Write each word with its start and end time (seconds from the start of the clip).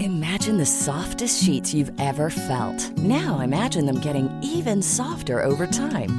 Imagine 0.00 0.58
the 0.58 0.66
softest 0.66 1.42
sheets 1.42 1.72
you've 1.72 1.90
ever 1.98 2.28
felt. 2.28 2.90
Now 2.98 3.38
imagine 3.38 3.86
them 3.86 3.98
getting 3.98 4.28
even 4.42 4.82
softer 4.82 5.42
over 5.42 5.66
time. 5.66 6.18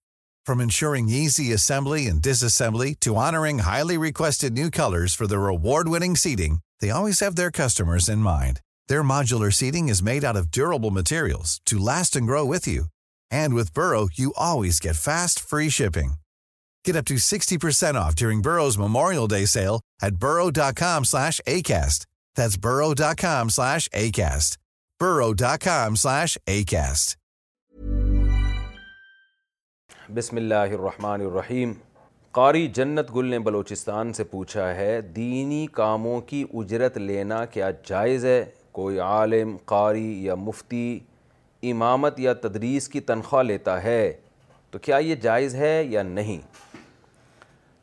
From 0.47 0.59
insured 0.59 1.09
seeding 1.59 2.23
get 14.83 14.95
fast 15.03 15.41
free 15.49 15.69
ship 15.77 15.97
to 17.07 17.17
سکسٹیل 17.17 18.39
brought 25.01 25.41
بسم 30.15 30.37
اللہ 30.37 30.71
الرحمن 30.75 31.21
الرحیم 31.21 31.71
قاری 32.37 32.65
جنت 32.75 33.13
گل 33.15 33.25
نے 33.29 33.37
بلوچستان 33.39 34.11
سے 34.13 34.23
پوچھا 34.31 34.63
ہے 34.75 34.99
دینی 35.15 35.67
کاموں 35.73 36.19
کی 36.27 36.43
اجرت 36.61 36.97
لینا 36.97 37.43
کیا 37.53 37.69
جائز 37.87 38.25
ہے 38.25 38.43
کوئی 38.71 38.99
عالم 38.99 39.55
قاری 39.71 40.23
یا 40.23 40.35
مفتی 40.35 40.81
امامت 41.71 42.19
یا 42.19 42.33
تدریس 42.41 42.87
کی 42.95 42.99
تنخواہ 43.11 43.43
لیتا 43.43 43.81
ہے 43.83 44.11
تو 44.71 44.79
کیا 44.81 44.97
یہ 45.05 45.15
جائز 45.23 45.55
ہے 45.55 45.83
یا 45.89 46.03
نہیں 46.03 46.41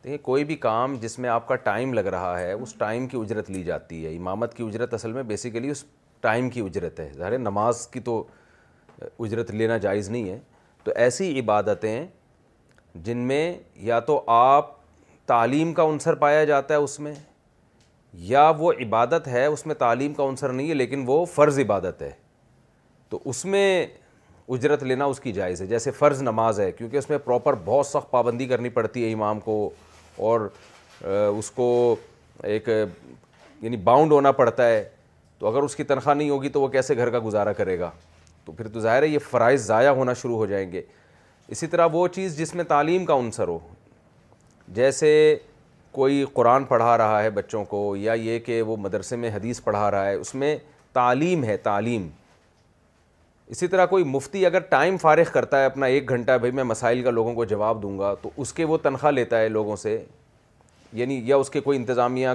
دیکھیے 0.04 0.18
کوئی 0.28 0.44
بھی 0.44 0.56
کام 0.68 0.96
جس 1.02 1.18
میں 1.18 1.30
آپ 1.30 1.48
کا 1.48 1.56
ٹائم 1.70 1.92
لگ 1.94 2.06
رہا 2.16 2.38
ہے 2.40 2.52
اس 2.52 2.74
ٹائم 2.78 3.06
کی 3.08 3.16
اجرت 3.20 3.50
لی 3.50 3.62
جاتی 3.70 4.04
ہے 4.06 4.14
امامت 4.16 4.54
کی 4.56 4.64
اجرت 4.66 4.94
اصل 4.94 5.12
میں 5.12 5.22
بیسیکلی 5.32 5.70
اس 5.70 5.84
ٹائم 6.20 6.50
کی 6.50 6.60
اجرت 6.66 7.00
ہے 7.00 7.10
ظاہر 7.16 7.38
نماز 7.48 7.86
کی 7.92 8.00
تو 8.10 8.22
اجرت 9.18 9.50
لینا 9.60 9.76
جائز 9.88 10.08
نہیں 10.10 10.28
ہے 10.30 10.38
تو 10.84 10.92
ایسی 10.94 11.38
عبادتیں 11.40 12.06
جن 13.04 13.16
میں 13.28 13.42
یا 13.88 13.98
تو 14.06 14.20
آپ 14.30 14.70
تعلیم 15.26 15.72
کا 15.74 15.82
عنصر 15.90 16.14
پایا 16.24 16.44
جاتا 16.44 16.74
ہے 16.74 16.78
اس 16.82 16.98
میں 17.00 17.12
یا 18.28 18.50
وہ 18.58 18.72
عبادت 18.84 19.28
ہے 19.28 19.44
اس 19.46 19.64
میں 19.66 19.74
تعلیم 19.78 20.12
کا 20.14 20.24
عنصر 20.28 20.52
نہیں 20.52 20.68
ہے 20.68 20.74
لیکن 20.74 21.04
وہ 21.06 21.24
فرض 21.34 21.58
عبادت 21.60 22.02
ہے 22.02 22.10
تو 23.08 23.18
اس 23.30 23.44
میں 23.44 23.64
اجرت 24.56 24.82
لینا 24.82 25.04
اس 25.04 25.20
کی 25.20 25.32
جائز 25.32 25.60
ہے 25.62 25.66
جیسے 25.66 25.90
فرض 25.98 26.22
نماز 26.22 26.60
ہے 26.60 26.70
کیونکہ 26.72 26.96
اس 26.96 27.08
میں 27.10 27.18
پراپر 27.24 27.54
بہت 27.64 27.86
سخت 27.86 28.10
پابندی 28.10 28.46
کرنی 28.48 28.68
پڑتی 28.78 29.04
ہے 29.04 29.12
امام 29.12 29.40
کو 29.40 29.58
اور 30.30 30.48
اس 31.10 31.50
کو 31.54 31.68
ایک 32.42 32.68
یعنی 33.62 33.76
باؤنڈ 33.90 34.12
ہونا 34.12 34.32
پڑتا 34.32 34.66
ہے 34.68 34.82
تو 35.38 35.46
اگر 35.48 35.62
اس 35.62 35.76
کی 35.76 35.84
تنخواہ 35.84 36.14
نہیں 36.14 36.30
ہوگی 36.30 36.48
تو 36.48 36.60
وہ 36.60 36.68
کیسے 36.68 36.96
گھر 36.96 37.10
کا 37.10 37.18
گزارا 37.24 37.52
کرے 37.60 37.78
گا 37.78 37.90
تو 38.44 38.52
پھر 38.52 38.68
تو 38.72 38.80
ظاہر 38.80 39.02
ہے 39.02 39.08
یہ 39.08 39.18
فرائض 39.30 39.66
ضائع 39.66 39.90
ہونا 39.98 40.12
شروع 40.22 40.36
ہو 40.36 40.46
جائیں 40.46 40.70
گے 40.72 40.82
اسی 41.52 41.66
طرح 41.66 41.86
وہ 41.92 42.06
چیز 42.14 42.36
جس 42.38 42.54
میں 42.54 42.64
تعلیم 42.68 43.04
کا 43.06 43.14
عنصر 43.18 43.48
ہو 43.48 43.58
جیسے 44.74 45.12
کوئی 45.92 46.24
قرآن 46.32 46.64
پڑھا 46.64 46.96
رہا 46.98 47.22
ہے 47.22 47.30
بچوں 47.30 47.64
کو 47.64 47.80
یا 47.96 48.12
یہ 48.22 48.38
کہ 48.46 48.60
وہ 48.62 48.76
مدرسے 48.76 49.16
میں 49.16 49.30
حدیث 49.34 49.62
پڑھا 49.64 49.90
رہا 49.90 50.06
ہے 50.06 50.14
اس 50.14 50.34
میں 50.34 50.56
تعلیم 50.92 51.44
ہے 51.44 51.56
تعلیم 51.62 52.08
اسی 53.50 53.66
طرح 53.68 53.86
کوئی 53.86 54.04
مفتی 54.04 54.44
اگر 54.46 54.60
ٹائم 54.70 54.96
فارغ 55.02 55.30
کرتا 55.32 55.60
ہے 55.60 55.64
اپنا 55.66 55.86
ایک 55.86 56.08
گھنٹہ 56.08 56.36
بھائی 56.38 56.52
میں 56.54 56.64
مسائل 56.64 57.02
کا 57.02 57.10
لوگوں 57.10 57.34
کو 57.34 57.44
جواب 57.52 57.82
دوں 57.82 57.98
گا 57.98 58.12
تو 58.22 58.30
اس 58.36 58.52
کے 58.52 58.64
وہ 58.64 58.76
تنخواہ 58.82 59.12
لیتا 59.12 59.40
ہے 59.40 59.48
لوگوں 59.48 59.76
سے 59.82 60.02
یعنی 60.92 61.20
یا 61.28 61.36
اس 61.36 61.50
کے 61.50 61.60
کوئی 61.60 61.78
انتظامیہ 61.78 62.28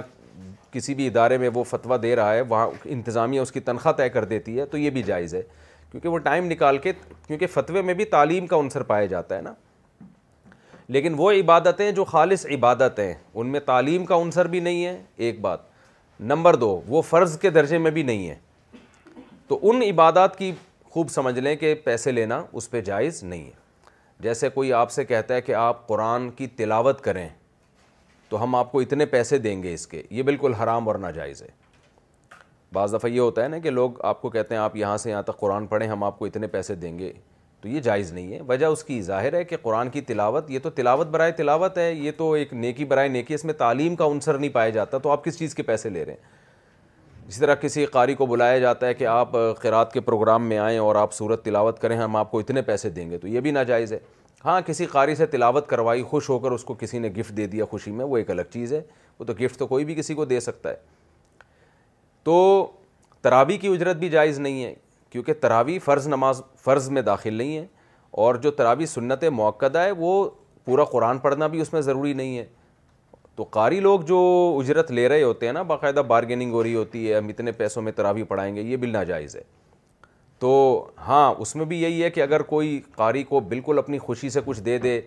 کسی 0.72 0.94
بھی 0.94 1.06
ادارے 1.06 1.38
میں 1.38 1.48
وہ 1.54 1.64
فتویٰ 1.64 2.00
دے 2.02 2.14
رہا 2.16 2.34
ہے 2.34 2.40
وہاں 2.48 2.68
انتظامیہ 2.84 3.40
اس 3.40 3.52
کی 3.52 3.60
تنخواہ 3.70 3.92
طے 3.96 4.08
کر 4.10 4.24
دیتی 4.34 4.58
ہے 4.58 4.66
تو 4.70 4.78
یہ 4.78 4.90
بھی 4.90 5.02
جائز 5.02 5.34
ہے 5.34 5.42
کیونکہ 5.94 6.08
وہ 6.08 6.18
ٹائم 6.18 6.44
نکال 6.50 6.78
کے 6.84 6.92
کیونکہ 7.26 7.46
فتوے 7.52 7.80
میں 7.82 7.94
بھی 7.94 8.04
تعلیم 8.14 8.46
کا 8.46 8.56
عنصر 8.60 8.82
پایا 8.84 9.06
جاتا 9.06 9.36
ہے 9.36 9.40
نا 9.42 9.52
لیکن 10.94 11.14
وہ 11.16 11.30
عبادتیں 11.32 11.90
جو 11.98 12.04
خالص 12.04 12.44
عبادتیں 12.54 13.12
ان 13.12 13.50
میں 13.52 13.60
تعلیم 13.66 14.04
کا 14.06 14.16
عنصر 14.22 14.46
بھی 14.54 14.60
نہیں 14.60 14.84
ہے 14.84 14.96
ایک 15.26 15.40
بات 15.40 15.60
نمبر 16.32 16.54
دو 16.56 16.70
وہ 16.88 17.02
فرض 17.10 17.38
کے 17.40 17.50
درجے 17.58 17.78
میں 17.78 17.90
بھی 17.90 18.02
نہیں 18.10 18.28
ہے 18.28 18.34
تو 19.48 19.58
ان 19.70 19.82
عبادات 19.90 20.36
کی 20.38 20.50
خوب 20.90 21.10
سمجھ 21.10 21.38
لیں 21.38 21.54
کہ 21.56 21.74
پیسے 21.84 22.12
لینا 22.12 22.42
اس 22.52 22.70
پہ 22.70 22.80
جائز 22.90 23.22
نہیں 23.24 23.44
ہے 23.44 23.62
جیسے 24.22 24.48
کوئی 24.54 24.72
آپ 24.72 24.90
سے 24.92 25.04
کہتا 25.04 25.34
ہے 25.34 25.40
کہ 25.42 25.54
آپ 25.62 25.86
قرآن 25.88 26.28
کی 26.36 26.46
تلاوت 26.56 27.00
کریں 27.04 27.28
تو 28.28 28.42
ہم 28.42 28.54
آپ 28.54 28.72
کو 28.72 28.80
اتنے 28.80 29.06
پیسے 29.14 29.38
دیں 29.46 29.62
گے 29.62 29.74
اس 29.74 29.86
کے 29.86 30.02
یہ 30.10 30.22
بالکل 30.22 30.54
حرام 30.62 30.88
اور 30.88 30.98
ناجائز 30.98 31.42
ہے 31.42 31.62
بعض 32.74 32.94
دفعہ 32.94 33.08
یہ 33.10 33.20
ہوتا 33.20 33.42
ہے 33.42 33.48
نا 33.48 33.58
کہ 33.64 33.70
لوگ 33.70 34.00
آپ 34.04 34.20
کو 34.22 34.30
کہتے 34.30 34.54
ہیں 34.54 34.60
آپ 34.62 34.76
یہاں 34.76 34.96
سے 34.98 35.10
یہاں 35.10 35.22
تک 35.30 35.36
قرآن 35.40 35.66
پڑھیں 35.66 35.86
ہم 35.88 36.04
آپ 36.04 36.18
کو 36.18 36.26
اتنے 36.26 36.46
پیسے 36.56 36.74
دیں 36.84 36.98
گے 36.98 37.12
تو 37.60 37.68
یہ 37.68 37.80
جائز 37.80 38.12
نہیں 38.12 38.32
ہے 38.34 38.40
وجہ 38.48 38.66
اس 38.76 38.82
کی 38.84 39.00
ظاہر 39.02 39.34
ہے 39.34 39.42
کہ 39.50 39.56
قرآن 39.62 39.88
کی 39.90 40.00
تلاوت 40.10 40.50
یہ 40.50 40.58
تو 40.62 40.70
تلاوت 40.80 41.06
برائے 41.10 41.32
تلاوت 41.36 41.78
ہے 41.78 41.92
یہ 41.92 42.12
تو 42.16 42.32
ایک 42.40 42.52
نیکی 42.54 42.84
برائے 42.90 43.08
نیکی 43.08 43.34
اس 43.34 43.44
میں 43.50 43.54
تعلیم 43.62 43.94
کا 44.00 44.06
عنصر 44.12 44.38
نہیں 44.38 44.50
پایا 44.58 44.68
جاتا 44.78 44.98
تو 45.06 45.10
آپ 45.10 45.24
کس 45.24 45.38
چیز 45.38 45.54
کے 45.54 45.62
پیسے 45.70 45.90
لے 45.90 46.04
رہے 46.06 46.12
ہیں 46.12 46.32
اسی 47.28 47.40
طرح 47.40 47.54
کسی 47.60 47.84
قاری 47.92 48.14
کو 48.14 48.26
بلایا 48.32 48.58
جاتا 48.58 48.86
ہے 48.86 48.94
کہ 48.94 49.06
آپ 49.10 49.32
خیرات 49.58 49.92
کے 49.92 50.00
پروگرام 50.08 50.48
میں 50.48 50.58
آئیں 50.58 50.78
اور 50.78 50.96
آپ 51.02 51.14
صورت 51.14 51.44
تلاوت 51.44 51.78
کریں 51.82 51.96
ہم 51.98 52.16
آپ 52.16 52.30
کو 52.30 52.38
اتنے 52.40 52.62
پیسے 52.62 52.90
دیں 52.98 53.08
گے 53.10 53.18
تو 53.18 53.28
یہ 53.28 53.40
بھی 53.46 53.50
ناجائز 53.50 53.92
ہے 53.92 53.98
ہاں 54.44 54.60
کسی 54.66 54.86
قاری 54.86 55.14
سے 55.14 55.26
تلاوت 55.36 55.66
کروائی 55.68 56.02
خوش 56.10 56.28
ہو 56.30 56.38
کر 56.38 56.50
اس 56.52 56.64
کو 56.70 56.74
کسی 56.80 56.98
نے 56.98 57.08
گفٹ 57.18 57.36
دے 57.36 57.46
دیا 57.56 57.64
خوشی 57.70 57.90
میں 58.00 58.04
وہ 58.04 58.16
ایک 58.16 58.30
الگ 58.30 58.52
چیز 58.52 58.72
ہے 58.72 58.80
وہ 59.18 59.24
تو 59.24 59.32
گفٹ 59.40 59.56
تو 59.58 59.66
کوئی 59.66 59.84
بھی 59.84 59.94
کسی 59.94 60.14
کو 60.14 60.24
دے 60.34 60.40
سکتا 60.48 60.70
ہے 60.70 60.74
تو 62.24 62.36
تراوی 63.22 63.56
کی 63.58 63.68
اجرت 63.68 63.96
بھی 63.96 64.08
جائز 64.08 64.38
نہیں 64.38 64.64
ہے 64.64 64.74
کیونکہ 65.10 65.34
تراوی 65.40 65.78
فرض 65.84 66.06
نماز 66.08 66.40
فرض 66.64 66.88
میں 66.90 67.02
داخل 67.02 67.34
نہیں 67.34 67.56
ہے 67.56 67.66
اور 68.22 68.34
جو 68.46 68.50
تراوی 68.60 68.86
سنت 68.86 69.24
موقع 69.32 69.66
ہے 69.76 69.90
وہ 69.98 70.28
پورا 70.64 70.84
قرآن 70.92 71.18
پڑھنا 71.18 71.46
بھی 71.54 71.60
اس 71.60 71.72
میں 71.72 71.80
ضروری 71.80 72.12
نہیں 72.12 72.38
ہے 72.38 72.44
تو 73.36 73.44
قاری 73.50 73.80
لوگ 73.80 74.00
جو 74.08 74.18
اجرت 74.60 74.90
لے 74.92 75.08
رہے 75.08 75.22
ہوتے 75.22 75.46
ہیں 75.46 75.52
نا 75.52 75.62
باقاعدہ 75.72 76.02
بارگیننگ 76.08 76.52
ہو 76.52 76.62
رہی 76.62 76.74
ہوتی 76.74 77.08
ہے 77.10 77.14
ہم 77.16 77.28
اتنے 77.28 77.52
پیسوں 77.52 77.82
میں 77.82 77.92
تراوی 77.92 78.22
پڑھائیں 78.32 78.54
گے 78.56 78.62
یہ 78.62 78.76
بل 78.84 78.90
ناجائز 78.92 79.34
ہے 79.36 79.42
تو 80.40 80.50
ہاں 81.06 81.32
اس 81.38 81.54
میں 81.56 81.64
بھی 81.66 81.82
یہی 81.82 82.02
ہے 82.02 82.10
کہ 82.10 82.22
اگر 82.22 82.42
کوئی 82.52 82.80
قاری 82.96 83.22
کو 83.24 83.40
بالکل 83.48 83.78
اپنی 83.78 83.98
خوشی 83.98 84.30
سے 84.30 84.40
کچھ 84.44 84.60
دے 84.62 84.78
دے 84.78 85.00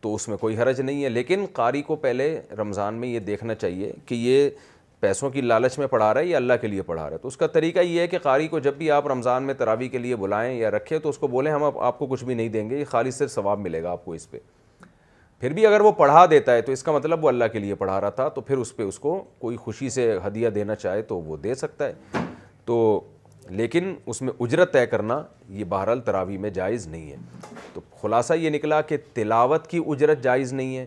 تو 0.00 0.14
اس 0.14 0.28
میں 0.28 0.36
کوئی 0.36 0.56
حرج 0.58 0.80
نہیں 0.80 1.02
ہے 1.04 1.08
لیکن 1.08 1.44
قاری 1.52 1.82
کو 1.90 1.96
پہلے 2.04 2.28
رمضان 2.58 2.94
میں 3.00 3.08
یہ 3.08 3.18
دیکھنا 3.30 3.54
چاہیے 3.54 3.92
کہ 4.06 4.14
یہ 4.14 4.48
پیسوں 5.00 5.28
کی 5.30 5.40
لالچ 5.40 5.78
میں 5.78 5.86
پڑھا 5.86 6.12
رہا 6.14 6.20
ہے 6.20 6.26
یا 6.26 6.36
اللہ 6.36 6.52
کے 6.60 6.66
لیے 6.68 6.82
پڑھا 6.82 7.02
رہا 7.04 7.12
ہے 7.12 7.18
تو 7.18 7.28
اس 7.28 7.36
کا 7.36 7.46
طریقہ 7.52 7.80
یہ 7.80 8.00
ہے 8.00 8.06
کہ 8.08 8.18
قاری 8.22 8.48
کو 8.48 8.58
جب 8.64 8.74
بھی 8.78 8.90
آپ 8.90 9.06
رمضان 9.08 9.42
میں 9.42 9.54
تراوی 9.58 9.88
کے 9.88 9.98
لیے 9.98 10.16
بلائیں 10.16 10.54
یا 10.58 10.70
رکھیں 10.70 10.98
تو 10.98 11.08
اس 11.08 11.18
کو 11.18 11.26
بولیں 11.28 11.50
ہم 11.52 11.64
آپ 11.78 11.98
کو 11.98 12.06
کچھ 12.06 12.24
بھی 12.24 12.34
نہیں 12.34 12.48
دیں 12.56 12.68
گے 12.70 12.78
یہ 12.78 12.84
خالی 12.90 13.10
صرف 13.10 13.30
ثواب 13.32 13.60
ملے 13.60 13.82
گا 13.82 13.90
آپ 13.92 14.04
کو 14.04 14.12
اس 14.12 14.30
پہ 14.30 14.38
پھر 15.40 15.52
بھی 15.56 15.66
اگر 15.66 15.80
وہ 15.80 15.92
پڑھا 15.98 16.24
دیتا 16.30 16.54
ہے 16.54 16.62
تو 16.62 16.72
اس 16.72 16.82
کا 16.82 16.92
مطلب 16.92 17.24
وہ 17.24 17.28
اللہ 17.28 17.44
کے 17.52 17.58
لیے 17.58 17.74
پڑھا 17.74 18.00
رہا 18.00 18.10
تھا 18.16 18.28
تو 18.28 18.40
پھر 18.40 18.56
اس 18.58 18.74
پہ 18.76 18.82
اس 18.82 18.98
کو 18.98 19.22
کوئی 19.38 19.56
خوشی 19.56 19.88
سے 19.90 20.12
ہدیہ 20.26 20.48
دینا 20.54 20.74
چاہے 20.74 21.02
تو 21.02 21.18
وہ 21.20 21.36
دے 21.44 21.54
سکتا 21.54 21.86
ہے 21.88 22.20
تو 22.64 22.76
لیکن 23.60 23.94
اس 24.06 24.20
میں 24.22 24.32
اجرت 24.40 24.72
طے 24.72 24.86
کرنا 24.86 25.22
یہ 25.58 25.64
بہرحال 25.68 26.00
تراوی 26.04 26.36
میں 26.38 26.50
جائز 26.60 26.86
نہیں 26.88 27.10
ہے 27.10 27.16
تو 27.74 27.80
خلاصہ 28.02 28.34
یہ 28.34 28.50
نکلا 28.50 28.80
کہ 28.90 28.96
تلاوت 29.14 29.66
کی 29.66 29.78
اجرت 29.86 30.22
جائز 30.22 30.52
نہیں 30.52 30.76
ہے 30.76 30.86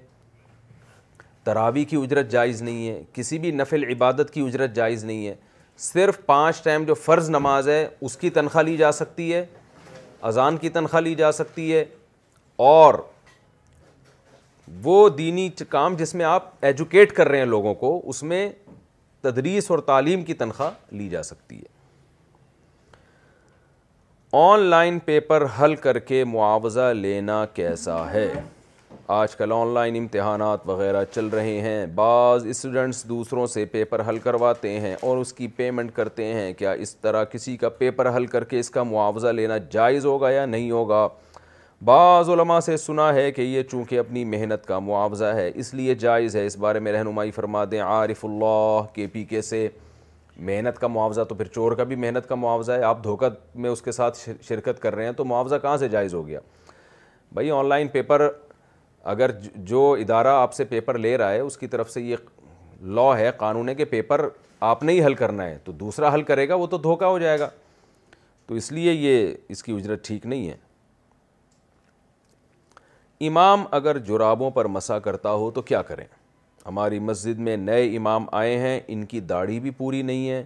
تراوی 1.44 1.84
کی 1.86 1.96
اجرت 2.02 2.30
جائز 2.32 2.62
نہیں 2.62 2.88
ہے 2.90 3.02
کسی 3.14 3.38
بھی 3.40 3.52
نفل 3.52 3.84
عبادت 3.92 4.32
کی 4.34 4.42
اجرت 4.46 4.76
جائز 4.76 5.04
نہیں 5.06 5.26
ہے 5.28 5.34
صرف 5.86 6.20
پانچ 6.26 6.62
ٹائم 6.64 6.84
جو 6.86 6.94
فرض 6.94 7.30
نماز 7.30 7.68
ہے 7.70 7.88
اس 8.08 8.18
کی 8.18 8.30
تنخواہ 8.30 8.64
لی 8.64 8.76
جا 8.78 8.92
سکتی 8.92 9.34
ہے 9.34 9.46
اذان 10.30 10.58
کی 10.58 10.70
تنخواہ 10.78 11.02
لی 11.02 11.16
جا 11.16 11.32
سکتی 11.32 11.74
ہے 11.74 11.84
اور 12.70 12.94
وہ 14.84 15.08
دینی 15.18 15.50
کام 15.70 15.96
جس 15.96 16.14
میں 16.16 16.26
آپ 16.26 16.50
ایجوکیٹ 16.66 17.12
کر 17.16 17.28
رہے 17.30 17.38
ہیں 17.38 17.46
لوگوں 17.46 17.74
کو 17.84 18.00
اس 18.10 18.24
میں 18.32 18.48
تدریس 19.24 19.70
اور 19.72 19.80
تعلیم 19.90 20.24
کی 20.24 20.34
تنخواہ 20.44 20.72
لی 21.00 21.10
جا 21.10 21.24
سکتی 21.24 21.58
ہے 21.58 21.72
آن 24.52 24.60
لائن 24.70 24.98
پیپر 25.06 25.46
حل 25.62 25.76
کر 25.82 26.00
کے 26.12 26.24
معاوضہ 26.26 26.92
لینا 26.96 27.46
کیسا 27.54 28.04
ہے 28.12 28.28
آج 29.14 29.36
کل 29.36 29.52
آن 29.54 29.74
لائن 29.74 29.96
امتحانات 29.98 30.60
وغیرہ 30.68 31.04
چل 31.14 31.26
رہے 31.34 31.60
ہیں 31.62 31.86
بعض 31.96 32.46
اسٹوڈنٹس 32.50 33.04
دوسروں 33.10 33.46
سے 33.48 33.66
پیپر 33.72 34.02
حل 34.08 34.18
کرواتے 34.20 34.70
ہیں 34.80 34.96
اور 35.08 35.18
اس 35.18 35.34
کی 35.34 35.48
پیمنٹ 35.58 35.92
کرتے 35.96 36.26
ہیں 36.34 36.54
کیا 36.58 36.72
اس 36.86 36.96
طرح 37.02 37.24
کسی 37.32 37.56
کا 37.58 37.70
پیپر 37.82 38.10
حل 38.16 38.26
کر 38.28 38.44
کے 38.54 38.60
اس 38.60 38.70
کا 38.78 38.84
معاوضہ 38.94 39.28
لینا 39.40 39.58
جائز 39.72 40.06
ہوگا 40.06 40.30
یا 40.32 40.46
نہیں 40.46 40.72
ہوگا 40.72 41.08
بعض 41.86 42.30
علماء 42.34 42.60
سے 42.70 42.78
سنا 42.84 43.14
ہے 43.14 43.32
کہ 43.32 43.42
یہ 43.42 43.64
چونکہ 43.72 44.00
اپنی 44.00 44.24
محنت 44.34 44.66
کا 44.66 44.80
معاوضہ 44.88 45.32
ہے 45.36 45.50
اس 45.64 45.74
لیے 45.74 45.96
جائز 46.06 46.36
ہے 46.36 46.46
اس 46.46 46.58
بارے 46.66 46.80
میں 46.86 46.92
رہنمائی 46.94 47.32
فرما 47.40 47.64
دیں 47.72 47.82
عارف 47.82 48.24
اللہ 48.26 48.86
کے 48.94 49.08
پی 49.14 49.24
کے 49.34 49.42
سے 49.50 49.68
محنت 50.50 50.80
کا 50.80 50.88
معاوضہ 50.98 51.24
تو 51.30 51.36
پھر 51.36 51.48
چور 51.60 51.72
کا 51.76 51.84
بھی 51.92 51.96
محنت 52.06 52.30
کا 52.30 52.36
معاوضہ 52.48 52.72
ہے 52.72 52.84
آپ 52.94 53.04
دھوکہ 53.04 53.30
میں 53.62 53.70
اس 53.70 53.82
کے 53.82 53.92
ساتھ 54.02 54.18
شرکت 54.48 54.82
کر 54.82 54.96
رہے 54.96 55.06
ہیں 55.06 55.12
تو 55.22 55.26
معاوضہ 55.36 55.56
کہاں 55.62 55.76
سے 55.78 55.88
جائز 55.98 56.14
ہو 56.14 56.26
گیا 56.28 56.40
بھائی 57.34 57.52
آن 57.52 57.70
لائن 57.70 57.88
پیپر 57.98 58.28
اگر 59.12 59.32
جو 59.70 59.82
ادارہ 60.00 60.28
آپ 60.42 60.54
سے 60.54 60.64
پیپر 60.66 60.98
لے 60.98 61.18
رہا 61.18 61.32
ہے 61.32 61.40
اس 61.40 61.58
کی 61.58 61.68
طرف 61.68 61.90
سے 61.92 62.02
یہ 62.02 62.16
لا 63.00 63.10
ہے 63.20 63.30
قانون 63.38 63.70
ہے 63.70 63.76
کہ 63.76 63.86
پیپر 63.86 64.28
آپ 64.72 64.84
نے 64.84 64.94
ہی 64.94 65.04
حل 65.06 65.14
کرنا 65.14 65.46
ہے 65.46 65.58
تو 65.64 65.72
دوسرا 65.82 66.14
حل 66.14 66.22
کرے 66.24 66.48
گا 66.50 66.56
وہ 66.56 66.68
تو 66.68 66.78
دھوکہ 66.84 67.06
ہو 67.06 67.18
جائے 67.20 67.40
گا 67.40 67.50
تو 68.48 68.56
اس 68.56 68.72
لیے 68.72 68.94
یہ 68.94 69.34
اس 69.54 69.64
کی 69.64 69.74
اجرت 69.74 70.06
ٹھیک 70.08 70.26
نہیں 70.26 70.50
ہے 70.50 70.56
امام 73.28 73.64
اگر 73.72 73.98
جرابوں 74.08 74.50
پر 74.52 74.66
مسا 74.68 75.00
کرتا 75.00 75.32
ہو 75.42 75.50
تو 75.56 75.62
کیا 75.62 75.82
کریں 75.90 76.06
ہماری 76.66 77.00
مسجد 77.00 77.40
میں 77.48 77.56
نئے 77.58 77.96
امام 77.98 78.26
آئے 78.40 78.58
ہیں 78.60 78.80
ان 78.88 79.06
کی 79.06 79.20
داڑھی 79.30 79.60
بھی 79.60 79.70
پوری 79.78 80.02
نہیں 80.02 80.30
ہے 80.30 80.44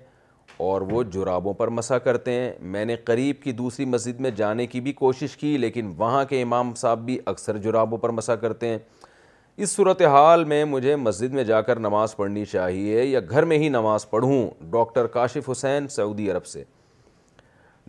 اور 0.65 0.81
وہ 0.91 1.01
جرابوں 1.13 1.53
پر 1.53 1.67
مسا 1.69 1.97
کرتے 1.99 2.31
ہیں 2.31 2.51
میں 2.75 2.83
نے 2.85 2.95
قریب 3.05 3.41
کی 3.41 3.51
دوسری 3.53 3.85
مسجد 3.85 4.19
میں 4.21 4.29
جانے 4.35 4.65
کی 4.67 4.79
بھی 4.81 4.93
کوشش 4.93 5.35
کی 5.37 5.57
لیکن 5.57 5.91
وہاں 5.97 6.23
کے 6.29 6.41
امام 6.41 6.73
صاحب 6.77 6.99
بھی 7.05 7.17
اکثر 7.25 7.57
جرابوں 7.65 7.97
پر 7.97 8.09
مسا 8.11 8.35
کرتے 8.35 8.67
ہیں 8.67 8.77
اس 9.65 9.71
صورتحال 9.71 10.43
میں 10.45 10.63
مجھے 10.65 10.95
مسجد 10.95 11.33
میں 11.33 11.43
جا 11.43 11.61
کر 11.67 11.79
نماز 11.79 12.15
پڑھنی 12.15 12.45
چاہیے 12.45 13.03
یا 13.03 13.19
گھر 13.29 13.45
میں 13.51 13.57
ہی 13.57 13.69
نماز 13.69 14.09
پڑھوں 14.09 14.45
ڈاکٹر 14.71 15.07
کاشف 15.17 15.49
حسین 15.51 15.87
سعودی 15.95 16.29
عرب 16.31 16.45
سے 16.45 16.63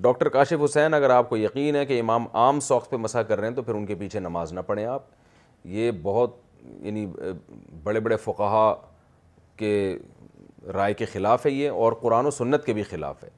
ڈاکٹر 0.02 0.28
کاشف 0.28 0.62
حسین 0.64 0.94
اگر 0.94 1.10
آپ 1.10 1.28
کو 1.28 1.36
یقین 1.36 1.76
ہے 1.76 1.84
کہ 1.86 2.00
امام 2.00 2.24
عام 2.42 2.60
سوخت 2.68 2.90
پہ 2.90 2.96
مسا 2.96 3.22
کر 3.30 3.40
رہے 3.40 3.48
ہیں 3.48 3.54
تو 3.54 3.62
پھر 3.62 3.74
ان 3.74 3.86
کے 3.86 3.94
پیچھے 4.04 4.20
نماز 4.20 4.52
نہ 4.52 4.60
پڑھیں 4.66 4.84
آپ 4.86 5.02
یہ 5.66 5.90
بہت 6.02 6.36
یعنی 6.82 7.06
بڑے 7.82 8.00
بڑے 8.00 8.16
فقہا 8.24 8.72
کے 9.56 9.72
رائے 10.74 10.94
کے 10.94 11.04
خلاف 11.12 11.46
ہے 11.46 11.50
یہ 11.50 11.70
اور 11.70 11.92
قرآن 12.00 12.26
و 12.26 12.30
سنت 12.30 12.64
کے 12.64 12.72
بھی 12.72 12.82
خلاف 12.90 13.22
ہے 13.24 13.28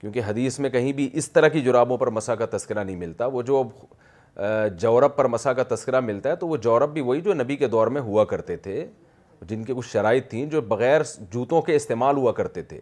کیونکہ 0.00 0.20
حدیث 0.26 0.58
میں 0.60 0.70
کہیں 0.70 0.92
بھی 0.92 1.08
اس 1.18 1.30
طرح 1.32 1.48
کی 1.48 1.60
جرابوں 1.62 1.96
پر 1.98 2.10
مسا 2.16 2.34
کا 2.34 2.46
تذکرہ 2.56 2.84
نہیں 2.84 2.96
ملتا 2.96 3.26
وہ 3.26 3.42
جو 3.42 3.62
جورب 4.80 5.16
پر 5.16 5.24
مسا 5.28 5.52
کا 5.52 5.62
تذکرہ 5.74 6.00
ملتا 6.00 6.30
ہے 6.30 6.36
تو 6.36 6.48
وہ 6.48 6.56
جورب 6.66 6.92
بھی 6.94 7.00
وہی 7.02 7.20
جو 7.20 7.34
نبی 7.34 7.56
کے 7.56 7.68
دور 7.68 7.86
میں 7.94 8.00
ہوا 8.02 8.24
کرتے 8.32 8.56
تھے 8.66 8.84
جن 9.48 9.64
کے 9.64 9.74
کچھ 9.76 9.88
شرائط 9.88 10.28
تھیں 10.30 10.44
جو 10.50 10.60
بغیر 10.68 11.00
جوتوں 11.32 11.60
کے 11.62 11.74
استعمال 11.76 12.16
ہوا 12.16 12.32
کرتے 12.32 12.62
تھے 12.62 12.80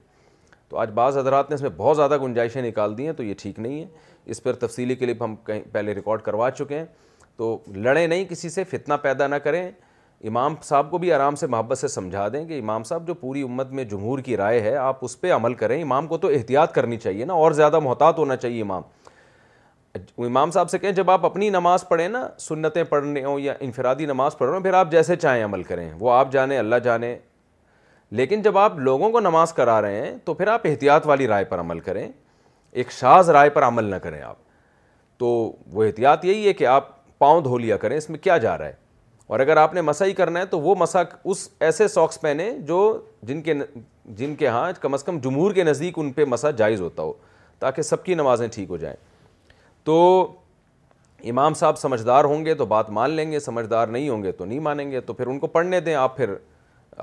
تو 0.69 0.77
آج 0.79 0.91
بعض 0.95 1.19
حضرات 1.19 1.51
نے 1.51 1.55
اس 1.55 1.63
میں 1.63 1.71
بہت 1.77 1.97
زیادہ 1.97 2.17
گنجائشیں 2.23 2.61
نکال 2.63 2.97
دی 2.99 3.07
ہیں 3.07 3.13
تو 3.17 3.23
یہ 3.23 3.35
ٹھیک 3.39 3.59
نہیں 3.61 3.81
ہے 3.81 3.87
اس 4.31 4.43
پر 4.43 4.53
تفصیلی 4.67 4.95
کلپ 4.97 5.23
ہم 5.23 5.35
کہیں 5.47 5.63
پہلے 5.73 5.95
ریکارڈ 5.95 6.23
کروا 6.23 6.51
چکے 6.51 6.79
ہیں 6.79 6.85
تو 7.37 7.57
لڑیں 7.75 8.07
نہیں 8.07 8.25
کسی 8.29 8.49
سے 8.51 8.65
فتنہ 8.73 8.95
پیدا 9.03 9.27
نہ 9.27 9.35
کریں 9.45 9.71
امام 10.29 10.55
صاحب 10.63 10.91
کو 10.91 10.99
بھی 10.99 11.11
آرام 11.13 11.35
سے 11.37 11.47
محبت 11.47 11.79
سے 11.79 11.89
سمجھا 11.89 12.29
دیں 12.33 12.45
کہ 12.49 12.59
امام 12.59 12.83
صاحب 12.85 13.07
جو 13.07 13.15
پوری 13.15 13.43
امت 13.43 13.71
میں 13.73 13.85
جمہور 13.85 14.19
کی 14.25 14.37
رائے 14.37 14.61
ہے 14.61 14.75
آپ 14.77 14.99
اس 15.05 15.21
پہ 15.21 15.33
عمل 15.33 15.55
کریں 15.55 15.81
امام 15.83 16.07
کو 16.07 16.19
تو 16.19 16.29
احتیاط 16.35 16.73
کرنی 16.75 16.97
چاہیے 16.99 17.25
نا 17.25 17.33
اور 17.35 17.53
زیادہ 17.53 17.79
محتاط 17.85 18.19
ہونا 18.19 18.37
چاہیے 18.37 18.63
امام 18.63 18.83
امام 20.27 20.51
صاحب 20.51 20.71
سے 20.71 20.79
کہیں 20.79 20.93
جب 20.93 21.11
آپ 21.11 21.25
اپنی 21.27 21.49
نماز 21.51 21.87
پڑھیں 21.89 22.09
نا 22.09 22.27
سنتیں 22.39 22.83
پڑھنے 22.89 23.25
ہوں 23.25 23.39
یا 23.41 23.53
انفرادی 23.61 24.07
نماز 24.07 24.37
پڑھ 24.39 24.49
رہے 24.49 24.57
ہوں 24.57 24.63
پھر 24.63 24.75
آپ 24.75 24.91
جیسے 24.93 25.17
چاہیں 25.17 25.45
عمل 25.45 25.63
کریں 25.63 25.91
وہ 26.01 26.11
آپ 26.13 26.33
جانیں 26.33 26.57
اللہ 26.59 26.77
جانے 26.85 27.17
لیکن 28.19 28.43
جب 28.43 28.59
آپ 28.59 28.79
لوگوں 28.79 29.11
کو 29.11 29.21
نماز 29.21 29.53
کرا 29.53 29.81
رہے 29.83 30.01
ہیں 30.07 30.17
تو 30.25 30.35
پھر 30.35 30.47
آپ 30.49 30.67
احتیاط 30.67 31.07
والی 31.07 31.27
رائے 31.29 31.45
پر 31.45 31.61
عمل 31.61 31.81
کریں 31.89 32.07
ایک 32.73 32.91
شاز 32.93 33.31
رائے 33.31 33.51
پر 33.51 33.63
عمل 33.67 33.85
نہ 33.91 33.97
کریں 34.03 34.21
آپ 34.23 34.37
تو 35.19 35.29
وہ 35.73 35.85
احتیاط 35.85 36.25
یہی 36.25 36.47
ہے 36.49 36.53
کہ 36.53 36.67
آپ 36.67 36.89
پاؤں 37.19 37.41
دھو 37.43 37.59
لیا 37.59 37.77
کریں 37.83 37.97
اس 37.97 38.09
میں 38.11 38.19
کیا 38.19 38.37
جا 38.39 38.57
رہا 38.59 38.67
ہے 38.67 38.85
اور 39.27 39.41
اگر 39.41 39.57
آپ 39.57 39.73
نے 39.75 39.81
مسا 39.83 40.05
ہی 40.07 40.13
کرنا 40.15 40.41
ہے 40.41 40.45
تو 40.47 40.61
وہ 40.61 40.75
مسا 40.79 41.03
اس 41.25 41.49
ایسے 41.69 41.87
ساکس 41.89 42.21
پہنے 42.21 42.51
جو 42.67 42.77
جن 43.27 43.41
کے 43.43 43.55
جن 44.17 44.35
کے 44.39 44.49
ہاں 44.49 44.71
کم 44.81 44.95
از 44.95 45.05
کم 45.05 45.19
جمہور 45.21 45.53
کے 45.53 45.63
نزدیک 45.65 45.99
ان 45.99 46.13
پہ 46.13 46.25
مسا 46.25 46.51
جائز 46.61 46.81
ہوتا 46.81 47.03
ہو 47.03 47.13
تاکہ 47.59 47.83
سب 47.83 48.05
کی 48.05 48.15
نمازیں 48.15 48.47
ٹھیک 48.53 48.71
ہو 48.71 48.77
جائیں 48.77 48.97
تو 49.85 49.97
امام 51.31 51.55
صاحب 51.55 51.79
سمجھدار 51.79 52.25
ہوں 52.25 52.45
گے 52.45 52.55
تو 52.55 52.67
بات 52.67 52.91
مان 52.99 53.11
لیں 53.11 53.31
گے 53.33 53.41
سمجھدار 53.41 53.89
نہیں 53.89 54.09
ہوں 54.09 54.23
گے 54.23 54.33
تو 54.41 54.45
نہیں 54.45 54.59
مانیں 54.67 54.91
گے 54.91 55.01
تو 55.01 55.13
پھر 55.13 55.27
ان 55.27 55.39
کو 55.39 55.47
پڑھنے 55.57 55.81
دیں 55.81 55.95
آپ 55.95 56.17
پھر 56.17 56.35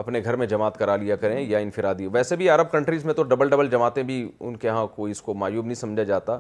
اپنے 0.02 0.22
گھر 0.24 0.36
میں 0.36 0.48
جماعت 0.48 0.78
کرا 0.78 0.96
لیا 0.98 1.16
کریں 1.16 1.40
یا 1.50 1.58
انفرادی 1.58 2.08
ویسے 2.14 2.36
بھی 2.36 2.50
عرب 2.50 2.72
کنٹریز 2.72 3.06
میں 3.06 3.14
تو 3.14 3.24
ڈبل 3.24 3.50
ڈبل 3.50 3.70
جماعتیں 3.70 4.04
بھی 4.04 4.28
ان 4.40 4.56
کے 4.58 4.70
ہاں 4.70 4.86
کوئی 4.96 5.12
اس 5.12 5.22
کو 5.22 5.34
معیوب 5.44 5.66
نہیں 5.66 5.76
سمجھا 5.76 6.04
جاتا 6.04 6.38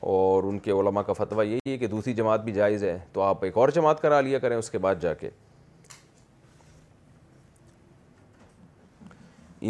اور 0.00 0.42
ان 0.48 0.58
کے 0.58 0.70
علماء 0.70 1.02
کا 1.06 1.12
فتویٰ 1.12 1.44
یہی 1.46 1.70
ہے 1.72 1.76
کہ 1.78 1.86
دوسری 1.86 2.12
جماعت 2.14 2.44
بھی 2.44 2.52
جائز 2.52 2.84
ہے 2.84 2.98
تو 3.12 3.22
آپ 3.22 3.42
ایک 3.44 3.56
اور 3.58 3.68
جماعت 3.74 4.00
کرا 4.02 4.20
لیا 4.20 4.38
کریں 4.38 4.56
اس 4.56 4.70
کے 4.70 4.78
بعد 4.84 4.94
جا 5.02 5.12
کے 5.14 5.30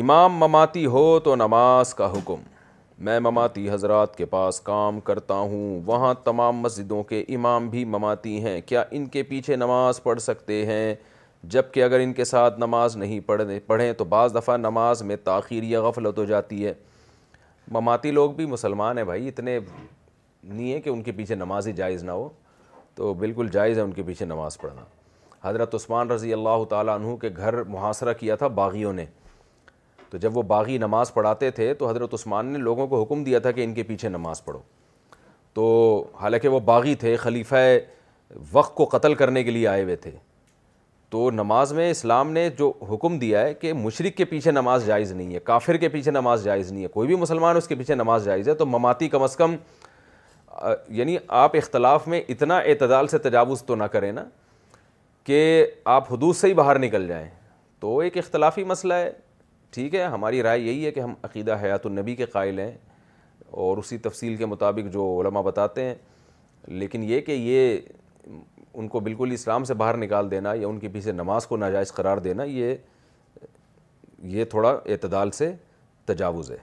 امام 0.00 0.36
مماتی 0.38 0.84
ہو 0.86 1.02
تو 1.24 1.34
نماز 1.36 1.94
کا 1.94 2.10
حکم 2.12 2.42
میں 3.04 3.18
مماتی 3.20 3.68
حضرات 3.70 4.16
کے 4.16 4.24
پاس 4.34 4.60
کام 4.60 5.00
کرتا 5.04 5.34
ہوں 5.34 5.80
وہاں 5.86 6.12
تمام 6.24 6.56
مسجدوں 6.60 7.02
کے 7.02 7.20
امام 7.34 7.68
بھی 7.68 7.84
مماتی 7.94 8.42
ہیں 8.44 8.60
کیا 8.66 8.84
ان 8.90 9.06
کے 9.16 9.22
پیچھے 9.30 9.56
نماز 9.56 10.02
پڑھ 10.02 10.20
سکتے 10.20 10.64
ہیں 10.66 10.94
جب 11.52 11.70
کہ 11.72 11.82
اگر 11.84 12.00
ان 12.00 12.12
کے 12.12 12.24
ساتھ 12.24 12.58
نماز 12.60 12.96
نہیں 12.96 13.20
پڑھنے 13.26 13.58
پڑھیں 13.66 13.92
تو 13.98 14.04
بعض 14.04 14.34
دفعہ 14.34 14.56
نماز 14.56 15.02
میں 15.02 15.16
تاخیر 15.24 15.62
یا 15.62 15.80
غفلت 15.82 16.18
ہو 16.18 16.24
جاتی 16.24 16.64
ہے 16.66 16.74
مماتی 17.72 18.10
لوگ 18.10 18.30
بھی 18.34 18.46
مسلمان 18.46 18.98
ہیں 18.98 19.04
بھائی 19.04 19.28
اتنے 19.28 19.58
نہیں 20.48 20.72
ہے 20.72 20.80
کہ 20.80 20.90
ان 20.90 21.02
کے 21.02 21.12
پیچھے 21.12 21.34
نماز 21.34 21.66
ہی 21.68 21.72
جائز 21.72 22.02
نہ 22.04 22.10
ہو 22.10 22.28
تو 22.94 23.12
بالکل 23.14 23.48
جائز 23.52 23.78
ہے 23.78 23.82
ان 23.82 23.92
کے 23.92 24.02
پیچھے 24.02 24.26
نماز 24.26 24.58
پڑھنا 24.60 24.84
حضرت 25.42 25.74
عثمان 25.74 26.10
رضی 26.10 26.32
اللہ 26.32 26.64
تعالیٰ 26.70 26.94
عنہ 27.00 27.14
کے 27.20 27.28
گھر 27.36 27.62
محاصرہ 27.64 28.12
کیا 28.20 28.34
تھا 28.36 28.46
باغیوں 28.60 28.92
نے 28.92 29.04
تو 30.10 30.18
جب 30.18 30.36
وہ 30.36 30.42
باغی 30.42 30.78
نماز 30.78 31.12
پڑھاتے 31.14 31.50
تھے 31.56 31.72
تو 31.74 31.88
حضرت 31.88 32.14
عثمان 32.14 32.46
نے 32.52 32.58
لوگوں 32.58 32.86
کو 32.88 33.02
حکم 33.02 33.22
دیا 33.24 33.38
تھا 33.38 33.50
کہ 33.58 33.64
ان 33.64 33.74
کے 33.74 33.82
پیچھے 33.82 34.08
نماز 34.08 34.44
پڑھو 34.44 34.60
تو 35.54 35.66
حالانکہ 36.20 36.48
وہ 36.48 36.60
باغی 36.64 36.94
تھے 36.94 37.14
خلیفہ 37.20 37.56
وقت 38.52 38.74
کو 38.76 38.84
قتل 38.96 39.14
کرنے 39.14 39.42
کے 39.44 39.50
لیے 39.50 39.68
آئے 39.68 39.82
ہوئے 39.82 39.96
تھے 40.02 40.10
تو 41.10 41.30
نماز 41.30 41.72
میں 41.72 41.90
اسلام 41.90 42.30
نے 42.32 42.48
جو 42.58 42.72
حکم 42.90 43.18
دیا 43.18 43.40
ہے 43.44 43.54
کہ 43.54 43.72
مشرق 43.74 44.16
کے 44.16 44.24
پیچھے 44.24 44.50
نماز 44.50 44.86
جائز 44.86 45.12
نہیں 45.12 45.34
ہے 45.34 45.38
کافر 45.44 45.76
کے 45.76 45.88
پیچھے 45.88 46.10
نماز 46.10 46.44
جائز 46.44 46.70
نہیں 46.72 46.82
ہے 46.82 46.88
کوئی 46.88 47.08
بھی 47.08 47.16
مسلمان 47.16 47.56
اس 47.56 47.68
کے 47.68 47.74
پیچھے 47.76 47.94
نماز 47.94 48.24
جائز 48.24 48.48
ہے 48.48 48.54
تو 48.62 48.66
مماتی 48.66 49.08
کم 49.08 49.22
از 49.22 49.36
کم 49.36 49.54
یعنی 50.92 51.16
آپ 51.42 51.50
اختلاف 51.56 52.06
میں 52.08 52.20
اتنا 52.28 52.58
اعتدال 52.58 53.06
سے 53.08 53.18
تجاوز 53.18 53.62
تو 53.66 53.74
نہ 53.76 53.84
کریں 53.92 54.10
نا 54.12 54.24
کہ 55.24 55.64
آپ 55.94 56.12
حدود 56.12 56.36
سے 56.36 56.48
ہی 56.48 56.54
باہر 56.54 56.78
نکل 56.78 57.06
جائیں 57.08 57.28
تو 57.80 57.98
ایک 57.98 58.16
اختلافی 58.18 58.64
مسئلہ 58.64 58.94
ہے 58.94 59.10
ٹھیک 59.74 59.94
ہے 59.94 60.02
ہماری 60.12 60.42
رائے 60.42 60.60
یہی 60.60 60.84
ہے 60.86 60.90
کہ 60.92 61.00
ہم 61.00 61.14
عقیدہ 61.22 61.56
حیات 61.62 61.86
النبی 61.86 62.14
کے 62.16 62.26
قائل 62.32 62.58
ہیں 62.58 62.70
اور 63.66 63.78
اسی 63.78 63.98
تفصیل 63.98 64.36
کے 64.36 64.46
مطابق 64.46 64.92
جو 64.92 65.04
علماء 65.20 65.42
بتاتے 65.42 65.84
ہیں 65.84 65.94
لیکن 66.78 67.02
یہ 67.04 67.20
کہ 67.26 67.32
یہ 67.32 67.78
ان 68.74 68.88
کو 68.88 69.00
بالکل 69.00 69.30
اسلام 69.32 69.64
سے 69.64 69.74
باہر 69.74 69.96
نکال 69.96 70.30
دینا 70.30 70.52
یا 70.54 70.66
ان 70.68 70.78
کے 70.80 70.88
پیچھے 70.92 71.12
نماز 71.12 71.46
کو 71.46 71.56
ناجائز 71.56 71.92
قرار 71.92 72.18
دینا 72.28 72.44
یہ 72.44 72.74
یہ 74.36 74.44
تھوڑا 74.50 74.78
اعتدال 74.86 75.30
سے 75.38 75.52
تجاوز 76.06 76.50
ہے 76.50 76.56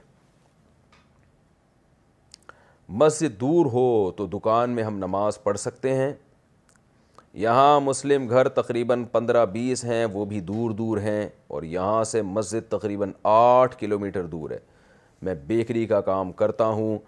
مسجد 2.88 3.40
دور 3.40 3.66
ہو 3.72 4.10
تو 4.16 4.26
دکان 4.32 4.70
میں 4.74 4.82
ہم 4.82 4.96
نماز 4.98 5.42
پڑھ 5.42 5.58
سکتے 5.58 5.94
ہیں 5.94 6.12
یہاں 7.42 7.80
مسلم 7.80 8.28
گھر 8.28 8.48
تقریباً 8.58 9.04
پندرہ 9.12 9.44
بیس 9.52 9.84
ہیں 9.84 10.04
وہ 10.12 10.24
بھی 10.26 10.40
دور 10.40 10.70
دور 10.78 10.98
ہیں 10.98 11.28
اور 11.48 11.62
یہاں 11.62 12.02
سے 12.12 12.22
مسجد 12.36 12.70
تقریباً 12.70 13.10
آٹھ 13.32 13.76
کلومیٹر 13.80 14.26
دور 14.26 14.50
ہے 14.50 14.58
میں 15.22 15.34
بیکری 15.46 15.84
کا 15.86 16.00
کام 16.00 16.32
کرتا 16.32 16.66
ہوں 16.78 16.98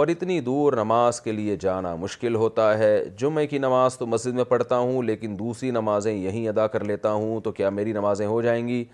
اور 0.00 0.08
اتنی 0.08 0.38
دور 0.40 0.72
نماز 0.76 1.20
کے 1.20 1.32
لیے 1.32 1.56
جانا 1.60 1.94
مشکل 2.00 2.34
ہوتا 2.42 2.76
ہے 2.78 2.96
جمعے 3.18 3.46
کی 3.46 3.58
نماز 3.58 3.96
تو 3.98 4.06
مسجد 4.06 4.34
میں 4.34 4.44
پڑھتا 4.48 4.78
ہوں 4.78 5.02
لیکن 5.02 5.38
دوسری 5.38 5.70
نمازیں 5.70 6.12
یہیں 6.12 6.48
ادا 6.48 6.66
کر 6.76 6.84
لیتا 6.84 7.12
ہوں 7.12 7.40
تو 7.40 7.52
کیا 7.52 7.70
میری 7.78 7.92
نمازیں 7.92 8.26
ہو 8.26 8.40
جائیں 8.42 8.66
گی 8.68 8.84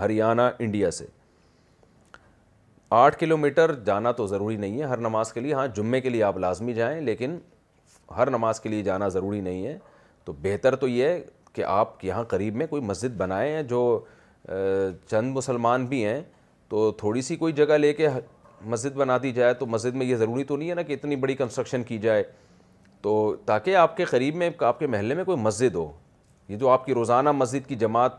ہریانہ 0.00 0.42
انڈیا 0.58 0.90
سے 0.90 1.06
آٹھ 2.94 3.16
کلو 3.18 3.36
میٹر 3.36 3.74
جانا 3.84 4.10
تو 4.16 4.26
ضروری 4.26 4.56
نہیں 4.56 4.78
ہے 4.80 4.84
ہر 4.86 4.98
نماز 5.00 5.32
کے 5.32 5.40
لیے 5.40 5.54
ہاں 5.54 5.66
جمعے 5.76 6.00
کے 6.00 6.08
لیے 6.10 6.22
آپ 6.22 6.36
لازمی 6.38 6.72
جائیں 6.74 7.00
لیکن 7.02 7.38
ہر 8.16 8.30
نماز 8.30 8.60
کے 8.60 8.68
لیے 8.68 8.82
جانا 8.82 9.08
ضروری 9.08 9.40
نہیں 9.40 9.66
ہے 9.66 9.76
تو 10.24 10.32
بہتر 10.42 10.76
تو 10.82 10.88
یہ 10.88 11.06
ہے 11.06 11.20
کہ 11.52 11.64
آپ 11.66 12.04
یہاں 12.04 12.22
قریب 12.28 12.56
میں 12.56 12.66
کوئی 12.66 12.82
مسجد 12.82 13.16
بنائیں 13.18 13.62
جو 13.68 13.80
چند 14.48 15.34
مسلمان 15.36 15.86
بھی 15.86 16.04
ہیں 16.04 16.20
تو 16.68 16.90
تھوڑی 16.98 17.22
سی 17.22 17.36
کوئی 17.36 17.52
جگہ 17.52 17.74
لے 17.78 17.92
کے 17.94 18.08
مسجد 18.64 18.96
بنا 18.96 19.16
دی 19.22 19.30
جائے 19.32 19.54
تو 19.54 19.66
مسجد 19.66 19.94
میں 19.96 20.06
یہ 20.06 20.16
ضروری 20.16 20.44
تو 20.44 20.56
نہیں 20.56 20.70
ہے 20.70 20.74
نا 20.74 20.82
کہ 20.82 20.92
اتنی 20.92 21.16
بڑی 21.16 21.34
کنسٹرکشن 21.36 21.82
کی 21.84 21.98
جائے 21.98 22.22
تو 23.02 23.34
تاکہ 23.46 23.76
آپ 23.76 23.96
کے 23.96 24.04
قریب 24.10 24.36
میں 24.36 24.50
آپ 24.66 24.78
کے 24.78 24.86
محلے 24.86 25.14
میں 25.14 25.24
کوئی 25.24 25.38
مسجد 25.38 25.74
ہو 25.74 25.90
یہ 26.48 26.56
جو 26.56 26.68
آپ 26.68 26.86
کی 26.86 26.94
روزانہ 26.94 27.32
مسجد 27.32 27.68
کی 27.68 27.74
جماعت 27.76 28.12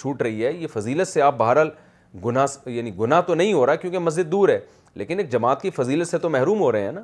چھوٹ 0.00 0.22
رہی 0.22 0.44
ہے 0.46 0.52
یہ 0.52 0.66
فضیلت 0.74 1.08
سے 1.08 1.22
آپ 1.22 1.36
بہرحال 1.38 1.70
گناہ 2.24 2.68
یعنی 2.70 2.90
گناہ 2.98 3.20
تو 3.26 3.34
نہیں 3.34 3.52
ہو 3.52 3.64
رہا 3.66 3.74
کیونکہ 3.74 3.98
مسجد 3.98 4.30
دور 4.32 4.48
ہے 4.48 4.58
لیکن 4.94 5.18
ایک 5.18 5.30
جماعت 5.32 5.62
کی 5.62 5.70
فضیلت 5.76 6.08
سے 6.08 6.18
تو 6.18 6.28
محروم 6.30 6.60
ہو 6.60 6.70
رہے 6.72 6.84
ہیں 6.84 6.92
نا 6.92 7.02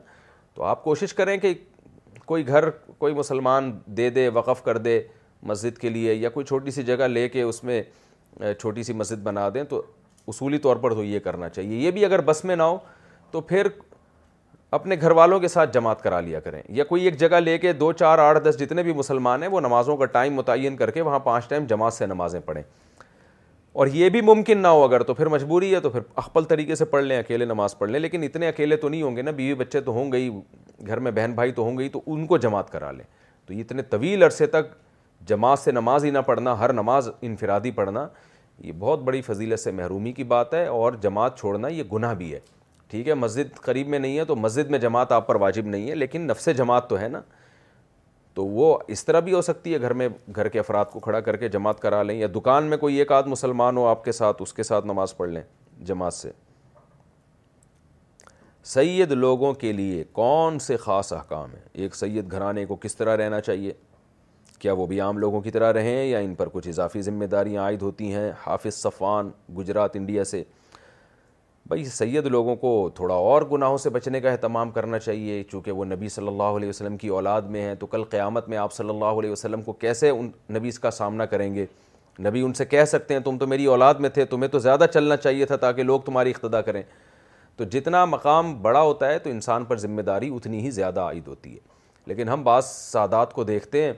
تو 0.55 0.63
آپ 0.65 0.83
کوشش 0.85 1.15
کریں 1.15 1.37
کہ 1.39 1.53
کوئی 2.27 2.47
گھر 2.47 2.69
کوئی 2.99 3.15
مسلمان 3.15 3.71
دے 3.97 4.09
دے 4.11 4.29
وقف 4.35 4.63
کر 4.65 4.79
دے 4.79 5.01
مسجد 5.47 5.79
کے 5.79 5.89
لیے 5.89 6.15
یا 6.15 6.29
کوئی 6.31 6.47
چھوٹی 6.47 6.71
سی 6.71 6.83
جگہ 6.83 7.05
لے 7.15 7.29
کے 7.29 7.43
اس 7.43 7.63
میں 7.65 7.83
چھوٹی 8.59 8.83
سی 8.83 8.93
مسجد 8.93 9.23
بنا 9.23 9.49
دیں 9.55 9.65
تو 9.71 9.83
اصولی 10.29 10.59
طور 10.67 10.77
پر 10.83 10.95
تو 10.95 11.05
یہ 11.05 11.19
کرنا 11.21 11.49
چاہیے 11.49 11.79
یہ 11.81 11.91
بھی 11.91 12.05
اگر 12.05 12.21
بس 12.25 12.45
میں 12.45 12.57
نہ 12.57 12.63
ہو 12.63 12.77
تو 13.31 13.41
پھر 13.41 13.67
اپنے 14.77 14.97
گھر 15.01 15.11
والوں 15.17 15.41
کے 15.41 15.49
ساتھ 15.49 15.73
جماعت 15.75 16.03
کرا 16.03 16.21
لیا 16.21 16.41
کریں 16.41 16.63
یا 16.75 16.85
کوئی 16.85 17.05
ایک 17.05 17.17
جگہ 17.21 17.37
لے 17.41 17.57
کے 17.59 17.73
دو 17.73 17.93
چار 17.93 18.19
آٹھ 18.19 18.39
دس 18.45 18.59
جتنے 18.61 18.83
بھی 18.83 18.93
مسلمان 18.97 19.43
ہیں 19.43 19.49
وہ 19.51 19.61
نمازوں 19.61 19.97
کا 19.97 20.05
ٹائم 20.17 20.35
متعین 20.35 20.77
کر 20.77 20.91
کے 20.91 21.01
وہاں 21.01 21.19
پانچ 21.25 21.49
ٹائم 21.49 21.65
جماعت 21.69 21.93
سے 21.93 22.07
نمازیں 22.07 22.41
پڑھیں 22.45 22.63
اور 23.79 23.87
یہ 23.93 24.09
بھی 24.15 24.21
ممکن 24.21 24.59
نہ 24.63 24.69
ہو 24.69 24.83
اگر 24.85 25.03
تو 25.03 25.15
پھر 25.15 25.27
مجبوری 25.29 25.73
ہے 25.75 25.79
تو 25.81 25.91
پھر 25.91 26.01
اخپل 26.23 26.45
طریقے 26.49 26.75
سے 26.77 26.85
پڑھ 26.85 27.05
لیں 27.05 27.19
اکیلے 27.19 27.45
نماز 27.45 27.77
پڑھ 27.79 27.91
لیں 27.91 28.01
لیکن 28.01 28.23
اتنے 28.23 28.49
اکیلے 28.49 28.77
تو 28.77 28.89
نہیں 28.89 29.03
ہوں 29.03 29.17
گے 29.17 29.23
نا 29.23 29.31
بیوی 29.39 29.55
بچے 29.61 29.81
تو 29.81 29.93
ہوں 29.93 30.11
گئی 30.13 30.29
گھر 30.87 30.99
میں 31.07 31.11
بہن 31.17 31.33
بھائی 31.35 31.53
تو 31.53 31.63
ہوں 31.63 31.79
گئی 31.79 31.89
تو 31.89 32.01
ان 32.13 32.27
کو 32.27 32.37
جماعت 32.45 32.71
کرا 32.73 32.91
لیں 32.93 33.05
تو 33.47 33.53
یہ 33.53 33.61
اتنے 33.61 33.83
طویل 33.91 34.23
عرصے 34.23 34.47
تک 34.47 34.75
جماعت 35.29 35.59
سے 35.59 35.73
نماز 35.73 36.05
ہی 36.05 36.11
نہ 36.11 36.19
پڑھنا 36.27 36.59
ہر 36.59 36.73
نماز 36.73 37.09
انفرادی 37.21 37.71
پڑھنا 37.71 38.07
یہ 38.65 38.73
بہت 38.79 39.03
بڑی 39.03 39.23
فضیلت 39.23 39.61
سے 39.61 39.71
محرومی 39.73 40.13
کی 40.13 40.25
بات 40.35 40.55
ہے 40.55 40.67
اور 40.67 40.93
جماعت 41.03 41.39
چھوڑنا 41.39 41.69
یہ 41.69 41.83
گناہ 41.93 42.15
بھی 42.15 42.33
ہے 42.33 42.39
ٹھیک 42.91 43.09
ہے 43.09 43.15
مسجد 43.15 43.61
قریب 43.65 43.89
میں 43.89 43.99
نہیں 43.99 44.19
ہے 44.19 44.25
تو 44.25 44.37
مسجد 44.37 44.71
میں 44.71 44.79
جماعت 44.79 45.13
آپ 45.13 45.27
پر 45.27 45.35
واجب 45.41 45.67
نہیں 45.67 45.91
ہے 45.91 45.95
لیکن 45.95 46.27
نفس 46.27 46.49
جماعت 46.57 46.89
تو 46.89 46.99
ہے 46.99 47.09
نا 47.09 47.21
تو 48.35 48.45
وہ 48.47 48.77
اس 48.89 49.05
طرح 49.05 49.21
بھی 49.21 49.33
ہو 49.33 49.41
سکتی 49.43 49.73
ہے 49.75 49.81
گھر 49.81 49.93
میں 50.01 50.09
گھر 50.37 50.49
کے 50.49 50.59
افراد 50.59 50.85
کو 50.93 51.01
کھڑا 51.01 51.21
کر 51.21 51.37
کے 51.37 51.49
جماعت 51.49 51.81
کرا 51.81 52.03
لیں 52.03 52.15
یا 52.19 52.27
دکان 52.35 52.65
میں 52.71 52.77
کوئی 52.85 52.97
ایک 52.99 53.13
آدھ 53.13 53.29
مسلمان 53.29 53.77
ہو 53.77 53.87
آپ 53.87 54.05
کے 54.05 54.13
ساتھ 54.13 54.43
اس 54.43 54.53
کے 54.55 54.63
ساتھ 54.63 54.87
نماز 54.87 55.17
پڑھ 55.17 55.31
لیں 55.31 55.43
جماعت 55.87 56.15
سے 56.15 56.31
سید 58.75 59.13
لوگوں 59.13 59.53
کے 59.61 59.73
لیے 59.73 60.03
کون 60.13 60.59
سے 60.67 60.77
خاص 60.81 61.13
احکام 61.13 61.55
ہیں 61.55 61.65
ایک 61.73 61.95
سید 61.97 62.31
گھرانے 62.33 62.65
کو 62.67 62.77
کس 62.83 62.97
طرح 62.97 63.17
رہنا 63.17 63.41
چاہیے 63.41 63.73
کیا 64.59 64.73
وہ 64.73 64.87
بھی 64.87 65.01
عام 65.01 65.19
لوگوں 65.19 65.41
کی 65.43 65.51
طرح 65.51 65.73
رہیں 65.73 66.05
یا 66.05 66.19
ان 66.19 66.35
پر 66.35 66.49
کچھ 66.53 66.69
اضافی 66.69 67.01
ذمہ 67.03 67.25
داریاں 67.31 67.63
عائد 67.63 67.83
ہوتی 67.83 68.13
ہیں 68.15 68.31
حافظ 68.47 68.75
صفان 68.75 69.31
گجرات 69.59 69.97
انڈیا 69.97 70.25
سے 70.25 70.43
بھائی 71.69 71.85
سید 71.85 72.27
لوگوں 72.27 72.55
کو 72.57 72.71
تھوڑا 72.95 73.15
اور 73.15 73.43
گناہوں 73.53 73.77
سے 73.79 73.91
بچنے 73.91 74.21
کا 74.21 74.31
اہتمام 74.31 74.71
کرنا 74.71 74.99
چاہیے 74.99 75.43
چونکہ 75.51 75.73
وہ 75.73 75.85
نبی 75.85 76.09
صلی 76.09 76.29
اللہ 76.29 76.57
علیہ 76.59 76.69
وسلم 76.69 76.97
کی 76.97 77.09
اولاد 77.09 77.43
میں 77.51 77.63
ہیں 77.63 77.75
تو 77.81 77.87
کل 77.87 78.05
قیامت 78.11 78.49
میں 78.49 78.59
آپ 78.59 78.73
صلی 78.73 78.89
اللہ 78.91 79.19
علیہ 79.21 79.31
وسلم 79.31 79.63
کو 79.63 79.73
کیسے 79.73 80.09
ان 80.11 80.31
نبی 80.57 80.69
اس 80.69 80.79
کا 80.79 80.91
سامنا 80.91 81.27
کریں 81.27 81.55
گے 81.55 81.67
نبی 82.27 82.41
ان 82.45 82.53
سے 82.55 82.65
کہہ 82.65 82.85
سکتے 82.89 83.15
ہیں 83.15 83.21
تم 83.25 83.39
تو 83.39 83.47
میری 83.47 83.65
اولاد 83.75 83.95
میں 84.01 84.09
تھے 84.15 84.25
تمہیں 84.33 84.49
تو 84.51 84.59
زیادہ 84.65 84.85
چلنا 84.95 85.17
چاہیے 85.17 85.47
تھا 85.47 85.57
تاکہ 85.57 85.83
لوگ 85.83 86.01
تمہاری 86.07 86.31
اقتدا 86.31 86.61
کریں 86.63 86.83
تو 87.57 87.65
جتنا 87.73 88.05
مقام 88.05 88.55
بڑا 88.63 88.81
ہوتا 88.81 89.09
ہے 89.09 89.19
تو 89.19 89.31
انسان 89.31 89.65
پر 89.65 89.77
ذمہ 89.79 90.03
داری 90.03 90.29
اتنی 90.37 90.63
ہی 90.65 90.71
زیادہ 90.71 91.01
عائد 91.01 91.27
ہوتی 91.29 91.53
ہے 91.53 91.59
لیکن 92.07 92.29
ہم 92.29 92.43
بعض 92.45 92.65
سادات 92.67 93.33
کو 93.35 93.45
دیکھتے 93.45 93.85
ہیں 93.85 93.93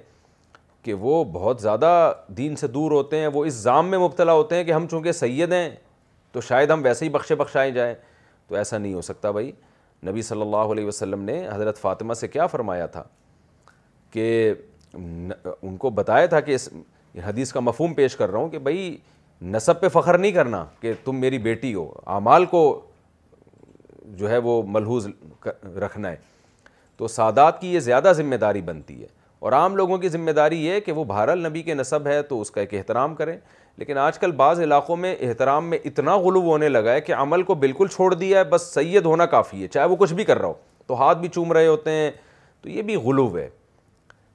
کہ 0.83 0.95
وہ 1.01 1.23
بہت 1.33 1.61
زیادہ 1.61 2.13
دین 2.37 2.57
سے 2.57 2.67
دور 2.69 2.91
ہوتے 2.93 3.19
ہیں 3.19 3.27
وہ 3.35 3.45
اس 3.45 3.55
زام 3.55 3.89
میں 3.91 3.99
مبتلا 3.99 4.33
ہوتے 4.33 4.57
ہیں 4.57 4.65
کہ 4.65 4.73
ہم 4.73 4.87
چونکہ 4.91 5.13
سید 5.13 5.53
ہیں 5.53 5.69
تو 6.35 6.41
شاید 6.41 6.71
ہم 6.71 6.81
ویسے 6.85 7.05
ہی 7.05 7.11
بخشے 7.11 7.35
بخشائے 7.41 7.71
جائیں 7.71 7.95
تو 8.49 8.55
ایسا 8.55 8.79
نہیں 8.79 8.95
ہو 8.95 9.01
سکتا 9.09 9.31
بھائی 9.31 9.51
نبی 10.07 10.23
صلی 10.23 10.41
اللہ 10.43 10.73
علیہ 10.75 10.87
وسلم 10.87 11.23
نے 11.25 11.37
حضرت 11.53 11.79
فاطمہ 11.81 12.15
سے 12.23 12.29
کیا 12.29 12.47
فرمایا 12.55 12.87
تھا 12.97 13.03
کہ 14.13 14.25
ان 14.97 15.77
کو 15.85 15.91
بتایا 16.01 16.27
تھا 16.33 16.41
کہ 16.49 16.55
اس 16.55 16.69
حدیث 17.27 17.53
کا 17.53 17.61
مفہوم 17.61 17.95
پیش 17.95 18.17
کر 18.17 18.31
رہا 18.31 18.39
ہوں 18.39 18.49
کہ 18.51 18.59
بھائی 18.67 18.97
نصب 19.53 19.81
پہ 19.81 19.89
فخر 20.01 20.19
نہیں 20.19 20.33
کرنا 20.33 20.65
کہ 20.81 20.93
تم 21.05 21.21
میری 21.21 21.39
بیٹی 21.49 21.75
ہو 21.75 21.91
اعمال 22.17 22.45
کو 22.57 22.61
جو 24.19 24.31
ہے 24.31 24.39
وہ 24.45 24.63
ملحوظ 24.69 25.07
رکھنا 25.85 26.11
ہے 26.11 26.17
تو 26.97 27.09
سادات 27.09 27.61
کی 27.61 27.73
یہ 27.75 27.81
زیادہ 27.91 28.13
ذمہ 28.17 28.35
داری 28.41 28.61
بنتی 28.63 29.01
ہے 29.03 29.07
اور 29.47 29.53
عام 29.53 29.77
لوگوں 29.77 29.99
کی 29.99 30.09
ذمہ 30.09 30.31
داری 30.31 30.69
ہے 30.71 30.81
کہ 30.81 30.93
وہ 30.93 31.05
بھارل 31.05 31.47
نبی 31.49 31.63
کے 31.63 31.75
نصب 31.75 32.07
ہے 32.07 32.21
تو 32.29 32.41
اس 32.41 32.51
کا 32.51 32.61
ایک 32.61 32.75
احترام 32.75 33.15
کریں 33.15 33.37
لیکن 33.79 33.99
آج 33.99 34.19
کل 34.19 34.33
بعض 34.33 34.61
علاقوں 34.61 34.97
میں 34.97 35.15
احترام 35.29 35.69
میں 35.71 35.79
اتنا 35.85 36.17
غلو 36.23 36.41
ہونے 36.41 36.69
لگا 36.69 36.93
ہے 36.93 37.01
کہ 37.01 37.15
عمل 37.15 37.43
کو 37.43 37.55
بالکل 37.63 37.87
چھوڑ 37.95 38.13
دیا 38.15 38.39
ہے 38.39 38.45
بس 38.51 38.63
سید 38.75 39.05
ہونا 39.05 39.27
کافی 39.27 39.63
ہے 39.63 39.69
چاہے 39.69 39.87
وہ 39.89 39.97
کچھ 39.99 40.13
بھی 40.15 40.25
کر 40.25 40.39
رہا 40.41 40.47
ہو 40.49 40.53
تو 40.87 41.01
ہاتھ 41.01 41.19
بھی 41.19 41.29
چوم 41.35 41.53
رہے 41.53 41.67
ہوتے 41.67 41.91
ہیں 41.91 42.11
تو 42.63 42.69
یہ 42.69 42.83
بھی 42.83 42.97
غلو 43.05 43.27
ہے 43.37 43.49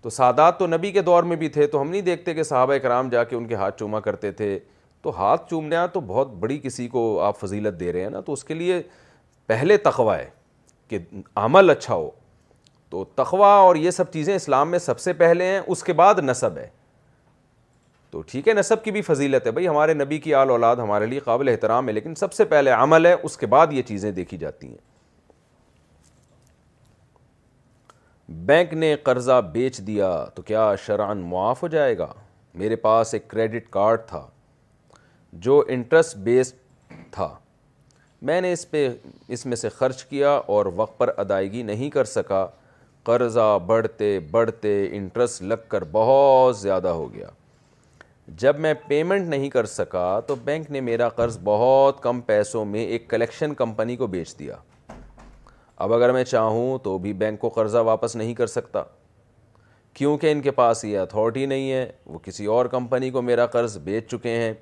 تو 0.01 0.09
سادات 0.09 0.59
تو 0.59 0.67
نبی 0.67 0.91
کے 0.91 1.01
دور 1.01 1.23
میں 1.31 1.35
بھی 1.37 1.47
تھے 1.55 1.67
تو 1.67 1.81
ہم 1.81 1.89
نہیں 1.89 2.01
دیکھتے 2.01 2.33
کہ 2.33 2.43
صحابہ 2.43 2.73
اکرام 2.73 3.09
جا 3.09 3.23
کے 3.23 3.35
ان 3.35 3.45
کے 3.47 3.55
ہاتھ 3.55 3.77
چوما 3.79 3.99
کرتے 3.99 4.31
تھے 4.31 4.57
تو 5.01 5.15
ہاتھ 5.17 5.49
چومنا 5.49 5.85
تو 5.93 5.99
بہت 6.07 6.31
بڑی 6.39 6.57
کسی 6.63 6.87
کو 6.89 7.19
آپ 7.23 7.39
فضیلت 7.39 7.79
دے 7.79 7.91
رہے 7.93 8.01
ہیں 8.03 8.09
نا 8.09 8.21
تو 8.25 8.33
اس 8.33 8.43
کے 8.43 8.53
لیے 8.53 8.81
پہلے 9.47 9.77
تخوہ 9.85 10.15
ہے 10.15 10.29
کہ 10.87 10.97
عمل 11.35 11.69
اچھا 11.69 11.93
ہو 11.93 12.09
تو 12.89 13.03
تخوہ 13.15 13.45
اور 13.45 13.75
یہ 13.75 13.91
سب 13.91 14.11
چیزیں 14.13 14.35
اسلام 14.35 14.71
میں 14.71 14.79
سب 14.79 14.99
سے 14.99 15.13
پہلے 15.13 15.45
ہیں 15.45 15.59
اس 15.67 15.83
کے 15.83 15.93
بعد 15.93 16.19
نصب 16.23 16.57
ہے 16.57 16.67
تو 18.11 18.21
ٹھیک 18.27 18.47
ہے 18.47 18.53
نصب 18.53 18.83
کی 18.83 18.91
بھی 18.91 19.01
فضیلت 19.01 19.45
ہے 19.47 19.51
بھائی 19.51 19.67
ہمارے 19.67 19.93
نبی 19.93 20.17
کی 20.19 20.33
آل 20.35 20.49
اولاد 20.49 20.75
ہمارے 20.77 21.05
لیے 21.05 21.19
قابل 21.25 21.47
احترام 21.49 21.87
ہے 21.87 21.93
لیکن 21.93 22.15
سب 22.21 22.33
سے 22.33 22.45
پہلے 22.53 22.71
عمل 22.71 23.05
ہے 23.05 23.13
اس 23.23 23.37
کے 23.37 23.45
بعد 23.53 23.73
یہ 23.73 23.81
چیزیں 23.87 24.11
دیکھی 24.11 24.37
جاتی 24.37 24.67
ہیں 24.67 24.87
بینک 28.45 28.73
نے 28.73 28.95
قرضہ 29.03 29.39
بیچ 29.51 29.77
دیا 29.87 30.09
تو 30.35 30.41
کیا 30.49 30.73
شرعن 30.85 31.21
معاف 31.29 31.61
ہو 31.63 31.67
جائے 31.67 31.97
گا 31.97 32.11
میرے 32.63 32.75
پاس 32.85 33.13
ایک 33.13 33.27
کریڈٹ 33.29 33.69
کارڈ 33.71 33.99
تھا 34.07 34.25
جو 35.45 35.63
انٹرسٹ 35.77 36.15
بیس 36.27 36.53
تھا 37.11 37.33
میں 38.27 38.39
نے 38.41 38.51
اس 38.53 38.69
پہ 38.71 38.87
اس 39.35 39.45
میں 39.45 39.55
سے 39.55 39.69
خرچ 39.77 40.03
کیا 40.05 40.29
اور 40.55 40.65
وقت 40.75 40.97
پر 40.99 41.09
ادائیگی 41.19 41.61
نہیں 41.63 41.89
کر 41.89 42.05
سکا 42.13 42.45
قرضہ 43.09 43.57
بڑھتے 43.65 44.17
بڑھتے 44.31 44.73
انٹرسٹ 44.97 45.41
لگ 45.41 45.67
کر 45.69 45.83
بہت 45.91 46.57
زیادہ 46.57 46.87
ہو 47.01 47.13
گیا 47.13 47.27
جب 48.37 48.57
میں 48.59 48.73
پیمنٹ 48.87 49.27
نہیں 49.27 49.49
کر 49.49 49.65
سکا 49.65 50.19
تو 50.27 50.33
بینک 50.45 50.69
نے 50.71 50.79
میرا 50.81 51.07
قرض 51.09 51.37
بہت 51.43 52.01
کم 52.01 52.19
پیسوں 52.25 52.63
میں 52.65 52.83
ایک 52.85 53.09
کلیکشن 53.09 53.53
کمپنی 53.57 53.95
کو 53.97 54.07
بیچ 54.07 54.37
دیا 54.39 54.55
اب 55.83 55.93
اگر 55.93 56.11
میں 56.13 56.23
چاہوں 56.23 56.77
تو 56.83 56.97
بھی 57.05 57.13
بینک 57.23 57.39
کو 57.39 57.49
قرضہ 57.55 57.77
واپس 57.85 58.15
نہیں 58.15 58.33
کر 58.35 58.47
سکتا 58.47 58.83
کیونکہ 59.93 60.31
ان 60.31 60.41
کے 60.41 60.51
پاس 60.59 60.83
یہ 60.85 60.99
اتھارٹی 60.99 61.45
نہیں 61.45 61.71
ہے 61.71 61.87
وہ 62.05 62.19
کسی 62.23 62.45
اور 62.57 62.65
کمپنی 62.75 63.09
کو 63.11 63.21
میرا 63.21 63.45
قرض 63.55 63.77
بیچ 63.83 64.09
چکے 64.11 64.35
ہیں 64.41 64.53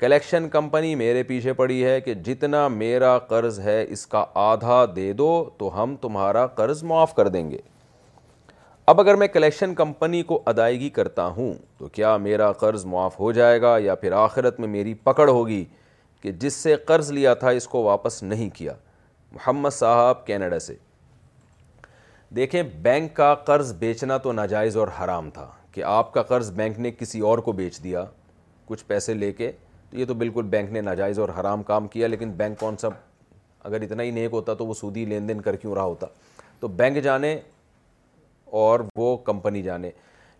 کلیکشن 0.00 0.48
کمپنی 0.48 0.94
میرے 0.94 1.22
پیچھے 1.22 1.52
پڑی 1.62 1.84
ہے 1.84 2.00
کہ 2.00 2.14
جتنا 2.24 2.66
میرا 2.68 3.18
قرض 3.28 3.60
ہے 3.66 3.84
اس 3.88 4.06
کا 4.06 4.24
آدھا 4.48 4.84
دے 4.96 5.12
دو 5.18 5.32
تو 5.58 5.82
ہم 5.82 5.96
تمہارا 6.00 6.46
قرض 6.56 6.82
معاف 6.92 7.14
کر 7.14 7.28
دیں 7.28 7.50
گے 7.50 7.58
اب 8.88 9.00
اگر 9.00 9.14
میں 9.16 9.26
کلیکشن 9.32 9.74
کمپنی 9.74 10.22
کو 10.30 10.40
ادائیگی 10.46 10.88
کرتا 10.96 11.26
ہوں 11.36 11.52
تو 11.78 11.86
کیا 11.92 12.16
میرا 12.20 12.50
قرض 12.62 12.84
معاف 12.86 13.18
ہو 13.20 13.30
جائے 13.32 13.60
گا 13.60 13.76
یا 13.82 13.94
پھر 14.00 14.12
آخرت 14.12 14.58
میں 14.60 14.68
میری 14.68 14.92
پکڑ 15.04 15.28
ہوگی 15.28 15.64
کہ 16.22 16.32
جس 16.40 16.54
سے 16.54 16.74
قرض 16.86 17.10
لیا 17.12 17.32
تھا 17.34 17.50
اس 17.60 17.66
کو 17.68 17.82
واپس 17.82 18.22
نہیں 18.22 18.50
کیا 18.56 18.72
محمد 19.32 19.70
صاحب 19.74 20.26
کینیڈا 20.26 20.58
سے 20.66 20.74
دیکھیں 22.36 22.62
بینک 22.82 23.14
کا 23.16 23.34
قرض 23.46 23.72
بیچنا 23.78 24.16
تو 24.26 24.32
ناجائز 24.32 24.76
اور 24.76 24.88
حرام 25.00 25.30
تھا 25.34 25.48
کہ 25.72 25.82
آپ 25.86 26.12
کا 26.14 26.22
قرض 26.22 26.52
بینک 26.56 26.78
نے 26.78 26.90
کسی 26.98 27.20
اور 27.30 27.38
کو 27.48 27.52
بیچ 27.62 27.82
دیا 27.84 28.04
کچھ 28.68 28.84
پیسے 28.88 29.14
لے 29.14 29.32
کے 29.32 29.50
تو 29.90 29.98
یہ 29.98 30.04
تو 30.08 30.14
بالکل 30.14 30.44
بینک 30.50 30.72
نے 30.72 30.80
ناجائز 30.80 31.18
اور 31.18 31.28
حرام 31.40 31.62
کام 31.72 31.86
کیا 31.96 32.06
لیکن 32.08 32.32
بینک 32.36 32.60
کون 32.60 32.76
سا 32.80 32.88
اگر 33.64 33.80
اتنا 33.82 34.02
ہی 34.02 34.10
نیک 34.20 34.32
ہوتا 34.32 34.54
تو 34.54 34.66
وہ 34.66 34.74
سودی 34.74 35.04
لین 35.04 35.28
دین 35.28 35.40
کر 35.40 35.56
کیوں 35.56 35.74
رہا 35.74 35.82
ہوتا 35.82 36.06
تو 36.60 36.68
بینک 36.68 37.02
جانے 37.04 37.36
اور 38.62 38.80
وہ 38.96 39.16
کمپنی 39.26 39.60
جانے 39.62 39.90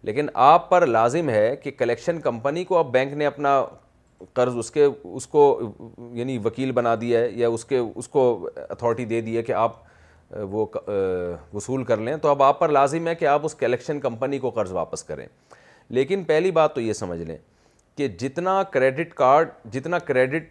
لیکن 0.08 0.26
آپ 0.48 0.68
پر 0.70 0.84
لازم 0.86 1.28
ہے 1.30 1.54
کہ 1.62 1.70
کلیکشن 1.78 2.20
کمپنی 2.20 2.64
کو 2.64 2.76
اب 2.78 2.90
بینک 2.92 3.12
نے 3.22 3.26
اپنا 3.26 3.60
قرض 4.34 4.56
اس 4.58 4.70
کے 4.70 4.84
اس 5.02 5.26
کو 5.26 5.40
یعنی 6.18 6.36
وکیل 6.44 6.72
بنا 6.72 6.94
دیا 7.00 7.20
ہے 7.20 7.28
یا 7.34 7.48
اس 7.56 7.64
کے 7.70 7.78
اس 7.78 8.08
کو 8.08 8.22
اتھارٹی 8.68 9.04
دے 9.14 9.20
دی 9.20 9.36
ہے 9.36 9.42
کہ 9.42 9.52
آپ 9.62 9.72
وہ 10.50 10.66
وصول 11.54 11.84
کر 11.84 11.96
لیں 12.08 12.16
تو 12.22 12.28
اب 12.28 12.42
آپ 12.42 12.58
پر 12.60 12.68
لازم 12.78 13.08
ہے 13.08 13.14
کہ 13.14 13.26
آپ 13.32 13.44
اس 13.44 13.54
کلیکشن 13.64 14.00
کمپنی 14.00 14.38
کو 14.44 14.50
قرض 14.60 14.72
واپس 14.72 15.02
کریں 15.10 15.26
لیکن 15.98 16.24
پہلی 16.24 16.50
بات 16.58 16.74
تو 16.74 16.80
یہ 16.80 16.92
سمجھ 17.02 17.20
لیں 17.22 17.36
کہ 17.98 18.08
جتنا 18.22 18.62
کریڈٹ 18.78 19.12
کارڈ 19.14 19.48
جتنا 19.72 19.98
کریڈٹ 20.12 20.48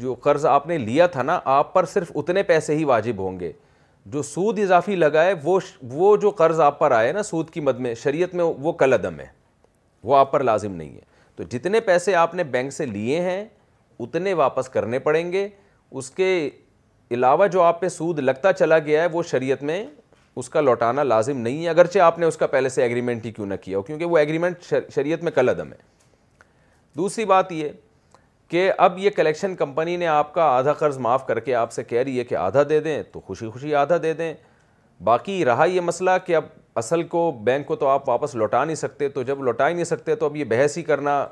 جو 0.00 0.14
قرض 0.22 0.46
آپ 0.46 0.66
نے 0.66 0.78
لیا 0.78 1.06
تھا 1.16 1.22
نا 1.22 1.38
آپ 1.58 1.72
پر 1.74 1.84
صرف 1.96 2.12
اتنے 2.14 2.42
پیسے 2.54 2.76
ہی 2.76 2.84
واجب 2.94 3.18
ہوں 3.22 3.40
گے 3.40 3.52
جو 4.12 4.22
سود 4.22 4.58
اضافی 4.58 4.94
لگا 4.96 5.22
ہے 5.24 5.32
وہ 5.42 5.58
وہ 5.90 6.16
جو 6.22 6.30
قرض 6.38 6.60
آپ 6.60 6.78
پر 6.78 6.90
آئے 6.92 7.12
نا 7.12 7.22
سود 7.22 7.50
کی 7.50 7.60
مد 7.60 7.78
میں 7.80 7.94
شریعت 8.02 8.34
میں 8.34 8.44
وہ 8.44 8.72
کل 8.82 8.92
عدم 8.92 9.18
ہے 9.20 9.26
وہ 10.04 10.16
آپ 10.16 10.32
پر 10.32 10.42
لازم 10.44 10.72
نہیں 10.76 10.94
ہے 10.94 11.00
تو 11.36 11.42
جتنے 11.50 11.80
پیسے 11.80 12.14
آپ 12.14 12.34
نے 12.34 12.44
بینک 12.44 12.72
سے 12.72 12.86
لیے 12.86 13.20
ہیں 13.20 13.44
اتنے 14.04 14.34
واپس 14.34 14.68
کرنے 14.68 14.98
پڑیں 14.98 15.30
گے 15.32 15.48
اس 15.90 16.10
کے 16.10 16.28
علاوہ 17.14 17.46
جو 17.52 17.62
آپ 17.62 17.80
پہ 17.80 17.88
سود 17.88 18.18
لگتا 18.18 18.52
چلا 18.52 18.78
گیا 18.86 19.02
ہے 19.02 19.06
وہ 19.12 19.22
شریعت 19.30 19.62
میں 19.62 19.84
اس 20.42 20.48
کا 20.50 20.60
لوٹانا 20.60 21.02
لازم 21.02 21.40
نہیں 21.40 21.64
ہے 21.64 21.68
اگرچہ 21.70 21.98
آپ 22.04 22.18
نے 22.18 22.26
اس 22.26 22.36
کا 22.36 22.46
پہلے 22.54 22.68
سے 22.68 22.82
ایگریمنٹ 22.82 23.24
ہی 23.26 23.30
کیوں 23.32 23.46
نہ 23.46 23.54
کیا 23.62 23.78
ہو 23.78 23.82
کیونکہ 23.82 24.04
وہ 24.04 24.18
ایگریمنٹ 24.18 24.72
شریعت 24.94 25.22
میں 25.24 25.32
کل 25.32 25.48
عدم 25.48 25.72
ہے 25.72 25.76
دوسری 26.96 27.24
بات 27.24 27.52
یہ 27.52 27.70
کہ 28.50 28.70
اب 28.78 28.98
یہ 28.98 29.10
کلیکشن 29.16 29.54
کمپنی 29.56 29.96
نے 29.96 30.06
آپ 30.06 30.32
کا 30.34 30.42
آدھا 30.56 30.72
قرض 30.72 30.98
معاف 30.98 31.26
کر 31.26 31.40
کے 31.40 31.54
آپ 31.54 31.72
سے 31.72 31.84
کہہ 31.84 32.02
رہی 32.02 32.18
ہے 32.18 32.24
کہ 32.24 32.34
آدھا 32.36 32.62
دے 32.68 32.80
دیں 32.80 33.02
تو 33.12 33.20
خوشی 33.26 33.48
خوشی 33.50 33.74
آدھا 33.74 33.96
دے 34.02 34.12
دیں 34.14 34.32
باقی 35.04 35.44
رہا 35.44 35.64
یہ 35.72 35.80
مسئلہ 35.80 36.10
کہ 36.26 36.36
اب 36.36 36.44
اصل 36.78 37.02
کو 37.08 37.30
بینک 37.44 37.66
کو 37.66 37.76
تو 37.76 37.86
آپ 37.88 38.08
واپس 38.08 38.34
لوٹا 38.34 38.64
نہیں 38.64 38.76
سکتے 38.76 39.08
تو 39.08 39.22
جب 39.22 39.42
لوٹا 39.44 39.68
ہی 39.68 39.74
نہیں 39.74 39.84
سکتے 39.84 40.14
تو 40.16 40.26
اب 40.26 40.36
یہ 40.36 40.44
بحث 40.48 40.76
ہی 40.78 40.82
کرنا 40.82 41.24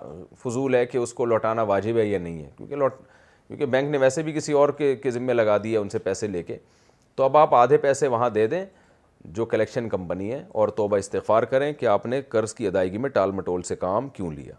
فضول 0.45 0.75
ہے 0.75 0.85
کہ 0.87 0.99
اس 0.99 1.15
کو 1.15 1.25
لوٹانا 1.25 1.63
واجب 1.73 1.97
ہے 1.99 2.05
یا 2.07 2.19
نہیں 2.19 2.43
ہے 2.45 2.49
کیونکہ 2.57 2.77
لوٹ 2.77 2.95
کیونکہ 3.47 3.67
بینک 3.67 3.91
نے 3.91 3.99
ویسے 3.99 4.23
بھی 4.23 4.33
کسی 4.33 4.53
اور 4.53 4.69
کے 4.79 4.95
کے 5.03 5.11
ذمہ 5.11 5.33
لگا 5.33 5.57
دیا 5.65 5.81
ان 5.81 5.89
سے 5.89 5.99
پیسے 6.05 6.27
لے 6.27 6.43
کے 6.43 6.57
تو 7.15 7.25
اب 7.25 7.37
آپ 7.37 7.55
آدھے 7.55 7.77
پیسے 7.79 8.09
وہاں 8.09 8.31
دے 8.31 8.47
دیں 8.49 8.65
جو 9.35 9.45
کلیکشن 9.47 9.89
کمپنی 9.89 10.31
ہے 10.33 10.43
اور 10.53 10.69
توبہ 10.77 10.97
استغفار 10.97 11.43
کریں 11.53 11.73
کہ 11.81 11.87
آپ 11.87 12.07
نے 12.07 12.21
قرض 12.29 12.55
کی 12.55 12.67
ادائیگی 12.67 12.99
میں 12.99 13.11
ٹال 13.11 13.31
مٹول 13.33 13.63
سے 13.63 13.77
کام 13.77 14.09
کیوں 14.17 14.31
لیا 14.33 14.55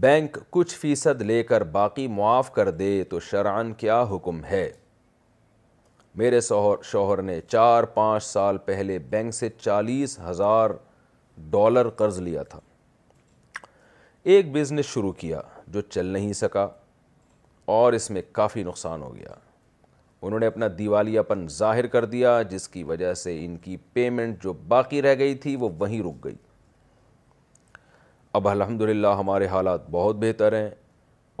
بینک 0.00 0.36
کچھ 0.50 0.74
فیصد 0.78 1.22
لے 1.22 1.42
کر 1.42 1.62
باقی 1.72 2.06
معاف 2.08 2.50
کر 2.52 2.70
دے 2.70 3.02
تو 3.10 3.20
شرعن 3.20 3.72
کیا 3.78 4.02
حکم 4.10 4.44
ہے 4.44 4.70
میرے 6.18 6.40
شوہر 6.48 6.82
شوہر 6.90 7.22
نے 7.22 7.40
چار 7.46 7.84
پانچ 7.94 8.22
سال 8.24 8.58
پہلے 8.64 8.98
بینک 9.10 9.34
سے 9.34 9.48
چالیس 9.58 10.18
ہزار 10.28 10.70
ڈالر 11.50 11.88
قرض 11.98 12.20
لیا 12.22 12.42
تھا 12.52 12.60
ایک 14.32 14.52
بزنس 14.56 14.86
شروع 14.86 15.12
کیا 15.18 15.40
جو 15.72 15.80
چل 15.80 16.06
نہیں 16.06 16.32
سکا 16.42 16.66
اور 17.74 17.92
اس 17.92 18.10
میں 18.10 18.22
کافی 18.32 18.62
نقصان 18.64 19.02
ہو 19.02 19.14
گیا 19.14 19.34
انہوں 20.22 20.40
نے 20.40 20.46
اپنا 20.46 20.66
دیوالیہ 20.78 21.20
پن 21.28 21.46
ظاہر 21.58 21.86
کر 21.92 22.04
دیا 22.14 22.40
جس 22.50 22.68
کی 22.68 22.82
وجہ 22.84 23.12
سے 23.24 23.38
ان 23.44 23.56
کی 23.64 23.76
پیمنٹ 23.92 24.42
جو 24.42 24.52
باقی 24.68 25.02
رہ 25.02 25.14
گئی 25.18 25.34
تھی 25.44 25.56
وہ 25.60 25.68
وہیں 25.78 26.02
رک 26.02 26.24
گئی 26.24 26.34
اب 28.38 28.46
الحمد 28.48 28.82
ہمارے 29.18 29.46
حالات 29.50 29.88
بہت 29.90 30.16
بہتر 30.20 30.52
ہیں 30.60 30.68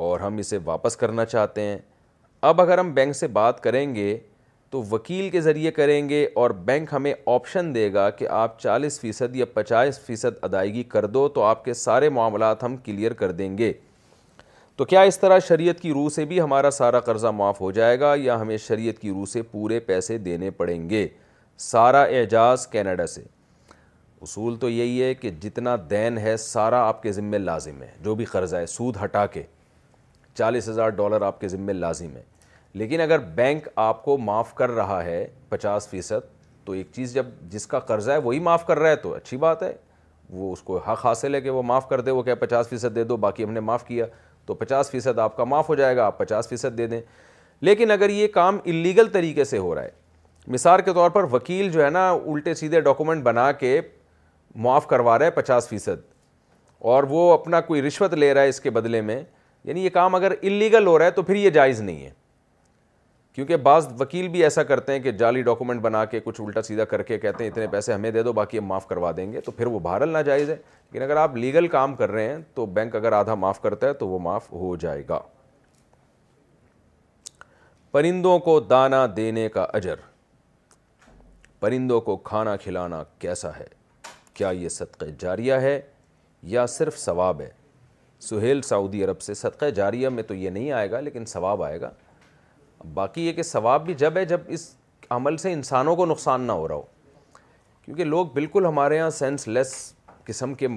اور 0.06 0.20
ہم 0.20 0.36
اسے 0.42 0.58
واپس 0.64 0.96
کرنا 0.96 1.24
چاہتے 1.24 1.62
ہیں 1.62 1.76
اب 2.48 2.60
اگر 2.60 2.78
ہم 2.78 2.92
بینک 2.94 3.16
سے 3.16 3.26
بات 3.36 3.60
کریں 3.62 3.94
گے 3.94 4.16
تو 4.70 4.82
وکیل 4.90 5.28
کے 5.30 5.40
ذریعے 5.40 5.70
کریں 5.72 6.08
گے 6.08 6.26
اور 6.40 6.50
بینک 6.70 6.88
ہمیں 6.92 7.12
آپشن 7.34 7.74
دے 7.74 7.92
گا 7.94 8.08
کہ 8.10 8.28
آپ 8.38 8.58
چالیس 8.60 8.98
فیصد 9.00 9.36
یا 9.36 9.44
پچاس 9.54 10.00
فیصد 10.06 10.44
ادائیگی 10.44 10.82
کر 10.94 11.06
دو 11.06 11.26
تو 11.34 11.42
آپ 11.42 11.64
کے 11.64 11.74
سارے 11.84 12.08
معاملات 12.18 12.62
ہم 12.64 12.76
کلیئر 12.84 13.12
کر 13.22 13.32
دیں 13.40 13.56
گے 13.58 13.72
تو 14.76 14.84
کیا 14.84 15.00
اس 15.12 15.18
طرح 15.20 15.38
شریعت 15.48 15.80
کی 15.80 15.92
روح 15.92 16.08
سے 16.14 16.24
بھی 16.24 16.40
ہمارا 16.40 16.70
سارا 16.82 17.00
قرضہ 17.10 17.28
معاف 17.38 17.60
ہو 17.60 17.70
جائے 17.78 17.98
گا 18.00 18.14
یا 18.22 18.40
ہمیں 18.40 18.56
شریعت 18.68 18.98
کی 19.02 19.10
روح 19.10 19.26
سے 19.32 19.42
پورے 19.50 19.80
پیسے 19.90 20.18
دینے 20.28 20.50
پڑیں 20.56 20.88
گے 20.90 21.06
سارا 21.70 22.02
اعجاز 22.18 22.66
کینیڈا 22.72 23.06
سے 23.16 23.22
اصول 24.22 24.56
تو 24.60 24.68
یہی 24.68 25.02
ہے 25.02 25.14
کہ 25.14 25.30
جتنا 25.40 25.76
دین 25.90 26.18
ہے 26.18 26.36
سارا 26.38 26.80
آپ 26.86 27.02
کے 27.02 27.12
ذمے 27.12 27.38
لازم 27.38 27.82
ہے 27.82 27.90
جو 28.04 28.14
بھی 28.14 28.24
قرضہ 28.24 28.56
ہے 28.56 28.66
سود 28.66 28.96
ہٹا 29.04 29.24
کے 29.32 29.42
چالیس 30.38 30.68
ہزار 30.68 30.88
ڈالر 30.96 31.22
آپ 31.26 31.40
کے 31.40 31.48
ذمے 31.48 31.72
لازم 31.72 32.16
ہے 32.16 32.22
لیکن 32.78 33.00
اگر 33.00 33.18
بینک 33.34 33.68
آپ 33.84 34.04
کو 34.04 34.16
معاف 34.18 34.54
کر 34.54 34.70
رہا 34.70 35.02
ہے 35.04 35.26
پچاس 35.48 35.88
فیصد 35.88 36.26
تو 36.64 36.72
ایک 36.72 36.88
چیز 36.94 37.14
جب 37.14 37.26
جس 37.50 37.66
کا 37.66 37.78
قرضہ 37.90 38.10
ہے 38.12 38.16
وہی 38.24 38.38
معاف 38.48 38.66
کر 38.66 38.78
رہا 38.78 38.90
ہے 38.90 38.96
تو 38.96 39.14
اچھی 39.14 39.36
بات 39.46 39.62
ہے 39.62 39.72
وہ 40.30 40.52
اس 40.52 40.62
کو 40.62 40.76
حق 40.88 41.04
حاصل 41.06 41.34
ہے 41.34 41.40
کہ 41.40 41.50
وہ 41.50 41.62
معاف 41.68 41.88
کر 41.88 42.00
دے 42.00 42.10
وہ 42.10 42.22
کہ 42.22 42.34
پچاس 42.40 42.68
فیصد 42.68 42.94
دے 42.96 43.04
دو 43.04 43.16
باقی 43.24 43.44
ہم 43.44 43.52
نے 43.52 43.60
معاف 43.68 43.86
کیا 43.86 44.06
تو 44.46 44.54
پچاس 44.54 44.90
فیصد 44.90 45.18
آپ 45.18 45.36
کا 45.36 45.44
معاف 45.44 45.68
ہو 45.68 45.74
جائے 45.74 45.96
گا 45.96 46.06
آپ 46.06 46.18
پچاس 46.18 46.48
فیصد 46.48 46.76
دے 46.78 46.86
دیں 46.86 47.00
لیکن 47.68 47.90
اگر 47.90 48.10
یہ 48.10 48.28
کام 48.34 48.58
اللیگل 48.64 49.08
طریقے 49.12 49.44
سے 49.44 49.58
ہو 49.58 49.74
رہا 49.74 49.82
ہے 49.82 49.90
مثال 50.48 50.82
کے 50.82 50.92
طور 50.94 51.10
پر 51.10 51.24
وکیل 51.32 51.70
جو 51.72 51.84
ہے 51.84 51.88
نا 51.90 52.08
الٹے 52.10 52.54
سیدھے 52.54 52.80
ڈاکومنٹ 52.80 53.22
بنا 53.22 53.50
کے 53.52 53.80
معاف 54.54 54.86
کروا 54.88 55.18
رہا 55.18 55.26
ہے 55.26 55.30
پچاس 55.30 55.68
فیصد 55.68 56.08
اور 56.92 57.04
وہ 57.08 57.32
اپنا 57.32 57.60
کوئی 57.60 57.82
رشوت 57.82 58.14
لے 58.14 58.32
رہا 58.34 58.42
ہے 58.42 58.48
اس 58.48 58.60
کے 58.60 58.70
بدلے 58.70 59.00
میں 59.00 59.22
یعنی 59.64 59.84
یہ 59.84 59.90
کام 59.90 60.14
اگر 60.14 60.32
انلیگل 60.42 60.86
ہو 60.86 60.98
رہا 60.98 61.06
ہے 61.06 61.10
تو 61.10 61.22
پھر 61.22 61.34
یہ 61.36 61.50
جائز 61.50 61.80
نہیں 61.80 62.04
ہے 62.04 62.10
کیونکہ 63.34 63.56
بعض 63.64 63.86
وکیل 63.98 64.28
بھی 64.28 64.42
ایسا 64.44 64.62
کرتے 64.62 64.92
ہیں 64.92 65.00
کہ 65.00 65.10
جعلی 65.18 65.42
ڈاکومنٹ 65.42 65.80
بنا 65.82 66.04
کے 66.04 66.20
کچھ 66.20 66.40
الٹا 66.40 66.62
سیدھا 66.62 66.84
کر 66.84 67.02
کے 67.02 67.18
کہتے 67.18 67.44
ہیں 67.44 67.50
اتنے 67.50 67.66
پیسے 67.70 67.92
ہمیں 67.92 68.10
دے 68.10 68.22
دو 68.22 68.32
باقی 68.32 68.58
ہم 68.58 68.64
معاف 68.66 68.86
کروا 68.86 69.12
دیں 69.16 69.32
گے 69.32 69.40
تو 69.40 69.52
پھر 69.52 69.66
وہ 69.66 69.78
بہرحال 69.82 70.08
ناجائز 70.12 70.46
جائز 70.46 70.50
ہے 70.50 70.56
لیکن 70.90 71.02
اگر 71.04 71.16
آپ 71.16 71.36
لیگل 71.36 71.68
کام 71.68 71.94
کر 71.96 72.10
رہے 72.10 72.28
ہیں 72.28 72.36
تو 72.54 72.66
بینک 72.66 72.96
اگر 72.96 73.12
آدھا 73.12 73.34
معاف 73.34 73.60
کرتا 73.62 73.88
ہے 73.88 73.92
تو 74.02 74.08
وہ 74.08 74.18
معاف 74.22 74.50
ہو 74.52 74.74
جائے 74.80 75.02
گا 75.08 75.20
پرندوں 77.90 78.38
کو 78.38 78.58
دانہ 78.60 79.06
دینے 79.16 79.48
کا 79.54 79.66
اجر 79.74 79.96
پرندوں 81.60 82.00
کو 82.00 82.16
کھانا 82.16 82.56
کھلانا 82.56 83.02
کیسا 83.18 83.58
ہے 83.58 83.66
کیا 84.40 84.50
یہ 84.56 84.68
صدقہ 84.68 85.04
جاریہ 85.18 85.54
ہے 85.62 85.80
یا 86.50 86.64
صرف 86.74 86.98
ثواب 86.98 87.40
ہے 87.40 87.48
سہیل 88.28 88.60
سعودی 88.68 89.02
عرب 89.04 89.20
سے 89.22 89.34
صدقہ 89.40 89.68
جاریہ 89.78 90.08
میں 90.18 90.22
تو 90.28 90.34
یہ 90.34 90.50
نہیں 90.50 90.70
آئے 90.76 90.90
گا 90.90 91.00
لیکن 91.00 91.24
ثواب 91.32 91.62
آئے 91.62 91.80
گا 91.80 91.90
باقی 92.94 93.26
یہ 93.26 93.32
کہ 93.38 93.42
ثواب 93.42 93.84
بھی 93.86 93.94
جب 94.02 94.16
ہے 94.16 94.24
جب 94.32 94.40
اس 94.56 94.66
عمل 95.18 95.36
سے 95.44 95.52
انسانوں 95.52 95.94
کو 95.96 96.06
نقصان 96.06 96.46
نہ 96.46 96.52
ہو 96.60 96.66
رہا 96.68 96.74
ہو 96.74 96.84
کیونکہ 97.84 98.04
لوگ 98.14 98.26
بالکل 98.34 98.66
ہمارے 98.66 98.98
ہاں 98.98 99.10
سینس 99.18 99.46
لیس 99.48 99.72
قسم 100.24 100.54
کے 100.62 100.68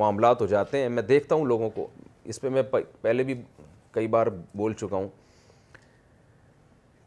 معاملات 0.00 0.40
ہو 0.40 0.46
جاتے 0.54 0.82
ہیں 0.82 0.88
میں 0.96 1.02
دیکھتا 1.12 1.34
ہوں 1.34 1.44
لوگوں 1.52 1.70
کو 1.74 1.86
اس 2.32 2.40
پہ 2.40 2.48
میں 2.56 2.62
پہلے 3.02 3.22
بھی 3.30 3.34
کئی 3.98 4.06
بار 4.16 4.26
بول 4.62 4.72
چکا 4.84 4.96
ہوں 4.96 5.08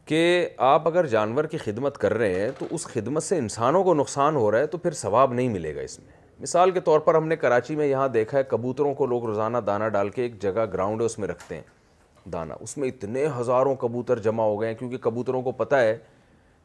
کہ 0.08 0.48
آپ 0.66 0.86
اگر 0.88 1.06
جانور 1.06 1.44
کی 1.50 1.58
خدمت 1.58 1.96
کر 1.98 2.14
رہے 2.18 2.34
ہیں 2.40 2.50
تو 2.58 2.66
اس 2.74 2.86
خدمت 2.92 3.22
سے 3.22 3.38
انسانوں 3.38 3.82
کو 3.84 3.94
نقصان 3.94 4.36
ہو 4.36 4.50
رہا 4.50 4.58
ہے 4.58 4.66
تو 4.74 4.78
پھر 4.78 4.90
ثواب 5.04 5.32
نہیں 5.32 5.48
ملے 5.48 5.74
گا 5.76 5.80
اس 5.80 5.98
میں 5.98 6.12
مثال 6.40 6.70
کے 6.70 6.80
طور 6.84 7.00
پر 7.08 7.14
ہم 7.14 7.26
نے 7.28 7.36
کراچی 7.36 7.74
میں 7.76 7.86
یہاں 7.86 8.06
دیکھا 8.12 8.38
ہے 8.38 8.42
کبوتروں 8.48 8.92
کو 9.00 9.06
لوگ 9.06 9.24
روزانہ 9.26 9.58
دانہ 9.66 9.88
ڈال 9.92 10.08
کے 10.10 10.22
ایک 10.22 10.40
جگہ 10.42 10.64
گراؤنڈ 10.72 11.00
ہے 11.00 11.06
اس 11.06 11.18
میں 11.18 11.28
رکھتے 11.28 11.54
ہیں 11.54 12.28
دانہ 12.32 12.54
اس 12.60 12.76
میں 12.78 12.88
اتنے 12.88 13.26
ہزاروں 13.38 13.74
کبوتر 13.82 14.18
جمع 14.28 14.42
ہو 14.44 14.60
گئے 14.60 14.68
ہیں 14.68 14.76
کیونکہ 14.78 14.96
کبوتروں 15.08 15.42
کو 15.42 15.52
پتہ 15.60 15.76
ہے 15.86 15.96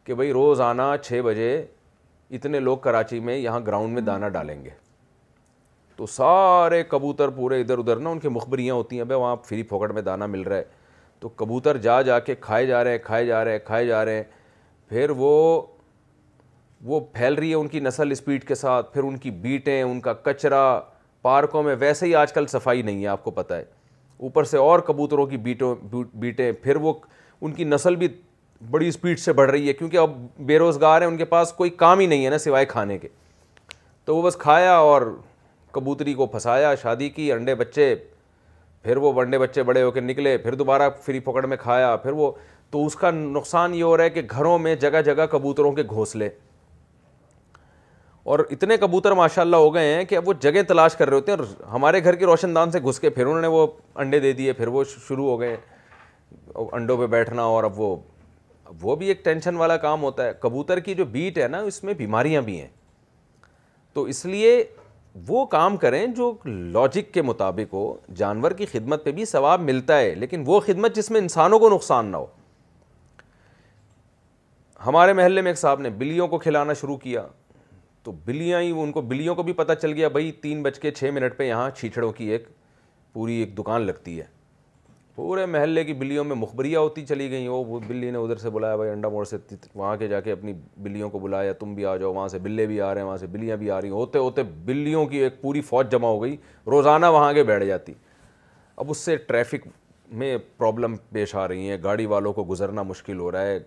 کہ 0.03 0.13
بھائی 0.13 0.31
روزانہ 0.33 0.83
چھ 1.03 1.21
بجے 1.25 1.51
اتنے 2.37 2.59
لوگ 2.59 2.77
کراچی 2.87 3.19
میں 3.29 3.37
یہاں 3.37 3.59
گراؤنڈ 3.67 3.93
میں 3.93 4.01
دانہ 4.11 4.25
ڈالیں 4.33 4.63
گے 4.65 4.69
تو 5.95 6.05
سارے 6.15 6.81
کبوتر 6.95 7.29
پورے 7.35 7.59
ادھر 7.61 7.77
ادھر 7.77 7.95
نا 7.95 8.09
ان 8.09 8.19
کی 8.19 8.27
مخبریاں 8.39 8.75
ہوتی 8.75 8.97
ہیں 8.97 9.03
بھائی 9.11 9.19
وہاں 9.21 9.35
فری 9.49 9.61
پھوکٹ 9.73 9.91
میں 9.93 10.01
دانہ 10.11 10.25
مل 10.37 10.41
رہا 10.47 10.57
ہے 10.57 10.81
تو 11.23 11.29
کبوتر 11.39 11.77
جا 11.83 12.01
جا 12.01 12.17
کے 12.19 12.33
کھائے 12.41 12.65
جا 12.65 12.83
رہے 12.83 12.91
ہیں 12.91 12.97
کھائے 13.03 13.25
جا 13.25 13.43
رہے 13.45 13.51
ہیں 13.51 13.59
کھائے 13.65 13.85
جا 13.87 14.03
رہے 14.05 14.15
ہیں 14.15 14.23
پھر 14.89 15.09
وہ 15.17 15.29
وہ 16.85 16.99
پھیل 17.13 17.33
رہی 17.33 17.49
ہے 17.49 17.53
ان 17.55 17.67
کی 17.67 17.79
نسل 17.79 18.11
اسپیڈ 18.11 18.47
کے 18.47 18.55
ساتھ 18.55 18.91
پھر 18.93 19.03
ان 19.03 19.17
کی 19.17 19.31
بیٹیں 19.45 19.81
ان 19.81 19.99
کا 20.07 20.13
کچرا 20.23 20.63
پارکوں 21.21 21.61
میں 21.63 21.75
ویسے 21.79 22.05
ہی 22.05 22.15
آج 22.23 22.33
کل 22.33 22.47
صفائی 22.55 22.81
نہیں 22.81 23.01
ہے 23.03 23.07
آپ 23.07 23.23
کو 23.23 23.31
پتہ 23.31 23.53
ہے 23.53 23.63
اوپر 24.23 24.43
سے 24.49 24.57
اور 24.67 24.79
کبوتروں 24.87 25.25
کی 25.25 25.37
بیٹوں 25.47 25.73
بیٹیں 26.13 26.51
پھر 26.63 26.75
وہ 26.85 26.93
ان 27.41 27.51
کی 27.53 27.63
نسل 27.63 27.95
بھی 28.03 28.07
بڑی 28.71 28.87
اسپیڈ 28.87 29.19
سے 29.19 29.33
بڑھ 29.39 29.49
رہی 29.51 29.67
ہے 29.67 29.73
کیونکہ 29.73 29.97
اب 29.97 30.17
بے 30.47 30.57
روزگار 30.59 31.01
ہیں 31.01 31.07
ان 31.07 31.17
کے 31.17 31.25
پاس 31.35 31.53
کوئی 31.57 31.69
کام 31.83 31.99
ہی 31.99 32.05
نہیں 32.07 32.25
ہے 32.25 32.29
نا 32.29 32.37
سوائے 32.37 32.65
کھانے 32.65 32.97
کے 32.97 33.07
تو 34.05 34.15
وہ 34.15 34.21
بس 34.27 34.37
کھایا 34.39 34.75
اور 34.91 35.01
کبوتری 35.73 36.13
کو 36.13 36.25
پھنسایا 36.35 36.75
شادی 36.81 37.09
کی 37.09 37.31
انڈے 37.31 37.55
بچے 37.55 37.93
پھر 38.83 38.97
وہ 38.97 39.11
بنڈے 39.13 39.37
بچے 39.39 39.63
بڑے 39.63 39.81
ہو 39.81 39.91
کے 39.91 39.99
نکلے 39.99 40.37
پھر 40.37 40.55
دوبارہ 40.55 40.89
فری 41.03 41.19
پکڑ 41.27 41.45
میں 41.47 41.57
کھایا 41.57 41.95
پھر 41.97 42.11
وہ 42.13 42.31
تو 42.71 42.85
اس 42.85 42.95
کا 42.95 43.11
نقصان 43.11 43.73
یہ 43.73 43.83
ہو 43.83 43.97
رہا 43.97 44.03
ہے 44.03 44.09
کہ 44.09 44.21
گھروں 44.31 44.57
میں 44.59 44.75
جگہ 44.75 45.01
جگہ 45.05 45.25
کبوتروں 45.31 45.71
کے 45.75 45.83
گھونسلے 45.89 46.25
لے 46.27 46.31
اور 48.31 48.39
اتنے 48.51 48.77
کبوتر 48.77 49.11
ماشاء 49.21 49.41
اللہ 49.41 49.55
ہو 49.65 49.73
گئے 49.73 49.93
ہیں 49.93 50.03
کہ 50.09 50.15
اب 50.17 50.27
وہ 50.27 50.33
جگہ 50.41 50.61
تلاش 50.67 50.95
کر 50.97 51.07
رہے 51.09 51.15
ہوتے 51.17 51.31
ہیں 51.31 51.37
اور 51.37 51.67
ہمارے 51.73 52.03
گھر 52.03 52.15
کے 52.15 52.25
روشن 52.25 52.55
دان 52.55 52.71
سے 52.71 52.79
گھس 52.87 52.99
کے 52.99 53.09
پھر 53.09 53.25
انہوں 53.25 53.41
نے 53.41 53.47
وہ 53.55 53.65
انڈے 54.03 54.19
دے 54.19 54.31
دیے 54.33 54.53
پھر 54.53 54.67
وہ 54.77 54.83
شروع 55.07 55.27
ہو 55.29 55.39
گئے 55.39 55.55
انڈوں 56.71 56.97
پہ 56.97 57.07
بیٹھنا 57.07 57.43
اور 57.55 57.63
اب 57.63 57.81
وہ 58.85 58.95
بھی 58.95 59.07
ایک 59.07 59.23
ٹینشن 59.25 59.55
والا 59.57 59.77
کام 59.77 60.03
ہوتا 60.03 60.25
ہے 60.25 60.31
کبوتر 60.41 60.79
کی 60.85 60.93
جو 60.95 61.05
بیٹ 61.11 61.37
ہے 61.37 61.47
نا 61.47 61.59
اس 61.71 61.83
میں 61.83 61.93
بیماریاں 61.97 62.41
بھی 62.41 62.59
ہیں 62.61 62.67
تو 63.93 64.03
اس 64.13 64.25
لیے 64.25 64.63
وہ 65.27 65.45
کام 65.45 65.75
کریں 65.77 66.05
جو 66.15 66.31
لاجک 66.45 67.13
کے 67.13 67.21
مطابق 67.21 67.73
ہو 67.73 67.93
جانور 68.17 68.51
کی 68.57 68.65
خدمت 68.71 69.03
پہ 69.05 69.11
بھی 69.11 69.25
ثواب 69.25 69.61
ملتا 69.61 69.99
ہے 69.99 70.13
لیکن 70.15 70.43
وہ 70.45 70.59
خدمت 70.65 70.95
جس 70.95 71.11
میں 71.11 71.19
انسانوں 71.21 71.59
کو 71.59 71.69
نقصان 71.69 72.05
نہ 72.11 72.17
ہو 72.17 72.25
ہمارے 74.85 75.13
محلے 75.19 75.41
میں 75.41 75.51
ایک 75.51 75.57
صاحب 75.57 75.81
نے 75.81 75.89
بلیوں 75.97 76.27
کو 76.27 76.37
کھلانا 76.37 76.73
شروع 76.79 76.97
کیا 77.03 77.25
تو 78.03 78.11
بلیاں 78.25 78.61
ہی 78.61 78.71
ان 78.81 78.91
کو 78.91 79.01
بلیوں 79.11 79.35
کو 79.35 79.43
بھی 79.43 79.53
پتہ 79.59 79.73
چل 79.81 79.91
گیا 79.93 80.07
بھائی 80.15 80.31
تین 80.41 80.63
بج 80.63 80.79
کے 80.79 80.91
چھ 80.91 81.09
منٹ 81.13 81.37
پہ 81.37 81.47
یہاں 81.47 81.69
چھیچڑوں 81.77 82.11
کی 82.13 82.25
ایک 82.31 82.47
پوری 83.13 83.33
ایک 83.39 83.57
دکان 83.57 83.81
لگتی 83.81 84.19
ہے 84.19 84.25
پورے 85.15 85.45
محلے 85.45 85.83
کی 85.83 85.93
بلیوں 85.93 86.23
میں 86.25 86.35
مخبریاں 86.35 86.79
ہوتی 86.81 87.05
چلی 87.05 87.29
گئیں 87.31 87.47
وہ 87.47 87.79
بلی 87.87 88.09
نے 88.11 88.17
ادھر 88.17 88.35
سے 88.37 88.49
بلایا 88.49 88.75
بھائی 88.75 88.91
انڈا 88.91 89.09
موڑ 89.09 89.23
سے 89.25 89.37
وہاں 89.73 89.95
کے 89.97 90.07
جا 90.07 90.19
کے 90.21 90.31
اپنی 90.31 90.53
بلیوں 90.83 91.09
کو 91.09 91.19
بلایا 91.19 91.51
تم 91.59 91.73
بھی 91.75 91.85
آ 91.85 91.95
جاؤ 91.97 92.13
وہاں 92.13 92.27
سے 92.27 92.39
بلے 92.43 92.65
بھی 92.67 92.79
آ 92.81 92.93
رہے 92.93 93.01
ہیں 93.01 93.07
وہاں 93.07 93.17
سے 93.17 93.27
بلیاں 93.31 93.57
بھی 93.57 93.69
آ 93.71 93.79
رہی 93.81 93.89
ہیں 93.89 93.95
ہوتے 93.95 94.19
ہوتے 94.19 94.43
بلیوں 94.65 95.05
کی 95.07 95.17
ایک 95.23 95.41
پوری 95.41 95.61
فوج 95.67 95.91
جمع 95.91 96.07
ہو 96.07 96.21
گئی 96.23 96.35
روزانہ 96.71 97.05
وہاں 97.15 97.31
کے 97.33 97.43
بیٹھ 97.51 97.65
جاتی 97.65 97.93
اب 98.77 98.89
اس 98.91 98.97
سے 99.05 99.15
ٹریفک 99.27 99.67
میں 100.21 100.37
پرابلم 100.57 100.95
پیش 101.11 101.35
آ 101.35 101.47
رہی 101.47 101.69
ہیں 101.69 101.77
گاڑی 101.83 102.05
والوں 102.05 102.33
کو 102.33 102.45
گزرنا 102.49 102.81
مشکل 102.83 103.19
ہو 103.19 103.31
رہا 103.31 103.41
ہے 103.45 103.59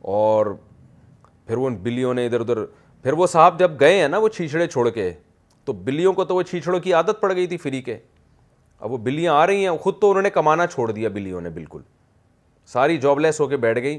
اور 0.00 0.54
پھر 1.46 1.56
وہ 1.56 1.66
ان 1.66 1.76
بلیوں 1.82 2.14
نے 2.14 2.26
ادھر 2.26 2.40
ادھر 2.40 2.64
پھر 3.02 3.12
وہ 3.18 3.26
صاحب 3.26 3.58
جب 3.58 3.78
گئے 3.80 3.98
ہیں 4.00 4.08
نا 4.08 4.18
وہ 4.18 4.28
چھیچھڑے 4.36 4.66
چھوڑ 4.66 4.88
کے 4.90 5.12
تو 5.64 5.72
بلیوں 5.84 6.12
کو 6.12 6.24
تو 6.24 6.34
وہ 6.34 6.42
چھیچڑوں 6.42 6.80
کی 6.80 6.92
عادت 6.94 7.20
پڑ 7.20 7.34
گئی 7.34 7.46
تھی 7.46 7.56
فری 7.56 7.80
کے 7.82 7.96
اب 8.84 8.92
وہ 8.92 8.96
بلیاں 8.98 9.34
آ 9.34 9.46
رہی 9.46 9.66
ہیں 9.66 9.76
خود 9.82 9.98
تو 10.00 10.08
انہوں 10.10 10.22
نے 10.22 10.30
کمانا 10.36 10.66
چھوڑ 10.66 10.90
دیا 10.92 11.08
بلیوں 11.14 11.40
نے 11.40 11.50
بالکل 11.54 11.80
ساری 12.72 12.96
جاب 13.04 13.20
لیس 13.20 13.38
ہو 13.40 13.46
کے 13.48 13.56
بیٹھ 13.64 13.78
گئی 13.82 13.98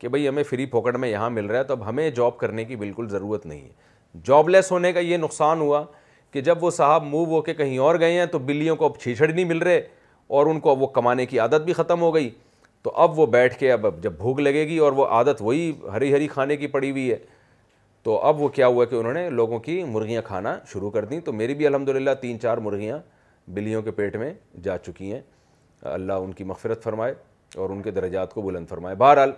کہ 0.00 0.08
بھئی 0.14 0.28
ہمیں 0.28 0.42
فری 0.50 0.66
پھوکٹ 0.74 0.96
میں 0.98 1.08
یہاں 1.08 1.28
مل 1.30 1.46
رہا 1.46 1.58
ہے 1.58 1.64
تو 1.64 1.74
اب 1.74 1.88
ہمیں 1.88 2.08
جاب 2.18 2.36
کرنے 2.38 2.64
کی 2.64 2.76
بالکل 2.76 3.08
ضرورت 3.08 3.44
نہیں 3.46 3.60
ہے 3.60 4.20
جاب 4.26 4.48
لیس 4.48 4.70
ہونے 4.72 4.92
کا 4.92 5.00
یہ 5.00 5.16
نقصان 5.26 5.60
ہوا 5.60 5.82
کہ 6.32 6.40
جب 6.48 6.64
وہ 6.64 6.70
صاحب 6.78 7.04
موو 7.06 7.24
ہو 7.34 7.40
کے 7.42 7.54
کہیں 7.54 7.76
اور 7.88 7.98
گئے 8.00 8.18
ہیں 8.18 8.26
تو 8.32 8.38
بلیوں 8.48 8.76
کو 8.76 8.84
اب 8.84 8.98
چھیچھڑ 9.02 9.28
نہیں 9.32 9.44
مل 9.44 9.58
رہے 9.62 9.80
اور 10.36 10.46
ان 10.46 10.60
کو 10.60 10.70
اب 10.70 10.82
وہ 10.82 10.86
کمانے 10.96 11.26
کی 11.26 11.38
عادت 11.40 11.64
بھی 11.64 11.72
ختم 11.72 12.00
ہو 12.00 12.14
گئی 12.14 12.30
تو 12.82 12.90
اب 13.02 13.18
وہ 13.18 13.26
بیٹھ 13.36 13.58
کے 13.58 13.72
اب 13.72 13.86
اب 13.86 14.02
جب 14.02 14.12
بھوک 14.18 14.40
لگے 14.40 14.66
گی 14.68 14.78
اور 14.84 14.92
وہ 14.92 15.06
عادت 15.16 15.40
وہی 15.42 15.72
ہری 15.96 16.12
ہری 16.14 16.26
کھانے 16.28 16.56
کی 16.56 16.66
پڑی 16.66 16.90
ہوئی 16.90 17.10
ہے 17.10 17.18
تو 18.02 18.18
اب 18.26 18.40
وہ 18.42 18.48
کیا 18.56 18.66
ہوا 18.66 18.84
کہ 18.84 18.94
انہوں 18.94 19.12
نے 19.14 19.28
لوگوں 19.30 19.58
کی 19.68 19.82
مرغیاں 19.88 20.22
کھانا 20.26 20.56
شروع 20.72 20.90
کر 20.90 21.04
دیں 21.10 21.20
تو 21.24 21.32
میری 21.32 21.54
بھی 21.54 21.66
الحمد 21.66 21.88
للہ 21.88 22.10
تین 22.20 22.40
چار 22.40 22.58
مرغیاں 22.68 22.98
بلیوں 23.54 23.82
کے 23.82 23.90
پیٹ 23.90 24.16
میں 24.16 24.32
جا 24.62 24.76
چکی 24.86 25.12
ہیں 25.12 25.20
اللہ 25.92 26.12
ان 26.22 26.32
کی 26.34 26.44
مغفرت 26.44 26.82
فرمائے 26.84 27.14
اور 27.58 27.70
ان 27.70 27.82
کے 27.82 27.90
درجات 27.90 28.34
کو 28.34 28.42
بلند 28.42 28.66
فرمائے 28.68 28.96
بہرحال 28.96 29.32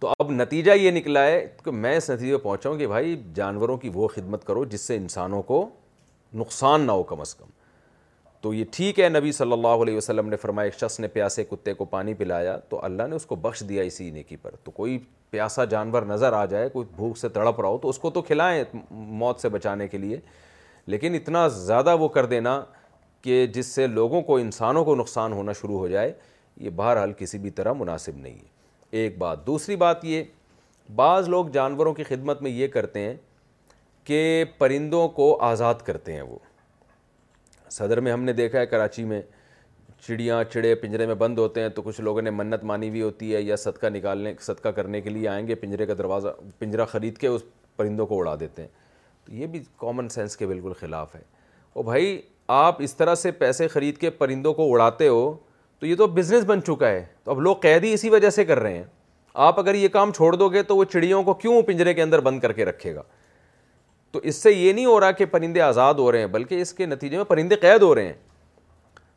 تو 0.00 0.12
اب 0.20 0.30
نتیجہ 0.30 0.72
یہ 0.80 0.90
نکلا 0.90 1.24
ہے 1.24 1.46
کہ 1.64 1.70
میں 1.70 1.96
اس 1.96 2.10
نتیجے 2.10 2.36
پہ 2.36 2.42
پہنچا 2.44 2.70
ہوں 2.70 2.78
کہ 2.78 2.86
بھائی 2.86 3.20
جانوروں 3.34 3.76
کی 3.78 3.90
وہ 3.94 4.06
خدمت 4.14 4.44
کرو 4.44 4.64
جس 4.70 4.80
سے 4.86 4.96
انسانوں 4.96 5.42
کو 5.50 5.68
نقصان 6.34 6.86
نہ 6.86 6.92
ہو 6.92 7.02
کم 7.02 7.20
از 7.20 7.34
کم 7.34 7.46
تو 8.40 8.52
یہ 8.54 8.64
ٹھیک 8.72 8.98
ہے 9.00 9.08
نبی 9.08 9.32
صلی 9.32 9.52
اللہ 9.52 9.82
علیہ 9.82 9.96
وسلم 9.96 10.28
نے 10.28 10.36
فرمایا 10.36 10.68
ایک 10.68 10.78
شخص 10.78 10.98
نے 11.00 11.08
پیاسے 11.08 11.44
کتے 11.50 11.74
کو 11.74 11.84
پانی 11.90 12.14
پلایا 12.14 12.56
تو 12.68 12.82
اللہ 12.84 13.06
نے 13.08 13.16
اس 13.16 13.26
کو 13.26 13.34
بخش 13.44 13.62
دیا 13.68 13.82
اسی 13.82 14.10
نیکی 14.10 14.36
پر 14.42 14.54
تو 14.64 14.70
کوئی 14.74 14.98
پیاسا 15.30 15.64
جانور 15.74 16.02
نظر 16.06 16.32
آ 16.32 16.44
جائے 16.44 16.68
کوئی 16.68 16.86
بھوک 16.96 17.18
سے 17.18 17.28
تڑپ 17.36 17.60
رہا 17.60 17.68
ہو 17.68 17.78
تو 17.82 17.88
اس 17.88 17.98
کو 17.98 18.10
تو 18.10 18.22
کھلائیں 18.22 18.62
موت 18.90 19.40
سے 19.40 19.48
بچانے 19.48 19.88
کے 19.88 19.98
لیے 19.98 20.18
لیکن 20.90 21.14
اتنا 21.14 21.46
زیادہ 21.48 21.96
وہ 22.00 22.08
کر 22.14 22.26
دینا 22.26 22.60
کہ 23.22 23.46
جس 23.54 23.66
سے 23.74 23.86
لوگوں 23.86 24.20
کو 24.30 24.36
انسانوں 24.36 24.84
کو 24.84 24.94
نقصان 24.96 25.32
ہونا 25.32 25.52
شروع 25.60 25.78
ہو 25.78 25.88
جائے 25.88 26.12
یہ 26.60 26.70
بہرحال 26.76 27.12
کسی 27.18 27.38
بھی 27.38 27.50
طرح 27.58 27.72
مناسب 27.78 28.16
نہیں 28.18 28.38
ہے 28.38 28.50
ایک 29.00 29.18
بات 29.18 29.46
دوسری 29.46 29.76
بات 29.76 30.04
یہ 30.04 30.22
بعض 30.96 31.28
لوگ 31.28 31.46
جانوروں 31.52 31.92
کی 31.94 32.04
خدمت 32.04 32.42
میں 32.42 32.50
یہ 32.50 32.66
کرتے 32.68 33.00
ہیں 33.00 33.14
کہ 34.04 34.44
پرندوں 34.58 35.06
کو 35.18 35.36
آزاد 35.44 35.74
کرتے 35.86 36.12
ہیں 36.14 36.22
وہ 36.22 36.36
صدر 37.70 38.00
میں 38.06 38.12
ہم 38.12 38.22
نے 38.24 38.32
دیکھا 38.32 38.58
ہے 38.60 38.66
کراچی 38.66 39.04
میں 39.04 39.20
چڑیاں 40.06 40.42
چڑے 40.52 40.74
پنجرے 40.74 41.06
میں 41.06 41.14
بند 41.14 41.38
ہوتے 41.38 41.60
ہیں 41.62 41.68
تو 41.74 41.82
کچھ 41.82 42.00
لوگوں 42.00 42.22
نے 42.22 42.30
منت 42.30 42.64
مانی 42.70 42.88
ہوئی 42.88 43.02
ہوتی 43.02 43.34
ہے 43.34 43.40
یا 43.42 43.56
صدقہ 43.56 43.86
نکالنے 43.94 44.32
صدقہ 44.46 44.68
کرنے 44.76 45.00
کے 45.00 45.10
لیے 45.10 45.28
آئیں 45.28 45.46
گے 45.48 45.54
پنجرے 45.54 45.86
کا 45.86 45.94
دروازہ 45.98 46.28
پنجرہ 46.58 46.84
خرید 46.92 47.18
کے 47.18 47.26
اس 47.26 47.42
پرندوں 47.76 48.06
کو 48.06 48.18
اڑا 48.18 48.34
دیتے 48.40 48.62
ہیں 48.62 48.68
تو 49.26 49.32
یہ 49.34 49.46
بھی 49.46 49.60
کامن 49.80 50.08
سینس 50.08 50.36
کے 50.36 50.46
بالکل 50.46 50.72
خلاف 50.80 51.14
ہے 51.14 51.20
اور 51.74 51.84
بھائی 51.84 52.20
آپ 52.52 52.82
اس 52.82 52.94
طرح 52.96 53.14
سے 53.14 53.30
پیسے 53.32 53.68
خرید 53.68 53.98
کے 53.98 54.10
پرندوں 54.10 54.52
کو 54.54 54.70
اڑاتے 54.72 55.08
ہو 55.08 55.32
تو 55.80 55.86
یہ 55.86 55.96
تو 55.96 56.06
بزنس 56.06 56.44
بن 56.46 56.62
چکا 56.62 56.88
ہے 56.88 57.04
تو 57.24 57.30
اب 57.30 57.40
لوگ 57.40 57.56
قیدی 57.62 57.92
اسی 57.92 58.10
وجہ 58.10 58.30
سے 58.30 58.44
کر 58.44 58.58
رہے 58.62 58.76
ہیں 58.76 58.84
آپ 59.44 59.58
اگر 59.60 59.74
یہ 59.74 59.88
کام 59.88 60.12
چھوڑ 60.12 60.32
دو 60.36 60.48
گے 60.52 60.62
تو 60.62 60.76
وہ 60.76 60.84
چڑیوں 60.92 61.22
کو 61.24 61.34
کیوں 61.34 61.60
پنجرے 61.66 61.94
کے 61.94 62.02
اندر 62.02 62.20
بند 62.20 62.40
کر 62.40 62.52
کے 62.52 62.64
رکھے 62.64 62.94
گا 62.94 63.02
تو 64.12 64.18
اس 64.30 64.36
سے 64.42 64.52
یہ 64.52 64.72
نہیں 64.72 64.84
ہو 64.86 64.98
رہا 65.00 65.10
کہ 65.10 65.24
پرندے 65.30 65.60
آزاد 65.62 65.94
ہو 65.98 66.10
رہے 66.12 66.18
ہیں 66.20 66.26
بلکہ 66.36 66.60
اس 66.62 66.72
کے 66.74 66.86
نتیجے 66.86 67.16
میں 67.16 67.24
پرندے 67.24 67.54
قید 67.60 67.82
ہو 67.82 67.94
رہے 67.94 68.06
ہیں 68.06 68.12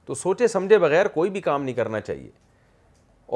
تو 0.06 0.14
سوچے 0.14 0.48
سمجھے 0.48 0.78
بغیر 0.80 1.08
کوئی 1.14 1.30
بھی 1.30 1.42
کام 1.42 1.64
نہیں 1.64 1.76
کرنا 1.76 2.00
چاہیے 2.02 2.30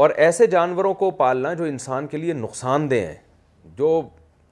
اور 0.02 0.10
ایسے 0.16 0.48
جانوروں 0.48 0.94
کو 0.94 1.10
پالنا 1.20 1.54
جو 1.54 1.64
انسان 1.64 2.08
کے 2.08 2.18
لیے 2.18 2.34
نقصان 2.34 2.90
دہ 2.90 2.96
ہیں 3.06 3.16
جو 3.78 4.02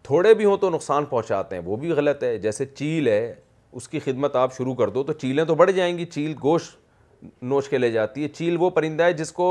تھوڑے 0.07 0.33
بھی 0.33 0.45
ہوں 0.45 0.57
تو 0.57 0.69
نقصان 0.69 1.05
پہنچاتے 1.05 1.55
ہیں 1.55 1.61
وہ 1.65 1.75
بھی 1.77 1.89
غلط 1.91 2.21
ہے 2.23 2.37
جیسے 2.43 2.65
چیل 2.65 3.07
ہے 3.07 3.33
اس 3.79 3.87
کی 3.89 3.99
خدمت 4.03 4.35
آپ 4.41 4.53
شروع 4.57 4.73
کر 4.75 4.87
دو 4.97 5.03
تو 5.03 5.13
چیلیں 5.23 5.43
تو 5.45 5.55
بڑھ 5.61 5.71
جائیں 5.75 5.97
گی 5.97 6.05
چیل 6.13 6.33
گوشت 6.43 7.43
نوش 7.45 7.67
کے 7.69 7.77
لے 7.77 7.89
جاتی 7.91 8.23
ہے 8.23 8.27
چیل 8.37 8.55
وہ 8.59 8.69
پرندہ 8.77 9.03
ہے 9.03 9.13
جس 9.13 9.31
کو 9.39 9.47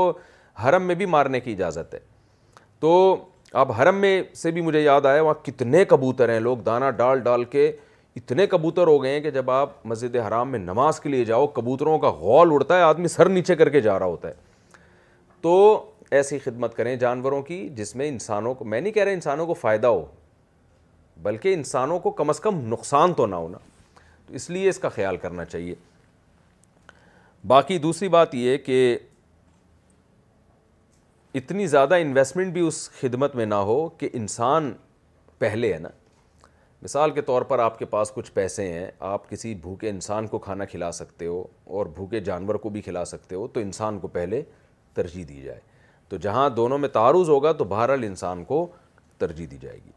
حرم 0.63 0.83
میں 0.87 0.95
بھی 1.01 1.05
مارنے 1.15 1.39
کی 1.39 1.51
اجازت 1.51 1.93
ہے 1.93 1.99
تو 2.79 2.91
اب 3.63 3.71
حرم 3.81 3.95
میں 4.01 4.21
سے 4.41 4.51
بھی 4.51 4.61
مجھے 4.61 4.81
یاد 4.81 5.05
آیا 5.05 5.21
وہاں 5.23 5.43
کتنے 5.45 5.83
کبوتر 5.93 6.29
ہیں 6.29 6.39
لوگ 6.49 6.57
دانہ 6.65 6.89
ڈال 6.97 7.19
ڈال 7.29 7.43
کے 7.53 7.71
اتنے 8.15 8.47
کبوتر 8.55 8.87
ہو 8.87 9.01
گئے 9.03 9.13
ہیں 9.13 9.21
کہ 9.21 9.31
جب 9.31 9.51
آپ 9.61 9.85
مسجد 9.87 10.15
حرام 10.27 10.51
میں 10.51 10.59
نماز 10.59 10.99
کے 10.99 11.09
لیے 11.09 11.25
جاؤ 11.25 11.47
کبوتروں 11.59 11.97
کا 11.99 12.09
غول 12.19 12.51
اڑتا 12.53 12.77
ہے 12.77 12.81
آدمی 12.91 13.07
سر 13.19 13.29
نیچے 13.39 13.55
کر 13.55 13.69
کے 13.77 13.81
جا 13.81 13.99
رہا 13.99 14.05
ہوتا 14.05 14.27
ہے 14.29 14.33
تو 15.41 15.85
ایسی 16.11 16.37
خدمت 16.43 16.75
کریں 16.75 16.95
جانوروں 16.95 17.41
کی 17.51 17.67
جس 17.75 17.95
میں 17.95 18.07
انسانوں 18.07 18.53
کو 18.55 18.65
میں 18.65 18.79
نہیں 18.81 18.93
کہہ 18.93 19.03
رہا 19.03 19.11
انسانوں 19.21 19.45
کو 19.47 19.53
فائدہ 19.63 19.87
ہو 19.87 20.05
بلکہ 21.23 21.53
انسانوں 21.53 21.99
کو 21.99 22.11
کم 22.17 22.29
از 22.29 22.39
کم 22.39 22.59
نقصان 22.73 23.13
تو 23.17 23.25
نہ 23.27 23.35
ہونا 23.35 23.57
تو 24.25 24.33
اس 24.35 24.49
لیے 24.49 24.69
اس 24.69 24.79
کا 24.79 24.89
خیال 24.89 25.17
کرنا 25.17 25.45
چاہیے 25.45 25.75
باقی 27.47 27.77
دوسری 27.79 28.07
بات 28.09 28.35
یہ 28.35 28.57
کہ 28.65 28.79
اتنی 31.35 31.65
زیادہ 31.67 31.95
انویسٹمنٹ 32.01 32.53
بھی 32.53 32.61
اس 32.67 32.89
خدمت 32.99 33.35
میں 33.35 33.45
نہ 33.45 33.55
ہو 33.69 33.87
کہ 33.97 34.09
انسان 34.13 34.71
پہلے 35.39 35.73
ہے 35.73 35.79
نا 35.79 35.89
مثال 36.81 37.11
کے 37.11 37.21
طور 37.27 37.41
پر 37.51 37.59
آپ 37.59 37.77
کے 37.79 37.85
پاس 37.93 38.11
کچھ 38.15 38.31
پیسے 38.31 38.67
ہیں 38.73 38.87
آپ 39.13 39.29
کسی 39.29 39.53
بھوکے 39.61 39.89
انسان 39.89 40.27
کو 40.27 40.39
کھانا 40.39 40.65
کھلا 40.71 40.91
سکتے 40.99 41.25
ہو 41.27 41.43
اور 41.77 41.85
بھوکے 41.95 42.19
جانور 42.29 42.55
کو 42.65 42.69
بھی 42.75 42.81
کھلا 42.81 43.03
سکتے 43.13 43.35
ہو 43.35 43.47
تو 43.53 43.59
انسان 43.59 43.99
کو 43.99 44.07
پہلے 44.19 44.41
ترجیح 44.95 45.25
دی 45.29 45.41
جائے 45.41 45.59
تو 46.09 46.17
جہاں 46.27 46.49
دونوں 46.49 46.77
میں 46.77 46.89
تعارض 46.89 47.29
ہوگا 47.29 47.51
تو 47.51 47.63
بہرحال 47.73 48.03
انسان 48.03 48.43
کو 48.53 48.65
ترجیح 49.17 49.47
دی 49.51 49.57
جائے 49.61 49.77
گی 49.85 49.91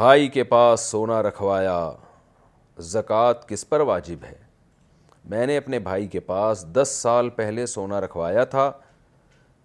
بھائی 0.00 0.28
کے 0.34 0.42
پاس 0.50 0.80
سونا 0.90 1.20
رکھوایا 1.22 1.74
زکوٰۃ 2.90 3.46
کس 3.48 3.68
پر 3.68 3.80
واجب 3.88 4.22
ہے 4.24 4.36
میں 5.30 5.44
نے 5.46 5.56
اپنے 5.56 5.78
بھائی 5.88 6.06
کے 6.12 6.20
پاس 6.30 6.64
دس 6.76 6.94
سال 7.02 7.28
پہلے 7.40 7.66
سونا 7.72 8.00
رکھوایا 8.00 8.44
تھا 8.54 8.70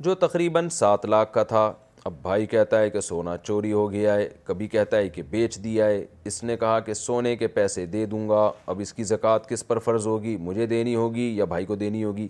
جو 0.08 0.16
تقریباً 0.24 0.70
سات 0.80 1.06
لاکھ 1.06 1.32
کا 1.34 1.44
تھا 1.54 1.64
اب 2.06 2.14
بھائی 2.22 2.46
کہتا 2.56 2.80
ہے 2.80 2.90
کہ 2.90 3.02
سونا 3.08 3.38
چوری 3.44 3.72
ہو 3.74 3.90
گیا 3.92 4.16
ہے 4.16 4.28
کبھی 4.46 4.68
کہتا 4.76 4.98
ہے 4.98 5.10
کہ 5.10 5.24
بیچ 5.30 5.56
دیا 5.64 5.86
ہے 5.90 6.04
اس 6.30 6.44
نے 6.50 6.58
کہا 6.66 6.80
کہ 6.90 6.94
سونے 7.04 7.36
کے 7.36 7.48
پیسے 7.60 7.86
دے 7.96 8.06
دوں 8.16 8.28
گا 8.30 8.50
اب 8.66 8.80
اس 8.86 8.94
کی 8.94 9.04
زکوٰۃ 9.14 9.48
کس 9.50 9.68
پر 9.68 9.80
فرض 9.86 10.08
ہوگی 10.08 10.36
مجھے 10.50 10.66
دینی 10.76 10.96
ہوگی 10.96 11.34
یا 11.38 11.46
بھائی 11.56 11.66
کو 11.66 11.76
دینی 11.86 12.04
ہوگی 12.04 12.28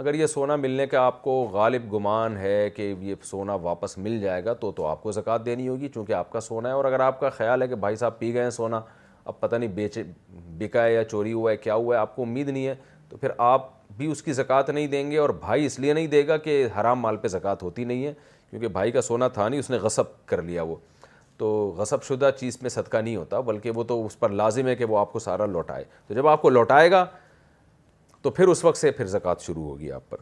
اگر 0.00 0.14
یہ 0.14 0.26
سونا 0.26 0.54
ملنے 0.56 0.86
کا 0.86 1.00
آپ 1.06 1.20
کو 1.22 1.30
غالب 1.52 1.92
گمان 1.94 2.36
ہے 2.38 2.68
کہ 2.76 2.94
یہ 3.00 3.14
سونا 3.22 3.54
واپس 3.62 3.96
مل 3.98 4.18
جائے 4.20 4.44
گا 4.44 4.52
تو 4.60 4.70
تو 4.76 4.86
آپ 4.86 5.02
کو 5.02 5.12
زکاة 5.12 5.44
دینی 5.46 5.68
ہوگی 5.68 5.88
چونکہ 5.94 6.12
آپ 6.12 6.30
کا 6.32 6.40
سونا 6.40 6.68
ہے 6.68 6.74
اور 6.74 6.84
اگر 6.84 7.00
آپ 7.06 7.18
کا 7.20 7.30
خیال 7.30 7.62
ہے 7.62 7.68
کہ 7.68 7.74
بھائی 7.84 7.96
صاحب 7.96 8.18
پی 8.18 8.32
گئے 8.34 8.42
ہیں 8.42 8.50
سونا 8.50 8.80
اب 9.24 9.38
پتہ 9.40 9.56
نہیں 9.56 9.70
بیچے 9.74 10.02
بکا 10.58 10.84
ہے 10.84 10.92
یا 10.94 11.04
چوری 11.08 11.32
ہوا 11.32 11.50
ہے 11.50 11.56
کیا 11.56 11.74
ہوا 11.74 11.94
ہے 11.96 12.00
آپ 12.00 12.14
کو 12.16 12.22
امید 12.22 12.48
نہیں 12.48 12.66
ہے 12.66 12.74
تو 13.08 13.16
پھر 13.16 13.30
آپ 13.48 13.68
بھی 13.96 14.10
اس 14.12 14.22
کی 14.22 14.32
زکوٰۃ 14.32 14.68
نہیں 14.72 14.86
دیں 14.96 15.10
گے 15.10 15.18
اور 15.18 15.30
بھائی 15.40 15.66
اس 15.66 15.78
لیے 15.80 15.92
نہیں 15.92 16.06
دے 16.16 16.26
گا 16.28 16.36
کہ 16.46 16.66
حرام 16.80 17.00
مال 17.00 17.16
پہ 17.16 17.28
زکوٰۃ 17.28 17.62
ہوتی 17.62 17.84
نہیں 17.84 18.04
ہے 18.06 18.12
کیونکہ 18.50 18.68
بھائی 18.68 18.90
کا 18.92 19.00
سونا 19.02 19.28
تھا 19.36 19.48
نہیں 19.48 19.60
اس 19.60 19.70
نے 19.70 19.76
غصب 19.82 20.26
کر 20.26 20.42
لیا 20.42 20.62
وہ 20.62 20.76
تو 21.38 21.52
غصب 21.76 22.02
شدہ 22.04 22.30
چیز 22.38 22.58
میں 22.62 22.70
صدقہ 22.70 22.96
نہیں 22.96 23.16
ہوتا 23.16 23.40
بلکہ 23.50 23.70
وہ 23.74 23.84
تو 23.84 24.04
اس 24.06 24.18
پر 24.18 24.28
لازم 24.40 24.66
ہے 24.68 24.74
کہ 24.76 24.84
وہ 24.88 24.98
آپ 24.98 25.12
کو 25.12 25.18
سارا 25.18 25.46
لوٹائے 25.46 25.84
تو 26.06 26.14
جب 26.14 26.26
آپ 26.28 26.42
کو 26.42 26.50
لوٹائے 26.50 26.90
گا 26.90 27.04
تو 28.22 28.30
پھر 28.30 28.48
اس 28.48 28.64
وقت 28.64 28.76
سے 28.78 28.90
پھر 28.98 29.06
زکوٰۃ 29.12 29.40
شروع 29.42 29.64
ہوگی 29.64 29.90
آپ 29.92 30.02
پر 30.10 30.16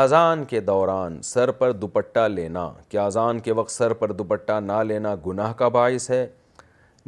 اذان 0.00 0.44
کے 0.50 0.60
دوران 0.60 1.20
سر 1.24 1.50
پر 1.60 1.72
دوپٹہ 1.72 2.26
لینا 2.28 2.70
کیا 2.88 3.06
اذان 3.06 3.38
کے 3.46 3.52
وقت 3.60 3.70
سر 3.72 3.92
پر 4.02 4.12
دوپٹہ 4.18 4.58
نہ 4.64 4.82
لینا 4.86 5.14
گناہ 5.26 5.52
کا 5.62 5.68
باعث 5.78 6.08
ہے 6.10 6.26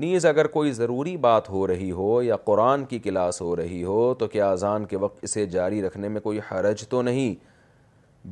نیز 0.02 0.26
اگر 0.26 0.46
کوئی 0.56 0.72
ضروری 0.72 1.16
بات 1.26 1.48
ہو 1.50 1.66
رہی 1.66 1.90
ہو 1.92 2.22
یا 2.22 2.36
قرآن 2.44 2.84
کی 2.92 2.98
کلاس 2.98 3.40
ہو 3.40 3.54
رہی 3.56 3.82
ہو 3.84 4.12
تو 4.18 4.26
کیا 4.28 4.50
اذان 4.52 4.84
کے 4.92 4.96
وقت 4.98 5.18
اسے 5.24 5.46
جاری 5.56 5.82
رکھنے 5.82 6.08
میں 6.14 6.20
کوئی 6.20 6.40
حرج 6.50 6.86
تو 6.88 7.02
نہیں 7.02 7.34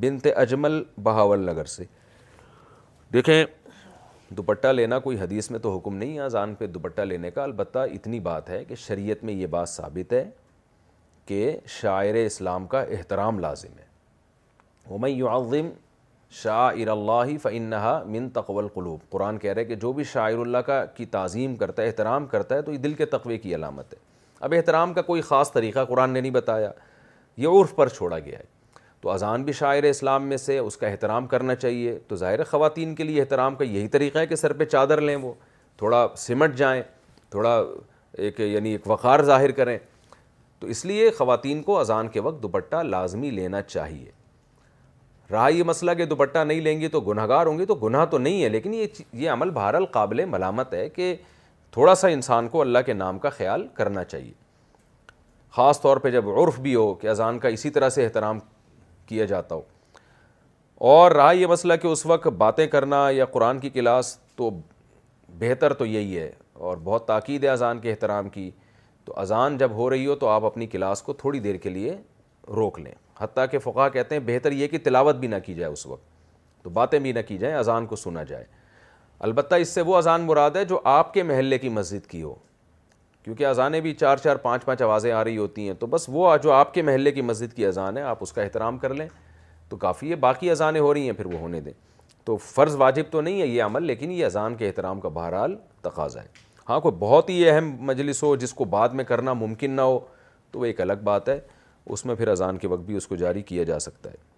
بنت 0.01 0.27
اجمل 0.35 0.83
بہاول 1.03 1.47
نگر 1.47 1.65
سے 1.77 1.85
دیکھیں 3.13 3.45
دوپٹہ 4.37 4.69
لینا 4.73 4.99
کوئی 5.05 5.19
حدیث 5.21 5.51
میں 5.51 5.59
تو 5.61 5.77
حکم 5.77 5.97
نہیں 5.97 6.15
ہے 6.15 6.21
اذان 6.23 6.55
پہ 6.59 6.67
دوپٹہ 6.67 7.03
لینے 7.03 7.31
کا 7.31 7.43
البتہ 7.43 7.79
اتنی 7.95 8.21
بات 8.27 8.51
ہے 8.51 8.65
کہ 8.65 8.75
شریعت 8.87 9.25
میں 9.25 9.35
یہ 9.35 9.47
بات 9.55 9.69
ثابت 9.69 10.13
ہے 10.13 10.25
کہ 11.27 11.57
شاعر 11.81 12.15
اسلام 12.25 12.67
کا 12.67 12.81
احترام 12.97 13.39
لازم 13.41 13.79
ہے 13.79 13.85
ومن 14.93 15.11
يعظم 15.11 15.69
شاعر 16.43 16.89
اللہ 16.89 17.37
فنحا 17.43 17.99
من 18.07 18.29
تقوى 18.35 18.63
القلوب 18.63 19.01
قرآن 19.11 19.39
کہہ 19.39 19.53
رہے 19.53 19.65
کہ 19.65 19.75
جو 19.85 19.93
بھی 19.93 20.05
شاعر 20.13 20.39
اللہ 20.39 20.59
کا 20.67 20.85
کی 20.97 21.05
تعظیم 21.17 21.57
کرتا 21.57 21.83
ہے 21.83 21.87
احترام 21.87 22.27
کرتا 22.35 22.55
ہے 22.55 22.63
تو 22.63 22.73
یہ 22.73 22.79
دل 22.87 22.95
کے 23.03 23.07
تقوی 23.17 23.39
کی 23.39 23.55
علامت 23.55 23.93
ہے 23.95 23.99
اب 24.41 24.53
احترام 24.57 24.93
کا 24.95 25.03
کوئی 25.03 25.21
خاص 25.31 25.53
طریقہ 25.53 25.85
قرآن 25.89 26.11
نے 26.11 26.21
نہیں 26.21 26.33
بتایا 26.33 26.71
یہ 27.37 27.61
عرف 27.61 27.75
پر 27.77 27.89
چھوڑا 27.89 28.19
گیا 28.19 28.39
ہے 28.39 28.59
تو 29.03 29.11
اذان 29.11 29.43
بھی 29.45 29.53
شاعر 29.53 29.83
اسلام 29.89 30.27
میں 30.29 30.37
سے 30.37 30.59
اس 30.59 30.77
کا 30.77 30.87
احترام 30.87 31.27
کرنا 31.27 31.55
چاہیے 31.55 31.99
تو 32.09 32.17
ظاہر 32.17 32.43
خواتین 32.45 32.95
کے 32.95 33.05
لیے 33.05 33.21
احترام 33.21 33.55
کا 33.57 33.65
یہی 33.65 33.87
طریقہ 33.89 34.19
ہے 34.19 34.27
کہ 34.27 34.37
سر 34.37 34.53
پہ 34.57 34.65
چادر 34.65 35.01
لیں 35.01 35.17
وہ 35.23 35.33
تھوڑا 35.79 36.07
سمٹ 36.19 36.55
جائیں 36.57 36.83
تھوڑا 37.31 37.61
ایک 38.25 38.41
یعنی 38.41 38.71
ایک 38.73 38.89
وقار 38.91 39.23
ظاہر 39.25 39.51
کریں 39.61 39.77
تو 40.61 40.67
اس 40.69 40.85
لیے 40.85 41.11
خواتین 41.19 41.63
کو 41.63 41.79
اذان 41.81 42.09
کے 42.17 42.21
وقت 42.21 42.43
دوپٹہ 42.43 42.83
لازمی 42.83 43.31
لینا 43.31 43.63
چاہیے 43.63 44.11
رہا 45.31 45.49
یہ 45.49 45.63
مسئلہ 45.65 45.91
کہ 45.97 46.05
دوپٹہ 46.05 46.39
نہیں 46.45 46.61
لیں 46.61 46.81
گی 46.81 46.89
تو 46.93 47.01
گناہ 47.01 47.27
گار 47.29 47.47
ہوں 47.47 47.59
گے 47.59 47.67
تو 47.67 47.75
گناہ 47.83 48.05
تو 48.11 48.19
نہیں 48.19 48.43
ہے 48.43 48.49
لیکن 48.49 48.75
یہ 48.75 49.03
یہ 49.13 49.31
عمل 49.31 49.51
بہرحال 49.51 49.77
القابل 49.77 50.25
ملامت 50.29 50.73
ہے 50.75 50.89
کہ 50.89 51.15
تھوڑا 51.73 51.95
سا 51.95 52.09
انسان 52.09 52.49
کو 52.49 52.61
اللہ 52.61 52.79
کے 52.87 52.93
نام 52.93 53.19
کا 53.19 53.31
خیال 53.31 53.67
کرنا 53.75 54.05
چاہیے 54.05 54.33
خاص 55.57 55.81
طور 55.81 55.97
پہ 55.97 56.11
جب 56.11 56.29
عرف 56.39 56.59
بھی 56.61 56.75
ہو 56.75 56.93
کہ 56.95 57.07
اذان 57.09 57.39
کا 57.39 57.49
اسی 57.49 57.71
طرح 57.71 57.89
سے 57.91 58.05
احترام 58.05 58.39
کیا 59.11 59.25
جاتا 59.35 59.55
ہو 59.55 59.61
اور 60.95 61.13
رہا 61.21 61.31
یہ 61.43 61.47
مسئلہ 61.55 61.75
کہ 61.83 61.87
اس 61.95 62.05
وقت 62.07 62.27
باتیں 62.43 62.67
کرنا 62.75 63.01
یا 63.21 63.25
قرآن 63.37 63.59
کی 63.65 63.71
کلاس 63.77 64.17
تو 64.41 64.51
بہتر 65.41 65.73
تو 65.81 65.87
یہی 65.87 66.19
ہے 66.19 66.31
اور 66.71 66.77
بہت 66.85 67.07
تاکید 67.07 67.45
ہے 67.45 67.49
اذان 67.49 67.79
کے 67.85 67.91
احترام 67.91 68.29
کی 68.37 68.51
تو 69.09 69.13
اذان 69.21 69.57
جب 69.59 69.71
ہو 69.81 69.91
رہی 69.91 70.07
ہو 70.07 70.15
تو 70.23 70.29
آپ 70.35 70.45
اپنی 70.51 70.67
کلاس 70.77 71.03
کو 71.03 71.13
تھوڑی 71.25 71.41
دیر 71.47 71.57
کے 71.67 71.71
لیے 71.77 71.97
روک 72.61 72.79
لیں 72.85 72.93
حتیٰ 73.21 73.45
کہ 73.51 73.59
فقہ 73.67 73.89
کہتے 73.93 74.15
ہیں 74.15 74.23
بہتر 74.27 74.53
یہ 74.59 74.69
کہ 74.75 74.79
تلاوت 74.85 75.17
بھی 75.23 75.29
نہ 75.35 75.41
کی 75.47 75.55
جائے 75.61 75.73
اس 75.73 75.87
وقت 75.87 76.09
تو 76.63 76.71
باتیں 76.81 76.99
بھی 77.07 77.13
نہ 77.19 77.23
کی 77.29 77.39
جائیں 77.45 77.55
اذان 77.57 77.87
کو 77.91 77.97
سنا 78.05 78.23
جائے 78.31 78.45
البتہ 79.29 79.55
اس 79.65 79.69
سے 79.77 79.81
وہ 79.91 79.97
اذان 79.97 80.21
مراد 80.31 80.57
ہے 80.59 80.65
جو 80.73 80.81
آپ 80.93 81.13
کے 81.15 81.23
محلے 81.33 81.59
کی 81.65 81.69
مسجد 81.79 82.07
کی 82.11 82.23
ہو 82.23 82.35
کیونکہ 83.31 83.47
اذانیں 83.47 83.81
بھی 83.81 83.93
چار 83.95 84.17
چار 84.23 84.37
پانچ 84.43 84.65
پانچ 84.65 84.81
آوازیں 84.83 85.11
آ 85.13 85.23
رہی 85.25 85.37
ہوتی 85.37 85.67
ہیں 85.67 85.75
تو 85.79 85.87
بس 85.91 86.05
وہ 86.13 86.37
جو 86.43 86.53
آپ 86.53 86.73
کے 86.75 86.83
محلے 86.83 87.11
کی 87.13 87.21
مسجد 87.23 87.53
کی 87.57 87.67
اذان 87.67 87.97
ہے 87.97 88.03
آپ 88.03 88.23
اس 88.23 88.33
کا 88.33 88.43
احترام 88.43 88.79
کر 88.79 88.95
لیں 88.95 89.07
تو 89.69 89.77
کافی 89.85 90.11
ہے 90.11 90.17
باقی 90.25 90.51
اذانیں 90.51 90.81
ہو 90.81 90.93
رہی 90.95 91.05
ہیں 91.07 91.13
پھر 91.17 91.27
وہ 91.35 91.39
ہونے 91.41 91.61
دیں 91.67 91.73
تو 92.25 92.37
فرض 92.47 92.77
واجب 92.79 93.11
تو 93.11 93.21
نہیں 93.21 93.41
ہے 93.41 93.47
یہ 93.47 93.63
عمل 93.63 93.85
لیکن 93.87 94.11
یہ 94.13 94.25
اذان 94.25 94.55
کے 94.55 94.67
احترام 94.67 95.01
کا 95.01 95.09
بہرحال 95.21 95.55
تقاضا 95.83 96.23
ہے 96.23 96.27
ہاں 96.69 96.81
کوئی 96.81 96.95
بہت 97.05 97.31
ہی 97.31 97.49
اہم 97.51 97.71
مجلس 97.91 98.23
ہو 98.23 98.35
جس 98.45 98.55
کو 98.55 98.65
بعد 98.75 98.89
میں 99.01 99.05
کرنا 99.13 99.33
ممکن 99.47 99.71
نہ 99.77 99.81
ہو 99.93 99.99
تو 100.51 100.61
وہ 100.61 100.65
ایک 100.65 100.81
الگ 100.81 101.03
بات 101.05 101.29
ہے 101.29 101.39
اس 101.95 102.05
میں 102.07 102.15
پھر 102.15 102.29
اذان 102.29 102.59
کے 102.65 102.69
وقت 102.69 102.83
بھی 102.87 102.97
اس 102.97 103.07
کو 103.09 103.17
جاری 103.23 103.43
کیا 103.53 103.63
جا 103.73 103.79
سکتا 103.87 104.11
ہے 104.11 104.29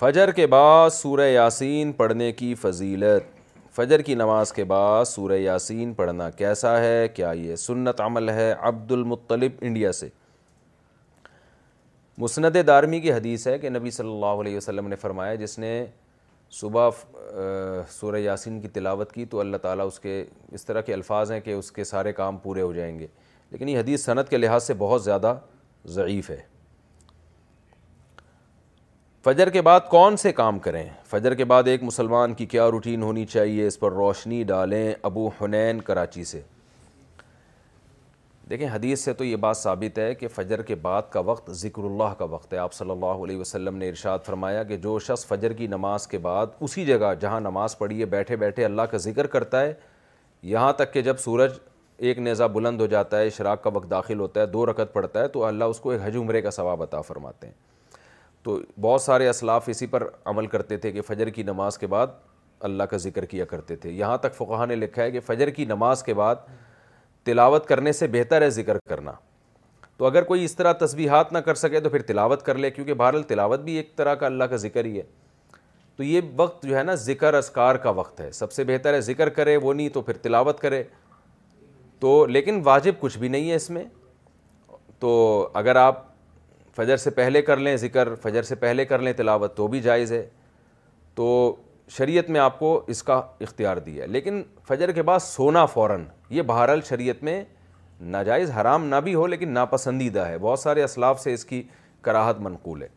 فجر 0.00 0.30
کے 0.36 0.46
بعد 0.56 0.90
سورہ 0.90 1.28
یاسین 1.30 1.92
پڑھنے 2.02 2.32
کی 2.38 2.54
فضیلت 2.62 3.40
فجر 3.76 4.00
کی 4.06 4.14
نماز 4.14 4.50
کے 4.52 4.64
بعد 4.70 5.04
سورہ 5.04 5.36
یاسین 5.38 5.92
پڑھنا 5.96 6.28
کیسا 6.36 6.76
ہے 6.80 7.06
کیا 7.14 7.30
یہ 7.36 7.54
سنت 7.56 8.00
عمل 8.00 8.28
ہے 8.28 8.52
عبد 8.60 8.90
المطلب 8.92 9.52
انڈیا 9.66 9.92
سے 9.92 10.08
مسند 12.18 12.56
دارمی 12.66 13.00
کی 13.00 13.12
حدیث 13.12 13.46
ہے 13.48 13.58
کہ 13.58 13.68
نبی 13.70 13.90
صلی 13.90 14.12
اللہ 14.14 14.40
علیہ 14.40 14.56
وسلم 14.56 14.88
نے 14.88 14.96
فرمایا 15.00 15.34
جس 15.34 15.58
نے 15.58 15.72
صبح 16.60 16.88
سورہ 17.90 18.18
یاسین 18.20 18.60
کی 18.60 18.68
تلاوت 18.74 19.12
کی 19.12 19.24
تو 19.34 19.40
اللہ 19.40 19.56
تعالیٰ 19.62 19.86
اس 19.86 19.98
کے 20.00 20.24
اس 20.58 20.64
طرح 20.66 20.80
کے 20.90 20.94
الفاظ 20.94 21.32
ہیں 21.32 21.40
کہ 21.44 21.52
اس 21.52 21.72
کے 21.72 21.84
سارے 21.94 22.12
کام 22.20 22.36
پورے 22.42 22.62
ہو 22.62 22.72
جائیں 22.72 22.98
گے 22.98 23.06
لیکن 23.50 23.68
یہ 23.68 23.78
حدیث 23.80 24.04
صنعت 24.04 24.28
کے 24.30 24.36
لحاظ 24.36 24.64
سے 24.66 24.74
بہت 24.78 25.04
زیادہ 25.04 25.36
ضعیف 25.94 26.30
ہے 26.30 26.40
فجر 29.24 29.48
کے 29.52 29.60
بعد 29.62 29.80
کون 29.90 30.16
سے 30.16 30.30
کام 30.32 30.58
کریں 30.58 30.82
فجر 31.08 31.34
کے 31.34 31.44
بعد 31.50 31.68
ایک 31.68 31.82
مسلمان 31.82 32.32
کی 32.34 32.46
کیا 32.54 32.66
روٹین 32.70 33.02
ہونی 33.02 33.24
چاہیے 33.26 33.66
اس 33.66 33.78
پر 33.80 33.92
روشنی 33.92 34.42
ڈالیں 34.44 34.92
ابو 35.06 35.28
حنین 35.40 35.80
کراچی 35.90 36.24
سے 36.30 36.40
دیکھیں 38.50 38.66
حدیث 38.72 39.04
سے 39.04 39.12
تو 39.20 39.24
یہ 39.24 39.36
بات 39.44 39.56
ثابت 39.56 39.98
ہے 39.98 40.14
کہ 40.14 40.28
فجر 40.34 40.62
کے 40.70 40.74
بعد 40.86 41.02
کا 41.10 41.20
وقت 41.30 41.50
ذکر 41.60 41.84
اللہ 41.84 42.14
کا 42.18 42.24
وقت 42.32 42.52
ہے 42.52 42.58
آپ 42.58 42.72
صلی 42.74 42.90
اللہ 42.90 43.22
علیہ 43.26 43.40
وسلم 43.40 43.76
نے 43.84 43.88
ارشاد 43.88 44.24
فرمایا 44.26 44.62
کہ 44.72 44.76
جو 44.86 44.98
شخص 45.08 45.26
فجر 45.26 45.52
کی 45.58 45.66
نماز 45.76 46.06
کے 46.14 46.18
بعد 46.26 46.46
اسی 46.60 46.84
جگہ 46.86 47.12
جہاں 47.20 47.40
نماز 47.40 47.78
پڑھی 47.78 48.00
ہے 48.00 48.04
بیٹھے 48.16 48.36
بیٹھے 48.44 48.64
اللہ 48.64 48.88
کا 48.90 48.98
ذکر 49.08 49.26
کرتا 49.36 49.60
ہے 49.62 49.72
یہاں 50.54 50.72
تک 50.78 50.92
کہ 50.92 51.02
جب 51.10 51.18
سورج 51.24 51.52
ایک 52.08 52.18
نیزہ 52.18 52.44
بلند 52.54 52.80
ہو 52.80 52.86
جاتا 52.96 53.18
ہے 53.20 53.26
اشراق 53.26 53.62
کا 53.64 53.70
وقت 53.74 53.90
داخل 53.90 54.20
ہوتا 54.20 54.40
ہے 54.40 54.46
دو 54.58 54.66
رکعت 54.66 54.92
پڑتا 54.94 55.20
ہے 55.22 55.28
تو 55.36 55.44
اللہ 55.44 55.64
اس 55.76 55.80
کو 55.80 55.90
ایک 55.90 56.00
حج 56.04 56.16
عمرے 56.16 56.42
کا 56.42 56.50
ثواب 56.60 56.82
عطا 56.82 57.00
فرماتے 57.12 57.46
ہیں 57.46 57.54
تو 58.44 58.58
بہت 58.80 59.02
سارے 59.02 59.28
اسلاف 59.28 59.68
اسی 59.68 59.86
پر 59.86 60.06
عمل 60.26 60.46
کرتے 60.52 60.76
تھے 60.84 60.92
کہ 60.92 61.00
فجر 61.06 61.28
کی 61.30 61.42
نماز 61.42 61.78
کے 61.78 61.86
بعد 61.86 62.06
اللہ 62.68 62.82
کا 62.90 62.96
ذکر 63.06 63.24
کیا 63.24 63.44
کرتے 63.52 63.76
تھے 63.84 63.90
یہاں 63.90 64.16
تک 64.24 64.34
فقہ 64.34 64.66
نے 64.68 64.74
لکھا 64.76 65.02
ہے 65.02 65.10
کہ 65.10 65.20
فجر 65.26 65.50
کی 65.58 65.64
نماز 65.64 66.02
کے 66.04 66.14
بعد 66.14 66.36
تلاوت 67.24 67.66
کرنے 67.66 67.92
سے 67.92 68.06
بہتر 68.16 68.42
ہے 68.42 68.50
ذکر 68.58 68.78
کرنا 68.88 69.12
تو 69.96 70.06
اگر 70.06 70.22
کوئی 70.24 70.44
اس 70.44 70.54
طرح 70.56 70.72
تسبیحات 70.84 71.32
نہ 71.32 71.38
کر 71.46 71.54
سکے 71.54 71.80
تو 71.80 71.88
پھر 71.90 72.02
تلاوت 72.06 72.42
کر 72.42 72.58
لے 72.58 72.70
کیونکہ 72.70 72.94
بہرحال 73.02 73.22
تلاوت 73.32 73.60
بھی 73.64 73.72
ایک 73.76 73.94
طرح 73.96 74.14
کا 74.22 74.26
اللہ 74.26 74.44
کا 74.50 74.56
ذکر 74.66 74.84
ہی 74.84 74.96
ہے 74.98 75.02
تو 75.96 76.02
یہ 76.02 76.20
وقت 76.36 76.62
جو 76.66 76.76
ہے 76.76 76.82
نا 76.82 76.94
ذکر 77.06 77.34
اسکار 77.34 77.74
کا 77.86 77.90
وقت 77.98 78.20
ہے 78.20 78.30
سب 78.32 78.52
سے 78.52 78.64
بہتر 78.64 78.94
ہے 78.94 79.00
ذکر 79.08 79.28
کرے 79.38 79.56
وہ 79.62 79.74
نہیں 79.74 79.88
تو 79.96 80.02
پھر 80.02 80.16
تلاوت 80.22 80.60
کرے 80.60 80.82
تو 82.00 82.24
لیکن 82.26 82.60
واجب 82.64 82.92
کچھ 83.00 83.18
بھی 83.18 83.28
نہیں 83.28 83.50
ہے 83.50 83.54
اس 83.54 83.68
میں 83.70 83.84
تو 85.00 85.10
اگر 85.62 85.76
آپ 85.76 86.04
فجر 86.76 86.96
سے 86.96 87.10
پہلے 87.10 87.40
کر 87.42 87.56
لیں 87.56 87.76
ذکر 87.76 88.14
فجر 88.22 88.42
سے 88.42 88.54
پہلے 88.56 88.84
کر 88.84 88.98
لیں 89.02 89.12
تلاوت 89.16 89.56
تو 89.56 89.66
بھی 89.68 89.80
جائز 89.82 90.12
ہے 90.12 90.24
تو 91.14 91.32
شریعت 91.96 92.30
میں 92.30 92.40
آپ 92.40 92.58
کو 92.58 92.80
اس 92.90 93.02
کا 93.02 93.20
اختیار 93.40 93.76
دیا 93.86 94.06
لیکن 94.06 94.42
فجر 94.68 94.92
کے 94.94 95.02
بعد 95.02 95.18
سونا 95.22 95.64
فوراً 95.72 96.04
یہ 96.30 96.42
بہرحال 96.52 96.80
شریعت 96.88 97.22
میں 97.24 97.42
ناجائز 98.14 98.50
حرام 98.60 98.84
نہ 98.88 98.96
بھی 99.04 99.14
ہو 99.14 99.26
لیکن 99.26 99.48
ناپسندیدہ 99.54 100.26
ہے 100.26 100.38
بہت 100.40 100.58
سارے 100.60 100.82
اسلاف 100.82 101.20
سے 101.22 101.34
اس 101.34 101.44
کی 101.44 101.62
کراہت 102.02 102.40
منقول 102.40 102.82
ہے 102.82 102.88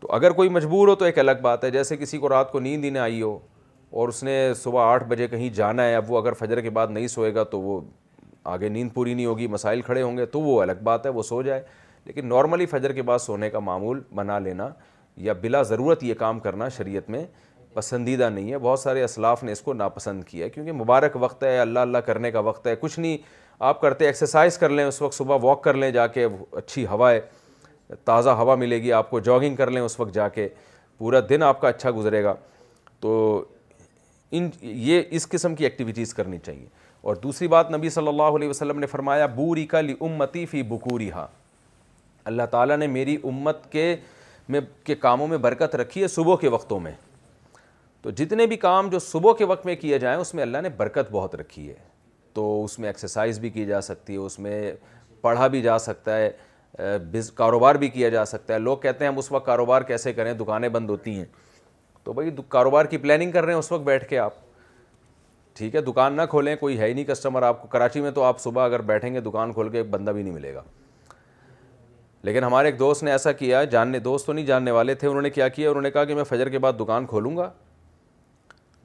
تو 0.00 0.10
اگر 0.12 0.30
کوئی 0.40 0.48
مجبور 0.54 0.88
ہو 0.88 0.94
تو 0.94 1.04
ایک 1.04 1.18
الگ 1.18 1.40
بات 1.42 1.64
ہے 1.64 1.70
جیسے 1.70 1.96
کسی 1.96 2.18
کو 2.18 2.28
رات 2.28 2.50
کو 2.52 2.60
نیند 2.60 2.84
ہی 2.84 2.90
نہ 2.90 2.98
آئی 2.98 3.22
ہو 3.22 3.38
اور 4.00 4.08
اس 4.08 4.22
نے 4.24 4.34
صبح 4.62 4.92
آٹھ 4.92 5.04
بجے 5.08 5.26
کہیں 5.28 5.48
جانا 5.54 5.84
ہے 5.86 5.94
اب 5.96 6.10
وہ 6.12 6.18
اگر 6.20 6.32
فجر 6.38 6.60
کے 6.60 6.70
بعد 6.78 6.86
نہیں 6.90 7.06
سوئے 7.08 7.34
گا 7.34 7.44
تو 7.54 7.60
وہ 7.60 7.80
آگے 8.54 8.68
نیند 8.68 8.94
پوری 8.94 9.14
نہیں 9.14 9.26
ہوگی 9.26 9.46
مسائل 9.48 9.82
کھڑے 9.82 10.02
ہوں 10.02 10.16
گے 10.16 10.26
تو 10.32 10.40
وہ 10.40 10.60
الگ 10.62 10.82
بات 10.84 11.06
ہے 11.06 11.10
وہ 11.10 11.22
سو 11.28 11.40
جائے 11.42 11.62
لیکن 12.06 12.26
نارملی 12.28 12.66
فجر 12.66 12.92
کے 12.94 13.02
بعد 13.02 13.18
سونے 13.18 13.48
کا 13.50 13.58
معمول 13.68 14.00
بنا 14.14 14.38
لینا 14.38 14.68
یا 15.28 15.32
بلا 15.40 15.62
ضرورت 15.72 16.02
یہ 16.04 16.14
کام 16.18 16.38
کرنا 16.40 16.68
شریعت 16.76 17.08
میں 17.10 17.24
پسندیدہ 17.74 18.28
نہیں 18.34 18.50
ہے 18.52 18.58
بہت 18.58 18.80
سارے 18.80 19.02
اسلاف 19.04 19.42
نے 19.44 19.52
اس 19.52 19.60
کو 19.62 19.72
ناپسند 19.74 20.22
کیا 20.26 20.44
ہے 20.44 20.50
کیونکہ 20.50 20.72
مبارک 20.72 21.16
وقت 21.20 21.42
ہے 21.44 21.58
اللہ 21.58 21.78
اللہ 21.78 21.98
کرنے 22.08 22.30
کا 22.30 22.38
وقت 22.50 22.66
ہے 22.66 22.74
کچھ 22.80 22.98
نہیں 23.00 23.16
آپ 23.70 23.80
کرتے 23.80 24.06
ایکسرسائز 24.06 24.58
کر 24.58 24.68
لیں 24.70 24.84
اس 24.84 25.00
وقت 25.02 25.14
صبح 25.14 25.38
واک 25.42 25.62
کر 25.64 25.74
لیں 25.74 25.90
جا 25.90 26.06
کے 26.16 26.26
اچھی 26.56 26.86
ہوا 26.86 27.10
ہے 27.12 27.20
تازہ 28.04 28.30
ہوا 28.40 28.54
ملے 28.62 28.80
گی 28.82 28.92
آپ 28.92 29.10
کو 29.10 29.20
جاگنگ 29.28 29.56
کر 29.56 29.70
لیں 29.70 29.82
اس 29.82 29.98
وقت 30.00 30.14
جا 30.14 30.26
کے 30.36 30.48
پورا 30.98 31.20
دن 31.28 31.42
آپ 31.42 31.60
کا 31.60 31.68
اچھا 31.68 31.90
گزرے 31.96 32.22
گا 32.24 32.34
تو 33.00 33.12
ان 34.38 34.48
یہ 34.60 35.02
اس 35.16 35.28
قسم 35.28 35.54
کی 35.54 35.64
ایکٹیویٹیز 35.64 36.14
کرنی 36.14 36.38
چاہیے 36.46 36.66
اور 37.02 37.16
دوسری 37.22 37.48
بات 37.48 37.70
نبی 37.74 37.90
صلی 37.96 38.08
اللہ 38.08 38.36
علیہ 38.36 38.48
وسلم 38.48 38.78
نے 38.78 38.86
فرمایا 38.86 39.26
بوری 39.34 39.66
کا 39.66 39.80
لی 39.80 39.94
امتی 40.00 40.44
فی 40.46 40.62
بکوری 40.70 41.10
ہاں 41.12 41.26
اللہ 42.26 42.42
تعالیٰ 42.50 42.76
نے 42.76 42.86
میری 42.92 43.16
امت 43.24 43.70
کے 43.72 43.94
میں 44.54 44.60
کے 44.84 44.94
کاموں 45.04 45.26
میں 45.28 45.36
برکت 45.44 45.74
رکھی 45.76 46.02
ہے 46.02 46.06
صبح 46.08 46.36
کے 46.40 46.48
وقتوں 46.54 46.78
میں 46.80 46.92
تو 48.02 48.10
جتنے 48.20 48.46
بھی 48.46 48.56
کام 48.64 48.88
جو 48.90 48.98
صبح 48.98 49.34
کے 49.38 49.44
وقت 49.52 49.66
میں 49.66 49.74
کیے 49.80 49.98
جائیں 49.98 50.16
اس 50.20 50.32
میں 50.34 50.42
اللہ 50.42 50.60
نے 50.62 50.68
برکت 50.76 51.10
بہت 51.10 51.34
رکھی 51.34 51.68
ہے 51.68 51.74
تو 52.34 52.42
اس 52.64 52.78
میں 52.78 52.88
ایکسرسائز 52.88 53.38
بھی 53.40 53.50
کی 53.50 53.64
جا 53.66 53.80
سکتی 53.80 54.12
ہے 54.12 54.18
اس 54.28 54.38
میں 54.46 54.60
پڑھا 55.20 55.46
بھی 55.54 55.60
جا 55.62 55.78
سکتا 55.86 56.16
ہے 56.18 56.30
کاروبار 57.34 57.74
بھی 57.82 57.88
کیا 57.88 58.08
جا 58.14 58.24
سکتا 58.30 58.54
ہے 58.54 58.58
لوگ 58.58 58.78
کہتے 58.78 59.04
ہیں 59.04 59.10
ہم 59.10 59.18
اس 59.18 59.30
وقت 59.32 59.46
کاروبار 59.46 59.82
کیسے 59.90 60.12
کریں 60.12 60.32
دکانیں 60.40 60.68
بند 60.78 60.90
ہوتی 60.90 61.14
ہیں 61.18 61.24
تو 62.04 62.12
بھائی 62.12 62.30
کاروبار 62.56 62.84
کی 62.84 62.96
پلاننگ 63.06 63.30
کر 63.32 63.44
رہے 63.44 63.52
ہیں 63.52 63.58
اس 63.58 63.70
وقت 63.72 63.82
بیٹھ 63.90 64.08
کے 64.08 64.18
آپ 64.24 64.34
ٹھیک 65.58 65.74
ہے 65.74 65.80
دکان 65.80 66.16
نہ 66.16 66.22
کھولیں 66.30 66.54
کوئی 66.60 66.78
ہے 66.78 66.86
ہی 66.86 66.92
نہیں 66.92 67.04
کسٹمر 67.12 67.42
آپ 67.50 67.62
کو 67.62 67.68
کراچی 67.68 68.00
میں 68.00 68.10
تو 68.18 68.22
آپ 68.22 68.40
صبح 68.40 68.64
اگر 68.64 68.80
بیٹھیں 68.90 69.12
گے 69.14 69.20
دکان 69.30 69.52
کھول 69.52 69.68
کے 69.76 69.82
بندہ 69.94 70.10
بھی 70.18 70.22
نہیں 70.22 70.34
ملے 70.34 70.54
گا 70.54 70.62
لیکن 72.24 72.44
ہمارے 72.44 72.68
ایک 72.68 72.78
دوست 72.78 73.02
نے 73.02 73.10
ایسا 73.10 73.32
کیا 73.32 73.62
جاننے 73.70 73.98
دوست 73.98 74.26
تو 74.26 74.32
نہیں 74.32 74.46
جاننے 74.46 74.70
والے 74.70 74.94
تھے 74.94 75.08
انہوں 75.08 75.22
نے 75.22 75.30
کیا 75.30 75.48
کیا 75.48 75.68
انہوں 75.70 75.82
نے 75.82 75.90
کہا 75.90 76.04
کہ 76.04 76.14
میں 76.14 76.24
فجر 76.28 76.48
کے 76.48 76.58
بعد 76.58 76.72
دکان 76.80 77.06
کھولوں 77.06 77.36
گا 77.36 77.50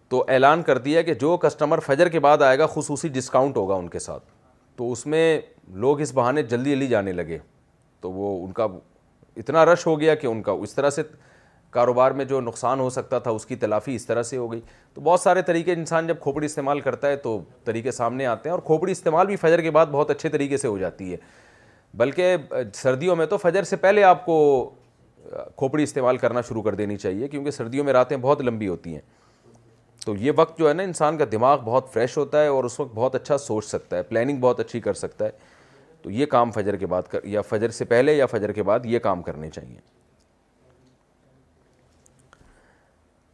تو 0.10 0.24
اعلان 0.30 0.62
کر 0.64 0.78
دیا 0.78 1.02
کہ 1.02 1.14
جو 1.20 1.36
کسٹمر 1.42 1.80
فجر 1.86 2.10
کے 2.10 2.20
بعد 2.20 2.42
آئے 2.42 2.60
گا 2.60 2.66
خصوصی 2.74 3.08
ڈسکاؤنٹ 3.10 3.58
ہوگا 3.58 3.76
ان 3.76 3.88
کے 3.90 4.00
ساتھ 4.00 4.24
تو 4.78 4.92
اس 4.92 5.06
میں 5.06 5.40
لوگ 5.86 6.00
اس 6.02 6.14
بہانے 6.14 6.44
جلدی 6.44 6.72
جلدی 6.72 6.88
جانے 6.88 7.12
لگے 7.12 7.38
تو 8.02 8.12
وہ 8.12 8.44
ان 8.46 8.52
کا 8.54 8.68
اتنا 9.38 9.66
رش 9.66 9.86
ہو 9.88 10.00
گیا 10.00 10.16
کہ 10.16 10.28
ان 10.28 10.42
کا 10.44 10.52
اس 10.52 10.74
طرح 10.76 10.90
سے 10.90 11.02
کاروبار 11.72 12.12
میں 12.12 12.24
جو 12.26 12.40
نقصان 12.42 12.80
ہو 12.80 12.90
سکتا 12.90 13.20
تھا 13.26 13.32
اس 13.32 13.46
کی 13.46 13.56
تلافی 13.56 13.94
اس 13.96 14.06
طرح 14.06 14.24
سے 14.24 14.38
ہو 14.38 14.52
گئی 14.52 14.62
تو 14.94 15.02
بہت 15.02 15.20
سارے 15.20 15.42
طریقے 15.48 15.74
انسان 15.74 16.08
جب 16.08 16.20
کھوپڑی 16.22 16.46
استعمال 16.46 16.80
کرتا 16.80 17.08
ہے 17.10 17.16
تو 17.16 17.40
طریقے 17.66 17.92
سامنے 17.92 18.26
آتے 18.28 18.50
ہیں 18.50 18.54
اور 18.56 18.62
کھوپڑی 18.66 18.92
استعمال 18.92 19.28
بھی 19.28 19.36
فجر 19.42 19.62
کے 19.62 19.72
بعد 19.72 19.86
بہت 19.92 20.10
اچھے 20.12 20.30
طریقے 20.30 20.58
سے 20.58 20.68
ہو 20.68 20.78
جاتی 20.78 21.12
ہے 21.12 21.18
بلکہ 21.98 22.36
سردیوں 22.74 23.16
میں 23.16 23.26
تو 23.26 23.38
فجر 23.38 23.64
سے 23.64 23.76
پہلے 23.76 24.04
آپ 24.04 24.26
کو 24.26 24.36
کھوپڑی 25.58 25.84
استعمال 25.84 26.18
کرنا 26.18 26.42
شروع 26.48 26.62
کر 26.62 26.76
دینی 26.76 26.98
چاہیے 26.98 27.28
کیونکہ 27.28 27.52
سردیوں 27.52 27.84
میں 27.86 27.94
راتیں 27.94 28.16
بہت 28.22 28.42
لمبی 28.46 28.68
ہوتی 28.68 28.94
ہیں 28.94 29.02
تو 30.06 30.16
یہ 30.20 30.32
وقت 30.36 30.58
جو 30.60 30.68
ہے 30.70 30.74
نا 30.74 30.84
انسان 30.84 31.18
کا 31.18 31.26
دماغ 31.32 31.58
بہت 31.66 31.90
فریش 31.94 32.18
ہوتا 32.18 32.42
ہے 32.44 32.48
اور 32.48 32.64
اس 32.64 32.80
وقت 32.80 32.94
بہت 32.96 33.16
اچھا 33.16 33.38
سوچ 33.38 33.66
سکتا 33.66 33.98
ہے 33.98 34.04
پلاننگ 34.04 34.40
بہت 34.42 34.60
اچھی 34.60 34.80
کر 34.82 34.94
سکتا 35.02 35.26
ہے 35.26 35.32
تو 36.02 36.12
یہ 36.12 36.26
کام 36.26 36.52
فجر 36.52 36.76
کے 36.76 36.86
بعد 36.94 37.02
کر 37.10 37.24
یا 37.34 37.42
فجر 37.50 37.70
سے 37.82 37.86
پہلے 37.86 38.14
یا 38.16 38.26
فجر 38.26 38.52
کے 38.52 38.64
بعد 38.72 38.86
یہ 38.86 39.00
کام 39.00 39.22
کرنے 39.22 39.50
چاہیے 39.50 39.80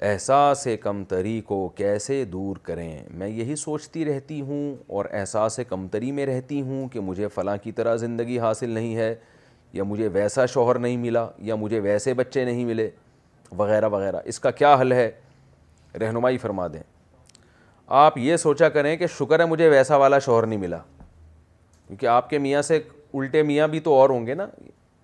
احساس 0.05 0.67
کمتری 0.83 1.39
کو 1.45 1.67
کیسے 1.75 2.23
دور 2.31 2.55
کریں 2.63 3.01
میں 3.17 3.27
یہی 3.27 3.55
سوچتی 3.55 4.03
رہتی 4.05 4.39
ہوں 4.47 4.75
اور 4.95 5.05
احساس 5.12 5.60
کمتری 5.69 6.12
میں 6.12 6.25
رہتی 6.25 6.62
ہوں 6.62 6.88
کہ 6.93 6.99
مجھے 6.99 7.27
فلاں 7.36 7.55
کی 7.63 7.71
طرح 7.75 7.95
زندگی 7.97 8.38
حاصل 8.39 8.69
نہیں 8.69 8.95
ہے 8.95 9.13
یا 9.73 9.83
مجھے 9.83 10.07
ویسا 10.13 10.45
شوہر 10.45 10.79
نہیں 10.79 10.97
ملا 10.97 11.25
یا 11.45 11.55
مجھے 11.60 11.79
ویسے 11.83 12.13
بچے 12.13 12.43
نہیں 12.45 12.65
ملے 12.65 12.89
وغیرہ 13.57 13.89
وغیرہ 13.89 14.19
اس 14.25 14.39
کا 14.39 14.51
کیا 14.51 14.75
حل 14.81 14.91
ہے 14.91 15.10
رہنمائی 16.01 16.38
فرما 16.38 16.67
دیں 16.73 16.83
آپ 18.03 18.17
یہ 18.17 18.38
سوچا 18.38 18.69
کریں 18.69 18.95
کہ 18.97 19.07
شکر 19.17 19.39
ہے 19.39 19.45
مجھے 19.45 19.69
ویسا 19.69 19.95
والا 19.97 20.19
شوہر 20.19 20.45
نہیں 20.45 20.60
ملا 20.60 20.77
کیونکہ 21.88 22.05
آپ 22.05 22.29
کے 22.29 22.38
میاں 22.39 22.62
سے 22.62 22.79
الٹے 23.13 23.43
میاں 23.43 23.67
بھی 23.67 23.79
تو 23.79 23.93
اور 23.99 24.10
ہوں 24.10 24.25
گے 24.27 24.33
نا 24.36 24.47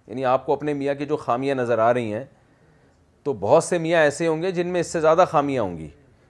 یعنی 0.08 0.26
آپ 0.26 0.46
کو 0.46 0.54
اپنے 0.54 0.74
میاں 0.74 0.94
کی 0.96 1.06
جو 1.06 1.18
خامیاں 1.18 1.56
نظر 1.56 1.80
آ 1.80 1.94
رہی 1.94 2.14
ہیں 2.14 2.24
تو 3.26 3.34
بہت 3.40 3.64
سے 3.64 3.78
میاں 3.78 4.02
ایسے 4.04 4.28
ہوں 4.28 4.42
گے 4.44 4.52
جن 4.52 4.68
میں 4.74 4.80
اس 4.82 4.88
سے 4.94 5.02
زیادہ 5.02 5.26
خامیاں 5.32 5.64
ہوں 5.64 5.78
گی 5.78 5.88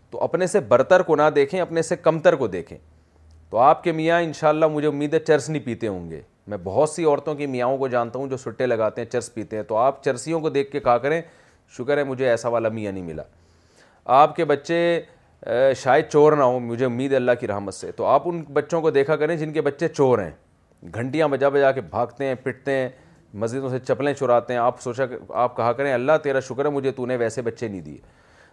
تو 0.09 0.19
اپنے 0.23 0.47
سے 0.47 0.59
برتر 0.69 1.01
کو 1.03 1.15
نہ 1.15 1.29
دیکھیں 1.35 1.59
اپنے 1.61 1.81
سے 1.81 1.95
کمتر 1.95 2.35
کو 2.35 2.47
دیکھیں 2.47 2.77
تو 3.49 3.57
آپ 3.59 3.83
کے 3.83 3.91
میاں 3.91 4.19
انشاءاللہ 4.21 4.65
مجھے 4.73 4.87
امید 4.87 5.13
ہے 5.13 5.19
چرس 5.27 5.49
نہیں 5.49 5.65
پیتے 5.65 5.87
ہوں 5.87 6.09
گے 6.11 6.21
میں 6.49 6.57
بہت 6.63 6.89
سی 6.89 7.03
عورتوں 7.05 7.35
کی 7.35 7.45
میاں 7.47 7.67
کو 7.79 7.87
جانتا 7.87 8.19
ہوں 8.19 8.27
جو 8.29 8.37
سٹے 8.37 8.65
لگاتے 8.65 9.01
ہیں 9.01 9.09
چرس 9.09 9.33
پیتے 9.33 9.55
ہیں 9.55 9.63
تو 9.63 9.75
آپ 9.77 10.03
چرسیوں 10.03 10.39
کو 10.41 10.49
دیکھ 10.49 10.71
کے 10.71 10.79
کہا 10.79 10.97
کریں 10.97 11.21
شکر 11.77 11.97
ہے 11.97 12.03
مجھے 12.03 12.29
ایسا 12.29 12.49
والا 12.49 12.69
میاں 12.69 12.91
نہیں 12.91 13.03
ملا 13.03 13.23
آپ 14.21 14.35
کے 14.35 14.45
بچے 14.45 14.77
شاید 15.81 16.05
چور 16.09 16.33
نہ 16.37 16.43
ہوں 16.43 16.59
مجھے 16.59 16.85
امید 16.85 17.11
ہے 17.11 17.15
اللہ 17.17 17.31
کی 17.39 17.47
رحمت 17.47 17.73
سے 17.73 17.91
تو 17.95 18.05
آپ 18.05 18.21
ان 18.27 18.41
بچوں 18.53 18.81
کو 18.81 18.89
دیکھا 18.91 19.15
کریں 19.15 19.35
جن 19.37 19.53
کے 19.53 19.61
بچے 19.61 19.87
چور 19.87 20.19
ہیں 20.19 20.31
گھنٹیاں 20.93 21.27
بجا 21.27 21.49
بجا 21.49 21.71
کے 21.71 21.81
بھاگتے 21.91 22.25
ہیں 22.25 22.35
پٹتے 22.43 22.71
ہیں 22.77 22.89
مسجدوں 23.41 23.69
سے 23.69 23.79
چپلیں 23.87 24.13
چراتے 24.13 24.53
ہیں 24.53 24.59
آپ 24.59 24.81
سوچا 24.81 25.03
آپ 25.43 25.55
کہا 25.57 25.71
کریں 25.73 25.93
اللہ 25.93 26.17
تیرا 26.23 26.39
شکر 26.49 26.65
ہے 26.65 26.69
مجھے 26.71 26.91
تو 26.95 27.05
نے 27.05 27.15
ویسے 27.17 27.41
بچے 27.41 27.67
نہیں 27.67 27.81
دیے 27.81 27.97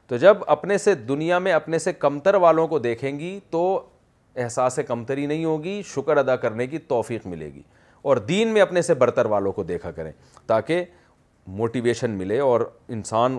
تو 0.09 0.17
جب 0.17 0.37
اپنے 0.51 0.79
سے 0.79 0.95
دنیا 1.09 1.39
میں 1.39 1.53
اپنے 1.53 1.79
سے 1.79 1.93
کمتر 1.93 2.35
والوں 2.45 2.69
کو 2.69 2.79
دیکھیں 2.79 3.19
گی 3.19 3.39
تو 3.51 3.63
احساس 4.37 4.79
کمتری 4.89 5.27
نہیں 5.27 5.45
ہوگی 5.45 5.81
شکر 5.87 6.17
ادا 6.17 6.37
کرنے 6.45 6.67
کی 6.67 6.79
توفیق 6.89 7.27
ملے 7.27 7.53
گی 7.55 7.63
اور 8.11 8.17
دین 8.29 8.49
میں 8.55 8.61
اپنے 8.63 8.83
سے 8.83 8.95
برتر 8.95 9.27
والوں 9.35 9.53
کو 9.53 9.63
دیکھا 9.63 9.91
کریں 9.93 10.13
تاکہ 10.47 10.85
موٹیویشن 11.59 12.11
ملے 12.19 12.39
اور 12.41 12.61
انسان 12.97 13.39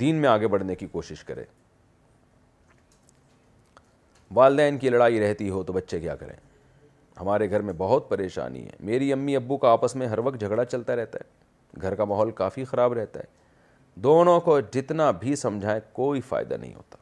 دین 0.00 0.16
میں 0.20 0.28
آگے 0.28 0.48
بڑھنے 0.48 0.74
کی 0.74 0.86
کوشش 0.92 1.22
کرے 1.24 1.44
والدین 4.34 4.78
کی 4.78 4.90
لڑائی 4.90 5.20
رہتی 5.20 5.48
ہو 5.50 5.62
تو 5.62 5.72
بچے 5.72 6.00
کیا 6.00 6.14
کریں 6.16 6.34
ہمارے 7.20 7.48
گھر 7.50 7.60
میں 7.62 7.72
بہت 7.78 8.08
پریشانی 8.08 8.64
ہے 8.64 8.70
میری 8.86 9.12
امی 9.12 9.34
ابو 9.36 9.56
کا 9.56 9.70
آپس 9.72 9.94
میں 9.96 10.06
ہر 10.08 10.18
وقت 10.24 10.40
جھگڑا 10.40 10.64
چلتا 10.64 10.96
رہتا 10.96 11.18
ہے 11.22 11.80
گھر 11.82 11.94
کا 11.94 12.04
ماحول 12.04 12.30
کافی 12.40 12.64
خراب 12.64 12.92
رہتا 12.94 13.20
ہے 13.20 13.32
دونوں 14.02 14.40
کو 14.40 14.58
جتنا 14.72 15.10
بھی 15.20 15.36
سمجھائیں 15.36 15.80
کوئی 15.92 16.20
فائدہ 16.28 16.54
نہیں 16.60 16.74
ہوتا 16.74 16.96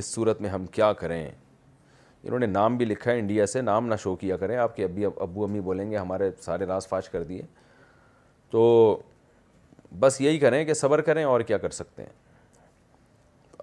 اس 0.00 0.06
صورت 0.14 0.40
میں 0.40 0.50
ہم 0.50 0.66
کیا 0.76 0.92
کریں 1.02 1.24
انہوں 2.22 2.38
نے 2.38 2.46
نام 2.46 2.76
بھی 2.76 2.84
لکھا 2.86 3.10
ہے 3.10 3.18
انڈیا 3.18 3.46
سے 3.46 3.60
نام 3.62 3.86
نہ 3.88 3.94
شو 4.02 4.14
کیا 4.16 4.36
کریں 4.36 4.56
آپ 4.56 4.76
کے 4.76 4.84
ابھی 4.84 5.04
ابو 5.04 5.44
امی 5.44 5.60
بولیں 5.68 5.90
گے 5.90 5.96
ہمارے 5.96 6.30
سارے 6.40 6.66
راز 6.66 6.88
فاش 6.88 7.08
کر 7.08 7.22
دیے 7.24 7.42
تو 8.50 8.64
بس 10.00 10.20
یہی 10.20 10.38
کریں 10.38 10.64
کہ 10.64 10.74
صبر 10.74 11.00
کریں 11.02 11.22
اور 11.24 11.40
کیا 11.50 11.58
کر 11.58 11.70
سکتے 11.70 12.02
ہیں 12.02 12.16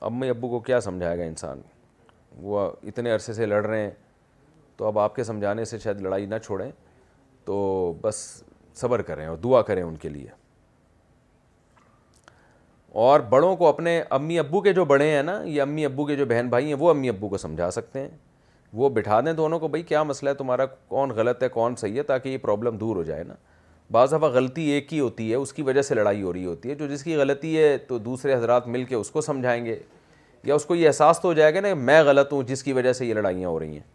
امی 0.09 0.29
ابو 0.29 0.49
کو 0.49 0.59
کیا 0.59 0.79
سمجھائے 0.81 1.17
گا 1.17 1.23
انسان 1.23 1.61
وہ 2.41 2.69
اتنے 2.87 3.11
عرصے 3.11 3.33
سے 3.33 3.45
لڑ 3.45 3.65
رہے 3.65 3.81
ہیں 3.81 3.91
تو 4.77 4.85
اب 4.87 4.99
آپ 4.99 5.15
کے 5.15 5.23
سمجھانے 5.23 5.65
سے 5.65 5.77
شاید 5.79 6.01
لڑائی 6.01 6.25
نہ 6.25 6.35
چھوڑیں 6.45 6.69
تو 7.45 7.57
بس 8.01 8.15
صبر 8.81 9.01
کریں 9.09 9.25
اور 9.25 9.37
دعا 9.43 9.61
کریں 9.67 9.81
ان 9.83 9.95
کے 9.97 10.09
لیے 10.09 10.27
اور 13.03 13.19
بڑوں 13.29 13.55
کو 13.55 13.67
اپنے 13.67 14.01
امی 14.17 14.37
ابو 14.39 14.61
کے 14.61 14.73
جو 14.73 14.85
بڑے 14.85 15.09
ہیں 15.11 15.21
نا 15.23 15.39
یہ 15.43 15.61
امی 15.61 15.85
ابو 15.85 16.05
کے 16.05 16.15
جو 16.15 16.25
بہن 16.25 16.47
بھائی 16.49 16.67
ہیں 16.67 16.73
وہ 16.79 16.89
امی 16.89 17.09
ابو 17.09 17.29
کو 17.29 17.37
سمجھا 17.37 17.69
سکتے 17.71 17.99
ہیں 17.99 18.09
وہ 18.73 18.89
بٹھا 18.93 19.19
دیں 19.25 19.33
دونوں 19.33 19.59
کو 19.59 19.67
بھائی 19.67 19.83
کیا 19.83 20.03
مسئلہ 20.03 20.29
ہے 20.29 20.35
تمہارا 20.35 20.65
کون 20.87 21.11
غلط 21.15 21.43
ہے 21.43 21.49
کون 21.49 21.75
صحیح 21.81 21.97
ہے 21.97 22.03
تاکہ 22.03 22.29
یہ 22.29 22.37
پرابلم 22.41 22.77
دور 22.77 22.95
ہو 22.95 23.03
جائے 23.03 23.23
نا 23.23 23.33
بعض 23.91 24.13
دفعہ 24.13 24.29
غلطی 24.33 24.63
ایک 24.71 24.93
ہی 24.93 24.99
ہوتی 24.99 25.29
ہے 25.31 25.35
اس 25.35 25.53
کی 25.53 25.61
وجہ 25.63 25.81
سے 25.81 25.95
لڑائی 25.95 26.21
ہو 26.21 26.33
رہی 26.33 26.45
ہوتی 26.45 26.69
ہے 26.69 26.75
جو 26.75 26.87
جس 26.87 27.03
کی 27.03 27.15
غلطی 27.15 27.57
ہے 27.57 27.77
تو 27.87 27.97
دوسرے 28.07 28.33
حضرات 28.33 28.67
مل 28.67 28.83
کے 28.85 28.95
اس 28.95 29.11
کو 29.11 29.21
سمجھائیں 29.21 29.63
گے 29.65 29.79
یا 30.43 30.55
اس 30.55 30.65
کو 30.65 30.75
یہ 30.75 30.87
احساس 30.87 31.19
تو 31.21 31.27
ہو 31.27 31.33
جائے 31.33 31.53
گا 31.55 31.59
نا 31.61 31.73
میں 31.73 32.01
غلط 32.03 32.33
ہوں 32.33 32.43
جس 32.47 32.63
کی 32.63 32.73
وجہ 32.73 32.93
سے 32.93 33.05
یہ 33.05 33.13
لڑائیاں 33.13 33.49
ہو 33.49 33.59
رہی 33.59 33.73
ہیں 33.77 33.93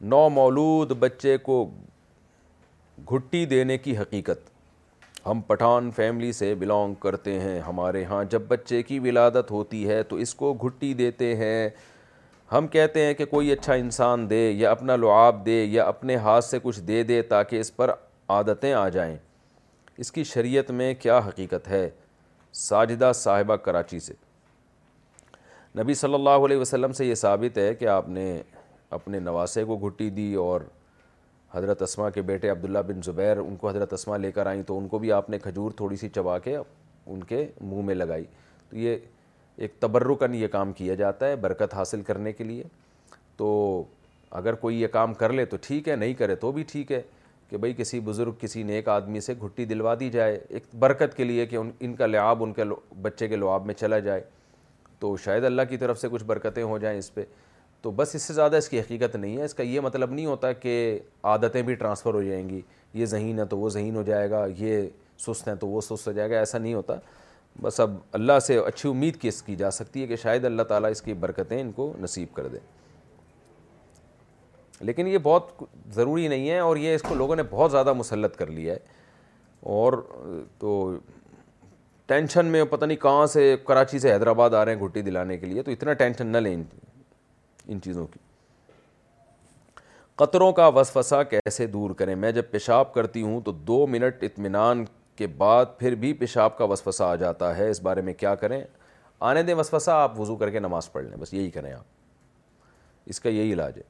نو 0.00 0.28
مولود 0.28 0.90
بچے 1.00 1.36
کو 1.42 1.64
گھٹی 3.12 3.44
دینے 3.46 3.76
کی 3.78 3.96
حقیقت 3.98 4.48
ہم 5.26 5.40
پٹھان 5.46 5.90
فیملی 5.96 6.32
سے 6.32 6.54
بلانگ 6.54 6.94
کرتے 7.02 7.38
ہیں 7.40 7.58
ہمارے 7.66 8.04
ہاں 8.04 8.22
جب 8.30 8.42
بچے 8.48 8.82
کی 8.88 8.98
ولادت 9.04 9.50
ہوتی 9.50 9.86
ہے 9.88 10.02
تو 10.08 10.16
اس 10.24 10.34
کو 10.34 10.52
گھٹی 10.66 10.92
دیتے 10.94 11.34
ہیں 11.36 11.68
ہم 12.52 12.66
کہتے 12.72 13.04
ہیں 13.04 13.14
کہ 13.14 13.24
کوئی 13.30 13.50
اچھا 13.52 13.74
انسان 13.74 14.28
دے 14.30 14.48
یا 14.50 14.70
اپنا 14.70 14.96
لعاب 14.96 15.44
دے 15.46 15.62
یا 15.64 15.84
اپنے 15.88 16.16
ہاتھ 16.26 16.44
سے 16.44 16.58
کچھ 16.62 16.80
دے 16.88 17.02
دے 17.04 17.20
تاکہ 17.32 17.60
اس 17.60 17.74
پر 17.76 17.90
عادتیں 18.36 18.72
آ 18.72 18.88
جائیں 18.88 19.16
اس 19.96 20.12
کی 20.12 20.24
شریعت 20.34 20.70
میں 20.70 20.92
کیا 21.02 21.18
حقیقت 21.28 21.68
ہے 21.68 21.88
ساجدہ 22.68 23.10
صاحبہ 23.14 23.56
کراچی 23.66 24.00
سے 24.00 24.14
نبی 25.82 25.94
صلی 25.94 26.14
اللہ 26.14 26.44
علیہ 26.44 26.56
وسلم 26.56 26.92
سے 27.02 27.06
یہ 27.06 27.14
ثابت 27.14 27.58
ہے 27.58 27.74
کہ 27.78 27.86
آپ 27.94 28.08
نے 28.08 28.26
اپنے 28.94 29.18
نواسے 29.20 29.64
کو 29.64 29.76
گھٹی 29.88 30.08
دی 30.10 30.32
اور 30.40 30.60
حضرت 31.52 31.82
اسما 31.82 32.08
کے 32.10 32.22
بیٹے 32.22 32.48
عبداللہ 32.50 32.78
بن 32.86 33.00
زبیر 33.04 33.36
ان 33.38 33.56
کو 33.56 33.68
حضرت 33.68 33.92
اسما 33.92 34.16
لے 34.16 34.30
کر 34.32 34.46
آئیں 34.46 34.62
تو 34.66 34.78
ان 34.78 34.88
کو 34.88 34.98
بھی 34.98 35.12
آپ 35.12 35.30
نے 35.30 35.38
کھجور 35.42 35.70
تھوڑی 35.76 35.96
سی 35.96 36.08
چبا 36.14 36.38
کے 36.38 36.56
ان 36.56 37.22
کے 37.28 37.44
منہ 37.60 37.82
میں 37.86 37.94
لگائی 37.94 38.24
تو 38.70 38.76
یہ 38.76 38.96
ایک 39.64 39.74
تبرکن 39.80 40.34
یہ 40.34 40.48
کام 40.52 40.72
کیا 40.78 40.94
جاتا 40.94 41.26
ہے 41.28 41.36
برکت 41.40 41.74
حاصل 41.74 42.02
کرنے 42.06 42.32
کے 42.32 42.44
لیے 42.44 42.62
تو 43.36 43.50
اگر 44.40 44.54
کوئی 44.64 44.80
یہ 44.80 44.86
کام 44.92 45.14
کر 45.14 45.32
لے 45.32 45.44
تو 45.44 45.56
ٹھیک 45.66 45.88
ہے 45.88 45.96
نہیں 45.96 46.14
کرے 46.14 46.34
تو 46.36 46.50
بھی 46.52 46.62
ٹھیک 46.70 46.92
ہے 46.92 47.00
کہ 47.48 47.56
بھئی 47.56 47.72
کسی 47.76 48.00
بزرگ 48.04 48.32
کسی 48.40 48.62
نیک 48.62 48.88
آدمی 48.88 49.20
سے 49.20 49.34
گھٹی 49.46 49.64
دلوا 49.64 49.94
دی 50.00 50.08
جائے 50.10 50.38
ایک 50.48 50.62
برکت 50.78 51.16
کے 51.16 51.24
لیے 51.24 51.44
کہ 51.46 51.56
ان 51.80 51.94
کا 51.96 52.06
لعاب 52.06 52.42
ان 52.44 52.52
کے 52.52 52.62
بچے 53.02 53.28
کے 53.28 53.36
لعاب 53.36 53.66
میں 53.66 53.74
چلا 53.74 53.98
جائے 54.08 54.20
تو 55.00 55.16
شاید 55.24 55.44
اللہ 55.44 55.62
کی 55.68 55.76
طرف 55.76 56.00
سے 56.00 56.08
کچھ 56.12 56.24
برکتیں 56.26 56.62
ہو 56.62 56.78
جائیں 56.78 56.98
اس 56.98 57.12
پہ 57.14 57.24
تو 57.86 57.90
بس 57.98 58.14
اس 58.14 58.22
سے 58.22 58.32
زیادہ 58.34 58.56
اس 58.56 58.68
کی 58.68 58.78
حقیقت 58.80 59.14
نہیں 59.16 59.36
ہے 59.36 59.44
اس 59.44 59.52
کا 59.54 59.62
یہ 59.62 59.80
مطلب 59.80 60.10
نہیں 60.12 60.26
ہوتا 60.26 60.50
کہ 60.52 60.70
عادتیں 61.32 61.60
بھی 61.62 61.74
ٹرانسفر 61.82 62.14
ہو 62.14 62.22
جائیں 62.22 62.48
گی 62.48 62.60
یہ 63.00 63.06
ذہین 63.06 63.38
ہے 63.38 63.44
تو 63.50 63.58
وہ 63.58 63.68
ذہین 63.70 63.96
ہو 63.96 64.02
جائے 64.06 64.30
گا 64.30 64.44
یہ 64.58 64.86
سست 65.26 65.48
ہیں 65.48 65.54
تو 65.60 65.66
وہ 65.68 65.80
سست 65.88 66.06
ہو 66.08 66.12
جائے 66.12 66.30
گا 66.30 66.38
ایسا 66.38 66.58
نہیں 66.58 66.74
ہوتا 66.74 66.94
بس 67.62 67.78
اب 67.80 67.94
اللہ 68.18 68.38
سے 68.46 68.58
اچھی 68.58 68.88
امید 68.90 69.20
کی 69.20 69.28
اس 69.28 69.40
کی 69.42 69.54
جا 69.56 69.70
سکتی 69.76 70.02
ہے 70.02 70.06
کہ 70.06 70.16
شاید 70.22 70.44
اللہ 70.44 70.62
تعالیٰ 70.68 70.90
اس 70.90 71.02
کی 71.02 71.14
برکتیں 71.24 71.60
ان 71.60 71.70
کو 71.72 71.92
نصیب 72.02 72.32
کر 72.36 72.46
دیں 72.52 72.58
لیکن 74.84 75.08
یہ 75.08 75.18
بہت 75.22 75.62
ضروری 75.94 76.26
نہیں 76.28 76.48
ہے 76.50 76.58
اور 76.60 76.76
یہ 76.76 76.94
اس 76.94 77.02
کو 77.08 77.14
لوگوں 77.14 77.36
نے 77.36 77.42
بہت 77.50 77.70
زیادہ 77.72 77.92
مسلط 78.02 78.36
کر 78.36 78.50
لیا 78.58 78.74
ہے 78.74 78.78
اور 79.78 80.02
تو 80.58 80.76
ٹینشن 82.06 82.46
میں 82.46 82.64
پتہ 82.70 82.84
نہیں 82.84 82.98
کہاں 83.02 83.24
سے 83.38 83.56
کراچی 83.66 83.98
سے 83.98 84.12
حیدرآباد 84.12 84.54
آ 84.54 84.64
رہے 84.64 84.74
ہیں 84.74 84.80
گھٹی 84.86 85.02
دلانے 85.02 85.38
کے 85.38 85.46
لیے 85.46 85.62
تو 85.62 85.70
اتنا 85.70 85.92
ٹینشن 86.04 86.26
نہ 86.26 86.38
لیں 86.46 86.56
ان 87.72 87.80
چیزوں 87.84 88.06
کی 88.06 88.18
قطروں 90.18 90.52
کا 90.52 90.66
وسوسہ 90.74 91.22
کیسے 91.30 91.66
دور 91.66 91.90
کریں 91.94 92.14
میں 92.16 92.30
جب 92.32 92.50
پیشاب 92.50 92.92
کرتی 92.94 93.22
ہوں 93.22 93.40
تو 93.44 93.52
دو 93.70 93.86
منٹ 93.86 94.22
اطمینان 94.24 94.84
کے 95.16 95.26
بعد 95.38 95.64
پھر 95.78 95.94
بھی 96.04 96.12
پیشاب 96.22 96.56
کا 96.58 96.64
وسوسہ 96.70 97.02
آ 97.02 97.14
جاتا 97.16 97.56
ہے 97.56 97.68
اس 97.70 97.80
بارے 97.82 98.00
میں 98.02 98.12
کیا 98.14 98.34
کریں 98.42 98.62
آنے 99.30 99.42
دیں 99.42 99.54
وسوسہ 99.54 99.90
آپ 99.90 100.18
وضو 100.20 100.36
کر 100.36 100.50
کے 100.50 100.60
نماز 100.60 100.90
پڑھ 100.92 101.04
لیں 101.04 101.16
بس 101.20 101.34
یہی 101.34 101.50
کریں 101.50 101.72
آپ 101.72 101.84
اس 103.12 103.20
کا 103.20 103.28
یہی 103.28 103.52
علاج 103.52 103.76
ہے 103.78 103.82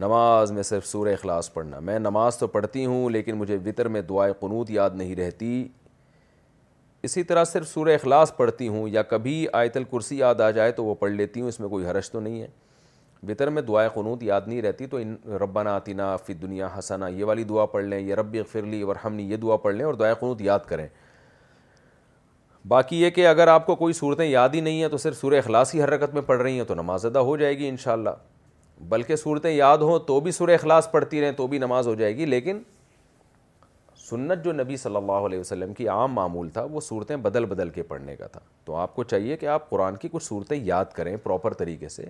نماز 0.00 0.52
میں 0.52 0.62
صرف 0.68 0.86
سورہ 0.86 1.12
اخلاص 1.12 1.52
پڑھنا 1.52 1.78
میں 1.88 1.98
نماز 1.98 2.36
تو 2.38 2.46
پڑھتی 2.56 2.84
ہوں 2.86 3.08
لیکن 3.10 3.36
مجھے 3.36 3.58
وطر 3.66 3.88
میں 3.96 4.00
دعائے 4.08 4.32
قنوت 4.40 4.70
یاد 4.70 4.90
نہیں 4.94 5.14
رہتی 5.16 5.66
اسی 7.04 7.22
طرح 7.28 7.44
صرف 7.44 7.66
سورہ 7.68 7.94
اخلاص 7.94 8.34
پڑھتی 8.36 8.66
ہوں 8.68 8.86
یا 8.88 9.00
کبھی 9.08 9.32
آیت 9.52 9.76
الکرسی 9.76 10.16
یاد 10.18 10.40
آ 10.40 10.50
جائے 10.58 10.70
تو 10.72 10.84
وہ 10.84 10.94
پڑھ 11.00 11.10
لیتی 11.12 11.40
ہوں 11.40 11.48
اس 11.48 11.58
میں 11.60 11.68
کوئی 11.68 11.86
حرش 11.86 12.10
تو 12.10 12.20
نہیں 12.20 12.40
ہے 12.42 12.46
بطر 13.26 13.48
میں 13.56 13.62
دعا 13.62 13.86
خنوط 13.94 14.22
یاد 14.22 14.40
نہیں 14.46 14.62
رہتی 14.62 14.86
تو 14.92 14.96
ان 14.96 15.14
ربنا 15.42 15.62
نعتینہ 15.70 16.02
فی 16.26 16.34
دنیا 16.42 16.68
حسنا 16.78 17.08
یہ 17.08 17.24
والی 17.30 17.44
دعا 17.48 17.66
پڑھ 17.74 17.84
لیں 17.84 17.98
یہ 18.00 18.14
رب 18.14 18.36
فرلی 18.52 18.82
ورحمنی 18.82 19.30
یہ 19.30 19.36
دعا 19.42 19.56
پڑھ 19.66 19.74
لیں 19.74 19.84
اور 19.86 19.94
دعا 19.94 20.12
خنوط 20.20 20.40
یاد 20.42 20.64
کریں 20.68 20.86
باقی 22.68 23.02
یہ 23.02 23.10
کہ 23.18 23.26
اگر 23.28 23.48
آپ 23.56 23.66
کو 23.66 23.76
کوئی 23.84 23.92
صورتیں 23.94 24.26
یاد 24.26 24.54
ہی 24.54 24.60
نہیں 24.60 24.80
ہیں 24.80 24.88
تو 24.88 24.96
صرف 24.98 25.20
سورہ 25.20 25.38
اخلاص 25.38 25.74
ہی 25.74 25.82
حرکت 25.84 26.14
میں 26.14 26.22
پڑھ 26.26 26.42
رہی 26.42 26.56
ہیں 26.58 26.64
تو 26.68 26.74
نماز 26.74 27.06
ادا 27.06 27.20
ہو 27.30 27.36
جائے 27.36 27.58
گی 27.58 27.68
انشاءاللہ 27.68 28.14
بلکہ 28.88 29.16
صورتیں 29.16 29.52
یاد 29.52 29.78
ہوں 29.88 29.98
تو 30.06 30.20
بھی 30.20 30.32
سورہ 30.40 30.54
اخلاص 30.54 30.90
پڑھتی 30.90 31.20
رہیں 31.20 31.32
تو 31.42 31.46
بھی 31.46 31.58
نماز 31.58 31.86
ہو 31.86 31.94
جائے 32.02 32.16
گی 32.16 32.26
لیکن 32.26 32.62
سنت 34.10 34.42
جو 34.44 34.52
نبی 34.52 34.76
صلی 34.76 34.96
اللہ 34.96 35.24
علیہ 35.26 35.38
وسلم 35.40 35.72
کی 35.74 35.86
عام 35.88 36.12
معمول 36.14 36.48
تھا 36.52 36.62
وہ 36.70 36.80
صورتیں 36.88 37.14
بدل 37.26 37.44
بدل 37.52 37.68
کے 37.74 37.82
پڑھنے 37.90 38.16
کا 38.16 38.26
تھا 38.32 38.40
تو 38.64 38.74
آپ 38.76 38.94
کو 38.96 39.04
چاہیے 39.12 39.36
کہ 39.36 39.46
آپ 39.52 39.68
قرآن 39.70 39.96
کی 39.96 40.08
کچھ 40.12 40.24
صورتیں 40.24 40.56
یاد 40.64 40.84
کریں 40.94 41.16
پراپر 41.24 41.54
طریقے 41.60 41.88
سے 41.88 42.08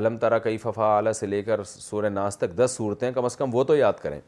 علم 0.00 0.16
طرح 0.18 0.38
کئی 0.44 0.56
ففا 0.58 0.86
اعلیٰ 0.96 1.12
سے 1.12 1.26
لے 1.26 1.42
کر 1.48 1.62
سورہ 1.66 2.10
تک 2.40 2.56
دس 2.58 2.74
صورتیں 2.76 3.10
کم 3.12 3.24
از 3.24 3.36
کم 3.36 3.54
وہ 3.54 3.64
تو 3.72 3.76
یاد 3.76 4.00
کریں 4.02 4.18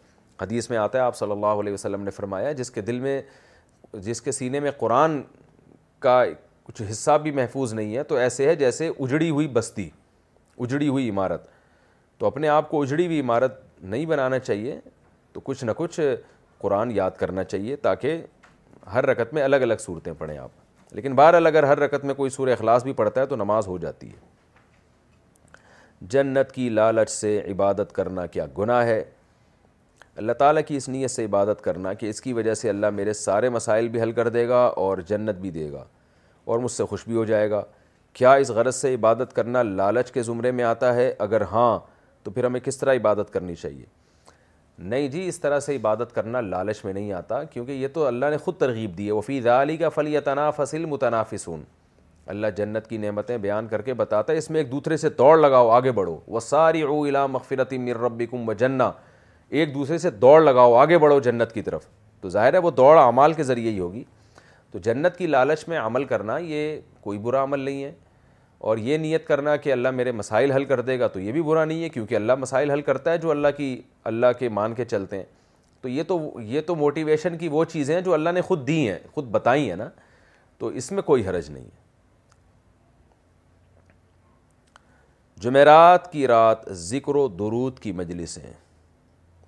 حدیث 0.43 0.69
میں 0.71 0.79
آتا 0.79 0.99
ہے 0.99 1.03
آپ 1.03 1.17
صلی 1.17 1.31
اللہ 1.33 1.61
علیہ 1.63 1.73
وسلم 1.73 2.03
نے 2.05 2.11
فرمایا 2.11 2.53
جس 2.61 2.71
کے 2.71 2.81
دل 2.91 3.01
میں 3.01 3.21
جس 4.07 4.23
کے 4.23 4.33
سینے 4.33 4.61
میں 4.61 4.71
قرآن 4.79 5.21
کا 6.05 6.23
کچھ 6.65 6.83
حصہ 6.91 7.17
بھی 7.23 7.31
محفوظ 7.41 7.75
نہیں 7.75 7.97
ہے 7.97 8.03
تو 8.13 8.17
ایسے 8.17 8.49
ہے 8.49 8.55
جیسے 8.65 8.91
اجڑی 9.01 9.31
ہوئی 9.31 9.49
بستی 9.57 9.89
اجڑی 10.59 10.89
ہوئی 10.89 11.09
عمارت 11.11 11.47
تو 12.19 12.27
اپنے 12.27 12.49
آپ 12.49 12.71
کو 12.71 12.83
اجڑی 12.83 13.07
ہوئی 13.07 13.21
عمارت 13.21 13.59
نہیں 13.83 14.07
بنانا 14.07 14.39
چاہیے 14.39 14.79
تو 15.33 15.41
کچھ 15.45 15.65
نہ 15.65 15.71
کچھ 15.77 16.01
قرآن 16.65 16.91
یاد 16.97 17.11
کرنا 17.21 17.43
چاہیے 17.45 17.75
تاکہ 17.87 18.23
ہر 18.93 19.07
رکت 19.07 19.33
میں 19.35 19.43
الگ 19.43 19.63
الگ 19.65 19.81
صورتیں 19.81 20.13
پڑھیں 20.19 20.37
آپ 20.39 20.93
لیکن 20.97 21.15
بہرحال 21.17 21.47
اگر 21.47 21.63
ہر 21.71 21.79
رکت 21.79 22.05
میں 22.05 22.15
کوئی 22.15 22.31
سور 22.31 22.49
اخلاص 22.49 22.83
بھی 22.85 22.93
پڑھتا 23.01 23.21
ہے 23.21 23.27
تو 23.27 23.37
نماز 23.37 23.67
ہو 23.67 23.77
جاتی 23.79 24.07
ہے 24.11 26.07
جنت 26.13 26.53
کی 26.53 26.69
لالچ 26.69 27.11
سے 27.11 27.37
عبادت 27.51 27.93
کرنا 27.95 28.25
کیا 28.37 28.47
گناہ 28.59 28.83
ہے 28.87 29.03
اللہ 30.23 30.33
تعالیٰ 30.43 30.63
کی 30.67 30.77
اس 30.77 30.89
نیت 30.89 31.11
سے 31.11 31.25
عبادت 31.25 31.63
کرنا 31.65 31.93
کہ 32.01 32.11
اس 32.11 32.21
کی 32.27 32.33
وجہ 32.33 32.55
سے 32.61 32.69
اللہ 32.71 32.91
میرے 33.01 33.13
سارے 33.19 33.49
مسائل 33.57 33.89
بھی 33.95 34.03
حل 34.03 34.13
کر 34.19 34.29
دے 34.39 34.49
گا 34.49 34.63
اور 34.85 34.99
جنت 35.11 35.39
بھی 35.41 35.51
دے 35.59 35.71
گا 35.73 35.85
اور 36.53 36.59
مجھ 36.61 36.71
سے 36.73 36.85
خوش 36.91 37.05
بھی 37.09 37.17
ہو 37.17 37.25
جائے 37.33 37.51
گا 37.51 37.63
کیا 38.21 38.33
اس 38.45 38.51
غرض 38.61 38.75
سے 38.77 38.95
عبادت 38.95 39.33
کرنا 39.37 39.63
لالچ 39.81 40.13
کے 40.13 40.23
زمرے 40.31 40.51
میں 40.59 40.65
آتا 40.65 40.95
ہے 40.95 41.13
اگر 41.29 41.43
ہاں 41.53 41.79
تو 42.25 42.31
پھر 42.31 42.45
ہمیں 42.45 42.61
کس 42.65 42.79
طرح 42.79 42.95
عبادت 43.01 43.33
کرنی 43.33 43.55
چاہیے 43.55 43.85
نہیں 44.79 45.09
جی 45.09 45.27
اس 45.29 45.39
طرح 45.41 45.61
سے 45.61 45.77
عبادت 45.77 46.15
کرنا 46.15 46.41
لالچ 46.41 46.85
میں 46.85 46.93
نہیں 46.93 47.13
آتا 47.13 47.43
کیونکہ 47.51 47.73
یہ 47.73 47.89
تو 47.95 48.07
اللہ 48.07 48.31
نے 48.31 48.37
خود 48.45 48.57
ترغیب 48.59 48.97
دی 48.99 49.07
ہے 49.07 49.13
وفی 49.13 49.33
فیضا 49.37 49.61
علی 49.63 49.77
کا 49.77 49.89
فلی 49.95 50.19
تناف 50.25 50.61
متنافسون 50.89 51.63
اللہ 52.33 52.47
جنت 52.57 52.87
کی 52.91 52.97
نعمتیں 52.99 53.37
بیان 53.39 53.67
کر 53.69 53.83
کے 53.83 53.95
بتاتا 53.95 54.33
ہے 54.33 54.39
اس 54.39 54.51
میں 54.51 54.61
ایک 54.61 54.71
دوسرے 54.71 54.97
سے 54.97 55.09
دوڑ 55.19 55.37
لگاؤ 55.39 55.69
آگے 55.71 55.93
بڑھو 55.93 56.17
وہ 56.27 56.41
ساری 56.41 56.83
او 56.83 57.03
الا 57.03 57.27
مغفرت 57.27 57.73
مر 57.89 58.01
ربکم 58.03 58.37
کم 58.37 58.49
و 58.49 58.53
جنا 58.59 58.91
ایک 59.59 59.75
دوسرے 59.75 59.99
سے 59.99 60.11
دوڑ 60.11 60.41
لگاؤ 60.43 60.75
آگے 60.75 60.99
بڑھو 60.99 61.19
جنت 61.25 61.53
کی 61.53 61.63
طرف 61.63 61.87
تو 62.21 62.29
ظاہر 62.29 62.55
ہے 62.55 62.59
وہ 62.59 62.71
دوڑ 62.77 62.97
اعمال 62.99 63.33
کے 63.33 63.43
ذریعے 63.43 63.71
ہی 63.71 63.79
ہوگی 63.79 64.03
تو 64.73 64.79
جنت 64.83 65.17
کی 65.17 65.27
لالچ 65.27 65.69
میں 65.69 65.79
عمل 65.79 66.05
کرنا 66.05 66.37
یہ 66.39 66.79
کوئی 67.01 67.19
برا 67.25 67.43
عمل 67.43 67.61
نہیں 67.61 67.83
ہے 67.85 67.93
اور 68.71 68.79
یہ 68.79 68.97
نیت 68.99 69.27
کرنا 69.27 69.55
کہ 69.65 69.73
اللہ 69.73 69.91
میرے 69.95 70.13
مسائل 70.13 70.53
حل 70.53 70.65
کر 70.65 70.81
دے 70.81 70.99
گا 71.01 71.07
تو 71.15 71.21
یہ 71.21 71.33
بھی 71.33 71.41
برا 71.43 71.65
نہیں 71.65 71.83
ہے 71.85 71.89
کیونکہ 71.97 72.15
اللہ 72.15 72.35
مسائل 72.41 72.71
حل 72.71 72.81
کرتا 72.83 73.13
ہے 73.13 73.19
جو 73.25 73.31
اللہ 73.31 73.49
کی 73.57 73.67
اللہ 74.11 74.27
کے 74.39 74.49
مان 74.59 74.75
کے 74.75 74.85
چلتے 74.85 75.17
ہیں 75.17 75.25
تو 75.83 75.89
یہ 75.89 76.03
تو 76.09 76.19
یہ 76.45 76.61
تو 76.67 76.75
موٹیویشن 76.83 77.37
کی 77.39 77.49
وہ 77.57 77.65
چیزیں 77.73 77.95
ہیں 77.95 78.01
جو 78.03 78.15
اللہ 78.15 78.31
نے 78.35 78.41
خود 78.43 78.67
دی 78.67 78.79
ہیں 78.89 78.99
خود 79.15 79.27
بتائی 79.31 79.69
ہیں 79.69 79.77
نا 79.77 79.89
تو 80.59 80.67
اس 80.83 80.91
میں 80.93 81.03
کوئی 81.11 81.27
حرج 81.27 81.51
نہیں 81.51 81.65
ہے 81.65 81.83
جمعرات 85.43 86.11
کی 86.13 86.27
رات 86.27 86.69
ذکر 86.93 87.17
و 87.17 87.27
درود 87.39 87.79
کی 87.79 87.93
مجلسیں 88.01 88.53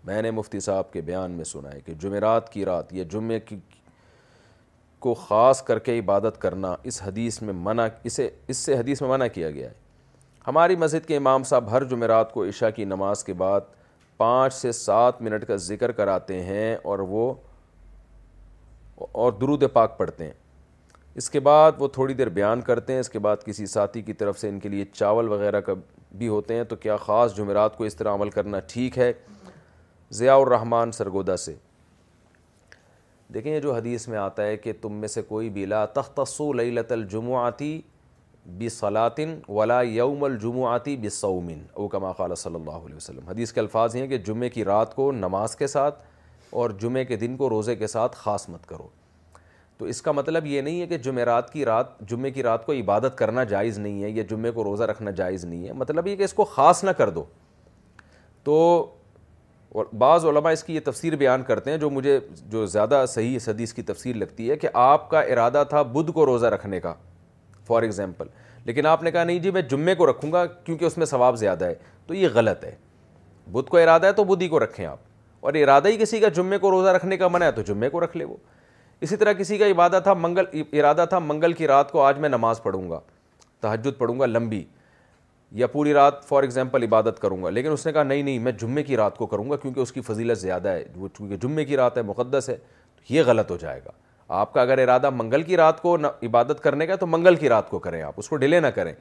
میں 0.06 0.20
نے 0.22 0.30
مفتی 0.30 0.60
صاحب 0.60 0.92
کے 0.92 1.00
بیان 1.10 1.30
میں 1.36 1.44
سنا 1.54 1.72
ہے 1.74 1.80
کہ 1.86 1.94
جمعرات 2.00 2.52
کی 2.52 2.64
رات 2.64 2.92
یا 2.94 3.04
جمعے 3.12 3.38
کو 5.06 5.12
خاص 5.14 5.62
کر 5.62 5.78
کے 5.86 5.98
عبادت 5.98 6.40
کرنا 6.40 6.74
اس 6.90 7.00
حدیث 7.02 7.40
میں 7.42 7.52
منع 7.66 7.86
اسے 8.10 8.28
اس 8.52 8.56
سے 8.66 8.76
حدیث 8.76 9.00
میں 9.00 9.08
منع 9.08 9.26
کیا 9.34 9.50
گیا 9.50 9.68
ہے 9.68 9.74
ہماری 10.46 10.76
مسجد 10.82 11.06
کے 11.08 11.16
امام 11.16 11.42
صاحب 11.50 11.70
ہر 11.70 11.84
جمعرات 11.92 12.32
کو 12.32 12.44
عشاء 12.48 12.68
کی 12.76 12.84
نماز 12.92 13.22
کے 13.24 13.32
بعد 13.42 13.60
پانچ 14.22 14.54
سے 14.54 14.72
سات 14.78 15.20
منٹ 15.22 15.44
کا 15.46 15.56
ذکر 15.66 15.92
کراتے 16.00 16.42
ہیں 16.44 16.74
اور 16.90 16.98
وہ 17.14 17.32
اور 19.24 19.32
درود 19.40 19.62
پاک 19.72 19.96
پڑھتے 19.98 20.24
ہیں 20.24 20.32
اس 21.22 21.30
کے 21.30 21.40
بعد 21.50 21.72
وہ 21.78 21.88
تھوڑی 21.98 22.14
دیر 22.14 22.28
بیان 22.38 22.60
کرتے 22.70 22.92
ہیں 22.92 23.00
اس 23.00 23.08
کے 23.10 23.18
بعد 23.26 23.44
کسی 23.46 23.66
ساتھی 23.76 24.02
کی 24.08 24.12
طرف 24.22 24.38
سے 24.40 24.48
ان 24.48 24.58
کے 24.64 24.68
لیے 24.68 24.84
چاول 24.92 25.28
وغیرہ 25.34 25.60
کا 25.68 25.74
بھی 26.22 26.28
ہوتے 26.34 26.54
ہیں 26.56 26.64
تو 26.72 26.76
کیا 26.86 26.96
خاص 27.06 27.36
جمعرات 27.36 27.76
کو 27.76 27.84
اس 27.90 27.96
طرح 27.96 28.14
عمل 28.20 28.30
کرنا 28.38 28.60
ٹھیک 28.74 28.98
ہے 29.04 29.12
ضیاء 30.20 30.36
الرحمٰن 30.42 30.92
سرگودا 30.98 31.36
سے 31.46 31.54
دیکھیں 33.34 33.52
یہ 33.54 33.60
جو 33.60 33.74
حدیث 33.74 34.06
میں 34.08 34.18
آتا 34.18 34.42
ہے 34.46 34.56
کہ 34.56 34.72
تم 34.80 34.94
میں 35.00 35.08
سے 35.08 35.22
کوئی 35.28 35.48
بھی 35.50 35.64
لا 35.66 35.84
تختصو 35.94 36.52
لیلت 36.52 36.92
الجمعاتی 36.92 37.80
بصلاطن 38.58 39.34
ولا 39.48 39.80
یوم 39.82 40.22
الجمعاتی 40.24 40.96
بصومن 41.02 41.62
او 41.74 41.86
کما 41.94 42.12
قال 42.18 42.34
صلی 42.34 42.54
اللہ 42.54 42.76
علیہ 42.86 42.96
وسلم 42.96 43.28
حدیث 43.28 43.52
کے 43.52 43.60
الفاظ 43.60 43.96
ہیں 43.96 44.06
کہ 44.08 44.18
جمعے 44.26 44.48
کی 44.48 44.64
رات 44.64 44.94
کو 44.96 45.10
نماز 45.12 45.56
کے 45.56 45.66
ساتھ 45.66 46.02
اور 46.60 46.70
جمعہ 46.80 47.02
کے 47.04 47.16
دن 47.16 47.36
کو 47.36 47.48
روزے 47.50 47.76
کے 47.76 47.86
ساتھ 47.86 48.16
خاص 48.16 48.48
مت 48.48 48.66
کرو 48.66 48.86
تو 49.78 49.84
اس 49.84 50.00
کا 50.02 50.12
مطلب 50.12 50.46
یہ 50.46 50.60
نہیں 50.60 50.80
ہے 50.80 50.86
کہ 50.86 50.98
جمعرات 51.06 51.52
کی 51.52 51.64
رات 51.64 51.98
جمعے 52.10 52.30
کی 52.30 52.42
رات 52.42 52.64
کو 52.66 52.72
عبادت 52.72 53.16
کرنا 53.18 53.44
جائز 53.54 53.78
نہیں 53.78 54.02
ہے 54.02 54.10
یا 54.10 54.22
جمعے 54.30 54.50
کو 54.58 54.64
روزہ 54.64 54.84
رکھنا 54.90 55.10
جائز 55.18 55.44
نہیں 55.44 55.66
ہے 55.68 55.72
مطلب 55.80 56.06
یہ 56.06 56.16
کہ 56.16 56.22
اس 56.22 56.32
کو 56.34 56.44
خاص 56.54 56.84
نہ 56.84 56.90
کر 56.98 57.10
دو 57.18 57.24
تو 58.44 58.54
اور 59.74 59.86
بعض 59.98 60.24
علماء 60.26 60.52
اس 60.52 60.62
کی 60.64 60.74
یہ 60.74 60.80
تفسیر 60.84 61.16
بیان 61.16 61.42
کرتے 61.44 61.70
ہیں 61.70 61.78
جو 61.78 61.88
مجھے 61.90 62.18
جو 62.50 62.64
زیادہ 62.66 63.04
صحیح 63.08 63.36
اس 63.36 63.48
حدیث 63.48 63.72
کی 63.74 63.82
تفسیر 63.82 64.16
لگتی 64.16 64.50
ہے 64.50 64.56
کہ 64.56 64.68
آپ 64.82 65.08
کا 65.10 65.20
ارادہ 65.20 65.62
تھا 65.68 65.82
بدھ 65.92 66.10
کو 66.14 66.26
روزہ 66.26 66.46
رکھنے 66.54 66.80
کا 66.80 66.94
فار 67.68 67.82
ایگزامپل 67.82 68.26
لیکن 68.64 68.86
آپ 68.86 69.02
نے 69.02 69.10
کہا 69.12 69.24
نہیں 69.24 69.38
جی 69.38 69.50
میں 69.50 69.62
جمعے 69.70 69.94
کو 69.94 70.10
رکھوں 70.10 70.32
گا 70.32 70.44
کیونکہ 70.46 70.84
اس 70.84 70.96
میں 70.98 71.06
ثواب 71.06 71.36
زیادہ 71.38 71.64
ہے 71.64 71.74
تو 72.06 72.14
یہ 72.14 72.28
غلط 72.34 72.64
ہے 72.64 72.74
بدھ 73.52 73.68
کو 73.70 73.78
ارادہ 73.78 74.06
ہے 74.06 74.12
تو 74.12 74.24
بدھ 74.24 74.42
ہی 74.42 74.48
کو 74.48 74.60
رکھیں 74.64 74.84
آپ 74.86 74.98
اور 75.46 75.54
ارادہ 75.54 75.88
ہی 75.88 75.96
کسی 76.00 76.20
کا 76.20 76.28
جمعے 76.36 76.58
کو 76.58 76.70
روزہ 76.70 76.88
رکھنے 76.96 77.16
کا 77.16 77.28
منع 77.32 77.44
ہے 77.46 77.52
تو 77.52 77.62
جمعے 77.66 77.88
کو 77.90 78.00
رکھ 78.04 78.16
لے 78.16 78.24
وہ 78.24 78.36
اسی 79.00 79.16
طرح 79.16 79.32
کسی 79.38 79.58
کا 79.58 79.66
ارادہ 79.66 79.98
تھا 80.02 80.14
منگل 80.14 80.44
ارادہ 80.72 81.04
تھا 81.08 81.18
منگل 81.18 81.52
کی 81.52 81.66
رات 81.66 81.92
کو 81.92 82.02
آج 82.02 82.18
میں 82.18 82.28
نماز 82.28 82.62
پڑھوں 82.62 82.88
گا 82.90 83.00
تحجد 83.60 83.98
پڑھوں 83.98 84.18
گا 84.20 84.26
لمبی 84.26 84.64
یا 85.54 85.66
پوری 85.72 85.92
رات 85.92 86.24
فار 86.28 86.42
ایگزامپل 86.42 86.82
عبادت 86.82 87.20
کروں 87.22 87.42
گا 87.42 87.50
لیکن 87.50 87.70
اس 87.72 87.86
نے 87.86 87.92
کہا 87.92 88.02
نہیں 88.02 88.22
نہیں 88.22 88.38
میں 88.42 88.52
جمعے 88.60 88.82
کی 88.82 88.96
رات 88.96 89.16
کو 89.18 89.26
کروں 89.26 89.50
گا 89.50 89.56
کیونکہ 89.56 89.80
اس 89.80 89.92
کی 89.92 90.00
فضیلت 90.06 90.38
زیادہ 90.38 90.68
ہے 90.68 90.84
وہ 90.96 91.08
چونکہ 91.18 91.36
جمعے 91.42 91.64
کی 91.64 91.76
رات 91.76 91.96
ہے 91.96 92.02
مقدس 92.02 92.48
ہے 92.50 92.56
تو 92.96 93.12
یہ 93.12 93.22
غلط 93.26 93.50
ہو 93.50 93.56
جائے 93.60 93.80
گا 93.84 93.90
آپ 94.40 94.52
کا 94.54 94.60
اگر 94.62 94.78
ارادہ 94.82 95.10
منگل 95.16 95.42
کی 95.42 95.56
رات 95.56 95.80
کو 95.82 95.94
عبادت 96.22 96.62
کرنے 96.62 96.86
کا 96.86 96.96
تو 97.00 97.06
منگل 97.06 97.36
کی 97.36 97.48
رات 97.48 97.68
کو 97.70 97.78
کریں 97.78 98.02
آپ 98.02 98.14
اس 98.16 98.28
کو 98.28 98.36
ڈیلے 98.36 98.60
نہ 98.60 98.66
کریں 98.74 98.92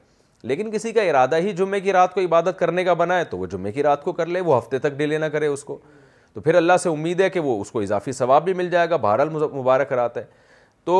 لیکن 0.44 0.72
کسی 0.72 0.92
کا 0.94 1.02
ارادہ 1.02 1.36
ہی 1.42 1.52
جمعے 1.58 1.80
کی 1.82 1.94
رات 1.94 2.14
کو 2.14 2.22
عبادت 2.22 2.60
کرنے 2.60 2.84
کا 2.86 2.94
بنا 2.94 3.18
ہے 3.18 3.24
تو 3.26 3.38
وہ 3.38 3.46
جمعے 3.52 3.72
کی 3.72 3.84
رات 3.84 4.04
کو 4.04 4.12
کر 4.14 4.26
لے 4.26 4.40
وہ 4.42 4.58
ہفتے 4.58 4.80
تک 4.80 4.98
ڈیلے 4.98 5.18
نہ 5.18 5.26
کرے 5.34 5.48
اس 5.48 5.64
کو 5.64 5.78
تو 6.34 6.42
پھر 6.42 6.56
اللہ 6.56 6.78
سے 6.84 6.90
امید 6.90 7.22
ہے 7.22 7.30
کہ 7.30 7.40
وہ 7.40 7.60
اس 7.62 7.72
کو 7.72 7.82
اضافی 7.82 8.12
ثواب 8.12 8.44
بھی 8.46 8.54
مل 8.54 8.70
جائے 8.70 8.90
گا 8.90 8.96
بہرحال 9.02 9.30
مبارک 9.30 9.94
رات 9.94 10.18
ہے 10.18 10.24
تو 10.86 10.96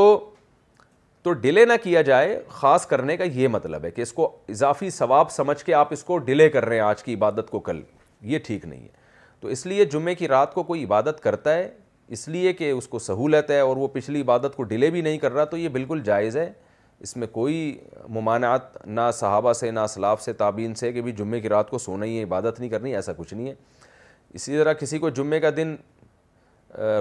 تو 1.26 1.32
ڈیلے 1.34 1.64
نہ 1.66 1.74
کیا 1.84 2.02
جائے 2.08 2.38
خاص 2.54 2.86
کرنے 2.88 3.16
کا 3.18 3.24
یہ 3.34 3.48
مطلب 3.52 3.84
ہے 3.86 3.90
کہ 3.92 4.02
اس 4.02 4.12
کو 4.14 4.26
اضافی 4.50 4.90
ثواب 4.98 5.32
سمجھ 5.32 5.64
کے 5.66 5.74
آپ 5.74 5.94
اس 5.94 6.04
کو 6.04 6.18
ڈیلے 6.26 6.48
کر 6.56 6.66
رہے 6.66 6.76
ہیں 6.76 6.82
آج 6.84 7.02
کی 7.04 7.14
عبادت 7.14 7.50
کو 7.50 7.60
کل 7.70 7.80
یہ 8.34 8.40
ٹھیک 8.46 8.66
نہیں 8.66 8.82
ہے 8.82 8.88
تو 9.42 9.48
اس 9.56 9.66
لیے 9.66 9.86
جمعے 9.94 10.14
کی 10.16 10.28
رات 10.28 10.54
کو 10.54 10.64
کوئی 10.64 10.84
عبادت 10.84 11.20
کرتا 11.24 11.54
ہے 11.56 11.68
اس 12.18 12.28
لیے 12.28 12.52
کہ 12.54 12.70
اس 12.72 12.88
کو 12.88 13.00
سہولت 13.06 13.50
ہے 13.52 13.60
اور 13.60 13.78
وہ 13.78 13.88
پچھلی 13.94 14.22
عبادت 14.22 14.56
کو 14.56 14.64
ڈیلے 14.74 14.90
بھی 14.98 15.02
نہیں 15.02 15.18
کر 15.24 15.32
رہا 15.34 15.44
تو 15.44 15.58
یہ 15.58 15.70
بالکل 15.78 16.02
جائز 16.06 16.38
ہے 16.38 16.50
اس 17.06 17.16
میں 17.18 17.28
کوئی 17.38 17.58
ممانعت 18.08 18.78
نہ 18.88 19.10
صحابہ 19.20 19.54
سے 19.60 19.72
نہ 19.72 19.80
اسلاف 19.90 20.22
سے 20.24 20.34
تعبین 20.44 20.76
سے 20.84 20.92
کہ 20.94 21.02
بھی 21.08 21.12
جمعے 21.18 21.40
کی 21.40 21.50
رات 21.56 21.70
کو 21.70 21.78
سونا 21.88 22.06
ہی 22.06 22.18
ہے 22.18 22.24
عبادت 22.24 22.60
نہیں 22.60 22.70
کرنی 22.70 22.96
ایسا 22.96 23.14
کچھ 23.18 23.34
نہیں 23.34 23.48
ہے 23.50 23.56
اسی 24.34 24.58
طرح 24.58 24.74
کسی 24.80 25.00
کو 25.00 25.10
جمعے 25.20 25.40
کا 25.40 25.50
دن 25.58 25.76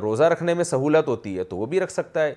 روزہ 0.03 0.25
رکھنے 0.35 0.55
میں 0.55 0.65
سہولت 0.73 1.09
ہوتی 1.09 1.37
ہے 1.39 1.45
تو 1.45 1.57
وہ 1.57 1.67
بھی 1.75 1.81
رکھ 1.81 1.93
سکتا 1.93 2.25
ہے 2.25 2.35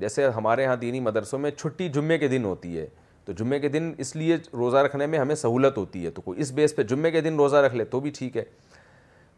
جیسے 0.00 0.28
ہمارے 0.36 0.64
ہاں 0.66 0.76
دینی 0.76 1.00
مدرسوں 1.00 1.38
میں 1.38 1.50
چھٹی 1.50 1.88
جمعے 1.88 2.16
کے 2.18 2.28
دن 2.28 2.44
ہوتی 2.44 2.78
ہے 2.78 2.86
تو 3.24 3.32
جمعے 3.38 3.58
کے 3.58 3.68
دن 3.68 3.92
اس 3.98 4.14
لیے 4.16 4.36
روزہ 4.58 4.76
رکھنے 4.86 5.06
میں 5.06 5.18
ہمیں 5.18 5.34
سہولت 5.34 5.78
ہوتی 5.78 6.04
ہے 6.04 6.10
تو 6.10 6.22
کوئی 6.22 6.40
اس 6.42 6.50
بیس 6.54 6.74
پہ 6.76 6.82
جمعے 6.90 7.10
کے 7.10 7.20
دن 7.20 7.36
روزہ 7.36 7.56
رکھ 7.66 7.74
لے 7.74 7.84
تو 7.84 8.00
بھی 8.00 8.10
ٹھیک 8.18 8.36
ہے 8.36 8.44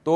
تو 0.04 0.14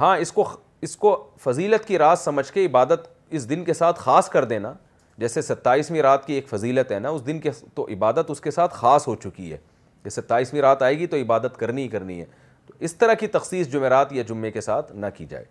ہاں 0.00 0.16
اس 0.18 0.32
کو 0.32 0.48
اس 0.86 0.96
کو 0.96 1.16
فضیلت 1.44 1.84
کی 1.88 1.98
رات 1.98 2.18
سمجھ 2.18 2.50
کے 2.52 2.64
عبادت 2.66 3.06
اس 3.38 3.48
دن 3.50 3.64
کے 3.64 3.74
ساتھ 3.74 4.00
خاص 4.00 4.28
کر 4.28 4.44
دینا 4.44 4.72
جیسے 5.18 5.42
ستائیسویں 5.42 6.00
رات 6.02 6.26
کی 6.26 6.32
ایک 6.34 6.48
فضیلت 6.48 6.92
ہے 6.92 6.98
نا 6.98 7.08
اس 7.08 7.26
دن 7.26 7.38
کے 7.40 7.50
تو 7.74 7.86
عبادت 7.92 8.30
اس 8.30 8.40
کے 8.40 8.50
ساتھ 8.50 8.74
خاص 8.74 9.08
ہو 9.08 9.14
چکی 9.24 9.52
ہے 9.52 9.56
کہ 10.02 10.10
ستائیسویں 10.10 10.60
رات 10.62 10.82
آئے 10.82 10.98
گی 10.98 11.06
تو 11.06 11.16
عبادت 11.16 11.56
کرنی 11.58 11.82
ہی 11.82 11.88
کرنی 11.88 12.20
ہے 12.20 12.24
تو 12.66 12.74
اس 12.80 12.94
طرح 12.94 13.14
کی 13.20 13.26
تخصیص 13.36 13.68
جمعرات 13.72 14.12
یا 14.12 14.22
جمعے 14.28 14.50
کے 14.50 14.60
ساتھ 14.60 14.92
نہ 14.94 15.06
کی 15.16 15.26
جائے 15.30 15.44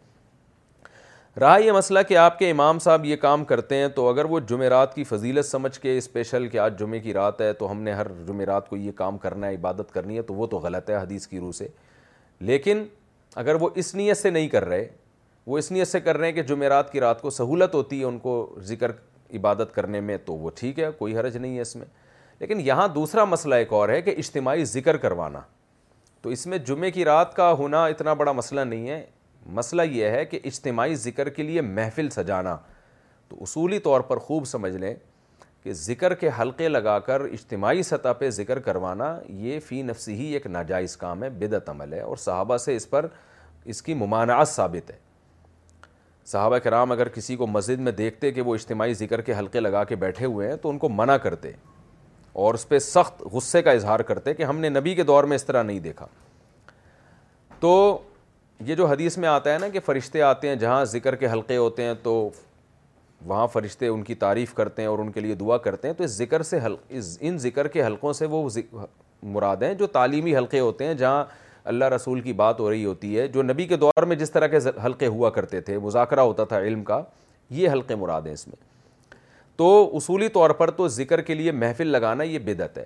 رہا 1.39 1.57
یہ 1.57 1.71
مسئلہ 1.71 1.99
کہ 2.07 2.15
آپ 2.17 2.37
کے 2.39 2.49
امام 2.51 2.79
صاحب 2.79 3.03
یہ 3.05 3.15
کام 3.17 3.43
کرتے 3.45 3.75
ہیں 3.75 3.87
تو 3.95 4.07
اگر 4.09 4.25
وہ 4.29 4.39
جمعرات 4.47 4.93
کی 4.95 5.03
فضیلت 5.03 5.45
سمجھ 5.45 5.79
کے 5.79 5.97
اسپیشل 5.97 6.47
کہ 6.51 6.57
آج 6.59 6.79
جمعے 6.79 6.99
کی 6.99 7.13
رات 7.13 7.41
ہے 7.41 7.51
تو 7.59 7.69
ہم 7.71 7.81
نے 7.83 7.93
ہر 7.93 8.07
جمعرات 8.27 8.67
کو 8.69 8.77
یہ 8.77 8.91
کام 8.95 9.17
کرنا 9.17 9.47
ہے 9.47 9.55
عبادت 9.55 9.93
کرنی 9.93 10.17
ہے 10.17 10.21
تو 10.21 10.33
وہ 10.35 10.47
تو 10.51 10.57
غلط 10.63 10.89
ہے 10.89 10.95
حدیث 10.95 11.27
کی 11.27 11.39
روح 11.39 11.51
سے 11.57 11.67
لیکن 12.49 12.83
اگر 13.43 13.55
وہ 13.61 13.69
اس 13.83 13.93
نیت 13.95 14.17
سے 14.17 14.29
نہیں 14.29 14.47
کر 14.49 14.65
رہے 14.67 14.87
وہ 15.47 15.57
اس 15.57 15.71
نیت 15.71 15.87
سے 15.87 15.99
کر 15.99 16.17
رہے 16.17 16.27
ہیں 16.27 16.33
کہ 16.35 16.43
جمعرات 16.53 16.91
کی 16.91 16.99
رات 16.99 17.21
کو 17.21 17.29
سہولت 17.29 17.75
ہوتی 17.75 17.99
ہے 17.99 18.05
ان 18.05 18.19
کو 18.19 18.35
ذکر 18.69 18.91
عبادت 19.37 19.73
کرنے 19.75 19.99
میں 20.01 20.17
تو 20.25 20.35
وہ 20.37 20.49
ٹھیک 20.55 20.79
ہے 20.79 20.89
کوئی 20.97 21.17
حرج 21.17 21.37
نہیں 21.37 21.55
ہے 21.55 21.61
اس 21.61 21.75
میں 21.75 21.85
لیکن 22.39 22.59
یہاں 22.65 22.87
دوسرا 22.95 23.25
مسئلہ 23.25 23.55
ایک 23.55 23.73
اور 23.73 23.89
ہے 23.89 24.01
کہ 24.01 24.15
اجتماعی 24.17 24.65
ذکر 24.65 24.97
کروانا 25.07 25.39
تو 26.21 26.29
اس 26.29 26.45
میں 26.47 26.57
جمعہ 26.65 26.89
کی 26.93 27.05
رات 27.05 27.35
کا 27.35 27.51
ہونا 27.57 27.85
اتنا 27.85 28.13
بڑا 28.13 28.31
مسئلہ 28.31 28.61
نہیں 28.61 28.89
ہے 28.89 29.03
مسئلہ 29.45 29.81
یہ 29.91 30.09
ہے 30.09 30.23
کہ 30.25 30.39
اجتماعی 30.45 30.95
ذکر 30.95 31.29
کے 31.29 31.43
لیے 31.43 31.61
محفل 31.61 32.09
سجانا 32.09 32.55
تو 33.29 33.35
اصولی 33.43 33.79
طور 33.79 34.01
پر 34.07 34.17
خوب 34.19 34.45
سمجھ 34.47 34.75
لیں 34.75 34.93
کہ 35.63 35.73
ذکر 35.75 36.13
کے 36.15 36.29
حلقے 36.39 36.67
لگا 36.69 36.97
کر 37.05 37.21
اجتماعی 37.33 37.83
سطح 37.83 38.11
پہ 38.19 38.29
ذکر 38.29 38.59
کروانا 38.59 39.15
یہ 39.27 39.59
فی 39.67 39.81
نفسی 39.83 40.13
ہی 40.19 40.31
ایک 40.33 40.47
ناجائز 40.47 40.95
کام 40.97 41.23
ہے 41.23 41.29
بدعت 41.39 41.69
عمل 41.69 41.93
ہے 41.93 41.99
اور 42.01 42.17
صحابہ 42.25 42.57
سے 42.65 42.75
اس 42.75 42.89
پر 42.89 43.07
اس 43.73 43.81
کی 43.81 43.93
ممانعات 43.93 44.47
ثابت 44.49 44.89
ہے 44.91 44.95
صحابہ 46.25 46.57
کرام 46.63 46.91
اگر 46.91 47.07
کسی 47.09 47.35
کو 47.35 47.47
مسجد 47.47 47.79
میں 47.81 47.91
دیکھتے 47.91 48.31
کہ 48.31 48.41
وہ 48.41 48.55
اجتماعی 48.55 48.93
ذکر 48.93 49.21
کے 49.21 49.33
حلقے 49.39 49.59
لگا 49.59 49.83
کے 49.91 49.95
بیٹھے 50.03 50.25
ہوئے 50.25 50.47
ہیں 50.49 50.55
تو 50.61 50.69
ان 50.69 50.77
کو 50.77 50.89
منع 50.89 51.17
کرتے 51.23 51.51
اور 52.41 52.53
اس 52.53 52.67
پہ 52.69 52.79
سخت 52.79 53.21
غصے 53.33 53.61
کا 53.61 53.71
اظہار 53.71 53.99
کرتے 54.09 54.33
کہ 54.33 54.43
ہم 54.43 54.59
نے 54.59 54.69
نبی 54.69 54.93
کے 54.95 55.03
دور 55.03 55.23
میں 55.31 55.35
اس 55.35 55.43
طرح 55.45 55.63
نہیں 55.63 55.79
دیکھا 55.79 56.05
تو 57.59 57.71
یہ 58.65 58.75
جو 58.75 58.85
حدیث 58.87 59.17
میں 59.17 59.27
آتا 59.29 59.53
ہے 59.53 59.57
نا 59.59 59.67
کہ 59.73 59.79
فرشتے 59.85 60.21
آتے 60.21 60.47
ہیں 60.47 60.55
جہاں 60.63 60.83
ذکر 60.87 61.15
کے 61.15 61.27
حلقے 61.31 61.55
ہوتے 61.57 61.83
ہیں 61.83 61.93
تو 62.03 62.13
وہاں 63.27 63.45
فرشتے 63.53 63.87
ان 63.87 64.01
کی 64.03 64.15
تعریف 64.23 64.53
کرتے 64.53 64.81
ہیں 64.81 64.89
اور 64.89 64.99
ان 64.99 65.11
کے 65.11 65.19
لیے 65.21 65.35
دعا 65.35 65.57
کرتے 65.67 65.87
ہیں 65.87 65.95
تو 65.95 66.03
اس 66.03 66.11
ذکر 66.17 66.41
سے 66.49 66.59
حل 66.65 66.75
ان 67.27 67.37
ذکر 67.39 67.67
کے 67.77 67.85
حلقوں 67.85 68.13
سے 68.19 68.25
وہ 68.33 68.47
مراد 69.33 69.63
ہیں 69.63 69.73
جو 69.79 69.87
تعلیمی 69.97 70.35
حلقے 70.37 70.59
ہوتے 70.59 70.85
ہیں 70.85 70.93
جہاں 71.03 71.23
اللہ 71.71 71.85
رسول 71.95 72.21
کی 72.21 72.33
بات 72.33 72.59
ہو 72.59 72.69
رہی 72.69 72.85
ہوتی 72.85 73.17
ہے 73.19 73.27
جو 73.37 73.43
نبی 73.43 73.65
کے 73.67 73.75
دور 73.83 74.03
میں 74.07 74.15
جس 74.15 74.31
طرح 74.31 74.47
کے 74.53 74.57
حلقے 74.85 75.07
ہوا 75.07 75.29
کرتے 75.29 75.61
تھے 75.61 75.77
مذاکرہ 75.79 76.19
ہوتا 76.31 76.43
تھا 76.53 76.59
علم 76.59 76.83
کا 76.83 77.01
یہ 77.57 77.69
حلقے 77.71 77.95
مراد 78.03 78.21
ہیں 78.25 78.33
اس 78.33 78.47
میں 78.47 78.55
تو 79.57 79.67
اصولی 79.97 80.27
طور 80.37 80.49
پر 80.61 80.69
تو 80.81 80.87
ذکر 80.97 81.21
کے 81.21 81.33
لیے 81.35 81.51
محفل 81.51 81.87
لگانا 81.87 82.23
یہ 82.23 82.39
بدعت 82.45 82.77
ہے 82.77 82.83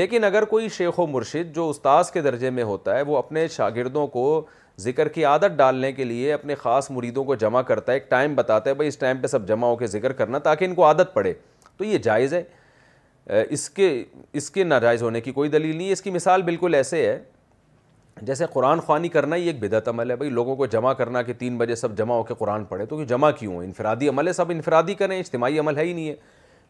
لیکن 0.00 0.24
اگر 0.24 0.44
کوئی 0.50 0.68
شیخ 0.76 0.98
و 1.00 1.06
مرشد 1.06 1.54
جو 1.54 1.68
استاذ 1.70 2.10
کے 2.12 2.20
درجے 2.22 2.50
میں 2.56 2.62
ہوتا 2.64 2.96
ہے 2.96 3.02
وہ 3.06 3.16
اپنے 3.18 3.46
شاگردوں 3.56 4.06
کو 4.16 4.24
ذکر 4.80 5.08
کی 5.14 5.24
عادت 5.24 5.56
ڈالنے 5.56 5.90
کے 5.92 6.04
لیے 6.04 6.32
اپنے 6.32 6.54
خاص 6.58 6.90
مریدوں 6.90 7.24
کو 7.24 7.34
جمع 7.34 7.62
کرتا 7.62 7.92
ہے 7.92 7.96
ایک 7.96 8.08
ٹائم 8.10 8.34
بتاتا 8.34 8.70
ہے 8.70 8.74
بھائی 8.74 8.88
اس 8.88 8.98
ٹائم 8.98 9.18
پہ 9.22 9.26
سب 9.26 9.48
جمع 9.48 9.66
ہو 9.66 9.76
کے 9.76 9.86
ذکر 9.86 10.12
کرنا 10.12 10.38
تاکہ 10.44 10.64
ان 10.64 10.74
کو 10.74 10.84
عادت 10.84 11.12
پڑے 11.14 11.32
تو 11.76 11.84
یہ 11.84 11.98
جائز 12.04 12.34
ہے 12.34 12.42
اس 13.50 13.68
کے 13.70 13.92
اس 14.32 14.50
کے 14.50 14.64
ناجائز 14.64 15.02
ہونے 15.02 15.20
کی 15.20 15.32
کوئی 15.32 15.50
دلیل 15.50 15.76
نہیں 15.76 15.86
ہے 15.88 15.92
اس 15.92 16.02
کی 16.02 16.10
مثال 16.10 16.42
بالکل 16.42 16.74
ایسے 16.74 17.06
ہے 17.06 17.18
جیسے 18.26 18.44
قرآن 18.52 18.80
خوانی 18.80 19.08
کرنا 19.08 19.36
یہ 19.36 19.46
ایک 19.52 19.60
بدعت 19.62 19.88
عمل 19.88 20.10
ہے 20.10 20.16
بھائی 20.16 20.30
لوگوں 20.30 20.56
کو 20.56 20.66
جمع 20.66 20.92
کرنا 20.92 21.22
کہ 21.22 21.32
تین 21.38 21.56
بجے 21.58 21.74
سب 21.74 21.96
جمع 21.98 22.14
ہو 22.14 22.22
کے 22.22 22.34
قرآن 22.38 22.64
پڑھے 22.68 22.86
تو 22.86 23.02
جمع 23.04 23.30
کیوں 23.38 23.60
ہے 23.60 23.64
انفرادی 23.66 24.08
عمل 24.08 24.26
ہے 24.28 24.32
سب 24.32 24.50
انفرادی 24.50 24.94
کریں 24.94 25.18
اجتماعی 25.18 25.58
عمل 25.58 25.76
ہے 25.78 25.84
ہی 25.84 25.92
نہیں 25.92 26.08
ہے 26.08 26.14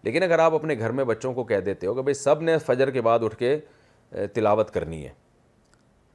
لیکن 0.02 0.22
اگر 0.22 0.38
آپ 0.38 0.54
اپنے 0.54 0.78
گھر 0.78 0.90
میں 0.98 1.04
بچوں 1.04 1.32
کو 1.34 1.44
کہہ 1.44 1.60
دیتے 1.66 1.86
ہو 1.86 1.94
کہ 1.94 2.02
بھائی 2.02 2.14
سب 2.14 2.42
نے 2.42 2.58
فجر 2.66 2.90
کے 2.90 3.00
بعد 3.02 3.18
اٹھ 3.22 3.36
کے 3.38 3.56
تلاوت 4.34 4.70
کرنی 4.74 5.04
ہے 5.04 5.08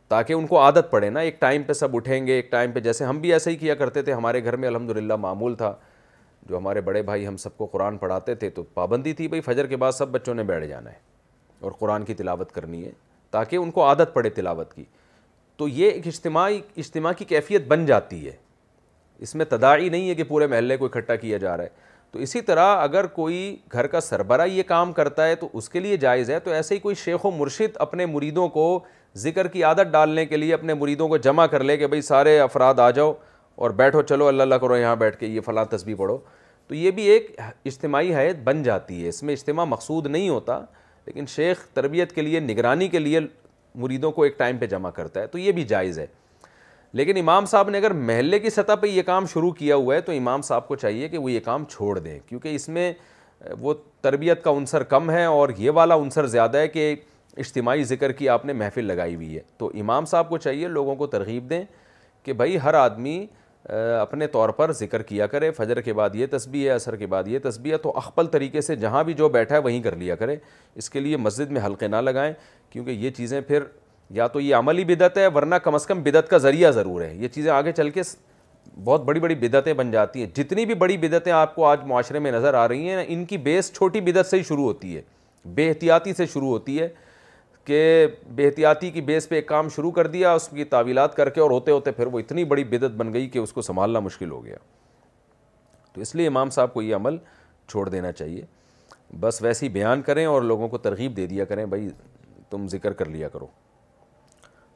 تاکہ 0.09 0.33
ان 0.33 0.47
کو 0.47 0.59
عادت 0.59 0.89
پڑے 0.89 1.09
نا 1.09 1.19
ایک 1.19 1.39
ٹائم 1.41 1.63
پہ 1.67 1.73
سب 1.73 1.95
اٹھیں 1.95 2.25
گے 2.27 2.33
ایک 2.33 2.49
ٹائم 2.51 2.71
پہ 2.71 2.79
جیسے 2.79 3.05
ہم 3.05 3.19
بھی 3.19 3.31
ایسے 3.33 3.51
ہی 3.51 3.55
کیا 3.57 3.75
کرتے 3.75 4.01
تھے 4.01 4.13
ہمارے 4.13 4.43
گھر 4.43 4.55
میں 4.57 4.67
الحمد 4.67 4.89
للہ 4.97 5.15
معمول 5.19 5.55
تھا 5.57 5.73
جو 6.49 6.57
ہمارے 6.57 6.81
بڑے 6.87 7.01
بھائی 7.03 7.25
ہم 7.27 7.37
سب 7.41 7.55
کو 7.57 7.65
قرآن 7.65 7.97
پڑھاتے 7.97 8.35
تھے 8.41 8.49
تو 8.57 8.63
پابندی 8.73 9.13
تھی 9.19 9.27
بھائی 9.27 9.41
فجر 9.41 9.67
کے 9.67 9.77
بعد 9.83 9.91
سب 9.97 10.07
بچوں 10.11 10.33
نے 10.35 10.43
بیٹھ 10.43 10.65
جانا 10.67 10.91
ہے 10.91 10.97
اور 11.61 11.71
قرآن 11.79 12.03
کی 12.05 12.13
تلاوت 12.13 12.51
کرنی 12.51 12.83
ہے 12.85 12.91
تاکہ 13.31 13.55
ان 13.55 13.71
کو 13.71 13.83
عادت 13.83 14.13
پڑے 14.13 14.29
تلاوت 14.29 14.73
کی 14.73 14.83
تو 15.57 15.67
یہ 15.67 15.91
ایک 15.91 16.07
اجتماعی 16.07 16.59
اجتماع 16.77 17.11
کی 17.17 17.25
کیفیت 17.25 17.67
بن 17.67 17.85
جاتی 17.85 18.25
ہے 18.25 18.31
اس 19.25 19.33
میں 19.35 19.45
تدائی 19.49 19.89
نہیں 19.89 20.09
ہے 20.09 20.15
کہ 20.15 20.23
پورے 20.27 20.47
محلے 20.47 20.77
کو 20.77 20.85
اکٹھا 20.85 21.15
کیا 21.15 21.37
جا 21.37 21.55
رہا 21.57 21.63
ہے 21.63 21.83
تو 22.11 22.19
اسی 22.21 22.41
طرح 22.47 22.75
اگر 22.81 23.05
کوئی 23.15 23.55
گھر 23.73 23.87
کا 23.87 23.99
سربراہ 24.01 24.47
یہ 24.47 24.63
کام 24.67 24.91
کرتا 24.93 25.27
ہے 25.27 25.35
تو 25.35 25.49
اس 25.53 25.69
کے 25.69 25.79
لیے 25.79 25.97
جائز 25.97 26.29
ہے 26.31 26.39
تو 26.39 26.51
ایسے 26.51 26.75
ہی 26.75 26.79
کوئی 26.79 26.95
شیخ 27.03 27.25
و 27.25 27.31
مرشد 27.37 27.77
اپنے 27.85 28.05
مریدوں 28.05 28.47
کو 28.49 28.65
ذکر 29.23 29.47
کی 29.47 29.63
عادت 29.63 29.91
ڈالنے 29.91 30.25
کے 30.25 30.37
لیے 30.37 30.53
اپنے 30.53 30.73
مریدوں 30.73 31.07
کو 31.09 31.17
جمع 31.27 31.45
کر 31.51 31.63
لے 31.63 31.75
کہ 31.77 31.87
بھائی 31.87 32.01
سارے 32.01 32.39
افراد 32.39 32.79
آ 32.79 32.89
جاؤ 32.91 33.13
اور 33.55 33.71
بیٹھو 33.71 34.01
چلو 34.01 34.27
اللہ 34.27 34.43
اللہ 34.43 34.55
کرو 34.61 34.77
یہاں 34.77 34.95
بیٹھ 34.95 35.17
کے 35.19 35.25
یہ 35.27 35.41
فلاں 35.45 35.63
تسبیح 35.71 35.95
پڑھو 35.97 36.17
تو 36.67 36.75
یہ 36.75 36.91
بھی 36.91 37.03
ایک 37.11 37.39
اجتماعی 37.65 38.13
حیت 38.15 38.35
بن 38.43 38.63
جاتی 38.63 39.03
ہے 39.03 39.09
اس 39.09 39.21
میں 39.23 39.33
اجتماع 39.33 39.65
مقصود 39.69 40.05
نہیں 40.07 40.29
ہوتا 40.29 40.59
لیکن 41.05 41.25
شیخ 41.35 41.65
تربیت 41.73 42.11
کے 42.15 42.21
لیے 42.21 42.39
نگرانی 42.39 42.87
کے 42.87 42.99
لیے 42.99 43.19
مریدوں 43.85 44.11
کو 44.11 44.23
ایک 44.23 44.37
ٹائم 44.39 44.57
پہ 44.57 44.65
جمع 44.67 44.89
کرتا 44.91 45.21
ہے 45.21 45.27
تو 45.27 45.37
یہ 45.37 45.51
بھی 45.51 45.63
جائز 45.71 45.99
ہے 45.99 46.05
لیکن 46.99 47.17
امام 47.19 47.45
صاحب 47.45 47.69
نے 47.69 47.77
اگر 47.77 47.91
محلے 48.09 48.39
کی 48.39 48.49
سطح 48.49 48.75
پہ 48.81 48.87
یہ 48.87 49.01
کام 49.05 49.25
شروع 49.33 49.51
کیا 49.57 49.75
ہوا 49.75 49.95
ہے 49.95 50.01
تو 50.01 50.11
امام 50.11 50.41
صاحب 50.49 50.67
کو 50.67 50.75
چاہیے 50.83 51.07
کہ 51.09 51.17
وہ 51.17 51.31
یہ 51.31 51.39
کام 51.45 51.65
چھوڑ 51.71 51.97
دیں 51.97 52.19
کیونکہ 52.27 52.55
اس 52.55 52.69
میں 52.69 52.91
وہ 53.59 53.73
تربیت 54.01 54.43
کا 54.43 54.51
عنصر 54.57 54.83
کم 54.95 55.09
ہے 55.11 55.23
اور 55.25 55.49
یہ 55.57 55.71
والا 55.75 55.95
عنصر 55.95 56.25
زیادہ 56.27 56.57
ہے 56.57 56.67
کہ 56.67 56.93
اجتماعی 57.39 57.83
ذکر 57.83 58.11
کی 58.17 58.29
آپ 58.29 58.45
نے 58.45 58.53
محفل 58.53 58.85
لگائی 58.85 59.15
ہوئی 59.15 59.35
ہے 59.35 59.41
تو 59.57 59.67
امام 59.79 60.05
صاحب 60.05 60.29
کو 60.29 60.37
چاہیے 60.37 60.67
لوگوں 60.67 60.95
کو 60.95 61.07
ترغیب 61.07 61.49
دیں 61.49 61.63
کہ 62.23 62.33
بھائی 62.33 62.57
ہر 62.63 62.73
آدمی 62.73 63.25
اپنے 63.99 64.27
طور 64.27 64.49
پر 64.57 64.71
ذکر 64.79 65.01
کیا 65.03 65.27
کرے 65.27 65.49
فجر 65.51 65.81
کے 65.81 65.93
بعد 65.93 66.15
یہ 66.15 66.27
تسبیح 66.31 66.69
ہے 66.69 66.75
عصر 66.75 66.95
کے 66.95 67.05
بعد 67.07 67.27
یہ 67.27 67.39
تسبیح 67.43 67.71
ہے 67.71 67.77
تو 67.83 67.91
اخپل 67.97 68.27
طریقے 68.31 68.61
سے 68.61 68.75
جہاں 68.75 69.03
بھی 69.03 69.13
جو 69.21 69.29
بیٹھا 69.29 69.55
ہے 69.55 69.61
وہیں 69.61 69.81
کر 69.83 69.95
لیا 69.95 70.15
کرے 70.15 70.35
اس 70.75 70.89
کے 70.89 70.99
لیے 70.99 71.17
مسجد 71.17 71.51
میں 71.51 71.61
حلقے 71.65 71.87
نہ 71.87 71.95
لگائیں 72.01 72.31
کیونکہ 72.69 72.91
یہ 72.91 73.09
چیزیں 73.17 73.39
پھر 73.47 73.63
یا 74.15 74.27
تو 74.27 74.39
یہ 74.41 74.55
عملی 74.55 74.83
بدت 74.85 75.17
ہے 75.17 75.27
ورنہ 75.35 75.55
کم 75.63 75.75
از 75.75 75.85
کم 75.85 76.03
بدعت 76.03 76.29
کا 76.29 76.37
ذریعہ 76.37 76.71
ضرور 76.71 77.01
ہے 77.01 77.13
یہ 77.19 77.27
چیزیں 77.33 77.51
آگے 77.51 77.71
چل 77.77 77.89
کے 77.89 78.01
بہت 78.83 79.03
بڑی 79.05 79.19
بڑی 79.19 79.35
بدعتیں 79.35 79.73
بن 79.73 79.91
جاتی 79.91 80.19
ہیں 80.19 80.27
جتنی 80.35 80.65
بھی 80.65 80.73
بڑی 80.75 80.97
بدعتیں 80.97 81.31
آپ 81.33 81.55
کو 81.55 81.65
آج 81.65 81.79
معاشرے 81.87 82.19
میں 82.19 82.31
نظر 82.31 82.53
آ 82.53 82.67
رہی 82.67 82.89
ہیں 82.89 83.03
ان 83.07 83.25
کی 83.25 83.37
بیس 83.37 83.71
چھوٹی 83.73 84.01
بدت 84.01 84.25
سے 84.29 84.37
ہی 84.37 84.43
شروع 84.47 84.63
ہوتی 84.63 84.95
ہے 84.95 85.01
بے 85.55 85.67
احتیاطی 85.69 86.13
سے 86.17 86.25
شروع 86.33 86.49
ہوتی 86.49 86.79
ہے 86.79 86.87
کہ 87.65 88.07
احتیاطی 88.45 88.89
کی 88.91 89.01
بیس 89.01 89.27
پہ 89.29 89.35
ایک 89.35 89.47
کام 89.47 89.69
شروع 89.75 89.91
کر 89.91 90.07
دیا 90.07 90.33
اس 90.33 90.47
کی 90.47 90.63
تعویلات 90.73 91.15
کر 91.15 91.29
کے 91.35 91.41
اور 91.41 91.51
ہوتے 91.51 91.71
ہوتے 91.71 91.91
پھر 91.91 92.07
وہ 92.11 92.19
اتنی 92.19 92.43
بڑی 92.45 92.63
بدت 92.69 92.95
بن 92.97 93.13
گئی 93.13 93.29
کہ 93.29 93.39
اس 93.39 93.53
کو 93.53 93.61
سنبھالنا 93.61 93.99
مشکل 93.99 94.31
ہو 94.31 94.43
گیا 94.45 94.55
تو 95.93 96.01
اس 96.01 96.13
لیے 96.15 96.27
امام 96.27 96.49
صاحب 96.49 96.73
کو 96.73 96.81
یہ 96.81 96.95
عمل 96.95 97.17
چھوڑ 97.69 97.87
دینا 97.89 98.11
چاہیے 98.11 98.45
بس 99.19 99.41
ویسے 99.41 99.65
ہی 99.65 99.69
بیان 99.71 100.01
کریں 100.01 100.25
اور 100.25 100.41
لوگوں 100.41 100.67
کو 100.69 100.77
ترغیب 100.77 101.15
دے 101.17 101.25
دیا 101.27 101.45
کریں 101.45 101.65
بھائی 101.73 101.87
تم 102.49 102.67
ذکر 102.71 102.93
کر 103.01 103.09
لیا 103.09 103.29
کرو 103.29 103.47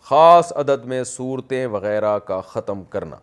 خاص 0.10 0.52
عدد 0.58 0.86
میں 0.88 1.04
صورتیں 1.04 1.66
وغیرہ 1.72 2.18
کا 2.28 2.40
ختم 2.48 2.84
کرنا 2.90 3.16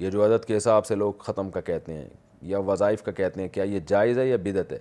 یہ 0.00 0.10
جو 0.10 0.24
عدد 0.24 0.44
کے 0.44 0.56
حساب 0.56 0.86
سے 0.86 0.94
لوگ 0.94 1.12
ختم 1.26 1.50
کا 1.50 1.60
کہتے 1.60 1.92
ہیں 1.94 2.08
یا 2.50 2.58
وظائف 2.68 3.02
کا 3.02 3.12
کہتے 3.12 3.40
ہیں 3.40 3.48
کیا 3.52 3.64
یہ 3.64 3.80
جائز 3.86 4.18
ہے 4.18 4.28
یا 4.28 4.36
بدت 4.44 4.72
ہے 4.72 4.78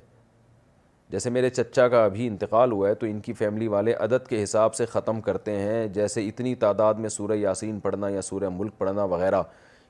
جیسے 1.12 1.30
میرے 1.30 1.50
چچا 1.50 1.88
کا 1.90 2.04
ابھی 2.06 2.26
انتقال 2.28 2.72
ہوا 2.72 2.90
ہے 2.90 2.94
تو 2.96 3.06
ان 3.06 3.20
کی 3.20 3.34
فیملی 3.34 3.68
والے 3.68 3.94
عدد 4.04 4.28
کے 4.30 4.42
حساب 4.44 4.76
سے 4.76 4.86
ختم 4.86 5.22
کرتے 5.22 5.52
ہیں 5.60 5.88
جیسے 5.94 6.26
اتنی 6.28 6.54
تعداد 6.64 6.94
میں 7.04 7.10
سورہ 7.10 7.36
یاسین 7.38 7.80
پڑھنا 7.86 8.10
یا 8.10 8.22
سورہ 8.22 8.50
ملک 8.58 8.78
پڑھنا 8.78 9.04
وغیرہ 9.14 9.42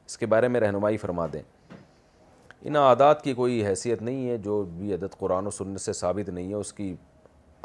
اس 0.06 0.18
کے 0.18 0.26
بارے 0.26 0.48
میں 0.48 0.60
رہنمائی 0.62 0.98
فرما 0.98 1.26
دیں 1.34 1.42
ان 2.62 2.76
عادات 2.76 3.24
کی 3.24 3.34
کوئی 3.34 3.66
حیثیت 3.66 4.02
نہیں 4.02 4.30
ہے 4.30 4.38
جو 4.46 4.62
بھی 4.78 4.94
عدد 4.94 5.18
قرآن 5.20 5.48
و 5.48 5.50
سنت 5.58 5.82
سے 5.82 5.94
ثابت 5.94 6.30
نہیں 6.30 6.50
ہے 6.50 6.56
اس 6.56 6.74
کی 6.74 6.94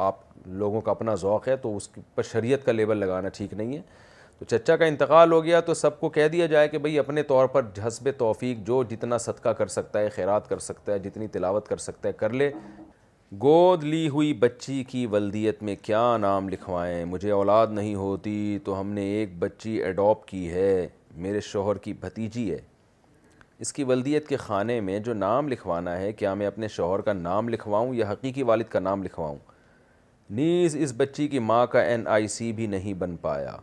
آپ 0.08 0.16
لوگوں 0.62 0.80
کا 0.80 0.90
اپنا 0.90 1.14
ذوق 1.22 1.46
ہے 1.48 1.56
تو 1.62 1.76
اس 1.76 1.88
پر 2.14 2.22
شریعت 2.32 2.64
کا 2.66 2.72
لیبل 2.72 2.98
لگانا 2.98 3.28
ٹھیک 3.36 3.54
نہیں 3.54 3.76
ہے 3.76 3.80
تو 4.38 4.44
چچا 4.44 4.76
کا 4.76 4.84
انتقال 4.84 5.32
ہو 5.32 5.42
گیا 5.44 5.60
تو 5.70 5.74
سب 5.74 5.98
کو 6.00 6.08
کہہ 6.10 6.28
دیا 6.28 6.46
جائے 6.54 6.68
کہ 6.68 6.78
بھئی 6.86 6.98
اپنے 6.98 7.22
طور 7.22 7.46
پر 7.52 7.64
حسب 7.86 8.08
توفیق 8.18 8.66
جو 8.66 8.82
جتنا 8.90 9.18
صدقہ 9.26 9.48
کر 9.58 9.66
سکتا 9.78 9.98
ہے 10.00 10.08
خیرات 10.16 10.48
کر 10.48 10.58
سکتا 10.68 10.92
ہے 10.92 10.98
جتنی 10.98 11.26
تلاوت 11.36 11.68
کر 11.68 11.76
سکتا 11.88 12.08
ہے 12.08 12.12
کر 12.18 12.32
لے 12.32 12.50
گود 13.42 13.84
لی 13.84 14.08
ہوئی 14.08 14.32
بچی 14.40 14.82
کی 14.88 15.04
ولدیت 15.10 15.62
میں 15.62 15.74
کیا 15.82 16.16
نام 16.20 16.48
لکھوائیں 16.48 17.04
مجھے 17.04 17.30
اولاد 17.32 17.66
نہیں 17.74 17.94
ہوتی 17.94 18.58
تو 18.64 18.78
ہم 18.80 18.90
نے 18.92 19.02
ایک 19.14 19.34
بچی 19.38 19.70
ایڈاپ 19.84 20.24
کی 20.26 20.50
ہے 20.50 20.86
میرے 21.24 21.40
شوہر 21.50 21.78
کی 21.84 21.92
بھتیجی 22.00 22.50
ہے 22.52 22.58
اس 23.64 23.72
کی 23.72 23.84
ولدیت 23.84 24.26
کے 24.28 24.36
خانے 24.44 24.80
میں 24.88 24.98
جو 25.08 25.14
نام 25.14 25.48
لکھوانا 25.48 25.96
ہے 25.98 26.12
کیا 26.22 26.34
میں 26.40 26.46
اپنے 26.46 26.68
شوہر 26.76 27.00
کا 27.08 27.12
نام 27.12 27.48
لکھواؤں 27.48 27.94
یا 27.94 28.10
حقیقی 28.12 28.42
والد 28.52 28.68
کا 28.72 28.80
نام 28.80 29.02
لکھواؤں 29.02 29.38
نیز 30.40 30.76
اس 30.80 30.92
بچی 30.96 31.28
کی 31.28 31.38
ماں 31.50 31.64
کا 31.72 31.82
این 31.82 32.06
آئی 32.18 32.28
سی 32.36 32.52
بھی 32.60 32.66
نہیں 32.76 32.94
بن 32.98 33.16
پایا 33.22 33.56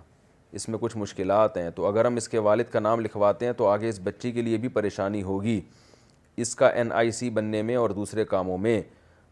اس 0.59 0.69
میں 0.69 0.79
کچھ 0.79 0.97
مشکلات 0.97 1.57
ہیں 1.57 1.69
تو 1.75 1.85
اگر 1.87 2.05
ہم 2.05 2.15
اس 2.17 2.29
کے 2.29 2.39
والد 2.49 2.71
کا 2.71 2.79
نام 2.79 2.99
لکھواتے 2.99 3.45
ہیں 3.45 3.53
تو 3.57 3.67
آگے 3.67 3.89
اس 3.89 3.99
بچی 4.03 4.31
کے 4.31 4.41
لیے 4.41 4.57
بھی 4.57 4.67
پریشانی 4.79 5.21
ہوگی 5.23 5.59
اس 6.41 6.55
کا 6.55 6.67
این 6.67 6.91
آئی 7.03 7.11
سی 7.11 7.29
بننے 7.39 7.61
میں 7.69 7.75
اور 7.75 7.89
دوسرے 7.99 8.25
کاموں 8.25 8.57
میں 8.57 8.81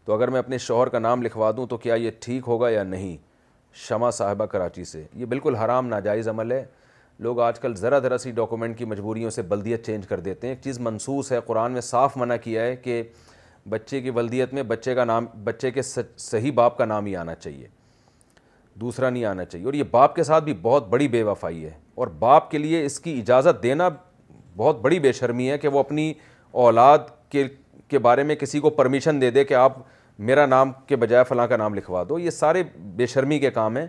تو 0.06 0.12
اگر 0.14 0.28
میں 0.34 0.38
اپنے 0.38 0.58
شوہر 0.58 0.88
کا 0.88 0.98
نام 0.98 1.22
لکھوا 1.22 1.50
دوں 1.56 1.66
تو 1.66 1.76
کیا 1.78 1.94
یہ 1.94 2.10
ٹھیک 2.20 2.44
ہوگا 2.48 2.68
یا 2.70 2.82
نہیں 2.82 3.16
شمع 3.88 4.10
صاحبہ 4.10 4.44
کراچی 4.52 4.84
سے 4.84 5.04
یہ 5.14 5.24
بالکل 5.26 5.54
حرام 5.56 5.86
ناجائز 5.88 6.28
عمل 6.28 6.52
ہے 6.52 6.64
لوگ 7.24 7.40
آج 7.40 7.58
کل 7.60 7.74
ذرا 7.76 7.98
ذرا 7.98 8.18
سی 8.18 8.30
ڈاکومنٹ 8.34 8.78
کی 8.78 8.84
مجبوریوں 8.84 9.30
سے 9.30 9.42
بلدیت 9.48 9.84
چینج 9.86 10.06
کر 10.06 10.20
دیتے 10.20 10.46
ہیں 10.46 10.54
ایک 10.54 10.62
چیز 10.64 10.78
منصوص 10.80 11.30
ہے 11.32 11.38
قرآن 11.46 11.72
میں 11.72 11.80
صاف 11.80 12.16
منع 12.16 12.36
کیا 12.42 12.62
ہے 12.62 12.76
کہ 12.84 13.02
بچے 13.68 14.00
کی 14.00 14.10
بلدیت 14.10 14.54
میں 14.54 14.62
بچے 14.68 14.94
کا 14.94 15.04
نام 15.04 15.26
بچے 15.44 15.70
کے 15.70 15.82
صحیح 15.82 16.52
باپ 16.54 16.78
کا 16.78 16.84
نام 16.84 17.06
ہی 17.06 17.14
آنا 17.16 17.34
چاہیے 17.34 17.66
دوسرا 18.80 19.10
نہیں 19.10 19.24
آنا 19.24 19.44
چاہیے 19.44 19.64
اور 19.66 19.74
یہ 19.74 19.82
باپ 19.90 20.14
کے 20.16 20.22
ساتھ 20.24 20.44
بھی 20.44 20.54
بہت 20.62 20.88
بڑی 20.88 21.08
بے 21.08 21.22
وفائی 21.22 21.64
ہے 21.64 21.70
اور 21.94 22.08
باپ 22.18 22.50
کے 22.50 22.58
لیے 22.58 22.84
اس 22.84 22.98
کی 23.00 23.18
اجازت 23.20 23.62
دینا 23.62 23.88
بہت 24.56 24.80
بڑی 24.82 24.98
بے 25.00 25.12
شرمی 25.12 25.50
ہے 25.50 25.58
کہ 25.58 25.68
وہ 25.68 25.78
اپنی 25.80 26.12
اولاد 26.62 26.98
کے 27.30 27.44
کے 27.90 27.98
بارے 27.98 28.22
میں 28.22 28.34
کسی 28.36 28.60
کو 28.60 28.70
پرمیشن 28.70 29.20
دے 29.20 29.30
دے 29.30 29.44
کہ 29.44 29.54
آپ 29.54 29.76
میرا 30.28 30.44
نام 30.46 30.72
کے 30.86 30.96
بجائے 31.02 31.24
فلاں 31.24 31.46
کا 31.48 31.56
نام 31.56 31.74
لکھوا 31.74 32.02
دو 32.08 32.18
یہ 32.18 32.30
سارے 32.38 32.62
بے 32.96 33.06
شرمی 33.12 33.38
کے 33.38 33.50
کام 33.50 33.76
ہیں 33.76 33.86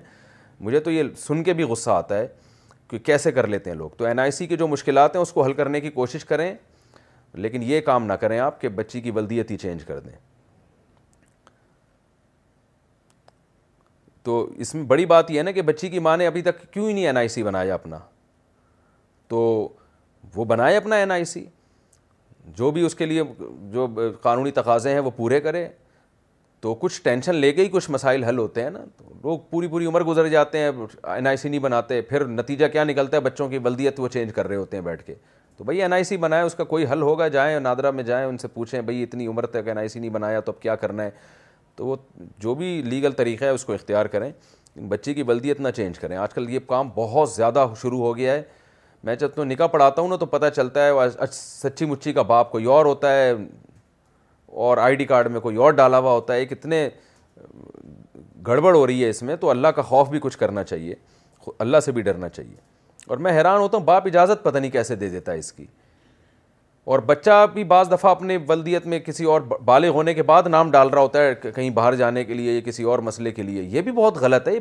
مجھے 0.68 0.80
تو 0.80 0.92
یہ 0.92 1.04
سن 1.28 1.44
کے 1.44 1.54
بھی 1.54 1.64
غصہ 1.72 1.90
آتا 1.92 2.18
ہے 2.18 2.28
کہ 2.90 3.00
کیسے 3.10 3.32
کر 3.32 3.48
لیتے 3.54 3.70
ہیں 3.70 3.78
لوگ 3.78 3.90
تو 3.98 4.06
این 4.06 4.20
آئی 4.20 4.32
سی 4.38 4.48
کی 4.48 4.58
جو 4.58 4.68
مشکلات 4.68 5.16
ہیں 5.16 5.22
اس 5.22 5.32
کو 5.34 5.44
حل 5.44 5.54
کرنے 5.60 5.82
کی 5.82 5.90
کوشش 5.92 6.26
کریں 6.26 6.54
لیکن 7.46 7.64
یہ 7.64 7.82
کام 7.82 8.06
نہ 8.06 8.14
کریں 8.24 8.38
آپ 8.40 8.60
کہ 8.62 8.70
بچی 8.80 9.02
کی 9.02 9.12
ہی 9.50 9.58
چینج 9.58 9.84
کر 9.88 10.00
دیں 10.00 10.16
تو 14.24 14.42
اس 14.64 14.74
میں 14.76 14.84
بڑی 14.90 15.06
بات 15.12 15.30
یہ 15.32 15.38
ہے 15.38 15.44
نا 15.44 15.52
کہ 15.52 15.62
بچی 15.68 15.88
کی 15.90 16.00
ماں 16.08 16.18
نے 16.18 16.26
ابھی 16.28 16.42
تک 16.48 16.62
کیوں 16.74 16.88
ہی 16.88 16.94
نہیں 16.94 17.06
این 17.08 17.18
آئی 17.18 17.28
سی 17.36 17.44
بنایا 17.44 17.74
اپنا 17.74 17.98
تو 19.28 19.38
وہ 20.36 20.46
بنائے 20.52 20.76
اپنا 20.78 20.96
این 20.96 21.12
آئی 21.12 21.24
سی 21.26 21.46
جو 22.58 22.70
بھی 22.72 22.82
اس 22.86 22.96
کے 22.96 23.06
لیے 23.06 23.24
جو 23.72 23.88
قانونی 24.22 24.52
تقاضے 24.52 24.92
ہیں 24.94 25.00
وہ 25.00 25.12
پورے 25.16 25.40
کرے 25.42 25.68
تو 26.62 26.74
کچھ 26.80 27.02
ٹینشن 27.04 27.36
لے 27.36 27.52
کے 27.54 27.64
ہی 27.64 27.70
کچھ 27.72 27.90
مسائل 27.92 28.24
حل 28.24 28.38
ہوتے 28.38 28.64
ہیں 28.64 28.70
نا 28.70 28.84
تو 28.98 29.14
لوگ 29.24 29.40
پوری 29.50 29.68
پوری 29.68 29.86
عمر 29.86 30.04
گزر 30.06 30.28
جاتے 30.30 30.58
ہیں 30.60 30.70
این 31.16 31.28
آئی 31.28 31.38
سی 31.38 31.50
نہیں 31.50 31.60
بناتے 31.60 32.02
پھر 32.10 32.26
نتیجہ 32.28 32.66
کیا 32.72 32.84
نکلتا 32.84 33.18
ہے 33.18 33.22
بچوں 33.22 33.48
کی 33.50 33.60
بلدیت 33.60 34.00
وہ 34.00 34.08
چینج 34.14 34.34
کر 34.34 34.48
رہے 34.48 34.56
ہوتے 34.56 34.78
ہیں 34.78 34.84
بیٹھ 34.84 35.04
کے 35.06 35.16
تو 35.58 35.64
بھائی 35.64 35.82
این 35.82 35.94
آئی 35.94 36.04
سی 36.04 36.18
بنائے 36.18 36.44
اس 36.44 36.56
کا 36.56 36.64
کوئی 36.64 36.86
حل 36.92 37.02
ہوگا 37.02 37.28
جائیں 37.28 37.60
نادرا 37.60 37.92
میں 37.92 38.04
جائیں 38.04 38.26
ان 38.28 38.38
سے 38.38 38.48
پوچھیں 38.54 38.82
بھائی 38.82 39.02
اتنی 39.04 39.28
عمر 39.28 39.46
تک 39.46 39.68
این 39.68 39.78
آئی 39.78 39.88
سی 39.88 40.00
نہیں 40.00 40.10
بنایا 40.12 40.40
تو 40.40 40.52
اب 40.52 40.62
کیا 40.62 40.76
کرنا 40.76 41.04
ہے 41.04 41.10
تو 41.76 41.86
وہ 41.86 41.96
جو 42.42 42.56
بھی 42.56 42.82
لیگل 42.86 43.12
طریقہ 43.18 43.46
ہے 43.46 43.50
اس 43.50 43.66
کو 43.66 43.74
اختیار 43.74 44.06
کریں 44.16 44.32
بچے 44.90 45.14
کی 45.14 45.24
بلدیت 45.30 45.60
نہ 45.60 45.70
چینج 45.76 46.00
کریں 46.00 46.16
آج 46.18 46.34
کل 46.34 46.50
یہ 46.50 46.60
کام 46.68 46.90
بہت 46.96 47.30
زیادہ 47.32 47.66
شروع 47.82 48.00
ہو 48.00 48.16
گیا 48.18 48.34
ہے 48.34 48.42
میں 49.04 49.16
جب 49.16 49.30
تو 49.36 49.44
نکاح 49.44 49.68
پڑھاتا 49.68 50.02
ہوں 50.02 50.10
نا 50.10 50.16
تو 50.20 50.26
پتہ 50.34 50.46
چلتا 50.56 50.86
ہے 50.88 51.08
سچی 51.32 51.86
مچی 51.86 52.14
کا 52.14 52.22
باپ 52.32 52.52
کوئی 52.52 52.66
اور 52.74 52.86
ہوتا 52.86 53.14
ہے 53.16 53.32
اور 54.66 54.78
آئی 54.82 54.96
ڈی 54.96 55.06
کارڈ 55.06 55.32
میں 55.32 55.40
کوئی 55.40 55.56
اور 55.68 55.72
ڈالا 55.74 56.00
ہوا 56.00 56.12
ہوتا 56.12 56.34
ہے 56.34 56.46
کتنے 56.46 56.88
گڑبڑ 58.48 58.74
ہو 58.76 58.86
رہی 58.88 59.04
ہے 59.04 59.10
اس 59.10 59.22
میں 59.24 59.36
تو 59.42 59.50
اللہ 59.50 59.68
کا 59.76 59.82
خوف 59.92 60.10
بھی 60.10 60.20
کچھ 60.22 60.38
کرنا 60.38 60.64
چاہیے 60.64 60.96
اللہ 61.60 61.80
سے 61.86 61.92
بھی 61.92 62.02
ڈرنا 62.02 62.30
چاہیے 62.30 62.56
اور 63.08 63.18
میں 63.26 63.32
حیران 63.38 63.60
ہوتا 63.62 63.78
ہوں 63.78 63.86
باپ 63.86 64.06
اجازت 64.08 64.44
پتہ 64.44 64.58
نہیں 64.58 64.72
کیسے 64.72 64.96
دے 64.96 65.10
دیتا 65.10 65.32
ہے 65.32 65.38
اس 65.38 65.52
کی 65.54 65.66
اور 66.94 67.00
بچہ 67.06 67.46
بھی 67.54 67.64
بعض 67.72 67.92
دفعہ 67.92 68.12
اپنے 68.12 68.38
ولدیت 68.48 68.86
میں 68.94 69.00
کسی 69.00 69.24
اور 69.32 69.42
بالغ 69.66 69.88
ہونے 69.96 70.14
کے 70.14 70.24
بعد 70.34 70.48
نام 70.48 70.72
ڈال 70.72 70.90
رہا 70.90 71.02
ہوتا 71.02 71.22
ہے 71.24 71.34
کہیں 71.56 71.70
باہر 71.80 71.96
جانے 71.96 72.24
کے 72.26 72.34
لیے 72.34 72.54
یا 72.54 72.62
کسی 72.66 72.84
اور 72.94 73.00
مسئلے 73.10 73.32
کے 73.32 73.44
لیے 73.44 73.64
یہ 73.76 73.82
بھی 73.82 73.92
بہت 73.92 74.18
غلط 74.22 74.48
ہے 74.48 74.58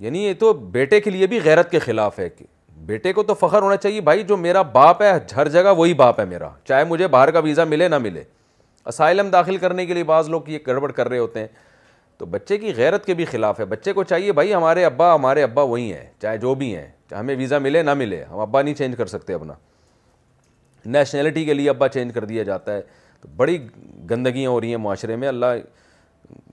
یعنی 0.00 0.24
یہ 0.24 0.34
تو 0.38 0.52
بیٹے 0.72 1.00
کے 1.00 1.10
لیے 1.10 1.26
بھی 1.26 1.38
غیرت 1.44 1.70
کے 1.70 1.78
خلاف 1.78 2.18
ہے 2.18 2.28
کہ 2.28 2.44
بیٹے 2.86 3.12
کو 3.12 3.22
تو 3.22 3.34
فخر 3.34 3.62
ہونا 3.62 3.76
چاہیے 3.76 4.00
بھائی 4.00 4.22
جو 4.24 4.36
میرا 4.36 4.60
باپ 4.72 5.02
ہے 5.02 5.12
ہر 5.36 5.48
جگہ 5.56 5.72
وہی 5.76 5.94
باپ 5.94 6.20
ہے 6.20 6.24
میرا 6.24 6.48
چاہے 6.68 6.84
مجھے 6.88 7.06
باہر 7.14 7.30
کا 7.30 7.38
ویزا 7.44 7.64
ملے 7.64 7.88
نہ 7.88 7.98
ملے 7.98 8.22
اسائلم 8.92 9.30
داخل 9.30 9.56
کرنے 9.64 9.86
کے 9.86 9.94
لیے 9.94 10.04
بعض 10.10 10.28
لوگ 10.28 10.48
یہ 10.48 10.58
گڑبڑ 10.66 10.90
کر 10.92 11.08
رہے 11.08 11.18
ہوتے 11.18 11.40
ہیں 11.40 11.46
تو 12.18 12.26
بچے 12.26 12.58
کی 12.58 12.72
غیرت 12.76 13.04
کے 13.06 13.14
بھی 13.14 13.24
خلاف 13.24 13.58
ہے 13.60 13.64
بچے 13.64 13.92
کو 13.92 14.04
چاہیے 14.04 14.32
بھائی 14.32 14.54
ہمارے 14.54 14.84
ابا 14.84 15.14
ہمارے 15.14 15.42
ابا 15.42 15.62
وہی 15.62 15.92
ہیں 15.92 16.04
چاہے 16.22 16.38
جو 16.38 16.54
بھی 16.62 16.74
ہیں 16.76 16.86
چاہے 17.10 17.18
ہمیں 17.20 17.36
ویزا 17.38 17.58
ملے 17.58 17.82
نہ 17.82 17.94
ملے 17.94 18.22
ہم 18.30 18.38
ابا 18.40 18.62
نہیں 18.62 18.74
چینج 18.74 18.96
کر 18.98 19.06
سکتے 19.06 19.34
اپنا 19.34 19.52
نیشنلٹی 20.86 21.44
کے 21.44 21.54
لیے 21.54 21.68
ابا 21.70 21.88
چینج 21.88 22.14
کر 22.14 22.24
دیا 22.24 22.42
جاتا 22.42 22.74
ہے 22.76 22.80
تو 23.20 23.28
بڑی 23.36 23.58
گندگیاں 24.10 24.50
ہو 24.50 24.60
رہی 24.60 24.68
ہیں 24.70 24.76
معاشرے 24.76 25.16
میں 25.16 25.28
اللہ 25.28 25.54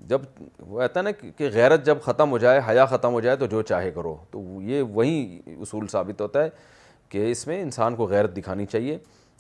جب 0.07 0.19
وہ 0.67 0.81
رہتا 0.81 0.99
ہے 0.99 1.03
نا 1.03 1.11
کہ 1.37 1.49
غیرت 1.53 1.85
جب 1.85 1.97
ختم 2.01 2.31
ہو 2.31 2.37
جائے 2.37 2.59
حیا 2.67 2.85
ختم 2.91 3.13
ہو 3.13 3.19
جائے 3.21 3.35
تو 3.37 3.45
جو 3.53 3.61
چاہے 3.71 3.91
کرو 3.91 4.15
تو 4.31 4.41
یہ 4.63 4.81
وہیں 4.93 5.49
اصول 5.61 5.87
ثابت 5.91 6.21
ہوتا 6.21 6.43
ہے 6.43 6.49
کہ 7.09 7.29
اس 7.31 7.45
میں 7.47 7.61
انسان 7.61 7.95
کو 7.95 8.05
غیرت 8.07 8.35
دکھانی 8.37 8.65
چاہیے 8.65 8.97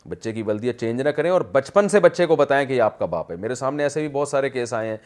بچے 0.09 0.31
کی 0.33 0.43
بلدیاں 0.43 0.73
چینج 0.79 1.01
نہ 1.01 1.09
کریں 1.15 1.29
اور 1.29 1.41
بچپن 1.51 1.87
سے 1.89 1.99
بچے 1.99 2.25
کو 2.25 2.35
بتائیں 2.35 2.65
کہ 2.67 2.73
یہ 2.73 2.81
آپ 2.81 2.97
کا 2.99 3.05
باپ 3.13 3.31
ہے 3.31 3.35
میرے 3.35 3.55
سامنے 3.55 3.83
ایسے 3.83 3.99
بھی 3.99 4.09
بہت 4.13 4.27
سارے 4.29 4.49
کیس 4.49 4.73
آئے 4.73 4.89
ہیں 4.89 4.97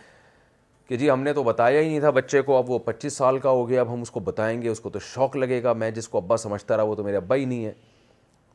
کہ 0.88 0.98
جی 0.98 1.10
ہم 1.12 1.22
نے 1.24 1.34
تو 1.34 1.44
بتایا 1.44 1.82
ہی 1.82 1.88
نہیں 1.88 2.00
تھا 2.00 2.10
بچے 2.10 2.42
کو 2.42 2.58
اب 2.58 2.70
وہ 2.70 2.80
پچیس 2.86 3.14
سال 3.18 3.38
کا 3.40 3.50
ہو 3.50 3.68
گیا 3.70 3.82
اب 3.82 3.94
ہم 3.94 4.02
اس 4.02 4.12
کو 4.12 4.20
بتائیں 4.32 4.62
گے 4.62 4.70
اس 4.70 4.80
کو 4.80 4.90
تو 4.90 5.00
شوق 5.14 5.36
لگے 5.38 5.62
گا 5.64 5.74
میں 5.82 5.90
جس 5.92 6.08
کو 6.10 6.18
ابا 6.18 6.38
سمجھتا 6.38 6.78
رہا 6.78 6.84
وہ 6.84 6.96
تو 6.96 7.04
میرے 7.04 7.18
ابا 7.18 7.36
ہی 7.36 7.46
نہیں 7.46 7.66
ہے 7.66 7.72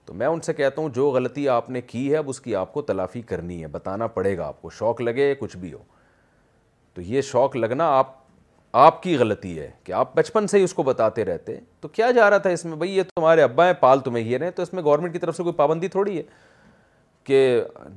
تو 0.06 0.14
میں 0.14 0.26
ان 0.26 0.40
سے 0.40 0.52
کہتا 0.52 0.82
ہوں 0.82 0.88
جو 0.94 1.08
غلطی 1.10 1.48
آپ 1.48 1.70
نے 1.70 1.80
کی 1.80 2.10
ہے 2.12 2.16
اب 2.16 2.28
اس 2.28 2.40
کی 2.40 2.54
آپ 2.56 2.72
کو 2.72 2.82
تلافی 2.90 3.22
کرنی 3.30 3.60
ہے 3.62 3.66
بتانا 3.72 4.06
پڑے 4.16 4.36
گا 4.38 4.46
آپ 4.46 4.60
کو 4.62 4.70
شوق 4.78 5.00
لگے 5.02 5.34
کچھ 5.40 5.56
بھی 5.56 5.72
ہو 5.72 5.82
تو 6.94 7.02
یہ 7.02 7.20
شوق 7.30 7.56
لگنا 7.56 7.86
آپ 7.98 8.12
آپ 8.80 9.02
کی 9.02 9.16
غلطی 9.18 9.58
ہے 9.58 9.70
کہ 9.84 9.92
آپ 9.92 10.14
بچپن 10.16 10.46
سے 10.46 10.58
ہی 10.58 10.62
اس 10.64 10.74
کو 10.74 10.82
بتاتے 10.82 11.24
رہتے 11.24 11.56
تو 11.80 11.88
کیا 11.88 12.10
جا 12.10 12.28
رہا 12.30 12.38
تھا 12.46 12.50
اس 12.50 12.64
میں 12.64 12.76
بھائی 12.76 12.96
یہ 12.96 13.02
تمہارے 13.16 13.42
ابا 13.42 13.66
ہیں 13.66 13.72
پال 13.80 14.00
تمہیں 14.04 14.24
یہ 14.24 14.38
رہے 14.38 14.50
تو 14.50 14.62
اس 14.62 14.72
میں 14.72 14.82
گورنمنٹ 14.82 15.12
کی 15.12 15.18
طرف 15.18 15.36
سے 15.36 15.42
کوئی 15.42 15.52
پابندی 15.54 15.88
تھوڑی 15.88 16.16
ہے 16.16 16.22
کہ 17.24 17.38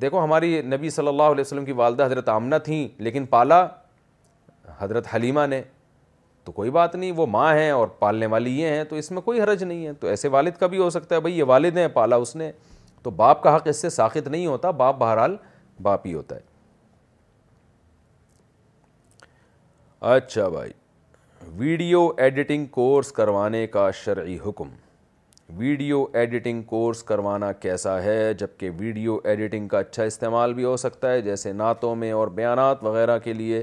دیکھو 0.01 0.23
ہماری 0.23 0.61
نبی 0.65 0.89
صلی 0.89 1.07
اللہ 1.07 1.29
علیہ 1.33 1.41
وسلم 1.41 1.65
کی 1.65 1.71
والدہ 1.81 2.05
حضرت 2.05 2.29
آمنہ 2.29 2.55
تھیں 2.65 2.87
لیکن 3.03 3.25
پالا 3.29 3.65
حضرت 4.79 5.07
حلیمہ 5.13 5.45
نے 5.49 5.61
تو 6.43 6.51
کوئی 6.51 6.69
بات 6.71 6.95
نہیں 6.95 7.11
وہ 7.15 7.25
ماں 7.27 7.53
ہیں 7.55 7.69
اور 7.71 7.87
پالنے 7.99 8.25
والی 8.33 8.59
یہ 8.61 8.67
ہیں 8.69 8.83
تو 8.89 8.95
اس 8.95 9.11
میں 9.11 9.21
کوئی 9.21 9.41
حرج 9.41 9.63
نہیں 9.63 9.85
ہے 9.87 9.93
تو 9.99 10.07
ایسے 10.07 10.27
والد 10.35 10.57
کا 10.59 10.67
بھی 10.73 10.77
ہو 10.77 10.89
سکتا 10.89 11.15
ہے 11.15 11.19
بھائی 11.21 11.37
یہ 11.37 11.43
والد 11.47 11.77
ہیں 11.77 11.87
پالا 11.93 12.15
اس 12.25 12.35
نے 12.35 12.51
تو 13.03 13.09
باپ 13.23 13.41
کا 13.43 13.55
حق 13.55 13.67
اس 13.67 13.81
سے 13.81 13.89
ساخت 13.89 14.27
نہیں 14.27 14.45
ہوتا 14.47 14.71
باپ 14.83 14.97
بہرحال 14.99 15.35
باپ 15.83 16.05
ہی 16.07 16.13
ہوتا 16.13 16.35
ہے 16.35 16.55
اچھا 20.09 20.47
بھائی 20.49 20.69
ویڈیو 21.57 22.01
ایڈیٹنگ 22.17 22.65
کورس 22.75 23.11
کروانے 23.13 23.65
کا 23.71 23.89
شرعی 24.03 24.37
حکم 24.45 24.69
ویڈیو 25.57 26.05
ایڈیٹنگ 26.17 26.61
کورس 26.65 27.01
کروانا 27.03 27.51
کیسا 27.53 28.01
ہے 28.03 28.33
جبکہ 28.39 28.69
ویڈیو 28.77 29.17
ایڈیٹنگ 29.23 29.67
کا 29.67 29.79
اچھا 29.79 30.03
استعمال 30.11 30.53
بھی 30.53 30.63
ہو 30.63 30.75
سکتا 30.85 31.11
ہے 31.13 31.21
جیسے 31.21 31.51
نعتوں 31.53 31.93
میں 32.03 32.11
اور 32.19 32.27
بیانات 32.39 32.83
وغیرہ 32.83 33.17
کے 33.23 33.33
لیے 33.41 33.61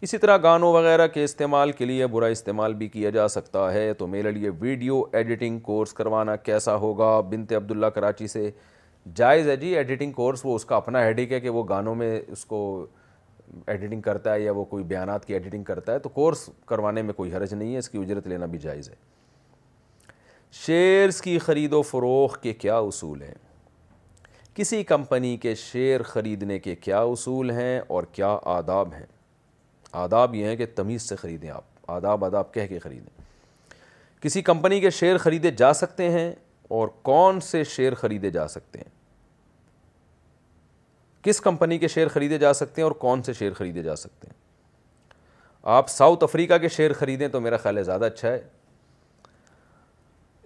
اسی 0.00 0.18
طرح 0.24 0.36
گانوں 0.42 0.72
وغیرہ 0.72 1.06
کے 1.14 1.24
استعمال 1.24 1.72
کے 1.78 1.84
لیے 1.84 2.06
برا 2.16 2.26
استعمال 2.36 2.74
بھی 2.82 2.88
کیا 2.98 3.10
جا 3.18 3.28
سکتا 3.38 3.72
ہے 3.74 3.92
تو 3.98 4.06
میرے 4.16 4.30
لیے 4.32 4.50
ویڈیو 4.60 5.02
ایڈیٹنگ 5.12 5.58
کورس 5.70 5.92
کروانا 6.02 6.36
کیسا 6.50 6.74
ہوگا 6.86 7.18
بنت 7.30 7.52
عبداللہ 7.62 7.86
کراچی 7.94 8.26
سے 8.34 8.50
جائز 9.16 9.48
ہے 9.48 9.56
جی 9.56 9.74
ایڈیٹنگ 9.76 10.12
کورس 10.12 10.40
وہ 10.44 10.54
اس 10.56 10.64
کا 10.72 10.76
اپنا 10.76 11.04
ہیڈک 11.06 11.32
ہے 11.32 11.40
کہ 11.40 11.50
وہ 11.58 11.64
گانوں 11.68 11.94
میں 12.02 12.18
اس 12.28 12.44
کو 12.46 12.58
ایڈیٹنگ 13.66 14.00
کرتا 14.00 14.32
ہے 14.34 14.40
یا 14.40 14.52
وہ 14.52 14.64
کوئی 14.64 14.84
بیانات 14.84 15.24
کی 15.26 15.32
ایڈیٹنگ 15.34 15.64
کرتا 15.64 15.92
ہے 15.92 15.98
تو 15.98 16.08
کورس 16.08 16.48
کروانے 16.66 17.02
میں 17.02 17.14
کوئی 17.14 17.34
حرج 17.34 17.54
نہیں 17.54 17.72
ہے 17.72 17.78
اس 17.78 17.88
کی 17.90 17.98
اجرت 17.98 18.26
لینا 18.28 18.46
بھی 18.54 18.58
جائز 18.58 18.88
ہے 18.90 18.94
شیئرز 20.66 21.20
کی 21.22 21.38
خرید 21.38 21.72
و 21.72 21.82
فروغ 21.82 22.34
کے 22.42 22.52
کیا 22.52 22.76
اصول 22.78 23.22
ہیں 23.22 23.34
کسی 24.54 24.82
کمپنی 24.84 25.36
کے 25.38 25.54
شیئر 25.54 26.02
خریدنے 26.02 26.58
کے 26.58 26.74
کیا 26.76 27.00
اصول 27.00 27.50
ہیں 27.50 27.78
اور 27.88 28.04
کیا 28.12 28.36
آداب 28.56 28.92
ہیں 28.94 29.06
آداب 30.04 30.34
یہ 30.34 30.46
ہیں 30.46 30.56
کہ 30.56 30.66
تمیز 30.76 31.02
سے 31.08 31.16
خریدیں 31.16 31.50
آپ 31.50 31.90
آداب 31.90 32.24
آداب 32.24 32.52
کہہ 32.54 32.66
کے 32.68 32.78
خریدیں 32.78 33.16
کسی 34.22 34.42
کمپنی 34.42 34.80
کے 34.80 34.90
شیئر 34.90 35.18
خریدے 35.18 35.50
جا 35.56 35.72
سکتے 35.74 36.10
ہیں 36.10 36.32
اور 36.78 36.88
کون 37.02 37.40
سے 37.40 37.62
شیئر 37.74 37.94
خریدے 38.00 38.30
جا 38.30 38.46
سکتے 38.48 38.78
ہیں 38.78 38.96
کس 41.22 41.40
کمپنی 41.40 41.78
کے 41.78 41.88
شیئر 41.88 42.08
خریدے 42.08 42.38
جا 42.38 42.52
سکتے 42.54 42.76
ہیں 42.80 42.86
اور 42.86 42.92
کون 43.00 43.22
سے 43.22 43.32
شیئر 43.38 43.52
خریدے 43.52 43.82
جا 43.82 43.96
سکتے 43.96 44.26
ہیں 44.28 44.36
آپ 45.76 45.88
ساؤتھ 45.90 46.24
افریقہ 46.24 46.58
کے 46.60 46.68
شیئر 46.68 46.92
خریدیں 46.98 47.28
تو 47.28 47.40
میرا 47.40 47.56
خیال 47.62 47.78
ہے 47.78 47.82
زیادہ 47.84 48.04
اچھا 48.04 48.28
ہے 48.32 48.40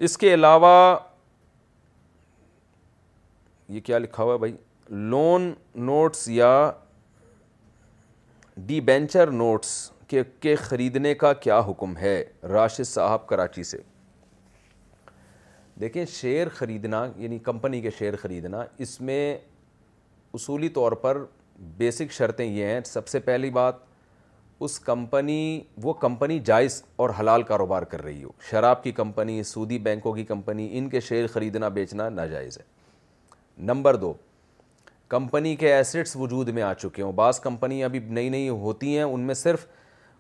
اس 0.04 0.16
کے 0.18 0.32
علاوہ 0.34 0.72
یہ 3.68 3.80
کیا 3.80 3.98
لکھا 3.98 4.22
ہوا 4.22 4.32
ہے 4.34 4.38
بھائی 4.38 4.56
لون 5.10 5.52
نوٹس 5.86 6.28
یا 6.28 6.48
ڈی 8.66 8.80
بینچر 8.80 9.30
نوٹس 9.30 9.68
کے 10.08 10.22
کے 10.40 10.54
خریدنے 10.56 11.14
کا 11.14 11.32
کیا 11.32 11.60
حکم 11.68 11.96
ہے 11.96 12.22
راشد 12.50 12.86
صاحب 12.86 13.26
کراچی 13.26 13.62
سے 13.64 13.76
دیکھیں 15.80 16.04
شیئر 16.12 16.48
خریدنا 16.54 17.04
یعنی 17.16 17.38
کمپنی 17.44 17.80
کے 17.80 17.90
شیئر 17.98 18.16
خریدنا 18.22 18.62
اس 18.86 19.00
میں 19.00 19.36
اصولی 20.34 20.68
طور 20.74 20.92
پر 21.00 21.18
بیسک 21.78 22.12
شرطیں 22.12 22.44
یہ 22.46 22.64
ہیں 22.66 22.80
سب 22.86 23.08
سے 23.08 23.18
پہلی 23.20 23.50
بات 23.50 23.76
اس 24.66 24.78
کمپنی 24.80 25.38
وہ 25.82 25.92
کمپنی 26.04 26.38
جائز 26.44 26.82
اور 27.04 27.10
حلال 27.20 27.42
کاروبار 27.42 27.82
کر 27.92 28.02
رہی 28.04 28.22
ہو 28.24 28.28
شراب 28.50 28.82
کی 28.82 28.92
کمپنی 28.92 29.42
سودی 29.44 29.78
بینکوں 29.88 30.12
کی 30.14 30.24
کمپنی 30.24 30.68
ان 30.78 30.88
کے 30.88 31.00
شیئر 31.08 31.26
خریدنا 31.32 31.68
بیچنا 31.78 32.08
ناجائز 32.08 32.58
ہے 32.58 32.62
نمبر 33.70 33.96
دو 34.04 34.12
کمپنی 35.08 35.54
کے 35.56 35.72
ایسٹس 35.74 36.16
وجود 36.16 36.48
میں 36.54 36.62
آ 36.62 36.72
چکے 36.74 37.02
ہوں 37.02 37.12
بعض 37.12 37.40
کمپنیاں 37.40 37.88
ابھی 37.88 37.98
نئی 37.98 38.28
نئی 38.28 38.48
ہوتی 38.48 38.96
ہیں 38.96 39.04
ان 39.04 39.20
میں 39.26 39.34
صرف 39.34 39.66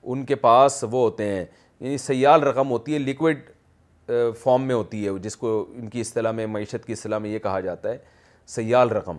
ان 0.02 0.24
کے 0.26 0.34
پاس 0.34 0.84
وہ 0.90 1.00
ہوتے 1.04 1.28
ہیں 1.32 1.44
یعنی 1.80 1.96
سیال 1.98 2.42
رقم 2.42 2.70
ہوتی 2.70 2.94
ہے 2.94 2.98
لیکوڈ 2.98 3.38
فارم 4.42 4.62
میں 4.66 4.74
ہوتی 4.74 5.04
ہے 5.06 5.18
جس 5.22 5.36
کو 5.36 5.58
ان 5.74 5.88
کی 5.88 6.00
اصطلاح 6.00 6.32
میں 6.32 6.46
معیشت 6.46 6.86
کی 6.86 6.92
اصطلاح 6.92 7.18
میں 7.18 7.30
یہ 7.30 7.38
کہا 7.42 7.60
جاتا 7.70 7.90
ہے 7.90 7.98
سیال 8.56 8.90
رقم 8.92 9.18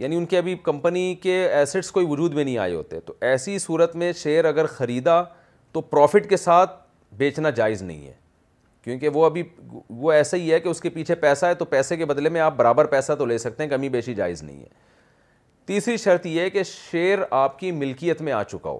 یعنی 0.00 0.16
ان 0.16 0.24
کے 0.26 0.38
ابھی 0.38 0.54
کمپنی 0.62 1.14
کے 1.22 1.38
ایسٹس 1.52 1.90
کوئی 1.92 2.06
وجود 2.08 2.34
میں 2.34 2.44
نہیں 2.44 2.58
آئے 2.58 2.74
ہوتے 2.74 3.00
تو 3.06 3.14
ایسی 3.30 3.58
صورت 3.58 3.96
میں 3.96 4.12
شیئر 4.16 4.44
اگر 4.44 4.66
خریدا 4.76 5.22
تو 5.72 5.80
پروفٹ 5.80 6.28
کے 6.28 6.36
ساتھ 6.36 6.80
بیچنا 7.16 7.50
جائز 7.56 7.82
نہیں 7.82 8.06
ہے 8.06 8.12
کیونکہ 8.84 9.08
وہ 9.14 9.24
ابھی 9.24 9.42
وہ 9.96 10.12
ایسا 10.12 10.36
ہی 10.36 10.50
ہے 10.52 10.60
کہ 10.60 10.68
اس 10.68 10.80
کے 10.80 10.90
پیچھے 10.90 11.14
پیسہ 11.14 11.46
ہے 11.46 11.54
تو 11.54 11.64
پیسے 11.64 11.96
کے 11.96 12.04
بدلے 12.06 12.28
میں 12.36 12.40
آپ 12.40 12.56
برابر 12.56 12.84
پیسہ 12.94 13.12
تو 13.18 13.24
لے 13.26 13.36
سکتے 13.38 13.62
ہیں 13.62 13.70
کمی 13.70 13.88
بیشی 13.88 14.14
جائز 14.14 14.42
نہیں 14.42 14.60
ہے 14.60 14.68
تیسری 15.66 15.96
شرط 15.96 16.26
یہ 16.26 16.40
ہے 16.40 16.48
کہ 16.50 16.62
شیئر 16.66 17.18
آپ 17.40 17.58
کی 17.58 17.70
ملکیت 17.72 18.22
میں 18.22 18.32
آ 18.32 18.42
چکا 18.42 18.70
ہو 18.70 18.78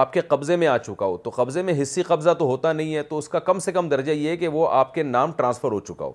آپ 0.00 0.12
کے 0.12 0.20
قبضے 0.28 0.56
میں 0.56 0.66
آ 0.68 0.76
چکا 0.78 1.06
ہو 1.06 1.16
تو 1.18 1.30
قبضے 1.36 1.62
میں 1.62 1.80
حصی 1.82 2.02
قبضہ 2.02 2.30
تو 2.38 2.46
ہوتا 2.46 2.72
نہیں 2.72 2.94
ہے 2.94 3.02
تو 3.02 3.18
اس 3.18 3.28
کا 3.28 3.38
کم 3.50 3.58
سے 3.60 3.72
کم 3.72 3.88
درجہ 3.88 4.12
یہ 4.12 4.28
ہے 4.28 4.36
کہ 4.36 4.48
وہ 4.48 4.68
آپ 4.72 4.94
کے 4.94 5.02
نام 5.02 5.32
ٹرانسفر 5.36 5.72
ہو 5.72 5.80
چکا 5.88 6.04
ہو 6.04 6.12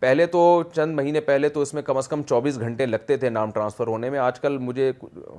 پہلے 0.00 0.24
تو 0.26 0.40
چند 0.74 0.94
مہینے 0.96 1.20
پہلے 1.20 1.48
تو 1.48 1.60
اس 1.62 1.72
میں 1.74 1.82
کم 1.82 1.96
از 1.96 2.08
کم 2.08 2.22
چوبیس 2.28 2.58
گھنٹے 2.60 2.86
لگتے 2.86 3.16
تھے 3.16 3.28
نام 3.30 3.50
ٹرانسفر 3.50 3.86
ہونے 3.86 4.10
میں 4.10 4.18
آج 4.18 4.40
کل 4.40 4.58
مجھے 4.60 4.90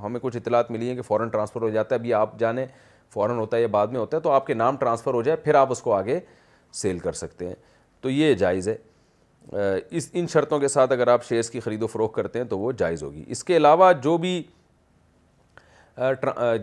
ہمیں 0.03 0.19
کچھ 0.23 0.37
اطلاعات 0.37 0.71
ملی 0.71 0.87
ہیں 0.89 0.95
کہ 0.95 1.01
فوراً 1.07 1.29
ٹرانسفر 1.29 1.61
ہو 1.61 1.69
جاتا 1.69 1.95
ہے 1.95 1.99
ابھی 1.99 2.13
آپ 2.13 2.37
جانے 2.39 2.65
فوراً 3.13 3.37
ہوتا 3.39 3.57
ہے 3.57 3.61
یا 3.61 3.67
بعد 3.71 3.87
میں 3.87 3.99
ہوتا 3.99 4.17
ہے 4.17 4.21
تو 4.21 4.29
آپ 4.31 4.47
کے 4.47 4.53
نام 4.53 4.77
ٹرانسفر 4.77 5.13
ہو 5.13 5.21
جائے 5.23 5.35
پھر 5.43 5.55
آپ 5.55 5.71
اس 5.71 5.81
کو 5.81 5.93
آگے 5.93 6.19
سیل 6.81 6.99
کر 6.99 7.11
سکتے 7.13 7.47
ہیں 7.47 7.55
تو 8.01 8.09
یہ 8.09 8.33
جائز 8.43 8.69
ہے 8.69 8.75
اس 9.97 10.09
ان 10.13 10.25
شرطوں 10.33 10.59
کے 10.59 10.67
ساتھ 10.67 10.91
اگر 10.91 11.07
آپ 11.07 11.25
شیئرس 11.25 11.49
کی 11.49 11.59
خرید 11.59 11.83
و 11.83 11.87
فروغ 11.87 12.09
کرتے 12.11 12.39
ہیں 12.39 12.45
تو 12.45 12.59
وہ 12.59 12.71
جائز 12.79 13.03
ہوگی 13.03 13.23
اس 13.31 13.43
کے 13.43 13.57
علاوہ 13.57 13.91
جو 14.03 14.17
بھی 14.25 14.41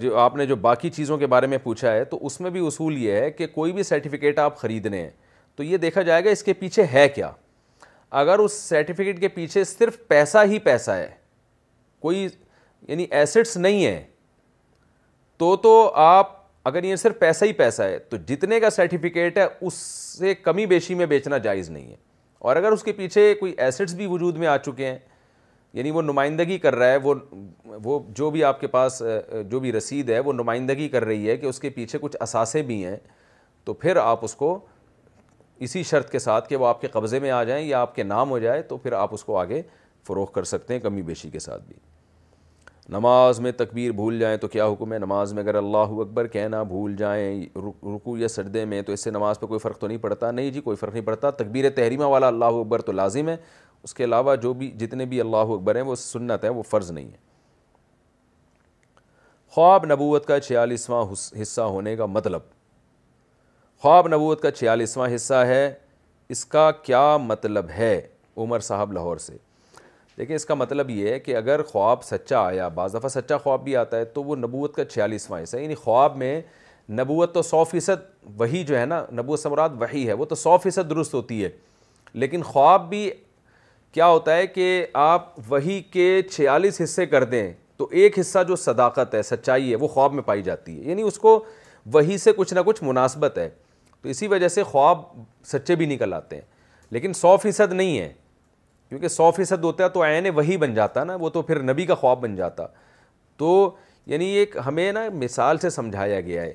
جو 0.00 0.16
آپ 0.20 0.36
نے 0.36 0.46
جو 0.46 0.56
باقی 0.66 0.90
چیزوں 0.90 1.18
کے 1.18 1.26
بارے 1.26 1.46
میں 1.46 1.58
پوچھا 1.62 1.92
ہے 1.92 2.04
تو 2.04 2.18
اس 2.26 2.40
میں 2.40 2.50
بھی 2.50 2.66
اصول 2.66 2.98
یہ 3.02 3.12
ہے 3.20 3.30
کہ 3.30 3.46
کوئی 3.54 3.72
بھی 3.72 3.82
سرٹیفکیٹ 3.82 4.38
آپ 4.38 4.58
خریدنے 4.58 5.00
ہیں 5.02 5.10
تو 5.56 5.62
یہ 5.62 5.76
دیکھا 5.86 6.02
جائے 6.02 6.24
گا 6.24 6.30
اس 6.30 6.42
کے 6.42 6.52
پیچھے 6.58 6.84
ہے 6.92 7.08
کیا 7.14 7.30
اگر 8.20 8.38
اس 8.38 8.52
سرٹیفکیٹ 8.68 9.18
کے 9.20 9.28
پیچھے 9.36 9.62
صرف 9.64 9.96
پیسہ 10.08 10.38
ہی 10.50 10.58
پیسہ 10.64 10.90
ہے 10.90 11.08
کوئی 12.00 12.26
یعنی 12.88 13.06
ایسٹس 13.10 13.56
نہیں 13.56 13.84
ہیں 13.84 14.02
تو 15.38 15.54
تو 15.62 15.70
آپ 16.02 16.28
اگر 16.68 16.84
یہ 16.84 16.96
صرف 16.96 17.18
پیسہ 17.18 17.44
ہی 17.44 17.52
پیسہ 17.52 17.82
ہے 17.82 17.98
تو 18.10 18.16
جتنے 18.28 18.60
کا 18.60 18.70
سرٹیفکیٹ 18.70 19.38
ہے 19.38 19.46
اس 19.60 19.74
سے 20.18 20.34
کمی 20.34 20.66
بیشی 20.66 20.94
میں 20.94 21.06
بیچنا 21.06 21.38
جائز 21.46 21.70
نہیں 21.70 21.90
ہے 21.90 21.96
اور 22.46 22.56
اگر 22.56 22.72
اس 22.72 22.82
کے 22.82 22.92
پیچھے 22.92 23.32
کوئی 23.40 23.52
ایسٹس 23.56 23.94
بھی 23.94 24.06
وجود 24.10 24.36
میں 24.38 24.46
آ 24.48 24.56
چکے 24.66 24.86
ہیں 24.90 24.98
یعنی 25.74 25.90
وہ 25.90 26.02
نمائندگی 26.02 26.58
کر 26.58 26.74
رہا 26.74 26.90
ہے 26.90 26.96
وہ 27.02 27.14
وہ 27.84 27.98
جو 28.18 28.30
بھی 28.30 28.44
آپ 28.44 28.60
کے 28.60 28.66
پاس 28.76 29.02
جو 29.50 29.60
بھی 29.60 29.72
رسید 29.72 30.10
ہے 30.10 30.18
وہ 30.28 30.32
نمائندگی 30.32 30.88
کر 30.88 31.04
رہی 31.04 31.28
ہے 31.30 31.36
کہ 31.36 31.46
اس 31.46 31.58
کے 31.60 31.70
پیچھے 31.78 31.98
کچھ 32.02 32.16
اثاثے 32.28 32.62
بھی 32.72 32.84
ہیں 32.84 32.96
تو 33.64 33.72
پھر 33.82 33.96
آپ 34.06 34.24
اس 34.24 34.34
کو 34.36 34.58
اسی 35.62 35.82
شرط 35.84 36.10
کے 36.10 36.18
ساتھ 36.18 36.48
کہ 36.48 36.56
وہ 36.56 36.66
آپ 36.66 36.80
کے 36.80 36.88
قبضے 36.92 37.18
میں 37.20 37.30
آ 37.30 37.42
جائیں 37.44 37.64
یا 37.66 37.80
آپ 37.80 37.94
کے 37.94 38.02
نام 38.02 38.30
ہو 38.30 38.38
جائے 38.38 38.62
تو 38.70 38.76
پھر 38.76 38.92
آپ 38.92 39.14
اس 39.14 39.24
کو 39.24 39.36
آگے 39.38 39.60
فروغ 40.06 40.26
کر 40.32 40.44
سکتے 40.44 40.74
ہیں 40.74 40.80
کمی 40.80 41.02
بیشی 41.02 41.30
کے 41.30 41.38
ساتھ 41.38 41.62
بھی 41.66 41.76
نماز 42.96 43.38
میں 43.40 43.50
تکبیر 43.58 43.92
بھول 43.96 44.18
جائیں 44.20 44.36
تو 44.36 44.48
کیا 44.48 44.66
حکم 44.72 44.92
ہے 44.92 44.98
نماز 44.98 45.32
میں 45.32 45.42
اگر 45.42 45.54
اللہ 45.54 45.92
اکبر 46.02 46.26
کہنا 46.32 46.62
بھول 46.72 46.96
جائیں 46.96 47.42
رکو 47.56 48.16
یا 48.18 48.28
سردے 48.28 48.64
میں 48.72 48.80
تو 48.86 48.92
اس 48.92 49.04
سے 49.04 49.10
نماز 49.10 49.40
پہ 49.40 49.46
کوئی 49.46 49.58
فرق 49.60 49.78
تو 49.78 49.86
نہیں 49.86 49.98
پڑتا 49.98 50.30
نہیں 50.30 50.50
جی 50.52 50.60
کوئی 50.60 50.76
فرق 50.76 50.92
نہیں 50.94 51.04
پڑتا 51.04 51.30
تکبیر 51.42 51.68
تحریمہ 51.76 52.04
والا 52.14 52.26
اللہ 52.28 52.58
اکبر 52.60 52.80
تو 52.82 52.92
لازم 52.92 53.28
ہے 53.28 53.36
اس 53.82 53.94
کے 53.94 54.04
علاوہ 54.04 54.34
جو 54.42 54.52
بھی 54.60 54.70
جتنے 54.80 55.04
بھی 55.06 55.20
اللہ 55.20 55.52
اکبر 55.56 55.76
ہیں 55.76 55.82
وہ 55.82 55.94
سنت 56.02 56.44
ہے 56.44 56.48
وہ 56.58 56.62
فرض 56.70 56.90
نہیں 56.90 57.06
ہے 57.10 57.22
خواب 59.54 59.84
نبوت 59.92 60.26
کا 60.26 60.38
چھیالیسواں 60.40 61.04
حصہ 61.42 61.60
ہونے 61.74 61.96
کا 61.96 62.06
مطلب 62.06 62.40
خواب 63.84 64.06
نبوت 64.14 64.40
کا 64.40 64.50
چھیالیسواں 64.50 65.08
حصہ 65.14 65.34
ہے 65.46 65.64
اس 66.34 66.44
کا 66.52 66.70
کیا 66.82 67.00
مطلب 67.22 67.68
ہے 67.78 68.00
عمر 68.40 68.60
صاحب 68.68 68.92
لاہور 68.92 69.16
سے 69.20 69.32
دیکھیں 70.18 70.34
اس 70.36 70.44
کا 70.46 70.54
مطلب 70.54 70.90
یہ 70.90 71.08
ہے 71.12 71.18
کہ 71.20 71.34
اگر 71.36 71.62
خواب 71.72 72.04
سچا 72.04 72.38
آیا 72.46 72.68
بعض 72.78 72.94
دفعہ 72.94 73.08
سچا 73.14 73.36
خواب 73.38 73.62
بھی 73.64 73.74
آتا 73.76 73.96
ہے 73.98 74.04
تو 74.14 74.22
وہ 74.24 74.36
نبوت 74.36 74.74
کا 74.74 74.84
چھیالیسواں 74.84 75.42
حصہ 75.42 75.56
ہے 75.56 75.62
یعنی 75.62 75.74
خواب 75.82 76.16
میں 76.18 76.40
نبوت 77.00 77.34
تو 77.34 77.42
سو 77.42 77.62
فیصد 77.70 78.04
وہی 78.38 78.62
جو 78.72 78.78
ہے 78.78 78.84
نا 78.86 79.04
نبوت 79.18 79.40
ثمراط 79.40 79.72
وہی 79.80 80.06
ہے 80.08 80.12
وہ 80.12 80.24
تو 80.30 80.34
سو 80.44 80.56
فیصد 80.62 80.90
درست 80.90 81.14
ہوتی 81.14 81.42
ہے 81.44 81.48
لیکن 82.24 82.42
خواب 82.52 82.88
بھی 82.90 83.08
کیا 83.94 84.06
ہوتا 84.08 84.36
ہے 84.36 84.46
کہ 84.46 84.86
آپ 85.02 85.26
وہی 85.48 85.80
کے 85.92 86.10
چھیالیس 86.30 86.80
حصے 86.84 87.06
کر 87.14 87.24
دیں 87.36 87.50
تو 87.76 87.88
ایک 88.02 88.18
حصہ 88.18 88.42
جو 88.48 88.56
صداقت 88.64 89.14
ہے 89.14 89.22
سچائی 89.34 89.70
ہے 89.70 89.76
وہ 89.84 89.88
خواب 89.94 90.12
میں 90.14 90.22
پائی 90.32 90.42
جاتی 90.50 90.78
ہے 90.78 90.88
یعنی 90.90 91.02
اس 91.12 91.18
کو 91.26 91.38
وہی 91.92 92.18
سے 92.18 92.32
کچھ 92.36 92.54
نہ 92.54 92.60
کچھ 92.66 92.82
مناسبت 92.84 93.38
ہے 93.38 93.48
تو 94.04 94.10
اسی 94.10 94.26
وجہ 94.28 94.48
سے 94.54 94.62
خواب 94.62 94.98
سچے 95.50 95.74
بھی 95.74 95.86
نکل 95.86 96.12
آتے 96.14 96.36
ہیں 96.36 96.42
لیکن 96.92 97.12
سو 97.12 97.36
فیصد 97.42 97.72
نہیں 97.72 97.98
ہے 97.98 98.12
کیونکہ 98.88 99.08
سو 99.08 99.30
فیصد 99.36 99.64
ہوتا 99.64 99.84
ہے 99.84 99.88
تو 99.88 100.02
عین 100.04 100.26
وہی 100.34 100.56
بن 100.64 100.74
جاتا 100.74 101.04
نا 101.04 101.14
وہ 101.20 101.28
تو 101.36 101.42
پھر 101.42 101.62
نبی 101.62 101.86
کا 101.86 101.94
خواب 102.00 102.20
بن 102.22 102.34
جاتا 102.36 102.66
تو 103.36 103.52
یعنی 104.06 104.26
ایک 104.38 104.56
ہمیں 104.66 104.90
نا 104.92 105.04
مثال 105.22 105.58
سے 105.58 105.70
سمجھایا 105.70 106.20
گیا 106.20 106.42
ہے 106.42 106.52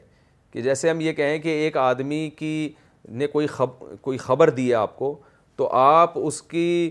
کہ 0.52 0.62
جیسے 0.62 0.90
ہم 0.90 1.02
یہ 1.02 1.14
کہیں 1.14 1.38
کہ 1.40 1.50
ایک 1.64 1.78
آدمی 1.78 2.30
کی 2.38 2.52
نے 3.24 3.28
کوئی 3.28 3.48
خب 3.48 3.84
کوئی 4.02 4.18
خبر 4.18 4.50
دی 4.62 4.68
ہے 4.70 4.76
آپ 4.76 4.98
کو 5.00 5.14
تو 5.56 5.70
آپ 5.78 6.12
اس 6.26 6.42
کی 6.52 6.90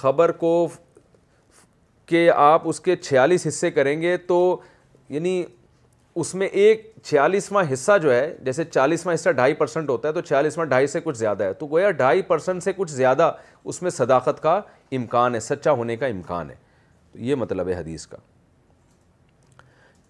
خبر 0.00 0.32
کو 0.42 0.52
کہ 2.06 2.28
آپ 2.36 2.68
اس 2.68 2.80
کے 2.80 2.96
چھیالیس 2.96 3.46
حصے 3.46 3.70
کریں 3.70 4.00
گے 4.02 4.16
تو 4.32 4.40
یعنی 5.08 5.42
اس 6.14 6.34
میں 6.34 6.46
ایک 6.46 6.89
چھیالیسواں 7.08 7.62
حصہ 7.72 7.92
جو 8.02 8.12
ہے 8.14 8.34
جیسے 8.44 8.64
چالیسواں 8.64 9.14
حصہ 9.14 9.30
ڈھائی 9.36 9.54
پرسنٹ 9.54 9.88
ہوتا 9.90 10.08
ہے 10.08 10.12
تو 10.12 10.20
چھیالیسواں 10.20 10.64
ڈھائی 10.66 10.86
سے 10.86 11.00
کچھ 11.04 11.16
زیادہ 11.18 11.44
ہے 11.44 11.52
تو 11.58 11.66
گویا 11.70 11.90
ڈھائی 12.00 12.22
پرسنٹ 12.28 12.62
سے 12.62 12.72
کچھ 12.76 12.90
زیادہ 12.92 13.30
اس 13.64 13.80
میں 13.82 13.90
صداقت 13.90 14.42
کا 14.42 14.60
امکان 14.98 15.34
ہے 15.34 15.40
سچا 15.40 15.72
ہونے 15.78 15.96
کا 15.96 16.06
امکان 16.06 16.50
ہے 16.50 16.54
تو 17.12 17.18
یہ 17.24 17.34
مطلب 17.34 17.68
ہے 17.68 17.74
حدیث 17.74 18.06
کا 18.06 18.16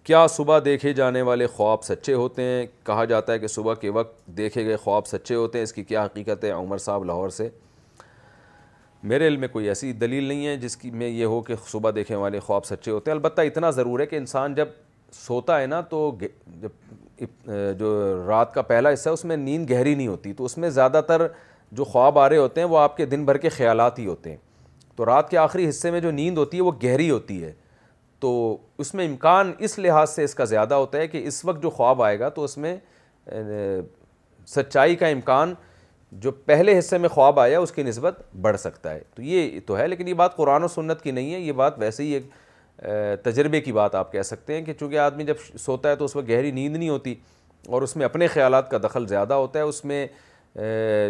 کیا 0.03 0.25
صبح 0.35 0.59
دیکھے 0.65 0.93
جانے 0.93 1.21
والے 1.21 1.47
خواب 1.55 1.83
سچے 1.83 2.13
ہوتے 2.13 2.41
ہیں 2.43 2.65
کہا 2.85 3.05
جاتا 3.05 3.33
ہے 3.33 3.39
کہ 3.39 3.47
صبح 3.47 3.73
کے 3.81 3.89
وقت 3.97 4.25
دیکھے 4.37 4.65
گئے 4.65 4.75
خواب 4.83 5.07
سچے 5.07 5.35
ہوتے 5.35 5.57
ہیں 5.57 5.63
اس 5.63 5.73
کی 5.73 5.83
کیا 5.83 6.05
حقیقت 6.05 6.43
ہے 6.43 6.51
عمر 6.51 6.77
صاحب 6.85 7.03
لاہور 7.05 7.29
سے 7.29 7.49
میرے 9.09 9.27
علم 9.27 9.39
میں 9.39 9.47
کوئی 9.47 9.67
ایسی 9.69 9.91
دلیل 10.03 10.23
نہیں 10.23 10.45
ہے 10.47 10.55
جس 10.57 10.77
کی 10.77 10.91
میں 10.91 11.07
یہ 11.07 11.25
ہو 11.25 11.41
کہ 11.41 11.55
صبح 11.67 11.91
دیکھنے 11.95 12.17
والے 12.17 12.39
خواب 12.39 12.65
سچے 12.65 12.91
ہوتے 12.91 13.11
ہیں 13.11 13.15
البتہ 13.17 13.41
اتنا 13.41 13.69
ضرور 13.79 13.99
ہے 13.99 14.05
کہ 14.05 14.15
انسان 14.15 14.55
جب 14.55 14.67
سوتا 15.13 15.59
ہے 15.61 15.65
نا 15.67 15.79
تو 15.89 16.09
جب 16.61 17.25
جو 17.79 17.89
رات 18.27 18.53
کا 18.53 18.61
پہلا 18.67 18.93
حصہ 18.93 19.09
ہے 19.09 19.13
اس 19.13 19.23
میں 19.25 19.35
نیند 19.37 19.69
گہری 19.71 19.93
نہیں 19.95 20.07
ہوتی 20.07 20.33
تو 20.33 20.45
اس 20.45 20.57
میں 20.57 20.69
زیادہ 20.69 21.01
تر 21.07 21.25
جو 21.79 21.83
خواب 21.85 22.19
آ 22.19 22.27
رہے 22.29 22.37
ہوتے 22.37 22.61
ہیں 22.61 22.67
وہ 22.67 22.77
آپ 22.77 22.95
کے 22.97 23.05
دن 23.05 23.25
بھر 23.25 23.37
کے 23.37 23.49
خیالات 23.49 23.99
ہی 23.99 24.05
ہوتے 24.07 24.29
ہیں 24.29 24.37
تو 24.95 25.05
رات 25.05 25.29
کے 25.29 25.37
آخری 25.37 25.67
حصے 25.69 25.91
میں 25.91 25.99
جو 26.01 26.11
نیند 26.11 26.37
ہوتی 26.37 26.57
ہے 26.57 26.61
وہ 26.61 26.71
گہری 26.83 27.09
ہوتی 27.09 27.43
ہے 27.43 27.51
تو 28.19 28.31
اس 28.77 28.93
میں 28.93 29.05
امکان 29.07 29.51
اس 29.59 29.77
لحاظ 29.79 30.09
سے 30.09 30.23
اس 30.23 30.35
کا 30.35 30.45
زیادہ 30.45 30.73
ہوتا 30.75 30.97
ہے 30.97 31.07
کہ 31.07 31.21
اس 31.27 31.43
وقت 31.45 31.61
جو 31.63 31.69
خواب 31.69 32.01
آئے 32.03 32.19
گا 32.19 32.29
تو 32.29 32.43
اس 32.43 32.57
میں 32.57 32.75
سچائی 34.47 34.95
کا 34.95 35.07
امکان 35.07 35.53
جو 36.21 36.31
پہلے 36.45 36.77
حصے 36.77 36.97
میں 36.97 37.09
خواب 37.09 37.39
آیا 37.39 37.59
اس 37.59 37.71
کی 37.71 37.83
نسبت 37.83 38.19
بڑھ 38.41 38.57
سکتا 38.59 38.93
ہے 38.93 39.01
تو 39.15 39.21
یہ 39.21 39.59
تو 39.65 39.77
ہے 39.77 39.87
لیکن 39.87 40.07
یہ 40.07 40.13
بات 40.13 40.35
قرآن 40.35 40.63
و 40.63 40.67
سنت 40.67 41.01
کی 41.01 41.11
نہیں 41.11 41.33
ہے 41.33 41.39
یہ 41.39 41.51
بات 41.63 41.79
ویسے 41.79 42.03
ہی 42.03 42.11
ایک 42.13 42.23
تجربے 43.23 43.59
کی 43.61 43.71
بات 43.73 43.95
آپ 43.95 44.11
کہہ 44.11 44.21
سکتے 44.25 44.55
ہیں 44.55 44.63
کہ 44.65 44.73
چونکہ 44.79 44.99
آدمی 44.99 45.23
جب 45.25 45.37
سوتا 45.59 45.89
ہے 45.89 45.95
تو 45.95 46.05
اس 46.05 46.15
میں 46.15 46.23
گہری 46.29 46.51
نیند 46.51 46.75
نہیں 46.77 46.89
ہوتی 46.89 47.15
اور 47.69 47.81
اس 47.81 47.95
میں 47.95 48.05
اپنے 48.05 48.27
خیالات 48.27 48.69
کا 48.71 48.77
دخل 48.83 49.07
زیادہ 49.07 49.33
ہوتا 49.33 49.59
ہے 49.59 49.63
اس 49.63 49.83
میں 49.85 50.05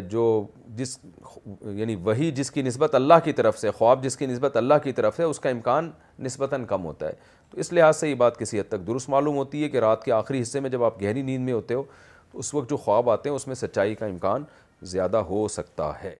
جو 0.09 0.23
جس 0.75 0.97
یعنی 1.75 1.95
وہی 2.03 2.29
جس 2.35 2.51
کی 2.51 2.61
نسبت 2.61 2.95
اللہ 2.95 3.19
کی 3.23 3.33
طرف 3.33 3.57
سے 3.59 3.71
خواب 3.77 4.03
جس 4.03 4.17
کی 4.17 4.25
نسبت 4.25 4.57
اللہ 4.57 4.73
کی 4.83 4.91
طرف 4.93 5.15
سے 5.17 5.23
اس 5.23 5.39
کا 5.39 5.49
امکان 5.49 5.91
نسبتاً 6.25 6.65
کم 6.65 6.85
ہوتا 6.85 7.07
ہے 7.07 7.13
تو 7.49 7.59
اس 7.59 7.71
لحاظ 7.73 7.97
سے 7.97 8.09
یہ 8.09 8.15
بات 8.15 8.37
کسی 8.39 8.59
حد 8.59 8.69
تک 8.69 8.85
درست 8.87 9.09
معلوم 9.09 9.35
ہوتی 9.37 9.63
ہے 9.63 9.69
کہ 9.69 9.79
رات 9.87 10.03
کے 10.03 10.11
آخری 10.11 10.41
حصے 10.41 10.59
میں 10.59 10.69
جب 10.69 10.83
آپ 10.83 11.01
گہری 11.01 11.21
نیند 11.21 11.45
میں 11.45 11.53
ہوتے 11.53 11.73
ہو 11.73 11.83
تو 12.31 12.39
اس 12.39 12.53
وقت 12.53 12.69
جو 12.69 12.77
خواب 12.77 13.09
آتے 13.09 13.29
ہیں 13.29 13.35
اس 13.35 13.47
میں 13.47 13.55
سچائی 13.55 13.95
کا 13.95 14.05
امکان 14.05 14.43
زیادہ 14.91 15.17
ہو 15.29 15.47
سکتا 15.51 15.91
ہے 16.03 16.15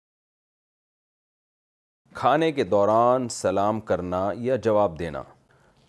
کھانے 2.16 2.52
کے 2.52 2.64
دوران 2.64 3.28
سلام 3.32 3.80
کرنا 3.90 4.20
یا 4.38 4.56
جواب 4.64 4.98
دینا 5.00 5.22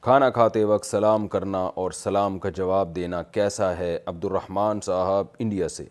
کھانا 0.02 0.28
کھاتے 0.30 0.62
وقت 0.64 0.86
سلام 0.86 1.26
کرنا 1.28 1.58
اور 1.82 1.90
سلام 2.00 2.38
کا 2.38 2.48
جواب 2.56 2.94
دینا 2.96 3.22
کیسا 3.36 3.76
ہے 3.78 3.98
عبد 4.06 4.24
الرحمن 4.24 4.80
صاحب 4.86 5.34
انڈیا 5.38 5.68
سے 5.76 5.84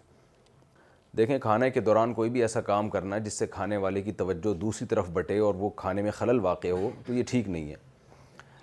دیکھیں 1.18 1.38
کھانے 1.40 1.70
کے 1.72 1.80
دوران 1.90 2.14
کوئی 2.14 2.30
بھی 2.30 2.42
ایسا 2.42 2.62
کام 2.72 2.90
کرنا 2.90 3.18
جس 3.26 3.34
سے 3.40 3.48
کھانے 3.56 3.78
والے 3.86 4.02
کی 4.02 4.12
توجہ 4.24 4.54
دوسری 4.62 4.88
طرف 4.88 5.10
بٹے 5.14 5.40
اور 5.48 5.56
وہ 5.58 5.70
کھانے 5.84 6.02
میں 6.02 6.12
خلل 6.18 6.40
واقع 6.46 6.68
ہو 6.72 6.90
تو 7.08 7.14
یہ 7.14 7.24
ٹھیک 7.32 7.50
نہیں 7.50 7.70
ہے 7.70 7.76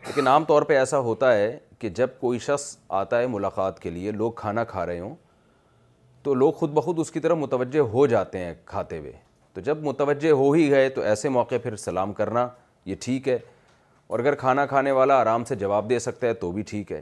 لیکن 0.07 0.29
عام 0.29 0.45
طور 0.49 0.63
پہ 0.73 0.79
ایسا 0.79 0.99
ہوتا 1.11 1.33
ہے 1.37 1.57
کہ 1.79 1.89
جب 2.01 2.19
کوئی 2.21 2.39
شخص 2.49 2.77
آتا 3.03 3.21
ہے 3.21 3.27
ملاقات 3.37 3.81
کے 3.83 3.91
لیے 3.91 4.11
لوگ 4.13 4.33
کھانا 4.43 4.65
کھا 4.73 4.87
رہے 4.87 4.99
ہوں 5.01 5.15
تو 6.23 6.35
لوگ 6.35 6.53
خود 6.53 6.71
بخود 6.75 6.99
اس 7.01 7.11
کی 7.13 7.21
طرف 7.21 7.39
متوجہ 7.39 7.81
ہو 7.93 8.07
جاتے 8.17 8.45
ہیں 8.45 8.55
کھاتے 8.67 8.99
ہوئے 8.99 9.13
تو 9.55 9.61
جب 9.65 9.83
متوجہ 9.85 10.31
ہو 10.41 10.51
ہی 10.53 10.71
گئے 10.71 10.89
تو 10.97 11.01
ایسے 11.11 11.29
موقع 11.29 11.55
پھر 11.63 11.77
سلام 11.77 12.13
کرنا 12.13 12.47
یہ 12.87 12.95
ٹھیک 13.01 13.29
ہے 13.29 13.39
اور 14.09 14.19
اگر 14.19 14.35
کھانا 14.43 14.67
کھانے 14.67 14.91
والا 14.93 15.21
آرام 15.21 15.45
سے 15.45 15.55
جواب 15.63 15.89
دے 15.91 15.99
سکتا 15.99 16.27
ہے 16.27 16.35
تو 16.43 16.51
بھی 16.53 16.63
ٹھیک 16.67 16.93
ہے 16.93 17.01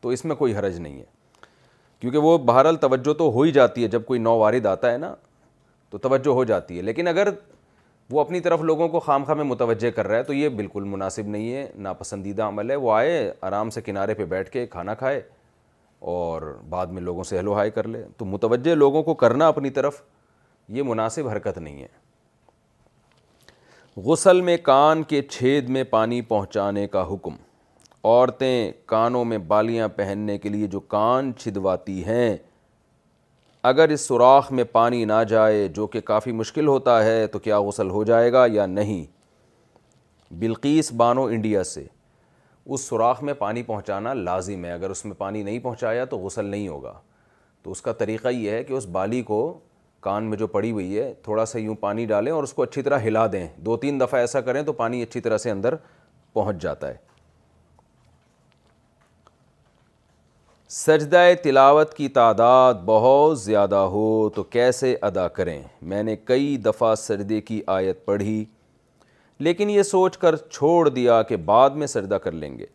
تو 0.00 0.08
اس 0.16 0.24
میں 0.24 0.36
کوئی 0.36 0.54
حرج 0.56 0.78
نہیں 0.80 0.98
ہے 0.98 1.04
کیونکہ 2.00 2.18
وہ 2.24 2.36
بہرحال 2.48 2.76
توجہ 2.80 3.12
تو 3.18 3.30
ہو 3.32 3.42
ہی 3.42 3.52
جاتی 3.52 3.82
ہے 3.82 3.88
جب 3.94 4.04
کوئی 4.06 4.20
نو 4.20 4.36
وارد 4.38 4.66
آتا 4.66 4.92
ہے 4.92 4.98
نا 4.98 5.14
تو 5.90 5.98
توجہ 5.98 6.30
ہو 6.34 6.42
جاتی 6.44 6.76
ہے 6.76 6.82
لیکن 6.82 7.08
اگر 7.08 7.28
وہ 8.10 8.20
اپنی 8.20 8.40
طرف 8.40 8.60
لوگوں 8.68 8.88
کو 8.88 9.00
خام 9.00 9.24
خواہ 9.24 9.36
میں 9.36 9.44
متوجہ 9.44 9.90
کر 9.96 10.06
رہا 10.08 10.16
ہے 10.18 10.22
تو 10.24 10.32
یہ 10.32 10.48
بالکل 10.58 10.84
مناسب 10.92 11.26
نہیں 11.28 11.52
ہے 11.54 11.66
ناپسندیدہ 11.86 12.42
عمل 12.42 12.70
ہے 12.70 12.76
وہ 12.84 12.92
آئے 12.92 13.30
آرام 13.48 13.70
سے 13.70 13.80
کنارے 13.82 14.14
پہ 14.20 14.24
بیٹھ 14.28 14.50
کے 14.50 14.66
کھانا 14.66 14.94
کھائے 15.02 15.20
اور 16.12 16.42
بعد 16.70 16.86
میں 16.96 17.02
لوگوں 17.02 17.24
سے 17.24 17.38
ہلو 17.38 17.54
ہائی 17.54 17.58
ہائے 17.60 17.70
کر 17.80 17.88
لے 17.88 18.02
تو 18.16 18.24
متوجہ 18.24 18.74
لوگوں 18.74 19.02
کو 19.02 19.14
کرنا 19.22 19.48
اپنی 19.48 19.70
طرف 19.78 20.00
یہ 20.76 20.82
مناسب 20.86 21.28
حرکت 21.28 21.58
نہیں 21.58 21.82
ہے 21.82 22.06
غسل 24.08 24.40
میں 24.48 24.56
کان 24.62 25.02
کے 25.12 25.20
چھید 25.30 25.68
میں 25.76 25.84
پانی 25.90 26.20
پہنچانے 26.22 26.86
کا 26.88 27.02
حکم 27.12 27.34
عورتیں 28.04 28.72
کانوں 28.88 29.24
میں 29.24 29.38
بالیاں 29.48 29.88
پہننے 29.96 30.36
کے 30.38 30.48
لیے 30.48 30.66
جو 30.74 30.80
کان 30.80 31.32
چھدواتی 31.38 32.04
ہیں 32.06 32.36
اگر 33.70 33.88
اس 33.92 34.00
سوراخ 34.08 34.50
میں 34.52 34.64
پانی 34.72 35.04
نہ 35.04 35.22
جائے 35.28 35.66
جو 35.76 35.86
کہ 35.94 36.00
کافی 36.10 36.32
مشکل 36.32 36.66
ہوتا 36.68 37.02
ہے 37.04 37.26
تو 37.26 37.38
کیا 37.46 37.60
غسل 37.62 37.90
ہو 37.90 38.02
جائے 38.10 38.32
گا 38.32 38.44
یا 38.52 38.66
نہیں 38.66 39.04
بلقیس 40.40 40.92
بانو 40.96 41.24
انڈیا 41.24 41.64
سے 41.64 41.84
اس 42.66 42.80
سوراخ 42.88 43.22
میں 43.22 43.34
پانی 43.38 43.62
پہنچانا 43.62 44.12
لازم 44.14 44.64
ہے 44.64 44.72
اگر 44.72 44.90
اس 44.90 45.04
میں 45.04 45.14
پانی 45.18 45.42
نہیں 45.42 45.58
پہنچایا 45.58 46.04
تو 46.14 46.18
غسل 46.18 46.44
نہیں 46.44 46.66
ہوگا 46.68 46.92
تو 47.62 47.70
اس 47.70 47.82
کا 47.82 47.92
طریقہ 48.02 48.28
یہ 48.28 48.50
ہے 48.50 48.62
کہ 48.64 48.72
اس 48.72 48.86
بالی 48.92 49.22
کو 49.32 49.40
کان 50.00 50.24
میں 50.30 50.36
جو 50.38 50.46
پڑی 50.46 50.70
ہوئی 50.70 50.98
ہے 50.98 51.12
تھوڑا 51.24 51.44
سا 51.46 51.58
یوں 51.58 51.74
پانی 51.80 52.04
ڈالیں 52.06 52.32
اور 52.32 52.42
اس 52.42 52.52
کو 52.54 52.62
اچھی 52.62 52.82
طرح 52.82 52.98
ہلا 53.06 53.26
دیں 53.32 53.46
دو 53.66 53.76
تین 53.76 54.00
دفعہ 54.00 54.20
ایسا 54.20 54.40
کریں 54.40 54.62
تو 54.62 54.72
پانی 54.72 55.02
اچھی 55.02 55.20
طرح 55.20 55.38
سے 55.38 55.50
اندر 55.50 55.74
پہنچ 56.32 56.62
جاتا 56.62 56.88
ہے 56.88 57.06
سجدہ 60.70 61.24
تلاوت 61.42 61.94
کی 61.94 62.08
تعداد 62.16 62.74
بہت 62.84 63.38
زیادہ 63.40 63.76
ہو 63.94 64.28
تو 64.34 64.42
کیسے 64.56 64.96
ادا 65.02 65.26
کریں 65.38 65.62
میں 65.92 66.02
نے 66.02 66.16
کئی 66.24 66.56
دفعہ 66.64 66.94
سجدے 66.98 67.40
کی 67.40 67.60
آیت 67.76 68.04
پڑھی 68.04 68.44
لیکن 69.46 69.70
یہ 69.70 69.82
سوچ 69.82 70.18
کر 70.18 70.36
چھوڑ 70.36 70.88
دیا 70.88 71.20
کہ 71.28 71.36
بعد 71.44 71.70
میں 71.82 71.86
سجدہ 71.86 72.14
کر 72.22 72.32
لیں 72.32 72.56
گے 72.58 72.66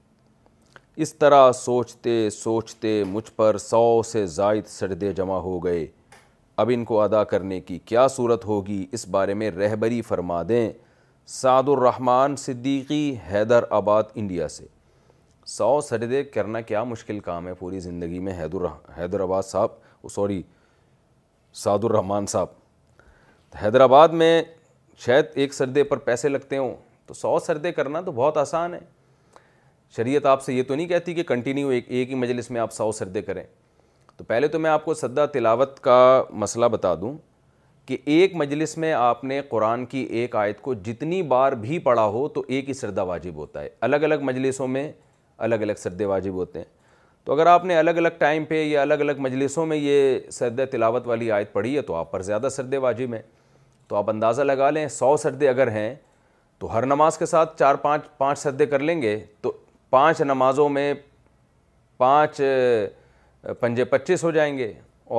اس 1.03 1.13
طرح 1.15 1.51
سوچتے 1.55 2.29
سوچتے 2.29 3.03
مجھ 3.11 3.29
پر 3.35 3.57
سو 3.57 4.01
سے 4.11 4.25
زائد 4.37 4.65
سجدے 4.67 5.11
جمع 5.13 5.37
ہو 5.43 5.57
گئے 5.63 5.85
اب 6.61 6.69
ان 6.73 6.83
کو 6.85 6.99
ادا 7.01 7.23
کرنے 7.23 7.59
کی 7.61 7.77
کیا 7.85 8.07
صورت 8.15 8.45
ہوگی 8.45 8.85
اس 8.93 9.07
بارے 9.11 9.33
میں 9.33 9.49
رہبری 9.51 10.01
فرما 10.07 10.41
دیں 10.49 10.69
سعد 11.41 11.69
الرحمن 11.69 12.35
صدیقی 12.37 13.15
حیدر 13.31 13.63
آباد 13.77 14.03
انڈیا 14.15 14.47
سے 14.47 14.65
سو 15.47 15.79
سجدے 15.89 16.23
کرنا 16.23 16.61
کیا 16.61 16.83
مشکل 16.83 17.19
کام 17.29 17.47
ہے 17.47 17.53
پوری 17.59 17.79
زندگی 17.79 18.19
میں 18.27 18.33
حیدر 18.97 19.19
آباد 19.21 19.43
صاحب 19.43 20.09
سوری 20.15 20.41
سعد 21.63 21.83
الرحمن 21.85 22.25
صاحب 22.27 22.47
حیدر 23.55 23.63
حیدرآباد 23.65 24.09
میں 24.21 24.41
شاید 25.05 25.25
ایک 25.35 25.53
سردے 25.53 25.83
پر 25.83 25.97
پیسے 26.09 26.29
لگتے 26.29 26.57
ہوں 26.57 26.73
تو 27.07 27.13
سو 27.13 27.37
سردے 27.45 27.71
کرنا 27.71 28.01
تو 28.01 28.11
بہت 28.15 28.37
آسان 28.37 28.73
ہے 28.73 28.79
شریعت 29.95 30.25
آپ 30.25 30.43
سے 30.43 30.53
یہ 30.53 30.63
تو 30.67 30.75
نہیں 30.75 30.87
کہتی 30.87 31.13
کہ 31.13 31.23
کنٹینیو 31.27 31.69
ایک 31.69 31.85
ایک 31.87 32.09
ہی 32.09 32.15
مجلس 32.15 32.51
میں 32.51 32.61
آپ 32.61 32.71
سو 32.73 32.91
سردے 32.99 33.21
کریں 33.21 33.43
تو 34.17 34.23
پہلے 34.23 34.47
تو 34.47 34.59
میں 34.59 34.69
آپ 34.69 34.83
کو 34.85 34.93
سدا 34.93 35.25
تلاوت 35.33 35.79
کا 35.83 35.95
مسئلہ 36.41 36.65
بتا 36.71 36.93
دوں 37.01 37.13
کہ 37.85 37.97
ایک 38.15 38.35
مجلس 38.35 38.77
میں 38.77 38.91
آپ 38.93 39.23
نے 39.23 39.39
قرآن 39.49 39.85
کی 39.85 39.99
ایک 40.19 40.35
آیت 40.35 40.59
کو 40.61 40.73
جتنی 40.83 41.21
بار 41.31 41.53
بھی 41.61 41.79
پڑھا 41.87 42.03
ہو 42.05 42.27
تو 42.35 42.43
ایک 42.47 42.67
ہی 42.69 42.73
سردہ 42.73 43.03
واجب 43.05 43.35
ہوتا 43.35 43.61
ہے 43.61 43.69
الگ 43.87 44.03
الگ 44.03 44.21
مجلسوں 44.23 44.67
میں 44.67 44.91
الگ 45.47 45.61
الگ 45.63 45.73
سردے 45.77 46.05
واجب 46.05 46.33
ہوتے 46.33 46.59
ہیں 46.59 46.65
تو 47.25 47.33
اگر 47.33 47.45
آپ 47.47 47.65
نے 47.65 47.77
الگ 47.77 47.97
الگ 48.01 48.17
ٹائم 48.17 48.45
پہ 48.45 48.61
یا 48.63 48.81
الگ 48.81 49.01
الگ 49.03 49.19
مجلسوں 49.21 49.65
میں 49.65 49.77
یہ 49.77 50.19
سرد 50.31 50.59
تلاوت 50.71 51.07
والی 51.07 51.31
آیت 51.31 51.51
پڑھی 51.53 51.75
ہے 51.75 51.81
تو 51.89 51.95
آپ 51.95 52.11
پر 52.11 52.21
زیادہ 52.21 52.47
سردے 52.51 52.77
واجب 52.85 53.13
ہیں 53.13 53.21
تو 53.87 53.95
آپ 53.95 54.09
اندازہ 54.09 54.41
لگا 54.41 54.69
لیں 54.71 54.87
سو 54.87 55.15
سردے 55.21 55.49
اگر 55.49 55.71
ہیں 55.71 55.93
تو 56.59 56.73
ہر 56.73 56.85
نماز 56.85 57.17
کے 57.17 57.25
ساتھ 57.25 57.57
چار 57.59 57.75
پانچ 57.85 58.05
پانچ 58.17 58.39
سردے 58.39 58.65
کر 58.65 58.79
لیں 58.79 59.01
گے 59.01 59.19
تو 59.41 59.51
پانچ 59.89 60.21
نمازوں 60.21 60.67
میں 60.69 60.93
پانچ 61.97 62.41
پنجے 63.59 63.83
پچیس 63.85 64.23
ہو 64.23 64.31
جائیں 64.31 64.57
گے 64.57 64.71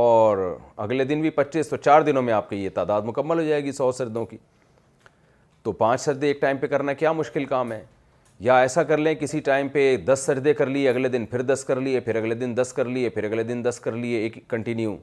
اور 0.03 0.39
اگلے 0.85 1.05
دن 1.05 1.20
بھی 1.20 1.31
پچیس 1.31 1.68
تو 1.68 1.77
چار 1.77 2.03
دنوں 2.03 2.22
میں 2.22 2.33
آپ 2.33 2.49
کی 2.51 2.57
یہ 2.64 2.70
تعداد 2.75 3.03
مکمل 3.07 3.39
ہو 3.39 3.43
جائے 3.45 3.64
گی 3.64 3.72
سو 3.72 3.91
سردوں 3.93 4.25
کی 4.27 4.37
تو 5.62 5.72
پانچ 5.72 6.01
سردے 6.01 6.27
ایک 6.27 6.41
ٹائم 6.41 6.57
پہ 6.61 6.66
کرنا 6.66 6.93
کیا 6.93 7.12
مشکل 7.12 7.45
کام 7.47 7.72
ہے 7.72 7.85
یا 8.45 8.59
ایسا 8.61 8.83
کر 8.83 8.99
لیں 8.99 9.14
کسی 9.14 9.41
ٹائم 9.41 9.68
پہ 9.72 9.97
دس 10.07 10.22
سردے 10.27 10.55
کر 10.55 10.66
لیے 10.66 10.89
اگلے 10.89 11.09
دن 11.09 11.27
پھر 11.27 11.43
دس 11.43 11.64
کر 11.68 11.81
لیے 11.81 12.01
پھر 12.01 12.16
اگلے 12.16 12.35
دن 12.35 12.57
دس 12.61 12.72
کر 12.77 12.85
لیے 12.85 13.09
پھر 13.11 13.25
اگلے 13.25 13.43
دن 13.43 13.62
دس 13.68 13.81
کر 13.81 13.93
لیے 13.93 14.18
ایک 14.22 14.35
کنٹینیو 14.51 14.97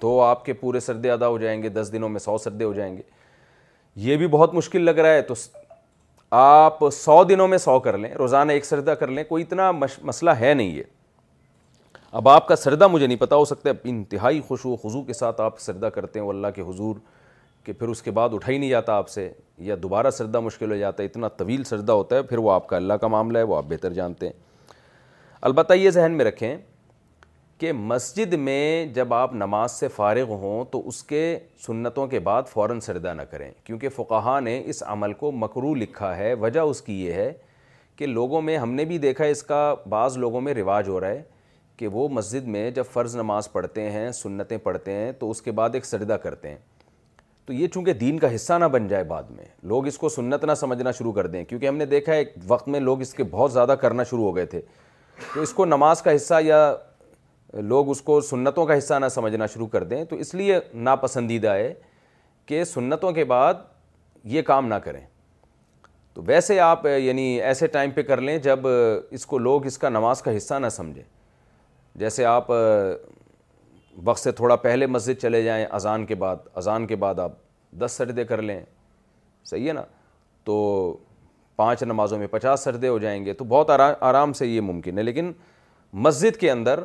تو 0.00 0.20
آپ 0.22 0.44
کے 0.44 0.52
پورے 0.60 0.80
سردے 0.80 1.10
ادا 1.10 1.28
ہو 1.28 1.38
جائیں 1.38 1.62
گے 1.62 1.68
دس 1.68 1.90
دنوں 1.92 2.08
میں 2.08 2.20
سو 2.20 2.36
سردے 2.44 2.64
ہو 2.64 2.72
جائیں 2.74 2.96
گے 2.96 3.02
یہ 4.08 4.16
بھی 4.16 4.26
بہت 4.34 4.54
مشکل 4.54 4.82
لگ 4.84 4.98
رہا 4.98 5.12
ہے 5.12 5.22
تو 5.22 5.34
آپ 6.40 6.78
سو 6.92 7.22
دنوں 7.24 7.48
میں 7.48 7.58
سو 7.58 7.78
کر 7.80 7.98
لیں 7.98 8.12
روزانہ 8.18 8.52
ایک 8.52 8.64
سردہ 8.64 8.90
کر 9.00 9.08
لیں 9.10 9.24
کوئی 9.28 9.44
اتنا 9.44 9.70
مسئلہ 10.02 10.30
ہے 10.40 10.52
نہیں 10.54 10.76
ہے 10.78 10.82
اب 12.18 12.28
آپ 12.28 12.46
کا 12.46 12.54
سردہ 12.56 12.86
مجھے 12.88 13.06
نہیں 13.06 13.18
پتہ 13.18 13.34
ہو 13.34 13.44
سکتا 13.44 13.70
ہے 13.70 13.88
انتہائی 13.88 14.40
خوش 14.46 14.64
و 14.66 14.74
خضو 14.82 15.02
کے 15.06 15.12
ساتھ 15.12 15.40
آپ 15.40 15.58
سردہ 15.60 15.86
کرتے 15.94 16.18
ہیں 16.18 16.24
وہ 16.26 16.32
اللہ 16.32 16.46
کے 16.54 16.62
حضور 16.68 16.96
کہ 17.64 17.72
پھر 17.72 17.88
اس 17.88 18.02
کے 18.02 18.10
بعد 18.10 18.28
اٹھا 18.34 18.52
ہی 18.52 18.56
نہیں 18.58 18.70
جاتا 18.70 18.92
آپ 18.98 19.08
سے 19.08 19.28
یا 19.66 19.76
دوبارہ 19.82 20.10
سردہ 20.16 20.40
مشکل 20.40 20.70
ہو 20.70 20.76
جاتا 20.76 21.02
ہے 21.02 21.08
اتنا 21.08 21.28
طویل 21.36 21.62
سردہ 21.64 21.92
ہوتا 21.92 22.16
ہے 22.16 22.22
پھر 22.22 22.38
وہ 22.46 22.50
آپ 22.52 22.66
کا 22.68 22.76
اللہ 22.76 22.94
کا 23.00 23.06
معاملہ 23.14 23.38
ہے 23.38 23.42
وہ 23.52 23.56
آپ 23.56 23.64
بہتر 23.68 23.92
جانتے 23.98 24.26
ہیں 24.26 24.32
البتہ 25.50 25.74
یہ 25.74 25.90
ذہن 25.90 26.16
میں 26.16 26.24
رکھیں 26.24 26.54
کہ 27.58 27.72
مسجد 27.72 28.32
میں 28.48 28.84
جب 28.94 29.14
آپ 29.14 29.32
نماز 29.34 29.72
سے 29.78 29.88
فارغ 29.96 30.32
ہوں 30.40 30.64
تو 30.70 30.86
اس 30.88 31.02
کے 31.04 31.22
سنتوں 31.66 32.06
کے 32.06 32.18
بعد 32.30 32.42
فوراً 32.52 32.80
سردہ 32.80 33.14
نہ 33.16 33.22
کریں 33.30 33.50
کیونکہ 33.64 33.88
فقہا 33.96 34.38
نے 34.40 34.60
اس 34.66 34.82
عمل 34.86 35.12
کو 35.22 35.32
مکرو 35.44 35.74
لکھا 35.74 36.16
ہے 36.16 36.32
وجہ 36.40 36.60
اس 36.60 36.82
کی 36.82 37.04
یہ 37.06 37.12
ہے 37.12 37.32
کہ 37.96 38.06
لوگوں 38.06 38.40
میں 38.42 38.56
ہم 38.58 38.72
نے 38.74 38.84
بھی 38.90 38.98
دیکھا 38.98 39.24
اس 39.24 39.42
کا 39.42 39.74
بعض 39.88 40.16
لوگوں 40.18 40.40
میں 40.40 40.54
رواج 40.54 40.88
ہو 40.88 41.00
رہا 41.00 41.08
ہے 41.08 41.22
کہ 41.80 41.86
وہ 41.92 42.08
مسجد 42.12 42.46
میں 42.54 42.70
جب 42.74 42.84
فرض 42.92 43.14
نماز 43.16 43.50
پڑھتے 43.52 43.82
ہیں 43.90 44.10
سنتیں 44.12 44.56
پڑھتے 44.62 44.92
ہیں 44.92 45.12
تو 45.18 45.28
اس 45.30 45.40
کے 45.42 45.50
بعد 45.60 45.74
ایک 45.74 45.84
سجدہ 45.86 46.16
کرتے 46.22 46.48
ہیں 46.50 46.56
تو 47.46 47.52
یہ 47.52 47.68
چونکہ 47.74 47.92
دین 48.00 48.18
کا 48.24 48.34
حصہ 48.34 48.58
نہ 48.60 48.64
بن 48.72 48.88
جائے 48.88 49.04
بعد 49.12 49.30
میں 49.36 49.44
لوگ 49.68 49.86
اس 49.86 49.96
کو 49.98 50.08
سنت 50.16 50.42
نہ 50.50 50.54
سمجھنا 50.60 50.90
شروع 50.98 51.12
کر 51.12 51.26
دیں 51.26 51.44
کیونکہ 51.44 51.66
ہم 51.68 51.76
نے 51.76 51.86
دیکھا 51.92 52.12
ایک 52.12 52.32
وقت 52.48 52.66
میں 52.68 52.80
لوگ 52.80 53.00
اس 53.00 53.12
کے 53.14 53.22
بہت 53.30 53.52
زیادہ 53.52 53.74
کرنا 53.80 54.02
شروع 54.10 54.24
ہو 54.24 54.34
گئے 54.36 54.46
تھے 54.46 54.60
تو 55.34 55.40
اس 55.42 55.52
کو 55.52 55.64
نماز 55.64 56.02
کا 56.02 56.14
حصہ 56.16 56.40
یا 56.44 56.58
لوگ 57.60 57.90
اس 57.90 58.00
کو 58.10 58.20
سنتوں 58.30 58.64
کا 58.66 58.76
حصہ 58.78 58.98
نہ 59.04 59.08
سمجھنا 59.14 59.46
شروع 59.54 59.66
کر 59.72 59.84
دیں 59.92 60.02
تو 60.10 60.16
اس 60.24 60.34
لیے 60.34 60.58
ناپسندیدہ 60.90 61.52
ہے 61.54 61.72
کہ 62.46 62.62
سنتوں 62.74 63.12
کے 63.12 63.24
بعد 63.32 63.54
یہ 64.34 64.42
کام 64.52 64.66
نہ 64.68 64.74
کریں 64.84 65.00
تو 66.14 66.22
ویسے 66.26 66.58
آپ 66.60 66.84
یعنی 66.86 67.24
ایسے 67.42 67.66
ٹائم 67.78 67.90
پہ 67.94 68.02
کر 68.02 68.20
لیں 68.20 68.36
جب 68.48 68.66
اس 69.10 69.26
کو 69.26 69.38
لوگ 69.38 69.66
اس 69.66 69.78
کا 69.78 69.88
نماز 69.88 70.22
کا 70.22 70.36
حصہ 70.36 70.58
نہ 70.60 70.68
سمجھیں 70.76 71.02
جیسے 71.98 72.24
آپ 72.24 72.50
وقت 74.04 74.20
سے 74.22 74.32
تھوڑا 74.32 74.56
پہلے 74.56 74.86
مسجد 74.86 75.20
چلے 75.22 75.42
جائیں 75.42 75.64
اذان 75.70 76.04
کے 76.06 76.14
بعد 76.14 76.36
اذان 76.56 76.86
کے 76.86 76.96
بعد 76.96 77.18
آپ 77.18 77.32
دس 77.80 77.92
سردے 77.98 78.24
کر 78.24 78.42
لیں 78.42 78.60
صحیح 79.50 79.68
ہے 79.68 79.72
نا 79.72 79.82
تو 80.44 80.96
پانچ 81.56 81.82
نمازوں 81.82 82.18
میں 82.18 82.26
پچاس 82.30 82.60
سردے 82.64 82.88
ہو 82.88 82.98
جائیں 82.98 83.24
گے 83.24 83.32
تو 83.34 83.44
بہت 83.48 83.70
آرام 83.70 83.94
آرام 84.08 84.32
سے 84.32 84.46
یہ 84.46 84.60
ممکن 84.60 84.98
ہے 84.98 85.02
لیکن 85.02 85.32
مسجد 86.06 86.36
کے 86.40 86.50
اندر 86.50 86.84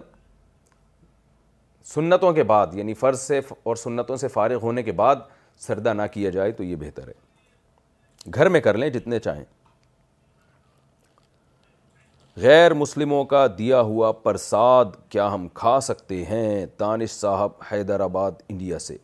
سنتوں 1.93 2.31
کے 2.33 2.43
بعد 2.43 2.67
یعنی 2.73 2.93
فرض 2.93 3.19
سے 3.21 3.39
اور 3.63 3.75
سنتوں 3.75 4.15
سے 4.17 4.27
فارغ 4.27 4.59
ہونے 4.61 4.83
کے 4.83 4.91
بعد 5.01 5.15
سردہ 5.67 5.93
نہ 5.93 6.01
کیا 6.11 6.29
جائے 6.29 6.51
تو 6.51 6.63
یہ 6.63 6.75
بہتر 6.79 7.07
ہے 7.07 8.33
گھر 8.35 8.49
میں 8.49 8.61
کر 8.61 8.77
لیں 8.77 8.89
جتنے 8.89 9.19
چاہیں 9.19 9.43
غیر 12.41 12.73
مسلموں 12.73 13.23
کا 13.25 13.45
دیا 13.57 13.79
ہوا 13.81 14.11
پرساد 14.23 14.85
کیا 15.09 15.27
ہم 15.33 15.47
کھا 15.55 15.79
سکتے 15.81 16.15
ہیں 16.29 16.65
دانش 16.79 17.11
صاحب 17.11 17.51
حیدرآباد 17.71 18.31
انڈیا 18.49 18.79
سے 18.79 18.97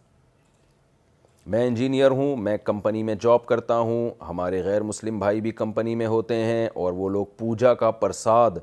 میں 1.52 1.66
انجینئر 1.68 2.12
ہوں 2.12 2.36
میں 2.38 2.58
کمپنی 2.64 3.04
میں 3.04 3.16
جاب 3.22 3.46
کرتا 3.46 3.78
ہوں 3.80 4.10
ہمارے 4.30 4.62
غیر 4.64 4.84
مسلم 4.84 5.20
بھائی 5.20 5.40
بھی 5.42 5.52
کمپنی 5.62 5.94
میں 6.02 6.08
ہوتے 6.08 6.36
ہیں 6.44 6.68
اور 6.74 6.94
وہ 6.94 7.08
لوگ 7.10 7.26
پوجا 7.38 7.74
کا 7.84 7.92
پرساد 8.02 8.58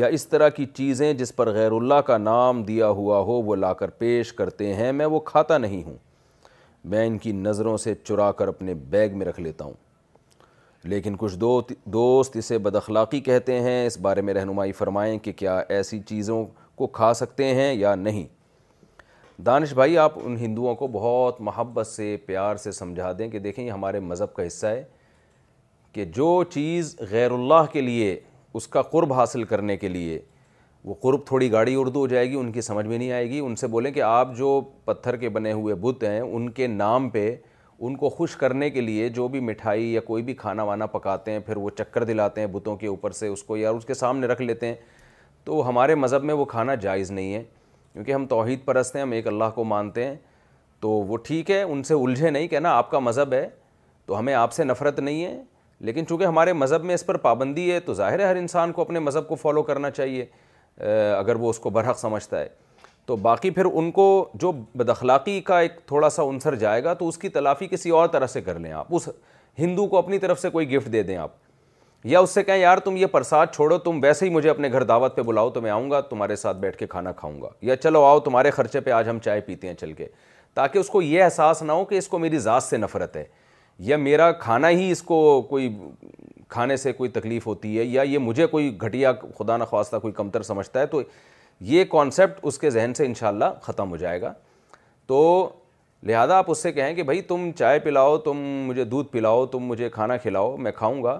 یا 0.00 0.06
اس 0.16 0.26
طرح 0.28 0.48
کی 0.56 0.66
چیزیں 0.74 1.12
جس 1.14 1.34
پر 1.36 1.52
غیر 1.54 1.72
اللہ 1.72 2.00
کا 2.06 2.18
نام 2.18 2.62
دیا 2.64 2.88
ہوا 3.02 3.18
ہو 3.26 3.40
وہ 3.42 3.56
لا 3.56 3.72
کر 3.82 3.90
پیش 3.98 4.32
کرتے 4.40 4.72
ہیں 4.74 4.90
میں 4.92 5.06
وہ 5.16 5.20
کھاتا 5.32 5.58
نہیں 5.58 5.82
ہوں 5.86 5.96
میں 6.90 7.06
ان 7.06 7.18
کی 7.26 7.32
نظروں 7.42 7.76
سے 7.84 7.94
چرا 8.04 8.32
کر 8.38 8.48
اپنے 8.48 8.74
بیگ 8.90 9.16
میں 9.18 9.26
رکھ 9.26 9.40
لیتا 9.40 9.64
ہوں 9.64 9.74
لیکن 10.88 11.16
کچھ 11.18 11.36
دو 11.38 11.60
دوست 11.92 12.36
اسے 12.36 12.58
بد 12.58 12.74
اخلاقی 12.76 13.20
کہتے 13.20 13.60
ہیں 13.60 13.86
اس 13.86 13.98
بارے 14.02 14.20
میں 14.22 14.34
رہنمائی 14.34 14.72
فرمائیں 14.72 15.18
کہ 15.22 15.32
کیا 15.36 15.58
ایسی 15.68 15.98
چیزوں 16.08 16.44
کو 16.76 16.86
کھا 16.86 17.12
سکتے 17.14 17.54
ہیں 17.54 17.72
یا 17.74 17.94
نہیں 17.94 18.24
دانش 19.46 19.72
بھائی 19.74 19.98
آپ 19.98 20.12
ان 20.24 20.36
ہندوؤں 20.36 20.74
کو 20.76 20.86
بہت 20.92 21.40
محبت 21.40 21.86
سے 21.86 22.16
پیار 22.26 22.56
سے 22.62 22.72
سمجھا 22.72 23.10
دیں 23.18 23.28
کہ 23.30 23.38
دیکھیں 23.38 23.64
یہ 23.64 23.70
ہمارے 23.70 24.00
مذہب 24.00 24.34
کا 24.34 24.46
حصہ 24.46 24.66
ہے 24.66 24.82
کہ 25.92 26.04
جو 26.16 26.42
چیز 26.52 26.94
غیر 27.10 27.30
اللہ 27.30 27.66
کے 27.72 27.80
لیے 27.80 28.16
اس 28.54 28.66
کا 28.68 28.82
قرب 28.92 29.12
حاصل 29.12 29.44
کرنے 29.52 29.76
کے 29.76 29.88
لیے 29.88 30.18
وہ 30.84 30.94
قرب 31.02 31.24
تھوڑی 31.26 31.50
گاڑی 31.52 31.74
اردو 31.80 31.98
ہو 32.00 32.06
جائے 32.08 32.28
گی 32.30 32.34
ان 32.36 32.50
کی 32.52 32.60
سمجھ 32.60 32.86
میں 32.86 32.98
نہیں 32.98 33.12
آئے 33.12 33.28
گی 33.30 33.38
ان 33.38 33.56
سے 33.56 33.66
بولیں 33.74 33.90
کہ 33.92 34.02
آپ 34.02 34.36
جو 34.36 34.60
پتھر 34.84 35.16
کے 35.16 35.28
بنے 35.28 35.52
ہوئے 35.52 35.74
بت 35.80 36.04
ہیں 36.04 36.20
ان 36.20 36.48
کے 36.50 36.66
نام 36.66 37.08
پہ 37.10 37.34
ان 37.86 37.94
کو 37.96 38.08
خوش 38.10 38.34
کرنے 38.36 38.68
کے 38.70 38.80
لیے 38.80 39.08
جو 39.08 39.26
بھی 39.28 39.40
مٹھائی 39.40 39.86
یا 39.92 40.00
کوئی 40.06 40.22
بھی 40.22 40.32
کھانا 40.34 40.62
وانا 40.62 40.86
پکاتے 40.86 41.32
ہیں 41.32 41.38
پھر 41.46 41.56
وہ 41.56 41.70
چکر 41.78 42.04
دلاتے 42.04 42.40
ہیں 42.40 42.48
بتوں 42.52 42.76
کے 42.76 42.86
اوپر 42.86 43.10
سے 43.20 43.26
اس 43.26 43.42
کو 43.42 43.56
یا 43.56 43.70
اس 43.70 43.84
کے 43.86 43.94
سامنے 43.94 44.26
رکھ 44.26 44.42
لیتے 44.42 44.66
ہیں 44.66 44.74
تو 45.44 45.68
ہمارے 45.68 45.94
مذہب 45.94 46.24
میں 46.24 46.34
وہ 46.34 46.44
کھانا 46.44 46.74
جائز 46.84 47.10
نہیں 47.10 47.32
ہے 47.34 47.42
کیونکہ 47.92 48.12
ہم 48.12 48.26
توحید 48.26 48.64
پرست 48.64 48.94
ہیں 48.96 49.02
ہم 49.02 49.12
ایک 49.12 49.26
اللہ 49.26 49.50
کو 49.54 49.64
مانتے 49.64 50.04
ہیں 50.06 50.14
تو 50.80 50.90
وہ 50.90 51.16
ٹھیک 51.24 51.50
ہے 51.50 51.62
ان 51.62 51.82
سے 51.82 51.94
الجھے 52.02 52.30
نہیں 52.30 52.48
کہنا 52.48 52.72
آپ 52.78 52.90
کا 52.90 52.98
مذہب 52.98 53.32
ہے 53.32 53.48
تو 54.06 54.18
ہمیں 54.18 54.34
آپ 54.34 54.52
سے 54.52 54.64
نفرت 54.64 55.00
نہیں 55.00 55.24
ہے 55.24 55.36
لیکن 55.88 56.06
چونکہ 56.06 56.24
ہمارے 56.26 56.52
مذہب 56.52 56.84
میں 56.84 56.94
اس 56.94 57.06
پر 57.06 57.16
پابندی 57.26 57.70
ہے 57.72 57.80
تو 57.80 57.94
ظاہر 57.94 58.18
ہے 58.18 58.24
ہر 58.26 58.36
انسان 58.36 58.72
کو 58.72 58.82
اپنے 58.82 58.98
مذہب 58.98 59.28
کو 59.28 59.34
فالو 59.34 59.62
کرنا 59.62 59.90
چاہیے 59.90 60.24
اگر 61.16 61.36
وہ 61.40 61.50
اس 61.50 61.58
کو 61.58 61.70
برحق 61.70 61.98
سمجھتا 61.98 62.40
ہے 62.40 62.48
تو 63.10 63.14
باقی 63.16 63.50
پھر 63.50 63.66
ان 63.72 63.90
کو 63.92 64.04
جو 64.40 64.50
بدخلاقی 64.78 65.40
کا 65.44 65.58
ایک 65.60 65.78
تھوڑا 65.86 66.08
سا 66.10 66.22
عنصر 66.28 66.54
جائے 66.56 66.82
گا 66.84 66.92
تو 66.94 67.06
اس 67.08 67.16
کی 67.18 67.28
تلافی 67.28 67.66
کسی 67.68 67.90
اور 67.90 68.08
طرح 68.08 68.26
سے 68.32 68.40
کر 68.40 68.58
لیں 68.58 68.70
آپ 68.72 68.94
اس 68.94 69.08
ہندو 69.58 69.86
کو 69.86 69.96
اپنی 69.98 70.18
طرف 70.18 70.40
سے 70.40 70.50
کوئی 70.50 70.68
گفٹ 70.74 70.92
دے 70.92 71.02
دیں 71.02 71.16
آپ 71.16 71.30
یا 72.10 72.18
اس 72.18 72.30
سے 72.34 72.42
کہیں 72.42 72.58
یار 72.58 72.78
تم 72.84 72.96
یہ 72.96 73.06
پرساد 73.12 73.46
چھوڑو 73.54 73.78
تم 73.78 73.98
ویسے 74.02 74.24
ہی 74.26 74.30
مجھے 74.34 74.50
اپنے 74.50 74.70
گھر 74.72 74.82
دعوت 74.90 75.16
پہ 75.16 75.22
بلاؤ 75.22 75.50
تو 75.54 75.60
میں 75.60 75.70
آؤں 75.70 75.90
گا 75.90 76.00
تمہارے 76.10 76.36
ساتھ 76.36 76.56
بیٹھ 76.56 76.76
کے 76.78 76.86
کھانا 76.90 77.12
کھاؤں 77.16 77.40
گا 77.42 77.48
یا 77.70 77.76
چلو 77.76 78.04
آؤ 78.06 78.20
تمہارے 78.30 78.50
خرچے 78.56 78.80
پہ 78.80 78.90
آج 79.00 79.08
ہم 79.08 79.18
چائے 79.24 79.40
پیتے 79.46 79.66
ہیں 79.68 79.74
چل 79.80 79.92
کے 79.92 80.06
تاکہ 80.54 80.78
اس 80.78 80.88
کو 80.90 81.02
یہ 81.02 81.22
احساس 81.24 81.62
نہ 81.62 81.72
ہو 81.72 81.84
کہ 81.84 81.98
اس 81.98 82.08
کو 82.08 82.18
میری 82.18 82.38
ذات 82.46 82.62
سے 82.62 82.76
نفرت 82.76 83.16
ہے 83.16 83.24
یا 83.88 83.96
میرا 83.96 84.30
کھانا 84.44 84.68
ہی 84.68 84.90
اس 84.90 85.02
کو 85.02 85.20
کوئی 85.50 85.68
کھانے 86.48 86.76
سے 86.84 86.92
کوئی 87.00 87.10
تکلیف 87.10 87.46
ہوتی 87.46 87.76
ہے 87.78 87.84
یا 87.84 88.02
یہ 88.02 88.18
مجھے 88.18 88.46
کوئی 88.54 88.76
گھٹیا 88.86 89.12
خدا 89.38 89.56
نخواستہ 89.56 89.96
کوئی 90.02 90.12
کمتر 90.16 90.42
سمجھتا 90.52 90.80
ہے 90.80 90.86
تو 90.94 91.02
یہ 91.68 91.84
کانسیپٹ 91.90 92.38
اس 92.46 92.58
کے 92.58 92.68
ذہن 92.70 92.92
سے 92.96 93.04
انشاءاللہ 93.06 93.44
ختم 93.62 93.90
ہو 93.90 93.96
جائے 93.96 94.20
گا 94.20 94.32
تو 95.06 95.16
لہٰذا 96.06 96.36
آپ 96.38 96.50
اس 96.50 96.62
سے 96.62 96.70
کہیں 96.72 96.94
کہ 96.94 97.02
بھائی 97.02 97.20
تم 97.22 97.50
چائے 97.58 97.78
پلاؤ 97.80 98.16
تم 98.24 98.36
مجھے 98.66 98.84
دودھ 98.84 99.08
پلاؤ 99.12 99.44
تم 99.52 99.62
مجھے 99.66 99.88
کھانا 99.92 100.16
کھلاؤ 100.16 100.56
میں 100.56 100.72
کھاؤں 100.76 101.02
گا 101.02 101.18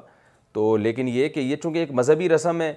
تو 0.53 0.77
لیکن 0.77 1.09
یہ 1.09 1.29
کہ 1.29 1.41
یہ 1.41 1.57
چونکہ 1.63 1.79
ایک 1.79 1.91
مذہبی 1.95 2.29
رسم 2.29 2.61
ہے 2.63 2.73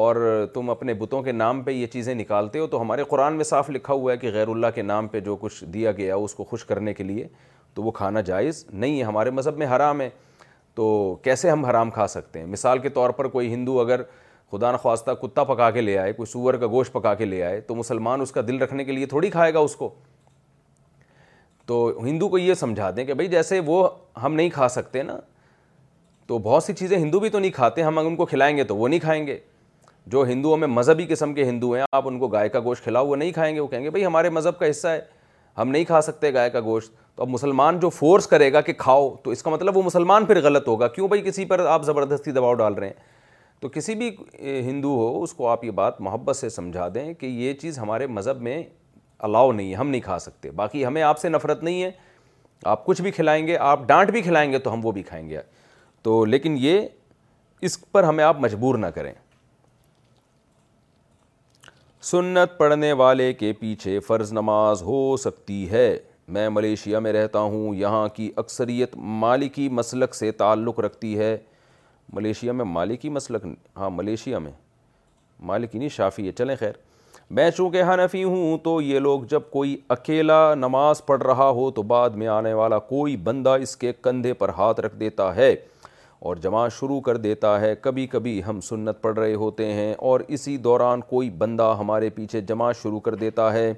اور 0.00 0.16
تم 0.54 0.70
اپنے 0.70 0.94
بتوں 0.94 1.22
کے 1.22 1.32
نام 1.32 1.62
پہ 1.62 1.70
یہ 1.70 1.86
چیزیں 1.92 2.14
نکالتے 2.14 2.58
ہو 2.58 2.66
تو 2.74 2.80
ہمارے 2.80 3.04
قرآن 3.08 3.34
میں 3.36 3.44
صاف 3.44 3.70
لکھا 3.70 3.94
ہوا 3.94 4.12
ہے 4.12 4.16
کہ 4.18 4.30
غیر 4.32 4.48
اللہ 4.48 4.66
کے 4.74 4.82
نام 4.82 5.08
پہ 5.08 5.20
جو 5.20 5.36
کچھ 5.40 5.64
دیا 5.74 5.92
گیا 5.92 6.14
اس 6.16 6.34
کو 6.34 6.44
خوش 6.50 6.64
کرنے 6.64 6.94
کے 6.94 7.04
لیے 7.04 7.26
تو 7.74 7.82
وہ 7.82 7.90
کھانا 7.94 8.20
جائز 8.20 8.64
نہیں 8.72 8.98
ہے 8.98 9.04
ہمارے 9.04 9.30
مذہب 9.30 9.56
میں 9.58 9.66
حرام 9.76 10.00
ہے 10.00 10.08
تو 10.74 11.16
کیسے 11.24 11.50
ہم 11.50 11.64
حرام 11.64 11.90
کھا 11.90 12.06
سکتے 12.08 12.38
ہیں 12.38 12.46
مثال 12.46 12.78
کے 12.78 12.88
طور 12.88 13.10
پر 13.16 13.28
کوئی 13.28 13.52
ہندو 13.54 13.80
اگر 13.80 14.02
خدا 14.50 14.70
نخواستہ 14.72 15.10
کتا 15.22 15.42
پکا 15.44 15.70
کے 15.70 15.80
لے 15.80 15.96
آئے 15.98 16.12
کوئی 16.12 16.26
سور 16.30 16.54
کا 16.60 16.66
گوشت 16.70 16.92
پکا 16.92 17.12
کے 17.14 17.24
لے 17.24 17.42
آئے 17.44 17.60
تو 17.66 17.74
مسلمان 17.74 18.20
اس 18.20 18.32
کا 18.32 18.40
دل 18.46 18.62
رکھنے 18.62 18.84
کے 18.84 18.92
لیے 18.92 19.06
تھوڑی 19.06 19.30
کھائے 19.30 19.52
گا 19.54 19.58
اس 19.58 19.76
کو 19.76 19.88
تو 21.66 21.86
ہندو 22.04 22.28
کو 22.28 22.38
یہ 22.38 22.54
سمجھا 22.54 22.90
دیں 22.96 23.04
کہ 23.04 23.14
بھائی 23.14 23.28
جیسے 23.30 23.60
وہ 23.66 23.88
ہم 24.22 24.34
نہیں 24.34 24.50
کھا 24.50 24.68
سکتے 24.68 25.02
نا 25.02 25.16
تو 26.26 26.38
بہت 26.38 26.64
سی 26.64 26.72
چیزیں 26.74 26.96
ہندو 26.96 27.20
بھی 27.20 27.28
تو 27.28 27.38
نہیں 27.38 27.50
کھاتے 27.54 27.82
ہم 27.82 27.98
ان 27.98 28.16
کو 28.16 28.26
کھلائیں 28.26 28.56
گے 28.56 28.64
تو 28.64 28.76
وہ 28.76 28.88
نہیں 28.88 29.00
کھائیں 29.00 29.26
گے 29.26 29.38
جو 30.12 30.24
ہندوؤں 30.26 30.56
میں 30.56 30.68
مذہبی 30.68 31.06
قسم 31.08 31.32
کے 31.34 31.44
ہندو 31.44 31.70
ہیں 31.72 31.82
آپ 31.96 32.08
ان 32.08 32.18
کو 32.18 32.28
گائے 32.28 32.48
کا 32.48 32.60
گوشت 32.64 32.84
کھلاؤ 32.84 33.06
وہ 33.08 33.16
نہیں 33.16 33.32
کھائیں 33.32 33.54
گے 33.54 33.60
وہ 33.60 33.66
کہیں 33.68 33.84
گے 33.84 33.90
بھائی 33.90 34.04
ہمارے 34.06 34.30
مذہب 34.30 34.58
کا 34.58 34.70
حصہ 34.70 34.86
ہے 34.88 35.00
ہم 35.58 35.70
نہیں 35.70 35.84
کھا 35.84 36.00
سکتے 36.02 36.32
گائے 36.34 36.50
کا 36.50 36.60
گوشت 36.64 36.92
تو 37.16 37.22
اب 37.22 37.28
مسلمان 37.28 37.78
جو 37.80 37.88
فورس 37.90 38.26
کرے 38.26 38.52
گا 38.52 38.60
کہ 38.60 38.72
کھاؤ 38.78 39.08
تو 39.22 39.30
اس 39.30 39.42
کا 39.42 39.50
مطلب 39.50 39.76
وہ 39.76 39.82
مسلمان 39.82 40.24
پھر 40.26 40.42
غلط 40.42 40.68
ہوگا 40.68 40.88
کیوں 40.88 41.08
بھائی 41.08 41.22
کسی 41.22 41.44
پر 41.44 41.66
آپ 41.66 41.84
زبردستی 41.84 42.30
دباؤ 42.32 42.54
ڈال 42.64 42.74
رہے 42.74 42.86
ہیں 42.86 43.08
تو 43.60 43.68
کسی 43.68 43.94
بھی 43.94 44.08
ہندو 44.68 44.88
ہو 44.96 45.22
اس 45.22 45.32
کو 45.34 45.48
آپ 45.48 45.64
یہ 45.64 45.70
بات 45.80 46.00
محبت 46.00 46.36
سے 46.36 46.48
سمجھا 46.48 46.88
دیں 46.94 47.12
کہ 47.14 47.26
یہ 47.26 47.52
چیز 47.60 47.78
ہمارے 47.78 48.06
مذہب 48.06 48.40
میں 48.42 48.62
الاؤ 49.28 49.50
نہیں 49.52 49.70
ہے 49.70 49.74
ہم 49.76 49.90
نہیں 49.90 50.00
کھا 50.00 50.18
سکتے 50.18 50.50
باقی 50.60 50.84
ہمیں 50.86 51.02
آپ 51.02 51.18
سے 51.20 51.28
نفرت 51.28 51.62
نہیں 51.64 51.82
ہے 51.82 51.90
آپ 52.74 52.84
کچھ 52.86 53.02
بھی 53.02 53.10
کھلائیں 53.10 53.46
گے 53.46 53.56
آپ 53.56 53.80
ڈانٹ 53.88 54.10
بھی 54.10 54.22
کھلائیں 54.22 54.50
گے 54.52 54.58
تو 54.58 54.72
ہم 54.72 54.84
وہ 54.86 54.92
بھی 54.92 55.02
کھائیں 55.02 55.28
گے 55.28 55.40
تو 56.02 56.24
لیکن 56.24 56.54
یہ 56.60 56.80
اس 57.68 57.78
پر 57.92 58.04
ہمیں 58.04 58.24
آپ 58.24 58.40
مجبور 58.40 58.74
نہ 58.78 58.86
کریں 58.94 59.12
سنت 62.10 62.56
پڑھنے 62.58 62.92
والے 63.02 63.32
کے 63.34 63.52
پیچھے 63.60 63.98
فرض 64.06 64.32
نماز 64.32 64.82
ہو 64.82 65.16
سکتی 65.24 65.70
ہے 65.70 65.96
میں 66.36 66.48
ملیشیا 66.50 66.98
میں 67.06 67.12
رہتا 67.12 67.38
ہوں 67.54 67.74
یہاں 67.74 68.06
کی 68.14 68.30
اکثریت 68.36 68.96
مالکی 69.26 69.68
مسلک 69.80 70.14
سے 70.14 70.30
تعلق 70.42 70.80
رکھتی 70.80 71.16
ہے 71.18 71.36
ملیشیا 72.12 72.52
میں 72.52 72.64
مالکی 72.64 73.08
مسلک 73.10 73.46
ہاں 73.76 73.88
ملیشیا 73.90 74.38
میں 74.38 74.50
مالکی 75.50 75.78
نہیں 75.78 75.88
شافی 75.96 76.26
ہے 76.26 76.32
چلیں 76.38 76.54
خیر 76.60 76.72
میں 77.36 77.50
چونکہ 77.56 77.82
حنفی 77.92 78.22
ہوں 78.24 78.56
تو 78.62 78.80
یہ 78.82 78.98
لوگ 79.00 79.22
جب 79.30 79.42
کوئی 79.50 79.76
اکیلا 79.88 80.54
نماز 80.54 81.04
پڑھ 81.06 81.22
رہا 81.22 81.48
ہو 81.58 81.70
تو 81.74 81.82
بعد 81.92 82.10
میں 82.22 82.28
آنے 82.28 82.52
والا 82.52 82.78
کوئی 82.88 83.16
بندہ 83.26 83.54
اس 83.62 83.76
کے 83.76 83.92
کندھے 84.02 84.32
پر 84.40 84.48
ہاتھ 84.56 84.80
رکھ 84.80 84.96
دیتا 85.00 85.34
ہے 85.36 85.54
اور 86.28 86.36
جمع 86.36 86.66
شروع 86.78 87.00
کر 87.00 87.16
دیتا 87.16 87.60
ہے 87.60 87.74
کبھی 87.80 88.06
کبھی 88.12 88.40
ہم 88.46 88.60
سنت 88.62 89.00
پڑھ 89.02 89.18
رہے 89.18 89.34
ہوتے 89.42 89.72
ہیں 89.72 89.92
اور 90.08 90.20
اسی 90.36 90.56
دوران 90.66 91.00
کوئی 91.10 91.30
بندہ 91.38 91.74
ہمارے 91.78 92.10
پیچھے 92.14 92.40
جمع 92.48 92.70
شروع 92.82 93.00
کر 93.06 93.14
دیتا 93.22 93.52
ہے 93.52 93.72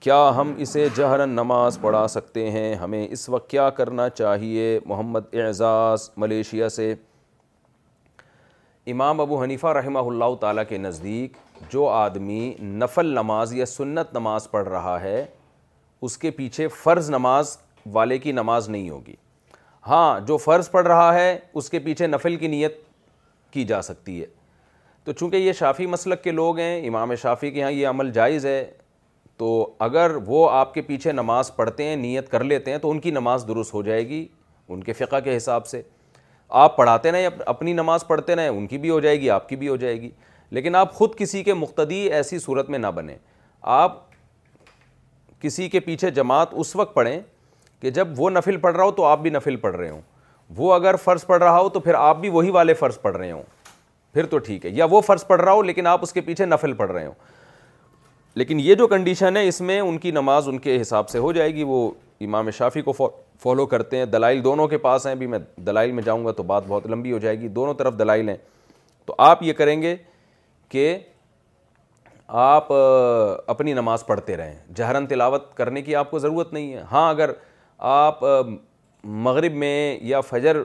کیا 0.00 0.20
ہم 0.36 0.52
اسے 0.64 0.86
جہرن 0.96 1.30
نماز 1.36 1.78
پڑھا 1.80 2.06
سکتے 2.08 2.50
ہیں 2.50 2.74
ہمیں 2.84 3.06
اس 3.08 3.28
وقت 3.28 3.48
کیا 3.50 3.68
کرنا 3.80 4.08
چاہیے 4.08 4.78
محمد 4.86 5.34
اعزاز 5.44 6.08
ملیشیا 6.16 6.68
سے 6.68 6.94
امام 8.92 9.20
ابو 9.20 9.40
حنیفہ 9.42 9.66
رحمہ 9.72 9.98
اللہ 10.08 10.34
تعالیٰ 10.40 10.62
کے 10.68 10.78
نزدیک 10.78 11.36
جو 11.72 11.86
آدمی 11.88 12.52
نفل 12.62 13.06
نماز 13.14 13.52
یا 13.54 13.66
سنت 13.66 14.12
نماز 14.14 14.50
پڑھ 14.50 14.68
رہا 14.68 15.00
ہے 15.00 15.24
اس 16.06 16.16
کے 16.24 16.30
پیچھے 16.30 16.66
فرض 16.82 17.08
نماز 17.10 17.56
والے 17.92 18.18
کی 18.18 18.32
نماز 18.32 18.68
نہیں 18.68 18.90
ہوگی 18.90 19.14
ہاں 19.86 20.20
جو 20.26 20.36
فرض 20.38 20.70
پڑھ 20.70 20.86
رہا 20.86 21.12
ہے 21.14 21.38
اس 21.54 21.70
کے 21.70 21.78
پیچھے 21.86 22.06
نفل 22.06 22.36
کی 22.36 22.46
نیت 22.46 22.76
کی 23.52 23.64
جا 23.72 23.80
سکتی 23.82 24.20
ہے 24.20 24.26
تو 25.04 25.12
چونکہ 25.12 25.36
یہ 25.36 25.52
شافی 25.58 25.86
مسلک 25.94 26.22
کے 26.24 26.30
لوگ 26.32 26.58
ہیں 26.58 26.86
امام 26.88 27.14
شافی 27.22 27.50
کے 27.50 27.62
ہاں 27.62 27.70
یہ 27.70 27.86
عمل 27.88 28.10
جائز 28.12 28.46
ہے 28.46 28.64
تو 29.36 29.48
اگر 29.88 30.14
وہ 30.26 30.48
آپ 30.50 30.74
کے 30.74 30.82
پیچھے 30.82 31.12
نماز 31.12 31.54
پڑھتے 31.56 31.84
ہیں 31.84 31.96
نیت 32.06 32.30
کر 32.30 32.44
لیتے 32.44 32.70
ہیں 32.70 32.78
تو 32.78 32.90
ان 32.90 33.00
کی 33.00 33.10
نماز 33.10 33.44
درست 33.48 33.74
ہو 33.74 33.82
جائے 33.82 34.08
گی 34.08 34.26
ان 34.68 34.82
کے 34.84 34.92
فقہ 34.92 35.20
کے 35.24 35.36
حساب 35.36 35.66
سے 35.66 35.82
آپ 36.48 36.76
پڑھاتے 36.76 37.12
رہیں 37.12 37.28
اپنی 37.46 37.72
نماز 37.72 38.06
پڑھتے 38.06 38.34
رہیں 38.36 38.48
ان 38.48 38.66
کی 38.66 38.78
بھی 38.78 38.90
ہو 38.90 38.98
جائے 39.00 39.20
گی 39.20 39.30
آپ 39.30 39.48
کی 39.48 39.56
بھی 39.56 39.68
ہو 39.68 39.76
جائے 39.76 40.00
گی 40.00 40.10
لیکن 40.50 40.74
آپ 40.76 40.92
خود 40.94 41.14
کسی 41.18 41.42
کے 41.44 41.54
مقتدی 41.54 41.96
ایسی 42.14 42.38
صورت 42.38 42.70
میں 42.70 42.78
نہ 42.78 42.86
بنیں 42.94 43.16
آپ 43.76 44.02
کسی 45.40 45.68
کے 45.68 45.80
پیچھے 45.80 46.10
جماعت 46.10 46.48
اس 46.52 46.74
وقت 46.76 46.94
پڑھیں 46.94 47.18
کہ 47.80 47.90
جب 47.90 48.08
وہ 48.20 48.30
نفل 48.30 48.56
پڑھ 48.56 48.76
رہا 48.76 48.84
ہو 48.84 48.90
تو 48.92 49.04
آپ 49.04 49.20
بھی 49.20 49.30
نفل 49.30 49.56
پڑھ 49.60 49.76
رہے 49.76 49.90
ہوں 49.90 50.00
وہ 50.56 50.72
اگر 50.74 50.96
فرض 51.04 51.24
پڑھ 51.26 51.42
رہا 51.42 51.58
ہو 51.58 51.68
تو 51.68 51.80
پھر 51.80 51.94
آپ 51.94 52.20
بھی 52.20 52.28
وہی 52.30 52.50
والے 52.50 52.74
فرض 52.74 53.00
پڑھ 53.00 53.16
رہے 53.16 53.30
ہوں 53.32 53.42
پھر 54.14 54.26
تو 54.30 54.38
ٹھیک 54.38 54.64
ہے 54.66 54.70
یا 54.74 54.84
وہ 54.90 55.00
فرض 55.06 55.26
پڑھ 55.26 55.40
رہا 55.40 55.52
ہو 55.52 55.62
لیکن 55.62 55.86
آپ 55.86 56.00
اس 56.02 56.12
کے 56.12 56.20
پیچھے 56.20 56.46
نفل 56.46 56.72
پڑھ 56.76 56.90
رہے 56.90 57.06
ہوں 57.06 57.14
لیکن 58.36 58.60
یہ 58.60 58.74
جو 58.74 58.86
کنڈیشن 58.88 59.36
ہے 59.36 59.46
اس 59.48 59.60
میں 59.60 59.80
ان 59.80 59.98
کی 59.98 60.10
نماز 60.10 60.48
ان 60.48 60.58
کے 60.58 60.80
حساب 60.80 61.08
سے 61.08 61.18
ہو 61.18 61.32
جائے 61.32 61.54
گی 61.54 61.62
وہ 61.66 61.90
امام 62.24 62.50
شافی 62.58 62.80
کو 62.82 62.92
فالو 63.42 63.64
کرتے 63.66 63.96
ہیں 63.96 64.04
دلائل 64.06 64.42
دونوں 64.44 64.66
کے 64.68 64.78
پاس 64.78 65.06
ہیں 65.06 65.14
بھی 65.14 65.26
میں 65.26 65.38
دلائل 65.66 65.92
میں 65.92 66.02
جاؤں 66.02 66.24
گا 66.26 66.32
تو 66.32 66.42
بات 66.42 66.62
بہت 66.68 66.86
لمبی 66.90 67.12
ہو 67.12 67.18
جائے 67.18 67.40
گی 67.40 67.48
دونوں 67.54 67.74
طرف 67.78 67.98
دلائل 67.98 68.28
ہیں 68.28 68.36
تو 69.06 69.14
آپ 69.18 69.42
یہ 69.42 69.52
کریں 69.52 69.80
گے 69.82 69.94
کہ 70.68 70.96
آپ 72.44 72.68
اپنی 73.50 73.72
نماز 73.74 74.06
پڑھتے 74.06 74.36
رہیں 74.36 74.54
جہرن 74.76 75.06
تلاوت 75.06 75.52
کرنے 75.56 75.82
کی 75.82 75.94
آپ 75.96 76.10
کو 76.10 76.18
ضرورت 76.18 76.52
نہیں 76.52 76.72
ہے 76.74 76.82
ہاں 76.92 77.08
اگر 77.10 77.30
آپ 77.96 78.22
مغرب 79.24 79.54
میں 79.56 79.98
یا 80.02 80.20
فجر 80.28 80.56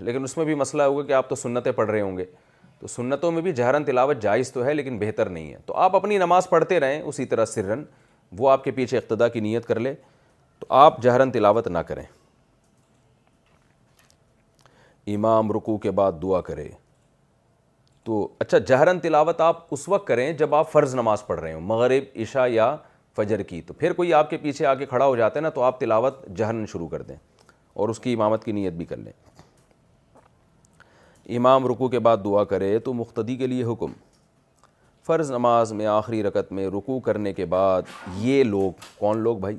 لیکن 0.00 0.24
اس 0.24 0.36
میں 0.36 0.44
بھی 0.44 0.54
مسئلہ 0.54 0.82
ہوگا 0.82 1.02
کہ 1.06 1.12
آپ 1.12 1.28
تو 1.28 1.34
سنتیں 1.34 1.72
پڑھ 1.72 1.90
رہے 1.90 2.00
ہوں 2.00 2.16
گے 2.18 2.24
تو 2.80 2.86
سنتوں 2.86 3.30
میں 3.32 3.42
بھی 3.42 3.52
جہرن 3.52 3.84
تلاوت 3.84 4.20
جائز 4.22 4.52
تو 4.52 4.64
ہے 4.64 4.72
لیکن 4.74 4.98
بہتر 4.98 5.28
نہیں 5.28 5.52
ہے 5.52 5.58
تو 5.66 5.74
آپ 5.76 5.96
اپنی 5.96 6.18
نماز 6.18 6.48
پڑھتے 6.48 6.80
رہیں 6.80 7.00
اسی 7.02 7.24
طرح 7.26 7.44
سرن 7.44 7.82
وہ 8.38 8.48
آپ 8.50 8.64
کے 8.64 8.70
پیچھے 8.78 8.98
اقتدا 8.98 9.28
کی 9.28 9.40
نیت 9.40 9.66
کر 9.66 9.80
لے 9.80 9.94
تو 10.58 10.66
آپ 10.74 11.00
جہرن 11.02 11.30
تلاوت 11.32 11.66
نہ 11.68 11.78
کریں 11.88 12.04
امام 15.14 15.50
رکو 15.52 15.76
کے 15.78 15.90
بعد 16.00 16.12
دعا 16.22 16.40
کرے 16.40 16.68
تو 18.04 18.26
اچھا 18.40 18.58
جہرن 18.68 18.98
تلاوت 19.00 19.40
آپ 19.40 19.64
اس 19.74 19.88
وقت 19.88 20.06
کریں 20.06 20.32
جب 20.38 20.54
آپ 20.54 20.70
فرض 20.72 20.94
نماز 20.94 21.26
پڑھ 21.26 21.40
رہے 21.40 21.52
ہوں 21.52 21.60
مغرب 21.60 22.18
عشاء 22.22 22.46
یا 22.50 22.74
فجر 23.16 23.42
کی 23.52 23.60
تو 23.62 23.74
پھر 23.74 23.92
کوئی 23.92 24.12
آپ 24.14 24.30
کے 24.30 24.36
پیچھے 24.36 24.66
کے 24.78 24.86
کھڑا 24.86 25.04
ہو 25.04 25.14
جاتا 25.16 25.38
ہے 25.38 25.42
نا 25.42 25.48
تو 25.58 25.62
آپ 25.62 25.78
تلاوت 25.80 26.26
جہرن 26.36 26.64
شروع 26.72 26.88
کر 26.88 27.02
دیں 27.10 27.16
اور 27.82 27.88
اس 27.88 28.00
کی 28.00 28.14
امامت 28.14 28.44
کی 28.44 28.52
نیت 28.52 28.72
بھی 28.72 28.84
کر 28.84 28.96
لیں 28.96 29.12
امام 31.36 31.66
رکو 31.66 31.88
کے 31.88 31.98
بعد 32.06 32.16
دعا 32.24 32.42
کرے 32.44 32.78
تو 32.84 32.92
مختدی 32.94 33.36
کے 33.36 33.46
لیے 33.46 33.64
حکم 33.64 33.92
فرض 35.06 35.30
نماز 35.32 35.72
میں 35.78 35.86
آخری 35.86 36.22
رکت 36.22 36.52
میں 36.52 36.66
رکو 36.74 36.98
کرنے 37.06 37.32
کے 37.34 37.44
بعد 37.54 37.82
یہ 38.18 38.42
لوگ 38.44 38.80
کون 38.98 39.18
لوگ 39.22 39.38
بھائی 39.38 39.56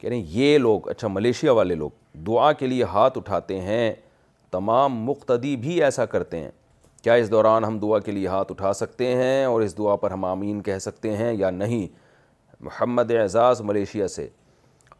کہہ 0.00 0.08
رہے 0.08 0.16
ہیں 0.16 0.24
یہ 0.28 0.56
لوگ 0.58 0.88
اچھا 0.90 1.08
ملیشیا 1.08 1.52
والے 1.52 1.74
لوگ 1.74 1.90
دعا 2.26 2.52
کے 2.58 2.66
لیے 2.66 2.84
ہاتھ 2.92 3.18
اٹھاتے 3.18 3.60
ہیں 3.60 3.92
تمام 4.52 4.96
مقتدی 5.06 5.54
بھی 5.66 5.82
ایسا 5.84 6.04
کرتے 6.14 6.38
ہیں 6.42 6.50
کیا 7.02 7.14
اس 7.20 7.30
دوران 7.30 7.64
ہم 7.64 7.78
دعا 7.78 7.98
کے 8.06 8.12
لیے 8.12 8.26
ہاتھ 8.28 8.52
اٹھا 8.52 8.72
سکتے 8.72 9.14
ہیں 9.16 9.44
اور 9.44 9.60
اس 9.62 9.76
دعا 9.78 9.96
پر 10.04 10.10
ہم 10.10 10.24
آمین 10.24 10.62
کہہ 10.68 10.78
سکتے 10.86 11.16
ہیں 11.16 11.32
یا 11.32 11.50
نہیں 11.50 11.86
محمد 12.64 13.10
اعزاز 13.20 13.60
ملیشیا 13.70 14.08
سے 14.08 14.28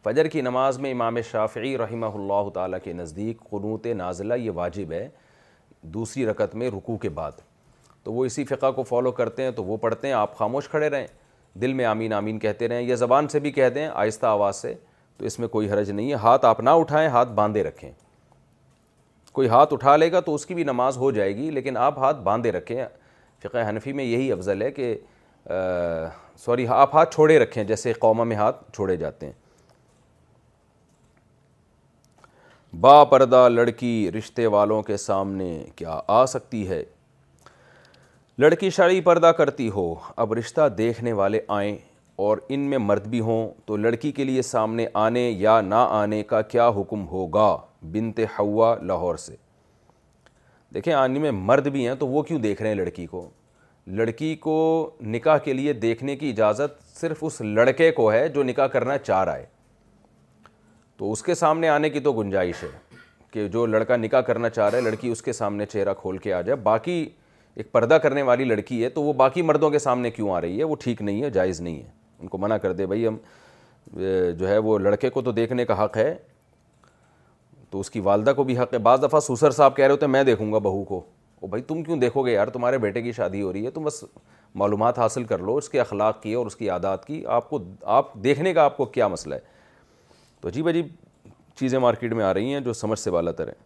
فجر 0.03 0.27
کی 0.35 0.41
نماز 0.49 0.79
میں 0.79 0.91
امام 0.91 1.19
شافعی 1.31 1.77
رحمہ 1.77 2.05
اللہ 2.15 2.49
تعالیٰ 2.53 2.79
کے 2.83 2.93
نزدیک 2.93 3.41
قنوت 3.49 3.87
نازلہ 3.97 4.33
یہ 4.43 4.51
واجب 4.55 4.91
ہے 4.91 5.07
دوسری 5.95 6.25
رکت 6.25 6.55
میں 6.55 6.69
رکو 6.77 6.97
کے 6.97 7.09
بعد 7.19 7.41
تو 8.05 8.13
وہ 8.13 8.23
اسی 8.25 8.43
فقہ 8.45 8.69
کو 8.75 8.83
فالو 8.83 9.11
کرتے 9.19 9.43
ہیں 9.43 9.51
تو 9.51 9.63
وہ 9.65 9.75
پڑھتے 9.81 10.07
ہیں 10.07 10.13
آپ 10.15 10.35
خاموش 10.37 10.67
کھڑے 10.69 10.89
رہیں 10.89 11.05
دل 11.61 11.71
میں 11.73 11.85
آمین 11.85 12.13
آمین 12.13 12.39
کہتے 12.39 12.67
رہیں 12.67 12.81
یا 12.87 12.95
زبان 12.95 13.27
سے 13.27 13.39
بھی 13.45 13.51
کہہ 13.51 13.69
دیں 13.75 13.87
آہستہ 13.93 14.25
آواز 14.25 14.55
سے 14.61 14.73
تو 15.17 15.25
اس 15.25 15.37
میں 15.39 15.47
کوئی 15.47 15.69
حرج 15.71 15.89
نہیں 15.91 16.09
ہے 16.09 16.15
ہاتھ 16.23 16.45
آپ 16.45 16.59
نہ 16.59 16.69
اٹھائیں 16.83 17.07
ہاتھ 17.09 17.29
باندھے 17.41 17.63
رکھیں 17.63 17.89
کوئی 19.31 19.47
ہاتھ 19.49 19.73
اٹھا 19.73 19.95
لے 19.97 20.11
گا 20.11 20.19
تو 20.25 20.35
اس 20.35 20.45
کی 20.45 20.53
بھی 20.53 20.63
نماز 20.63 20.97
ہو 20.97 21.09
جائے 21.17 21.35
گی 21.35 21.49
لیکن 21.51 21.77
آپ 21.77 21.97
ہاتھ 21.99 22.21
باندھے 22.29 22.51
رکھیں 22.51 22.83
فقہ 23.43 23.67
حنفی 23.69 23.93
میں 23.93 24.03
یہی 24.03 24.31
افضل 24.31 24.61
ہے 24.61 24.71
کہ 24.71 24.95
سوری 26.45 26.67
آپ 26.73 26.95
ہاتھ 26.95 27.13
چھوڑے 27.15 27.39
رکھیں 27.39 27.63
جیسے 27.63 27.93
قومہ 27.99 28.23
میں 28.23 28.35
ہاتھ 28.35 28.63
چھوڑے 28.75 28.95
جاتے 28.97 29.25
ہیں 29.25 29.33
با 32.81 33.03
پردہ 33.11 33.47
لڑکی 33.51 34.11
رشتے 34.17 34.45
والوں 34.53 34.81
کے 34.83 34.97
سامنے 34.97 35.57
کیا 35.75 35.99
آ 36.07 36.25
سکتی 36.25 36.67
ہے 36.69 36.83
لڑکی 38.39 38.69
شرعی 38.75 38.99
پردہ 39.01 39.27
کرتی 39.37 39.69
ہو 39.73 39.93
اب 40.21 40.33
رشتہ 40.33 40.67
دیکھنے 40.77 41.11
والے 41.19 41.39
آئیں 41.57 41.75
اور 42.23 42.37
ان 42.49 42.59
میں 42.69 42.77
مرد 42.77 43.05
بھی 43.07 43.19
ہوں 43.27 43.47
تو 43.65 43.75
لڑکی 43.77 44.11
کے 44.11 44.23
لیے 44.23 44.41
سامنے 44.41 44.85
آنے 45.03 45.21
یا 45.37 45.59
نہ 45.61 45.85
آنے 45.99 46.21
کا 46.31 46.41
کیا 46.53 46.67
حکم 46.77 47.05
ہوگا 47.11 47.47
بنت 47.91 48.19
ہوا 48.39 48.75
لاہور 48.85 49.15
سے 49.25 49.35
دیکھیں 50.73 50.93
آنے 50.93 51.19
میں 51.19 51.31
مرد 51.31 51.67
بھی 51.73 51.87
ہیں 51.87 51.95
تو 51.99 52.07
وہ 52.07 52.23
کیوں 52.23 52.39
دیکھ 52.39 52.61
رہے 52.61 52.69
ہیں 52.69 52.75
لڑکی 52.75 53.05
کو 53.11 53.27
لڑکی 53.99 54.35
کو 54.43 54.57
نکاح 55.01 55.37
کے 55.45 55.53
لیے 55.53 55.73
دیکھنے 55.87 56.15
کی 56.15 56.29
اجازت 56.29 56.79
صرف 56.99 57.23
اس 57.25 57.39
لڑکے 57.53 57.91
کو 58.01 58.11
ہے 58.11 58.27
جو 58.29 58.43
نکاح 58.43 58.67
کرنا 58.73 58.97
چاہ 58.97 59.23
رہا 59.23 59.37
ہے 59.37 59.45
تو 60.97 61.11
اس 61.11 61.23
کے 61.23 61.35
سامنے 61.35 61.69
آنے 61.69 61.89
کی 61.89 61.99
تو 62.09 62.13
گنجائش 62.21 62.63
ہے 62.63 62.69
کہ 63.31 63.47
جو 63.53 63.65
لڑکا 63.65 63.95
نکاح 63.97 64.21
کرنا 64.27 64.49
چاہ 64.49 64.69
رہا 64.69 64.77
ہے 64.77 64.83
لڑکی 64.83 65.09
اس 65.11 65.21
کے 65.21 65.33
سامنے 65.33 65.65
چہرہ 65.65 65.93
کھول 66.01 66.17
کے 66.27 66.33
آ 66.33 66.41
جائے 66.41 66.55
باقی 66.63 67.05
ایک 67.55 67.71
پردہ 67.71 67.93
کرنے 68.03 68.21
والی 68.27 68.43
لڑکی 68.45 68.83
ہے 68.83 68.89
تو 68.89 69.01
وہ 69.01 69.11
باقی 69.19 69.41
مردوں 69.41 69.69
کے 69.71 69.79
سامنے 69.79 70.09
کیوں 70.11 70.29
آ 70.35 70.39
رہی 70.41 70.57
ہے 70.59 70.63
وہ 70.63 70.75
ٹھیک 70.79 71.01
نہیں 71.01 71.21
ہے 71.23 71.29
جائز 71.35 71.59
نہیں 71.61 71.77
ہے 71.81 71.89
ان 72.19 72.27
کو 72.27 72.37
منع 72.37 72.55
کر 72.61 72.71
دے 72.73 72.85
بھائی 72.85 73.07
ہم 73.07 73.17
جو 74.39 74.47
ہے 74.47 74.57
وہ 74.63 74.77
لڑکے 74.79 75.09
کو 75.09 75.21
تو 75.21 75.31
دیکھنے 75.31 75.65
کا 75.65 75.83
حق 75.83 75.97
ہے 75.97 76.13
تو 77.69 77.79
اس 77.79 77.89
کی 77.91 77.99
والدہ 77.99 78.33
کو 78.35 78.43
بھی 78.43 78.57
حق 78.57 78.73
ہے 78.73 78.77
بعض 78.89 79.03
دفعہ 79.03 79.19
سوسر 79.19 79.51
صاحب 79.51 79.75
کہہ 79.75 79.85
رہے 79.85 79.91
ہوتے 79.91 80.05
ہیں 80.05 80.11
میں 80.11 80.23
دیکھوں 80.23 80.51
گا 80.53 80.57
بہو 80.67 80.83
کو 80.83 81.01
وہ 81.41 81.47
بھائی 81.47 81.63
تم 81.67 81.81
کیوں 81.83 81.97
دیکھو 81.99 82.25
گے 82.25 82.31
یار 82.33 82.47
تمہارے 82.57 82.77
بیٹے 82.79 83.01
کی 83.01 83.11
شادی 83.11 83.41
ہو 83.41 83.53
رہی 83.53 83.65
ہے 83.65 83.71
تم 83.71 83.83
بس 83.83 84.03
معلومات 84.61 84.99
حاصل 84.99 85.23
کر 85.31 85.39
لو 85.49 85.55
اس 85.57 85.69
کے 85.69 85.79
اخلاق 85.81 86.21
کی 86.21 86.33
اور 86.33 86.45
اس 86.45 86.55
کی 86.55 86.69
عادات 86.69 87.05
کی 87.05 87.23
آپ 87.37 87.49
کو 87.49 87.59
آپ 87.99 88.13
دیکھنے 88.23 88.53
کا 88.53 88.63
آپ 88.63 88.77
کو 88.77 88.85
کیا 88.97 89.07
مسئلہ 89.07 89.35
ہے 89.35 89.39
تو 90.41 90.47
عجیب 90.49 90.67
عجیب 90.69 90.87
چیزیں 91.59 91.77
مارکیٹ 91.79 92.13
میں 92.13 92.23
آ 92.25 92.33
رہی 92.33 92.53
ہیں 92.53 92.59
جو 92.61 92.73
سمجھ 92.73 92.99
سے 92.99 93.09
والا 93.11 93.31
تر 93.31 93.47
ہیں 93.47 93.64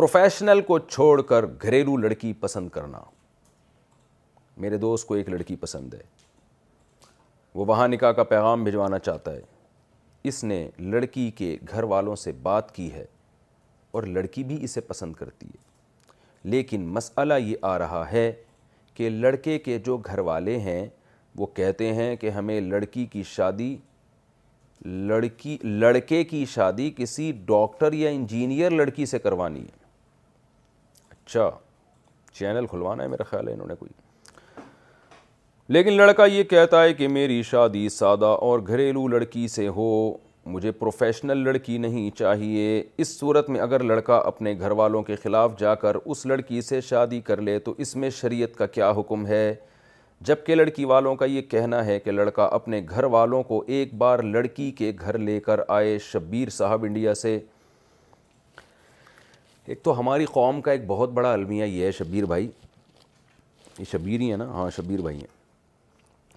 پروفیشنل 0.00 0.60
کو 0.66 0.78
چھوڑ 0.78 1.20
کر 1.30 1.44
گھریلو 1.62 1.96
لڑکی 1.96 2.32
پسند 2.40 2.68
کرنا 2.72 2.98
میرے 4.60 4.76
دوست 4.84 5.06
کو 5.08 5.14
ایک 5.14 5.28
لڑکی 5.28 5.54
پسند 5.60 5.94
ہے 5.94 6.02
وہ 7.54 7.64
وہاں 7.68 7.88
نکاح 7.88 8.12
کا 8.16 8.22
پیغام 8.30 8.62
بھجوانا 8.64 8.98
چاہتا 8.98 9.32
ہے 9.34 9.40
اس 10.28 10.42
نے 10.44 10.56
لڑکی 10.78 11.28
کے 11.38 11.54
گھر 11.70 11.82
والوں 11.92 12.16
سے 12.16 12.32
بات 12.42 12.74
کی 12.74 12.90
ہے 12.92 13.04
اور 13.94 14.02
لڑکی 14.14 14.44
بھی 14.52 14.58
اسے 14.64 14.80
پسند 14.86 15.14
کرتی 15.14 15.46
ہے 15.46 16.48
لیکن 16.50 16.86
مسئلہ 16.94 17.34
یہ 17.40 17.56
آ 17.72 17.76
رہا 17.78 18.02
ہے 18.12 18.30
کہ 18.94 19.10
لڑکے 19.10 19.58
کے 19.68 19.78
جو 19.90 19.96
گھر 20.06 20.18
والے 20.30 20.56
ہیں 20.60 20.84
وہ 21.38 21.46
کہتے 21.56 21.92
ہیں 21.94 22.14
کہ 22.20 22.30
ہمیں 22.38 22.60
لڑکی 22.60 23.04
کی 23.12 23.22
شادی 23.34 23.76
لڑکی 25.08 25.58
لڑکے 25.64 26.22
کی 26.32 26.44
شادی 26.54 26.90
کسی 26.96 27.30
ڈاکٹر 27.46 27.92
یا 28.02 28.10
انجینئر 28.10 28.70
لڑکی 28.70 29.06
سے 29.14 29.18
کروانی 29.18 29.64
ہے 29.64 29.78
اچھا 31.30 31.50
چینل 32.38 32.66
کھلوانا 32.70 33.02
ہے 33.02 33.08
میرا 33.08 33.22
خیال 33.24 33.48
ہے 33.48 33.52
انہوں 33.54 33.66
نے 33.68 33.74
کوئی 33.78 33.90
لیکن 35.72 35.92
لڑکا 35.96 36.24
یہ 36.26 36.42
کہتا 36.50 36.82
ہے 36.82 36.94
کہ 36.94 37.08
میری 37.08 37.40
شادی 37.50 37.88
سادہ 37.96 38.26
اور 38.46 38.60
گھریلو 38.68 39.06
لڑکی 39.08 39.46
سے 39.48 39.66
ہو 39.76 39.86
مجھے 40.54 40.72
پروفیشنل 40.80 41.44
لڑکی 41.44 41.76
نہیں 41.78 42.08
چاہیے 42.18 42.82
اس 43.02 43.16
صورت 43.18 43.50
میں 43.50 43.60
اگر 43.60 43.82
لڑکا 43.84 44.16
اپنے 44.32 44.54
گھر 44.58 44.70
والوں 44.80 45.02
کے 45.02 45.16
خلاف 45.22 45.58
جا 45.58 45.74
کر 45.84 45.96
اس 46.04 46.24
لڑکی 46.26 46.60
سے 46.68 46.80
شادی 46.88 47.20
کر 47.30 47.40
لے 47.48 47.58
تو 47.66 47.74
اس 47.84 47.94
میں 47.96 48.10
شریعت 48.20 48.56
کا 48.58 48.66
کیا 48.78 48.90
حکم 48.98 49.26
ہے 49.26 49.54
جبکہ 50.28 50.54
لڑکی 50.54 50.84
والوں 50.84 51.16
کا 51.16 51.24
یہ 51.24 51.42
کہنا 51.50 51.84
ہے 51.86 51.98
کہ 52.00 52.10
لڑکا 52.12 52.48
اپنے 52.52 52.82
گھر 52.90 53.04
والوں 53.16 53.42
کو 53.52 53.62
ایک 53.76 53.94
بار 53.98 54.18
لڑکی 54.34 54.70
کے 54.78 54.92
گھر 55.00 55.18
لے 55.18 55.38
کر 55.40 55.60
آئے 55.76 55.98
شبیر 56.10 56.48
صاحب 56.58 56.84
انڈیا 56.88 57.14
سے 57.22 57.38
ایک 59.66 59.82
تو 59.84 59.98
ہماری 59.98 60.24
قوم 60.32 60.60
کا 60.60 60.72
ایک 60.72 60.86
بہت 60.86 61.10
بڑا 61.12 61.32
المیہ 61.32 61.64
یہ 61.64 61.84
ہے 61.86 61.90
شبیر 61.92 62.24
بھائی 62.26 62.48
یہ 63.78 63.84
شبیر 63.90 64.20
ہی 64.20 64.30
ہیں 64.30 64.36
نا 64.36 64.44
ہاں 64.52 64.68
شبیر 64.76 65.00
بھائی 65.00 65.16
ہیں 65.18 65.38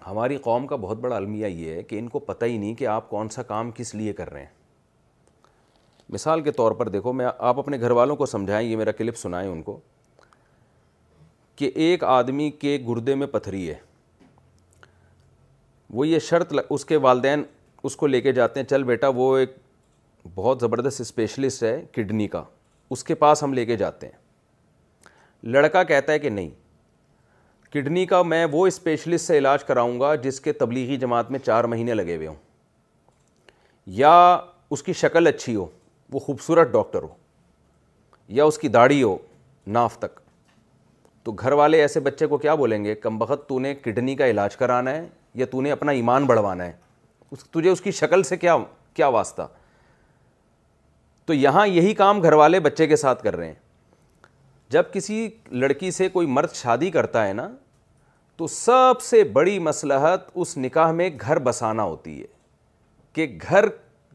ہماری 0.07 0.37
قوم 0.43 0.65
کا 0.67 0.75
بہت 0.75 0.97
بڑا 1.01 1.15
المیہ 1.15 1.47
یہ 1.47 1.73
ہے 1.73 1.83
کہ 1.83 1.99
ان 1.99 2.07
کو 2.09 2.19
پتہ 2.19 2.45
ہی 2.45 2.57
نہیں 2.57 2.73
کہ 2.75 2.87
آپ 2.95 3.09
کون 3.09 3.29
سا 3.29 3.43
کام 3.51 3.71
کس 3.75 3.93
لیے 3.95 4.13
کر 4.13 4.31
رہے 4.31 4.39
ہیں 4.39 4.51
مثال 6.13 6.41
کے 6.43 6.51
طور 6.51 6.71
پر 6.79 6.87
دیکھو 6.89 7.13
میں 7.13 7.25
آپ 7.37 7.59
اپنے 7.59 7.79
گھر 7.79 7.91
والوں 7.99 8.15
کو 8.15 8.25
سمجھائیں 8.25 8.67
یہ 8.69 8.75
میرا 8.77 8.91
کلپ 8.91 9.17
سنائیں 9.17 9.49
ان 9.49 9.61
کو 9.63 9.77
کہ 11.55 11.69
ایک 11.85 12.03
آدمی 12.03 12.49
کے 12.59 12.77
گردے 12.87 13.15
میں 13.15 13.27
پتھری 13.31 13.67
ہے 13.69 13.75
وہ 15.93 16.07
یہ 16.07 16.19
شرط 16.27 16.53
اس 16.69 16.85
کے 16.85 16.97
والدین 16.97 17.43
اس 17.87 17.95
کو 17.95 18.07
لے 18.07 18.21
کے 18.21 18.31
جاتے 18.33 18.59
ہیں 18.59 18.67
چل 18.67 18.83
بیٹا 18.83 19.07
وہ 19.15 19.37
ایک 19.37 19.55
بہت 20.35 20.59
زبردست 20.61 21.01
اسپیشلسٹ 21.01 21.63
ہے 21.63 21.81
کڈنی 21.95 22.27
کا 22.27 22.43
اس 22.91 23.03
کے 23.03 23.15
پاس 23.15 23.43
ہم 23.43 23.53
لے 23.53 23.65
کے 23.65 23.75
جاتے 23.77 24.07
ہیں 24.07 24.21
لڑکا 25.51 25.83
کہتا 25.83 26.13
ہے 26.13 26.19
کہ 26.19 26.29
نہیں 26.29 26.49
کڈنی 27.73 28.05
کا 28.05 28.21
میں 28.23 28.45
وہ 28.51 28.65
اسپیشلسٹ 28.67 29.27
سے 29.27 29.37
علاج 29.37 29.63
کراؤں 29.65 29.99
گا 29.99 30.13
جس 30.23 30.39
کے 30.41 30.53
تبلیغی 30.53 30.97
جماعت 30.97 31.31
میں 31.31 31.39
چار 31.45 31.63
مہینے 31.73 31.93
لگے 31.93 32.15
ہوئے 32.15 32.27
ہوں 32.27 32.35
یا 34.01 34.11
اس 34.71 34.83
کی 34.83 34.93
شکل 34.93 35.27
اچھی 35.27 35.55
ہو 35.55 35.65
وہ 36.13 36.19
خوبصورت 36.19 36.71
ڈاکٹر 36.71 37.03
ہو 37.03 37.07
یا 38.39 38.43
اس 38.45 38.57
کی 38.57 38.67
داڑھی 38.67 39.01
ہو 39.03 39.15
ناف 39.77 39.97
تک 39.99 40.19
تو 41.23 41.31
گھر 41.31 41.51
والے 41.63 41.81
ایسے 41.81 41.99
بچے 41.99 42.27
کو 42.27 42.37
کیا 42.37 42.55
بولیں 42.55 42.83
گے 42.83 42.95
کم 42.95 43.17
بخت 43.19 43.47
تو 43.49 43.59
نے 43.59 43.73
کڈنی 43.75 44.15
کا 44.15 44.27
علاج 44.29 44.55
کرانا 44.57 44.91
ہے 44.91 45.05
یا 45.41 45.45
تو 45.51 45.61
نے 45.61 45.71
اپنا 45.71 45.91
ایمان 45.91 46.25
بڑھوانا 46.25 46.65
ہے 46.65 46.71
اس 47.31 47.43
تجھے 47.51 47.69
اس 47.69 47.81
کی 47.81 47.91
شکل 47.99 48.23
سے 48.23 48.37
کیا 48.37 48.57
کیا 48.95 49.07
واسطہ 49.07 49.47
تو 51.27 51.33
یہاں 51.33 51.67
یہی 51.67 51.93
کام 51.95 52.21
گھر 52.23 52.33
والے 52.33 52.59
بچے 52.59 52.87
کے 52.87 52.95
ساتھ 52.95 53.23
کر 53.23 53.35
رہے 53.35 53.47
ہیں 53.47 53.53
جب 54.71 54.91
کسی 54.93 55.27
لڑکی 55.51 55.91
سے 55.91 56.07
کوئی 56.09 56.27
مرد 56.27 56.53
شادی 56.55 56.89
کرتا 56.91 57.27
ہے 57.27 57.33
نا 57.33 57.47
تو 58.37 58.47
سب 58.47 59.01
سے 59.01 59.23
بڑی 59.33 59.57
مسلحت 59.69 60.29
اس 60.33 60.57
نکاح 60.57 60.91
میں 60.91 61.09
گھر 61.21 61.39
بسانا 61.49 61.83
ہوتی 61.83 62.19
ہے 62.21 62.25
کہ 63.13 63.27
گھر 63.49 63.65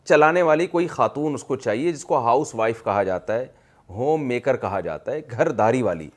چلانے 0.09 0.43
والی 0.43 0.67
کوئی 0.67 0.87
خاتون 0.89 1.35
اس 1.35 1.45
کو 1.45 1.57
چاہیے 1.57 1.93
جس 1.93 2.05
کو 2.05 2.19
ہاؤس 2.25 2.55
وائف 2.55 2.83
کہا 2.85 3.03
جاتا 3.03 3.35
ہے 3.39 3.47
ہوم 3.97 4.25
میکر 4.29 4.57
کہا 4.65 4.81
جاتا 4.81 5.13
ہے 5.13 5.21
گھر 5.31 5.51
داری 5.63 5.83
والی 5.83 6.09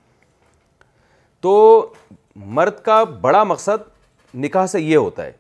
تو 1.42 1.52
مرد 2.58 2.80
کا 2.86 3.04
بڑا 3.22 3.44
مقصد 3.44 4.36
نکاح 4.44 4.66
سے 4.72 4.82
یہ 4.82 4.98
ہوتا 4.98 5.26
ہے 5.26 5.32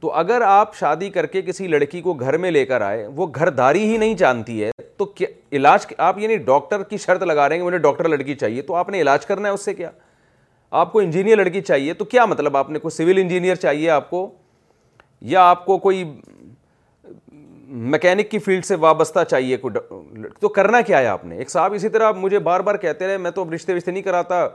تو 0.00 0.12
اگر 0.16 0.40
آپ 0.44 0.74
شادی 0.76 1.08
کر 1.10 1.26
کے 1.26 1.40
کسی 1.42 1.66
لڑکی 1.68 2.00
کو 2.02 2.12
گھر 2.14 2.36
میں 2.42 2.50
لے 2.50 2.64
کر 2.66 2.80
آئے 2.80 3.06
وہ 3.16 3.26
گھر 3.34 3.48
داری 3.56 3.84
ہی 3.92 3.96
نہیں 3.96 4.14
جانتی 4.18 4.62
ہے 4.62 4.70
تو 4.96 5.12
علاج 5.56 5.86
آپ 6.06 6.18
یعنی 6.18 6.36
ڈاکٹر 6.46 6.82
کی 6.90 6.96
شرط 6.98 7.22
لگا 7.22 7.48
رہے 7.48 7.54
ہیں 7.54 7.60
کہ 7.62 7.66
مجھے 7.66 7.78
ڈاکٹر 7.86 8.08
لڑکی 8.08 8.34
چاہیے 8.34 8.62
تو 8.62 8.74
آپ 8.76 8.88
نے 8.90 9.00
علاج 9.00 9.26
کرنا 9.26 9.48
ہے 9.48 9.52
اس 9.54 9.64
سے 9.64 9.74
کیا 9.74 9.90
آپ 10.80 10.92
کو 10.92 10.98
انجینئر 11.00 11.36
لڑکی 11.36 11.60
چاہیے 11.62 11.94
تو 11.94 12.04
کیا 12.14 12.24
مطلب 12.26 12.56
آپ 12.56 12.70
نے 12.70 12.78
کوئی 12.78 12.96
سول 12.96 13.18
انجینئر 13.20 13.54
چاہیے 13.54 13.90
آپ 13.90 14.08
کو 14.10 14.28
یا 15.34 15.42
آپ 15.50 15.64
کو 15.66 15.78
کوئی 15.78 16.04
مکینک 17.92 18.30
کی 18.30 18.38
فیلڈ 18.44 18.64
سے 18.64 18.74
وابستہ 18.84 19.20
چاہیے 19.30 19.56
کوئی 19.64 20.22
تو 20.40 20.48
کرنا 20.58 20.80
کیا 20.86 20.98
ہے 20.98 21.06
آپ 21.06 21.24
نے 21.24 21.36
ایک 21.38 21.50
صاحب 21.50 21.72
اسی 21.74 21.88
طرح 21.88 22.12
مجھے 22.20 22.38
بار 22.48 22.60
بار 22.68 22.74
کہتے 22.86 23.06
رہے 23.06 23.18
میں 23.26 23.30
تو 23.30 23.40
اب 23.42 23.52
رشتے 23.52 23.74
وشتے 23.74 23.90
نہیں 23.90 24.02
کراتا 24.02 24.46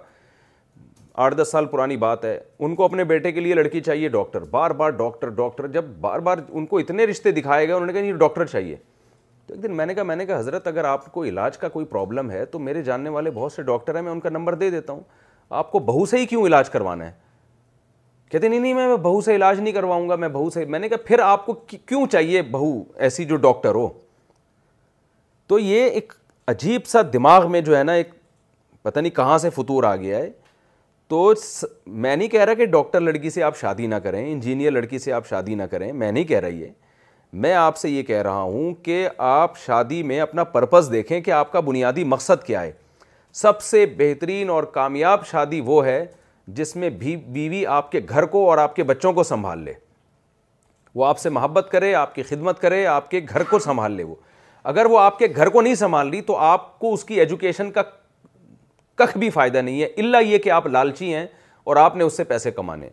آٹھ 1.24 1.36
دس 1.38 1.52
سال 1.52 1.66
پرانی 1.66 1.96
بات 1.98 2.24
ہے 2.26 2.38
ان 2.66 2.74
کو 2.76 2.84
اپنے 2.86 3.04
بیٹے 3.10 3.32
کے 3.32 3.40
لیے 3.42 3.54
لڑکی 3.56 3.82
چاہیے 3.82 4.08
ڈاکٹر 4.10 4.42
بار 4.52 4.72
بار 4.82 4.90
ڈاکٹر 5.02 5.30
ڈاکٹر 5.38 5.68
جب 5.72 5.86
بار 6.02 6.20
بار 6.28 6.38
ان 6.50 6.66
کو 6.66 6.78
اتنے 6.80 7.06
رشتے 7.08 7.32
دکھائے 7.32 7.66
گئے 7.68 7.74
انہوں 7.76 7.88
نے 7.88 7.94
کہا 7.94 8.02
یہ 8.06 8.14
ڈاکٹر 8.24 8.46
چاہیے 8.46 8.76
تو 9.48 9.54
ایک 9.54 9.62
دن 9.64 9.76
میں 9.78 9.86
نے 9.86 9.94
کہا 9.94 10.04
میں 10.04 10.16
نے 10.16 10.26
کہا 10.26 10.40
حضرت 10.40 10.68
اگر 10.68 10.84
آپ 10.86 11.12
کو 11.12 11.24
علاج 11.26 11.58
کا 11.58 11.68
کوئی 11.70 11.86
پرابلم 11.86 12.32
ہے 12.32 12.44
تو 12.46 12.60
میرے 12.60 12.82
جاننے 12.84 13.10
والے 13.10 13.32
بہت 13.34 13.52
سے 13.52 13.62
ڈاکٹر 13.64 13.96
ہیں 13.96 14.02
میں 14.02 14.12
ان 14.12 14.20
کا 14.20 14.30
نمبر 14.30 14.56
دے 14.64 14.70
دیتا 14.72 14.94
ہوں 14.94 15.02
آپ 15.60 15.72
کو 15.72 15.80
بہو 15.90 16.06
سے 16.06 16.18
ہی 16.18 16.26
کیوں 16.26 16.46
علاج 16.48 16.70
کروانا 16.70 17.06
ہے 17.08 17.12
کہتے 18.32 18.48
نہیں 18.48 18.60
نہیں 18.60 18.74
میں 18.74 18.96
بہو 18.98 19.20
سے 19.22 19.36
علاج 19.36 19.60
نہیں 19.60 19.74
کرواؤں 19.74 20.10
گا 20.10 20.16
میں 20.16 20.28
بہو 20.30 20.50
سے 20.50 20.66
میں 20.66 20.80
نے 20.80 20.90
کہا 20.90 21.06
پھر 21.08 21.20
آپ 21.24 21.46
کو 21.46 21.54
کیوں 21.68 22.06
چاہیے 22.12 22.42
بہو 22.52 22.74
ایسی 23.08 23.26
جو 23.26 23.36
ڈاکٹر 23.48 23.76
ہو 23.76 23.88
تو 25.48 25.60
یہ 25.60 25.90
ایک 25.90 26.14
عجیب 26.48 26.86
سا 26.88 27.00
دماغ 27.14 27.52
میں 27.52 27.62
جو 27.62 27.78
ہے 27.78 27.84
نا 27.84 27.94
ایک 27.94 28.10
پتہ 28.84 29.00
نہیں 29.00 29.16
کہاں 29.16 29.38
سے 29.38 29.50
فطور 29.50 29.84
آ 29.84 29.96
گیا 29.96 30.18
ہے 30.18 30.30
تو 31.10 31.32
میں 31.86 32.16
نہیں 32.16 32.28
کہہ 32.28 32.44
رہا 32.46 32.54
کہ 32.58 32.66
ڈاکٹر 32.66 33.00
لڑکی 33.02 33.30
سے 33.30 33.44
آپ 33.44 33.58
شادی 33.58 33.88
نہ 33.88 33.96
کریں 34.04 34.32
انجینئر 34.32 34.72
لڑکی 34.72 35.00
سے 35.00 35.12
آپ 35.14 35.28
شادی 35.30 35.56
نہ 35.56 35.64
کریں 35.72 35.92
میں 35.94 36.12
نہیں 36.12 36.24
کہہ 36.26 36.40
رہا 36.40 36.48
یہ 36.48 36.70
میں 37.44 37.54
آپ 37.54 37.78
سے 37.78 37.90
یہ 37.90 38.04
کہہ 38.04 38.22
رہا 38.22 38.42
ہوں 38.42 38.74
کہ 38.84 39.08
آپ 39.28 39.58
شادی 39.66 40.02
میں 40.04 40.20
اپنا 40.20 40.44
پرپز 40.44 40.92
دیکھیں 40.92 41.20
کہ 41.22 41.32
آپ 41.32 41.52
کا 41.52 41.60
بنیادی 41.60 42.04
مقصد 42.04 42.44
کیا 42.46 42.62
ہے 42.62 42.72
سب 43.34 43.62
سے 43.62 43.86
بہترین 43.98 44.50
اور 44.50 44.64
کامیاب 44.78 45.26
شادی 45.28 45.62
وہ 45.66 45.86
ہے 45.86 46.06
جس 46.58 46.76
میں 46.76 46.90
بھی 47.00 47.16
بیوی 47.36 47.66
آپ 47.78 47.92
کے 47.92 48.00
گھر 48.10 48.26
کو 48.36 48.50
اور 48.50 48.58
آپ 48.58 48.76
کے 48.76 48.84
بچوں 48.84 49.12
کو 49.14 49.24
سنبھال 49.24 49.60
لے 49.64 49.74
وہ 50.96 51.06
آپ 51.06 51.20
سے 51.20 51.30
محبت 51.30 51.68
کرے 51.72 51.94
آپ 51.96 52.14
کی 52.16 52.24
خدمت 52.24 52.60
کرے 52.62 52.86
آپ 52.88 53.10
کے 53.12 53.22
گھر 53.30 53.44
کو 53.50 53.60
سنبھال 53.60 53.92
لے 53.92 54.04
وہ 54.04 54.16
اگر 54.74 54.86
وہ 54.90 55.00
آپ 55.00 55.18
کے 55.20 55.28
گھر 55.36 55.50
کو 55.50 55.62
نہیں 55.62 55.76
سنبھال 55.76 56.10
رہی 56.10 56.22
تو 56.28 56.38
آپ 56.52 56.78
کو 56.80 56.94
اس 56.94 57.04
کی 57.06 57.20
ایجوکیشن 57.20 57.72
کا 57.72 57.82
کخ 59.00 59.18
بھی 59.18 59.30
فائدہ 59.30 59.58
نہیں 59.58 59.82
ہے 59.82 59.88
اللہ 60.02 60.24
یہ 60.24 60.38
کہ 60.40 60.50
آپ 60.52 60.68
لالچی 60.68 61.14
ہیں 61.14 61.26
اور 61.68 61.76
آپ 61.78 61.96
نے 61.96 62.04
اس 62.04 62.18
سے 62.18 62.24
پیسے 62.24 62.52
کمانے 62.52 62.90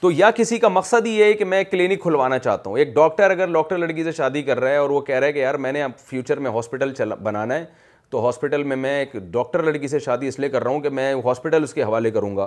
تو 0.00 0.10
یا 0.10 0.30
کسی 0.36 0.58
کا 0.58 0.68
مقصد 0.68 1.06
ہی 1.06 1.22
ہے 1.22 1.32
کہ 1.34 1.44
میں 1.44 1.62
کلینک 1.70 2.02
کھلوانا 2.02 2.38
چاہتا 2.38 2.70
ہوں 2.70 2.78
ایک 2.78 2.92
ڈاکٹر 2.94 3.30
اگر 3.30 3.52
ڈاکٹر 3.52 3.78
لڑکی 3.78 4.04
سے 4.04 4.12
شادی 4.12 4.42
کر 4.42 4.60
رہا 4.60 4.70
ہے 4.70 4.76
اور 4.76 4.90
وہ 4.90 5.00
کہہ 5.00 5.14
رہا 5.18 5.26
ہے 5.26 5.32
کہ 5.32 5.38
یار 5.38 5.54
میں 5.66 5.72
نے 5.72 5.82
اب 5.82 5.90
فیوچر 6.08 6.38
میں 6.46 6.50
ہاسپٹل 6.54 6.92
بنانا 7.22 7.54
ہے 7.58 7.64
تو 8.10 8.24
ہاسپٹل 8.26 8.62
میں 8.62 8.76
میں 8.76 8.98
ایک 8.98 9.14
ڈاکٹر 9.32 9.62
لڑکی 9.62 9.88
سے 9.88 9.98
شادی 9.98 10.28
اس 10.28 10.38
لیے 10.40 10.48
کر 10.48 10.62
رہا 10.62 10.70
ہوں 10.70 10.80
کہ 10.80 10.88
میں 10.98 11.12
ہاسپٹل 11.24 11.62
اس 11.62 11.74
کے 11.74 11.82
حوالے 11.82 12.10
کروں 12.10 12.36
گا 12.36 12.46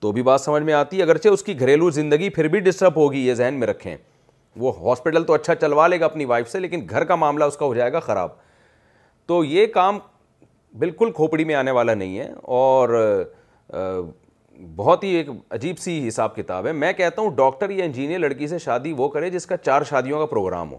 تو 0.00 0.12
بھی 0.12 0.22
بات 0.22 0.40
سمجھ 0.40 0.62
میں 0.62 0.74
آتی 0.74 0.98
ہے 0.98 1.02
اگرچہ 1.02 1.28
اس 1.28 1.42
کی 1.42 1.58
گھریلو 1.60 1.90
زندگی 1.98 2.28
پھر 2.30 2.48
بھی 2.54 2.60
ڈسٹرب 2.60 2.96
ہوگی 2.96 3.26
یہ 3.26 3.34
ذہن 3.34 3.54
میں 3.58 3.66
رکھیں 3.66 3.96
وہ 4.58 4.72
ہاسپٹل 4.84 5.24
تو 5.24 5.32
اچھا 5.34 5.54
چلوا 5.54 5.86
لے 5.88 6.00
گا 6.00 6.04
اپنی 6.04 6.24
وائف 6.24 6.48
سے 6.50 6.60
لیکن 6.60 6.86
گھر 6.90 7.04
کا 7.04 7.14
معاملہ 7.16 7.44
اس 7.44 7.56
کا 7.56 7.66
ہو 7.66 7.74
جائے 7.74 7.92
گا 7.92 8.00
خراب 8.00 8.30
تو 9.26 9.42
یہ 9.44 9.66
کام 9.74 9.98
بالکل 10.78 11.10
کھوپڑی 11.16 11.44
میں 11.44 11.54
آنے 11.54 11.70
والا 11.70 11.94
نہیں 11.94 12.18
ہے 12.18 12.28
اور 12.56 12.88
بہت 14.76 15.04
ہی 15.04 15.08
ایک 15.16 15.28
عجیب 15.54 15.78
سی 15.78 16.06
حساب 16.06 16.34
کتاب 16.36 16.66
ہے 16.66 16.72
میں 16.72 16.92
کہتا 16.96 17.22
ہوں 17.22 17.30
ڈاکٹر 17.36 17.70
یا 17.70 17.84
انجینئر 17.84 18.18
لڑکی 18.18 18.46
سے 18.48 18.58
شادی 18.58 18.92
وہ 18.96 19.08
کرے 19.08 19.30
جس 19.30 19.46
کا 19.46 19.56
چار 19.56 19.82
شادیوں 19.88 20.18
کا 20.18 20.26
پروگرام 20.26 20.72
ہو 20.72 20.78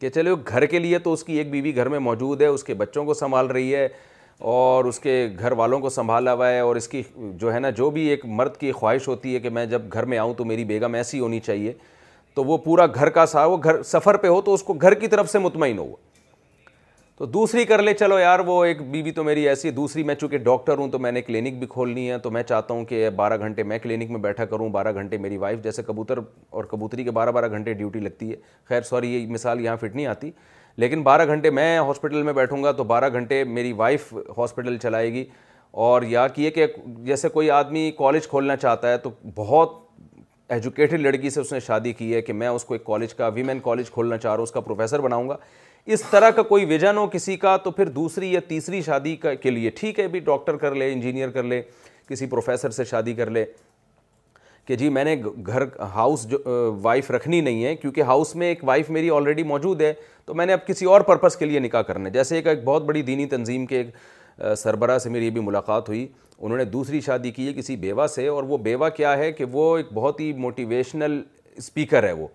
کہ 0.00 0.08
چلے 0.10 0.34
گھر 0.48 0.66
کے 0.66 0.78
لیے 0.78 0.98
تو 0.98 1.12
اس 1.12 1.24
کی 1.24 1.36
ایک 1.38 1.50
بیوی 1.50 1.74
گھر 1.76 1.88
میں 1.88 1.98
موجود 2.08 2.40
ہے 2.42 2.46
اس 2.46 2.64
کے 2.64 2.74
بچوں 2.74 3.04
کو 3.04 3.14
سنبھال 3.14 3.46
رہی 3.46 3.74
ہے 3.74 3.88
اور 4.52 4.84
اس 4.84 4.98
کے 5.00 5.12
گھر 5.38 5.52
والوں 5.60 5.80
کو 5.80 5.88
سنبھالا 5.96 6.32
ہوا 6.34 6.48
ہے 6.50 6.60
اور 6.60 6.76
اس 6.76 6.88
کی 6.88 7.02
جو 7.40 7.52
ہے 7.54 7.58
نا 7.60 7.70
جو 7.80 7.90
بھی 7.96 8.06
ایک 8.10 8.24
مرد 8.40 8.56
کی 8.60 8.72
خواہش 8.72 9.08
ہوتی 9.08 9.34
ہے 9.34 9.40
کہ 9.40 9.50
میں 9.58 9.66
جب 9.74 9.82
گھر 9.92 10.04
میں 10.12 10.18
آؤں 10.18 10.34
تو 10.36 10.44
میری 10.44 10.64
بیگم 10.70 10.94
ایسی 10.94 11.20
ہونی 11.20 11.40
چاہیے 11.40 11.72
تو 12.34 12.44
وہ 12.44 12.56
پورا 12.64 12.86
گھر 12.94 13.08
کا 13.18 13.26
سا 13.26 13.44
وہ 13.46 13.56
گھر 13.64 13.82
سفر 13.92 14.16
پہ 14.16 14.28
ہو 14.28 14.40
تو 14.42 14.54
اس 14.54 14.62
کو 14.62 14.74
گھر 14.80 14.94
کی 15.02 15.06
طرف 15.14 15.30
سے 15.30 15.38
مطمئن 15.38 15.78
ہو 15.78 15.92
تو 17.22 17.26
دوسری 17.26 17.64
کر 17.64 17.82
لے 17.82 17.92
چلو 17.94 18.18
یار 18.18 18.38
وہ 18.46 18.54
ایک 18.64 18.80
بیوی 18.90 19.10
تو 19.14 19.24
میری 19.24 19.46
ایسی 19.48 19.68
ہے 19.68 19.72
دوسری 19.72 20.02
میں 20.04 20.14
چونکہ 20.14 20.38
ڈاکٹر 20.44 20.78
ہوں 20.78 20.88
تو 20.90 20.98
میں 20.98 21.10
نے 21.12 21.20
کلینک 21.22 21.58
بھی 21.58 21.66
کھولنی 21.70 22.10
ہے 22.10 22.16
تو 22.22 22.30
میں 22.30 22.42
چاہتا 22.42 22.74
ہوں 22.74 22.84
کہ 22.84 23.10
بارہ 23.16 23.36
گھنٹے 23.40 23.62
میں 23.62 23.78
کلینک 23.82 24.10
میں 24.10 24.18
بیٹھا 24.20 24.44
کروں 24.44 24.68
بارہ 24.76 24.92
گھنٹے 24.94 25.18
میری 25.18 25.36
وائف 25.38 25.58
جیسے 25.64 25.82
کبوتر 25.86 26.18
اور 26.50 26.64
کبوتری 26.70 27.04
کے 27.04 27.10
بارہ 27.20 27.30
بارہ 27.32 27.48
گھنٹے 27.50 27.72
ڈیوٹی 27.72 28.00
لگتی 28.00 28.30
ہے 28.30 28.36
خیر 28.68 28.82
سوری 28.88 29.12
یہ 29.14 29.26
مثال 29.32 29.60
یہاں 29.64 29.76
فٹ 29.80 29.94
نہیں 29.94 30.06
آتی 30.06 30.30
لیکن 30.76 31.02
بارہ 31.02 31.26
گھنٹے 31.26 31.50
میں 31.50 31.76
ہاسپٹل 31.78 32.22
میں 32.22 32.32
بیٹھوں 32.32 32.62
گا 32.64 32.72
تو 32.72 32.84
بارہ 32.84 33.08
گھنٹے 33.12 33.42
میری 33.44 33.72
وائف 33.82 34.12
ہاسپٹل 34.38 34.78
چلائے 34.82 35.12
گی 35.12 35.24
اور 35.88 36.02
یا 36.08 36.26
کیے 36.34 36.50
کہ 36.50 36.66
جیسے 36.84 37.28
کوئی 37.38 37.50
آدمی 37.62 37.90
کالج 37.98 38.28
کھولنا 38.28 38.56
چاہتا 38.56 38.90
ہے 38.92 38.96
تو 39.04 39.10
بہت 39.34 39.80
ایجوکیٹڈ 40.52 41.00
لڑکی 41.00 41.30
سے 41.30 41.40
اس 41.40 41.52
نے 41.52 41.58
شادی 41.66 41.92
کی 41.92 42.14
ہے 42.14 42.22
کہ 42.22 42.32
میں 42.32 42.48
اس 42.48 42.64
کو 42.64 42.74
ایک 42.74 42.84
کالج 42.86 43.14
کا 43.14 43.28
ویمین 43.34 43.60
کالج 43.64 43.90
کھولنا 43.90 44.16
چاہ 44.16 44.30
رہا 44.30 44.36
ہوں 44.38 44.42
اس 44.44 44.52
کا 44.52 44.60
پروفیسر 44.60 45.00
بناؤں 45.00 45.28
گا 45.28 45.36
اس 45.86 46.02
طرح 46.10 46.30
کا 46.30 46.42
کوئی 46.48 46.64
ویژن 46.64 46.96
ہو 46.96 47.06
کسی 47.12 47.36
کا 47.36 47.56
تو 47.64 47.70
پھر 47.70 47.88
دوسری 47.90 48.30
یا 48.32 48.40
تیسری 48.48 48.80
شادی 48.82 49.16
کے 49.42 49.50
لیے 49.50 49.70
ٹھیک 49.78 49.98
ہے 50.00 50.06
بھی 50.08 50.20
ڈاکٹر 50.24 50.56
کر 50.56 50.74
لے 50.74 50.92
انجینئر 50.92 51.30
کر 51.30 51.42
لے 51.42 51.60
کسی 52.08 52.26
پروفیسر 52.26 52.70
سے 52.70 52.84
شادی 52.90 53.12
کر 53.14 53.30
لے 53.30 53.44
کہ 54.66 54.76
جی 54.76 54.88
میں 54.88 55.04
نے 55.04 55.14
گھر 55.46 55.62
ہاؤس 55.94 56.26
جو 56.30 56.38
وائف 56.82 57.10
رکھنی 57.10 57.40
نہیں 57.40 57.64
ہے 57.64 57.74
کیونکہ 57.76 58.02
ہاؤس 58.06 58.34
میں 58.36 58.46
ایک 58.48 58.62
وائف 58.64 58.90
میری 58.90 59.10
آلریڈی 59.16 59.42
موجود 59.42 59.80
ہے 59.80 59.92
تو 60.26 60.34
میں 60.34 60.46
نے 60.46 60.52
اب 60.52 60.66
کسی 60.66 60.84
اور 60.86 61.00
پرپس 61.08 61.36
کے 61.36 61.44
لیے 61.44 61.60
نکاح 61.60 61.82
کرنے 61.88 62.10
جیسے 62.10 62.38
ایک 62.40 62.62
بہت 62.64 62.84
بڑی 62.84 63.02
دینی 63.02 63.26
تنظیم 63.28 63.64
کے 63.66 63.78
ایک 63.82 64.38
سربراہ 64.58 64.98
سے 64.98 65.10
میری 65.10 65.30
بھی 65.30 65.40
ملاقات 65.40 65.88
ہوئی 65.88 66.06
انہوں 66.38 66.56
نے 66.58 66.64
دوسری 66.64 67.00
شادی 67.00 67.30
کی 67.30 67.46
ہے 67.48 67.52
کسی 67.54 67.76
بیوہ 67.76 68.06
سے 68.14 68.26
اور 68.28 68.42
وہ 68.48 68.58
بیوہ 68.58 68.88
کیا 68.96 69.16
ہے 69.18 69.32
کہ 69.32 69.44
وہ 69.52 69.76
ایک 69.78 69.92
بہت 69.94 70.20
ہی 70.20 70.32
موٹیویشنل 70.36 71.20
اسپیکر 71.56 72.04
ہے 72.04 72.12
وہ 72.12 72.26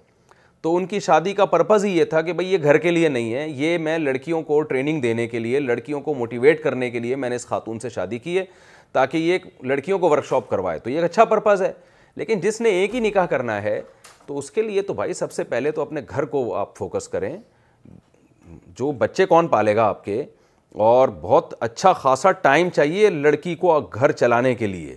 تو 0.64 0.76
ان 0.78 0.86
کی 0.88 1.00
شادی 1.00 1.34
کا 1.34 1.46
پرپز 1.46 1.84
ہی 1.86 1.92
یہ 1.98 2.04
تھا 2.10 2.22
کہ 2.22 2.34
بھائی 2.34 2.48
یہ 2.52 2.58
گھر 2.64 2.78
کے 2.82 2.92
لیے 2.92 3.10
نہیں 3.10 3.34
ہے 3.34 3.48
یہ 3.50 3.78
میں 3.78 3.98
لڑکیوں 4.00 4.42
کو 4.44 4.62
ٹریننگ 4.70 5.02
دینے 5.02 5.28
کے 5.28 5.40
لیے 5.40 5.60
لڑکیوں 5.60 6.00
کو 6.02 6.14
موٹیویٹ 6.14 6.62
کرنے 6.64 6.90
کے 6.92 7.00
لیے 7.00 7.16
میں 7.16 7.30
نے 7.30 7.36
اس 7.36 7.46
خاتون 7.48 7.80
سے 7.80 7.90
شادی 7.90 8.18
کی 8.20 8.38
ہے 8.38 8.44
تاکہ 8.94 9.18
یہ 9.18 9.40
لڑکیوں 9.68 10.00
کو 10.00 10.10
ورکشاپ 10.10 10.50
کروائے 10.50 10.80
تو 10.80 10.90
یہ 10.90 10.96
ایک 10.96 11.04
اچھا 11.06 11.26
پرپز 11.26 11.62
ہے 11.62 11.72
لیکن 12.16 12.40
جس 12.42 12.60
نے 12.62 12.70
ایک 12.70 12.96
ہی 12.96 13.00
نکاح 13.00 13.26
کرنا 13.30 13.62
ہے 13.64 13.82
تو 14.26 14.38
اس 14.38 14.50
کے 14.52 14.62
لیے 14.62 14.82
تو 14.82 14.94
بھائی 14.94 15.14
سب 15.14 15.32
سے 15.32 15.44
پہلے 15.50 15.72
تو 15.72 15.82
اپنے 15.82 16.02
گھر 16.10 16.26
کو 16.36 16.54
آپ 16.58 16.76
فوکس 16.78 17.08
کریں 17.08 17.36
جو 18.78 18.92
بچے 18.98 19.26
کون 19.26 19.48
پالے 19.48 19.76
گا 19.76 19.86
آپ 19.88 20.04
کے 20.06 20.24
اور 20.86 21.10
بہت 21.22 21.54
اچھا 21.64 21.92
خاصا 22.02 22.32
ٹائم 22.48 22.70
چاہیے 22.76 23.10
لڑکی 23.10 23.54
کو 23.56 23.80
گھر 23.94 24.12
چلانے 24.12 24.54
کے 24.56 24.68
لیے 24.68 24.96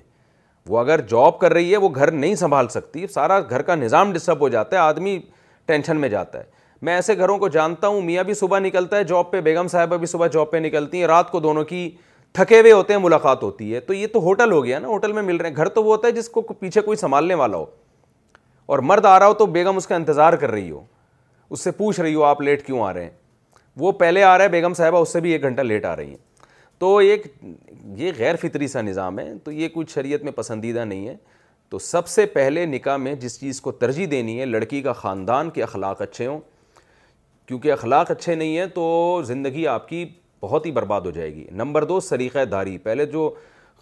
وہ 0.68 0.78
اگر 0.78 1.00
جاب 1.10 1.38
کر 1.38 1.52
رہی 1.52 1.70
ہے 1.72 1.76
وہ 1.82 1.88
گھر 1.94 2.10
نہیں 2.10 2.34
سنبھال 2.36 2.68
سکتی 2.68 3.06
سارا 3.14 3.38
گھر 3.40 3.62
کا 3.70 3.74
نظام 3.74 4.12
ڈسٹرب 4.12 4.40
ہو 4.40 4.48
جاتا 4.48 4.76
ہے 4.76 4.80
آدمی 4.82 5.18
ٹینشن 5.66 6.00
میں 6.00 6.08
جاتا 6.08 6.38
ہے 6.38 6.58
میں 6.88 6.94
ایسے 6.94 7.16
گھروں 7.18 7.38
کو 7.38 7.48
جانتا 7.54 7.86
ہوں 7.88 8.00
میاں 8.02 8.22
بھی 8.24 8.34
صبح 8.34 8.58
نکلتا 8.58 8.96
ہے 8.96 9.04
جاب 9.04 9.30
پہ 9.30 9.40
بیگم 9.40 9.68
صاحبہ 9.68 9.96
بھی 9.98 10.06
صبح 10.06 10.26
جاب 10.32 10.50
پہ 10.50 10.56
نکلتی 10.56 10.98
ہیں 11.00 11.06
رات 11.06 11.30
کو 11.30 11.40
دونوں 11.40 11.64
کی 11.64 11.88
تھکے 12.34 12.60
ہوئے 12.60 12.72
ہوتے 12.72 12.92
ہیں 12.92 13.00
ملاقات 13.00 13.42
ہوتی 13.42 13.74
ہے 13.74 13.80
تو 13.80 13.94
یہ 13.94 14.06
تو 14.12 14.20
ہوٹل 14.22 14.52
ہو 14.52 14.64
گیا 14.64 14.78
نا 14.78 14.88
ہوٹل 14.88 15.12
میں 15.12 15.22
مل 15.22 15.36
رہے 15.36 15.48
ہیں 15.48 15.56
گھر 15.56 15.68
تو 15.68 15.82
وہ 15.84 15.94
ہوتا 15.96 16.06
ہے 16.08 16.12
جس 16.12 16.28
کو 16.28 16.40
پیچھے 16.40 16.80
کوئی 16.80 16.96
سنبھالنے 16.96 17.34
والا 17.34 17.56
ہو 17.56 17.64
اور 18.70 18.78
مرد 18.88 19.06
آ 19.06 19.18
رہا 19.18 19.26
ہو 19.26 19.34
تو 19.34 19.46
بیگم 19.56 19.76
اس 19.76 19.86
کا 19.86 19.96
انتظار 19.96 20.32
کر 20.40 20.50
رہی 20.50 20.70
ہو 20.70 20.82
اس 21.50 21.60
سے 21.64 21.70
پوچھ 21.76 22.00
رہی 22.00 22.14
ہو 22.14 22.22
آپ 22.24 22.40
لیٹ 22.42 22.66
کیوں 22.66 22.80
آ 22.86 22.92
رہے 22.94 23.02
ہیں 23.02 23.10
وہ 23.80 23.92
پہلے 23.98 24.22
آ 24.24 24.36
رہا 24.36 24.44
ہے 24.44 24.48
بیگم 24.48 24.74
صاحبہ 24.74 24.98
اس 25.00 25.12
سے 25.12 25.20
بھی 25.20 25.30
ایک 25.32 25.42
گھنٹہ 25.42 25.62
لیٹ 25.62 25.84
آ 25.84 25.94
رہی 25.96 26.08
ہیں 26.10 26.16
تو 26.78 26.96
ایک 26.96 27.26
یہ 27.96 28.12
غیر 28.18 28.36
فطری 28.42 28.66
سا 28.68 28.80
نظام 28.82 29.18
ہے 29.18 29.32
تو 29.44 29.52
یہ 29.52 29.68
کچھ 29.74 29.92
شریعت 29.94 30.22
میں 30.24 30.32
پسندیدہ 30.32 30.84
نہیں 30.84 31.06
ہے 31.08 31.14
تو 31.70 31.78
سب 31.78 32.06
سے 32.08 32.24
پہلے 32.26 32.64
نکاح 32.66 32.96
میں 32.96 33.14
جس 33.22 33.38
چیز 33.40 33.60
کو 33.60 33.72
ترجیح 33.72 34.06
دینی 34.10 34.38
ہے 34.38 34.44
لڑکی 34.46 34.80
کا 34.82 34.92
خاندان 34.92 35.50
کے 35.54 35.62
اخلاق 35.62 36.00
اچھے 36.02 36.26
ہوں 36.26 36.40
کیونکہ 37.46 37.72
اخلاق 37.72 38.10
اچھے 38.10 38.34
نہیں 38.34 38.56
ہیں 38.58 38.64
تو 38.74 39.20
زندگی 39.26 39.66
آپ 39.66 39.86
کی 39.88 40.04
بہت 40.42 40.66
ہی 40.66 40.70
برباد 40.72 41.00
ہو 41.04 41.10
جائے 41.10 41.34
گی 41.34 41.44
نمبر 41.60 41.84
دو 41.84 41.98
سلیقہ 42.00 42.44
داری 42.50 42.76
پہلے 42.82 43.06
جو 43.12 43.30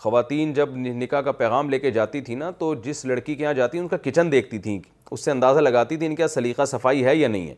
خواتین 0.02 0.52
جب 0.54 0.76
نکاح 0.76 1.20
کا 1.20 1.32
پیغام 1.32 1.70
لے 1.70 1.78
کے 1.78 1.90
جاتی 1.90 2.20
تھی 2.26 2.34
نا 2.34 2.50
تو 2.58 2.74
جس 2.84 3.04
لڑکی 3.04 3.34
کے 3.34 3.42
یہاں 3.42 3.52
جاتی 3.54 3.78
ہیں 3.78 3.82
ان 3.82 3.88
کا 3.88 3.96
کچن 4.04 4.32
دیکھتی 4.32 4.58
تھیں 4.66 4.78
اس 5.10 5.24
سے 5.24 5.30
اندازہ 5.30 5.60
لگاتی 5.60 5.96
تھیں 5.96 6.08
ان 6.08 6.14
کا 6.16 6.28
سلیقہ 6.28 6.64
صفائی 6.72 7.04
ہے 7.04 7.16
یا 7.16 7.28
نہیں 7.28 7.48
ہے 7.48 7.54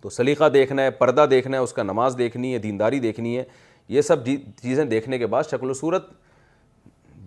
تو 0.00 0.10
سلیقہ 0.10 0.48
دیکھنا 0.54 0.82
ہے 0.82 0.90
پردہ 0.98 1.26
دیکھنا 1.30 1.56
ہے 1.56 1.62
اس 1.62 1.72
کا 1.72 1.82
نماز 1.82 2.18
دیکھنی 2.18 2.52
ہے 2.54 2.58
دینداری 2.58 2.98
دیکھنی 3.00 3.36
ہے 3.36 3.44
یہ 3.88 4.00
سب 4.02 4.26
جی- 4.26 4.42
چیزیں 4.62 4.84
دیکھنے 4.84 5.18
کے 5.18 5.26
بعد 5.34 5.44
شکل 5.50 5.70
و 5.70 5.74
صورت 5.74 6.10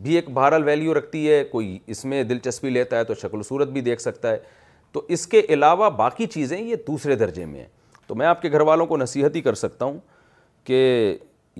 بھی 0.03 0.15
ایک 0.15 0.29
بہرحال 0.33 0.63
ویلیو 0.63 0.93
رکھتی 0.93 1.29
ہے 1.29 1.43
کوئی 1.51 1.77
اس 1.93 2.03
میں 2.13 2.23
دلچسپی 2.29 2.69
لیتا 2.69 2.97
ہے 2.97 3.03
تو 3.09 3.13
شکل 3.21 3.39
و 3.39 3.43
صورت 3.49 3.67
بھی 3.73 3.81
دیکھ 3.81 4.01
سکتا 4.01 4.31
ہے 4.31 4.37
تو 4.91 5.01
اس 5.15 5.25
کے 5.27 5.41
علاوہ 5.53 5.89
باقی 5.97 6.25
چیزیں 6.33 6.59
یہ 6.59 6.75
دوسرے 6.87 7.15
درجے 7.21 7.45
میں 7.51 7.59
ہیں 7.59 7.67
تو 8.07 8.15
میں 8.15 8.25
آپ 8.27 8.41
کے 8.41 8.51
گھر 8.51 8.61
والوں 8.69 8.85
کو 8.87 8.97
نصیحت 8.97 9.35
ہی 9.35 9.41
کر 9.41 9.53
سکتا 9.63 9.85
ہوں 9.85 9.97
کہ 10.67 10.81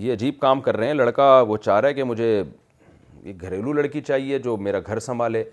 یہ 0.06 0.14
عجیب 0.14 0.40
کام 0.40 0.61
کر 0.61 0.78
رہے 0.78 0.88
ہیں 0.88 0.94
لڑکا 0.94 1.30
وہ 1.48 1.57
چاہ 1.57 1.80
رہا 1.80 1.90
ہے 1.90 1.94
کہ 1.94 2.03
مجھے 2.03 2.41
ایک 3.24 3.41
گھریلو 3.41 3.74
لڑکی 3.74 4.02
چاہیے 4.10 4.40
جو 4.48 4.57
میرا 4.68 4.80
گھر 4.88 4.99
سنبھالے 5.10 5.44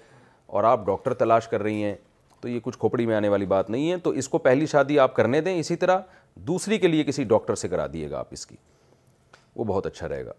اور 0.55 0.65
آپ 0.73 0.87
ڈاکٹر 0.87 1.15
تلاش 1.25 1.49
کر 1.49 1.63
رہی 1.63 1.83
ہیں 1.85 1.95
تو 2.41 2.49
یہ 2.49 2.61
کچھ 2.63 2.79
کھوپڑی 2.79 3.07
میں 3.07 3.15
آنے 3.17 3.29
والی 3.29 3.47
بات 3.57 3.71
نہیں 3.71 3.91
ہے 3.91 3.97
تو 4.05 4.11
اس 4.21 4.29
کو 4.29 4.39
پہلی 4.49 4.67
شادی 4.75 4.99
آپ 4.99 5.15
کرنے 5.17 5.41
دیں 5.41 5.59
اسی 5.59 5.77
طرح 5.77 5.99
دوسری 6.47 6.79
کے 6.79 6.89
لیے 6.89 7.05
کسی 7.05 7.25
ڈاکٹر 7.35 7.55
سے 7.63 7.69
کرا 7.69 7.87
دیے 7.93 8.11
گا 8.11 8.19
آپ 8.19 8.29
اس 8.33 8.47
کی 8.47 8.57
وہ 9.57 9.65
بہت 9.65 9.87
اچھا 9.87 10.09
رہے 10.09 10.27
گا 10.27 10.33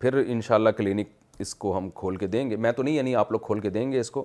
پھر 0.00 0.22
انشاءاللہ 0.28 0.70
کلینک 0.76 1.08
اس 1.40 1.54
کو 1.54 1.76
ہم 1.76 1.88
کھول 1.94 2.16
کے 2.16 2.26
دیں 2.26 2.48
گے 2.50 2.56
میں 2.56 2.72
تو 2.72 2.82
نہیں 2.82 2.94
یعنی 2.94 3.14
آپ 3.16 3.32
لوگ 3.32 3.40
کھول 3.46 3.60
کے 3.60 3.70
دیں 3.70 3.90
گے 3.92 4.00
اس 4.00 4.10
کو 4.10 4.24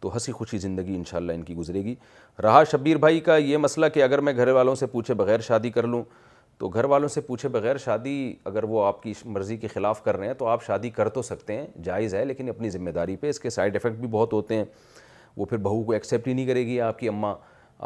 تو 0.00 0.12
ہنسی 0.14 0.32
خوشی 0.32 0.58
زندگی 0.58 0.94
انشاءاللہ 0.96 1.32
ان 1.32 1.42
کی 1.44 1.54
گزرے 1.54 1.82
گی 1.84 1.94
رہا 2.42 2.62
شبیر 2.72 2.96
بھائی 2.98 3.20
کا 3.20 3.36
یہ 3.36 3.56
مسئلہ 3.58 3.86
کہ 3.94 4.02
اگر 4.02 4.20
میں 4.28 4.32
گھر 4.36 4.48
والوں 4.52 4.74
سے 4.74 4.86
پوچھے 4.92 5.14
بغیر 5.14 5.40
شادی 5.46 5.70
کر 5.70 5.86
لوں 5.86 6.02
تو 6.58 6.68
گھر 6.68 6.84
والوں 6.84 7.08
سے 7.08 7.20
پوچھے 7.20 7.48
بغیر 7.48 7.76
شادی 7.78 8.32
اگر 8.44 8.64
وہ 8.68 8.84
آپ 8.84 9.02
کی 9.02 9.12
مرضی 9.24 9.56
کے 9.56 9.68
خلاف 9.68 10.02
کر 10.04 10.16
رہے 10.16 10.26
ہیں 10.26 10.34
تو 10.38 10.46
آپ 10.48 10.64
شادی 10.66 10.90
کر 10.90 11.08
تو 11.08 11.22
سکتے 11.22 11.56
ہیں 11.56 11.66
جائز 11.84 12.14
ہے 12.14 12.24
لیکن 12.24 12.48
اپنی 12.48 12.70
ذمہ 12.70 12.90
داری 12.94 13.16
پہ 13.20 13.28
اس 13.30 13.40
کے 13.40 13.50
سائڈ 13.50 13.76
افیکٹ 13.76 13.98
بھی 13.98 14.08
بہت 14.10 14.32
ہوتے 14.32 14.54
ہیں 14.56 14.64
وہ 15.36 15.44
پھر 15.46 15.56
بہو 15.58 15.82
کو 15.84 15.92
ایکسیپٹ 15.92 16.28
ہی 16.28 16.32
نہیں 16.32 16.46
کرے 16.46 16.64
گی 16.66 16.80
آپ 16.80 16.98
کی 16.98 17.08
اماں 17.08 17.34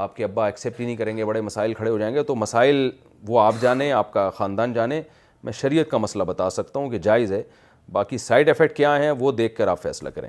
آپ 0.02 0.16
کے 0.16 0.24
ابا 0.24 0.46
ایکسیپٹ 0.46 0.80
ہی 0.80 0.84
نہیں 0.84 0.96
کریں 0.96 1.16
گے 1.16 1.24
بڑے 1.24 1.40
مسائل 1.40 1.74
کھڑے 1.74 1.90
ہو 1.90 1.98
جائیں 1.98 2.14
گے 2.14 2.22
تو 2.30 2.34
مسائل 2.36 2.88
وہ 3.28 3.40
آپ 3.40 3.54
جانیں 3.60 3.90
آپ 3.92 4.12
کا 4.12 4.28
خاندان 4.38 4.72
جانیں 4.72 5.00
میں 5.44 5.52
شریعت 5.52 5.90
کا 5.90 5.98
مسئلہ 5.98 6.22
بتا 6.24 6.48
سکتا 6.50 6.78
ہوں 6.80 6.90
کہ 6.90 6.98
جائز 7.02 7.32
ہے 7.32 7.42
باقی 7.92 8.18
سائڈ 8.18 8.48
افیکٹ 8.50 8.76
کیا 8.76 8.96
ہیں 9.02 9.10
وہ 9.18 9.32
دیکھ 9.32 9.56
کر 9.56 9.68
آپ 9.68 9.82
فیصلہ 9.82 10.08
کریں 10.14 10.28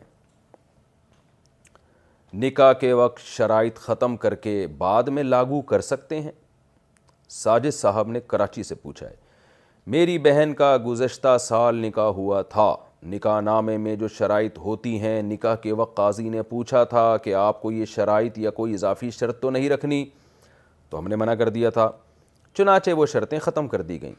نکاح 2.41 2.71
کے 2.79 2.91
وقت 2.93 3.19
شرائط 3.25 3.77
ختم 3.79 4.15
کر 4.23 4.35
کے 4.35 4.65
بعد 4.77 5.03
میں 5.17 5.23
لاگو 5.23 5.61
کر 5.71 5.81
سکتے 5.81 6.21
ہیں 6.21 6.31
ساجد 7.31 7.73
صاحب 7.73 8.07
نے 8.11 8.19
کراچی 8.27 8.63
سے 8.63 8.75
پوچھا 8.81 9.07
ہے 9.09 9.15
میری 9.93 10.17
بہن 10.19 10.53
کا 10.57 10.75
گزشتہ 10.85 11.37
سال 11.39 11.75
نکاح 11.85 12.09
ہوا 12.17 12.41
تھا 12.51 12.73
نکاح 13.11 13.39
نامے 13.41 13.77
میں 13.77 13.95
جو 13.95 14.07
شرائط 14.07 14.57
ہوتی 14.59 14.99
ہیں 15.01 15.21
نکاح 15.23 15.55
کے 15.63 15.71
وقت 15.71 15.95
قاضی 15.97 16.29
نے 16.29 16.41
پوچھا 16.49 16.83
تھا 16.93 17.15
کہ 17.23 17.33
آپ 17.35 17.61
کو 17.61 17.71
یہ 17.71 17.85
شرائط 17.95 18.37
یا 18.39 18.51
کوئی 18.59 18.73
اضافی 18.73 19.09
شرط 19.19 19.41
تو 19.41 19.49
نہیں 19.49 19.69
رکھنی 19.69 20.03
تو 20.89 20.99
ہم 20.99 21.07
نے 21.07 21.15
منع 21.15 21.33
کر 21.39 21.49
دیا 21.49 21.69
تھا 21.77 21.89
چنانچہ 22.57 22.91
وہ 22.97 23.05
شرطیں 23.13 23.39
ختم 23.41 23.67
کر 23.67 23.81
دی 23.81 24.01
گئیں 24.01 24.13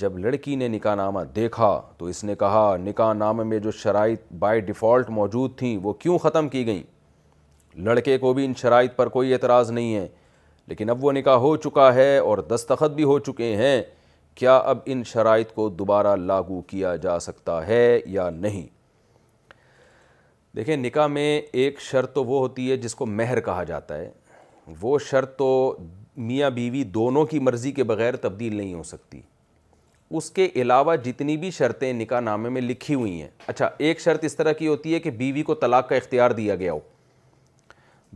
جب 0.00 0.16
لڑکی 0.18 0.54
نے 0.56 0.68
نکاح 0.68 0.94
نامہ 0.94 1.20
دیکھا 1.36 1.80
تو 1.98 2.06
اس 2.06 2.22
نے 2.24 2.34
کہا 2.38 2.76
نکاح 2.84 3.12
نامہ 3.14 3.42
میں 3.42 3.58
جو 3.58 3.70
شرائط 3.72 4.20
بائی 4.38 4.60
ڈیفالٹ 4.60 5.10
موجود 5.10 5.56
تھیں 5.58 5.76
وہ 5.82 5.92
کیوں 5.98 6.18
ختم 6.18 6.48
کی 6.48 6.64
گئیں 6.66 6.82
لڑکے 7.84 8.16
کو 8.18 8.32
بھی 8.34 8.44
ان 8.44 8.54
شرائط 8.56 8.96
پر 8.96 9.08
کوئی 9.14 9.32
اعتراض 9.32 9.70
نہیں 9.70 9.94
ہے 9.94 10.06
لیکن 10.68 10.90
اب 10.90 11.04
وہ 11.04 11.12
نکاح 11.12 11.36
ہو 11.38 11.56
چکا 11.56 11.92
ہے 11.94 12.16
اور 12.18 12.38
دستخط 12.54 12.94
بھی 12.94 13.04
ہو 13.04 13.18
چکے 13.18 13.54
ہیں 13.56 13.82
کیا 14.34 14.56
اب 14.70 14.78
ان 14.84 15.02
شرائط 15.06 15.52
کو 15.54 15.68
دوبارہ 15.78 16.14
لاگو 16.16 16.60
کیا 16.66 16.94
جا 17.02 17.18
سکتا 17.20 17.66
ہے 17.66 18.00
یا 18.06 18.28
نہیں 18.30 18.66
دیکھیں 20.56 20.76
نکاح 20.76 21.06
میں 21.06 21.40
ایک 21.62 21.80
شرط 21.80 22.12
تو 22.14 22.24
وہ 22.24 22.38
ہوتی 22.40 22.70
ہے 22.70 22.76
جس 22.76 22.94
کو 22.94 23.06
مہر 23.06 23.40
کہا 23.44 23.62
جاتا 23.64 23.96
ہے 23.98 24.10
وہ 24.80 24.98
شرط 25.10 25.36
تو 25.38 25.48
میاں 26.16 26.50
بیوی 26.50 26.82
دونوں 26.98 27.24
کی 27.26 27.38
مرضی 27.38 27.72
کے 27.72 27.84
بغیر 27.84 28.16
تبدیل 28.20 28.54
نہیں 28.56 28.74
ہو 28.74 28.82
سکتی 28.82 29.20
اس 30.14 30.30
کے 30.30 30.48
علاوہ 30.62 30.94
جتنی 31.04 31.36
بھی 31.36 31.50
شرطیں 31.50 31.92
نکاح 31.92 32.20
نامے 32.20 32.48
میں 32.48 32.60
لکھی 32.62 32.94
ہوئی 32.94 33.20
ہیں 33.20 33.28
اچھا 33.46 33.68
ایک 33.78 34.00
شرط 34.00 34.24
اس 34.24 34.36
طرح 34.36 34.52
کی 34.58 34.68
ہوتی 34.68 34.94
ہے 34.94 35.00
کہ 35.00 35.10
بیوی 35.10 35.42
کو 35.42 35.54
طلاق 35.64 35.88
کا 35.88 35.96
اختیار 35.96 36.30
دیا 36.30 36.54
گیا 36.56 36.72
ہو 36.72 36.78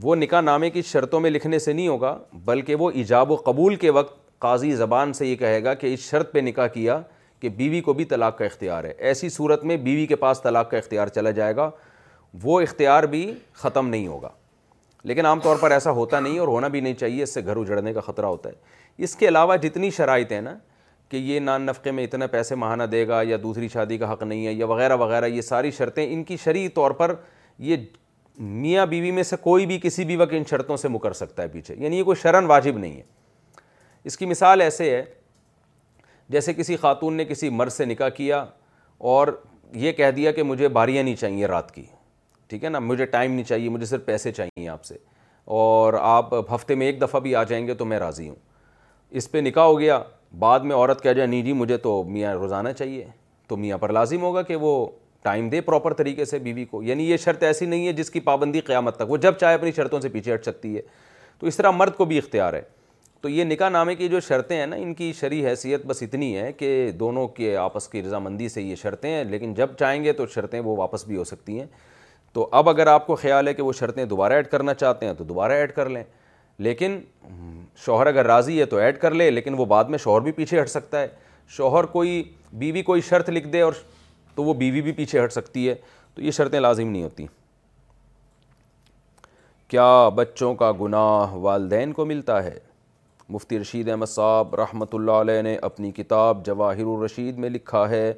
وہ 0.03 0.15
نکاح 0.17 0.41
نامے 0.41 0.71
کی 0.71 0.83
شرطوں 0.91 1.21
میں 1.21 1.31
لکھنے 1.31 1.59
سے 1.59 1.73
نہیں 1.73 1.89
ہوگا 1.89 2.17
بلکہ 2.45 2.75
وہ 2.81 2.91
ایجاب 2.91 3.31
و 3.31 3.37
قبول 3.45 3.75
کے 3.77 3.91
وقت 3.91 4.19
قاضی 4.43 4.73
زبان 4.77 5.13
سے 5.13 5.27
یہ 5.27 5.37
کہے 5.37 5.63
گا 5.65 5.75
کہ 5.75 5.93
اس 5.95 6.09
شرط 6.11 6.33
پہ 6.33 6.39
نکاح 6.41 6.67
کیا 6.75 7.01
کہ 7.41 7.49
بیوی 7.59 7.81
کو 7.81 7.93
بھی 7.93 8.05
طلاق 8.05 8.39
کا 8.39 8.45
اختیار 8.45 8.85
ہے 8.85 8.93
ایسی 9.09 9.29
صورت 9.29 9.65
میں 9.65 9.77
بیوی 9.85 10.07
کے 10.07 10.17
پاس 10.23 10.41
طلاق 10.43 10.71
کا 10.71 10.77
اختیار 10.77 11.09
چلا 11.09 11.31
جائے 11.41 11.57
گا 11.57 11.71
وہ 12.43 12.61
اختیار 12.61 13.05
بھی 13.13 13.33
ختم 13.61 13.89
نہیں 13.89 14.07
ہوگا 14.07 14.29
لیکن 15.05 15.27
عام 15.27 15.41
طور 15.41 15.57
پر 15.61 15.71
ایسا 15.71 15.91
ہوتا 15.91 16.21
نہیں 16.21 16.39
اور 16.39 16.49
ہونا 16.49 16.69
بھی 16.69 16.81
نہیں 16.81 16.95
چاہیے 17.01 17.23
اس 17.23 17.35
سے 17.35 17.41
گھر 17.45 17.57
اجڑنے 17.57 17.93
کا 17.93 18.01
خطرہ 18.01 18.27
ہوتا 18.27 18.49
ہے 18.51 19.03
اس 19.05 19.17
کے 19.17 19.29
علاوہ 19.29 19.57
جتنی 19.63 19.91
شرائط 19.99 20.33
ہیں 20.33 20.41
نا 20.41 20.55
کہ 21.11 21.17
یہ 21.17 21.41
نان 21.41 21.63
نفقے 21.67 21.91
میں 21.91 22.03
اتنا 22.05 22.27
پیسے 22.31 22.55
ماہانہ 22.55 22.83
دے 22.91 23.07
گا 23.09 23.21
یا 23.29 23.37
دوسری 23.43 23.69
شادی 23.69 23.97
کا 23.99 24.13
حق 24.13 24.23
نہیں 24.23 24.47
ہے 24.47 24.53
یا 24.53 24.67
وغیرہ 24.69 24.97
وغیرہ 24.97 25.27
یہ 25.27 25.41
ساری 25.43 25.71
شرطیں 25.79 26.07
ان 26.13 26.23
کی 26.25 26.37
شرعی 26.43 26.69
طور 26.75 26.91
پر 27.01 27.15
یہ 27.69 27.77
میاں 28.39 28.85
بیوی 28.87 29.11
میں 29.13 29.23
سے 29.23 29.37
کوئی 29.43 29.67
بھی 29.67 29.79
کسی 29.83 30.05
بھی 30.05 30.17
وقت 30.17 30.35
ان 30.37 30.43
شرطوں 30.51 30.77
سے 30.77 30.89
مکر 30.89 31.13
سکتا 31.13 31.43
ہے 31.43 31.49
پیچھے 31.53 31.75
یعنی 31.79 31.99
یہ 31.99 32.03
کوئی 32.05 32.21
شرن 32.23 32.47
واجب 32.51 32.79
نہیں 32.79 32.97
ہے 32.97 33.03
اس 34.11 34.17
کی 34.19 34.27
مثال 34.27 34.61
ایسے 34.61 34.91
ہے 34.91 35.03
جیسے 36.31 36.55
کسی 36.55 36.77
خاتون 36.81 37.15
نے 37.17 37.25
کسی 37.25 37.49
مرد 37.51 37.73
سے 37.73 37.85
نکاح 37.85 38.09
کیا 38.19 38.45
اور 39.17 39.29
یہ 39.73 39.93
کہہ 39.93 40.11
دیا 40.17 40.33
کہ 40.33 40.43
مجھے 40.43 40.69
باریاں 40.79 41.03
نہیں 41.03 41.17
چاہیے 41.17 41.47
رات 41.47 41.75
کی 41.75 41.85
ٹھیک 42.49 42.65
ہے 42.65 42.69
نا 42.69 42.79
مجھے 42.79 43.05
ٹائم 43.07 43.33
نہیں 43.33 43.45
چاہیے 43.45 43.69
مجھے 43.69 43.87
صرف 43.87 44.05
پیسے 44.05 44.33
چاہیے 44.33 44.69
آپ 44.69 44.85
سے 44.85 44.97
اور 45.59 45.95
آپ 46.01 46.35
ہفتے 46.55 46.75
میں 46.75 46.87
ایک 46.87 47.01
دفعہ 47.03 47.21
بھی 47.21 47.35
آ 47.37 47.43
جائیں 47.49 47.67
گے 47.67 47.75
تو 47.75 47.85
میں 47.85 47.99
راضی 47.99 48.29
ہوں 48.29 48.37
اس 49.21 49.31
پہ 49.31 49.39
نکاح 49.45 49.65
ہو 49.65 49.79
گیا 49.81 49.99
بعد 50.39 50.61
میں 50.65 50.75
عورت 50.77 51.03
کہہ 51.03 51.13
جائے 51.13 51.27
نہیں 51.27 51.43
جی 51.43 51.53
مجھے 51.53 51.77
تو 51.77 52.03
میاں 52.09 52.33
روزانہ 52.35 52.69
چاہیے 52.79 53.05
تو 53.49 53.57
میاں 53.57 53.79
پر 53.79 53.93
لازم 53.93 54.23
ہوگا 54.23 54.43
کہ 54.43 54.57
وہ 54.57 54.87
ٹائم 55.23 55.49
دے 55.51 55.61
پراپر 55.61 55.93
طریقے 55.95 56.25
سے 56.25 56.39
بیوی 56.39 56.65
کو 56.65 56.83
یعنی 56.83 57.09
یہ 57.11 57.17
شرط 57.25 57.43
ایسی 57.45 57.67
نہیں 57.67 57.87
ہے 57.87 57.93
جس 57.93 58.11
کی 58.11 58.21
پابندی 58.29 58.61
قیامت 58.67 58.97
تک 58.97 59.11
وہ 59.11 59.17
جب 59.25 59.35
چاہے 59.41 59.55
اپنی 59.55 59.73
شرطوں 59.77 60.01
سے 60.01 60.09
پیچھے 60.09 60.35
ہٹ 60.35 60.45
سکتی 60.45 60.75
ہے 60.77 60.83
تو 61.39 61.47
اس 61.47 61.57
طرح 61.57 61.71
مرد 61.75 61.95
کو 61.97 62.05
بھی 62.05 62.19
اختیار 62.19 62.55
ہے 62.55 62.61
تو 63.21 63.29
یہ 63.29 63.45
نکاح 63.45 63.69
نامے 63.69 63.95
کی 63.95 64.09
جو 64.09 64.21
شرطیں 64.29 64.57
ہیں 64.57 64.67
نا 64.67 64.77
ان 64.77 64.95
کی 64.95 65.13
شرع 65.21 65.43
حیثیت 65.49 65.85
بس 65.87 66.03
اتنی 66.03 66.37
ہے 66.37 66.51
کہ 66.53 66.91
دونوں 66.99 67.27
کے 67.29 67.57
آپس 67.57 67.89
کی 67.89 68.03
رضامندی 68.03 68.49
سے 68.49 68.63
یہ 68.63 68.75
شرطیں 68.83 69.11
ہیں 69.11 69.25
لیکن 69.25 69.53
جب 69.55 69.75
چاہیں 69.79 70.03
گے 70.05 70.13
تو 70.13 70.27
شرطیں 70.35 70.59
وہ 70.61 70.77
واپس 70.77 71.05
بھی 71.07 71.17
ہو 71.17 71.25
سکتی 71.25 71.59
ہیں 71.59 71.67
تو 72.33 72.49
اب 72.53 72.69
اگر 72.69 72.87
آپ 72.87 73.07
کو 73.07 73.15
خیال 73.25 73.49
ہے 73.49 73.55
کہ 73.55 73.63
وہ 73.63 73.73
شرطیں 73.79 74.05
دوبارہ 74.07 74.33
ایڈ 74.33 74.47
کرنا 74.51 74.75
چاہتے 74.75 75.07
ہیں 75.07 75.15
تو 75.19 75.25
دوبارہ 75.25 75.53
ایڈ 75.53 75.73
کر 75.77 75.89
لیں 75.91 76.03
لیکن 76.65 76.99
شوہر 77.85 78.07
اگر 78.07 78.27
راضی 78.27 78.59
ہے 78.61 78.65
تو 78.73 78.77
ایڈ 78.77 78.99
کر 79.01 79.15
لے 79.15 79.31
لیکن 79.31 79.55
وہ 79.59 79.65
بعد 79.67 79.85
میں 79.93 79.99
شوہر 79.99 80.21
بھی 80.23 80.33
پیچھے 80.39 80.61
ہٹ 80.61 80.69
سکتا 80.71 81.01
ہے 81.01 81.07
شوہر 81.57 81.85
کوئی 81.93 82.23
بیوی 82.63 82.83
کوئی 82.89 83.01
شرط 83.09 83.29
لکھ 83.31 83.47
دے 83.53 83.61
اور 83.61 83.73
تو 84.35 84.45
وہ 84.45 84.55
بیوی 84.55 84.81
بھی 84.89 84.93
پیچھے 84.99 85.23
ہٹ 85.23 85.33
سکتی 85.33 85.69
ہے 85.69 85.75
تو 86.15 86.23
یہ 86.23 86.31
شرطیں 86.39 86.59
لازم 86.61 86.89
نہیں 86.91 87.03
ہوتی 87.03 87.27
کیا 89.69 89.87
بچوں 90.15 90.55
کا 90.63 90.71
گناہ 90.81 91.35
والدین 91.47 91.93
کو 91.99 92.05
ملتا 92.07 92.43
ہے 92.45 92.55
مفتی 93.35 93.59
رشید 93.59 93.89
احمد 93.89 94.07
صاحب 94.17 94.55
رحمۃ 94.61 94.93
اللہ 94.95 95.21
علیہ 95.25 95.43
نے 95.43 95.57
اپنی 95.71 95.91
کتاب 95.97 96.45
جواہر 96.47 96.87
الرشید 96.97 97.37
میں 97.45 97.51
لکھا 97.51 97.89
ہے 97.91 98.13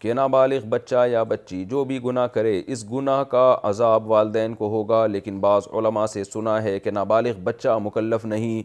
کہ 0.00 0.12
نابالغ 0.14 0.64
بچہ 0.68 1.04
یا 1.10 1.22
بچی 1.30 1.64
جو 1.70 1.82
بھی 1.84 1.98
گناہ 2.04 2.26
کرے 2.34 2.60
اس 2.72 2.84
گناہ 2.92 3.22
کا 3.30 3.42
عذاب 3.70 4.06
والدین 4.10 4.54
کو 4.60 4.68
ہوگا 4.70 5.06
لیکن 5.06 5.40
بعض 5.40 5.66
علماء 5.78 6.04
سے 6.12 6.22
سنا 6.24 6.62
ہے 6.62 6.78
کہ 6.80 6.90
نابالغ 6.90 7.40
بچہ 7.44 7.76
مکلف 7.82 8.24
نہیں 8.24 8.62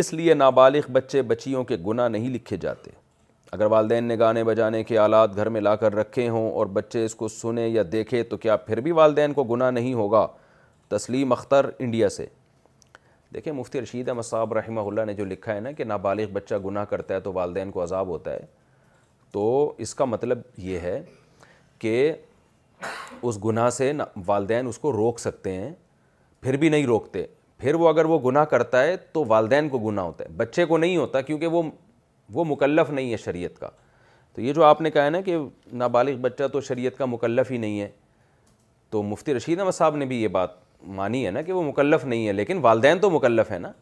اس 0.00 0.12
لیے 0.12 0.34
نابالغ 0.34 0.90
بچے 0.92 1.22
بچیوں 1.32 1.64
کے 1.70 1.76
گناہ 1.86 2.08
نہیں 2.08 2.28
لکھے 2.34 2.56
جاتے 2.66 2.90
اگر 3.52 3.66
والدین 3.70 4.04
نے 4.08 4.18
گانے 4.18 4.44
بجانے 4.44 4.82
کے 4.90 4.98
آلات 4.98 5.34
گھر 5.36 5.48
میں 5.54 5.60
لا 5.60 5.74
کر 5.76 5.94
رکھے 5.96 6.28
ہوں 6.28 6.50
اور 6.52 6.66
بچے 6.78 7.04
اس 7.04 7.14
کو 7.22 7.28
سنے 7.28 7.66
یا 7.68 7.82
دیکھے 7.92 8.22
تو 8.32 8.36
کیا 8.44 8.56
پھر 8.66 8.80
بھی 8.80 8.92
والدین 9.00 9.32
کو 9.38 9.44
گناہ 9.54 9.70
نہیں 9.70 9.94
ہوگا 9.94 10.26
تسلیم 10.96 11.32
اختر 11.32 11.70
انڈیا 11.78 12.08
سے 12.18 12.26
دیکھیں 13.34 13.52
مفتی 13.52 13.80
رشید 13.80 14.08
احمد 14.08 14.26
صاحب 14.30 14.54
رحمہ 14.54 14.80
اللہ 14.80 15.04
نے 15.06 15.14
جو 15.14 15.24
لکھا 15.24 15.54
ہے 15.54 15.60
نا 15.60 15.72
کہ 15.80 15.84
نابالغ 15.84 16.30
بچہ 16.32 16.54
گناہ 16.64 16.84
کرتا 16.94 17.14
ہے 17.14 17.20
تو 17.20 17.32
والدین 17.32 17.70
کو 17.70 17.82
عذاب 17.82 18.08
ہوتا 18.08 18.32
ہے 18.32 18.44
تو 19.32 19.72
اس 19.84 19.94
کا 19.94 20.04
مطلب 20.04 20.38
یہ 20.58 20.78
ہے 20.80 21.00
کہ 21.78 22.12
اس 23.22 23.38
گناہ 23.44 23.68
سے 23.70 23.92
والدین 24.26 24.66
اس 24.66 24.78
کو 24.78 24.92
روک 24.92 25.18
سکتے 25.20 25.52
ہیں 25.58 25.72
پھر 26.42 26.56
بھی 26.56 26.68
نہیں 26.68 26.86
روکتے 26.86 27.24
پھر 27.58 27.74
وہ 27.74 27.88
اگر 27.88 28.04
وہ 28.04 28.18
گناہ 28.24 28.44
کرتا 28.54 28.82
ہے 28.82 28.96
تو 29.12 29.24
والدین 29.28 29.68
کو 29.68 29.78
گناہ 29.88 30.04
ہوتا 30.04 30.24
ہے 30.24 30.30
بچے 30.36 30.64
کو 30.66 30.76
نہیں 30.78 30.96
ہوتا 30.96 31.20
کیونکہ 31.20 31.46
وہ 31.46 31.62
وہ 32.32 32.44
مکلف 32.48 32.90
نہیں 32.90 33.12
ہے 33.12 33.16
شریعت 33.24 33.58
کا 33.60 33.68
تو 34.34 34.40
یہ 34.40 34.52
جو 34.54 34.64
آپ 34.64 34.80
نے 34.80 34.90
کہا 34.90 35.04
ہے 35.04 35.10
نا 35.10 35.20
کہ 35.20 35.36
نابالغ 35.82 36.16
بچہ 36.20 36.46
تو 36.52 36.60
شریعت 36.68 36.98
کا 36.98 37.04
مکلف 37.06 37.50
ہی 37.50 37.56
نہیں 37.58 37.80
ہے 37.80 37.88
تو 38.90 39.02
مفتی 39.02 39.34
رشید 39.34 39.60
احمد 39.60 39.72
صاحب 39.72 39.96
نے 39.96 40.04
بھی 40.06 40.22
یہ 40.22 40.28
بات 40.36 40.50
مانی 40.96 41.24
ہے 41.26 41.30
نا 41.30 41.42
کہ 41.42 41.52
وہ 41.52 41.62
مکلف 41.62 42.04
نہیں 42.04 42.26
ہے 42.26 42.32
لیکن 42.32 42.58
والدین 42.62 42.98
تو 43.00 43.10
مکلف 43.10 43.50
ہے 43.50 43.58
نا 43.58 43.72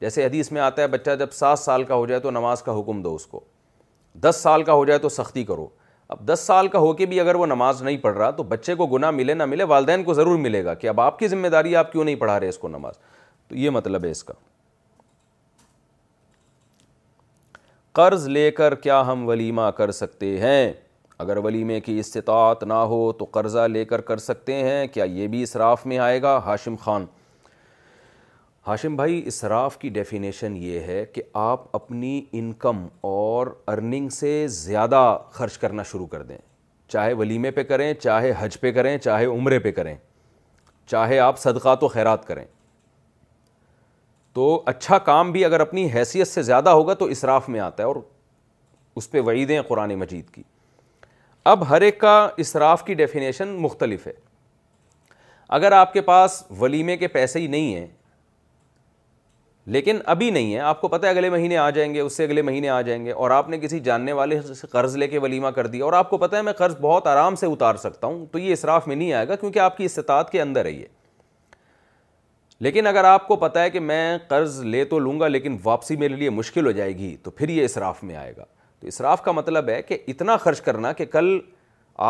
جیسے 0.00 0.24
حدیث 0.26 0.50
میں 0.52 0.60
آتا 0.62 0.82
ہے 0.82 0.86
بچہ 0.88 1.14
جب 1.18 1.32
سات 1.32 1.58
سال 1.58 1.84
کا 1.84 1.94
ہو 1.94 2.06
جائے 2.06 2.20
تو 2.20 2.30
نماز 2.30 2.62
کا 2.62 2.78
حکم 2.78 3.02
دو 3.02 3.14
اس 3.14 3.26
کو 3.26 3.40
دس 4.22 4.36
سال 4.42 4.62
کا 4.64 4.72
ہو 4.74 4.84
جائے 4.84 4.98
تو 4.98 5.08
سختی 5.08 5.44
کرو 5.44 5.66
اب 6.08 6.26
دس 6.32 6.40
سال 6.46 6.68
کا 6.68 6.78
ہو 6.78 6.92
کے 6.96 7.06
بھی 7.06 7.18
اگر 7.20 7.34
وہ 7.34 7.46
نماز 7.46 7.82
نہیں 7.82 7.96
پڑھ 8.02 8.16
رہا 8.18 8.30
تو 8.36 8.42
بچے 8.42 8.74
کو 8.74 8.86
گناہ 8.86 9.10
ملے 9.10 9.34
نہ 9.34 9.44
ملے 9.46 9.64
والدین 9.72 10.04
کو 10.04 10.14
ضرور 10.14 10.38
ملے 10.38 10.64
گا 10.64 10.74
کہ 10.74 10.86
اب 10.88 11.00
آپ 11.00 11.18
کی 11.18 11.28
ذمہ 11.28 11.48
داری 11.52 11.76
آپ 11.76 11.92
کیوں 11.92 12.04
نہیں 12.04 12.16
پڑھا 12.16 12.38
رہے 12.40 12.48
اس 12.48 12.58
کو 12.58 12.68
نماز 12.68 12.98
تو 13.48 13.56
یہ 13.56 13.70
مطلب 13.70 14.04
ہے 14.04 14.10
اس 14.10 14.22
کا 14.24 14.34
قرض 17.98 18.26
لے 18.28 18.50
کر 18.56 18.74
کیا 18.82 19.00
ہم 19.06 19.26
ولیمہ 19.28 19.70
کر 19.76 19.90
سکتے 19.92 20.38
ہیں 20.40 20.72
اگر 21.18 21.36
ولیمے 21.44 21.80
کی 21.80 21.98
استطاعت 21.98 22.62
نہ 22.64 22.74
ہو 22.92 23.10
تو 23.18 23.24
قرضہ 23.30 23.66
لے 23.72 23.84
کر 23.84 24.00
کر 24.00 24.18
سکتے 24.18 24.54
ہیں 24.68 24.86
کیا 24.92 25.04
یہ 25.04 25.26
بھی 25.28 25.42
اسراف 25.42 25.86
میں 25.86 25.98
آئے 25.98 26.20
گا 26.22 26.36
ہاشم 26.44 26.74
خان 26.80 27.06
ہاشم 28.66 28.96
بھائی 28.96 29.20
اسراف 29.26 29.76
کی 29.78 29.88
ڈیفینیشن 29.88 30.56
یہ 30.60 30.80
ہے 30.86 31.04
کہ 31.12 31.22
آپ 31.42 31.62
اپنی 31.76 32.20
انکم 32.38 32.86
اور 33.10 33.46
ارننگ 33.72 34.08
سے 34.16 34.32
زیادہ 34.50 35.04
خرچ 35.32 35.56
کرنا 35.58 35.82
شروع 35.90 36.06
کر 36.06 36.22
دیں 36.22 36.36
چاہے 36.92 37.12
ولیمے 37.18 37.50
پہ 37.58 37.62
کریں 37.64 37.92
چاہے 38.02 38.32
حج 38.38 38.58
پہ 38.60 38.72
کریں 38.72 38.96
چاہے 38.98 39.26
عمرے 39.26 39.58
پہ 39.58 39.70
کریں 39.72 39.94
چاہے 40.90 41.18
آپ 41.18 41.38
صدقات 41.40 41.82
و 41.84 41.88
خیرات 41.88 42.26
کریں 42.26 42.44
تو 44.34 44.62
اچھا 44.66 44.98
کام 45.06 45.30
بھی 45.32 45.44
اگر 45.44 45.60
اپنی 45.60 45.88
حیثیت 45.94 46.28
سے 46.28 46.42
زیادہ 46.42 46.68
ہوگا 46.70 46.94
تو 46.94 47.04
اسراف 47.14 47.48
میں 47.48 47.60
آتا 47.60 47.82
ہے 47.82 47.88
اور 47.88 47.96
اس 48.96 49.10
پہ 49.10 49.20
وعیدیں 49.26 49.60
قرآن 49.68 49.94
مجید 49.98 50.28
کی 50.34 50.42
اب 51.52 51.68
ہر 51.70 51.80
ایک 51.80 51.98
کا 52.00 52.18
اسراف 52.44 52.84
کی 52.84 52.94
ڈیفینیشن 52.94 53.48
مختلف 53.62 54.06
ہے 54.06 54.12
اگر 55.58 55.72
آپ 55.72 55.92
کے 55.92 56.00
پاس 56.12 56.42
ولیمے 56.60 56.96
کے 56.96 57.08
پیسے 57.18 57.40
ہی 57.40 57.46
نہیں 57.46 57.74
ہیں 57.74 57.86
لیکن 59.66 59.98
ابھی 60.08 60.30
نہیں 60.30 60.54
ہے 60.54 60.58
آپ 60.58 60.80
کو 60.80 60.88
پتہ 60.88 61.06
ہے 61.06 61.10
اگلے 61.10 61.30
مہینے 61.30 61.56
آ 61.58 61.68
جائیں 61.70 61.92
گے 61.94 62.00
اس 62.00 62.16
سے 62.16 62.24
اگلے 62.24 62.42
مہینے 62.42 62.68
آ 62.68 62.80
جائیں 62.82 63.04
گے 63.06 63.12
اور 63.12 63.30
آپ 63.30 63.48
نے 63.48 63.58
کسی 63.60 63.80
جاننے 63.80 64.12
والے 64.12 64.40
سے 64.42 64.66
قرض 64.72 64.96
لے 64.96 65.08
کے 65.08 65.18
ولیمہ 65.22 65.48
کر 65.56 65.66
دیا 65.66 65.84
اور 65.84 65.92
آپ 65.92 66.10
کو 66.10 66.18
پتہ 66.18 66.36
ہے 66.36 66.42
میں 66.42 66.52
قرض 66.58 66.76
بہت 66.80 67.06
آرام 67.06 67.34
سے 67.36 67.46
اتار 67.46 67.74
سکتا 67.82 68.06
ہوں 68.06 68.24
تو 68.32 68.38
یہ 68.38 68.52
اصراف 68.52 68.86
میں 68.88 68.96
نہیں 68.96 69.12
آئے 69.12 69.28
گا 69.28 69.34
کیونکہ 69.40 69.58
آپ 69.58 69.76
کی 69.76 69.84
استطاعت 69.84 70.30
کے 70.32 70.42
اندر 70.42 70.64
ہے 70.64 70.72
ہے 70.72 70.86
لیکن 72.62 72.86
اگر 72.86 73.04
آپ 73.04 73.26
کو 73.28 73.36
پتہ 73.36 73.58
ہے 73.58 73.70
کہ 73.70 73.80
میں 73.80 74.16
قرض 74.28 74.60
لے 74.64 74.84
تو 74.84 74.98
لوں 74.98 75.18
گا 75.20 75.28
لیکن 75.28 75.56
واپسی 75.64 75.96
میرے 75.96 76.16
لیے 76.16 76.30
مشکل 76.30 76.66
ہو 76.66 76.70
جائے 76.80 76.96
گی 76.98 77.16
تو 77.22 77.30
پھر 77.30 77.48
یہ 77.48 77.64
اصراف 77.64 78.02
میں 78.04 78.16
آئے 78.16 78.32
گا 78.36 78.44
تو 78.80 78.86
اصراف 78.88 79.22
کا 79.24 79.32
مطلب 79.32 79.68
ہے 79.68 79.80
کہ 79.82 79.98
اتنا 80.08 80.36
خرچ 80.44 80.60
کرنا 80.60 80.92
کہ 80.92 81.04
کل 81.12 81.38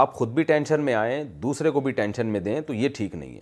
آپ 0.01 0.15
خود 0.15 0.29
بھی 0.35 0.43
ٹینشن 0.45 0.81
میں 0.85 0.95
آئیں 0.95 1.23
دوسرے 1.43 1.71
کو 1.71 1.81
بھی 1.81 1.93
ٹینشن 1.93 2.27
میں 2.33 2.41
دیں 2.41 2.61
تو 2.67 2.75
یہ 2.75 2.89
ٹھیک 2.97 3.15
نہیں 3.15 3.35
ہے 3.35 3.41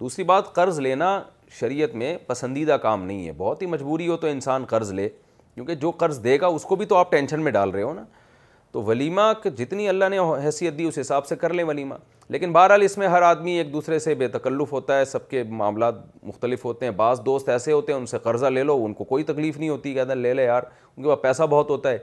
دوسری 0.00 0.24
بات 0.24 0.52
قرض 0.54 0.78
لینا 0.80 1.20
شریعت 1.58 1.94
میں 1.96 2.16
پسندیدہ 2.26 2.72
کام 2.82 3.02
نہیں 3.04 3.26
ہے 3.26 3.32
بہت 3.36 3.62
ہی 3.62 3.66
مجبوری 3.66 4.08
ہو 4.08 4.16
تو 4.16 4.26
انسان 4.26 4.64
قرض 4.68 4.92
لے 4.94 5.08
کیونکہ 5.54 5.74
جو 5.74 5.90
قرض 5.98 6.22
دے 6.24 6.38
گا 6.40 6.46
اس 6.46 6.62
کو 6.64 6.76
بھی 6.76 6.86
تو 6.86 6.96
آپ 6.96 7.10
ٹینشن 7.10 7.40
میں 7.44 7.52
ڈال 7.52 7.70
رہے 7.70 7.82
ہو 7.82 7.92
نا 7.94 8.04
تو 8.72 8.82
ولیمہ 8.82 9.20
جتنی 9.58 9.88
اللہ 9.88 10.08
نے 10.10 10.18
حیثیت 10.44 10.78
دی 10.78 10.84
اس 10.88 10.98
حساب 10.98 11.26
سے 11.26 11.36
کر 11.36 11.52
لیں 11.54 11.64
ولیمہ 11.64 11.94
لیکن 12.30 12.52
بہرحال 12.52 12.82
اس 12.82 12.96
میں 12.98 13.08
ہر 13.08 13.22
آدمی 13.22 13.52
ایک 13.58 13.72
دوسرے 13.72 13.98
سے 13.98 14.14
بے 14.14 14.28
تکلف 14.34 14.72
ہوتا 14.72 14.98
ہے 14.98 15.04
سب 15.04 15.28
کے 15.30 15.42
معاملات 15.48 15.94
مختلف 16.26 16.64
ہوتے 16.64 16.86
ہیں 16.86 16.92
بعض 16.96 17.20
دوست 17.26 17.48
ایسے 17.48 17.72
ہوتے 17.72 17.92
ہیں 17.92 17.98
ان 18.00 18.06
سے 18.06 18.18
قرضہ 18.22 18.46
لے 18.46 18.62
لو 18.62 18.76
ان 18.84 18.92
کو 18.94 19.04
کوئی 19.04 19.24
تکلیف 19.24 19.56
نہیں 19.58 19.68
ہوتی 19.68 19.94
کہتے 19.94 20.12
ہیں 20.12 20.16
لے 20.20 20.34
لے 20.34 20.44
یار 20.44 20.62
ان 20.96 21.02
کے 21.02 21.08
پاس 21.08 21.20
پیسہ 21.22 21.42
بہت 21.50 21.70
ہوتا 21.70 21.90
ہے 21.90 21.98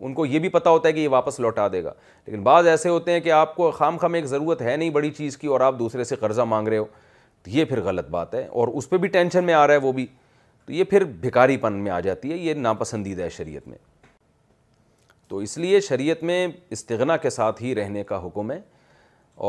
ان 0.00 0.14
کو 0.14 0.26
یہ 0.26 0.38
بھی 0.38 0.48
پتہ 0.48 0.68
ہوتا 0.68 0.88
ہے 0.88 0.92
کہ 0.92 1.00
یہ 1.00 1.08
واپس 1.08 1.40
لوٹا 1.40 1.66
دے 1.72 1.82
گا 1.84 1.92
لیکن 2.26 2.42
بعض 2.42 2.66
ایسے 2.66 2.88
ہوتے 2.88 3.12
ہیں 3.12 3.20
کہ 3.20 3.32
آپ 3.32 3.54
کو 3.56 3.70
خام 3.70 3.96
خام 4.00 4.14
ایک 4.14 4.24
ضرورت 4.26 4.62
ہے 4.62 4.76
نہیں 4.76 4.90
بڑی 4.90 5.10
چیز 5.16 5.36
کی 5.38 5.46
اور 5.46 5.60
آپ 5.60 5.78
دوسرے 5.78 6.04
سے 6.04 6.16
قرضہ 6.20 6.42
مانگ 6.48 6.68
رہے 6.68 6.78
ہو 6.78 6.84
یہ 7.48 7.64
پھر 7.64 7.80
غلط 7.82 8.08
بات 8.10 8.34
ہے 8.34 8.44
اور 8.46 8.68
اس 8.74 8.88
پہ 8.88 8.96
بھی 8.98 9.08
ٹینشن 9.08 9.44
میں 9.44 9.54
آ 9.54 9.66
رہا 9.66 9.74
ہے 9.74 9.78
وہ 9.82 9.92
بھی 9.92 10.06
تو 10.66 10.72
یہ 10.72 10.84
پھر 10.90 11.04
بھکاری 11.20 11.56
پن 11.56 11.72
میں 11.84 11.90
آ 11.92 12.00
جاتی 12.00 12.30
ہے 12.32 12.36
یہ 12.36 12.54
ناپسندیدہ 12.54 13.22
ہے 13.22 13.28
شریعت 13.30 13.68
میں 13.68 13.78
تو 15.28 15.38
اس 15.38 15.56
لیے 15.58 15.80
شریعت 15.80 16.22
میں 16.24 16.46
استغنا 16.70 17.16
کے 17.16 17.30
ساتھ 17.30 17.62
ہی 17.62 17.74
رہنے 17.74 18.02
کا 18.04 18.24
حکم 18.26 18.50
ہے 18.50 18.58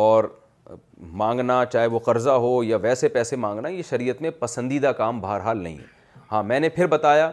اور 0.04 0.24
مانگنا 1.22 1.64
چاہے 1.72 1.88
وہ 1.88 2.00
قرضہ 2.00 2.30
ہو 2.42 2.64
یا 2.64 2.78
ویسے 2.82 3.08
پیسے 3.10 3.36
مانگنا 3.36 3.68
یہ 3.70 3.82
شریعت 3.90 4.22
میں 4.22 4.30
پسندیدہ 4.40 4.88
کام 4.98 5.20
بہرحال 5.22 5.58
نہیں 5.64 5.78
ہے 5.78 6.00
ہاں 6.32 6.44
میں 6.44 6.60
نے 6.60 6.70
پھر 6.70 6.88
بتایا 6.88 7.32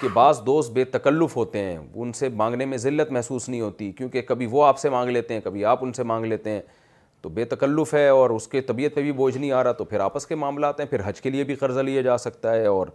کہ 0.00 0.08
بعض 0.12 0.40
دوست 0.46 0.70
بے 0.72 0.84
تکلف 0.84 1.36
ہوتے 1.36 1.58
ہیں 1.64 1.76
ان 1.94 2.12
سے 2.18 2.28
مانگنے 2.36 2.64
میں 2.66 2.78
ذلت 2.78 3.10
محسوس 3.12 3.48
نہیں 3.48 3.60
ہوتی 3.60 3.90
کیونکہ 3.98 4.22
کبھی 4.28 4.46
وہ 4.50 4.64
آپ 4.64 4.78
سے 4.78 4.90
مانگ 4.90 5.10
لیتے 5.10 5.34
ہیں 5.34 5.40
کبھی 5.44 5.64
آپ 5.64 5.84
ان 5.84 5.92
سے 5.92 6.02
مانگ 6.02 6.24
لیتے 6.24 6.50
ہیں 6.50 6.60
تو 7.26 7.30
بے 7.34 7.44
تکلف 7.44 7.92
ہے 7.94 8.08
اور 8.08 8.30
اس 8.30 8.46
کے 8.48 8.60
طبیعت 8.66 8.94
پہ 8.94 9.02
بھی 9.02 9.12
بوجھ 9.12 9.36
نہیں 9.36 9.50
آ 9.52 9.62
رہا 9.64 9.72
تو 9.78 9.84
پھر 9.84 10.00
آپس 10.00 10.26
کے 10.26 10.34
معاملات 10.34 10.80
ہیں 10.80 10.84
پھر 10.90 11.00
حج 11.04 11.20
کے 11.20 11.30
لیے 11.30 11.44
بھی 11.44 11.54
قرضہ 11.62 11.80
لیا 11.88 12.02
جا 12.02 12.16
سکتا 12.24 12.52
ہے 12.54 12.66
اور 12.66 12.86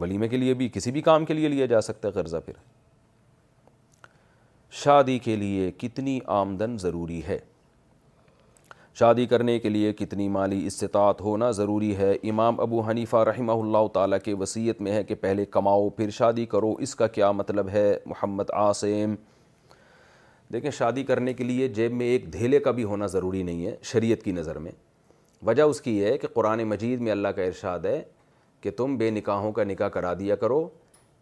ولیمے 0.00 0.28
کے 0.28 0.36
لیے 0.36 0.54
بھی 0.62 0.68
کسی 0.74 0.90
بھی 0.92 1.00
کام 1.08 1.24
کے 1.24 1.34
لیے 1.34 1.48
لیا 1.48 1.66
جا 1.72 1.80
سکتا 1.80 2.08
ہے 2.08 2.12
قرضہ 2.12 2.36
پھر 2.46 2.52
شادی 4.82 5.18
کے 5.24 5.36
لیے 5.36 5.70
کتنی 5.78 6.18
آمدن 6.40 6.76
ضروری 6.78 7.20
ہے 7.28 7.38
شادی 8.98 9.26
کرنے 9.26 9.58
کے 9.58 9.68
لیے 9.68 9.92
کتنی 9.98 10.28
مالی 10.38 10.64
استطاعت 10.66 11.20
ہونا 11.20 11.50
ضروری 11.60 11.96
ہے 11.96 12.12
امام 12.30 12.60
ابو 12.60 12.80
حنیفہ 12.88 13.24
رحمہ 13.32 13.52
اللہ 13.62 13.86
تعالیٰ 13.94 14.18
کے 14.24 14.34
وصیت 14.40 14.80
میں 14.86 14.92
ہے 14.92 15.04
کہ 15.04 15.14
پہلے 15.20 15.44
کماؤ 15.54 15.88
پھر 15.96 16.10
شادی 16.18 16.46
کرو 16.56 16.72
اس 16.86 16.94
کا 16.96 17.06
کیا 17.18 17.30
مطلب 17.42 17.68
ہے 17.72 17.92
محمد 18.06 18.50
عاصم 18.64 19.14
دیکھیں 20.52 20.70
شادی 20.78 21.02
کرنے 21.04 21.32
کے 21.34 21.44
لیے 21.44 21.66
جیب 21.76 21.92
میں 21.94 22.06
ایک 22.10 22.32
دھیلے 22.32 22.58
کا 22.60 22.70
بھی 22.76 22.84
ہونا 22.90 23.06
ضروری 23.12 23.42
نہیں 23.42 23.64
ہے 23.66 23.74
شریعت 23.84 24.22
کی 24.24 24.32
نظر 24.32 24.58
میں 24.66 24.70
وجہ 25.46 25.62
اس 25.72 25.80
کی 25.80 26.02
ہے 26.04 26.16
کہ 26.18 26.28
قرآن 26.34 26.62
مجید 26.68 27.00
میں 27.06 27.12
اللہ 27.12 27.28
کا 27.36 27.42
ارشاد 27.42 27.84
ہے 27.84 28.00
کہ 28.60 28.70
تم 28.76 28.96
بے 28.98 29.10
نکاحوں 29.10 29.50
کا 29.52 29.64
نکاح 29.64 29.88
کرا 29.96 30.12
دیا 30.18 30.36
کرو 30.36 30.66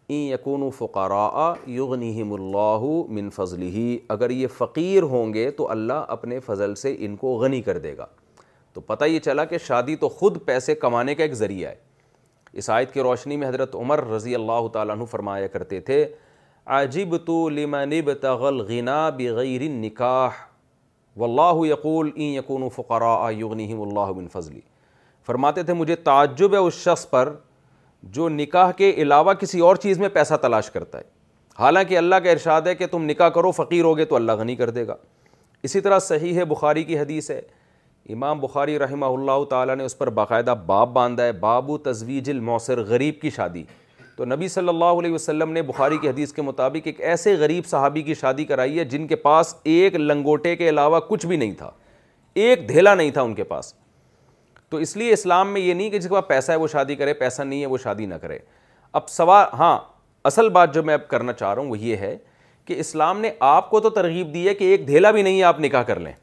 این 0.09 0.21
یقون 0.31 0.61
و 0.63 0.69
فقارا 0.77 1.51
یغنیم 1.71 2.31
اللہ 2.33 2.85
من 3.17 3.29
فضل 3.35 3.61
ہی 3.61 3.97
اگر 4.15 4.29
یہ 4.29 4.47
فقیر 4.57 5.03
ہوں 5.13 5.33
گے 5.33 5.49
تو 5.57 5.69
اللہ 5.71 6.03
اپنے 6.17 6.39
فضل 6.45 6.75
سے 6.81 6.95
ان 7.05 7.15
کو 7.23 7.33
غنی 7.39 7.61
کر 7.61 7.77
دے 7.87 7.95
گا 7.97 8.05
تو 8.73 8.81
پتہ 8.87 9.05
یہ 9.05 9.19
چلا 9.25 9.45
کہ 9.45 9.57
شادی 9.65 9.95
تو 10.05 10.09
خود 10.09 10.37
پیسے 10.45 10.75
کمانے 10.75 11.15
کا 11.15 11.23
ایک 11.23 11.33
ذریعہ 11.43 11.69
ہے 11.71 11.85
آیت 12.73 12.91
کی 12.93 13.01
روشنی 13.03 13.35
میں 13.37 13.47
حضرت 13.47 13.75
عمر 13.75 14.03
رضی 14.09 14.33
اللہ 14.35 14.67
تعالیٰ 14.73 14.95
عنہ 14.95 15.05
فرمایا 15.09 15.47
کرتے 15.47 15.79
تھے 15.89 16.05
جب 16.93 17.15
تغل 18.21 18.59
غنا 18.69 18.95
بغیر 19.17 19.61
نکاح 19.71 20.35
و 21.17 21.23
اللہ 21.23 21.65
یقول 21.67 22.09
این 22.15 22.39
اللہ 22.47 24.11
بن 24.15 24.27
فضلی 24.31 24.59
فرماتے 25.27 25.63
تھے 25.69 25.73
مجھے 25.73 25.95
تعجب 26.09 26.53
ہے 26.53 26.57
اس 26.57 26.73
شخص 26.83 27.09
پر 27.09 27.33
جو 28.17 28.27
نکاح 28.29 28.71
کے 28.77 28.89
علاوہ 29.01 29.33
کسی 29.39 29.59
اور 29.69 29.75
چیز 29.85 29.99
میں 29.99 30.09
پیسہ 30.13 30.33
تلاش 30.41 30.69
کرتا 30.71 30.97
ہے 30.97 31.03
حالانکہ 31.59 31.97
اللہ 31.97 32.15
کا 32.23 32.31
ارشاد 32.31 32.67
ہے 32.67 32.75
کہ 32.75 32.87
تم 32.87 33.03
نکاح 33.09 33.29
کرو 33.37 33.51
فقیر 33.51 33.83
ہوگے 33.85 34.05
تو 34.05 34.15
اللہ 34.15 34.31
غنی 34.39 34.55
کر 34.55 34.69
دے 34.69 34.85
گا 34.87 34.95
اسی 35.67 35.81
طرح 35.81 35.99
صحیح 36.07 36.37
ہے 36.39 36.45
بخاری 36.45 36.83
کی 36.83 36.99
حدیث 36.99 37.29
ہے 37.31 37.41
امام 38.13 38.39
بخاری 38.39 38.77
رحمہ 38.79 39.05
اللہ 39.05 39.43
تعالیٰ 39.49 39.75
نے 39.75 39.83
اس 39.85 39.97
پر 39.97 40.09
باقاعدہ 40.19 40.53
باب 40.65 40.93
باندھا 40.93 41.23
ہے 41.23 41.31
باب 41.39 41.69
و 41.69 41.77
تضویج 41.89 42.29
غریب 42.89 43.19
کی 43.21 43.29
شادی 43.35 43.63
تو 44.17 44.25
نبی 44.25 44.47
صلی 44.49 44.69
اللہ 44.69 44.99
علیہ 44.99 45.13
وسلم 45.13 45.51
نے 45.53 45.61
بخاری 45.61 45.97
کی 46.01 46.09
حدیث 46.09 46.31
کے 46.33 46.41
مطابق 46.41 46.87
ایک 46.87 47.01
ایسے 47.01 47.33
غریب 47.39 47.65
صحابی 47.67 48.01
کی 48.03 48.13
شادی 48.21 48.45
کرائی 48.45 48.79
ہے 48.79 48.83
جن 48.93 49.05
کے 49.07 49.15
پاس 49.25 49.53
ایک 49.73 49.95
لنگوٹے 49.95 50.55
کے 50.55 50.69
علاوہ 50.69 50.99
کچھ 51.09 51.25
بھی 51.27 51.37
نہیں 51.37 51.51
تھا 51.57 51.69
ایک 52.45 52.67
دھیلا 52.69 52.93
نہیں 52.95 53.11
تھا 53.11 53.21
ان 53.21 53.35
کے 53.35 53.43
پاس 53.51 53.73
تو 54.69 54.77
اس 54.85 54.95
لیے 54.97 55.11
اسلام 55.13 55.51
میں 55.53 55.61
یہ 55.61 55.73
نہیں 55.73 55.89
کہ 55.89 55.97
جس 55.99 56.07
کے 56.07 56.13
پاس 56.15 56.27
پیسہ 56.27 56.51
ہے 56.51 56.57
وہ 56.57 56.67
شادی 56.71 56.95
کرے 56.95 57.13
پیسہ 57.19 57.41
نہیں 57.41 57.61
ہے 57.61 57.65
وہ 57.65 57.77
شادی 57.83 58.05
نہ 58.05 58.15
کرے 58.21 58.37
اب 58.99 59.09
سوا 59.09 59.43
ہاں 59.59 59.77
اصل 60.31 60.49
بات 60.57 60.73
جو 60.73 60.83
میں 60.83 60.93
اب 60.93 61.07
کرنا 61.07 61.33
چاہ 61.33 61.53
رہا 61.53 61.61
ہوں 61.61 61.69
وہ 61.69 61.77
یہ 61.79 61.97
ہے 61.97 62.17
کہ 62.65 62.79
اسلام 62.79 63.19
نے 63.21 63.31
آپ 63.49 63.69
کو 63.69 63.79
تو 63.79 63.89
ترغیب 63.99 64.33
دی 64.33 64.47
ہے 64.47 64.53
کہ 64.55 64.63
ایک 64.71 64.87
دھیلا 64.87 65.11
بھی 65.11 65.21
نہیں 65.21 65.37
ہے 65.39 65.43
آپ 65.43 65.59
نکاح 65.59 65.83
کر 65.87 65.99
لیں 65.99 66.13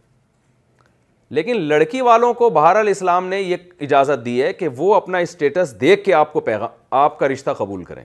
لیکن 1.34 1.60
لڑکی 1.68 2.00
والوں 2.06 2.34
کو 2.38 2.48
بہر 2.56 2.76
الاسلام 2.76 3.26
نے 3.28 3.40
یہ 3.40 3.56
اجازت 3.86 4.24
دی 4.24 4.42
ہے 4.42 4.52
کہ 4.52 4.68
وہ 4.76 4.94
اپنا 4.94 5.18
اسٹیٹس 5.26 5.74
دیکھ 5.80 6.04
کے 6.04 6.12
آپ 6.14 6.32
کو 6.32 6.40
پیغام 6.48 6.68
آپ 6.98 7.18
کا 7.18 7.28
رشتہ 7.28 7.50
قبول 7.58 7.82
کریں 7.84 8.04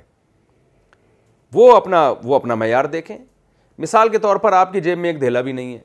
وہ 1.53 1.71
اپنا 1.75 1.99
وہ 2.23 2.35
اپنا 2.35 2.55
معیار 2.61 2.85
دیکھیں 2.95 3.17
مثال 3.85 4.09
کے 4.09 4.17
طور 4.25 4.35
پر 4.45 4.53
آپ 4.61 4.71
کی 4.73 4.81
جیب 4.87 4.97
میں 4.99 5.09
ایک 5.09 5.19
دھیلا 5.21 5.41
بھی 5.41 5.51
نہیں 5.59 5.73
ہے 5.73 5.79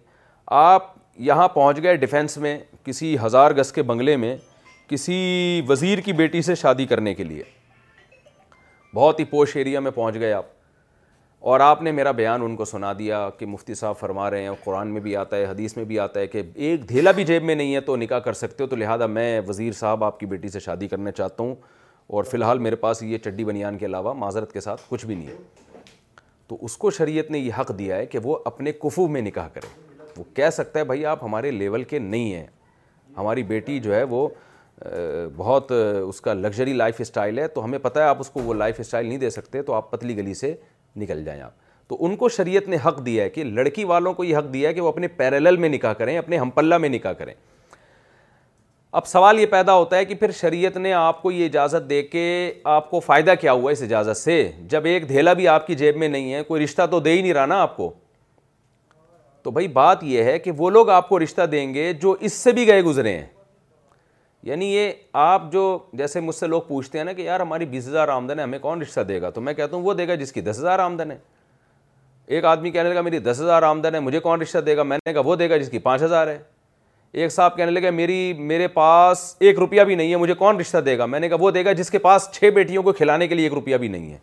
آپ 0.71 0.87
یہاں 1.29 1.49
پہنچ 1.59 1.83
گئے 1.83 1.97
ڈیفینس 2.07 2.37
میں 2.47 2.57
کسی 2.85 3.15
ہزار 3.25 3.51
گز 3.59 3.73
کے 3.73 3.83
بنگلے 3.91 4.17
میں 4.25 4.37
کسی 4.91 5.21
وزیر 5.69 6.01
کی 6.07 6.13
بیٹی 6.23 6.43
سے 6.49 6.55
شادی 6.65 6.87
کرنے 6.87 7.15
کے 7.15 7.25
لیے 7.25 7.43
بہت 8.95 9.21
ہی 9.21 9.25
پوش 9.35 9.57
ایریا 9.57 9.81
میں 9.81 9.91
پہنچ 9.91 10.15
گئے 10.21 10.33
آپ 10.33 10.47
اور 11.53 11.61
آپ 11.61 11.81
نے 11.83 11.91
میرا 11.93 12.11
بیان 12.19 12.43
ان 12.43 12.55
کو 12.57 12.65
سنا 12.65 12.93
دیا 12.99 13.29
کہ 13.39 13.47
مفتی 13.47 13.75
صاحب 13.75 13.97
فرما 14.01 14.29
رہے 14.31 14.43
ہیں 14.43 14.51
قرآن 14.65 14.93
میں 14.93 15.01
بھی 15.03 15.15
آتا 15.23 15.37
ہے 15.37 15.45
حدیث 15.47 15.77
میں 15.77 15.85
بھی 15.85 15.99
آتا 16.01 16.21
ہے 16.21 16.27
کہ 16.27 16.43
ایک 16.55 16.89
دھیلا 16.89 17.11
بھی 17.17 17.25
جیب 17.25 17.43
میں 17.45 17.55
نہیں 17.55 17.75
ہے 17.75 17.81
تو 17.89 17.97
نکاح 17.97 18.19
کر 18.27 18.33
سکتے 18.33 18.63
ہو 18.63 18.69
تو 18.69 18.77
لہٰذا 18.77 19.07
میں 19.07 19.41
وزیر 19.49 19.73
صاحب 19.79 20.05
آپ 20.05 20.19
کی 20.21 20.27
بیٹی 20.27 20.49
سے 20.49 20.61
شادی 20.61 20.89
کرنا 20.89 21.11
چاہتا 21.19 21.43
ہوں 21.43 21.55
اور 22.17 22.25
فی 22.31 22.37
الحال 22.37 22.59
میرے 22.59 22.77
پاس 22.85 23.03
یہ 23.03 23.19
چڈی 23.25 23.45
بنیان 23.45 23.79
کے 23.79 23.87
علاوہ 23.87 24.15
معذرت 24.21 24.53
کے 24.53 24.61
ساتھ 24.61 24.81
کچھ 24.89 25.05
بھی 25.07 25.15
نہیں 25.15 25.27
ہے 25.27 25.83
تو 26.49 26.57
اس 26.65 26.77
کو 26.77 26.91
شریعت 26.99 27.31
نے 27.31 27.39
یہ 27.39 27.59
حق 27.61 27.77
دیا 27.79 27.97
ہے 27.97 28.07
کہ 28.07 28.19
وہ 28.25 28.39
اپنے 28.45 28.73
کفو 28.85 29.07
میں 29.19 29.23
نکاح 29.23 29.49
کرے 29.55 29.69
وہ 30.17 30.25
کہہ 30.37 30.51
سکتا 30.63 30.79
ہے 30.81 30.85
بھائی 30.85 31.07
آپ 31.13 31.25
ہمارے 31.25 31.51
لیول 31.51 31.85
کے 31.93 31.99
نہیں 31.99 32.33
ہیں 32.33 32.47
ہماری 33.17 33.43
بیٹی 33.53 33.79
جو 33.89 33.95
ہے 33.95 34.03
وہ 34.17 34.29
بہت 35.37 35.71
اس 36.07 36.21
کا 36.21 36.33
لگژری 36.35 36.73
لائف 36.73 36.95
اسٹائل 37.01 37.39
ہے 37.39 37.47
تو 37.49 37.65
ہمیں 37.65 37.79
پتہ 37.83 37.99
ہے 37.99 38.05
آپ 38.05 38.21
اس 38.21 38.31
کو 38.31 38.41
وہ 38.45 38.55
لائف 38.55 38.81
اسٹائل 38.81 39.07
نہیں 39.07 39.19
دے 39.19 39.31
سکتے 39.31 39.61
تو 39.63 39.73
آپ 39.75 39.91
پتلی 39.91 40.17
گلی 40.17 40.33
سے 40.35 40.55
نکل 41.03 41.25
جائیں 41.25 41.41
آپ 41.43 41.63
تو 41.89 41.97
ان 42.05 42.15
کو 42.17 42.29
شریعت 42.37 42.69
نے 42.69 42.77
حق 42.85 43.05
دیا 43.07 43.25
ہے 43.25 43.31
کہ 43.31 43.45
لڑکی 43.45 43.85
والوں 43.85 44.13
کو 44.15 44.25
یہ 44.25 44.37
حق 44.37 44.53
دیا 44.53 44.69
ہے 44.69 44.75
کہ 44.75 44.81
وہ 44.81 44.89
اپنے 44.89 45.09
پیرلل 45.17 45.57
میں 45.65 45.69
نکاح 45.69 45.93
کریں 45.99 46.17
اپنے 46.19 46.39
ہمپلہ 46.39 46.79
میں 46.79 46.89
نکاح 46.89 47.13
کریں 47.19 47.35
اب 48.99 49.07
سوال 49.07 49.39
یہ 49.41 49.47
پیدا 49.51 49.75
ہوتا 49.75 49.97
ہے 49.97 50.05
کہ 50.05 50.15
پھر 50.15 50.31
شریعت 50.41 50.77
نے 50.77 50.93
آپ 50.93 51.21
کو 51.23 51.31
یہ 51.31 51.45
اجازت 51.47 51.89
دے 51.91 52.03
کے 52.03 52.25
آپ 52.75 52.91
کو 52.91 53.01
فائدہ 53.01 53.35
کیا 53.41 53.53
ہوا 53.53 53.73
اس 53.73 53.83
اجازت 53.83 54.17
سے 54.17 54.43
جب 54.71 54.85
ایک 54.87 55.09
دھیلا 55.09 55.33
بھی 55.41 55.49
آپ 55.49 55.67
کی 55.67 55.75
جیب 55.77 55.97
میں 55.99 56.09
نہیں 56.09 56.33
ہے 56.35 56.43
کوئی 56.49 56.65
رشتہ 56.65 56.87
تو 56.91 57.01
دے 57.01 57.13
ہی 57.13 57.21
نہیں 57.23 57.33
رہا 57.35 57.47
نا 57.47 57.61
آپ 57.63 57.77
کو 57.77 57.93
تو 59.43 59.51
بھائی 59.51 59.69
بات 59.69 60.05
یہ 60.05 60.23
ہے 60.25 60.39
کہ 60.39 60.51
وہ 60.57 60.71
لوگ 60.71 60.91
آپ 60.91 61.09
کو 61.09 61.19
رشتہ 61.23 61.43
دیں 61.53 61.73
گے 61.75 61.93
جو 62.03 62.17
اس 62.21 62.33
سے 62.33 62.53
بھی 62.53 62.67
گئے 62.67 62.83
گزرے 62.83 63.17
ہیں 63.19 63.27
یعنی 64.47 64.67
یہ 64.75 64.91
آپ 65.19 65.43
جو 65.53 65.61
جیسے 65.99 66.21
مجھ 66.21 66.35
سے 66.37 66.47
لوگ 66.47 66.63
پوچھتے 66.69 66.99
ہیں 66.99 67.05
نا 67.05 67.13
کہ 67.13 67.23
یار 67.23 67.41
ہماری 67.41 67.67
بیس 67.67 67.87
ہزار 67.89 68.09
آمدن 68.15 68.39
ہے 68.39 68.43
ہمیں 68.45 68.59
کون 68.59 68.83
رشتہ 68.83 69.01
دے 69.09 69.21
گا 69.23 69.31
تو 69.31 69.41
میں 69.41 69.55
کہتا 69.55 69.77
ہوں 69.77 69.83
وہ 69.85 69.95
دے 69.95 70.07
گا 70.09 70.15
جس 70.15 70.33
کی 70.33 70.41
دس 70.41 70.59
ہزار 70.59 70.79
آمدن 70.79 71.11
ہے 71.11 71.17
ایک 72.27 72.45
آدمی 72.45 72.71
کہنے 72.71 72.89
لگا 72.93 73.01
میری 73.03 73.19
دس 73.19 73.41
ہزار 73.41 73.63
آمدن 73.69 73.95
ہے 73.95 74.01
مجھے 74.01 74.21
کون 74.21 74.41
رشتہ 74.43 74.59
دے 74.67 74.77
گا 74.77 74.83
میں 74.83 74.99
نے 75.07 75.13
کہا 75.13 75.21
وہ 75.25 75.37
دے 75.37 75.49
گا 75.51 75.57
جس 75.57 75.71
کی 75.71 75.79
پانچ 75.79 76.03
ہزار 76.03 76.27
ہے 76.27 76.39
ایک 77.23 77.33
صاحب 77.33 77.57
کہنے 77.57 77.71
لگا 77.71 77.91
میری 77.91 78.33
میرے 78.53 78.69
پاس 78.69 79.23
ایک 79.41 79.59
روپیہ 79.59 79.83
بھی 79.91 79.95
نہیں 79.95 80.11
ہے 80.11 80.17
مجھے 80.17 80.35
کون 80.43 80.61
رشتہ 80.61 80.79
دے 80.89 80.97
گا 80.99 81.07
میں 81.07 81.21
نے 81.21 81.29
کہا 81.29 81.37
وہ 81.45 81.51
دے 81.51 81.65
گا 81.65 81.73
جس 81.81 81.91
کے 81.91 81.99
پاس 82.07 82.29
چھ 82.35 82.51
بیٹیوں 82.55 82.83
کو 82.83 82.93
کھلانے 82.93 83.29
کے 83.29 83.35
لیے 83.35 83.45
ایک 83.47 83.53
روپیہ 83.55 83.77
بھی 83.85 83.89
نہیں 83.89 84.11
ہے 84.13 84.19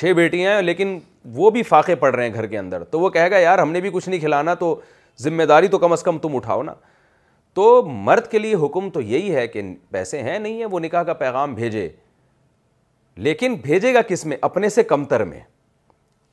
چھ 0.00 0.12
بیٹیاں 0.16 0.54
ہیں 0.54 0.62
لیکن 0.62 0.98
وہ 1.34 1.50
بھی 1.50 1.62
فاقے 1.62 1.94
پڑ 1.94 2.14
رہے 2.14 2.24
ہیں 2.26 2.34
گھر 2.34 2.46
کے 2.46 2.58
اندر 2.58 2.84
تو 2.90 3.00
وہ 3.00 3.08
کہے 3.10 3.30
گا 3.30 3.38
یار 3.38 3.58
ہم 3.58 3.72
نے 3.72 3.80
بھی 3.80 3.90
کچھ 3.92 4.08
نہیں 4.08 4.20
کھلانا 4.20 4.54
تو 4.64 4.74
ذمہ 5.22 5.42
داری 5.48 5.68
تو 5.68 5.78
کم 5.78 5.92
از 5.92 6.02
کم 6.02 6.18
تم 6.18 6.36
اٹھاؤ 6.36 6.62
نا 6.62 6.72
تو 7.54 7.82
مرد 7.86 8.26
کے 8.30 8.38
لیے 8.38 8.54
حکم 8.64 8.88
تو 8.90 9.00
یہی 9.00 9.34
ہے 9.34 9.46
کہ 9.48 9.62
پیسے 9.90 10.22
ہیں 10.22 10.38
نہیں 10.38 10.58
ہیں 10.58 10.66
وہ 10.70 10.78
نکاح 10.80 11.02
کا 11.02 11.12
پیغام 11.18 11.54
بھیجے 11.54 11.88
لیکن 13.26 13.54
بھیجے 13.62 13.92
گا 13.94 14.00
کس 14.08 14.24
میں 14.26 14.36
اپنے 14.48 14.68
سے 14.68 14.82
کم 14.84 15.04
تر 15.10 15.24
میں 15.24 15.40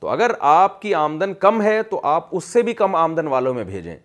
تو 0.00 0.08
اگر 0.10 0.30
آپ 0.52 0.80
کی 0.82 0.94
آمدن 0.94 1.34
کم 1.40 1.62
ہے 1.62 1.82
تو 1.90 2.00
آپ 2.12 2.28
اس 2.36 2.44
سے 2.52 2.62
بھی 2.68 2.72
کم 2.74 2.94
آمدن 2.96 3.26
والوں 3.28 3.54
میں 3.54 3.64
بھیجیں 3.64 3.96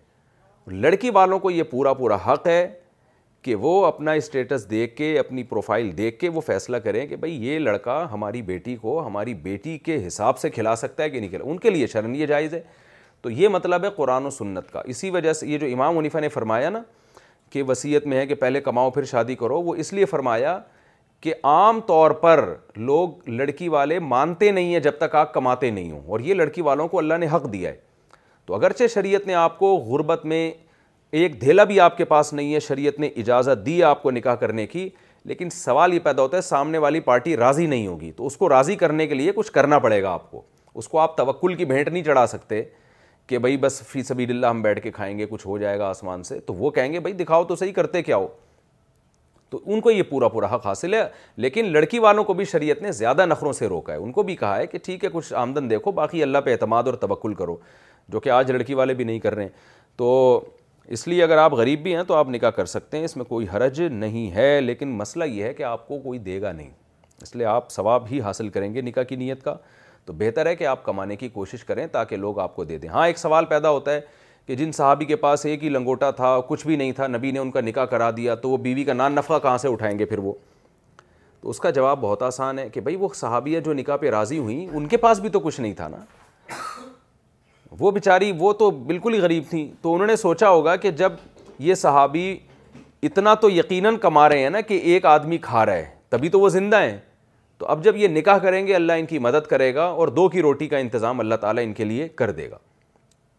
لڑکی 0.70 1.10
والوں 1.14 1.38
کو 1.38 1.50
یہ 1.50 1.62
پورا 1.70 1.92
پورا 2.02 2.16
حق 2.26 2.46
ہے 2.46 2.66
کہ 3.42 3.54
وہ 3.54 3.84
اپنا 3.86 4.12
اسٹیٹس 4.20 4.68
دیکھ 4.70 4.94
کے 4.96 5.18
اپنی 5.18 5.42
پروفائل 5.50 5.90
دیکھ 5.98 6.18
کے 6.18 6.28
وہ 6.28 6.40
فیصلہ 6.46 6.76
کریں 6.84 7.06
کہ 7.06 7.16
بھائی 7.16 7.34
یہ 7.46 7.58
لڑکا 7.58 8.04
ہماری 8.12 8.42
بیٹی 8.42 8.76
کو 8.76 9.06
ہماری 9.06 9.34
بیٹی 9.42 9.76
کے 9.84 10.06
حساب 10.06 10.38
سے 10.38 10.50
کھلا 10.50 10.74
سکتا 10.76 11.02
ہے 11.02 11.10
کہ 11.10 11.20
نہیں 11.20 11.30
کھلا 11.30 11.44
ان 11.50 11.58
کے 11.58 11.70
لیے 11.70 11.86
شرن 11.92 12.14
یہ 12.14 12.26
جائز 12.26 12.54
ہے 12.54 12.60
تو 13.22 13.30
یہ 13.30 13.48
مطلب 13.48 13.84
ہے 13.84 13.90
قرآن 13.96 14.26
و 14.26 14.30
سنت 14.30 14.70
کا 14.72 14.82
اسی 14.94 15.10
وجہ 15.10 15.32
سے 15.32 15.46
یہ 15.46 15.58
جو 15.58 15.66
امام 15.72 15.96
منیفا 15.96 16.20
نے 16.20 16.28
فرمایا 16.28 16.70
نا 16.70 16.82
کہ 17.50 17.62
وصیت 17.68 18.06
میں 18.06 18.18
ہے 18.18 18.26
کہ 18.26 18.34
پہلے 18.34 18.60
کماؤ 18.60 18.90
پھر 18.90 19.04
شادی 19.10 19.34
کرو 19.36 19.60
وہ 19.62 19.74
اس 19.76 19.92
لیے 19.92 20.04
فرمایا 20.04 20.58
کہ 21.20 21.34
عام 21.50 21.80
طور 21.86 22.10
پر 22.24 22.52
لوگ 22.76 23.28
لڑکی 23.28 23.68
والے 23.68 23.98
مانتے 23.98 24.50
نہیں 24.50 24.72
ہیں 24.72 24.80
جب 24.80 24.98
تک 24.98 25.14
آپ 25.16 25.32
کماتے 25.34 25.70
نہیں 25.70 25.90
ہوں 25.90 26.00
اور 26.06 26.20
یہ 26.20 26.34
لڑکی 26.34 26.62
والوں 26.62 26.88
کو 26.88 26.98
اللہ 26.98 27.14
نے 27.20 27.26
حق 27.32 27.52
دیا 27.52 27.70
ہے 27.70 27.76
تو 28.46 28.54
اگرچہ 28.54 28.86
شریعت 28.94 29.26
نے 29.26 29.34
آپ 29.34 29.58
کو 29.58 29.74
غربت 29.86 30.24
میں 30.26 30.50
ایک 31.20 31.40
دھیلا 31.40 31.64
بھی 31.64 31.78
آپ 31.80 31.96
کے 31.96 32.04
پاس 32.04 32.32
نہیں 32.32 32.54
ہے 32.54 32.60
شریعت 32.60 32.98
نے 33.00 33.06
اجازت 33.22 33.64
دی 33.66 33.82
آپ 33.82 34.02
کو 34.02 34.10
نکاح 34.10 34.34
کرنے 34.40 34.66
کی 34.66 34.88
لیکن 35.28 35.50
سوال 35.50 35.94
یہ 35.94 35.98
پیدا 36.02 36.22
ہوتا 36.22 36.36
ہے 36.36 36.42
سامنے 36.42 36.78
والی 36.78 37.00
پارٹی 37.08 37.36
راضی 37.36 37.66
نہیں 37.66 37.86
ہوگی 37.86 38.10
تو 38.16 38.26
اس 38.26 38.36
کو 38.36 38.48
راضی 38.48 38.76
کرنے 38.82 39.06
کے 39.06 39.14
لیے 39.14 39.32
کچھ 39.36 39.50
کرنا 39.52 39.78
پڑے 39.78 40.02
گا 40.02 40.10
آپ 40.10 40.30
کو 40.30 40.42
اس 40.74 40.88
کو 40.88 40.98
آپ 40.98 41.16
توکل 41.16 41.54
کی 41.54 41.64
بھینٹ 41.64 41.88
نہیں 41.88 42.02
چڑھا 42.04 42.26
سکتے 42.26 42.62
کہ 43.28 43.38
بھائی 43.38 43.56
بس 43.60 43.80
فی 43.86 44.02
سبیل 44.02 44.30
اللہ 44.30 44.46
ہم 44.46 44.60
بیٹھ 44.62 44.80
کے 44.82 44.90
کھائیں 44.90 45.16
گے 45.18 45.26
کچھ 45.30 45.46
ہو 45.46 45.56
جائے 45.58 45.78
گا 45.78 45.86
آسمان 45.90 46.22
سے 46.22 46.38
تو 46.46 46.54
وہ 46.54 46.70
کہیں 46.76 46.92
گے 46.92 47.00
بھائی 47.00 47.14
دکھاؤ 47.14 47.44
تو 47.44 47.56
صحیح 47.56 47.72
کرتے 47.72 48.02
کیا 48.02 48.16
ہو 48.16 48.26
تو 49.50 49.60
ان 49.64 49.80
کو 49.80 49.90
یہ 49.90 50.02
پورا 50.10 50.28
پورا 50.28 50.46
حق 50.54 50.66
حاصل 50.66 50.94
ہے 50.94 51.02
لیکن 51.44 51.72
لڑکی 51.72 51.98
والوں 51.98 52.24
کو 52.24 52.34
بھی 52.34 52.44
شریعت 52.44 52.82
نے 52.82 52.92
زیادہ 52.92 53.26
نخروں 53.26 53.52
سے 53.52 53.66
روکا 53.68 53.92
ہے 53.92 53.98
ان 53.98 54.12
کو 54.12 54.22
بھی 54.30 54.36
کہا 54.36 54.56
ہے 54.58 54.66
کہ 54.66 54.78
ٹھیک 54.84 55.04
ہے 55.04 55.08
کچھ 55.12 55.32
آمدن 55.42 55.70
دیکھو 55.70 55.90
باقی 56.00 56.22
اللہ 56.22 56.38
پہ 56.44 56.50
اعتماد 56.52 56.84
اور 56.86 56.94
توکل 57.06 57.34
کرو 57.34 57.56
جو 58.12 58.20
کہ 58.20 58.30
آج 58.30 58.50
لڑکی 58.52 58.74
والے 58.74 58.94
بھی 58.94 59.04
نہیں 59.04 59.18
کر 59.20 59.34
رہے 59.34 59.42
ہیں 59.42 59.50
تو 59.96 60.10
اس 60.96 61.06
لیے 61.08 61.22
اگر 61.22 61.38
آپ 61.38 61.52
غریب 61.54 61.82
بھی 61.82 61.94
ہیں 61.96 62.02
تو 62.08 62.14
آپ 62.14 62.28
نکاح 62.30 62.50
کر 62.56 62.66
سکتے 62.66 62.98
ہیں 62.98 63.04
اس 63.04 63.16
میں 63.16 63.24
کوئی 63.24 63.46
حرج 63.54 63.80
نہیں 63.90 64.30
ہے 64.34 64.60
لیکن 64.60 64.92
مسئلہ 64.98 65.24
یہ 65.24 65.44
ہے 65.44 65.52
کہ 65.54 65.62
آپ 65.62 65.86
کو 65.88 65.98
کوئی 66.04 66.18
دے 66.28 66.40
گا 66.42 66.52
نہیں 66.52 66.70
اس 67.22 67.34
لیے 67.36 67.46
آپ 67.46 67.70
ثواب 67.72 68.04
ہی 68.10 68.20
حاصل 68.20 68.48
کریں 68.48 68.72
گے 68.74 68.80
نکاح 68.82 69.02
کی 69.08 69.16
نیت 69.16 69.42
کا 69.42 69.54
تو 70.08 70.12
بہتر 70.18 70.46
ہے 70.46 70.54
کہ 70.56 70.66
آپ 70.66 70.84
کمانے 70.84 71.16
کی 71.16 71.28
کوشش 71.28 71.64
کریں 71.64 71.86
تاکہ 71.92 72.16
لوگ 72.16 72.38
آپ 72.40 72.54
کو 72.56 72.64
دے 72.64 72.76
دیں 72.82 72.88
ہاں 72.88 73.06
ایک 73.06 73.18
سوال 73.18 73.44
پیدا 73.46 73.70
ہوتا 73.70 73.92
ہے 73.94 74.00
کہ 74.46 74.54
جن 74.56 74.70
صحابی 74.72 75.04
کے 75.06 75.16
پاس 75.24 75.44
ایک 75.46 75.64
ہی 75.64 75.68
لنگوٹا 75.68 76.10
تھا 76.20 76.34
کچھ 76.48 76.66
بھی 76.66 76.76
نہیں 76.76 76.92
تھا 76.96 77.06
نبی 77.06 77.30
نے 77.32 77.38
ان 77.38 77.50
کا 77.50 77.60
نکاح 77.60 77.84
کرا 77.90 78.08
دیا 78.16 78.34
تو 78.44 78.50
وہ 78.50 78.56
بیوی 78.66 78.84
کا 78.84 78.92
نان 78.92 79.12
نفع 79.14 79.38
کہاں 79.42 79.56
سے 79.64 79.68
اٹھائیں 79.72 79.98
گے 79.98 80.04
پھر 80.04 80.18
وہ 80.28 80.32
تو 81.40 81.50
اس 81.50 81.58
کا 81.60 81.70
جواب 81.70 82.00
بہت 82.00 82.22
آسان 82.22 82.58
ہے 82.58 82.68
کہ 82.74 82.80
بھائی 82.86 82.96
وہ 83.00 83.08
صحابیہ 83.14 83.60
جو 83.64 83.72
نکاح 83.72 83.96
پہ 83.96 84.10
راضی 84.10 84.38
ہوئیں 84.38 84.66
ان 84.66 84.86
کے 84.88 84.96
پاس 85.04 85.20
بھی 85.20 85.28
تو 85.36 85.40
کچھ 85.40 85.60
نہیں 85.60 85.74
تھا 85.82 85.88
نا 85.88 85.96
وہ 87.80 87.90
بیچاری 87.90 88.32
وہ 88.38 88.52
تو 88.58 88.70
بالکل 88.70 89.14
ہی 89.14 89.20
غریب 89.22 89.44
تھیں 89.50 89.66
تو 89.82 89.92
انہوں 89.94 90.06
نے 90.06 90.16
سوچا 90.16 90.48
ہوگا 90.48 90.76
کہ 90.86 90.90
جب 91.02 91.12
یہ 91.68 91.74
صحابی 91.84 92.36
اتنا 93.08 93.34
تو 93.40 93.50
یقیناً 93.50 93.96
کما 94.02 94.28
رہے 94.28 94.42
ہیں 94.42 94.50
نا 94.50 94.60
کہ 94.70 94.74
ایک 94.92 95.06
آدمی 95.06 95.38
کھا 95.48 95.66
رہا 95.66 95.74
ہے 95.76 95.86
تبھی 96.10 96.28
تو 96.28 96.40
وہ 96.40 96.48
زندہ 96.48 96.80
ہیں 96.82 96.96
تو 97.58 97.66
اب 97.68 97.82
جب 97.84 97.96
یہ 97.96 98.08
نکاح 98.08 98.38
کریں 98.38 98.66
گے 98.66 98.74
اللہ 98.74 98.92
ان 98.98 99.06
کی 99.06 99.18
مدد 99.18 99.46
کرے 99.50 99.74
گا 99.74 99.84
اور 99.84 100.08
دو 100.18 100.28
کی 100.30 100.42
روٹی 100.42 100.66
کا 100.68 100.78
انتظام 100.78 101.20
اللہ 101.20 101.34
تعالیٰ 101.40 101.62
ان 101.64 101.72
کے 101.74 101.84
لیے 101.84 102.06
کر 102.18 102.30
دے 102.32 102.50
گا 102.50 102.58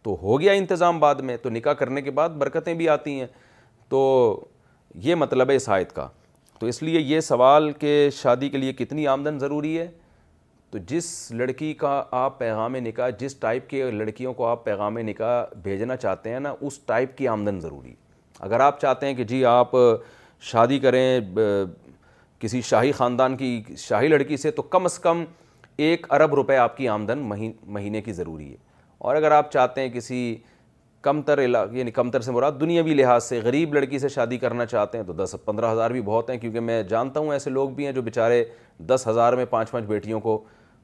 تو 0.03 0.17
ہو 0.21 0.39
گیا 0.39 0.51
انتظام 0.53 0.99
بعد 0.99 1.15
میں 1.29 1.37
تو 1.43 1.49
نکاح 1.49 1.73
کرنے 1.81 2.01
کے 2.01 2.11
بعد 2.17 2.29
برکتیں 2.39 2.73
بھی 2.73 2.89
آتی 2.89 3.19
ہیں 3.19 3.27
تو 3.89 4.01
یہ 5.03 5.15
مطلب 5.15 5.49
ہے 5.49 5.55
اس 5.55 5.69
آیت 5.69 5.91
کا 5.95 6.07
تو 6.59 6.67
اس 6.67 6.81
لیے 6.83 6.99
یہ 6.99 7.19
سوال 7.21 7.71
کہ 7.79 8.09
شادی 8.21 8.49
کے 8.49 8.57
لیے 8.57 8.73
کتنی 8.77 9.07
آمدن 9.07 9.39
ضروری 9.39 9.77
ہے 9.77 9.87
تو 10.71 10.77
جس 10.87 11.05
لڑکی 11.35 11.73
کا 11.73 12.01
آپ 12.21 12.37
پیغام 12.39 12.75
نکاح 12.75 13.09
جس 13.19 13.35
ٹائپ 13.39 13.69
کے 13.69 13.89
لڑکیوں 13.91 14.33
کو 14.33 14.45
آپ 14.47 14.63
پیغام 14.63 14.97
نکاح 15.07 15.43
بھیجنا 15.63 15.95
چاہتے 15.97 16.29
ہیں 16.33 16.39
نا 16.39 16.53
اس 16.61 16.77
ٹائپ 16.87 17.17
کی 17.17 17.27
آمدن 17.27 17.59
ضروری 17.61 17.89
ہے 17.89 17.95
اگر 18.39 18.59
آپ 18.65 18.81
چاہتے 18.81 19.05
ہیں 19.05 19.13
کہ 19.15 19.23
جی 19.31 19.43
آپ 19.53 19.71
شادی 20.49 20.79
کریں 20.79 21.19
کسی 22.39 22.61
شاہی 22.61 22.91
خاندان 22.91 23.35
کی 23.37 23.61
شاہی 23.77 24.07
لڑکی 24.07 24.37
سے 24.37 24.51
تو 24.51 24.61
کم 24.61 24.85
از 24.85 24.97
کم 24.99 25.23
ایک 25.87 26.05
ارب 26.13 26.33
روپے 26.35 26.55
آپ 26.57 26.77
کی 26.77 26.87
آمدن 26.87 27.23
مہینے 27.73 28.01
کی 28.01 28.13
ضروری 28.13 28.49
ہے 28.51 28.55
اور 29.07 29.15
اگر 29.15 29.31
آپ 29.31 29.51
چاہتے 29.51 29.81
ہیں 29.81 29.89
کسی 29.93 30.17
کم 31.01 31.21
تر 31.21 31.39
علاقے 31.43 31.77
یعنی 31.79 31.91
کم 31.91 32.09
تر 32.11 32.21
سے 32.21 32.31
مراد 32.31 32.51
دنیاوی 32.59 32.93
لحاظ 32.93 33.23
سے 33.23 33.39
غریب 33.43 33.73
لڑکی 33.73 33.99
سے 33.99 34.09
شادی 34.09 34.37
کرنا 34.37 34.65
چاہتے 34.65 34.97
ہیں 34.97 35.05
تو 35.05 35.13
دس 35.23 35.35
پندرہ 35.45 35.71
ہزار 35.71 35.91
بھی 35.91 36.01
بہت 36.05 36.29
ہیں 36.29 36.37
کیونکہ 36.37 36.59
میں 36.59 36.81
جانتا 36.89 37.19
ہوں 37.19 37.31
ایسے 37.33 37.49
لوگ 37.49 37.69
بھی 37.75 37.85
ہیں 37.85 37.91
جو 37.93 38.01
بیچارے 38.01 38.43
دس 38.89 39.07
ہزار 39.07 39.33
میں 39.41 39.45
پانچ 39.49 39.71
پانچ 39.71 39.85
بیٹیوں 39.87 40.19
کو 40.21 40.41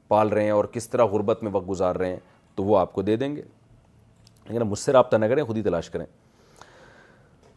پال 0.08 0.28
رہے 0.28 0.44
ہیں 0.44 0.50
اور 0.50 0.64
کس 0.72 0.88
طرح 0.90 1.04
غربت 1.12 1.42
میں 1.42 1.50
وقت 1.54 1.68
گزار 1.70 1.96
رہے 1.96 2.08
ہیں 2.10 2.18
تو 2.54 2.64
وہ 2.64 2.78
آپ 2.78 2.92
کو 2.92 3.02
دے 3.02 3.16
دیں 3.16 3.34
گے 3.36 3.42
لیکن 4.48 4.62
مجھ 4.68 4.78
سے 4.78 4.92
رابطہ 4.92 5.16
نہ 5.16 5.24
کریں 5.26 5.44
خود 5.44 5.56
ہی 5.56 5.62
تلاش 5.62 5.90
کریں 5.90 6.06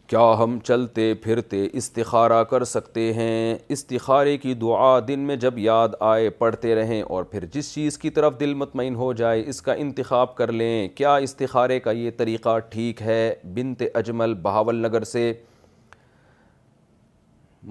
کیا 0.09 0.21
ہم 0.39 0.57
چلتے 0.67 1.13
پھرتے 1.23 1.57
استخارہ 1.77 2.43
کر 2.49 2.63
سکتے 2.65 3.01
ہیں 3.13 3.57
استخارے 3.73 4.35
کی 4.37 4.53
دعا 4.61 4.97
دن 5.07 5.19
میں 5.27 5.35
جب 5.43 5.57
یاد 5.59 5.89
آئے 5.99 6.29
پڑھتے 6.37 6.73
رہیں 6.75 7.01
اور 7.01 7.23
پھر 7.31 7.45
جس 7.53 7.73
چیز 7.73 7.97
کی 7.97 8.09
طرف 8.15 8.39
دل 8.39 8.53
مطمئن 8.63 8.95
ہو 8.95 9.11
جائے 9.21 9.43
اس 9.49 9.61
کا 9.61 9.73
انتخاب 9.83 10.35
کر 10.35 10.51
لیں 10.51 10.87
کیا 10.95 11.15
استخارے 11.25 11.79
کا 11.79 11.91
یہ 11.91 12.11
طریقہ 12.17 12.57
ٹھیک 12.69 13.01
ہے 13.01 13.21
بنت 13.55 13.83
اجمل 13.93 14.33
بہاول 14.43 14.81
نگر 14.87 15.03
سے 15.13 15.31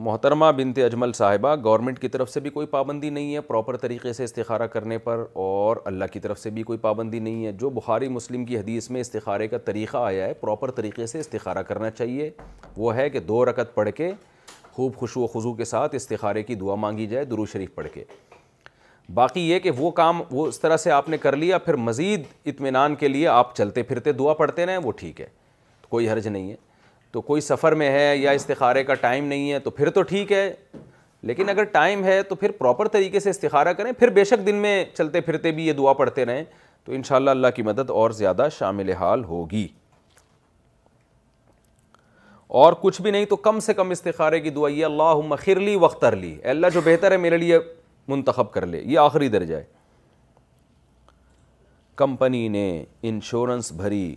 محترمہ 0.07 0.45
بنت 0.57 0.79
اجمل 0.85 1.13
صاحبہ 1.13 1.55
گورنمنٹ 1.63 1.99
کی 2.01 2.09
طرف 2.09 2.31
سے 2.31 2.41
بھی 2.41 2.51
کوئی 2.51 2.67
پابندی 2.71 3.09
نہیں 3.11 3.35
ہے 3.35 3.41
پراپر 3.47 3.77
طریقے 3.77 4.13
سے 4.13 4.25
استخارہ 4.25 4.67
کرنے 4.73 4.99
پر 5.07 5.25
اور 5.45 5.77
اللہ 5.85 6.05
کی 6.13 6.21
طرف 6.21 6.39
سے 6.39 6.51
بھی 6.59 6.63
کوئی 6.63 6.79
پابندی 6.79 7.19
نہیں 7.21 7.45
ہے 7.47 7.53
جو 7.63 7.71
بخاری 7.79 8.09
مسلم 8.09 8.45
کی 8.45 8.59
حدیث 8.59 8.89
میں 8.91 9.01
استخارے 9.01 9.49
کا 9.49 9.59
طریقہ 9.65 9.97
آیا 9.99 10.27
ہے 10.27 10.35
پراپر 10.41 10.71
طریقے 10.77 11.07
سے 11.07 11.21
استخارہ 11.21 11.63
کرنا 11.69 11.91
چاہیے 11.91 12.31
وہ 12.77 12.95
ہے 12.97 13.09
کہ 13.11 13.21
دو 13.31 13.45
رکت 13.51 13.75
پڑھ 13.75 13.91
کے 13.97 14.11
خوب 14.75 14.95
خوشو 14.97 15.23
و 15.25 15.27
خضو 15.35 15.53
کے 15.55 15.65
ساتھ 15.65 15.95
استخارے 15.95 16.43
کی 16.43 16.55
دعا 16.63 16.75
مانگی 16.87 17.07
جائے 17.15 17.25
درو 17.33 17.47
شریف 17.53 17.75
پڑھ 17.75 17.89
کے 17.95 18.05
باقی 19.15 19.49
یہ 19.51 19.59
کہ 19.59 19.71
وہ 19.79 19.91
کام 20.01 20.21
وہ 20.31 20.47
اس 20.49 20.61
طرح 20.61 20.77
سے 20.77 20.91
آپ 20.93 21.09
نے 21.09 21.19
کر 21.19 21.37
لیا 21.43 21.59
پھر 21.67 21.77
مزید 21.91 22.25
اطمینان 22.55 22.95
کے 23.05 23.09
لیے 23.09 23.27
آپ 23.41 23.55
چلتے 23.57 23.83
پھرتے 23.93 24.13
دعا 24.23 24.35
پڑھتے 24.45 24.67
رہیں 24.67 24.79
وہ 24.85 24.93
ٹھیک 24.97 25.21
ہے 25.21 25.27
کوئی 25.89 26.09
حرج 26.11 26.29
نہیں 26.29 26.51
ہے 26.51 26.57
تو 27.13 27.21
کوئی 27.29 27.41
سفر 27.41 27.73
میں 27.81 27.89
ہے 27.93 28.17
یا 28.17 28.31
استخارے 28.39 28.83
کا 28.85 28.95
ٹائم 28.95 29.25
نہیں 29.27 29.51
ہے 29.53 29.59
تو 29.59 29.71
پھر 29.71 29.91
تو 29.91 30.03
ٹھیک 30.09 30.33
ہے 30.33 30.53
لیکن 31.29 31.49
اگر 31.49 31.65
ٹائم 31.73 32.05
ہے 32.05 32.23
تو 32.29 32.35
پھر 32.35 32.51
پراپر 32.59 32.89
طریقے 32.89 33.21
سے 33.21 33.31
استخارہ 33.31 33.73
کریں 33.79 33.93
پھر 33.99 34.11
بے 34.15 34.25
شک 34.25 34.47
دن 34.47 34.57
میں 34.63 34.85
چلتے 34.97 35.21
پھرتے 35.21 35.51
بھی 35.53 35.67
یہ 35.67 35.73
دعا 35.79 35.93
پڑھتے 36.01 36.25
رہیں 36.25 36.45
تو 36.85 36.93
انشاءاللہ 36.93 37.31
اللہ 37.31 37.47
کی 37.57 37.63
مدد 37.63 37.91
اور 37.91 38.11
زیادہ 38.19 38.47
شامل 38.59 38.93
حال 39.01 39.25
ہوگی 39.25 39.67
اور 42.59 42.73
کچھ 42.81 43.01
بھی 43.03 43.11
نہیں 43.11 43.25
تو 43.31 43.37
کم 43.37 43.59
سے 43.61 43.75
کم 43.75 43.91
استخارے 43.91 44.41
کی 44.41 44.51
دعا 44.51 44.69
یہ 44.71 44.85
اللہ 44.85 45.17
مخرلی 45.29 45.75
وختر 45.81 46.17
لی 46.17 46.37
اللہ 46.51 46.67
جو 46.75 46.81
بہتر 46.85 47.13
ہے 47.13 47.17
میرے 47.25 47.37
لیے 47.39 47.59
منتخب 48.09 48.53
کر 48.53 48.67
لے 48.67 48.81
یہ 48.85 48.99
آخری 48.99 49.29
درجہ 49.29 49.55
ہے 49.57 49.65
کمپنی 51.97 52.47
نے 52.49 52.69
انشورنس 53.09 53.73
بھری 53.77 54.15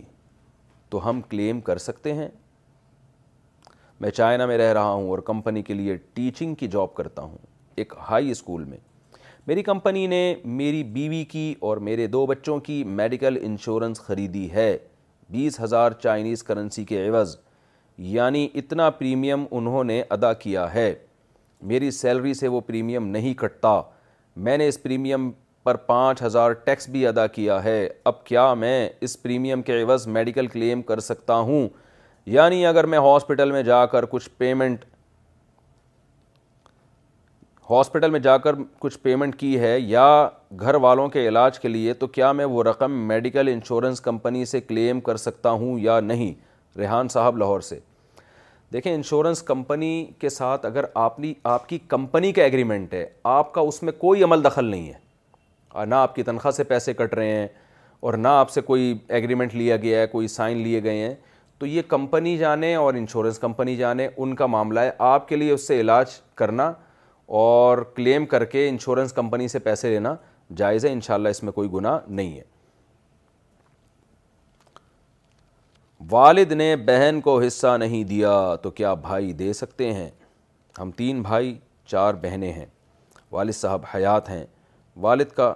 تو 0.90 1.08
ہم 1.08 1.20
کلیم 1.28 1.60
کر 1.68 1.78
سکتے 1.78 2.12
ہیں 2.14 2.28
میں 4.02 4.10
چائنا 4.10 4.46
میں 4.46 4.56
رہ 4.58 4.72
رہا 4.72 4.90
ہوں 4.90 5.08
اور 5.10 5.18
کمپنی 5.26 5.60
کے 5.62 5.74
لیے 5.74 5.94
ٹیچنگ 6.14 6.54
کی 6.60 6.68
جاب 6.68 6.92
کرتا 6.94 7.22
ہوں 7.22 7.36
ایک 7.82 7.92
ہائی 8.08 8.30
اسکول 8.30 8.62
میں 8.70 8.76
میری 9.46 9.62
کمپنی 9.62 10.06
نے 10.06 10.22
میری 10.60 10.82
بیوی 10.94 11.22
کی 11.30 11.44
اور 11.68 11.76
میرے 11.88 12.06
دو 12.14 12.24
بچوں 12.26 12.56
کی 12.68 12.82
میڈیکل 13.00 13.36
انشورنس 13.40 14.00
خریدی 14.06 14.50
ہے 14.52 14.68
بیس 15.30 15.60
ہزار 15.60 15.92
چائنیز 16.02 16.42
کرنسی 16.48 16.84
کے 16.84 17.06
عوض 17.08 17.36
یعنی 18.16 18.46
اتنا 18.62 18.88
پریمیم 18.98 19.44
انہوں 19.56 19.84
نے 19.84 20.02
ادا 20.16 20.32
کیا 20.44 20.66
ہے 20.74 20.92
میری 21.72 21.90
سیلری 22.00 22.34
سے 22.34 22.48
وہ 22.56 22.60
پریمیم 22.66 23.06
نہیں 23.16 23.34
کٹتا 23.40 23.80
میں 24.46 24.56
نے 24.58 24.68
اس 24.68 24.82
پریمیم 24.82 25.30
پر 25.64 25.76
پانچ 25.92 26.22
ہزار 26.22 26.52
ٹیکس 26.66 26.88
بھی 26.90 27.06
ادا 27.06 27.26
کیا 27.38 27.62
ہے 27.64 27.86
اب 28.10 28.24
کیا 28.26 28.52
میں 28.64 28.88
اس 29.06 29.20
پریمیم 29.22 29.62
کے 29.68 29.80
عوض 29.82 30.06
میڈیکل 30.18 30.46
کلیم 30.52 30.82
کر 30.90 31.00
سکتا 31.12 31.34
ہوں 31.50 31.68
یعنی 32.26 32.64
اگر 32.66 32.84
میں 32.86 32.98
ہاسپٹل 33.02 33.50
میں 33.52 33.62
جا 33.62 33.84
کر 33.92 34.04
کچھ 34.10 34.28
پیمنٹ 34.38 34.84
ہاسپٹل 37.70 38.10
میں 38.10 38.20
جا 38.20 38.36
کر 38.38 38.54
کچھ 38.78 38.98
پیمنٹ 39.02 39.36
کی 39.38 39.58
ہے 39.60 39.78
یا 39.80 40.04
گھر 40.60 40.74
والوں 40.84 41.08
کے 41.08 41.26
علاج 41.28 41.58
کے 41.60 41.68
لیے 41.68 41.92
تو 41.94 42.06
کیا 42.06 42.30
میں 42.32 42.44
وہ 42.44 42.62
رقم 42.64 42.92
میڈیکل 43.08 43.48
انشورنس 43.52 44.00
کمپنی 44.00 44.44
سے 44.44 44.60
کلیم 44.60 45.00
کر 45.00 45.16
سکتا 45.16 45.50
ہوں 45.50 45.78
یا 45.80 45.98
نہیں 46.00 46.32
ریحان 46.78 47.08
صاحب 47.08 47.38
لاہور 47.38 47.60
سے 47.60 47.78
دیکھیں 48.72 48.94
انشورنس 48.94 49.42
کمپنی 49.42 49.94
کے 50.18 50.28
ساتھ 50.28 50.66
اگر 50.66 50.84
آپ 50.94 51.18
نے 51.20 51.32
آپ 51.54 51.68
کی 51.68 51.78
کمپنی 51.88 52.32
کا 52.32 52.42
ایگریمنٹ 52.44 52.94
ہے 52.94 53.04
آپ 53.32 53.52
کا 53.54 53.60
اس 53.70 53.82
میں 53.82 53.92
کوئی 53.98 54.22
عمل 54.24 54.44
دخل 54.44 54.64
نہیں 54.64 54.90
ہے 54.92 55.84
نہ 55.88 55.94
آپ 55.94 56.14
کی 56.14 56.22
تنخواہ 56.22 56.50
سے 56.52 56.64
پیسے 56.64 56.94
کٹ 56.94 57.14
رہے 57.14 57.34
ہیں 57.36 57.46
اور 58.00 58.14
نہ 58.18 58.28
آپ 58.28 58.50
سے 58.50 58.60
کوئی 58.60 58.94
ایگریمنٹ 59.08 59.54
لیا 59.54 59.76
گیا 59.82 60.00
ہے 60.00 60.06
کوئی 60.12 60.28
سائن 60.28 60.56
لیے 60.62 60.82
گئے 60.84 60.98
ہیں 61.06 61.14
تو 61.62 61.66
یہ 61.66 61.82
کمپنی 61.88 62.36
جانے 62.38 62.74
اور 62.74 62.94
انشورنس 62.98 63.38
کمپنی 63.38 63.74
جانے 63.76 64.06
ان 64.16 64.34
کا 64.36 64.46
معاملہ 64.46 64.80
ہے 64.80 64.90
آپ 65.12 65.26
کے 65.28 65.36
لیے 65.36 65.50
اس 65.52 65.66
سے 65.66 65.78
علاج 65.80 66.14
کرنا 66.40 66.64
اور 67.40 67.78
کلیم 67.96 68.24
کر 68.32 68.44
کے 68.54 68.68
انشورنس 68.68 69.12
کمپنی 69.16 69.46
سے 69.48 69.58
پیسے 69.66 69.90
لینا 69.90 70.14
جائز 70.60 70.84
ہے 70.84 70.90
انشاءاللہ 70.92 71.28
اس 71.28 71.42
میں 71.42 71.52
کوئی 71.58 71.70
گناہ 71.72 71.98
نہیں 72.08 72.36
ہے 72.38 72.42
والد 76.10 76.52
نے 76.52 76.74
بہن 76.86 77.20
کو 77.24 77.38
حصہ 77.46 77.76
نہیں 77.80 78.02
دیا 78.10 78.32
تو 78.62 78.70
کیا 78.80 78.94
بھائی 79.06 79.32
دے 79.42 79.52
سکتے 79.62 79.92
ہیں 79.92 80.10
ہم 80.78 80.90
تین 80.96 81.22
بھائی 81.22 81.56
چار 81.92 82.14
بہنیں 82.22 82.52
ہیں 82.52 82.66
والد 83.32 83.54
صاحب 83.62 83.84
حیات 83.94 84.30
ہیں 84.30 84.44
والد 85.06 85.32
کا 85.36 85.52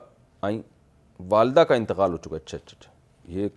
آئیں 0.51 0.61
والدہ 1.31 1.65
کا 1.69 1.75
انتقال 1.83 2.13
ہو 2.13 2.17
چکا 2.17 2.37
اچھا 2.37 2.59
اچھا 2.63 2.77
اچھا 2.81 2.93
یہ 3.39 3.49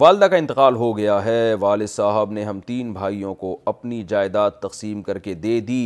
والدہ 0.00 0.24
کا 0.30 0.36
انتقال 0.36 0.74
ہو 0.76 0.86
گیا 0.96 1.24
ہے 1.24 1.54
والد 1.60 1.86
صاحب 1.88 2.32
نے 2.32 2.42
ہم 2.44 2.58
تین 2.66 2.92
بھائیوں 2.92 3.34
کو 3.34 3.56
اپنی 3.66 4.02
جائیداد 4.08 4.50
تقسیم 4.60 5.02
کر 5.02 5.18
کے 5.18 5.34
دے 5.44 5.58
دی 5.68 5.78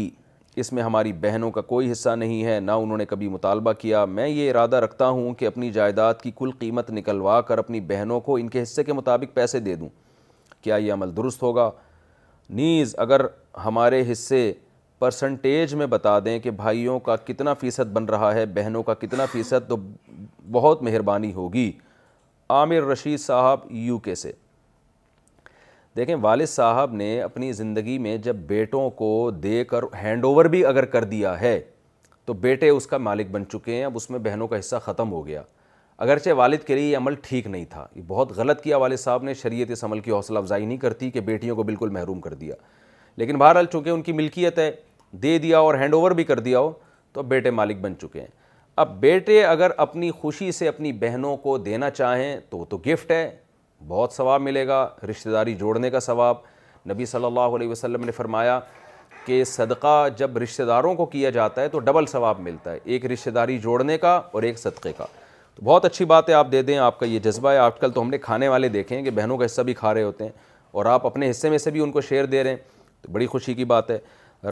اس 0.61 0.73
میں 0.73 0.82
ہماری 0.82 1.12
بہنوں 1.20 1.51
کا 1.51 1.61
کوئی 1.73 1.91
حصہ 1.91 2.15
نہیں 2.23 2.43
ہے 2.45 2.59
نہ 2.61 2.70
انہوں 2.85 2.99
نے 2.99 3.05
کبھی 3.07 3.28
مطالبہ 3.35 3.73
کیا 3.81 4.05
میں 4.16 4.27
یہ 4.28 4.49
ارادہ 4.51 4.77
رکھتا 4.85 5.09
ہوں 5.09 5.35
کہ 5.41 5.47
اپنی 5.47 5.70
جائیداد 5.73 6.15
کی 6.23 6.31
کل 6.39 6.51
قیمت 6.59 6.91
نکلوا 6.91 7.41
کر 7.51 7.59
اپنی 7.59 7.81
بہنوں 7.93 8.19
کو 8.20 8.37
ان 8.37 8.49
کے 8.55 8.62
حصے 8.62 8.85
کے 8.85 8.93
مطابق 8.93 9.35
پیسے 9.35 9.61
دے 9.69 9.74
دوں 9.74 9.89
کیا 10.62 10.77
یہ 10.77 10.93
عمل 10.93 11.16
درست 11.16 11.43
ہوگا 11.43 11.70
نیز 12.61 12.95
اگر 13.07 13.24
ہمارے 13.65 14.03
حصے 14.11 14.43
پرسنٹیج 14.99 15.74
میں 15.82 15.87
بتا 15.97 16.19
دیں 16.24 16.39
کہ 16.47 16.51
بھائیوں 16.65 16.99
کا 17.11 17.16
کتنا 17.27 17.55
فیصد 17.61 17.93
بن 17.93 18.05
رہا 18.15 18.32
ہے 18.35 18.45
بہنوں 18.55 18.82
کا 18.82 18.95
کتنا 19.05 19.27
فیصد 19.32 19.69
تو 19.69 19.77
بہت 20.53 20.82
مہربانی 20.82 21.32
ہوگی 21.35 21.70
عامر 22.52 22.85
رشید 22.86 23.18
صاحب 23.20 23.60
یو 23.70 23.97
کے 24.05 24.14
سے 24.20 24.31
دیکھیں 25.97 26.14
والد 26.22 26.47
صاحب 26.48 26.93
نے 26.94 27.10
اپنی 27.22 27.51
زندگی 27.52 27.97
میں 28.06 28.16
جب 28.27 28.36
بیٹوں 28.47 28.89
کو 29.01 29.09
دے 29.43 29.62
کر 29.72 29.82
ہینڈ 30.02 30.24
اوور 30.24 30.44
بھی 30.55 30.64
اگر 30.66 30.85
کر 30.94 31.05
دیا 31.12 31.40
ہے 31.40 31.59
تو 32.27 32.32
بیٹے 32.47 32.68
اس 32.68 32.86
کا 32.86 32.98
مالک 33.09 33.31
بن 33.31 33.47
چکے 33.52 33.77
ہیں 33.77 33.85
اب 33.85 33.97
اس 33.97 34.09
میں 34.10 34.18
بہنوں 34.27 34.48
کا 34.48 34.59
حصہ 34.59 34.77
ختم 34.85 35.12
ہو 35.12 35.24
گیا 35.27 35.43
اگرچہ 36.05 36.31
والد 36.36 36.62
کے 36.66 36.74
لیے 36.74 36.90
یہ 36.90 36.97
عمل 36.97 37.14
ٹھیک 37.28 37.47
نہیں 37.47 37.64
تھا 37.70 37.86
یہ 37.94 38.02
بہت 38.06 38.32
غلط 38.36 38.60
کیا 38.62 38.77
والد 38.85 38.98
صاحب 38.98 39.22
نے 39.22 39.35
شریعت 39.43 39.70
اس 39.70 39.85
عمل 39.85 40.01
کی 40.01 40.10
حوصلہ 40.10 40.39
افزائی 40.39 40.66
نہیں 40.66 40.78
کرتی 40.85 41.10
کہ 41.10 41.20
بیٹیوں 41.31 41.56
کو 41.56 41.62
بالکل 41.70 41.90
محروم 41.98 42.20
کر 42.20 42.35
دیا 42.43 42.55
لیکن 43.16 43.39
بہرحال 43.39 43.66
چونکہ 43.72 43.90
ان 43.90 44.02
کی 44.02 44.12
ملکیت 44.12 44.59
ہے 44.59 44.70
دے 45.22 45.39
دیا 45.47 45.59
اور 45.59 45.74
ہینڈ 45.81 45.94
اوور 45.94 46.10
بھی 46.20 46.24
کر 46.24 46.40
دیا 46.48 46.59
ہو 46.59 46.72
تو 47.12 47.20
اب 47.20 47.28
بیٹے 47.28 47.51
مالک 47.51 47.81
بن 47.81 47.98
چکے 48.01 48.20
ہیں 48.20 48.39
اب 48.81 48.94
بیٹے 49.01 49.43
اگر 49.44 49.70
اپنی 49.77 50.11
خوشی 50.20 50.51
سے 50.52 50.69
اپنی 50.69 50.90
بہنوں 51.01 51.36
کو 51.36 51.57
دینا 51.65 51.89
چاہیں 51.90 52.36
تو 52.51 52.59
وہ 52.59 52.65
تو 52.69 52.77
گفٹ 52.86 53.11
ہے 53.11 53.28
بہت 53.89 54.12
ثواب 54.12 54.43
ملے 54.43 54.66
گا 54.66 54.78
رشتہ 55.11 55.28
داری 55.31 55.55
جوڑنے 55.62 55.90
کا 55.90 56.01
ثواب 56.01 56.36
نبی 56.90 57.07
صلی 57.07 57.24
اللہ 57.24 57.57
علیہ 57.57 57.69
وسلم 57.69 58.05
نے 58.05 58.12
فرمایا 58.20 58.59
کہ 59.27 59.43
صدقہ 59.51 59.94
جب 60.19 60.39
رشتہ 60.43 60.62
داروں 60.69 60.94
کو 60.94 61.07
کیا 61.12 61.31
جاتا 61.31 61.62
ہے 61.62 61.69
تو 61.69 61.78
ڈبل 61.89 62.07
ثواب 62.12 62.40
ملتا 62.40 62.73
ہے 62.73 62.78
ایک 62.85 63.07
رشتہ 63.12 63.31
داری 63.40 63.59
جوڑنے 63.62 63.98
کا 64.07 64.15
اور 64.32 64.43
ایک 64.51 64.59
صدقے 64.59 64.93
کا 64.98 65.07
تو 65.55 65.62
بہت 65.65 65.85
اچھی 65.85 66.05
بات 66.15 66.28
ہے 66.28 66.35
آپ 66.35 66.52
دے 66.52 66.62
دیں 66.70 66.78
آپ 66.89 66.98
کا 67.01 67.07
یہ 67.07 67.19
جذبہ 67.28 67.51
ہے 67.51 67.59
آج 67.59 67.78
کل 67.81 67.90
تو 67.94 68.02
ہم 68.02 68.11
نے 68.11 68.19
کھانے 68.19 68.48
والے 68.48 68.69
دیکھے 68.78 68.97
ہیں 68.97 69.02
کہ 69.05 69.11
بہنوں 69.20 69.39
کا 69.39 69.44
حصہ 69.47 69.62
بھی 69.70 69.74
کھا 69.85 69.94
رہے 69.94 70.02
ہوتے 70.02 70.24
ہیں 70.24 70.32
اور 70.73 70.86
آپ 70.94 71.07
اپنے 71.07 71.31
حصے 71.31 71.51
میں 71.51 71.59
سے 71.59 71.70
بھی 71.70 71.81
ان 71.81 71.93
کو 71.93 72.01
شیئر 72.09 72.24
دے 72.36 72.43
رہے 72.44 72.51
ہیں 72.51 72.57
تو 73.02 73.12
بڑی 73.12 73.27
خوشی 73.36 73.55
کی 73.55 73.65
بات 73.74 73.90
ہے 73.90 73.98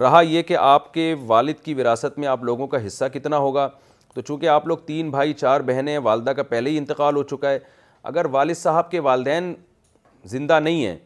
رہا 0.00 0.20
یہ 0.28 0.42
کہ 0.42 0.56
آپ 0.60 0.92
کے 0.94 1.14
والد 1.26 1.64
کی 1.64 1.74
وراثت 1.74 2.18
میں 2.18 2.28
آپ 2.28 2.42
لوگوں 2.44 2.66
کا 2.76 2.86
حصہ 2.86 3.04
کتنا 3.14 3.36
ہوگا 3.46 3.68
تو 4.14 4.20
چونکہ 4.20 4.48
آپ 4.48 4.66
لوگ 4.66 4.78
تین 4.86 5.10
بھائی 5.10 5.32
چار 5.32 5.60
بہنیں 5.66 5.96
والدہ 6.02 6.30
کا 6.36 6.42
پہلے 6.42 6.70
ہی 6.70 6.78
انتقال 6.78 7.16
ہو 7.16 7.22
چکا 7.22 7.50
ہے 7.50 7.58
اگر 8.12 8.24
والد 8.32 8.54
صاحب 8.56 8.90
کے 8.90 9.00
والدین 9.06 9.52
زندہ 10.34 10.60
نہیں 10.60 10.84
ہیں 10.86 10.96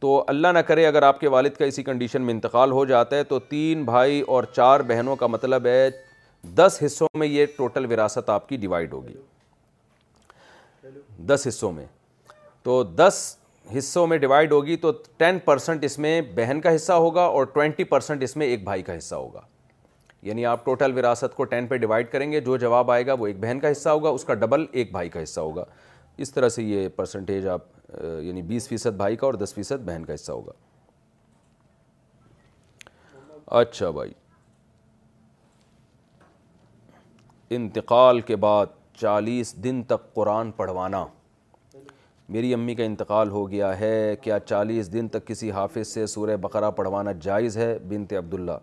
تو 0.00 0.22
اللہ 0.28 0.48
نہ 0.54 0.58
کرے 0.68 0.86
اگر 0.86 1.02
آپ 1.02 1.20
کے 1.20 1.28
والد 1.34 1.54
کا 1.58 1.64
اسی 1.64 1.82
کنڈیشن 1.82 2.22
میں 2.22 2.34
انتقال 2.34 2.72
ہو 2.72 2.84
جاتا 2.86 3.16
ہے 3.16 3.24
تو 3.24 3.38
تین 3.48 3.84
بھائی 3.84 4.20
اور 4.28 4.44
چار 4.56 4.80
بہنوں 4.88 5.16
کا 5.16 5.26
مطلب 5.26 5.66
ہے 5.66 5.88
دس 6.54 6.78
حصوں 6.86 7.18
میں 7.18 7.26
یہ 7.26 7.46
ٹوٹل 7.56 7.86
وراثت 7.92 8.30
آپ 8.30 8.48
کی 8.48 8.56
ڈیوائیڈ 8.64 8.92
ہوگی 8.92 9.14
دس 11.26 11.46
حصوں 11.48 11.72
میں 11.72 11.86
تو 12.62 12.82
دس 12.96 13.24
حصوں 13.78 14.06
میں 14.06 14.16
ڈیوائڈ 14.18 14.52
ہوگی 14.52 14.76
تو 14.76 14.92
ٹین 15.18 15.38
پرسنٹ 15.44 15.84
اس 15.84 15.98
میں 15.98 16.20
بہن 16.34 16.60
کا 16.60 16.74
حصہ 16.74 16.92
ہوگا 17.02 17.22
اور 17.24 17.44
ٹوینٹی 17.54 17.84
پرسنٹ 17.94 18.22
اس 18.22 18.36
میں 18.36 18.46
ایک 18.46 18.64
بھائی 18.64 18.82
کا 18.82 18.96
حصہ 18.98 19.14
ہوگا 19.14 19.40
یعنی 20.24 20.44
آپ 20.46 20.64
ٹوٹل 20.64 20.92
وراثت 20.98 21.34
کو 21.36 21.44
ٹین 21.44 21.66
پہ 21.68 21.76
ڈیوائڈ 21.78 22.08
کریں 22.10 22.30
گے 22.32 22.40
جو 22.44 22.56
جواب 22.56 22.90
آئے 22.90 23.06
گا 23.06 23.12
وہ 23.18 23.26
ایک 23.26 23.40
بہن 23.40 23.58
کا 23.60 23.70
حصہ 23.72 23.88
ہوگا 23.88 24.08
اس 24.18 24.22
کا 24.24 24.34
ڈبل 24.42 24.64
ایک 24.82 24.90
بھائی 24.92 25.08
کا 25.16 25.22
حصہ 25.22 25.40
ہوگا 25.40 25.64
اس 26.24 26.30
طرح 26.34 26.48
سے 26.54 26.62
یہ 26.64 26.88
پرسنٹیج 26.96 27.46
آپ 27.54 27.62
یعنی 28.02 28.42
بیس 28.52 28.68
فیصد 28.68 28.96
بھائی 29.02 29.16
کا 29.16 29.26
اور 29.26 29.34
دس 29.44 29.52
فیصد 29.54 29.84
بہن 29.86 30.04
کا 30.04 30.14
حصہ 30.14 30.32
ہوگا 30.32 30.52
اچھا 33.60 33.90
بھائی 33.98 34.12
انتقال 37.58 38.20
کے 38.30 38.36
بعد 38.48 38.66
چالیس 39.00 39.54
دن 39.64 39.82
تک 39.86 40.12
قرآن 40.14 40.50
پڑھوانا 40.56 41.04
میری 42.34 42.54
امی 42.54 42.74
کا 42.74 42.84
انتقال 42.84 43.30
ہو 43.30 43.50
گیا 43.50 43.78
ہے 43.80 44.14
کیا 44.22 44.38
چالیس 44.48 44.92
دن 44.92 45.08
تک 45.16 45.26
کسی 45.26 45.50
حافظ 45.52 45.88
سے 45.88 46.06
سورہ 46.16 46.36
بقرہ 46.46 46.70
پڑھوانا 46.80 47.12
جائز 47.20 47.56
ہے 47.56 47.76
بنت 47.88 48.12
عبداللہ 48.18 48.58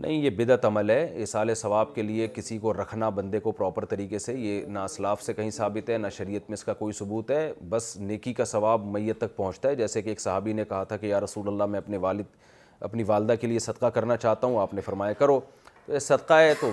نہیں 0.00 0.22
یہ 0.24 0.30
بدعت 0.36 0.64
عمل 0.64 0.90
ہے 0.90 1.22
اصال 1.22 1.54
ثواب 1.54 1.94
کے 1.94 2.02
لیے 2.02 2.26
کسی 2.34 2.56
کو 2.58 2.72
رکھنا 2.74 3.08
بندے 3.16 3.38
کو 3.40 3.52
پراپر 3.52 3.84
طریقے 3.86 4.18
سے 4.18 4.34
یہ 4.34 4.64
نہ 4.68 4.78
اسلاف 4.78 5.22
سے 5.22 5.32
کہیں 5.34 5.50
ثابت 5.56 5.90
ہے 5.90 5.98
نہ 5.98 6.06
شریعت 6.16 6.48
میں 6.50 6.54
اس 6.58 6.64
کا 6.64 6.74
کوئی 6.74 6.92
ثبوت 6.98 7.30
ہے 7.30 7.52
بس 7.70 7.96
نیکی 8.00 8.32
کا 8.34 8.44
ثواب 8.44 8.84
میت 8.96 9.18
تک 9.20 9.36
پہنچتا 9.36 9.68
ہے 9.68 9.74
جیسے 9.76 10.02
کہ 10.02 10.08
ایک 10.08 10.20
صحابی 10.20 10.52
نے 10.52 10.64
کہا 10.68 10.82
تھا 10.88 10.96
کہ 10.96 11.06
یا 11.06 11.20
رسول 11.24 11.48
اللہ 11.48 11.66
میں 11.70 11.78
اپنے 11.78 11.96
والد 12.06 12.36
اپنی 12.80 13.02
والدہ 13.06 13.34
کے 13.40 13.46
لیے 13.46 13.58
صدقہ 13.68 13.86
کرنا 13.96 14.16
چاہتا 14.16 14.46
ہوں 14.46 14.58
آپ 14.60 14.74
نے 14.74 14.80
فرمایا 14.86 15.12
کرو 15.18 15.38
تو 15.86 15.92
یہ 15.92 15.98
صدقہ 15.98 16.34
ہے 16.40 16.52
تو 16.60 16.70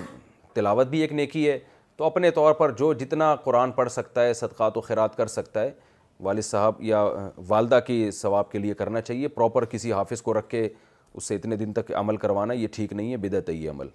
تلاوت 0.54 0.86
بھی 0.88 1.00
ایک 1.00 1.12
نیکی 1.12 1.48
ہے 1.48 1.58
تو 1.96 2.04
اپنے 2.04 2.30
طور 2.30 2.52
پر 2.54 2.70
جو 2.78 2.92
جتنا 3.00 3.34
قرآن 3.44 3.70
پڑھ 3.72 3.90
سکتا 3.92 4.24
ہے 4.24 4.32
صدقہ 4.34 4.70
تو 4.74 4.80
خیرات 4.80 5.16
کر 5.16 5.26
سکتا 5.26 5.62
ہے 5.62 5.70
والد 6.24 6.42
صاحب 6.44 6.82
یا 6.82 7.04
والدہ 7.48 7.78
کی 7.86 8.10
ثواب 8.14 8.50
کے 8.50 8.58
لیے 8.58 8.74
کرنا 8.74 9.00
چاہیے 9.00 9.28
پراپر 9.28 9.64
کسی 9.70 9.92
حافظ 9.92 10.22
کو 10.22 10.34
رکھ 10.38 10.48
کے 10.50 10.68
اس 11.16 11.24
سے 11.24 11.34
اتنے 11.36 11.56
دن 11.56 11.72
تک 11.72 11.90
عمل 11.98 12.16
کروانا 12.16 12.54
یہ 12.54 12.68
ٹھیک 12.72 12.92
نہیں 12.92 13.12
ہے 13.12 13.16
بدعت 13.26 13.48
یہ 13.50 13.70
عمل 13.70 13.88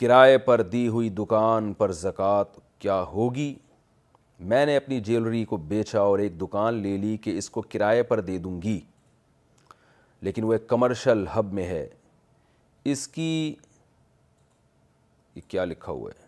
کرائے 0.00 0.38
پر 0.48 0.62
دی 0.72 0.86
ہوئی 0.88 1.08
دکان 1.18 1.72
پر 1.74 1.92
زکوٰۃ 2.00 2.58
کیا 2.78 3.00
ہوگی 3.12 3.54
میں 4.48 4.64
نے 4.66 4.76
اپنی 4.76 5.00
جیلری 5.00 5.44
کو 5.52 5.56
بیچا 5.70 6.00
اور 6.00 6.18
ایک 6.18 6.40
دکان 6.40 6.74
لے 6.82 6.96
لی 7.04 7.16
کہ 7.24 7.36
اس 7.38 7.48
کو 7.50 7.60
کرائے 7.72 8.02
پر 8.10 8.20
دے 8.20 8.36
دوں 8.38 8.60
گی 8.62 8.78
لیکن 10.26 10.44
وہ 10.44 10.52
ایک 10.52 10.68
کمرشل 10.68 11.24
ہب 11.34 11.52
میں 11.54 11.64
ہے 11.66 11.86
اس 12.92 13.06
کی 13.08 13.28
یہ 15.34 15.40
کیا 15.48 15.64
لکھا 15.64 15.92
ہوا 15.92 16.10
ہے 16.18 16.24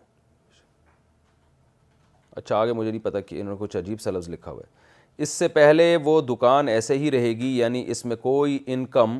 اچھا 2.35 2.55
آگے 2.57 2.73
مجھے 2.73 2.89
نہیں 2.91 3.01
پتا 3.03 3.19
کہ 3.19 3.39
انہوں 3.41 3.53
نے 3.53 3.59
کچھ 3.59 3.77
عجیب 3.77 4.01
سا 4.01 4.11
لفظ 4.11 4.29
لکھا 4.29 4.51
ہوا 4.51 4.61
ہے 4.65 4.77
اس 5.23 5.29
سے 5.29 5.47
پہلے 5.47 5.95
وہ 6.03 6.19
دکان 6.27 6.67
ایسے 6.69 6.97
ہی 6.97 7.09
رہے 7.11 7.29
گی 7.37 7.47
یعنی 7.57 7.83
اس 7.91 8.03
میں 8.05 8.15
کوئی 8.15 8.57
انکم 8.73 9.19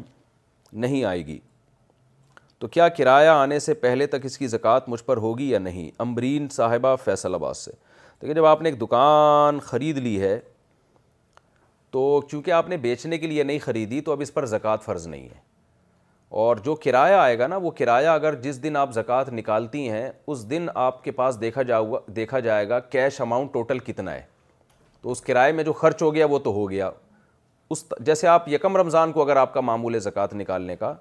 نہیں 0.84 1.04
آئے 1.06 1.26
گی 1.26 1.38
تو 2.60 2.68
کیا 2.68 2.88
کرایہ 2.98 3.30
آنے 3.30 3.58
سے 3.66 3.74
پہلے 3.82 4.06
تک 4.14 4.26
اس 4.26 4.38
کی 4.38 4.48
زکوٰۃ 4.48 4.84
مجھ 4.88 5.04
پر 5.06 5.18
ہوگی 5.26 5.50
یا 5.50 5.60
نہیں 5.60 5.90
امبرین 6.06 6.48
صاحبہ 6.52 6.96
فیصل 7.04 7.34
آباد 7.36 7.54
سے 7.64 7.72
دیکھیے 8.22 8.34
جب 8.36 8.46
آپ 8.46 8.62
نے 8.62 8.70
ایک 8.70 8.80
دکان 8.82 9.60
خرید 9.64 9.98
لی 10.08 10.20
ہے 10.22 10.40
تو 11.92 12.04
چونکہ 12.32 12.52
آپ 12.52 12.70
نے 12.70 12.78
بیچنے 12.88 13.18
کے 13.18 13.28
لیے 13.28 13.44
نہیں 13.44 13.60
خریدی 13.66 14.02
تو 14.08 14.12
اب 14.12 14.22
اس 14.22 14.34
پر 14.34 14.46
زکوٰۃ 14.56 14.84
فرض 14.86 15.08
نہیں 15.08 15.24
ہے 15.30 15.44
اور 16.40 16.56
جو 16.64 16.76
کرایہ 16.84 17.16
آئے 17.20 17.38
گا 17.40 17.48
نا 17.48 17.58
وہ 17.58 17.72
کرایہ 17.78 18.08
اگر 18.10 18.36
جس 18.42 18.64
دن 18.64 18.76
آپ 18.78 18.94
زکوٰۃ 18.96 19.30
نکالتی 19.34 19.90
ہیں 19.90 20.10
اس 20.28 20.50
دن 20.50 20.68
آپ 20.76 21.04
کے 21.04 21.12
پاس 21.22 21.42
دیکھا 21.42 21.62
جاؤ 21.74 21.96
دیکھا 22.16 22.40
جائے 22.50 22.68
گا 22.70 22.80
کیش 22.96 23.22
اماؤنٹ 23.22 23.54
ٹوٹل 23.54 23.80
کتنا 23.92 24.14
ہے 24.16 24.22
تو 25.02 25.12
اس 25.12 25.22
کرائے 25.22 25.52
میں 25.52 25.64
جو 25.64 25.74
خرچ 25.74 26.02
ہو 26.02 26.14
گیا 26.16 26.26
وہ 26.30 26.40
تو 26.44 26.52
ہو 26.54 26.70
گیا 26.70 26.90
اس 27.72 27.84
جیسے 28.06 28.28
آپ 28.28 28.48
یکم 28.50 28.78
رمضان 28.78 29.12
کو 29.12 29.22
اگر 29.24 29.36
آپ 29.38 29.54
کا 29.54 29.62
معمول 29.62 30.00
زکوٰۃ 30.00 30.34
نکالنے 30.36 30.76
کا 30.76 30.94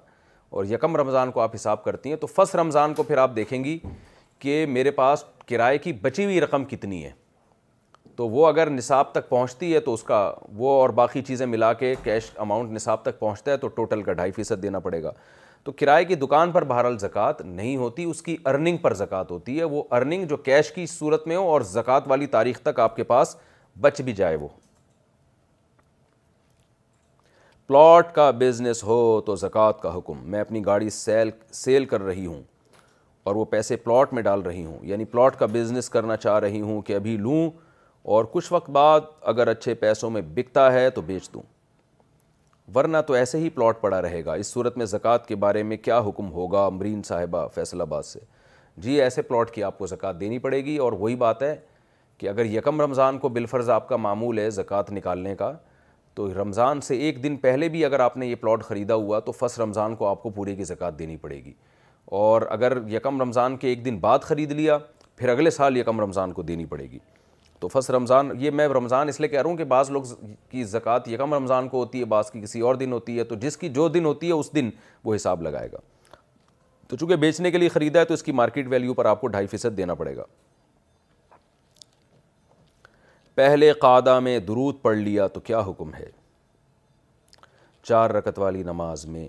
اور 0.49 0.65
یکم 0.69 0.95
رمضان 0.97 1.31
کو 1.31 1.39
آپ 1.41 1.55
حساب 1.55 1.83
کرتی 1.83 2.09
ہیں 2.09 2.17
تو 2.17 2.27
فسٹ 2.27 2.55
رمضان 2.55 2.93
کو 2.93 3.03
پھر 3.03 3.17
آپ 3.17 3.35
دیکھیں 3.35 3.63
گی 3.63 3.77
کہ 4.39 4.65
میرے 4.69 4.91
پاس 4.91 5.23
کرائے 5.49 5.77
کی 5.77 5.93
بچی 6.01 6.25
ہوئی 6.25 6.39
رقم 6.41 6.65
کتنی 6.65 7.03
ہے 7.03 7.11
تو 8.15 8.27
وہ 8.29 8.47
اگر 8.47 8.69
نصاب 8.69 9.11
تک 9.11 9.27
پہنچتی 9.29 9.73
ہے 9.73 9.79
تو 9.79 9.93
اس 9.93 10.03
کا 10.03 10.17
وہ 10.57 10.69
اور 10.79 10.89
باقی 11.01 11.21
چیزیں 11.27 11.45
ملا 11.45 11.71
کے 11.81 11.93
کیش 12.03 12.29
اماؤنٹ 12.45 12.71
نصاب 12.71 13.01
تک 13.03 13.19
پہنچتا 13.19 13.51
ہے 13.51 13.57
تو 13.57 13.67
ٹوٹل 13.75 14.01
کا 14.03 14.13
ڈھائی 14.13 14.31
فیصد 14.31 14.61
دینا 14.63 14.79
پڑے 14.79 15.01
گا 15.03 15.11
تو 15.63 15.71
کرائے 15.79 16.03
کی 16.05 16.15
دکان 16.15 16.51
پر 16.51 16.63
بہرحال 16.63 16.97
زکوٰۃ 16.99 17.41
نہیں 17.45 17.75
ہوتی 17.77 18.03
اس 18.03 18.21
کی 18.21 18.35
ارننگ 18.45 18.77
پر 18.81 18.93
زکوٰۃ 19.03 19.31
ہوتی 19.31 19.57
ہے 19.59 19.63
وہ 19.75 19.83
ارننگ 19.91 20.25
جو 20.27 20.37
کیش 20.49 20.71
کی 20.73 20.85
صورت 20.87 21.27
میں 21.27 21.35
ہو 21.35 21.49
اور 21.51 21.61
زکوٰۃ 21.71 22.07
والی 22.07 22.27
تاریخ 22.37 22.59
تک 22.63 22.79
آپ 22.79 22.95
کے 22.95 23.03
پاس 23.13 23.35
بچ 23.81 24.01
بھی 24.05 24.13
جائے 24.13 24.35
وہ 24.35 24.47
پلاٹ 27.67 28.13
کا 28.15 28.29
بزنس 28.39 28.83
ہو 28.83 28.95
تو 29.25 29.35
زکوٰۃ 29.35 29.79
کا 29.81 29.95
حکم 29.97 30.21
میں 30.31 30.39
اپنی 30.41 30.63
گاڑی 30.65 30.89
سیل 30.89 31.29
سیل 31.53 31.85
کر 31.91 32.01
رہی 32.03 32.25
ہوں 32.25 32.41
اور 33.27 33.35
وہ 33.35 33.45
پیسے 33.45 33.75
پلاٹ 33.83 34.13
میں 34.13 34.21
ڈال 34.23 34.41
رہی 34.41 34.63
ہوں 34.65 34.77
یعنی 34.85 35.05
پلاٹ 35.13 35.37
کا 35.39 35.45
بزنس 35.53 35.89
کرنا 35.89 36.15
چاہ 36.17 36.39
رہی 36.39 36.61
ہوں 36.61 36.81
کہ 36.87 36.95
ابھی 36.95 37.15
لوں 37.17 37.49
اور 38.15 38.25
کچھ 38.31 38.51
وقت 38.53 38.69
بعد 38.79 39.01
اگر 39.33 39.47
اچھے 39.47 39.73
پیسوں 39.85 40.09
میں 40.09 40.21
بکتا 40.33 40.71
ہے 40.73 40.89
تو 40.95 41.01
بیچ 41.11 41.29
دوں 41.33 41.41
ورنہ 42.75 42.97
تو 43.07 43.13
ایسے 43.13 43.37
ہی 43.39 43.49
پلاٹ 43.49 43.79
پڑا 43.81 44.01
رہے 44.01 44.23
گا 44.25 44.33
اس 44.41 44.47
صورت 44.47 44.77
میں 44.77 44.85
زکوٰۃ 44.85 45.25
کے 45.27 45.35
بارے 45.45 45.63
میں 45.71 45.77
کیا 45.77 45.99
حکم 46.07 46.31
ہوگا 46.31 46.65
امرین 46.65 47.01
صاحبہ 47.05 47.47
فیصل 47.55 47.81
آباد 47.81 48.03
سے 48.05 48.19
جی 48.81 49.01
ایسے 49.01 49.21
پلاٹ 49.21 49.51
کی 49.51 49.63
آپ 49.63 49.77
کو 49.77 49.87
زکوٰۃ 49.87 50.19
دینی 50.19 50.39
پڑے 50.39 50.63
گی 50.65 50.77
اور 50.87 50.93
وہی 50.99 51.15
بات 51.25 51.41
ہے 51.43 51.55
کہ 52.19 52.29
اگر 52.29 52.45
یکم 52.45 52.81
رمضان 52.81 53.17
کو 53.17 53.29
بالفرض 53.35 53.69
آپ 53.69 53.87
کا 53.89 53.97
معمول 54.05 54.39
ہے 54.39 54.49
زکوٰۃ 54.51 54.91
نکالنے 54.91 55.35
کا 55.35 55.51
تو 56.15 56.27
رمضان 56.41 56.79
سے 56.81 56.95
ایک 57.01 57.21
دن 57.23 57.35
پہلے 57.45 57.67
بھی 57.69 57.83
اگر 57.85 57.99
آپ 57.99 58.17
نے 58.17 58.27
یہ 58.27 58.35
پلاٹ 58.41 58.63
خریدا 58.63 58.95
ہوا 58.95 59.19
تو 59.25 59.31
فس 59.39 59.59
رمضان 59.59 59.95
کو 59.95 60.07
آپ 60.07 60.21
کو 60.23 60.29
پورے 60.39 60.55
کی 60.55 60.63
زکوٰۃ 60.63 60.97
دینی 60.99 61.15
پڑے 61.17 61.35
گی 61.45 61.53
اور 62.21 62.41
اگر 62.49 62.77
یکم 62.91 63.21
رمضان 63.21 63.55
کے 63.57 63.67
ایک 63.67 63.85
دن 63.85 63.97
بعد 63.99 64.19
خرید 64.23 64.51
لیا 64.59 64.77
پھر 65.17 65.29
اگلے 65.29 65.49
سال 65.49 65.77
یکم 65.77 65.99
رمضان 66.01 66.31
کو 66.33 66.41
دینی 66.41 66.65
پڑے 66.65 66.89
گی 66.91 66.99
تو 67.59 67.67
فس 67.73 67.89
رمضان 67.91 68.29
یہ 68.39 68.51
میں 68.57 68.67
رمضان 68.67 69.09
اس 69.09 69.19
لیے 69.19 69.29
کہہ 69.29 69.41
رہا 69.41 69.49
ہوں 69.49 69.57
کہ 69.57 69.63
بعض 69.73 69.89
لوگ 69.91 70.03
کی 70.49 70.63
زکوٰۃ 70.73 71.07
یکم 71.11 71.33
رمضان 71.33 71.67
کو 71.69 71.79
ہوتی 71.83 71.99
ہے 71.99 72.05
بعض 72.15 72.31
کی 72.31 72.41
کسی 72.41 72.59
اور 72.67 72.75
دن 72.75 72.93
ہوتی 72.93 73.17
ہے 73.19 73.23
تو 73.31 73.35
جس 73.41 73.57
کی 73.57 73.69
جو 73.79 73.87
دن 73.97 74.05
ہوتی 74.05 74.27
ہے 74.27 74.33
اس 74.33 74.53
دن 74.55 74.69
وہ 75.03 75.15
حساب 75.15 75.41
لگائے 75.41 75.71
گا 75.71 75.77
تو 76.87 76.95
چونکہ 76.97 77.15
بیچنے 77.23 77.51
کے 77.51 77.57
لیے 77.57 77.69
خریدا 77.69 77.99
ہے 77.99 78.05
تو 78.05 78.13
اس 78.13 78.23
کی 78.23 78.31
مارکیٹ 78.41 78.67
ویلیو 78.69 78.93
پر 78.93 79.05
آپ 79.05 79.21
کو 79.21 79.27
ڈھائی 79.33 79.47
فیصد 79.47 79.77
دینا 79.77 79.93
پڑے 79.95 80.15
گا 80.17 80.23
پہلے 83.39 83.71
قادہ 83.81 84.19
میں 84.19 84.37
درود 84.47 84.75
پڑھ 84.81 84.97
لیا 84.97 85.25
تو 85.33 85.39
کیا 85.49 85.59
حکم 85.67 85.93
ہے 85.93 86.05
چار 87.87 88.09
رکت 88.11 88.39
والی 88.39 88.63
نماز 88.69 89.05
میں 89.09 89.27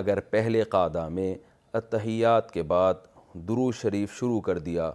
اگر 0.00 0.20
پہلے 0.34 0.62
قادہ 0.74 1.06
میں 1.16 1.34
اتحیات 1.80 2.50
کے 2.52 2.62
بعد 2.70 3.02
درو 3.48 3.70
شریف 3.82 4.14
شروع 4.18 4.40
کر 4.46 4.58
دیا 4.68 4.90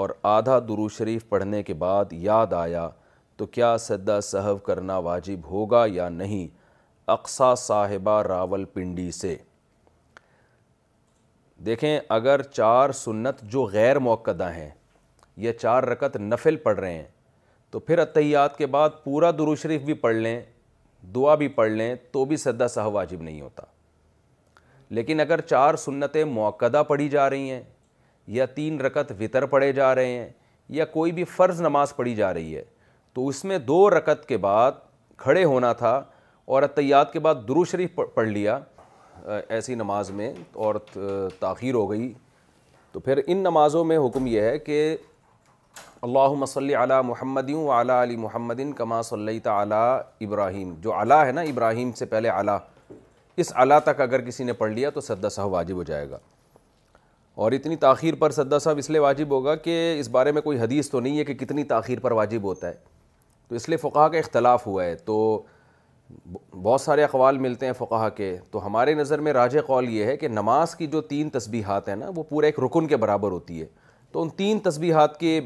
اور 0.00 0.10
آدھا 0.32 0.58
شریف 0.96 1.28
پڑھنے 1.28 1.62
کے 1.62 1.74
بعد 1.84 2.12
یاد 2.22 2.52
آیا 2.60 2.88
تو 3.36 3.46
کیا 3.56 3.76
سدا 3.88 4.20
صحب 4.30 4.62
کرنا 4.66 4.96
واجب 5.10 5.46
ہوگا 5.50 5.84
یا 5.92 6.08
نہیں 6.08 6.46
اقسا 7.18 7.54
صاحبہ 7.66 8.20
راول 8.28 8.64
پنڈی 8.74 9.10
سے 9.20 9.36
دیکھیں 11.66 11.98
اگر 12.20 12.42
چار 12.56 12.90
سنت 13.06 13.42
جو 13.50 13.64
غیر 13.64 13.72
غیرمعقدہ 13.80 14.50
ہیں 14.56 14.68
یا 15.48 15.52
چار 15.58 15.82
رکت 15.94 16.16
نفل 16.32 16.56
پڑھ 16.68 16.80
رہے 16.80 16.94
ہیں 16.98 17.06
تو 17.70 17.78
پھر 17.80 17.98
اتحیات 17.98 18.56
کے 18.58 18.66
بعد 18.66 18.90
پورا 19.04 19.30
درو 19.38 19.54
شریف 19.56 19.82
بھی 19.84 19.94
پڑھ 19.94 20.14
لیں 20.14 20.40
دعا 21.14 21.34
بھی 21.42 21.48
پڑھ 21.58 21.70
لیں 21.70 21.94
تو 22.12 22.24
بھی 22.30 22.36
سدا 22.36 22.68
سہ 22.68 22.80
واجب 22.92 23.22
نہیں 23.22 23.40
ہوتا 23.40 23.62
لیکن 24.98 25.20
اگر 25.20 25.40
چار 25.40 25.74
سنتیں 25.84 26.24
معقدہ 26.24 26.82
پڑھی 26.88 27.08
جا 27.08 27.28
رہی 27.30 27.50
ہیں 27.50 27.62
یا 28.36 28.46
تین 28.54 28.80
رکت 28.80 29.12
وطر 29.20 29.46
پڑھے 29.52 29.72
جا 29.72 29.94
رہے 29.94 30.06
ہیں 30.08 30.28
یا 30.78 30.84
کوئی 30.84 31.12
بھی 31.12 31.24
فرض 31.36 31.60
نماز 31.60 31.94
پڑھی 31.96 32.14
جا 32.14 32.32
رہی 32.34 32.56
ہے 32.56 32.62
تو 33.14 33.26
اس 33.28 33.44
میں 33.44 33.58
دو 33.58 33.88
رکت 33.90 34.26
کے 34.28 34.36
بعد 34.48 34.72
کھڑے 35.18 35.44
ہونا 35.44 35.72
تھا 35.78 36.02
اور 36.54 36.62
اطّیات 36.62 37.12
کے 37.12 37.18
بعد 37.20 37.34
درو 37.48 37.64
شریف 37.70 37.98
پڑھ 38.14 38.28
لیا 38.28 38.58
ایسی 39.48 39.74
نماز 39.74 40.10
میں 40.20 40.32
اور 40.66 40.74
تاخیر 41.38 41.74
ہو 41.74 41.90
گئی 41.90 42.12
تو 42.92 43.00
پھر 43.00 43.20
ان 43.26 43.38
نمازوں 43.42 43.84
میں 43.84 43.98
حکم 44.06 44.26
یہ 44.26 44.40
ہے 44.42 44.58
کہ 44.58 44.96
اللہم 46.02 46.44
صلی 46.46 46.74
علی 46.74 46.94
محمد 47.04 47.48
و 47.54 47.70
علی 47.80 47.92
علی 48.02 48.14
محمد 48.16 48.60
کما 48.76 49.00
صلی 49.02 49.18
اللہ 49.20 49.38
تعلیٰ 49.44 49.98
ابراہیم 50.26 50.72
جو 50.82 50.92
علی 51.00 51.14
ہے 51.26 51.32
نا 51.32 51.40
ابراہیم 51.50 51.90
سے 51.98 52.04
پہلے 52.12 52.28
علی 52.38 52.52
اس 53.40 53.52
علی 53.62 53.74
تک 53.84 54.00
اگر 54.00 54.20
کسی 54.28 54.44
نے 54.44 54.52
پڑھ 54.62 54.72
لیا 54.72 54.90
تو 54.90 55.00
سدا 55.00 55.28
صاحب 55.36 55.52
واجب 55.52 55.76
ہو 55.76 55.82
جائے 55.92 56.08
گا 56.10 56.18
اور 57.42 57.52
اتنی 57.52 57.76
تاخیر 57.84 58.14
پر 58.18 58.30
سدا 58.36 58.58
صاحب 58.58 58.78
اس 58.78 58.90
لیے 58.90 58.98
واجب 59.00 59.30
ہوگا 59.34 59.54
کہ 59.66 59.76
اس 59.98 60.08
بارے 60.16 60.32
میں 60.32 60.42
کوئی 60.42 60.58
حدیث 60.60 60.90
تو 60.90 61.00
نہیں 61.00 61.18
ہے 61.18 61.24
کہ 61.24 61.34
کتنی 61.44 61.64
تاخیر 61.74 62.00
پر 62.02 62.12
واجب 62.22 62.42
ہوتا 62.44 62.68
ہے 62.68 62.74
تو 63.48 63.54
اس 63.56 63.68
لیے 63.68 63.76
فقہ 63.88 64.08
کا 64.12 64.18
اختلاف 64.18 64.66
ہوا 64.66 64.84
ہے 64.84 64.94
تو 65.04 65.18
بہت 66.62 66.80
سارے 66.80 67.02
اقوال 67.04 67.38
ملتے 67.48 67.66
ہیں 67.66 67.72
فقہ 67.78 68.08
کے 68.16 68.36
تو 68.50 68.66
ہمارے 68.66 68.94
نظر 68.94 69.20
میں 69.28 69.32
راج 69.32 69.56
قول 69.66 69.88
یہ 69.94 70.04
ہے 70.04 70.16
کہ 70.16 70.28
نماز 70.28 70.74
کی 70.76 70.86
جو 70.96 71.00
تین 71.12 71.30
تسبیحات 71.38 71.88
ہیں 71.88 71.96
نا 71.96 72.10
وہ 72.16 72.22
پورے 72.28 72.46
ایک 72.46 72.60
رکن 72.64 72.86
کے 72.86 72.96
برابر 73.06 73.30
ہوتی 73.32 73.60
ہے 73.60 73.66
تو 74.12 74.22
ان 74.22 74.28
تین 74.36 74.58
تسبیحات 74.64 75.20
کے 75.20 75.40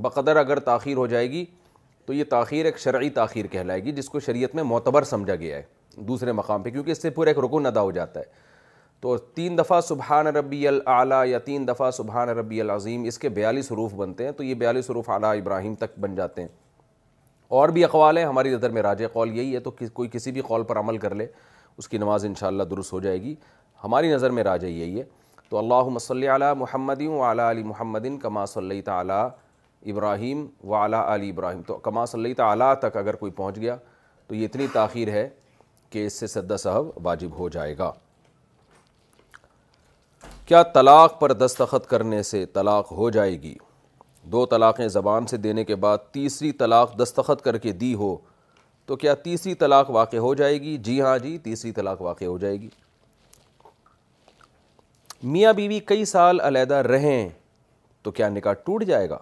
بقدر 0.00 0.36
اگر 0.38 0.56
تاخیر 0.58 0.96
ہو 0.96 1.06
جائے 1.06 1.30
گی 1.30 1.44
تو 2.06 2.12
یہ 2.12 2.24
تاخیر 2.30 2.64
ایک 2.66 2.78
شرعی 2.80 3.10
تاخیر 3.18 3.46
کہلائے 3.50 3.82
گی 3.84 3.92
جس 3.92 4.08
کو 4.10 4.20
شریعت 4.20 4.54
میں 4.54 4.62
معتبر 4.64 5.02
سمجھا 5.04 5.34
گیا 5.34 5.56
ہے 5.56 5.62
دوسرے 6.08 6.32
مقام 6.32 6.62
پہ 6.62 6.70
کیونکہ 6.70 6.90
اس 6.90 7.02
سے 7.02 7.10
پورا 7.10 7.30
ایک 7.30 7.38
رکن 7.44 7.66
ادا 7.66 7.80
ہو 7.80 7.90
جاتا 7.92 8.20
ہے 8.20 8.40
تو 9.00 9.16
تین 9.34 9.58
دفعہ 9.58 9.80
سبحان 9.88 10.26
ربی 10.36 10.66
العلیٰ 10.68 11.24
یا 11.26 11.38
تین 11.44 11.66
دفعہ 11.68 11.90
سبحان 11.96 12.28
ربی 12.38 12.60
العظیم 12.60 13.02
اس 13.06 13.18
کے 13.18 13.28
بیالیس 13.28 13.70
حروف 13.72 13.94
بنتے 13.94 14.24
ہیں 14.24 14.32
تو 14.36 14.42
یہ 14.42 14.54
بیالیس 14.54 14.90
حروف 14.90 15.10
اعلیٰ 15.10 15.34
ابراہیم 15.38 15.74
تک 15.78 15.98
بن 16.00 16.14
جاتے 16.14 16.40
ہیں 16.42 16.48
اور 17.60 17.68
بھی 17.68 17.84
اقوال 17.84 18.18
ہیں 18.18 18.24
ہماری 18.24 18.54
نظر 18.54 18.70
میں 18.70 18.82
راج 18.82 19.02
قول 19.12 19.36
یہی 19.38 19.54
ہے 19.54 19.60
تو 19.60 19.70
کوئی 19.92 20.08
کسی 20.12 20.32
بھی 20.32 20.40
قول 20.46 20.62
پر 20.68 20.78
عمل 20.78 20.98
کر 20.98 21.14
لے 21.14 21.26
اس 21.78 21.88
کی 21.88 21.98
نماز 21.98 22.24
ان 22.24 22.34
شاء 22.40 22.46
اللہ 22.46 22.62
درست 22.70 22.92
ہو 22.92 23.00
جائے 23.00 23.20
گی 23.22 23.34
ہماری 23.84 24.12
نظر 24.12 24.30
میں 24.30 24.42
راج 24.44 24.64
یہی 24.64 24.98
ہے 24.98 25.04
تو 25.48 25.58
اللہ 25.58 25.88
مصلی 25.94 26.28
علیٰ 26.34 26.54
محمد 26.56 27.02
و 27.08 27.22
علی 27.30 27.62
محمدین 27.62 28.18
کما 28.18 28.46
صلی 28.46 28.80
تعلیٰ 28.82 28.82
تعالیٰ 29.24 29.28
ابراہیم 29.90 30.44
و 30.70 30.74
علیٰ 30.84 31.02
علی 31.12 31.30
ابراہیم 31.30 31.62
تو 31.66 31.74
کما 31.84 32.04
صلی 32.06 32.32
تعلیٰ 32.34 32.72
تک 32.80 32.96
اگر 32.96 33.16
کوئی 33.22 33.32
پہنچ 33.36 33.56
گیا 33.60 33.76
تو 34.26 34.34
یہ 34.34 34.44
اتنی 34.44 34.66
تاخیر 34.72 35.10
ہے 35.12 35.28
کہ 35.90 36.04
اس 36.06 36.18
سے 36.20 36.26
سدہ 36.26 36.56
صاحب 36.58 36.88
واجب 37.06 37.38
ہو 37.38 37.48
جائے 37.56 37.76
گا 37.78 37.90
کیا 40.46 40.62
طلاق 40.74 41.18
پر 41.20 41.32
دستخط 41.32 41.86
کرنے 41.88 42.22
سے 42.28 42.44
طلاق 42.52 42.90
ہو 42.92 43.08
جائے 43.16 43.40
گی 43.42 43.54
دو 44.32 44.44
طلاقیں 44.50 44.86
زبان 44.88 45.26
سے 45.26 45.36
دینے 45.46 45.64
کے 45.64 45.74
بعد 45.84 45.98
تیسری 46.12 46.52
طلاق 46.62 46.96
دستخط 47.02 47.42
کر 47.44 47.58
کے 47.58 47.72
دی 47.82 47.94
ہو 47.94 48.16
تو 48.86 48.96
کیا 48.96 49.14
تیسری 49.24 49.54
طلاق 49.54 49.90
واقع 49.90 50.16
ہو 50.26 50.34
جائے 50.34 50.60
گی 50.62 50.76
جی 50.86 51.00
ہاں 51.00 51.16
جی 51.22 51.36
تیسری 51.42 51.72
طلاق 51.72 52.00
واقع 52.02 52.24
ہو 52.24 52.36
جائے 52.38 52.60
گی 52.60 52.68
میاں 55.32 55.52
بیوی 55.56 55.78
کئی 55.86 56.04
سال 56.04 56.40
علیحدہ 56.40 56.74
رہیں 56.86 57.28
تو 58.02 58.10
کیا 58.10 58.28
نکاح 58.28 58.52
ٹوٹ 58.64 58.84
جائے 58.84 59.08
گا 59.10 59.18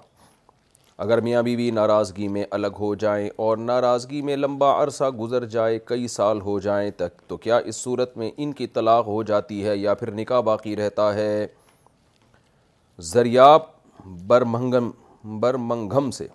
اگر 1.02 1.20
میاں 1.26 1.42
بیوی 1.42 1.70
ناراضگی 1.74 2.26
میں 2.28 2.42
الگ 2.56 2.74
ہو 2.78 2.94
جائیں 3.02 3.28
اور 3.42 3.56
ناراضگی 3.58 4.20
میں 4.28 4.34
لمبا 4.36 4.72
عرصہ 4.82 5.04
گزر 5.20 5.44
جائے 5.54 5.78
کئی 5.90 6.08
سال 6.14 6.40
ہو 6.40 6.58
جائیں 6.66 6.90
تک 6.96 7.20
تو 7.28 7.36
کیا 7.44 7.56
اس 7.70 7.76
صورت 7.76 8.16
میں 8.22 8.30
ان 8.44 8.52
کی 8.58 8.66
طلاق 8.74 9.06
ہو 9.06 9.22
جاتی 9.30 9.64
ہے 9.66 9.76
یا 9.76 9.94
پھر 10.00 10.10
نکاح 10.14 10.40
باقی 10.50 10.74
رہتا 10.82 11.12
ہے 11.14 11.46
زریاب 13.12 13.60
برمنگم 14.26 14.90
برمنگم 15.40 16.10
سے 16.18 16.26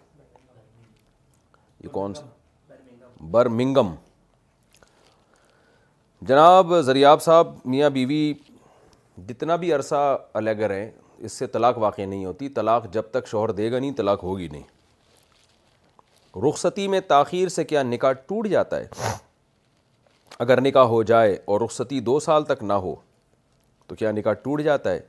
یہ 1.84 1.90
کون 2.00 2.14
سا 2.14 2.26
برمنگم 3.32 3.94
جناب 6.28 6.74
زریاب 6.86 7.22
صاحب 7.24 7.54
میاں 7.74 7.90
بیوی 8.00 8.24
جتنا 9.28 9.56
بھی 9.66 9.74
عرصہ 9.74 10.06
الگ 10.42 10.64
رہیں 10.72 10.90
اس 11.26 11.32
سے 11.40 11.48
طلاق 11.48 11.78
واقع 11.78 12.02
نہیں 12.06 12.26
ہوتی 12.26 12.50
طلاق 12.56 12.86
جب 12.94 13.02
تک 13.12 13.28
شوہر 13.28 13.52
دے 13.60 13.72
گا 13.72 13.80
نہیں 13.80 13.92
طلاق 13.98 14.24
ہوگی 14.24 14.48
نہیں 14.52 14.64
رخصتی 16.48 16.88
میں 16.88 17.00
تاخیر 17.08 17.48
سے 17.50 17.64
کیا 17.66 17.84
نکاح 17.84 18.12
ٹوٹ 18.28 18.48
جاتا 18.50 18.80
ہے 18.80 19.14
اگر 20.46 20.62
نکاح 20.62 20.86
ہو 20.94 21.02
جائے 21.12 21.38
اور 21.52 21.62
رخصتی 21.62 22.00
دو 22.10 22.20
سال 22.20 22.44
تک 22.46 22.64
نہ 22.64 22.74
ہو 22.86 22.96
تو 23.88 23.96
کیا 23.96 24.12
نکاح 24.12 24.34
ٹوٹ 24.44 24.62
جاتا 24.62 24.94
ہے 24.94 25.00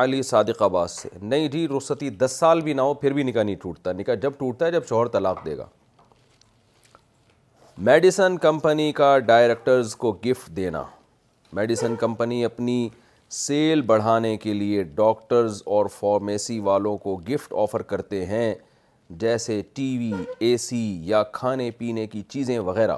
علی 0.00 0.22
صادق 0.28 0.62
سے 0.90 1.08
نہیں 1.22 1.48
جی 1.48 1.66
رخصتی 1.76 2.08
دس 2.24 2.32
سال 2.38 2.60
بھی 2.60 2.72
نہ 2.74 2.80
ہو 2.82 2.94
پھر 3.02 3.12
بھی 3.12 3.22
نکاح 3.22 3.42
نہیں 3.42 3.54
ٹوٹتا 3.62 3.92
نکاح 3.98 4.14
جب 4.22 4.32
ٹوٹتا 4.38 4.66
ہے 4.66 4.70
جب 4.72 4.86
شوہر 4.88 5.06
طلاق 5.08 5.44
دے 5.44 5.56
گا 5.58 5.66
میڈیسن 7.88 8.36
کمپنی 8.42 8.90
کا 9.00 9.18
ڈائریکٹرز 9.28 9.94
کو 9.96 10.12
گفٹ 10.26 10.48
دینا 10.56 10.82
میڈیسن 11.54 11.96
کمپنی 11.96 12.44
اپنی 12.44 12.88
سیل 13.32 13.80
بڑھانے 13.86 14.36
کے 14.42 14.52
لیے 14.54 14.82
ڈاکٹرز 14.94 15.62
اور 15.76 15.86
فارمیسی 15.98 16.58
والوں 16.64 16.98
کو 16.98 17.14
گفٹ 17.28 17.54
آفر 17.58 17.82
کرتے 17.82 18.24
ہیں 18.26 18.54
جیسے 19.20 19.60
ٹی 19.74 19.96
وی 19.98 20.10
اے 20.44 20.56
سی 20.66 20.78
یا 21.08 21.22
کھانے 21.32 21.70
پینے 21.78 22.06
کی 22.06 22.22
چیزیں 22.28 22.58
وغیرہ 22.58 22.96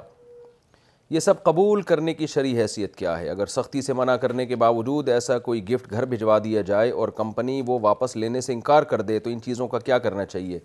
یہ 1.09 1.19
سب 1.19 1.41
قبول 1.43 1.81
کرنے 1.81 2.13
کی 2.13 2.27
شرعی 2.33 2.55
حیثیت 2.59 2.95
کیا 2.95 3.19
ہے 3.19 3.29
اگر 3.29 3.45
سختی 3.55 3.81
سے 3.81 3.93
منع 3.93 4.15
کرنے 4.23 4.45
کے 4.45 4.55
باوجود 4.55 5.09
ایسا 5.09 5.37
کوئی 5.49 5.67
گفٹ 5.69 5.91
گھر 5.91 6.05
بھجوا 6.09 6.37
دیا 6.43 6.61
جائے 6.69 6.91
اور 6.91 7.09
کمپنی 7.17 7.61
وہ 7.67 7.79
واپس 7.81 8.15
لینے 8.15 8.41
سے 8.41 8.53
انکار 8.53 8.83
کر 8.91 9.01
دے 9.01 9.17
تو 9.19 9.29
ان 9.29 9.41
چیزوں 9.45 9.67
کا 9.67 9.79
کیا 9.79 9.97
کرنا 9.99 10.25
چاہیے 10.25 10.59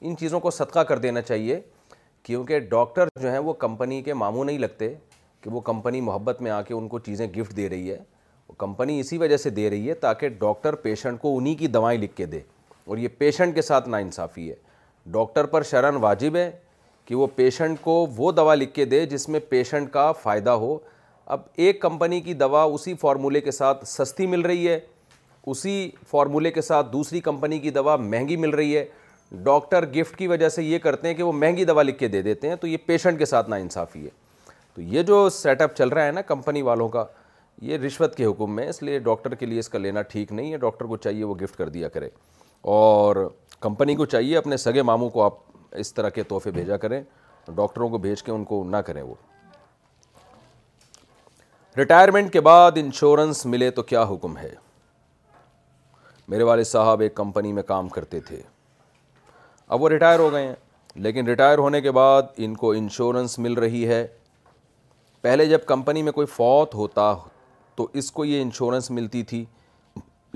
ان 0.00 0.16
چیزوں 0.20 0.40
کو 0.40 0.50
صدقہ 0.50 0.80
کر 0.90 0.98
دینا 0.98 1.20
چاہیے 1.22 1.60
کیونکہ 2.22 2.58
ڈاکٹر 2.70 3.08
جو 3.20 3.30
ہیں 3.30 3.38
وہ 3.38 3.52
کمپنی 3.66 4.00
کے 4.02 4.14
ماموں 4.14 4.44
نہیں 4.44 4.58
لگتے 4.58 4.94
کہ 5.40 5.50
وہ 5.50 5.60
کمپنی 5.70 6.00
محبت 6.00 6.42
میں 6.42 6.50
آ 6.50 6.62
کے 6.62 6.74
ان 6.74 6.88
کو 6.88 6.98
چیزیں 6.98 7.26
گفٹ 7.36 7.56
دے 7.56 7.68
رہی 7.68 7.90
ہے 7.90 7.98
کمپنی 8.58 8.98
اسی 9.00 9.18
وجہ 9.18 9.36
سے 9.36 9.50
دے 9.50 9.68
رہی 9.70 9.88
ہے 9.88 9.94
تاکہ 9.94 10.28
ڈاکٹر 10.38 10.74
پیشنٹ 10.82 11.20
کو 11.20 11.36
انہی 11.38 11.54
کی 11.54 11.66
دوائیں 11.66 11.98
لکھ 12.00 12.14
کے 12.16 12.26
دے 12.26 12.40
اور 12.86 12.98
یہ 12.98 13.08
پیشنٹ 13.18 13.54
کے 13.54 13.62
ساتھ 13.62 13.88
ناانصافی 13.88 14.48
ہے 14.50 14.54
ڈاکٹر 15.12 15.46
پر 15.54 15.62
شرن 15.70 15.96
واجب 16.02 16.36
ہے 16.36 16.50
کہ 17.04 17.14
وہ 17.16 17.26
پیشنٹ 17.36 17.80
کو 17.82 18.04
وہ 18.16 18.32
دوا 18.32 18.54
لکھ 18.54 18.74
کے 18.74 18.84
دے 18.84 19.04
جس 19.06 19.28
میں 19.28 19.40
پیشنٹ 19.48 19.90
کا 19.92 20.10
فائدہ 20.22 20.50
ہو 20.64 20.76
اب 21.34 21.40
ایک 21.64 21.80
کمپنی 21.82 22.20
کی 22.20 22.34
دوا 22.34 22.62
اسی 22.74 22.94
فارمولے 23.00 23.40
کے 23.40 23.50
ساتھ 23.50 23.86
سستی 23.88 24.26
مل 24.26 24.40
رہی 24.46 24.68
ہے 24.68 24.78
اسی 25.50 25.90
فارمولے 26.10 26.50
کے 26.50 26.62
ساتھ 26.62 26.92
دوسری 26.92 27.20
کمپنی 27.20 27.58
کی 27.58 27.70
دوا 27.70 27.96
مہنگی 27.96 28.36
مل 28.36 28.50
رہی 28.54 28.76
ہے 28.76 28.84
ڈاکٹر 29.42 29.84
گفٹ 29.94 30.16
کی 30.16 30.26
وجہ 30.26 30.48
سے 30.48 30.62
یہ 30.64 30.78
کرتے 30.78 31.08
ہیں 31.08 31.14
کہ 31.14 31.22
وہ 31.22 31.32
مہنگی 31.32 31.64
دوا 31.64 31.82
لکھ 31.82 31.98
کے 31.98 32.08
دے 32.08 32.22
دیتے 32.22 32.48
ہیں 32.48 32.56
تو 32.60 32.66
یہ 32.66 32.76
پیشنٹ 32.86 33.18
کے 33.18 33.24
ساتھ 33.26 33.50
ناانصافی 33.50 34.04
ہے 34.04 34.10
تو 34.74 34.80
یہ 34.94 35.02
جو 35.02 35.28
سیٹ 35.32 35.62
اپ 35.62 35.74
چل 35.76 35.88
رہا 35.88 36.06
ہے 36.06 36.12
نا 36.12 36.22
کمپنی 36.22 36.62
والوں 36.62 36.88
کا 36.88 37.04
یہ 37.68 37.76
رشوت 37.78 38.14
کے 38.16 38.24
حکم 38.24 38.54
میں 38.56 38.68
اس 38.68 38.82
لیے 38.82 38.98
ڈاکٹر 39.06 39.34
کے 39.34 39.46
لیے 39.46 39.58
اس 39.58 39.68
کا 39.68 39.78
لینا 39.78 40.02
ٹھیک 40.12 40.32
نہیں 40.32 40.52
ہے 40.52 40.56
ڈاکٹر 40.58 40.84
کو 40.86 40.96
چاہیے 40.96 41.24
وہ 41.24 41.34
گفٹ 41.42 41.56
کر 41.56 41.68
دیا 41.68 41.88
کرے 41.96 42.08
اور 42.76 43.16
کمپنی 43.60 43.94
کو 43.94 44.04
چاہیے 44.14 44.36
اپنے 44.36 44.56
سگے 44.56 44.82
ماموں 44.90 45.08
کو 45.10 45.22
آپ 45.22 45.34
اس 45.80 45.92
طرح 45.94 46.08
کے 46.18 46.22
تحفے 46.28 46.50
بھیجا 46.50 46.76
کریں 46.84 47.00
ڈاکٹروں 47.56 47.88
کو 47.88 47.98
بھیج 48.04 48.22
کے 48.22 48.32
ان 48.32 48.44
کو 48.44 48.62
نہ 48.68 48.76
کریں 48.86 49.02
وہ 49.02 49.14
ریٹائرمنٹ 51.76 52.32
کے 52.32 52.40
بعد 52.46 52.78
انشورنس 52.80 53.44
ملے 53.46 53.70
تو 53.70 53.82
کیا 53.92 54.02
حکم 54.10 54.36
ہے 54.38 54.50
میرے 56.28 56.42
والد 56.42 56.64
صاحب 56.64 57.00
ایک 57.00 57.14
کمپنی 57.14 57.52
میں 57.52 57.62
کام 57.66 57.88
کرتے 57.98 58.20
تھے 58.28 58.40
اب 59.74 59.82
وہ 59.82 59.88
ریٹائر 59.88 60.18
ہو 60.18 60.32
گئے 60.32 60.46
ہیں 60.46 60.54
لیکن 61.06 61.26
ریٹائر 61.28 61.58
ہونے 61.58 61.80
کے 61.80 61.90
بعد 62.00 62.22
ان 62.46 62.54
کو 62.56 62.70
انشورنس 62.72 63.38
مل 63.38 63.52
رہی 63.58 63.86
ہے 63.88 64.06
پہلے 65.22 65.46
جب 65.46 65.64
کمپنی 65.66 66.02
میں 66.02 66.12
کوئی 66.12 66.26
فوت 66.36 66.74
ہوتا 66.74 67.12
تو 67.80 67.86
اس 67.98 68.10
کو 68.12 68.24
یہ 68.24 68.40
انشورنس 68.42 68.90
ملتی 68.90 69.22
تھی 69.28 69.44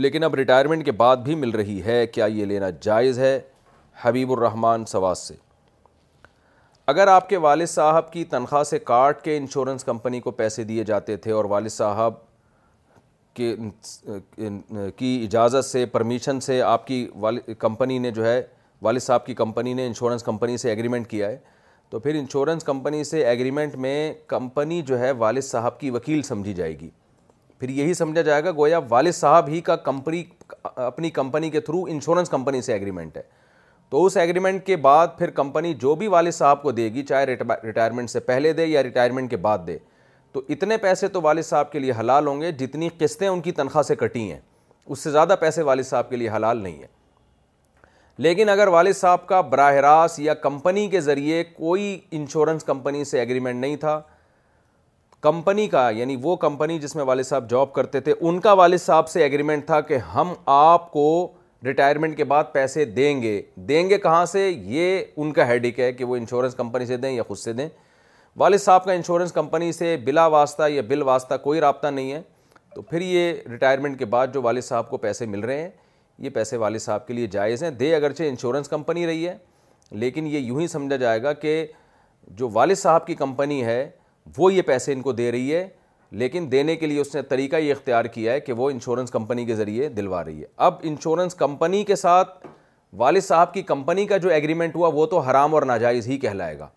لیکن 0.05 0.25
اب 0.25 0.35
ریٹائرمنٹ 0.35 0.85
کے 0.85 0.93
بعد 1.01 1.16
بھی 1.25 1.35
مل 1.37 1.51
رہی 1.61 1.81
ہے 1.85 2.07
کیا 2.07 2.27
یہ 2.35 2.45
لینا 2.53 2.71
جائز 2.83 3.19
ہے 3.19 3.33
حبیب 4.03 4.31
الرحمن 4.33 4.85
سواس 4.89 5.27
سے 5.29 5.35
اگر 6.93 7.07
آپ 7.16 7.29
کے 7.29 7.37
والد 7.47 7.66
صاحب 7.69 8.11
کی 8.12 8.25
تنخواہ 8.31 8.62
سے 8.71 8.79
کاٹ 8.93 9.21
کے 9.25 9.37
انشورنس 9.37 9.85
کمپنی 9.85 10.21
کو 10.21 10.31
پیسے 10.41 10.65
دیے 10.71 10.85
جاتے 10.93 11.16
تھے 11.27 11.33
اور 11.33 11.45
والد 11.55 11.73
صاحب 11.77 12.15
کے 13.35 13.55
کی 14.97 15.12
اجازت 15.29 15.65
سے 15.71 15.85
پرمیشن 15.99 16.41
سے 16.49 16.61
آپ 16.73 16.87
کی 16.87 17.07
والد 17.27 17.51
کمپنی 17.69 17.99
نے 18.07 18.11
جو 18.21 18.25
ہے 18.31 18.41
والد 18.83 19.03
صاحب 19.11 19.27
کی 19.27 19.35
کمپنی 19.45 19.75
نے 19.83 19.87
انشورنس 19.87 20.23
کمپنی 20.31 20.57
سے 20.65 20.71
ایگریمنٹ 20.71 21.11
کیا 21.11 21.29
ہے 21.31 21.39
تو 21.91 22.01
پھر 22.01 22.19
انشورنس 22.21 22.65
کمپنی 22.65 23.05
سے 23.05 23.25
ایگریمنٹ 23.29 23.75
میں 23.87 24.12
کمپنی 24.37 24.83
جو 24.87 24.99
ہے 25.01 25.11
والد 25.25 25.45
صاحب 25.53 25.81
کی 25.81 25.91
وکیل 25.91 26.23
سمجھی 26.33 26.53
جائے 26.55 26.79
گی 26.81 26.91
پھر 27.60 27.68
یہی 27.68 27.94
سمجھا 27.94 28.22
جائے 28.22 28.44
گا 28.44 28.51
گویا 28.56 28.78
والد 28.89 29.12
صاحب 29.14 29.48
ہی 29.48 29.60
کا 29.64 29.76
کمپنی 29.86 30.22
اپنی 30.74 31.10
کمپنی 31.18 31.51
کے 31.51 31.60
تھرو 31.66 31.82
انشورنس 31.89 32.28
کمپنی 32.31 32.62
سے 32.62 32.72
ایگریمنٹ 32.72 33.16
ہے 33.16 33.22
تو 33.90 34.05
اس 34.06 34.16
ایگریمنٹ 34.16 34.64
کے 34.66 34.76
بعد 34.86 35.09
پھر 35.18 35.31
کمپنی 35.31 35.72
جو 35.81 35.94
بھی 35.94 36.06
والد 36.14 36.32
صاحب 36.35 36.62
کو 36.62 36.70
دے 36.72 36.89
گی 36.94 37.02
چاہے 37.09 37.24
ریٹائرمنٹ 37.64 38.10
سے 38.10 38.20
پہلے 38.31 38.52
دے 38.52 38.66
یا 38.66 38.82
ریٹائرمنٹ 38.82 39.31
کے 39.31 39.36
بعد 39.48 39.59
دے 39.66 39.76
تو 40.32 40.40
اتنے 40.51 40.76
پیسے 40.82 41.09
تو 41.09 41.20
والد 41.22 41.43
صاحب 41.44 41.70
کے 41.72 41.78
لیے 41.78 41.93
حلال 41.98 42.26
ہوں 42.26 42.40
گے 42.40 42.51
جتنی 42.60 42.89
قسطیں 42.98 43.26
ان 43.28 43.40
کی 43.40 43.52
تنخواہ 43.59 43.82
سے 43.89 43.97
کٹی 43.97 44.31
ہیں 44.31 44.39
اس 44.86 44.98
سے 45.02 45.10
زیادہ 45.10 45.35
پیسے 45.40 45.62
والد 45.62 45.85
صاحب 45.86 46.10
کے 46.10 46.16
لیے 46.16 46.28
حلال 46.36 46.62
نہیں 46.62 46.78
ہیں 46.78 46.86
لیکن 48.24 48.48
اگر 48.48 48.68
والد 48.72 48.97
صاحب 48.97 49.26
کا 49.26 49.40
براہ 49.40 49.74
راست 49.85 50.18
یا 50.20 50.35
کمپنی 50.48 50.86
کے 50.89 51.01
ذریعے 51.01 51.43
کوئی 51.52 51.98
انشورنس 52.16 52.64
کمپنی 52.64 53.05
سے 53.05 53.18
ایگریمنٹ 53.20 53.60
نہیں 53.60 53.76
تھا 53.76 54.01
کمپنی 55.25 55.67
کا 55.71 55.89
یعنی 55.97 56.15
وہ 56.23 56.35
کمپنی 56.37 56.79
جس 56.79 56.95
میں 56.97 57.05
والد 57.05 57.25
صاحب 57.25 57.49
جاب 57.51 57.73
کرتے 57.73 58.01
تھے 58.07 58.15
ان 58.21 58.41
کا 58.47 58.53
والد 58.61 58.79
صاحب 58.81 59.09
سے 59.09 59.23
ایگریمنٹ 59.23 59.65
تھا 59.67 59.81
کہ 59.89 59.97
ہم 60.15 60.33
آپ 60.55 60.91
کو 60.93 61.05
ریٹائرمنٹ 61.65 62.17
کے 62.17 62.25
بعد 62.33 62.53
پیسے 62.53 62.85
دیں 62.85 63.23
گے 63.23 63.41
دیں 63.69 63.89
گے 63.91 63.99
کہاں 63.99 64.25
سے 64.33 64.49
یہ 64.49 65.01
ان 65.17 65.33
کا 65.39 65.47
ہیڈک 65.49 65.81
ہے 65.81 65.91
کہ 65.93 66.05
وہ 66.11 66.17
انشورنس 66.17 66.55
کمپنی 66.55 66.87
سے 66.87 66.97
دیں 67.05 67.11
یا 67.13 67.23
خود 67.29 67.37
سے 67.45 67.53
دیں 67.61 67.69
والد 68.39 68.61
صاحب 68.65 68.85
کا 68.85 68.93
انشورنس 68.93 69.33
کمپنی 69.33 69.73
سے 69.79 69.97
بلا 70.05 70.27
واسطہ 70.37 70.69
یا 70.73 70.83
بل 70.89 71.03
واسطہ 71.13 71.35
کوئی 71.45 71.61
رابطہ 71.61 71.87
نہیں 71.87 72.13
ہے 72.13 72.21
تو 72.75 72.83
پھر 72.91 73.01
یہ 73.01 73.33
ریٹائرمنٹ 73.51 73.99
کے 73.99 74.05
بعد 74.17 74.27
جو 74.35 74.43
والد 74.43 74.65
صاحب 74.65 74.91
کو 74.91 74.97
پیسے 75.07 75.27
مل 75.27 75.41
رہے 75.45 75.63
ہیں 75.63 75.71
یہ 76.25 76.31
پیسے 76.35 76.57
والد 76.67 76.81
صاحب 76.89 77.07
کے 77.07 77.15
لیے 77.15 77.27
جائز 77.39 77.63
ہیں 77.63 77.71
دے 77.81 77.95
اگرچہ 77.95 78.23
انشورنس 78.29 78.69
کمپنی 78.69 79.07
رہی 79.07 79.27
ہے 79.29 79.37
لیکن 80.05 80.27
یہ 80.27 80.39
یوں 80.39 80.61
ہی 80.61 80.67
سمجھا 80.77 80.97
جائے 80.97 81.23
گا 81.23 81.33
کہ 81.47 81.65
جو 82.39 82.49
والد 82.53 82.79
صاحب 82.79 83.07
کی 83.07 83.15
کمپنی 83.15 83.65
ہے 83.65 83.87
وہ 84.37 84.53
یہ 84.53 84.63
پیسے 84.67 84.93
ان 84.93 85.01
کو 85.03 85.13
دے 85.13 85.31
رہی 85.33 85.55
ہے 85.55 85.67
لیکن 86.21 86.51
دینے 86.53 86.75
کے 86.77 86.87
لیے 86.87 87.01
اس 87.01 87.15
نے 87.15 87.23
طریقہ 87.29 87.57
یہ 87.57 87.73
اختیار 87.73 88.05
کیا 88.15 88.33
ہے 88.33 88.41
کہ 88.41 88.53
وہ 88.53 88.69
انشورنس 88.71 89.11
کمپنی 89.11 89.45
کے 89.45 89.55
ذریعے 89.57 89.89
دلوا 89.89 90.25
رہی 90.25 90.41
ہے 90.41 90.47
اب 90.67 90.75
انشورنس 90.83 91.35
کمپنی 91.35 91.83
کے 91.85 91.97
ساتھ 91.97 92.47
والد 92.97 93.23
صاحب 93.25 93.53
کی 93.55 93.63
کمپنی 93.63 94.07
کا 94.07 94.17
جو 94.17 94.29
ایگریمنٹ 94.31 94.75
ہوا 94.77 94.89
وہ 94.95 95.07
تو 95.07 95.19
حرام 95.29 95.55
اور 95.55 95.63
ناجائز 95.63 96.07
ہی 96.09 96.19
کہلائے 96.19 96.59
گا 96.59 96.69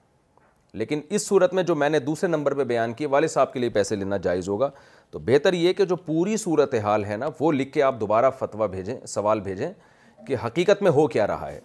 لیکن 0.79 0.99
اس 1.09 1.25
صورت 1.27 1.53
میں 1.53 1.63
جو 1.63 1.75
میں 1.75 1.89
نے 1.89 1.99
دوسرے 1.99 2.29
نمبر 2.29 2.53
پہ 2.55 2.63
بیان 2.71 2.93
کی 2.93 3.05
والد 3.05 3.29
صاحب 3.29 3.53
کے 3.53 3.59
لیے 3.59 3.69
پیسے 3.73 3.95
لینا 3.95 4.17
جائز 4.23 4.49
ہوگا 4.49 4.69
تو 5.11 5.19
بہتر 5.25 5.53
یہ 5.53 5.73
کہ 5.73 5.85
جو 5.85 5.95
پوری 5.95 6.37
صورت 6.37 6.73
حال 6.83 7.05
ہے 7.05 7.17
نا 7.17 7.27
وہ 7.39 7.51
لکھ 7.51 7.71
کے 7.73 7.83
آپ 7.83 7.99
دوبارہ 7.99 8.29
فتویٰ 8.39 8.67
بھیجیں 8.69 8.95
سوال 9.07 9.39
بھیجیں 9.41 9.71
کہ 10.27 10.35
حقیقت 10.45 10.81
میں 10.83 10.91
ہو 10.91 11.07
کیا 11.07 11.27
رہا 11.27 11.51
ہے 11.51 11.59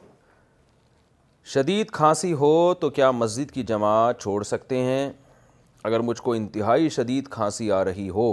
شدید 1.55 1.91
کھانسی 1.91 2.33
ہو 2.41 2.55
تو 2.81 2.91
کیا 2.99 3.11
مسجد 3.11 3.51
کی 3.53 3.63
جماعت 3.73 4.21
چھوڑ 4.23 4.43
سکتے 4.45 4.79
ہیں 4.85 5.11
اگر 5.85 6.01
مجھ 6.09 6.21
کو 6.23 6.33
انتہائی 6.33 6.89
شدید 6.97 7.29
کھانسی 7.31 7.71
آ 7.73 7.85
رہی 7.85 8.09
ہو 8.11 8.27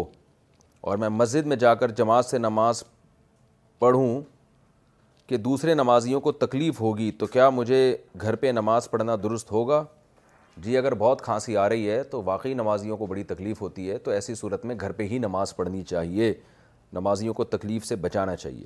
اور 0.90 0.98
میں 0.98 1.10
مسجد 1.10 1.46
میں 1.48 1.56
جا 1.64 1.74
کر 1.76 1.92
جماعت 1.98 2.26
سے 2.26 2.38
نماز 2.38 2.84
پڑھوں 3.80 4.10
کہ 5.28 5.38
دوسرے 5.38 5.74
نمازیوں 5.74 6.20
کو 6.22 6.32
تکلیف 6.32 6.82
ہوگی 6.82 7.12
تو 7.20 7.26
کیا 7.36 7.50
مجھے 7.50 7.80
گھر 8.22 8.36
پہ 8.44 8.52
نماز 8.56 8.90
پڑھنا 8.92 9.16
درست 9.24 9.52
ہوگا 9.52 9.84
جی 10.64 10.78
اگر 10.78 10.94
بہت 11.02 11.22
کھانسی 11.24 11.58
آ 11.58 11.68
رہی 11.70 11.90
ہے 11.90 12.02
تو 12.12 12.22
واقعی 12.26 12.54
نمازیوں 12.54 12.98
کو 12.98 13.06
بڑی 13.08 13.24
تکلیف 13.24 13.62
ہوتی 13.62 13.90
ہے 13.90 13.98
تو 14.06 14.12
ایسی 14.12 14.36
صورت 14.36 14.66
میں 14.66 14.76
گھر 14.80 14.92
پہ 15.00 15.04
ہی 15.12 15.18
نماز 15.20 15.56
پڑھنی 15.56 15.84
چاہیے 15.92 16.34
نمازیوں 16.94 17.34
کو 17.34 17.44
تکلیف 17.56 17.86
سے 17.86 17.96
بچانا 18.06 18.36
چاہیے 18.36 18.66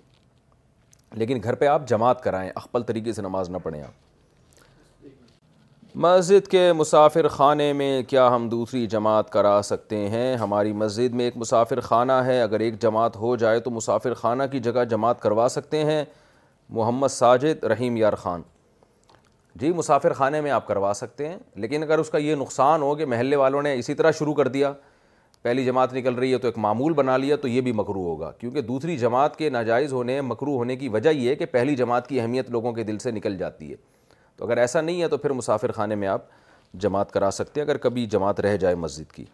لیکن 1.18 1.40
گھر 1.44 1.56
پہ 1.56 1.66
آپ 1.68 1.88
جماعت 1.88 2.22
کرائیں 2.24 2.50
اخپل 2.56 2.84
طریقے 2.84 3.14
سے 3.14 3.22
نماز 3.22 3.50
نہ 3.50 3.58
پڑھیں 3.64 3.82
آپ 3.82 3.92
مسجد 6.02 6.48
کے 6.52 6.62
مسافر 6.74 7.28
خانے 7.30 7.72
میں 7.78 8.02
کیا 8.10 8.28
ہم 8.36 8.48
دوسری 8.50 8.86
جماعت 8.94 9.30
کرا 9.32 9.60
سکتے 9.64 9.98
ہیں 10.10 10.36
ہماری 10.38 10.72
مسجد 10.74 11.14
میں 11.16 11.26
ایک 11.26 11.36
مسافر 11.38 11.80
خانہ 11.84 12.12
ہے 12.26 12.42
اگر 12.42 12.60
ایک 12.60 12.82
جماعت 12.82 13.16
ہو 13.18 13.36
جائے 13.40 13.60
تو 13.66 13.72
مسافر 13.72 14.14
خانہ 14.24 14.44
کی 14.52 14.60
جگہ 14.68 14.84
جماعت 14.90 15.22
کروا 15.22 15.46
سکتے 15.56 15.84
ہیں 15.86 16.04
محمد 16.78 17.08
ساجد 17.18 17.64
رحیم 17.64 17.98
یار 17.98 18.14
خان 18.24 18.42
جی 19.62 19.72
مسافر 19.76 20.14
خانے 20.14 20.42
میں 20.42 20.52
آپ 20.52 20.68
کروا 20.68 20.92
سکتے 20.96 21.28
ہیں 21.30 21.38
لیکن 21.62 21.84
اگر 21.84 21.98
اس 22.00 22.10
کا 22.10 22.18
یہ 22.18 22.36
نقصان 22.40 22.82
ہو 22.82 22.94
کہ 22.96 23.06
محلے 23.06 23.36
والوں 23.36 23.62
نے 23.64 23.74
اسی 23.80 23.94
طرح 23.94 24.12
شروع 24.20 24.34
کر 24.36 24.48
دیا 24.58 24.74
پہلی 25.42 25.66
جماعت 25.66 25.94
نکل 25.94 26.14
رہی 26.16 26.34
ہے 26.34 26.38
تو 26.38 26.48
ایک 26.48 26.58
معمول 26.68 26.94
بنا 26.94 27.18
لیا 27.18 27.36
تو 27.42 27.48
یہ 27.48 27.62
بھی 27.62 27.72
مکرو 27.76 28.04
ہوگا 28.10 28.32
کیونکہ 28.40 28.62
دوسری 28.62 28.98
جماعت 28.98 29.36
کے 29.38 29.50
ناجائز 29.50 29.94
ہونے 29.94 30.20
مکرو 30.22 30.58
ہونے 30.58 30.76
کی 30.76 30.90
وجہ 30.90 31.10
یہ 31.10 31.30
ہے 31.30 31.36
کہ 31.36 31.46
پہلی 31.52 31.76
جماعت 31.76 32.08
کی 32.08 32.20
اہمیت 32.22 32.50
لوگوں 32.52 32.74
کے 32.74 32.84
دل 32.84 32.98
سے 33.04 33.12
نکل 33.12 33.38
جاتی 33.38 33.72
ہے 33.72 33.76
تو 34.38 34.46
اگر 34.46 34.58
ایسا 34.58 34.82
نہیں 34.82 35.02
ہے 35.02 35.08
تو 35.08 35.18
پھر 35.18 35.32
مسافر 35.34 35.72
خانے 35.72 35.96
میں 36.04 36.08
آپ 36.08 36.22
جماعت 36.86 37.12
کرا 37.12 37.30
سکتے 37.32 37.60
ہیں 37.60 37.66
اگر 37.68 37.78
کبھی 37.78 38.06
جماعت 38.16 38.40
رہ 38.42 38.58
جائے 38.58 38.76
مسجد 38.84 39.12
کی 39.14 39.26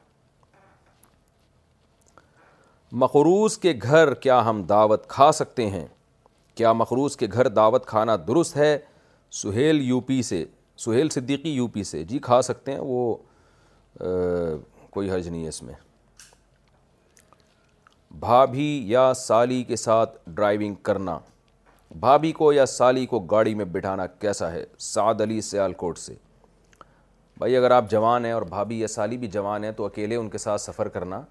مقروض 3.01 3.57
کے 3.63 3.73
گھر 3.83 4.13
کیا 4.25 4.39
ہم 4.49 4.61
دعوت 4.69 5.07
کھا 5.07 5.31
سکتے 5.39 5.69
ہیں 5.69 5.85
کیا 6.55 6.71
مقروض 6.73 7.15
کے 7.17 7.27
گھر 7.33 7.47
دعوت 7.47 7.85
کھانا 7.87 8.15
درست 8.27 8.57
ہے 8.57 8.77
سہیل 9.41 9.81
یو 9.87 9.99
پی 10.09 10.21
سے 10.29 10.43
سہیل 10.85 11.09
صدیقی 11.13 11.49
یو 11.53 11.67
پی 11.73 11.83
سے 11.83 12.03
جی 12.11 12.19
کھا 12.27 12.41
سکتے 12.41 12.71
ہیں 12.73 12.79
وہ 12.83 13.15
کوئی 14.91 15.09
حرج 15.11 15.27
نہیں 15.27 15.43
ہے 15.43 15.49
اس 15.49 15.61
میں 15.63 15.73
بھابھی 18.19 18.67
یا 18.89 19.11
سالی 19.15 19.63
کے 19.63 19.75
ساتھ 19.75 20.17
ڈرائیونگ 20.33 20.75
کرنا 20.89 21.17
بھابھی 21.99 22.31
کو 22.31 22.51
یا 22.53 22.65
سالی 22.65 23.05
کو 23.05 23.19
گاڑی 23.31 23.53
میں 23.55 23.65
بٹھانا 23.71 24.05
کیسا 24.19 24.51
ہے 24.51 24.63
سعد 24.79 25.21
علی 25.21 25.39
سیالکوٹ 25.41 25.97
سے 25.97 26.13
بھائی 27.37 27.55
اگر 27.57 27.71
آپ 27.71 27.89
جوان 27.91 28.25
ہیں 28.25 28.31
اور 28.31 28.41
بھابھی 28.49 28.79
یا 28.79 28.87
سالی 28.87 29.17
بھی 29.17 29.27
جوان 29.27 29.63
ہیں 29.63 29.71
تو 29.77 29.85
اکیلے 29.85 30.15
ان 30.15 30.29
کے 30.29 30.37
ساتھ 30.37 30.61
سفر 30.61 30.87
کرنا 30.97 31.21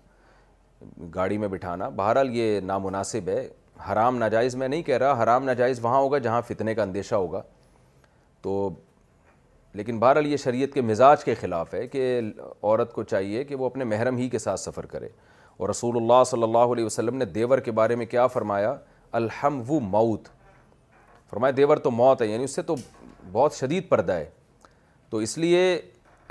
گاڑی 1.15 1.37
میں 1.39 1.49
بٹھانا 1.49 1.89
بہرحال 1.97 2.35
یہ 2.37 2.59
نامناسب 2.61 3.29
ہے 3.29 3.49
حرام 3.91 4.17
ناجائز 4.19 4.55
میں 4.57 4.69
نہیں 4.69 4.83
کہہ 4.83 4.97
رہا 4.99 5.23
حرام 5.23 5.45
ناجائز 5.45 5.79
وہاں 5.85 5.99
ہوگا 6.01 6.19
جہاں 6.19 6.41
فتنے 6.49 6.75
کا 6.75 6.83
اندیشہ 6.83 7.15
ہوگا 7.15 7.43
تو 8.43 8.69
لیکن 9.75 9.99
بہرحال 10.01 10.27
یہ 10.27 10.37
شریعت 10.37 10.73
کے 10.75 10.81
مزاج 10.83 11.25
کے 11.25 11.35
خلاف 11.41 11.75
ہے 11.75 11.87
کہ 11.89 12.21
عورت 12.63 12.93
کو 12.93 13.03
چاہیے 13.03 13.45
کہ 13.45 13.55
وہ 13.57 13.67
اپنے 13.67 13.85
محرم 13.85 14.17
ہی 14.17 14.29
کے 14.29 14.39
ساتھ 14.39 14.61
سفر 14.61 14.87
کرے 14.87 15.09
اور 15.59 15.69
رسول 15.69 15.97
اللہ 15.97 16.23
صلی 16.27 16.43
اللہ 16.43 16.73
علیہ 16.73 16.85
وسلم 16.85 17.17
نے 17.17 17.25
دیور 17.39 17.59
کے 17.69 17.73
بارے 17.81 17.97
میں 17.97 18.07
کیا 18.07 18.27
فرمایا 18.27 18.75
الحم 19.23 19.61
و 19.69 19.81
موت 19.81 20.29
فرمایا 21.31 21.53
دیور 21.57 21.77
تو 21.77 21.91
موت 21.91 22.23
ہے 22.23 22.27
یعنی 22.27 22.45
اس 22.45 22.55
سے 22.55 22.63
تو 22.71 22.75
بہت 23.33 23.55
شدید 23.55 23.89
پردہ 23.89 24.13
ہے 24.13 24.29
تو 25.11 25.19
اس 25.27 25.37
لیے 25.39 25.61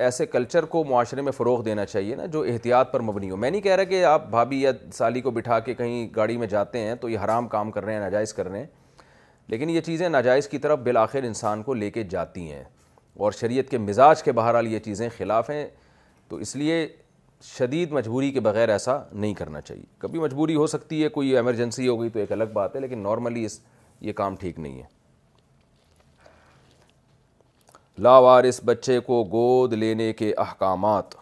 ایسے 0.06 0.26
کلچر 0.26 0.66
کو 0.74 0.84
معاشرے 0.90 1.22
میں 1.22 1.32
فروغ 1.32 1.62
دینا 1.64 1.86
چاہیے 1.86 2.16
نا 2.16 2.26
جو 2.34 2.42
احتیاط 2.52 2.92
پر 2.92 3.00
مبنی 3.02 3.30
ہو 3.30 3.36
میں 3.38 3.50
نہیں 3.52 3.62
کہہ 3.62 3.76
رہا 3.76 3.84
کہ 3.92 4.04
آپ 4.06 4.30
بھابھی 4.30 4.62
یا 4.62 4.72
سالی 4.94 5.22
کو 5.22 5.32
بٹھا 5.32 5.60
کے 5.70 5.74
کہیں 5.76 6.08
گاڑی 6.16 6.38
میں 6.38 6.48
جاتے 6.48 6.80
ہیں 6.88 6.96
تو 7.02 7.10
یہ 7.10 7.20
حرام 7.24 7.48
کام 7.48 7.72
کر 7.72 7.84
رہے 7.86 7.94
ہیں 7.94 8.00
ناجائز 8.00 8.34
کر 8.34 8.48
رہے 8.50 8.60
ہیں 8.60 8.66
لیکن 9.50 9.70
یہ 9.70 9.82
چیزیں 9.82 10.08
ناجائز 10.10 10.48
کی 10.50 10.58
طرف 10.60 10.80
بالآخر 10.84 11.24
انسان 11.24 11.64
کو 11.64 11.74
لے 11.74 11.90
کے 11.92 12.04
جاتی 12.10 12.52
ہیں 12.52 12.64
اور 13.26 13.32
شریعت 13.32 13.70
کے 13.70 13.78
مزاج 13.78 14.24
کے 14.24 14.32
بہرحال 14.40 14.68
یہ 14.68 14.80
چیزیں 14.86 15.08
خلاف 15.18 15.50
ہیں 15.50 15.66
تو 16.30 16.36
اس 16.46 16.56
لیے 16.56 16.86
شدید 17.46 17.92
مجبوری 17.92 18.32
کے 18.32 18.40
بغیر 18.40 18.70
ایسا 18.70 19.00
نہیں 19.12 19.34
کرنا 19.34 19.62
چاہیے 19.62 19.84
کبھی 20.00 20.20
مجبوری 20.20 20.56
ہو 20.56 20.68
سکتی 20.68 21.04
ہے 21.04 21.08
کوئی 21.18 21.36
ایمرجنسی 21.38 21.88
ہو 21.88 22.00
گئی 22.02 22.10
تو 22.10 22.20
ایک 22.20 22.32
الگ 22.32 22.52
بات 22.54 22.76
ہے 22.76 22.82
لیکن 22.82 23.00
نارملی 23.04 23.46
اس 23.46 23.60
یہ 24.02 24.14
کام 24.14 24.36
ٹھیک 24.40 24.60
نہیں 24.60 24.80
ہے 24.82 24.96
لاوارس 28.04 28.60
بچے 28.66 29.00
کو 29.06 29.24
گود 29.32 29.74
لینے 29.74 30.12
کے 30.18 30.32
احکامات 30.38 31.16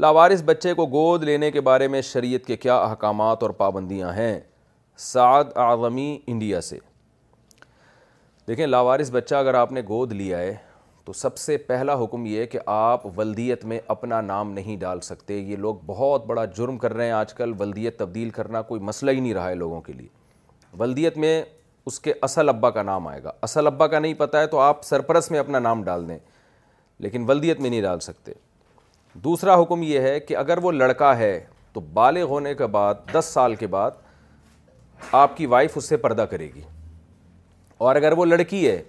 لاوارس 0.00 0.42
بچے 0.44 0.72
کو 0.74 0.86
گود 0.92 1.24
لینے 1.24 1.50
کے 1.50 1.60
بارے 1.66 1.88
میں 1.88 2.00
شریعت 2.02 2.46
کے 2.46 2.56
کیا 2.56 2.76
احکامات 2.82 3.42
اور 3.42 3.50
پابندیاں 3.58 4.12
ہیں 4.12 4.38
سعد 5.12 5.56
اعظمی 5.64 6.16
انڈیا 6.26 6.60
سے 6.60 6.78
دیکھیں 8.48 8.66
لاوارس 8.66 9.10
بچہ 9.12 9.34
اگر 9.34 9.54
آپ 9.54 9.72
نے 9.72 9.82
گود 9.88 10.12
لیا 10.12 10.38
ہے 10.38 10.54
تو 11.04 11.12
سب 11.12 11.36
سے 11.38 11.56
پہلا 11.68 11.94
حکم 12.02 12.24
یہ 12.26 12.38
ہے 12.40 12.46
کہ 12.46 12.58
آپ 12.74 13.06
ولدیت 13.18 13.64
میں 13.70 13.78
اپنا 13.94 14.20
نام 14.20 14.52
نہیں 14.52 14.76
ڈال 14.80 15.00
سکتے 15.08 15.36
یہ 15.38 15.56
لوگ 15.66 15.74
بہت 15.86 16.26
بڑا 16.26 16.44
جرم 16.56 16.78
کر 16.78 16.94
رہے 16.94 17.04
ہیں 17.06 17.12
آج 17.12 17.34
کل 17.34 17.52
ولدیت 17.60 17.98
تبدیل 17.98 18.30
کرنا 18.38 18.62
کوئی 18.70 18.80
مسئلہ 18.90 19.10
ہی 19.10 19.20
نہیں 19.20 19.34
رہا 19.34 19.48
ہے 19.48 19.54
لوگوں 19.54 19.80
کے 19.88 19.92
لیے 19.92 20.06
ولدیت 20.80 21.16
میں 21.18 21.42
اس 21.86 21.98
کے 22.00 22.12
اصل 22.22 22.48
ابا 22.48 22.70
کا 22.70 22.82
نام 22.82 23.06
آئے 23.08 23.22
گا 23.24 23.32
اصل 23.42 23.66
ابا 23.66 23.86
کا 23.88 23.98
نہیں 23.98 24.14
پتہ 24.18 24.36
ہے 24.36 24.46
تو 24.54 24.58
آپ 24.60 24.82
سرپرست 24.84 25.30
میں 25.30 25.38
اپنا 25.38 25.58
نام 25.58 25.82
ڈال 25.84 26.08
دیں 26.08 26.18
لیکن 27.06 27.24
ولدیت 27.28 27.60
میں 27.60 27.70
نہیں 27.70 27.82
ڈال 27.82 28.00
سکتے 28.00 28.32
دوسرا 29.24 29.60
حکم 29.62 29.82
یہ 29.82 30.00
ہے 30.00 30.18
کہ 30.20 30.36
اگر 30.36 30.58
وہ 30.62 30.72
لڑکا 30.72 31.16
ہے 31.18 31.38
تو 31.72 31.80
بالغ 31.92 32.22
ہونے 32.28 32.54
کے 32.54 32.66
بعد 32.76 32.94
دس 33.12 33.30
سال 33.32 33.54
کے 33.54 33.66
بعد 33.76 33.90
آپ 35.12 35.36
کی 35.36 35.46
وائف 35.52 35.72
اس 35.76 35.88
سے 35.88 35.96
پردہ 35.96 36.22
کرے 36.30 36.48
گی 36.54 36.60
اور 37.86 37.96
اگر 37.96 38.12
وہ 38.16 38.24
لڑکی 38.24 38.66
ہے 38.68 38.82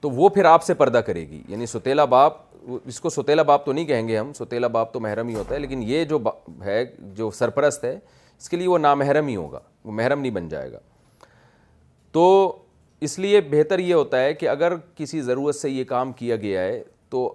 تو 0.00 0.10
وہ 0.10 0.28
پھر 0.28 0.44
آپ 0.44 0.62
سے 0.64 0.74
پردہ 0.74 0.98
کرے 1.06 1.28
گی 1.28 1.42
یعنی 1.48 1.66
ستیلا 1.66 2.04
باپ 2.14 2.36
اس 2.84 3.00
کو 3.00 3.10
ستیلا 3.10 3.42
باپ 3.42 3.64
تو 3.66 3.72
نہیں 3.72 3.84
کہیں 3.86 4.08
گے 4.08 4.18
ہم 4.18 4.32
ستیلا 4.32 4.66
باپ 4.76 4.92
تو 4.92 5.00
محرم 5.00 5.28
ہی 5.28 5.34
ہوتا 5.34 5.54
ہے 5.54 5.58
لیکن 5.60 5.82
یہ 5.86 6.04
جو 6.10 6.18
ہے 6.64 6.84
جو 7.16 7.30
سرپرست 7.38 7.84
ہے 7.84 7.98
اس 8.38 8.48
کے 8.48 8.56
لیے 8.56 8.68
وہ 8.68 8.78
نامحرم 8.78 9.26
ہی 9.28 9.36
ہوگا 9.36 9.60
وہ 9.84 9.92
محرم 9.92 10.20
نہیں 10.20 10.32
بن 10.32 10.48
جائے 10.48 10.72
گا 10.72 10.78
تو 12.12 12.24
اس 13.06 13.18
لیے 13.18 13.40
بہتر 13.50 13.78
یہ 13.78 13.94
ہوتا 13.94 14.20
ہے 14.22 14.32
کہ 14.34 14.48
اگر 14.48 14.74
کسی 14.96 15.20
ضرورت 15.22 15.54
سے 15.56 15.70
یہ 15.70 15.84
کام 15.84 16.12
کیا 16.20 16.36
گیا 16.42 16.60
ہے 16.62 16.82
تو 17.10 17.32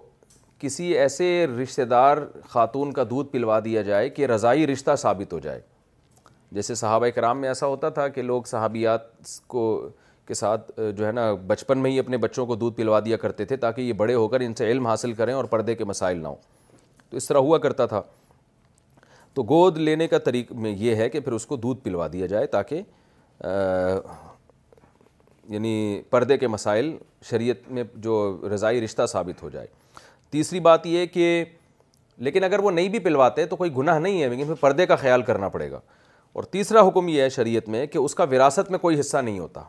کسی 0.58 0.86
ایسے 0.98 1.26
رشتہ 1.62 1.82
دار 1.90 2.16
خاتون 2.48 2.92
کا 2.92 3.04
دودھ 3.10 3.28
پلوا 3.32 3.58
دیا 3.64 3.82
جائے 3.82 4.08
کہ 4.10 4.26
رضائی 4.26 4.66
رشتہ 4.66 4.96
ثابت 4.98 5.32
ہو 5.32 5.38
جائے 5.38 5.60
جیسے 6.52 6.74
صحابہ 6.74 7.06
کرام 7.14 7.40
میں 7.40 7.48
ایسا 7.48 7.66
ہوتا 7.66 7.88
تھا 7.98 8.06
کہ 8.08 8.22
لوگ 8.22 8.42
صحابیات 8.46 9.02
کو 9.46 9.64
کے 10.26 10.34
ساتھ 10.34 10.70
جو 10.96 11.06
ہے 11.06 11.12
نا 11.12 11.32
بچپن 11.46 11.78
میں 11.82 11.90
ہی 11.90 11.98
اپنے 11.98 12.16
بچوں 12.24 12.44
کو 12.46 12.54
دودھ 12.56 12.76
پلوا 12.76 12.98
دیا 13.04 13.16
کرتے 13.16 13.44
تھے 13.44 13.56
تاکہ 13.64 13.80
یہ 13.82 13.92
بڑے 14.02 14.14
ہو 14.14 14.26
کر 14.28 14.40
ان 14.44 14.54
سے 14.58 14.70
علم 14.70 14.86
حاصل 14.86 15.12
کریں 15.20 15.32
اور 15.34 15.44
پردے 15.54 15.74
کے 15.74 15.84
مسائل 15.84 16.18
نہ 16.22 16.28
ہوں 16.28 16.36
تو 17.10 17.16
اس 17.16 17.26
طرح 17.28 17.38
ہوا 17.38 17.58
کرتا 17.58 17.86
تھا 17.86 18.02
تو 19.34 19.42
گود 19.48 19.76
لینے 19.78 20.06
کا 20.08 20.18
طریق 20.24 20.50
میں 20.64 20.70
یہ 20.78 20.94
ہے 20.96 21.08
کہ 21.08 21.20
پھر 21.20 21.32
اس 21.32 21.46
کو 21.46 21.56
دودھ 21.56 21.80
پلوا 21.84 22.06
دیا 22.12 22.26
جائے 22.26 22.46
تاکہ 22.54 22.82
یعنی 25.54 26.00
پردے 26.10 26.36
کے 26.38 26.48
مسائل 26.48 26.96
شریعت 27.30 27.70
میں 27.72 27.84
جو 28.02 28.14
رضائی 28.54 28.80
رشتہ 28.84 29.06
ثابت 29.12 29.42
ہو 29.42 29.48
جائے 29.50 29.66
تیسری 30.30 30.60
بات 30.60 30.86
یہ 30.86 31.06
کہ 31.12 31.44
لیکن 32.26 32.44
اگر 32.44 32.58
وہ 32.60 32.70
نہیں 32.70 32.88
بھی 32.88 32.98
پلواتے 32.98 33.44
تو 33.46 33.56
کوئی 33.56 33.74
گناہ 33.76 33.98
نہیں 33.98 34.22
ہے 34.22 34.28
لیکن 34.28 34.44
پھر 34.46 34.54
پردے 34.60 34.86
کا 34.86 34.96
خیال 34.96 35.22
کرنا 35.28 35.48
پڑے 35.48 35.70
گا 35.70 35.80
اور 36.32 36.44
تیسرا 36.50 36.86
حکم 36.88 37.08
یہ 37.08 37.22
ہے 37.22 37.28
شریعت 37.36 37.68
میں 37.68 37.86
کہ 37.86 37.98
اس 37.98 38.14
کا 38.14 38.24
وراثت 38.30 38.70
میں 38.70 38.78
کوئی 38.78 38.98
حصہ 39.00 39.16
نہیں 39.16 39.38
ہوتا 39.38 39.62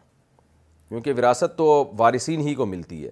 کیونکہ 0.89 1.13
وراثت 1.17 1.57
تو 1.57 1.67
وارثین 1.97 2.39
ہی 2.47 2.53
کو 2.55 2.65
ملتی 2.65 3.03
ہے 3.03 3.09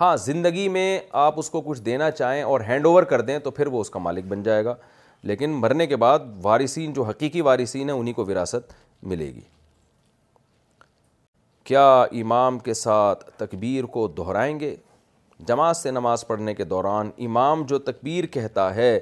ہاں 0.00 0.14
زندگی 0.24 0.68
میں 0.76 0.98
آپ 1.22 1.38
اس 1.38 1.50
کو 1.50 1.60
کچھ 1.60 1.80
دینا 1.82 2.10
چاہیں 2.10 2.42
اور 2.42 2.60
ہینڈ 2.68 2.86
اوور 2.86 3.02
کر 3.12 3.20
دیں 3.20 3.38
تو 3.38 3.50
پھر 3.58 3.66
وہ 3.72 3.80
اس 3.80 3.90
کا 3.90 3.98
مالک 3.98 4.24
بن 4.28 4.42
جائے 4.42 4.64
گا 4.64 4.74
لیکن 5.28 5.50
مرنے 5.60 5.86
کے 5.86 5.96
بعد 5.96 6.18
وارثین 6.42 6.92
جو 6.92 7.02
حقیقی 7.04 7.40
وارثین 7.46 7.88
ہیں 7.90 7.96
انہیں 7.96 8.14
کو 8.14 8.24
وراثت 8.26 8.72
ملے 9.08 9.26
گی 9.34 9.40
کیا 11.64 11.90
امام 12.20 12.58
کے 12.58 12.74
ساتھ 12.74 13.30
تکبیر 13.38 13.84
کو 13.96 14.06
دہرائیں 14.18 14.58
گے 14.60 14.74
جماعت 15.48 15.76
سے 15.76 15.90
نماز 15.90 16.26
پڑھنے 16.26 16.54
کے 16.54 16.64
دوران 16.64 17.10
امام 17.26 17.62
جو 17.68 17.78
تکبیر 17.78 18.26
کہتا 18.32 18.74
ہے 18.74 18.98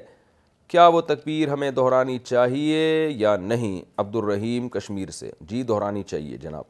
کیا 0.67 0.85
وہ 0.93 0.99
تکبیر 1.01 1.49
ہمیں 1.51 1.69
دہرانی 1.71 2.17
چاہیے 2.23 3.07
یا 3.17 3.35
نہیں 3.37 3.81
عبد 4.01 4.15
الرحیم 4.15 4.67
کشمیر 4.75 5.09
سے 5.11 5.31
جی 5.49 5.61
دہرانی 5.71 6.03
چاہیے 6.03 6.37
جناب 6.41 6.63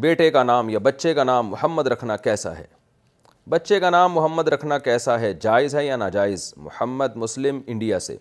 بیٹے 0.00 0.30
کا 0.30 0.42
نام 0.42 0.68
یا 0.68 0.78
بچے 0.82 1.14
کا 1.14 1.24
نام 1.24 1.48
محمد 1.50 1.86
رکھنا 1.86 2.16
کیسا 2.26 2.56
ہے 2.58 2.64
بچے 3.50 3.78
کا 3.80 3.88
نام 3.90 4.12
محمد 4.14 4.48
رکھنا 4.48 4.76
کیسا 4.78 5.18
ہے 5.20 5.32
جائز 5.42 5.74
ہے 5.74 5.84
یا 5.84 5.94
ناجائز 5.96 6.52
محمد 6.56 7.16
مسلم 7.16 7.58
انڈیا 7.66 7.98
سے 8.00 8.16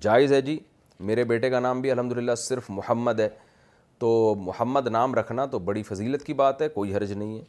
جائز 0.00 0.32
ہے 0.32 0.40
جی 0.40 0.58
میرے 1.10 1.24
بیٹے 1.24 1.50
کا 1.50 1.60
نام 1.60 1.80
بھی 1.80 1.90
الحمدللہ 1.90 2.34
صرف 2.38 2.64
محمد 2.70 3.20
ہے 3.20 3.28
تو 3.98 4.34
محمد 4.44 4.86
نام 4.92 5.14
رکھنا 5.14 5.46
تو 5.54 5.58
بڑی 5.68 5.82
فضیلت 5.82 6.24
کی 6.24 6.34
بات 6.34 6.62
ہے 6.62 6.68
کوئی 6.68 6.94
حرج 6.96 7.12
نہیں 7.12 7.38
ہے 7.38 7.44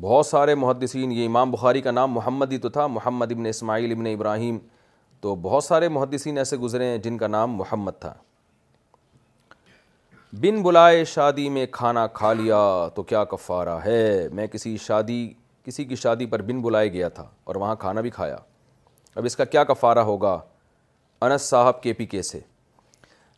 بہت 0.00 0.26
سارے 0.26 0.54
محدثین 0.54 1.12
یہ 1.12 1.26
امام 1.26 1.50
بخاری 1.50 1.80
کا 1.80 1.90
نام 1.90 2.12
محمد 2.12 2.52
ہی 2.52 2.58
تو 2.64 2.68
تھا 2.70 2.86
محمد 2.86 3.32
ابن 3.32 3.46
اسماعیل 3.46 3.92
ابن 3.98 4.06
ابراہیم 4.06 4.58
تو 5.20 5.34
بہت 5.42 5.64
سارے 5.64 5.88
محدثین 5.88 6.38
ایسے 6.38 6.56
گزرے 6.64 6.86
ہیں 6.88 6.98
جن 7.04 7.18
کا 7.18 7.26
نام 7.26 7.54
محمد 7.56 8.00
تھا 8.00 8.14
بن 10.32 10.62
بلائے 10.62 11.04
شادی 11.04 11.48
میں 11.48 11.64
کھانا 11.72 12.06
کھا 12.14 12.32
لیا 12.32 12.56
تو 12.94 13.02
کیا 13.08 13.22
کفارہ 13.30 13.78
ہے 13.84 14.28
میں 14.34 14.46
کسی 14.52 14.76
شادی 14.86 15.26
کسی 15.64 15.84
کی 15.84 15.96
شادی 15.96 16.26
پر 16.26 16.42
بن 16.46 16.60
بلائے 16.62 16.92
گیا 16.92 17.08
تھا 17.08 17.24
اور 17.44 17.56
وہاں 17.56 17.74
کھانا 17.78 18.00
بھی 18.00 18.10
کھایا 18.10 18.36
اب 19.14 19.24
اس 19.26 19.36
کا 19.36 19.44
کیا 19.44 19.64
کفارہ 19.64 19.98
ہوگا 20.08 20.38
انس 21.26 21.42
صاحب 21.50 21.82
کے 21.82 21.92
پی 21.98 22.06
کے 22.06 22.22
سے 22.22 22.40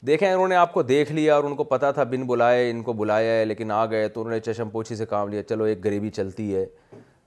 دیکھیں 0.06 0.30
انہوں 0.32 0.48
نے 0.48 0.54
آپ 0.56 0.72
کو 0.74 0.82
دیکھ 0.82 1.12
لیا 1.12 1.34
اور 1.34 1.44
ان 1.44 1.54
کو 1.56 1.64
پتہ 1.64 1.90
تھا 1.94 2.04
بن 2.10 2.26
بلائے 2.26 2.70
ان 2.70 2.82
کو 2.82 2.92
بلایا 3.02 3.32
ہے 3.38 3.44
لیکن 3.44 3.70
آ 3.70 3.84
گئے 3.90 4.08
تو 4.08 4.20
انہوں 4.20 4.34
نے 4.34 4.40
چشم 4.52 4.68
پوچھی 4.72 4.96
سے 4.96 5.06
کام 5.06 5.28
لیا 5.28 5.42
چلو 5.48 5.64
ایک 5.64 5.84
غریبی 5.84 6.10
چلتی 6.10 6.54
ہے 6.54 6.64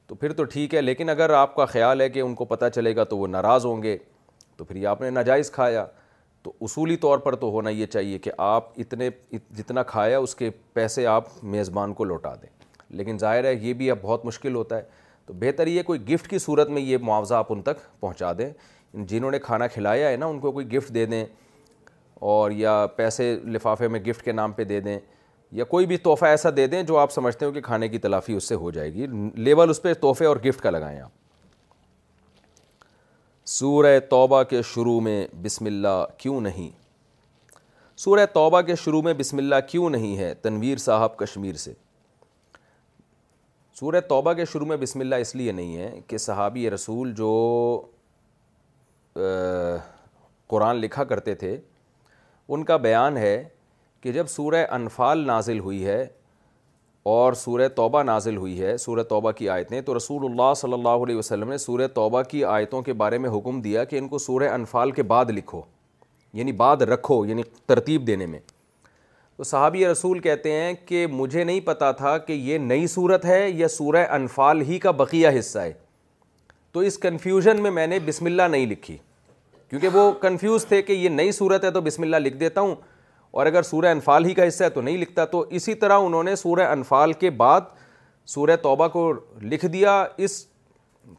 تو 0.07 0.15
پھر 0.15 0.33
تو 0.33 0.43
ٹھیک 0.43 0.75
ہے 0.75 0.81
لیکن 0.81 1.09
اگر 1.09 1.29
آپ 1.33 1.55
کا 1.55 1.65
خیال 1.65 2.01
ہے 2.01 2.09
کہ 2.09 2.19
ان 2.19 2.33
کو 2.35 2.45
پتہ 2.45 2.65
چلے 2.75 2.95
گا 2.95 3.03
تو 3.13 3.17
وہ 3.17 3.27
ناراض 3.27 3.65
ہوں 3.65 3.83
گے 3.83 3.97
تو 4.57 4.63
پھر 4.65 4.75
یہ 4.75 4.87
آپ 4.87 5.01
نے 5.01 5.09
ناجائز 5.09 5.51
کھایا 5.51 5.85
تو 6.43 6.51
اصولی 6.61 6.95
طور 6.97 7.17
پر 7.23 7.35
تو 7.41 7.49
ہونا 7.51 7.69
یہ 7.69 7.85
چاہیے 7.85 8.17
کہ 8.19 8.31
آپ 8.45 8.69
اتنے 8.79 9.09
جتنا 9.57 9.83
کھایا 9.87 10.17
اس 10.19 10.35
کے 10.35 10.49
پیسے 10.73 11.05
آپ 11.07 11.25
میزبان 11.55 11.93
کو 11.93 12.03
لوٹا 12.03 12.33
دیں 12.41 12.49
لیکن 12.97 13.17
ظاہر 13.19 13.43
ہے 13.43 13.53
یہ 13.53 13.73
بھی 13.73 13.89
اب 13.91 13.97
بہت 14.01 14.25
مشکل 14.25 14.55
ہوتا 14.55 14.77
ہے 14.77 14.81
تو 15.25 15.33
بہتر 15.39 15.67
یہ 15.67 15.83
کوئی 15.85 15.99
گفٹ 16.09 16.27
کی 16.29 16.39
صورت 16.39 16.69
میں 16.69 16.81
یہ 16.81 16.97
معاوضہ 17.01 17.35
آپ 17.35 17.51
ان 17.53 17.61
تک 17.63 17.77
پہنچا 17.99 18.31
دیں 18.37 18.49
جنہوں 19.07 19.31
نے 19.31 19.39
کھانا 19.39 19.67
کھلایا 19.73 20.09
ہے 20.09 20.15
نا 20.17 20.25
ان 20.25 20.39
کو 20.39 20.51
کوئی 20.51 20.71
گفٹ 20.71 20.93
دے 20.93 21.05
دیں 21.05 21.25
اور 22.31 22.51
یا 22.51 22.85
پیسے 22.95 23.33
لفافے 23.53 23.87
میں 23.87 23.99
گفٹ 24.07 24.21
کے 24.25 24.31
نام 24.31 24.51
پہ 24.53 24.63
دے 24.71 24.79
دیں 24.81 24.99
یا 25.59 25.63
کوئی 25.75 25.85
بھی 25.85 25.97
تحفہ 25.97 26.25
ایسا 26.25 26.49
دے 26.55 26.65
دیں 26.67 26.81
جو 26.89 26.97
آپ 26.97 27.11
سمجھتے 27.11 27.45
ہو 27.45 27.51
کہ 27.51 27.61
کھانے 27.61 27.87
کی 27.89 27.97
تلافی 27.99 28.33
اس 28.33 28.47
سے 28.49 28.55
ہو 28.55 28.71
جائے 28.71 28.93
گی 28.93 29.07
لیول 29.43 29.69
اس 29.69 29.81
پہ 29.81 29.93
تحفے 30.01 30.25
اور 30.25 30.37
گفٹ 30.45 30.61
کا 30.61 30.69
لگائیں 30.69 30.99
آپ 30.99 31.09
سورہ 33.51 33.99
توبہ 34.09 34.41
کے 34.49 34.61
شروع 34.65 34.99
میں 35.03 35.25
بسم 35.43 35.65
اللہ 35.65 36.03
کیوں 36.17 36.39
نہیں 36.41 36.69
سورہ 37.99 38.25
توبہ 38.33 38.61
کے 38.67 38.75
شروع 38.83 39.01
میں 39.05 39.13
بسم 39.17 39.37
اللہ 39.37 39.55
کیوں 39.69 39.89
نہیں 39.89 40.15
ہے 40.17 40.33
تنویر 40.43 40.77
صاحب 40.83 41.17
کشمیر 41.17 41.55
سے 41.63 41.73
سورہ 43.79 43.99
توبہ 44.09 44.33
کے 44.33 44.45
شروع 44.51 44.65
میں 44.67 44.77
بسم 44.83 44.99
اللہ 44.99 45.15
اس 45.25 45.35
لیے 45.35 45.51
نہیں 45.51 45.75
ہے 45.77 45.89
کہ 46.07 46.17
صحابی 46.27 46.69
رسول 46.71 47.13
جو 47.15 47.31
قرآن 50.53 50.75
لکھا 50.81 51.03
کرتے 51.11 51.35
تھے 51.43 51.55
ان 52.49 52.63
کا 52.65 52.77
بیان 52.87 53.17
ہے 53.17 53.35
کہ 54.01 54.11
جب 54.19 54.27
سورہ 54.35 54.65
انفال 54.75 55.25
نازل 55.27 55.59
ہوئی 55.67 55.85
ہے 55.87 56.05
اور 57.03 57.33
سورہ 57.33 57.67
توبہ 57.75 58.01
نازل 58.03 58.35
ہوئی 58.37 58.59
ہے 58.61 58.75
سورہ 58.77 59.03
توبہ 59.09 59.31
کی 59.37 59.47
آیتیں 59.49 59.79
تو 59.81 59.95
رسول 59.97 60.25
اللہ 60.25 60.53
صلی 60.57 60.73
اللہ 60.73 61.03
علیہ 61.03 61.15
وسلم 61.15 61.49
نے 61.49 61.57
سورہ 61.57 61.87
توبہ 61.93 62.21
کی 62.29 62.43
آیتوں 62.45 62.81
کے 62.81 62.93
بارے 62.93 63.17
میں 63.17 63.29
حکم 63.37 63.61
دیا 63.61 63.83
کہ 63.83 63.97
ان 63.99 64.07
کو 64.07 64.17
سورہ 64.17 64.49
انفال 64.53 64.91
کے 64.99 65.03
بعد 65.13 65.29
لکھو 65.35 65.61
یعنی 66.33 66.51
بعد 66.59 66.81
رکھو 66.91 67.25
یعنی 67.25 67.43
ترتیب 67.67 68.05
دینے 68.07 68.25
میں 68.25 68.39
تو 69.37 69.43
صحابی 69.43 69.85
رسول 69.87 70.19
کہتے 70.19 70.51
ہیں 70.51 70.73
کہ 70.85 71.05
مجھے 71.11 71.43
نہیں 71.43 71.59
پتا 71.65 71.91
تھا 72.01 72.17
کہ 72.17 72.33
یہ 72.33 72.57
نئی 72.57 72.87
صورت 72.87 73.25
ہے 73.25 73.49
یا 73.49 73.67
سورہ 73.67 74.05
انفال 74.15 74.61
ہی 74.67 74.79
کا 74.79 74.91
بقیہ 75.01 75.27
حصہ 75.39 75.59
ہے 75.59 75.71
تو 76.71 76.79
اس 76.89 76.97
کنفیوژن 76.97 77.61
میں 77.63 77.71
میں 77.71 77.87
نے 77.87 77.99
بسم 78.05 78.25
اللہ 78.25 78.47
نہیں 78.51 78.65
لکھی 78.65 78.97
کیونکہ 79.69 79.87
وہ 79.93 80.11
کنفیوز 80.21 80.65
تھے 80.65 80.81
کہ 80.81 80.93
یہ 80.93 81.09
نئی 81.09 81.31
صورت 81.31 81.63
ہے 81.63 81.71
تو 81.71 81.81
بسم 81.81 82.03
اللہ 82.03 82.17
لکھ 82.27 82.37
دیتا 82.37 82.61
ہوں 82.61 82.75
اور 83.31 83.45
اگر 83.45 83.61
سورہ 83.63 83.85
انفال 83.91 84.25
ہی 84.25 84.33
کا 84.33 84.47
حصہ 84.47 84.63
ہے 84.63 84.69
تو 84.69 84.81
نہیں 84.81 84.97
لکھتا 84.97 85.25
تو 85.25 85.39
اسی 85.59 85.73
طرح 85.83 85.97
انہوں 86.05 86.23
نے 86.23 86.35
سورہ 86.35 86.67
انفال 86.71 87.13
کے 87.19 87.29
بعد 87.43 87.61
سورہ 88.33 88.55
توبہ 88.63 88.87
کو 88.95 89.11
لکھ 89.41 89.65
دیا 89.73 90.03
اس 90.25 90.43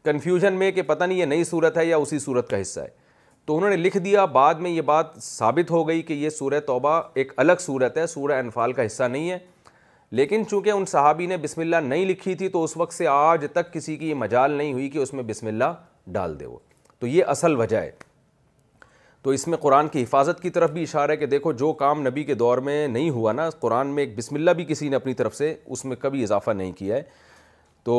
کنفیوژن 0.03 0.53
میں 0.59 0.71
کہ 0.71 0.81
پتہ 0.81 1.03
نہیں 1.03 1.17
یہ 1.17 1.25
نئی 1.25 1.43
صورت 1.43 1.77
ہے 1.77 1.85
یا 1.85 1.97
اسی 1.97 2.19
صورت 2.19 2.49
کا 2.49 2.61
حصہ 2.61 2.79
ہے 2.79 3.01
تو 3.45 3.55
انہوں 3.57 3.69
نے 3.69 3.75
لکھ 3.77 3.97
دیا 4.05 4.25
بعد 4.35 4.55
میں 4.65 4.71
یہ 4.71 4.81
بات 4.91 5.17
ثابت 5.21 5.71
ہو 5.71 5.87
گئی 5.87 6.01
کہ 6.01 6.13
یہ 6.13 6.29
سورہ 6.29 6.59
توبہ 6.67 7.01
ایک 7.21 7.31
الگ 7.37 7.55
صورت 7.59 7.97
ہے 7.97 8.05
سورہ 8.07 8.39
انفال 8.39 8.73
کا 8.73 8.85
حصہ 8.85 9.03
نہیں 9.03 9.29
ہے 9.29 9.37
لیکن 10.17 10.43
چونکہ 10.49 10.69
ان 10.69 10.85
صحابی 10.85 11.25
نے 11.27 11.37
بسم 11.43 11.61
اللہ 11.61 11.75
نہیں 11.83 12.05
لکھی 12.05 12.35
تھی 12.41 12.47
تو 12.55 12.63
اس 12.63 12.77
وقت 12.77 12.93
سے 12.93 13.07
آج 13.11 13.45
تک 13.53 13.73
کسی 13.73 13.95
کی 13.97 14.09
یہ 14.09 14.15
مجال 14.15 14.51
نہیں 14.51 14.73
ہوئی 14.73 14.89
کہ 14.89 14.97
اس 14.97 15.13
میں 15.13 15.23
بسم 15.33 15.47
اللہ 15.47 15.73
ڈال 16.11 16.39
دے 16.39 16.45
وہ 16.45 16.57
تو 16.99 17.07
یہ 17.07 17.23
اصل 17.35 17.55
وجہ 17.59 17.77
ہے 17.77 17.91
تو 19.23 19.29
اس 19.31 19.47
میں 19.47 19.57
قرآن 19.61 19.87
کی 19.87 20.01
حفاظت 20.03 20.41
کی 20.41 20.49
طرف 20.55 20.69
بھی 20.71 20.81
اشارہ 20.83 21.11
ہے 21.11 21.17
کہ 21.17 21.25
دیکھو 21.25 21.51
جو 21.59 21.71
کام 21.81 22.01
نبی 22.07 22.23
کے 22.23 22.33
دور 22.35 22.57
میں 22.69 22.87
نہیں 22.87 23.09
ہوا 23.17 23.31
نا 23.33 23.49
قرآن 23.59 23.87
میں 23.95 24.03
ایک 24.03 24.17
بسم 24.17 24.35
اللہ 24.35 24.51
بھی 24.55 24.65
کسی 24.69 24.89
نے 24.89 24.95
اپنی 24.95 25.13
طرف 25.19 25.35
سے 25.35 25.53
اس 25.65 25.83
میں 25.85 25.95
کبھی 25.99 26.23
اضافہ 26.23 26.51
نہیں 26.51 26.71
کیا 26.77 26.95
ہے 26.95 27.03
تو 27.83 27.95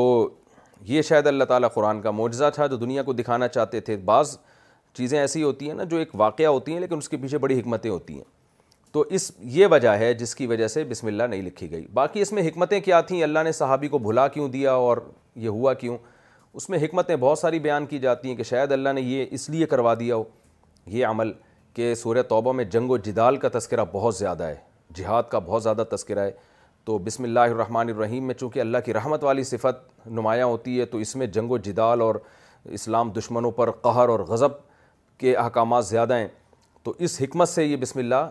یہ 0.89 1.03
شاید 1.03 1.27
اللہ 1.27 1.45
تعالیٰ 1.51 1.69
قرآن 1.75 2.01
کا 2.03 2.11
معجزہ 2.11 2.51
تھا 2.55 2.67
جو 2.67 2.77
دنیا 2.77 3.03
کو 3.03 3.13
دکھانا 3.13 3.49
چاہتے 3.49 3.81
تھے 3.89 3.97
بعض 4.11 4.37
چیزیں 4.97 5.19
ایسی 5.21 5.43
ہوتی 5.43 5.67
ہیں 5.69 5.75
نا 5.75 5.85
جو 5.91 5.97
ایک 5.99 6.15
واقعہ 6.21 6.47
ہوتی 6.47 6.73
ہیں 6.73 6.81
لیکن 6.81 6.97
اس 6.99 7.09
کے 7.09 7.17
پیچھے 7.23 7.39
بڑی 7.45 7.59
حکمتیں 7.61 7.91
ہوتی 7.91 8.15
ہیں 8.17 8.25
تو 8.93 9.05
اس 9.11 9.31
یہ 9.53 9.67
وجہ 9.71 9.89
ہے 9.99 10.13
جس 10.15 10.35
کی 10.37 10.47
وجہ 10.47 10.67
سے 10.69 10.85
بسم 10.91 11.07
اللہ 11.07 11.23
نہیں 11.31 11.43
لکھی 11.43 11.71
گئی 11.71 11.87
باقی 11.95 12.21
اس 12.23 12.33
میں 12.33 12.47
حکمتیں 12.49 12.79
کیا 12.81 13.01
تھیں 13.09 13.23
اللہ 13.23 13.43
نے 13.45 13.53
صحابی 13.53 13.89
کو 13.95 13.99
بھلا 13.99 14.29
کیوں 14.37 14.49
دیا 14.49 14.73
اور 14.73 14.99
یہ 15.35 15.49
ہوا 15.49 15.75
کیوں 15.85 15.97
اس 16.55 16.69
میں 16.71 16.79
حکمتیں 16.85 17.17
بہت 17.17 17.39
ساری 17.39 17.59
بیان 17.59 17.87
کی 17.87 17.99
جاتی 17.99 18.29
ہیں 18.29 18.37
کہ 18.37 18.43
شاید 18.53 18.73
اللہ 18.73 18.93
نے 18.95 19.01
یہ 19.01 19.27
اس 19.31 19.49
لیے 19.51 19.67
کروا 19.67 19.95
دیا 20.01 20.15
ہو 20.17 20.23
یہ 20.87 21.07
عمل 21.07 21.33
کہ 21.75 21.95
سورہ 21.95 22.23
توبہ 22.29 22.53
میں 22.53 22.65
جنگ 22.73 22.91
و 22.91 22.97
جدال 23.05 23.37
کا 23.45 23.49
تذکرہ 23.59 23.85
بہت 23.93 24.15
زیادہ 24.17 24.45
ہے 24.45 24.55
جہاد 24.95 25.23
کا 25.31 25.39
بہت 25.47 25.63
زیادہ 25.63 25.85
تذکرہ 25.91 26.25
ہے 26.25 26.31
تو 26.85 26.97
بسم 27.05 27.25
اللہ 27.25 27.41
الرحمن 27.53 27.91
الرحیم 27.93 28.25
میں 28.27 28.35
چونکہ 28.35 28.61
اللہ 28.61 28.79
کی 28.85 28.93
رحمت 28.95 29.25
والی 29.25 29.43
صفت 29.45 30.07
نمایاں 30.07 30.47
ہوتی 30.47 30.79
ہے 30.81 30.85
تو 30.87 30.99
اس 30.99 31.15
میں 31.17 31.27
جنگ 31.37 31.51
و 31.51 31.59
جدال 31.67 32.01
اور 32.01 32.15
اسلام 32.73 33.11
دشمنوں 33.19 33.51
پر 33.51 33.71
قہر 33.71 34.09
اور 34.09 34.21
غضب 34.29 34.53
کے 35.19 35.35
احکامات 35.37 35.87
زیادہ 35.87 36.15
ہیں 36.19 36.29
تو 36.85 36.95
اس 36.99 37.21
حکمت 37.21 37.49
سے 37.49 37.65
یہ 37.65 37.77
بسم 37.81 37.99
اللہ 37.99 38.29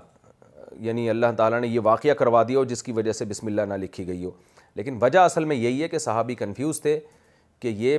یعنی 0.80 1.10
اللہ 1.10 1.26
تعالیٰ 1.38 1.60
نے 1.62 1.68
یہ 1.68 1.80
واقعہ 1.84 2.14
کروا 2.20 2.44
دیا 2.48 2.58
ہو 2.60 2.64
جس 2.66 2.84
کی 2.84 2.92
وجہ 2.92 3.12
سے 3.12 3.26
بسم 3.26 3.48
اللہ 3.48 3.62
نہ 3.70 3.74
لکھی 3.84 4.08
گئی 4.08 4.24
ہو 4.26 4.32
لیکن 4.76 4.98
وجہ 5.02 5.20
اصل 5.20 5.46
میں 5.46 5.56
یہی 5.56 5.82
ہے 5.84 5.88
کہ 5.88 5.98
صحابی 6.00 6.36
کنفیوز 6.36 6.82
تھے 6.82 7.00
کہ 7.60 7.68
یہ 7.78 7.98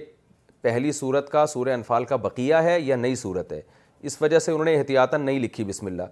پہلی 0.62 0.92
صورت 0.92 1.30
کا 1.30 1.44
سورہ 1.46 1.72
انفال 1.74 2.04
کا 2.12 2.16
بقیہ 2.16 2.54
ہے 2.64 2.80
یا 2.80 2.96
نئی 2.96 3.14
صورت 3.16 3.52
ہے 3.52 3.60
اس 4.06 4.20
وجہ 4.22 4.38
سے 4.38 4.52
انہوں 4.52 4.64
نے 4.64 4.74
احتیاطاً 4.78 5.20
نہیں 5.24 5.38
لکھی 5.40 5.64
بسم 5.64 5.86
اللہ 5.86 6.02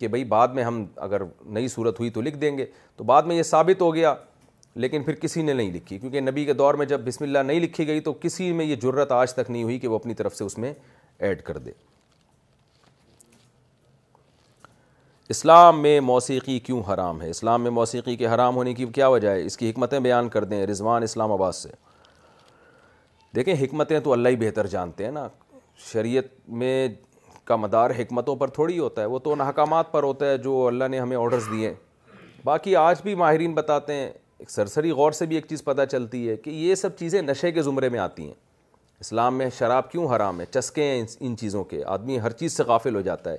کہ 0.00 0.08
بھئی 0.08 0.24
بعد 0.24 0.48
میں 0.54 0.64
ہم 0.64 0.84
اگر 1.06 1.22
نئی 1.56 1.68
صورت 1.68 1.98
ہوئی 2.00 2.10
تو 2.10 2.20
لکھ 2.22 2.36
دیں 2.38 2.56
گے 2.58 2.66
تو 2.96 3.04
بعد 3.04 3.22
میں 3.30 3.36
یہ 3.36 3.42
ثابت 3.42 3.80
ہو 3.82 3.94
گیا 3.94 4.14
لیکن 4.82 5.02
پھر 5.04 5.14
کسی 5.22 5.42
نے 5.42 5.52
نہیں 5.52 5.72
لکھی 5.72 5.98
کیونکہ 5.98 6.20
نبی 6.20 6.44
کے 6.44 6.52
دور 6.60 6.74
میں 6.82 6.86
جب 6.86 7.00
بسم 7.06 7.24
اللہ 7.24 7.38
نہیں 7.46 7.60
لکھی 7.60 7.86
گئی 7.86 8.00
تو 8.00 8.12
کسی 8.20 8.50
میں 8.60 8.64
یہ 8.64 8.76
جرت 8.82 9.12
آج 9.12 9.32
تک 9.34 9.50
نہیں 9.50 9.62
ہوئی 9.62 9.78
کہ 9.78 9.88
وہ 9.88 9.94
اپنی 9.94 10.14
طرف 10.20 10.36
سے 10.36 10.44
اس 10.44 10.56
میں 10.58 10.72
ایڈ 11.28 11.42
کر 11.44 11.58
دے 11.66 11.70
اسلام 15.30 15.80
میں 15.82 15.98
موسیقی 16.00 16.58
کیوں 16.60 16.82
حرام 16.92 17.20
ہے 17.22 17.28
اسلام 17.30 17.62
میں 17.62 17.70
موسیقی 17.70 18.16
کے 18.16 18.26
حرام 18.28 18.56
ہونے 18.56 18.74
کی 18.74 18.86
کیا 18.94 19.08
وجہ 19.08 19.28
ہے 19.30 19.44
اس 19.44 19.56
کی 19.58 19.70
حکمتیں 19.70 19.98
بیان 20.00 20.28
کر 20.28 20.44
دیں 20.44 20.66
رضوان 20.66 21.02
اسلام 21.02 21.32
آباد 21.32 21.52
سے 21.52 21.68
دیکھیں 23.36 23.54
حکمتیں 23.64 23.98
تو 24.04 24.12
اللہ 24.12 24.28
ہی 24.28 24.36
بہتر 24.36 24.66
جانتے 24.74 25.04
ہیں 25.04 25.12
نا 25.12 25.28
شریعت 25.92 26.24
میں 26.62 26.88
کا 27.44 27.56
مدار 27.56 27.90
حکمتوں 27.98 28.34
پر 28.36 28.48
تھوڑی 28.56 28.78
ہوتا 28.78 29.02
ہے 29.02 29.06
وہ 29.06 29.18
تو 29.18 29.32
ان 29.32 29.40
احکامات 29.40 29.90
پر 29.92 30.02
ہوتا 30.02 30.26
ہے 30.30 30.36
جو 30.38 30.66
اللہ 30.66 30.88
نے 30.90 30.98
ہمیں 31.00 31.16
آرڈرز 31.16 31.46
دیے 31.52 31.72
باقی 32.44 32.76
آج 32.76 33.02
بھی 33.02 33.14
ماہرین 33.14 33.54
بتاتے 33.54 33.94
ہیں 33.94 34.10
ایک 34.38 34.50
سرسری 34.50 34.90
غور 35.00 35.12
سے 35.12 35.26
بھی 35.26 35.36
ایک 35.36 35.46
چیز 35.48 35.64
پتہ 35.64 35.82
چلتی 35.90 36.28
ہے 36.28 36.36
کہ 36.36 36.50
یہ 36.50 36.74
سب 36.74 36.96
چیزیں 36.98 37.20
نشے 37.22 37.50
کے 37.52 37.62
زمرے 37.62 37.88
میں 37.88 37.98
آتی 38.00 38.26
ہیں 38.26 38.34
اسلام 39.00 39.38
میں 39.38 39.48
شراب 39.58 39.90
کیوں 39.90 40.06
حرام 40.14 40.40
ہے 40.40 40.44
چسکے 40.50 40.82
ہیں 40.84 41.02
ان 41.20 41.36
چیزوں 41.36 41.64
کے 41.64 41.82
آدمی 41.94 42.18
ہر 42.20 42.30
چیز 42.42 42.56
سے 42.56 42.62
غافل 42.66 42.94
ہو 42.96 43.00
جاتا 43.10 43.32
ہے 43.32 43.36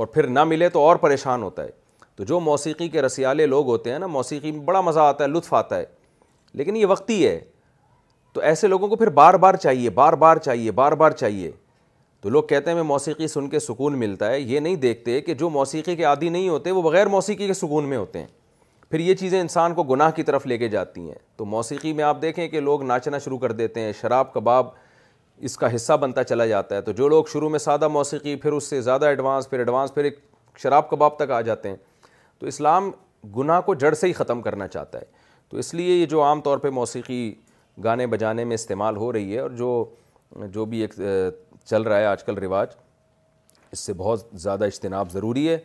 اور 0.00 0.06
پھر 0.06 0.26
نہ 0.26 0.44
ملے 0.44 0.68
تو 0.68 0.80
اور 0.86 0.96
پریشان 0.96 1.42
ہوتا 1.42 1.64
ہے 1.64 1.70
تو 2.16 2.24
جو 2.24 2.40
موسیقی 2.40 2.88
کے 2.88 3.02
رسیالے 3.02 3.46
لوگ 3.46 3.66
ہوتے 3.68 3.92
ہیں 3.92 3.98
نا 3.98 4.06
موسیقی 4.06 4.52
میں 4.52 4.60
بڑا 4.64 4.80
مزہ 4.80 5.00
آتا 5.00 5.24
ہے 5.24 5.28
لطف 5.28 5.54
آتا 5.54 5.76
ہے 5.78 5.84
لیکن 6.58 6.76
یہ 6.76 6.86
وقتی 6.86 7.26
ہے 7.26 7.38
تو 8.32 8.40
ایسے 8.40 8.66
لوگوں 8.68 8.88
کو 8.88 8.96
پھر 8.96 9.08
بار 9.20 9.34
بار 9.44 9.54
چاہیے 9.62 9.90
بار 10.00 10.12
بار 10.24 10.36
چاہیے 10.44 10.70
بار 10.82 10.92
بار 11.04 11.10
چاہیے 11.12 11.50
تو 12.22 12.28
لوگ 12.30 12.42
کہتے 12.48 12.70
ہیں 12.70 12.74
میں 12.74 12.82
موسیقی 12.84 13.26
سن 13.28 13.48
کے 13.50 13.58
سکون 13.60 13.98
ملتا 13.98 14.30
ہے 14.30 14.40
یہ 14.40 14.60
نہیں 14.60 14.74
دیکھتے 14.82 15.20
کہ 15.20 15.34
جو 15.34 15.48
موسیقی 15.50 15.94
کے 15.96 16.04
عادی 16.04 16.28
نہیں 16.28 16.48
ہوتے 16.48 16.70
وہ 16.70 16.82
بغیر 16.82 17.06
موسیقی 17.14 17.46
کے 17.46 17.54
سکون 17.54 17.88
میں 17.88 17.96
ہوتے 17.96 18.18
ہیں 18.18 18.26
پھر 18.90 19.00
یہ 19.00 19.14
چیزیں 19.14 19.40
انسان 19.40 19.74
کو 19.74 19.82
گناہ 19.84 20.10
کی 20.16 20.22
طرف 20.22 20.46
لے 20.46 20.58
کے 20.58 20.68
جاتی 20.68 21.00
ہیں 21.08 21.14
تو 21.36 21.44
موسیقی 21.54 21.92
میں 21.92 22.04
آپ 22.04 22.20
دیکھیں 22.22 22.46
کہ 22.48 22.60
لوگ 22.60 22.82
ناچنا 22.86 23.18
شروع 23.24 23.38
کر 23.38 23.52
دیتے 23.62 23.80
ہیں 23.80 23.92
شراب 24.00 24.32
کباب 24.34 24.66
اس 25.48 25.56
کا 25.58 25.74
حصہ 25.74 25.92
بنتا 26.00 26.24
چلا 26.24 26.46
جاتا 26.46 26.76
ہے 26.76 26.80
تو 26.82 26.92
جو 27.02 27.08
لوگ 27.08 27.24
شروع 27.32 27.48
میں 27.50 27.58
سادہ 27.58 27.88
موسیقی 27.88 28.36
پھر 28.42 28.52
اس 28.52 28.64
سے 28.70 28.80
زیادہ 28.82 29.04
ایڈوانس 29.06 29.50
پھر 29.50 29.58
ایڈوانس 29.58 29.94
پھر 29.94 30.04
ایک 30.04 30.18
شراب 30.62 30.88
کباب 30.90 31.16
تک 31.16 31.30
آ 31.36 31.40
جاتے 31.40 31.68
ہیں 31.68 31.76
تو 32.38 32.46
اسلام 32.46 32.90
گناہ 33.36 33.60
کو 33.66 33.74
جڑ 33.74 33.92
سے 33.94 34.06
ہی 34.06 34.12
ختم 34.12 34.42
کرنا 34.42 34.68
چاہتا 34.68 34.98
ہے 34.98 35.04
تو 35.48 35.56
اس 35.58 35.74
لیے 35.74 35.94
یہ 35.96 36.06
جو 36.14 36.22
عام 36.22 36.40
طور 36.40 36.58
پہ 36.58 36.70
موسیقی 36.80 37.32
گانے 37.84 38.06
بجانے 38.06 38.44
میں 38.44 38.54
استعمال 38.54 38.96
ہو 38.96 39.12
رہی 39.12 39.34
ہے 39.34 39.40
اور 39.40 39.50
جو 39.50 39.84
جو 40.50 40.64
بھی 40.64 40.80
ایک 40.80 40.92
چل 41.64 41.82
رہا 41.82 41.98
ہے 41.98 42.06
آج 42.06 42.24
کل 42.24 42.38
رواج 42.42 42.68
اس 43.72 43.80
سے 43.86 43.92
بہت 43.96 44.26
زیادہ 44.42 44.64
اجتناب 44.64 45.10
ضروری 45.12 45.48
ہے 45.48 45.58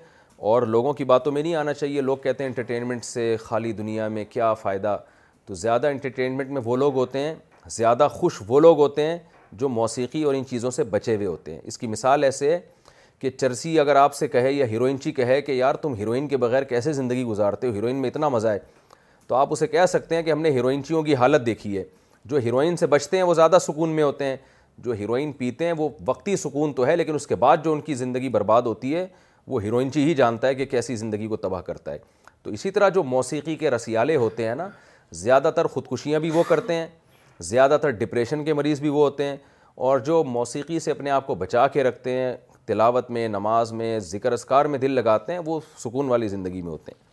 اور 0.52 0.62
لوگوں 0.74 0.94
کی 0.94 1.04
باتوں 1.04 1.32
میں 1.32 1.42
نہیں 1.44 1.56
آنا 1.56 1.74
چاہیے 1.74 2.02
لوگ 2.02 2.18
کہتے 2.24 2.44
ہیں 2.44 2.50
انٹرٹینمنٹ 2.50 3.06
سے 3.06 3.36
خالی 3.44 3.72
دنیا 3.74 4.08
میں 4.16 4.26
کیا 4.30 4.54
فائدہ 4.54 4.98
تو 5.46 5.54
زیادہ 5.54 5.88
انٹرٹینمنٹ 5.88 6.50
میں 6.52 6.62
وہ 6.66 6.76
لوگ 6.78 6.94
ہوتے 6.96 7.20
ہیں 7.20 7.34
زیادہ 7.78 8.08
خوش 8.12 8.42
وہ 8.48 8.60
لوگ 8.60 8.78
ہوتے 8.80 9.06
ہیں 9.06 9.18
جو 9.60 9.70
موسیقی 9.70 10.24
اور 10.24 10.34
ان 10.36 10.46
چیزوں 10.50 10.72
سے 10.72 10.84
بچے 10.96 11.16
ہوئے 11.16 11.28
ہوتے 11.28 11.54
ہیں 11.54 11.62
اس 11.64 11.78
کی 11.78 11.88
مثال 11.88 12.24
ایسے 12.24 12.54
ہے 12.54 12.60
کہ 13.20 13.30
چرسی 13.30 13.80
اگر 13.80 13.96
آپ 13.96 14.14
سے 14.16 14.28
کہے 14.28 14.52
یا 14.52 14.66
ہیروئن 14.72 14.98
چی 15.00 15.10
جی 15.10 15.12
کہے 15.16 15.42
کہ 15.42 15.52
یار 15.52 15.76
تم 15.82 15.94
ہیروئن 15.98 16.28
کے 16.28 16.38
بغیر 16.38 16.64
کیسے 16.74 16.94
زندگی 16.94 17.24
گزارتے 17.26 17.68
ہو 17.68 17.74
ہیروئن 17.74 17.96
میں 18.02 18.10
اتنا 18.10 18.30
مزہ 18.30 18.48
ہے 18.48 18.58
تو 19.28 19.36
آپ 19.36 19.48
اسے 19.52 19.68
کہہ 19.68 19.86
سکتے 19.90 20.16
ہیں 20.16 20.24
کہ 20.24 20.32
ہم 20.32 20.42
نے 20.42 20.50
ہیروئنچیوں 20.52 21.02
کی 21.04 21.16
حالت 21.16 21.46
دیکھی 21.46 21.78
ہے 21.78 21.84
جو 22.26 22.38
ہیروئن 22.46 22.78
سے 22.78 22.88
بچتے 22.88 23.18
ہیں 23.18 23.24
وہ 23.24 23.34
زیادہ 23.34 23.58
سکون 23.62 23.90
میں 23.96 24.04
ہوتے 24.04 24.26
ہیں 24.26 24.36
جو 24.84 24.92
ہیروئن 25.00 25.32
پیتے 25.38 25.66
ہیں 25.66 25.74
وہ 25.78 25.88
وقتی 26.06 26.36
سکون 26.38 26.74
تو 26.74 26.86
ہے 26.88 26.96
لیکن 26.96 27.16
اس 27.16 27.28
کے 27.28 27.36
بعد 27.44 27.58
جو 27.64 27.72
ان 27.74 27.80
کی 27.82 27.94
زندگی 27.96 28.30
برباد 28.30 28.62
ہوتی 28.66 28.96
ہے 28.96 29.06
وہ 29.48 29.62
ہیروئن 29.64 29.90
جی 29.94 30.04
ہی 30.04 30.14
جانتا 30.14 30.48
ہے 30.48 30.56
کہ 30.56 30.66
کیسی 30.66 30.96
زندگی 30.96 31.28
کو 31.28 31.36
تباہ 31.38 31.62
کرتا 31.70 31.92
ہے 31.92 31.98
تو 32.44 32.52
اسی 32.52 32.72
طرح 32.72 32.90
جو 32.96 33.04
موسیقی 33.04 33.56
کے 33.58 33.70
رسیالے 33.72 34.16
ہوتے 34.16 34.48
ہیں 34.48 34.56
نا 34.56 34.68
زیادہ 35.22 35.52
تر 35.56 35.68
خودکشیاں 35.74 36.20
بھی 36.20 36.30
وہ 36.34 36.44
کرتے 36.48 36.74
ہیں 36.76 36.88
زیادہ 37.50 37.78
تر 37.82 37.90
ڈپریشن 38.04 38.44
کے 38.46 38.54
مریض 38.54 38.82
بھی 38.82 38.90
وہ 38.90 39.02
ہوتے 39.04 39.24
ہیں 39.24 39.38
اور 39.88 40.00
جو 40.10 40.24
موسیقی 40.24 40.80
سے 40.80 40.92
اپنے 40.92 41.10
آپ 41.12 41.28
کو 41.28 41.36
بچا 41.46 41.68
کے 41.74 41.84
رکھتے 41.84 42.12
ہیں 42.18 42.36
تلاوت 42.66 43.10
میں 43.12 43.28
نماز 43.28 43.72
میں 43.72 43.98
ذکر 44.12 44.32
اسکار 44.32 44.66
میں 44.72 44.80
دل 44.80 44.92
لگاتے 44.92 45.34
ہیں 45.34 45.40
وہ 45.46 45.60
سکون 45.84 46.08
والی 46.10 46.28
زندگی 46.28 46.62
میں 46.62 46.72
ہوتے 46.72 46.92
ہیں 46.92 47.06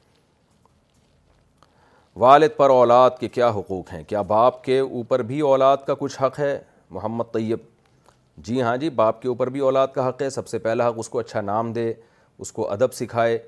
والد 2.20 2.56
پر 2.56 2.70
اولاد 2.70 3.10
کے 3.20 3.28
کیا 3.28 3.48
حقوق 3.56 3.92
ہیں 3.92 4.02
کیا 4.08 4.22
باپ 4.32 4.62
کے 4.64 4.78
اوپر 4.78 5.22
بھی 5.30 5.40
اولاد 5.52 5.76
کا 5.86 5.94
کچھ 6.00 6.20
حق 6.22 6.38
ہے 6.38 6.58
محمد 6.94 7.32
طیب 7.32 7.58
جی 8.46 8.60
ہاں 8.62 8.76
جی 8.76 8.88
باپ 9.00 9.20
کے 9.22 9.28
اوپر 9.28 9.46
بھی 9.56 9.60
اولاد 9.68 9.86
کا 9.94 10.08
حق 10.08 10.22
ہے 10.22 10.28
سب 10.30 10.48
سے 10.48 10.58
پہلا 10.66 10.88
حق 10.88 10.94
اس 10.98 11.08
کو 11.08 11.18
اچھا 11.18 11.40
نام 11.40 11.72
دے 11.72 11.92
اس 12.44 12.52
کو 12.52 12.70
ادب 12.72 12.92
سکھائے 12.92 13.38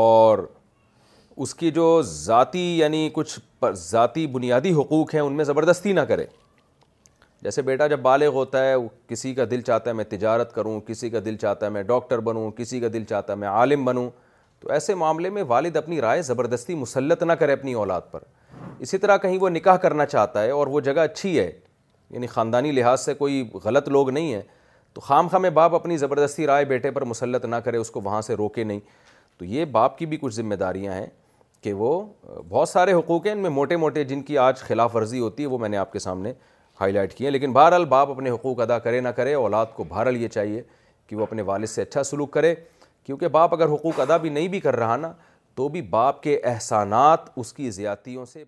اور 0.00 0.38
اس 1.44 1.54
کی 1.54 1.70
جو 1.78 1.86
ذاتی 2.10 2.64
یعنی 2.78 3.08
کچھ 3.12 3.38
ذاتی 3.78 4.26
بنیادی 4.36 4.72
حقوق 4.80 5.14
ہیں 5.14 5.20
ان 5.22 5.32
میں 5.36 5.44
زبردستی 5.44 5.92
نہ 5.92 6.00
کرے 6.12 6.24
جیسے 7.42 7.62
بیٹا 7.62 7.86
جب 7.92 8.00
بالغ 8.04 8.32
ہوتا 8.40 8.64
ہے 8.64 8.74
وہ 8.74 8.88
کسی 9.08 9.34
کا 9.34 9.44
دل 9.50 9.60
چاہتا 9.70 9.90
ہے 9.90 9.94
میں 9.94 10.04
تجارت 10.10 10.54
کروں 10.54 10.78
کسی 10.86 11.10
کا 11.10 11.20
دل 11.24 11.36
چاہتا 11.40 11.66
ہے 11.66 11.70
میں 11.70 11.82
ڈاکٹر 11.92 12.20
بنوں 12.28 12.50
کسی 12.60 12.80
کا 12.80 12.88
دل 12.92 13.04
چاہتا 13.08 13.32
ہے 13.32 13.38
میں 13.38 13.48
عالم 13.48 13.84
بنوں 13.84 14.08
تو 14.60 14.70
ایسے 14.72 14.94
معاملے 15.02 15.30
میں 15.36 15.42
والد 15.48 15.76
اپنی 15.76 16.00
رائے 16.00 16.22
زبردستی 16.30 16.74
مسلط 16.84 17.22
نہ 17.22 17.32
کرے 17.40 17.52
اپنی 17.52 17.72
اولاد 17.82 18.10
پر 18.10 18.22
اسی 18.86 18.98
طرح 18.98 19.16
کہیں 19.24 19.38
وہ 19.40 19.48
نکاح 19.48 19.76
کرنا 19.86 20.06
چاہتا 20.06 20.42
ہے 20.42 20.50
اور 20.60 20.66
وہ 20.76 20.80
جگہ 20.90 21.00
اچھی 21.10 21.38
ہے 21.38 21.50
یعنی 22.10 22.26
خاندانی 22.26 22.70
لحاظ 22.72 23.00
سے 23.04 23.14
کوئی 23.14 23.42
غلط 23.64 23.88
لوگ 23.88 24.10
نہیں 24.10 24.32
ہیں 24.34 24.42
تو 24.94 25.00
خام 25.00 25.28
خام 25.28 25.42
باپ 25.54 25.74
اپنی 25.74 25.96
زبردستی 25.96 26.46
رائے 26.46 26.64
بیٹے 26.64 26.90
پر 26.90 27.04
مسلط 27.04 27.44
نہ 27.44 27.56
کرے 27.64 27.76
اس 27.76 27.90
کو 27.90 28.00
وہاں 28.04 28.20
سے 28.22 28.34
روکے 28.34 28.64
نہیں 28.64 28.80
تو 29.38 29.44
یہ 29.44 29.64
باپ 29.72 29.98
کی 29.98 30.06
بھی 30.06 30.16
کچھ 30.20 30.34
ذمہ 30.34 30.54
داریاں 30.60 30.92
ہیں 30.94 31.06
کہ 31.62 31.72
وہ 31.72 31.90
بہت 32.48 32.68
سارے 32.68 32.92
حقوق 32.92 33.26
ہیں 33.26 33.32
ان 33.32 33.38
میں 33.42 33.50
موٹے 33.50 33.76
موٹے 33.76 34.04
جن 34.04 34.22
کی 34.22 34.38
آج 34.38 34.60
خلاف 34.60 34.94
ورزی 34.96 35.20
ہوتی 35.20 35.42
ہے 35.42 35.48
وہ 35.48 35.58
میں 35.58 35.68
نے 35.68 35.76
آپ 35.76 35.92
کے 35.92 35.98
سامنے 35.98 36.32
ہائی 36.80 36.92
لائٹ 36.92 37.14
کی 37.14 37.24
ہیں 37.24 37.30
لیکن 37.30 37.52
بہرحال 37.52 37.84
باپ 37.96 38.10
اپنے 38.10 38.30
حقوق 38.30 38.60
ادا 38.60 38.78
کرے 38.78 39.00
نہ 39.00 39.08
کرے 39.18 39.34
اولاد 39.34 39.66
کو 39.76 39.84
بہرحال 39.88 40.16
یہ 40.22 40.28
چاہیے 40.28 40.62
کہ 41.06 41.16
وہ 41.16 41.22
اپنے 41.22 41.42
والد 41.50 41.66
سے 41.68 41.82
اچھا 41.82 42.02
سلوک 42.04 42.30
کرے 42.32 42.54
کیونکہ 43.06 43.28
باپ 43.38 43.54
اگر 43.54 43.72
حقوق 43.72 44.00
ادا 44.00 44.16
بھی 44.26 44.30
نہیں 44.30 44.48
بھی 44.54 44.60
کر 44.60 44.76
رہا 44.76 44.96
نا 44.96 45.12
تو 45.56 45.68
بھی 45.76 45.82
باپ 45.90 46.22
کے 46.22 46.40
احسانات 46.44 47.28
اس 47.36 47.52
کی 47.52 47.70
زیادتیوں 47.70 48.24
سے 48.32 48.44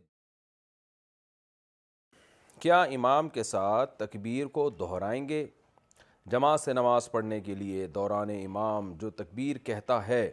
کیا 2.61 2.81
امام 2.95 3.29
کے 3.35 3.43
ساتھ 3.43 3.95
تکبیر 3.99 4.47
کو 4.53 4.69
دہرائیں 4.79 5.29
گے 5.29 5.47
جماعت 6.31 6.61
سے 6.61 6.73
نماز 6.73 7.11
پڑھنے 7.11 7.39
کے 7.41 7.55
لیے 7.55 7.87
دوران 7.99 8.31
امام 8.45 8.93
جو 9.01 9.11
تکبیر 9.21 9.59
کہتا 9.67 10.07
ہے 10.07 10.31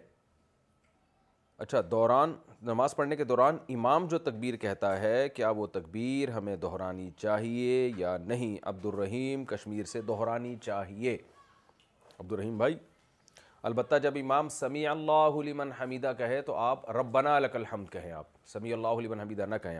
اچھا 1.65 1.81
دوران 1.91 2.33
نماز 2.69 2.95
پڑھنے 2.95 3.15
کے 3.15 3.23
دوران 3.23 3.57
امام 3.73 4.07
جو 4.11 4.17
تکبیر 4.29 4.55
کہتا 4.63 4.99
ہے 5.01 5.27
کیا 5.35 5.49
وہ 5.59 5.67
تکبیر 5.77 6.29
ہمیں 6.37 6.55
دہرانی 6.65 7.09
چاہیے 7.17 7.89
یا 7.97 8.17
نہیں 8.25 8.57
عبد 8.69 8.85
الرحیم 8.85 9.45
کشمیر 9.53 9.83
سے 9.93 10.01
دہرانی 10.07 10.55
چاہیے 10.63 11.17
عبد 12.19 12.31
الرحیم 12.31 12.57
بھائی 12.57 12.75
البتہ 13.69 13.95
جب 14.03 14.17
امام 14.21 14.49
سمیع 14.59 14.89
اللہ 14.91 15.41
لمن 15.45 15.71
حمیدہ 15.81 16.11
کہے 16.17 16.41
تو 16.49 16.55
آپ 16.65 16.89
ربنا 16.99 17.35
الحمد 17.35 17.91
کہیں 17.91 18.11
آپ 18.23 18.27
سمیع 18.53 18.75
اللہ 18.75 19.01
لمن 19.05 19.19
حمیدہ 19.19 19.45
نہ 19.49 19.55
کہیں 19.63 19.79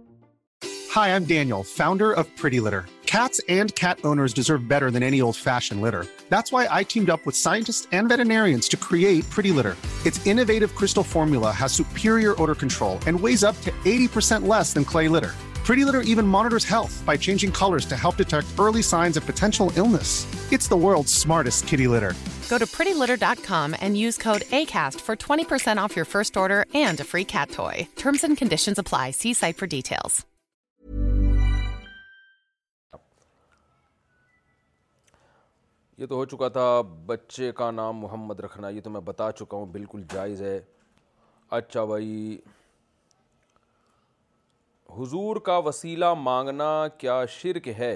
Hi, 0.95 1.15
I'm 1.15 1.23
Daniel, 1.23 1.63
founder 1.63 2.11
of 2.11 2.23
Pretty 2.35 2.59
Litter. 2.59 2.85
Cats 3.05 3.39
and 3.47 3.73
cat 3.75 3.99
owners 4.03 4.33
deserve 4.33 4.67
better 4.67 4.91
than 4.91 5.03
any 5.03 5.21
old-fashioned 5.21 5.81
litter. 5.81 6.03
That's 6.27 6.51
why 6.51 6.67
I 6.69 6.83
teamed 6.83 7.09
up 7.09 7.25
with 7.25 7.41
scientists 7.43 7.87
and 7.93 8.09
veterinarians 8.09 8.67
to 8.71 8.75
create 8.75 9.29
Pretty 9.29 9.53
Litter. 9.53 9.77
Its 10.05 10.27
innovative 10.31 10.75
crystal 10.75 11.07
formula 11.15 11.53
has 11.53 11.71
superior 11.71 12.33
odor 12.41 12.59
control 12.63 12.99
and 13.07 13.17
weighs 13.17 13.41
up 13.41 13.55
to 13.61 13.71
80% 13.85 14.45
less 14.45 14.73
than 14.73 14.83
clay 14.83 15.07
litter. 15.07 15.33
Pretty 15.67 15.85
Litter 15.85 16.01
even 16.01 16.27
monitors 16.27 16.65
health 16.65 17.01
by 17.05 17.15
changing 17.15 17.53
colors 17.53 17.85
to 17.85 17.95
help 17.95 18.17
detect 18.17 18.53
early 18.59 18.81
signs 18.81 19.15
of 19.15 19.25
potential 19.25 19.71
illness. 19.77 20.09
It's 20.51 20.67
the 20.67 20.81
world's 20.85 21.13
smartest 21.13 21.67
kitty 21.67 21.87
litter. 21.87 22.13
Go 22.49 22.57
to 22.57 22.65
prettylitter.com 22.65 23.77
and 23.79 23.97
use 23.97 24.17
code 24.17 24.43
ACAST 24.59 24.99
for 24.99 25.15
20% 25.15 25.77
off 25.77 25.95
your 25.95 26.09
first 26.13 26.35
order 26.35 26.65
and 26.73 26.99
a 26.99 27.05
free 27.05 27.27
cat 27.37 27.49
toy. 27.51 27.87
Terms 27.95 28.25
and 28.25 28.35
conditions 28.37 28.77
apply. 28.77 29.11
See 29.11 29.33
site 29.41 29.59
for 29.61 29.67
details. 29.67 30.19
یہ 36.01 36.05
تو 36.07 36.15
ہو 36.15 36.25
چکا 36.25 36.47
تھا 36.49 36.61
بچے 37.05 37.51
کا 37.55 37.69
نام 37.71 37.97
محمد 37.99 38.39
رکھنا 38.39 38.69
یہ 38.69 38.81
تو 38.83 38.89
میں 38.89 38.99
بتا 39.05 39.29
چکا 39.39 39.57
ہوں 39.57 39.65
بالکل 39.71 40.03
جائز 40.13 40.41
ہے 40.41 40.59
اچھا 41.57 41.83
بھائی 41.91 42.37
حضور 44.97 45.35
کا 45.49 45.57
وسیلہ 45.65 46.13
مانگنا 46.17 46.67
کیا 46.97 47.19
شرک 47.29 47.67
ہے 47.79 47.91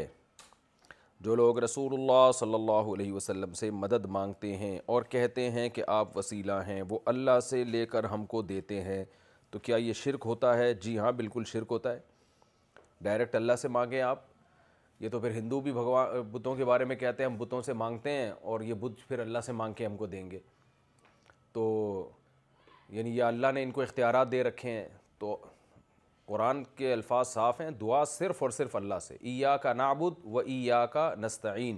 جو 1.27 1.35
لوگ 1.35 1.59
رسول 1.63 1.93
اللہ 1.99 2.29
صلی 2.39 2.53
اللہ 2.53 2.91
علیہ 2.93 3.13
وسلم 3.13 3.53
سے 3.63 3.71
مدد 3.83 4.05
مانگتے 4.17 4.55
ہیں 4.57 4.77
اور 4.93 5.03
کہتے 5.15 5.49
ہیں 5.51 5.67
کہ 5.77 5.83
آپ 5.97 6.15
وسیلہ 6.17 6.59
ہیں 6.67 6.81
وہ 6.89 6.99
اللہ 7.13 7.39
سے 7.49 7.63
لے 7.75 7.85
کر 7.95 8.03
ہم 8.13 8.25
کو 8.35 8.41
دیتے 8.53 8.81
ہیں 8.83 9.03
تو 9.51 9.59
کیا 9.67 9.77
یہ 9.87 9.93
شرک 10.03 10.23
ہوتا 10.25 10.57
ہے 10.57 10.73
جی 10.83 10.97
ہاں 10.99 11.11
بالکل 11.23 11.43
شرک 11.53 11.71
ہوتا 11.71 11.93
ہے 11.93 11.99
ڈائریکٹ 13.09 13.35
اللہ 13.35 13.55
سے 13.61 13.67
مانگیں 13.79 14.01
آپ 14.01 14.33
یہ 14.99 15.09
تو 15.11 15.19
پھر 15.19 15.31
ہندو 15.35 15.59
بھی 15.61 15.71
بھگوان 15.73 16.21
بتوں 16.31 16.55
کے 16.55 16.65
بارے 16.65 16.85
میں 16.85 16.95
کہتے 16.95 17.23
ہیں 17.23 17.29
ہم 17.29 17.37
بتوں 17.37 17.61
سے 17.61 17.73
مانگتے 17.73 18.11
ہیں 18.11 18.29
اور 18.41 18.61
یہ 18.61 18.73
بت 18.79 19.07
پھر 19.07 19.19
اللہ 19.19 19.39
سے 19.45 19.51
مانگ 19.51 19.73
کے 19.77 19.85
ہم 19.85 19.97
کو 19.97 20.05
دیں 20.07 20.29
گے 20.31 20.39
تو 21.53 21.65
یعنی 22.89 23.15
یہ 23.17 23.23
اللہ 23.23 23.51
نے 23.53 23.63
ان 23.63 23.71
کو 23.71 23.81
اختیارات 23.81 24.31
دے 24.31 24.43
رکھے 24.43 24.71
ہیں 24.71 24.87
تو 25.19 25.35
قرآن 26.25 26.63
کے 26.75 26.91
الفاظ 26.93 27.27
صاف 27.27 27.59
ہیں 27.61 27.69
دعا 27.81 28.03
صرف 28.17 28.41
اور 28.43 28.49
صرف 28.51 28.75
اللہ 28.75 28.99
سے 29.01 29.15
ای 29.19 29.43
کا 29.63 29.73
نابد 29.73 30.21
و 30.25 30.39
ای 30.39 30.69
کا 30.93 31.13
نستعین 31.21 31.77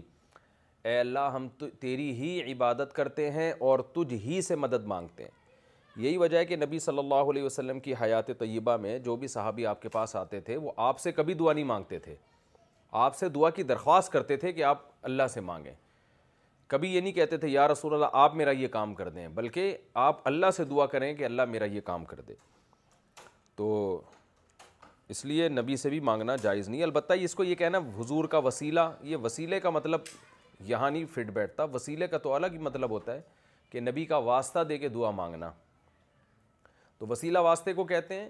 اے 0.87 0.97
اللہ 0.99 1.29
ہم 1.35 1.47
تیری 1.79 2.11
ہی 2.21 2.39
عبادت 2.51 2.93
کرتے 2.95 3.29
ہیں 3.31 3.51
اور 3.69 3.79
تجھ 3.95 4.13
ہی 4.25 4.41
سے 4.41 4.55
مدد 4.55 4.85
مانگتے 4.87 5.23
ہیں 5.23 5.35
یہی 6.03 6.17
وجہ 6.17 6.37
ہے 6.37 6.45
کہ 6.45 6.55
نبی 6.55 6.79
صلی 6.79 6.97
اللہ 6.99 7.29
علیہ 7.31 7.43
وسلم 7.43 7.79
کی 7.85 7.93
حیات 8.01 8.27
طیبہ 8.39 8.75
میں 8.81 8.97
جو 9.07 9.15
بھی 9.21 9.27
صحابی 9.27 9.65
آپ 9.65 9.81
کے 9.81 9.89
پاس 9.89 10.15
آتے 10.15 10.39
تھے 10.49 10.57
وہ 10.65 10.71
آپ 10.87 10.99
سے 10.99 11.11
کبھی 11.11 11.33
دعا 11.33 11.53
نہیں 11.53 11.63
مانگتے 11.73 11.99
تھے 11.99 12.15
آپ 12.91 13.15
سے 13.17 13.29
دعا 13.29 13.49
کی 13.49 13.63
درخواست 13.63 14.11
کرتے 14.11 14.35
تھے 14.37 14.51
کہ 14.53 14.63
آپ 14.63 14.81
اللہ 15.03 15.27
سے 15.33 15.41
مانگیں 15.41 15.73
کبھی 16.67 16.91
یہ 16.93 17.01
نہیں 17.01 17.13
کہتے 17.13 17.37
تھے 17.37 17.47
یا 17.47 17.67
رسول 17.67 17.93
اللہ 17.93 18.05
آپ 18.17 18.35
میرا 18.35 18.51
یہ 18.51 18.67
کام 18.71 18.93
کر 18.95 19.09
دیں 19.09 19.27
بلکہ 19.35 19.75
آپ 20.05 20.27
اللہ 20.27 20.51
سے 20.55 20.63
دعا 20.65 20.85
کریں 20.93 21.13
کہ 21.15 21.23
اللہ 21.25 21.45
میرا 21.49 21.65
یہ 21.65 21.81
کام 21.85 22.05
کر 22.05 22.21
دے 22.27 22.33
تو 23.55 24.01
اس 25.09 25.23
لیے 25.25 25.47
نبی 25.49 25.75
سے 25.77 25.89
بھی 25.89 25.99
مانگنا 26.09 26.35
جائز 26.41 26.67
نہیں 26.69 26.83
البتہ 26.83 27.13
اس 27.23 27.35
کو 27.35 27.43
یہ 27.43 27.55
کہنا 27.55 27.77
حضور 27.99 28.25
کا 28.33 28.37
وسیلہ 28.47 28.79
یہ 29.09 29.17
وسیلے 29.23 29.59
کا 29.59 29.69
مطلب 29.69 30.01
یہاں 30.67 30.89
نہیں 30.91 31.05
فٹ 31.13 31.29
بیٹھتا 31.33 31.63
وسیلے 31.73 32.07
کا 32.07 32.17
تو 32.17 32.33
الگ 32.33 32.47
ہی 32.53 32.57
مطلب 32.67 32.89
ہوتا 32.91 33.13
ہے 33.13 33.21
کہ 33.69 33.79
نبی 33.79 34.05
کا 34.05 34.17
واسطہ 34.31 34.59
دے 34.69 34.77
کے 34.77 34.89
دعا 34.89 35.11
مانگنا 35.11 35.51
تو 36.97 37.07
وسیلہ 37.07 37.39
واسطے 37.45 37.73
کو 37.73 37.83
کہتے 37.85 38.19
ہیں 38.19 38.29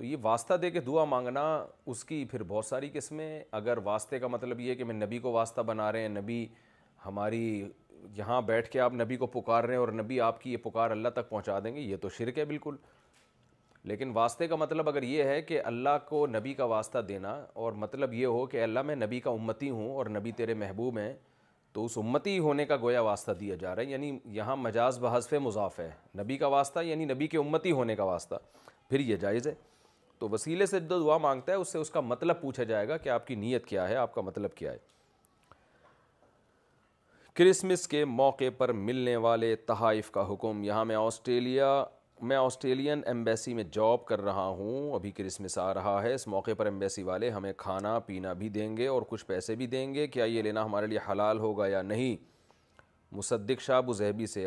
تو 0.00 0.04
یہ 0.06 0.16
واسطہ 0.22 0.54
دے 0.60 0.68
کے 0.70 0.80
دعا 0.80 1.02
مانگنا 1.04 1.40
اس 1.92 2.02
کی 2.10 2.24
پھر 2.30 2.42
بہت 2.48 2.64
ساری 2.64 2.88
قسمیں 2.92 3.40
اگر 3.58 3.78
واسطے 3.84 4.18
کا 4.18 4.26
مطلب 4.34 4.60
یہ 4.60 4.74
کہ 4.74 4.84
میں 4.84 4.94
نبی 4.94 5.18
کو 5.24 5.30
واسطہ 5.32 5.60
بنا 5.70 5.90
رہے 5.92 6.02
ہیں 6.02 6.08
نبی 6.08 6.46
ہماری 7.06 7.42
یہاں 8.16 8.40
بیٹھ 8.50 8.68
کے 8.70 8.80
آپ 8.80 8.92
نبی 9.00 9.16
کو 9.22 9.26
پکار 9.36 9.64
رہے 9.64 9.74
ہیں 9.74 9.80
اور 9.80 9.88
نبی 10.00 10.20
آپ 10.28 10.40
کی 10.42 10.52
یہ 10.52 10.56
پکار 10.64 10.90
اللہ 10.90 11.08
تک 11.16 11.28
پہنچا 11.30 11.58
دیں 11.64 11.74
گے 11.74 11.80
یہ 11.80 11.96
تو 12.02 12.08
شرک 12.18 12.38
ہے 12.38 12.44
بالکل 12.52 12.76
لیکن 13.92 14.10
واسطے 14.16 14.48
کا 14.48 14.56
مطلب 14.64 14.88
اگر 14.88 15.02
یہ 15.12 15.24
ہے 15.32 15.40
کہ 15.50 15.60
اللہ 15.72 15.98
کو 16.08 16.26
نبی 16.34 16.54
کا 16.54 16.64
واسطہ 16.74 16.98
دینا 17.08 17.34
اور 17.64 17.72
مطلب 17.84 18.14
یہ 18.14 18.26
ہو 18.36 18.44
کہ 18.54 18.62
اللہ 18.62 18.82
میں 18.90 18.96
نبی 19.04 19.20
کا 19.20 19.30
امتی 19.30 19.70
ہوں 19.70 19.90
اور 19.96 20.06
نبی 20.18 20.32
تیرے 20.42 20.54
محبوب 20.62 20.98
ہیں 20.98 21.12
تو 21.72 21.84
اس 21.84 21.98
امتی 22.04 22.38
ہونے 22.48 22.64
کا 22.72 22.76
گویا 22.82 23.00
واسطہ 23.12 23.32
دیا 23.40 23.54
جا 23.60 23.74
رہا 23.74 23.82
ہے 23.82 23.90
یعنی 23.90 24.18
یہاں 24.40 24.56
مجاز 24.56 24.98
بحث 25.02 25.32
مضاف 25.48 25.78
ہے 25.80 25.90
نبی 26.22 26.36
کا 26.38 26.46
واسطہ 26.56 26.80
یعنی 26.92 27.04
نبی 27.14 27.26
کے 27.28 27.38
امتی 27.38 27.72
ہونے 27.82 27.96
کا 27.96 28.04
واسطہ 28.14 28.34
پھر 28.88 29.00
یہ 29.12 29.16
جائز 29.26 29.46
ہے 29.46 29.54
تو 30.20 30.28
وسیلے 30.28 30.64
سے 30.66 30.78
جو 30.80 30.98
دعا 31.02 31.16
مانگتا 31.18 31.52
ہے 31.52 31.56
اس 31.56 31.72
سے 31.72 31.78
اس 31.78 31.90
کا 31.90 32.00
مطلب 32.00 32.40
پوچھا 32.40 32.62
جائے 32.70 32.88
گا 32.88 32.96
کہ 33.04 33.08
آپ 33.08 33.26
کی 33.26 33.34
نیت 33.34 33.66
کیا 33.66 33.88
ہے 33.88 33.94
آپ 33.96 34.14
کا 34.14 34.20
مطلب 34.22 34.54
کیا 34.54 34.72
ہے 34.72 34.78
کرسمس 37.36 37.86
کے 37.88 38.04
موقع 38.04 38.48
پر 38.58 38.72
ملنے 38.88 39.14
والے 39.26 39.54
تحائف 39.66 40.10
کا 40.10 40.26
حکم 40.32 40.62
یہاں 40.64 40.84
میں 40.84 40.96
آسٹریلیا 40.96 41.68
میں 42.30 42.36
آسٹریلین 42.36 43.00
ایمبیسی 43.08 43.54
میں 43.54 43.64
جاب 43.72 44.04
کر 44.06 44.20
رہا 44.22 44.44
ہوں 44.58 44.92
ابھی 44.94 45.10
کرسمس 45.20 45.56
آ 45.58 45.72
رہا 45.74 46.00
ہے 46.02 46.12
اس 46.14 46.26
موقع 46.34 46.54
پر 46.56 46.66
ایمبیسی 46.66 47.02
والے 47.02 47.30
ہمیں 47.36 47.52
کھانا 47.56 47.98
پینا 48.06 48.32
بھی 48.42 48.48
دیں 48.58 48.76
گے 48.76 48.86
اور 48.94 49.02
کچھ 49.08 49.24
پیسے 49.26 49.54
بھی 49.60 49.66
دیں 49.76 49.92
گے 49.94 50.06
کیا 50.16 50.24
یہ 50.24 50.42
لینا 50.42 50.64
ہمارے 50.64 50.86
لیے 50.86 50.98
حلال 51.10 51.38
ہوگا 51.46 51.66
یا 51.66 51.82
نہیں 51.82 52.16
مصدق 53.16 53.62
شاہ 53.62 53.80
بزہبی 53.86 54.26
سے 54.34 54.46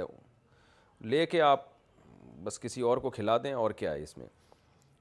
لے 1.14 1.26
کے 1.34 1.42
آپ 1.54 1.68
بس 2.44 2.60
کسی 2.60 2.82
اور 2.90 2.98
کو 2.98 3.10
کھلا 3.18 3.38
دیں 3.44 3.54
اور 3.64 3.72
کیا 3.82 3.94
ہے 3.94 4.02
اس 4.04 4.18
میں 4.18 4.26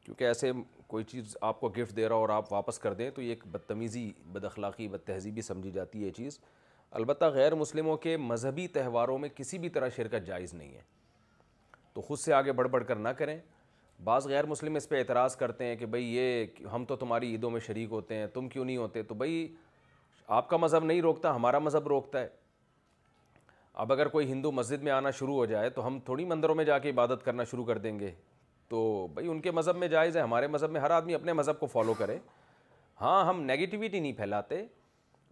کیونکہ 0.05 0.25
ایسے 0.25 0.51
کوئی 0.87 1.05
چیز 1.11 1.37
آپ 1.41 1.61
کو 1.61 1.69
گفٹ 1.77 1.97
دے 1.97 2.09
رہا 2.09 2.15
اور 2.17 2.29
آپ 2.29 2.53
واپس 2.53 2.79
کر 2.79 2.95
دیں 2.95 3.11
تو 3.15 3.23
یہ 3.23 3.29
ایک 3.29 3.47
بدتمیزی 3.53 4.11
بد 4.33 4.45
اخلاقی 4.45 4.89
بد 4.89 5.07
تہذیبی 5.07 5.43
سمجھی 5.43 5.71
جاتی 5.71 6.01
ہے 6.01 6.07
یہ 6.07 6.11
چیز 6.17 6.39
البتہ 7.01 7.25
غیر 7.35 7.55
مسلموں 7.55 7.97
کے 7.97 8.17
مذہبی 8.17 8.67
تہواروں 8.79 9.19
میں 9.19 9.29
کسی 9.35 9.59
بھی 9.59 9.69
طرح 9.77 9.89
شرکت 9.97 10.27
جائز 10.27 10.55
نہیں 10.55 10.75
ہے 10.75 10.81
تو 11.95 12.01
خود 12.03 12.19
سے 12.19 12.33
آگے 12.33 12.53
بڑھ 12.59 12.69
بڑھ 12.69 12.85
کر 12.87 12.97
نہ 12.97 13.09
کریں 13.19 13.37
بعض 14.05 14.27
غیر 14.27 14.47
مسلم 14.47 14.75
اس 14.77 14.89
پہ 14.89 14.99
اعتراض 14.99 15.37
کرتے 15.37 15.65
ہیں 15.65 15.77
کہ 15.77 15.87
بھئی 15.87 16.05
یہ 16.15 16.67
ہم 16.73 16.85
تو 16.89 16.97
تمہاری 16.97 17.31
عیدوں 17.33 17.51
میں 17.51 17.61
شریک 17.67 17.91
ہوتے 17.93 18.15
ہیں 18.19 18.27
تم 18.35 18.49
کیوں 18.49 18.65
نہیں 18.65 18.77
ہوتے 18.77 19.03
تو 19.03 19.15
بھئی 19.15 19.47
آپ 20.37 20.49
کا 20.51 20.57
مذہب 20.57 20.85
نہیں 20.85 21.01
روکتا 21.03 21.35
ہمارا 21.37 21.59
مذہب 21.59 21.87
روکتا 21.89 22.21
ہے 22.21 22.29
اب 23.83 23.93
اگر 23.93 24.09
کوئی 24.09 24.31
ہندو 24.33 24.53
مسجد 24.53 24.83
میں 24.83 24.93
آنا 24.93 25.11
شروع 25.19 25.35
ہو 25.37 25.45
جائے 25.47 25.71
تو 25.77 25.87
ہم 25.87 25.99
تھوڑی 26.05 26.25
مندروں 26.33 26.55
میں 26.55 26.65
جا 26.65 26.79
کے 26.79 26.91
عبادت 26.91 27.25
کرنا 27.25 27.45
شروع 27.51 27.65
کر 27.65 27.79
دیں 27.87 27.99
گے 27.99 28.11
تو 28.73 29.07
بھائی 29.15 29.27
ان 29.29 29.41
کے 29.43 29.51
مذہب 29.51 29.77
میں 29.77 29.87
جائز 29.93 30.17
ہے 30.17 30.21
ہمارے 30.23 30.47
مذہب 30.49 30.71
میں 30.73 30.81
ہر 30.81 30.91
آدمی 30.91 31.15
اپنے 31.15 31.33
مذہب 31.33 31.59
کو 31.61 31.67
فالو 31.73 31.95
کرے 31.95 32.17
ہاں 33.01 33.17
ہم 33.29 33.41
نگیٹیوٹی 33.51 33.99
نہیں 34.01 34.13
پھیلاتے 34.17 34.63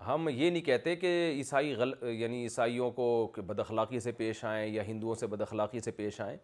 ہم 0.06 0.28
یہ 0.32 0.50
نہیں 0.50 0.62
کہتے 0.62 0.94
کہ 0.96 1.06
عیسائی 1.36 1.72
غل 1.76 1.92
یعنی 2.20 2.42
عیسائیوں 2.42 2.90
کو 2.98 3.06
بد 3.46 3.60
اخلاقی 3.60 4.00
سے 4.00 4.12
پیش 4.20 4.44
آئیں 4.50 4.66
یا 4.72 4.82
ہندوؤں 4.88 5.14
سے 5.22 5.26
بد 5.34 5.40
اخلاقی 5.40 5.80
سے 5.80 5.90
پیش 6.00 6.20
آئیں 6.20 6.36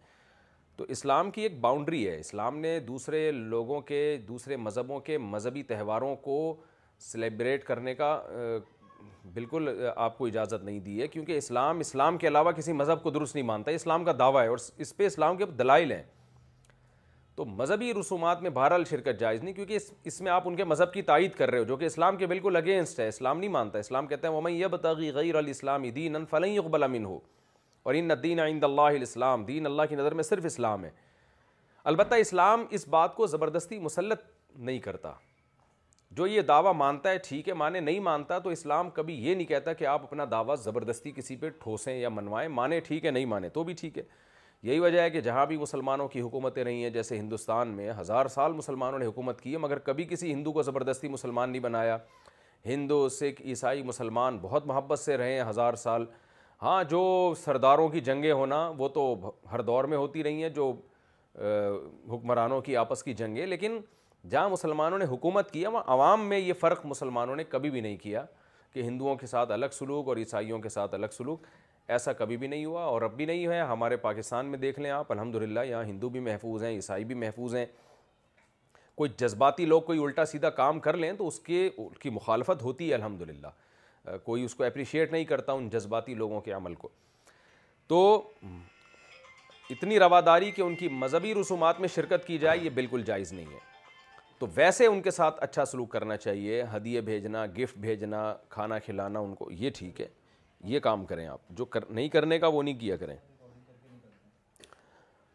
تو 0.76 0.84
اسلام 0.96 1.30
کی 1.30 1.42
ایک 1.42 1.60
باؤنڈری 1.60 2.06
ہے 2.08 2.18
اسلام 2.20 2.58
نے 2.60 2.78
دوسرے 2.88 3.30
لوگوں 3.34 3.80
کے 3.92 4.00
دوسرے 4.28 4.56
مذہبوں 4.68 5.00
کے 5.10 5.18
مذہبی 5.36 5.62
تہواروں 5.74 6.14
کو 6.26 6.38
سیلیبریٹ 7.12 7.64
کرنے 7.64 7.94
کا 7.94 8.08
بالکل 9.34 9.68
آپ 9.96 10.18
کو 10.18 10.26
اجازت 10.26 10.64
نہیں 10.64 10.80
دی 10.88 11.00
ہے 11.02 11.08
کیونکہ 11.08 11.36
اسلام 11.38 11.78
اسلام 11.80 12.18
کے 12.18 12.28
علاوہ 12.28 12.52
کسی 12.56 12.72
مذہب 12.82 13.02
کو 13.02 13.10
درست 13.10 13.34
نہیں 13.34 13.46
مانتا 13.54 13.70
اسلام 13.80 14.04
کا 14.04 14.12
دعویٰ 14.18 14.42
ہے 14.42 14.48
اور 14.48 14.58
اس 14.86 14.96
پہ 14.96 15.06
اسلام 15.06 15.36
کے 15.36 15.46
دلائل 15.58 15.92
ہیں 15.92 16.02
تو 17.36 17.44
مذہبی 17.46 17.92
رسومات 17.94 18.42
میں 18.42 18.50
بہرحال 18.54 18.84
شرکت 18.90 19.18
جائز 19.20 19.42
نہیں 19.42 19.54
کیونکہ 19.54 19.76
اس 19.76 19.90
اس 20.10 20.20
میں 20.26 20.30
آپ 20.32 20.42
ان 20.48 20.54
کے 20.56 20.64
مذہب 20.64 20.92
کی 20.92 21.02
تائید 21.10 21.32
کر 21.38 21.50
رہے 21.50 21.58
ہو 21.58 21.64
جو 21.70 21.76
کہ 21.76 21.84
اسلام 21.84 22.16
کے 22.16 22.26
بالکل 22.26 22.56
اگینسٹ 22.56 23.00
ہے 23.00 23.08
اسلام 23.08 23.38
نہیں 23.40 23.50
مانتا 23.56 23.78
اسلام 23.78 24.06
کہتے 24.06 24.26
ہیں 24.26 24.34
وہ 24.34 24.40
میں 24.40 24.52
یہ 24.52 24.66
بتاؤں 24.74 25.00
غیر 25.14 25.34
الاسلام 25.40 25.82
دین 25.96 26.16
ان 26.16 26.24
فلاں 26.30 26.48
اقبال 26.58 26.94
ہو 27.04 27.18
اور 27.88 27.94
ان 27.94 28.10
دین 28.22 28.40
اللہ 28.40 28.80
الاسلام 29.02 29.44
دین 29.48 29.66
اللہ 29.66 29.82
کی 29.88 29.94
نظر 29.96 30.14
میں 30.14 30.22
صرف 30.28 30.44
اسلام 30.46 30.84
ہے 30.84 30.90
البتہ 31.92 32.14
اسلام 32.24 32.64
اس 32.78 32.88
بات 32.96 33.14
کو 33.16 33.26
زبردستی 33.36 33.78
مسلط 33.78 34.20
نہیں 34.68 34.78
کرتا 34.88 35.12
جو 36.18 36.26
یہ 36.26 36.40
دعویٰ 36.48 36.72
مانتا 36.74 37.10
ہے 37.10 37.18
ٹھیک 37.26 37.48
ہے 37.48 37.54
مانے 37.62 37.80
نہیں 37.80 38.00
مانتا 38.08 38.38
تو 38.46 38.50
اسلام 38.50 38.90
کبھی 38.98 39.14
یہ 39.26 39.34
نہیں 39.34 39.46
کہتا 39.46 39.72
کہ 39.80 39.86
آپ 39.92 40.02
اپنا 40.04 40.24
دعویٰ 40.30 40.56
زبردستی 40.64 41.12
کسی 41.16 41.36
پہ 41.36 41.48
ٹھوسیں 41.60 41.96
یا 41.96 42.08
منوائیں 42.08 42.48
مانے 42.58 42.80
ٹھیک 42.88 43.04
ہے 43.04 43.10
نہیں 43.10 43.24
مانے 43.34 43.48
تو 43.58 43.64
بھی 43.64 43.74
ٹھیک 43.80 43.98
ہے 43.98 44.02
یہی 44.62 44.78
وجہ 44.80 45.00
ہے 45.00 45.10
کہ 45.10 45.20
جہاں 45.20 45.44
بھی 45.46 45.56
مسلمانوں 45.56 46.06
کی 46.08 46.20
حکومتیں 46.20 46.62
رہی 46.64 46.82
ہیں 46.82 46.90
جیسے 46.90 47.18
ہندوستان 47.18 47.68
میں 47.76 47.90
ہزار 48.00 48.26
سال 48.30 48.52
مسلمانوں 48.52 48.98
نے 48.98 49.06
حکومت 49.06 49.40
کی 49.40 49.52
ہے 49.52 49.58
مگر 49.58 49.78
کبھی 49.88 50.04
کسی 50.10 50.32
ہندو 50.32 50.52
کو 50.52 50.62
زبردستی 50.62 51.08
مسلمان 51.08 51.50
نہیں 51.50 51.62
بنایا 51.62 51.96
ہندو 52.66 53.08
سکھ 53.08 53.42
عیسائی 53.46 53.82
مسلمان 53.82 54.38
بہت 54.42 54.66
محبت 54.66 54.98
سے 54.98 55.16
رہے 55.16 55.32
ہیں 55.32 55.42
ہزار 55.48 55.74
سال 55.84 56.04
ہاں 56.62 56.82
جو 56.90 57.02
سرداروں 57.44 57.88
کی 57.88 58.00
جنگیں 58.00 58.32
ہونا 58.32 58.68
وہ 58.78 58.88
تو 58.94 59.32
ہر 59.52 59.60
دور 59.62 59.84
میں 59.92 59.96
ہوتی 59.98 60.22
رہی 60.24 60.42
ہیں 60.42 60.48
جو 60.50 60.72
حکمرانوں 62.12 62.60
کی 62.60 62.76
آپس 62.76 63.02
کی 63.04 63.14
جنگیں 63.14 63.44
لیکن 63.46 63.78
جہاں 64.30 64.48
مسلمانوں 64.50 64.98
نے 64.98 65.04
حکومت 65.10 65.50
کی 65.50 65.62
ہے 65.62 65.68
وہاں 65.68 65.92
عوام 65.94 66.26
میں 66.28 66.38
یہ 66.38 66.52
فرق 66.60 66.86
مسلمانوں 66.86 67.36
نے 67.36 67.44
کبھی 67.48 67.70
بھی 67.70 67.80
نہیں 67.80 67.96
کیا 68.02 68.24
کہ 68.74 68.82
ہندوؤں 68.82 69.16
کے 69.16 69.26
ساتھ 69.26 69.52
الگ 69.52 69.68
سلوک 69.72 70.08
اور 70.08 70.16
عیسائیوں 70.16 70.58
کے 70.60 70.68
ساتھ 70.68 70.94
الگ 70.94 71.12
سلوک 71.16 71.46
ایسا 71.94 72.12
کبھی 72.18 72.36
بھی 72.36 72.46
نہیں 72.48 72.64
ہوا 72.64 72.84
اور 72.84 73.02
اب 73.02 73.16
بھی 73.16 73.24
نہیں 73.26 73.46
ہے 73.48 73.60
ہمارے 73.60 73.96
پاکستان 73.96 74.46
میں 74.50 74.58
دیکھ 74.58 74.78
لیں 74.80 74.90
آپ 74.90 75.10
الحمد 75.12 75.34
للہ 75.42 75.60
یہاں 75.66 75.82
ہندو 75.84 76.08
بھی 76.16 76.20
محفوظ 76.20 76.62
ہیں 76.64 76.70
عیسائی 76.74 77.04
بھی 77.04 77.14
محفوظ 77.14 77.54
ہیں 77.54 77.64
کوئی 78.96 79.10
جذباتی 79.20 79.64
لوگ 79.66 79.82
کوئی 79.82 80.02
الٹا 80.02 80.24
سیدھا 80.26 80.50
کام 80.60 80.80
کر 80.80 80.96
لیں 80.96 81.12
تو 81.18 81.26
اس 81.28 81.38
کے 81.40 82.10
مخالفت 82.12 82.62
ہوتی 82.62 82.88
ہے 82.88 82.94
الحمد 82.94 83.22
للہ 83.28 84.16
کوئی 84.24 84.44
اس 84.44 84.54
کو 84.54 84.64
اپریشیٹ 84.64 85.12
نہیں 85.12 85.24
کرتا 85.24 85.52
ان 85.52 85.68
جذباتی 85.70 86.14
لوگوں 86.14 86.40
کے 86.40 86.52
عمل 86.52 86.74
کو 86.74 86.88
تو 87.88 88.00
اتنی 89.70 89.98
رواداری 89.98 90.50
کہ 90.50 90.62
ان 90.62 90.74
کی 90.76 90.88
مذہبی 90.88 91.34
رسومات 91.40 91.80
میں 91.80 91.88
شرکت 91.94 92.26
کی 92.26 92.38
جائے 92.38 92.58
یہ 92.62 92.70
بالکل 92.74 93.02
جائز 93.06 93.32
نہیں 93.32 93.52
ہے 93.52 93.58
تو 94.38 94.46
ویسے 94.54 94.86
ان 94.86 95.00
کے 95.02 95.10
ساتھ 95.10 95.42
اچھا 95.42 95.64
سلوک 95.64 95.90
کرنا 95.92 96.16
چاہیے 96.16 96.62
ہدیے 96.74 97.00
بھیجنا 97.00 97.44
گفٹ 97.58 97.78
بھیجنا 97.80 98.32
کھانا 98.48 98.78
کھلانا 98.84 99.18
ان 99.18 99.34
کو 99.34 99.50
یہ 99.58 99.70
ٹھیک 99.76 100.00
ہے 100.00 100.06
یہ 100.64 100.80
کام 100.80 101.04
کریں 101.06 101.26
آپ 101.26 101.40
جو 101.56 101.64
کر 101.64 101.84
نہیں 101.90 102.08
کرنے 102.08 102.38
کا 102.38 102.46
وہ 102.48 102.62
نہیں 102.62 102.78
کیا 102.78 102.96
کریں 102.96 103.16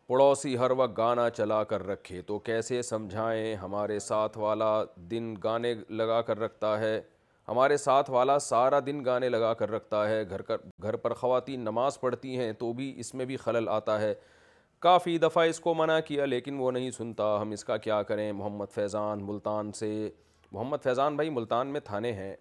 پڑوسی 0.08 0.58
ہر 0.58 0.72
وقت 0.78 0.98
گانا 0.98 1.30
چلا 1.30 1.64
کر 1.64 1.86
رکھے 1.88 2.22
تو 2.28 2.38
کیسے 2.50 2.82
سمجھائیں 2.82 3.56
ہمارے 3.58 4.00
ساتھ 4.08 4.38
والا 4.38 4.72
دن 5.12 5.34
گانے 5.44 5.74
لگا 5.90 6.22
کر 6.28 6.40
رکھتا 6.40 6.80
ہے 6.80 7.00
ہمارے 7.48 7.78
ساتھ 7.78 8.10
والا 8.12 8.38
سارا 8.40 8.80
دن 8.86 9.04
گانے 9.06 9.30
لگا 9.30 9.54
کر 9.60 9.72
رکھتا 9.72 10.08
ہے 10.10 10.24
گھر 10.30 10.42
کر 10.50 10.58
گھر 10.82 10.96
پر 11.06 11.14
خواتین 11.22 11.60
نماز 11.64 12.00
پڑھتی 12.00 12.38
ہیں 12.38 12.52
تو 12.60 12.72
بھی 12.74 12.94
اس 13.00 13.14
میں 13.14 13.26
بھی 13.26 13.38
خلل 13.46 13.70
آتا 13.70 14.00
ہے 14.02 14.14
کافی 14.86 15.18
دفعہ 15.20 15.44
اس 15.48 15.60
کو 15.60 15.74
منع 15.78 16.00
کیا 16.06 16.26
لیکن 16.26 16.56
وہ 16.60 16.72
نہیں 16.72 16.92
سنتا 16.92 17.36
ہم 17.42 17.52
اس 17.52 17.64
کا 17.66 17.78
کیا 17.78 18.02
کریں 18.04 18.32
محمد 18.32 18.72
فیضان 18.76 19.26
ملتان 19.26 19.72
سے 19.80 19.94
محمد 20.52 20.84
فیضان 20.84 21.16
بھائی 21.16 21.30
ملتان 21.30 21.68
میں 21.74 21.80
تھانے 21.86 22.12
ہیں 22.14 22.34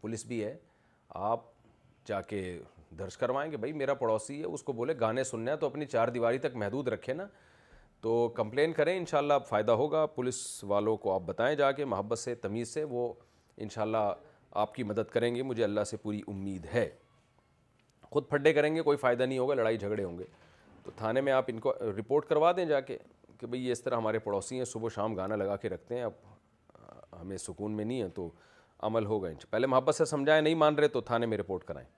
پولیس 0.00 0.24
بھی 0.26 0.44
ہے 0.44 0.56
آپ 1.14 1.44
جا 2.06 2.20
کے 2.28 2.58
درج 2.98 3.16
کروائیں 3.16 3.50
گے 3.52 3.56
بھائی 3.56 3.72
میرا 3.72 3.94
پڑوسی 3.94 4.38
ہے 4.40 4.44
اس 4.46 4.62
کو 4.62 4.72
بولے 4.72 4.94
گانے 5.00 5.24
سننا 5.24 5.52
ہے 5.52 5.56
تو 5.56 5.66
اپنی 5.66 5.86
چار 5.86 6.08
دیواری 6.16 6.38
تک 6.38 6.56
محدود 6.62 6.88
رکھے 6.88 7.14
نا 7.14 7.26
تو 8.02 8.28
کمپلین 8.36 8.72
کریں 8.72 8.96
انشاءاللہ 8.96 9.32
آپ 9.32 9.48
فائدہ 9.48 9.72
ہوگا 9.80 10.04
پولیس 10.14 10.36
والوں 10.68 10.96
کو 11.04 11.12
آپ 11.14 11.22
بتائیں 11.26 11.54
جا 11.56 11.70
کے 11.72 11.84
محبت 11.84 12.18
سے 12.18 12.34
تمیز 12.34 12.68
سے 12.74 12.84
وہ 12.90 13.12
انشاءاللہ 13.66 14.12
آپ 14.62 14.74
کی 14.74 14.82
مدد 14.84 15.10
کریں 15.10 15.34
گے 15.34 15.42
مجھے 15.42 15.62
اللہ 15.64 15.84
سے 15.90 15.96
پوری 16.02 16.20
امید 16.28 16.66
ہے 16.74 16.88
خود 18.12 18.28
پھڈے 18.28 18.52
کریں 18.52 18.74
گے 18.76 18.82
کوئی 18.82 18.96
فائدہ 18.98 19.22
نہیں 19.22 19.38
ہوگا 19.38 19.54
لڑائی 19.54 19.76
جھگڑے 19.78 20.02
ہوں 20.04 20.18
گے 20.18 20.24
تو 20.84 20.90
تھانے 20.96 21.20
میں 21.20 21.32
آپ 21.32 21.44
ان 21.48 21.60
کو 21.60 21.72
رپورٹ 21.98 22.26
کروا 22.28 22.50
دیں 22.56 22.64
جا 22.64 22.80
کے 22.80 22.96
کہ 23.40 23.46
بھئی 23.46 23.66
یہ 23.66 23.72
اس 23.72 23.82
طرح 23.82 23.96
ہمارے 23.96 24.18
پڑوسی 24.24 24.58
ہیں 24.58 24.64
صبح 24.64 24.88
شام 24.94 25.14
گانا 25.16 25.36
لگا 25.36 25.56
کے 25.64 25.68
رکھتے 25.68 25.94
ہیں 25.96 26.02
اب 26.02 27.20
ہمیں 27.20 27.36
سکون 27.38 27.76
میں 27.76 27.84
نہیں 27.84 28.02
ہے 28.02 28.08
تو 28.14 28.30
عمل 28.86 29.06
ہو 29.06 29.22
گئے 29.22 29.34
پہلے 29.50 29.66
محبت 29.66 29.94
سے 29.94 30.04
سمجھائیں 30.04 30.40
نہیں 30.42 30.54
مان 30.62 30.74
رہے 30.74 30.88
تو 30.94 31.00
تھانے 31.10 31.26
میں 31.26 31.38
رپورٹ 31.38 31.64
کرائیں 31.64 31.88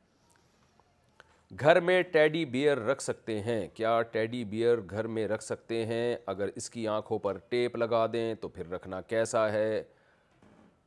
گھر 1.61 1.81
میں 1.89 2.01
ٹیڈی 2.13 2.45
بیئر 2.57 2.79
رکھ 2.87 3.03
سکتے 3.03 3.41
ہیں 3.43 3.67
کیا 3.75 4.01
ٹیڈی 4.13 4.45
بیئر 4.53 4.79
گھر 4.91 5.07
میں 5.17 5.27
رکھ 5.29 5.43
سکتے 5.45 5.85
ہیں 5.87 6.17
اگر 6.33 6.49
اس 6.57 6.69
کی 6.71 6.87
آنکھوں 6.89 7.19
پر 7.27 7.37
ٹیپ 7.49 7.77
لگا 7.77 8.07
دیں 8.13 8.35
تو 8.41 8.49
پھر 8.57 8.71
رکھنا 8.71 9.01
کیسا 9.13 9.51
ہے 9.53 9.83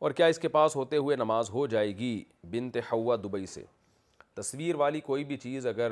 اور 0.05 0.11
کیا 0.19 0.25
اس 0.31 0.39
کے 0.39 0.47
پاس 0.57 0.75
ہوتے 0.75 0.97
ہوئے 0.97 1.15
نماز 1.15 1.49
ہو 1.49 1.65
جائے 1.67 1.95
گی 1.97 2.23
بنت 2.51 2.77
ہوا 2.91 3.15
دبئی 3.23 3.45
سے 3.53 3.63
تصویر 4.35 4.75
والی 4.79 4.99
کوئی 5.01 5.23
بھی 5.25 5.37
چیز 5.45 5.67
اگر 5.67 5.91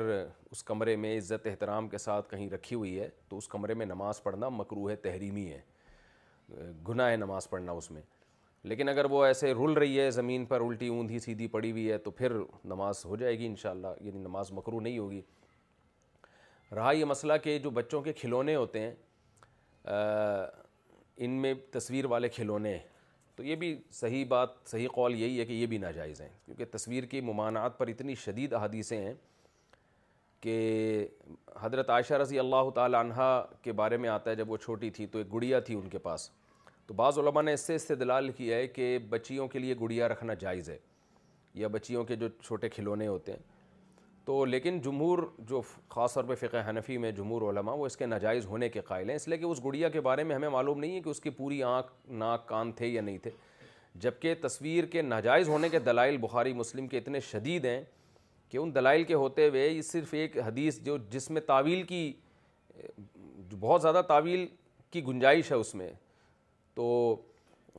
اس 0.50 0.62
کمرے 0.64 0.96
میں 1.04 1.16
عزت 1.18 1.46
احترام 1.50 1.88
کے 1.94 1.98
ساتھ 1.98 2.30
کہیں 2.30 2.48
رکھی 2.50 2.76
ہوئی 2.76 2.98
ہے 3.00 3.08
تو 3.28 3.38
اس 3.38 3.48
کمرے 3.54 3.74
میں 3.80 3.86
نماز 3.86 4.22
پڑھنا 4.22 4.48
مکروح 4.58 4.94
تحریمی 5.02 5.50
ہے 5.52 5.60
گناہ 6.88 7.08
ہے 7.10 7.16
نماز 7.16 7.48
پڑھنا 7.50 7.72
اس 7.72 7.90
میں 7.90 8.02
لیکن 8.68 8.88
اگر 8.88 9.04
وہ 9.10 9.24
ایسے 9.24 9.52
رل 9.54 9.72
رہی 9.78 9.98
ہے 10.00 10.10
زمین 10.10 10.44
پر 10.44 10.60
الٹی 10.60 10.86
اوندھی 10.88 11.18
سیدھی 11.24 11.46
پڑی 11.48 11.70
ہوئی 11.70 11.90
ہے 11.92 11.96
تو 12.06 12.10
پھر 12.10 12.32
نماز 12.68 13.04
ہو 13.06 13.16
جائے 13.16 13.38
گی 13.38 13.46
انشاءاللہ 13.46 13.88
یعنی 14.04 14.18
نماز 14.18 14.50
مکرو 14.52 14.78
نہیں 14.86 14.96
ہوگی 14.98 15.20
رہا 16.76 16.90
یہ 16.92 17.04
مسئلہ 17.04 17.32
کہ 17.42 17.58
جو 17.66 17.70
بچوں 17.76 18.00
کے 18.02 18.12
کھلونے 18.20 18.54
ہوتے 18.56 18.80
ہیں 18.80 18.90
ان 21.24 21.30
میں 21.42 21.52
تصویر 21.72 22.04
والے 22.14 22.28
کھلونے 22.28 22.70
ہیں 22.72 22.78
تو 23.36 23.44
یہ 23.44 23.56
بھی 23.62 23.74
صحیح 24.00 24.24
بات 24.28 24.48
صحیح 24.70 24.88
قول 24.94 25.14
یہی 25.20 25.38
ہے 25.40 25.44
کہ 25.46 25.52
یہ 25.52 25.66
بھی 25.72 25.78
ناجائز 25.78 26.20
ہیں 26.20 26.28
کیونکہ 26.46 26.64
تصویر 26.72 27.04
کی 27.14 27.20
ممانعات 27.30 27.78
پر 27.78 27.86
اتنی 27.92 28.14
شدید 28.24 28.52
احادیثیں 28.52 28.98
ہیں 29.04 29.14
کہ 30.40 30.56
حضرت 31.60 31.90
عائشہ 31.90 32.14
رضی 32.24 32.38
اللہ 32.38 32.70
تعالی 32.74 32.96
عنہ 33.00 33.30
کے 33.62 33.72
بارے 33.82 33.96
میں 34.04 34.08
آتا 34.08 34.30
ہے 34.30 34.36
جب 34.36 34.50
وہ 34.50 34.56
چھوٹی 34.64 34.90
تھی 34.98 35.06
تو 35.14 35.18
ایک 35.18 35.32
گڑیا 35.34 35.60
تھی 35.68 35.74
ان 35.74 35.88
کے 35.90 35.98
پاس 36.08 36.30
تو 36.86 36.94
بعض 36.94 37.18
علماء 37.18 37.42
نے 37.42 37.52
اس 37.54 37.60
سے 37.66 37.74
استدلال 37.74 38.28
کیا 38.32 38.56
ہے 38.56 38.66
کہ 38.68 38.96
بچیوں 39.10 39.46
کے 39.48 39.58
لیے 39.58 39.74
گڑیا 39.80 40.08
رکھنا 40.08 40.34
جائز 40.40 40.68
ہے 40.70 40.76
یا 41.60 41.68
بچیوں 41.68 42.04
کے 42.04 42.16
جو 42.16 42.28
چھوٹے 42.42 42.68
کھلونے 42.68 43.06
ہوتے 43.06 43.32
ہیں 43.32 43.38
تو 44.24 44.44
لیکن 44.44 44.78
جمہور 44.84 45.18
جو 45.48 45.60
خاص 45.90 46.14
طور 46.14 46.24
پہ 46.24 46.34
فقہ 46.40 46.62
حنفی 46.68 46.96
میں 46.98 47.10
جمہور 47.16 47.42
علماء 47.50 47.72
وہ 47.76 47.86
اس 47.86 47.96
کے 47.96 48.06
ناجائز 48.06 48.46
ہونے 48.46 48.68
کے 48.68 48.80
قائل 48.86 49.08
ہیں 49.08 49.16
اس 49.16 49.26
لیے 49.28 49.38
کہ 49.38 49.44
اس 49.44 49.64
گڑیا 49.64 49.88
کے 49.88 50.00
بارے 50.06 50.24
میں 50.24 50.34
ہمیں 50.36 50.48
معلوم 50.48 50.78
نہیں 50.80 50.94
ہے 50.96 51.00
کہ 51.00 51.08
اس 51.08 51.20
کی 51.20 51.30
پوری 51.40 51.62
آنکھ 51.62 51.90
ناک 52.22 52.46
کان 52.48 52.72
تھے 52.78 52.86
یا 52.86 53.02
نہیں 53.02 53.18
تھے 53.22 53.30
جبکہ 54.04 54.34
تصویر 54.42 54.84
کے 54.92 55.02
ناجائز 55.02 55.48
ہونے 55.48 55.68
کے 55.68 55.78
دلائل 55.80 56.16
بخاری 56.20 56.52
مسلم 56.54 56.88
کے 56.88 56.98
اتنے 56.98 57.20
شدید 57.30 57.64
ہیں 57.64 57.82
کہ 58.48 58.58
ان 58.58 58.74
دلائل 58.74 59.04
کے 59.04 59.14
ہوتے 59.14 59.48
ہوئے 59.48 59.68
یہ 59.68 59.82
صرف 59.82 60.14
ایک 60.14 60.36
حدیث 60.46 60.80
جو 60.84 60.96
جس 61.10 61.30
میں 61.30 61.40
تعویل 61.46 61.82
کی 61.86 62.12
بہت 63.60 63.82
زیادہ 63.82 64.02
تعویل 64.08 64.46
کی 64.90 65.04
گنجائش 65.06 65.50
ہے 65.52 65.56
اس 65.56 65.74
میں 65.74 65.88
تو 66.76 66.94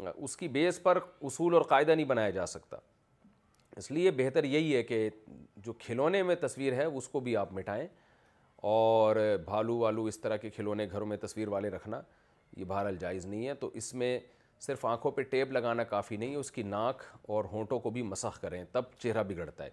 اس 0.05 0.35
کی 0.37 0.47
بیس 0.55 0.81
پر 0.83 0.97
اصول 1.27 1.53
اور 1.53 1.61
قاعدہ 1.69 1.91
نہیں 1.91 2.05
بنایا 2.05 2.29
جا 2.29 2.45
سکتا 2.45 2.77
اس 3.77 3.89
لیے 3.91 4.11
بہتر 4.17 4.43
یہی 4.43 4.75
ہے 4.75 4.81
کہ 4.83 5.07
جو 5.65 5.73
کھلونے 5.79 6.21
میں 6.23 6.35
تصویر 6.41 6.73
ہے 6.75 6.83
اس 6.85 7.07
کو 7.09 7.19
بھی 7.27 7.35
آپ 7.37 7.51
مٹائیں 7.53 7.87
اور 8.71 9.15
بھالو 9.45 9.77
والو 9.77 10.05
اس 10.11 10.19
طرح 10.19 10.37
کے 10.45 10.49
کھلونے 10.49 10.87
گھروں 10.91 11.05
میں 11.07 11.17
تصویر 11.21 11.47
والے 11.47 11.69
رکھنا 11.69 12.01
یہ 12.57 12.65
بہرحال 12.65 12.95
جائز 12.99 13.25
نہیں 13.25 13.47
ہے 13.47 13.53
تو 13.63 13.69
اس 13.81 13.93
میں 14.03 14.19
صرف 14.65 14.85
آنکھوں 14.85 15.11
پہ 15.11 15.21
ٹیپ 15.33 15.51
لگانا 15.51 15.83
کافی 15.93 16.17
نہیں 16.17 16.31
ہے 16.31 16.35
اس 16.35 16.51
کی 16.51 16.63
ناک 16.63 17.01
اور 17.33 17.45
ہونٹوں 17.51 17.79
کو 17.79 17.89
بھی 17.97 18.01
مسخ 18.13 18.39
کریں 18.41 18.63
تب 18.71 18.83
چہرہ 18.99 19.23
بگڑتا 19.27 19.63
ہے 19.63 19.69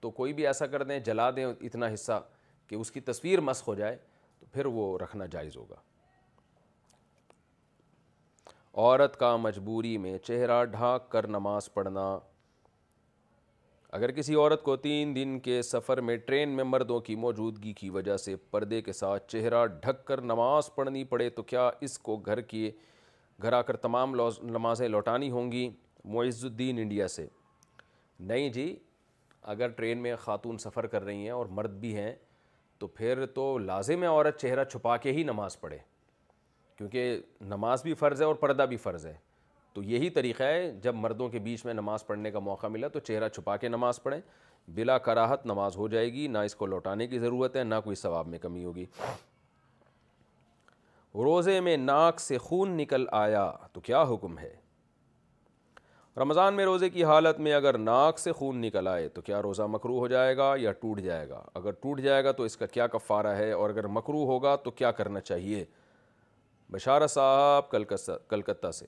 تو 0.00 0.10
کوئی 0.20 0.32
بھی 0.32 0.46
ایسا 0.46 0.66
کر 0.74 0.82
دیں 0.82 0.98
جلا 1.04 1.30
دیں 1.36 1.44
اتنا 1.44 1.88
حصہ 1.94 2.20
کہ 2.68 2.74
اس 2.74 2.90
کی 2.92 3.00
تصویر 3.10 3.40
مسخ 3.50 3.68
ہو 3.68 3.74
جائے 3.74 3.96
تو 4.40 4.46
پھر 4.52 4.66
وہ 4.76 4.96
رکھنا 5.02 5.26
جائز 5.36 5.56
ہوگا 5.56 5.76
عورت 8.78 9.16
کا 9.18 9.36
مجبوری 9.36 9.96
میں 9.98 10.18
چہرہ 10.24 10.64
ڈھاک 10.72 11.08
کر 11.12 11.26
نماز 11.28 11.72
پڑھنا 11.74 12.02
اگر 13.98 14.10
کسی 14.16 14.34
عورت 14.34 14.62
کو 14.62 14.76
تین 14.84 15.14
دن 15.14 15.38
کے 15.44 15.60
سفر 15.70 16.00
میں 16.00 16.16
ٹرین 16.26 16.48
میں 16.56 16.64
مردوں 16.64 16.98
کی 17.08 17.14
موجودگی 17.24 17.72
کی 17.80 17.88
وجہ 17.90 18.16
سے 18.24 18.34
پردے 18.50 18.80
کے 18.82 18.92
ساتھ 18.92 19.28
چہرہ 19.32 19.64
ڈھک 19.80 20.04
کر 20.06 20.20
نماز 20.20 20.74
پڑھنی 20.74 21.02
پڑے 21.04 21.28
تو 21.30 21.42
کیا 21.42 21.68
اس 21.86 21.98
کو 21.98 22.16
گھر 22.16 22.40
کی 22.40 22.70
گھر 23.42 23.52
آ 23.52 23.60
کر 23.70 23.76
تمام 23.88 24.14
نمازیں 24.42 24.86
لوٹانی 24.88 25.30
ہوں 25.30 25.50
گی 25.52 25.68
معز 26.14 26.44
الدین 26.44 26.78
انڈیا 26.78 27.08
سے 27.16 27.26
نہیں 28.28 28.48
جی 28.52 28.74
اگر 29.54 29.68
ٹرین 29.76 30.02
میں 30.02 30.14
خاتون 30.24 30.58
سفر 30.58 30.86
کر 30.94 31.02
رہی 31.04 31.22
ہیں 31.24 31.30
اور 31.30 31.46
مرد 31.58 31.78
بھی 31.80 31.94
ہیں 31.96 32.12
تو 32.78 32.86
پھر 32.86 33.26
تو 33.34 33.56
لازم 33.58 34.02
ہے 34.02 34.08
عورت 34.08 34.40
چہرہ 34.40 34.64
چھپا 34.70 34.96
کے 35.06 35.12
ہی 35.12 35.22
نماز 35.24 35.60
پڑھے 35.60 35.78
کیونکہ 36.80 37.16
نماز 37.46 37.82
بھی 37.82 37.92
فرض 37.94 38.20
ہے 38.20 38.26
اور 38.26 38.34
پردہ 38.42 38.62
بھی 38.68 38.76
فرض 38.82 39.04
ہے 39.06 39.12
تو 39.74 39.82
یہی 39.82 40.08
طریقہ 40.10 40.42
ہے 40.42 40.70
جب 40.82 40.94
مردوں 40.96 41.28
کے 41.30 41.38
بیچ 41.38 41.64
میں 41.64 41.72
نماز 41.74 42.06
پڑھنے 42.06 42.30
کا 42.30 42.38
موقع 42.38 42.66
ملا 42.66 42.88
تو 42.92 42.98
چہرہ 43.00 43.28
چھپا 43.28 43.56
کے 43.64 43.68
نماز 43.68 44.02
پڑھیں 44.02 44.20
بلا 44.74 44.96
کراہت 45.08 45.44
نماز 45.46 45.76
ہو 45.76 45.88
جائے 45.94 46.06
گی 46.12 46.26
نہ 46.28 46.38
اس 46.48 46.54
کو 46.56 46.66
لوٹانے 46.66 47.06
کی 47.06 47.18
ضرورت 47.18 47.56
ہے 47.56 47.64
نہ 47.64 47.74
کوئی 47.84 47.96
ثواب 48.02 48.28
میں 48.28 48.38
کمی 48.42 48.64
ہوگی 48.64 48.84
روزے 51.24 51.58
میں 51.66 51.76
ناک 51.76 52.20
سے 52.20 52.38
خون 52.38 52.70
نکل 52.76 53.04
آیا 53.20 53.44
تو 53.72 53.80
کیا 53.90 54.02
حکم 54.12 54.38
ہے 54.38 54.52
رمضان 56.20 56.54
میں 56.54 56.64
روزے 56.64 56.88
کی 56.90 57.04
حالت 57.04 57.40
میں 57.40 57.52
اگر 57.54 57.78
ناک 57.78 58.18
سے 58.18 58.32
خون 58.38 58.60
نکل 58.60 58.86
آئے 58.92 59.08
تو 59.08 59.22
کیا 59.22 59.42
روزہ 59.42 59.62
مکرو 59.70 59.98
ہو 59.98 60.08
جائے 60.08 60.36
گا 60.36 60.52
یا 60.60 60.72
ٹوٹ 60.80 61.00
جائے 61.00 61.28
گا 61.28 61.42
اگر 61.54 61.70
ٹوٹ 61.82 62.00
جائے 62.00 62.24
گا 62.24 62.32
تو 62.32 62.42
اس 62.42 62.56
کا 62.56 62.66
کیا 62.66 62.86
کفارہ 62.96 63.36
ہے 63.36 63.50
اور 63.52 63.70
اگر 63.70 63.86
مکرو 63.98 64.24
ہوگا 64.32 64.54
تو 64.64 64.70
کیا 64.80 64.90
کرنا 65.02 65.20
چاہیے 65.20 65.64
بشارہ 66.72 67.06
صاحب 67.14 67.70
کلکتہ 68.30 68.70
سے 68.74 68.86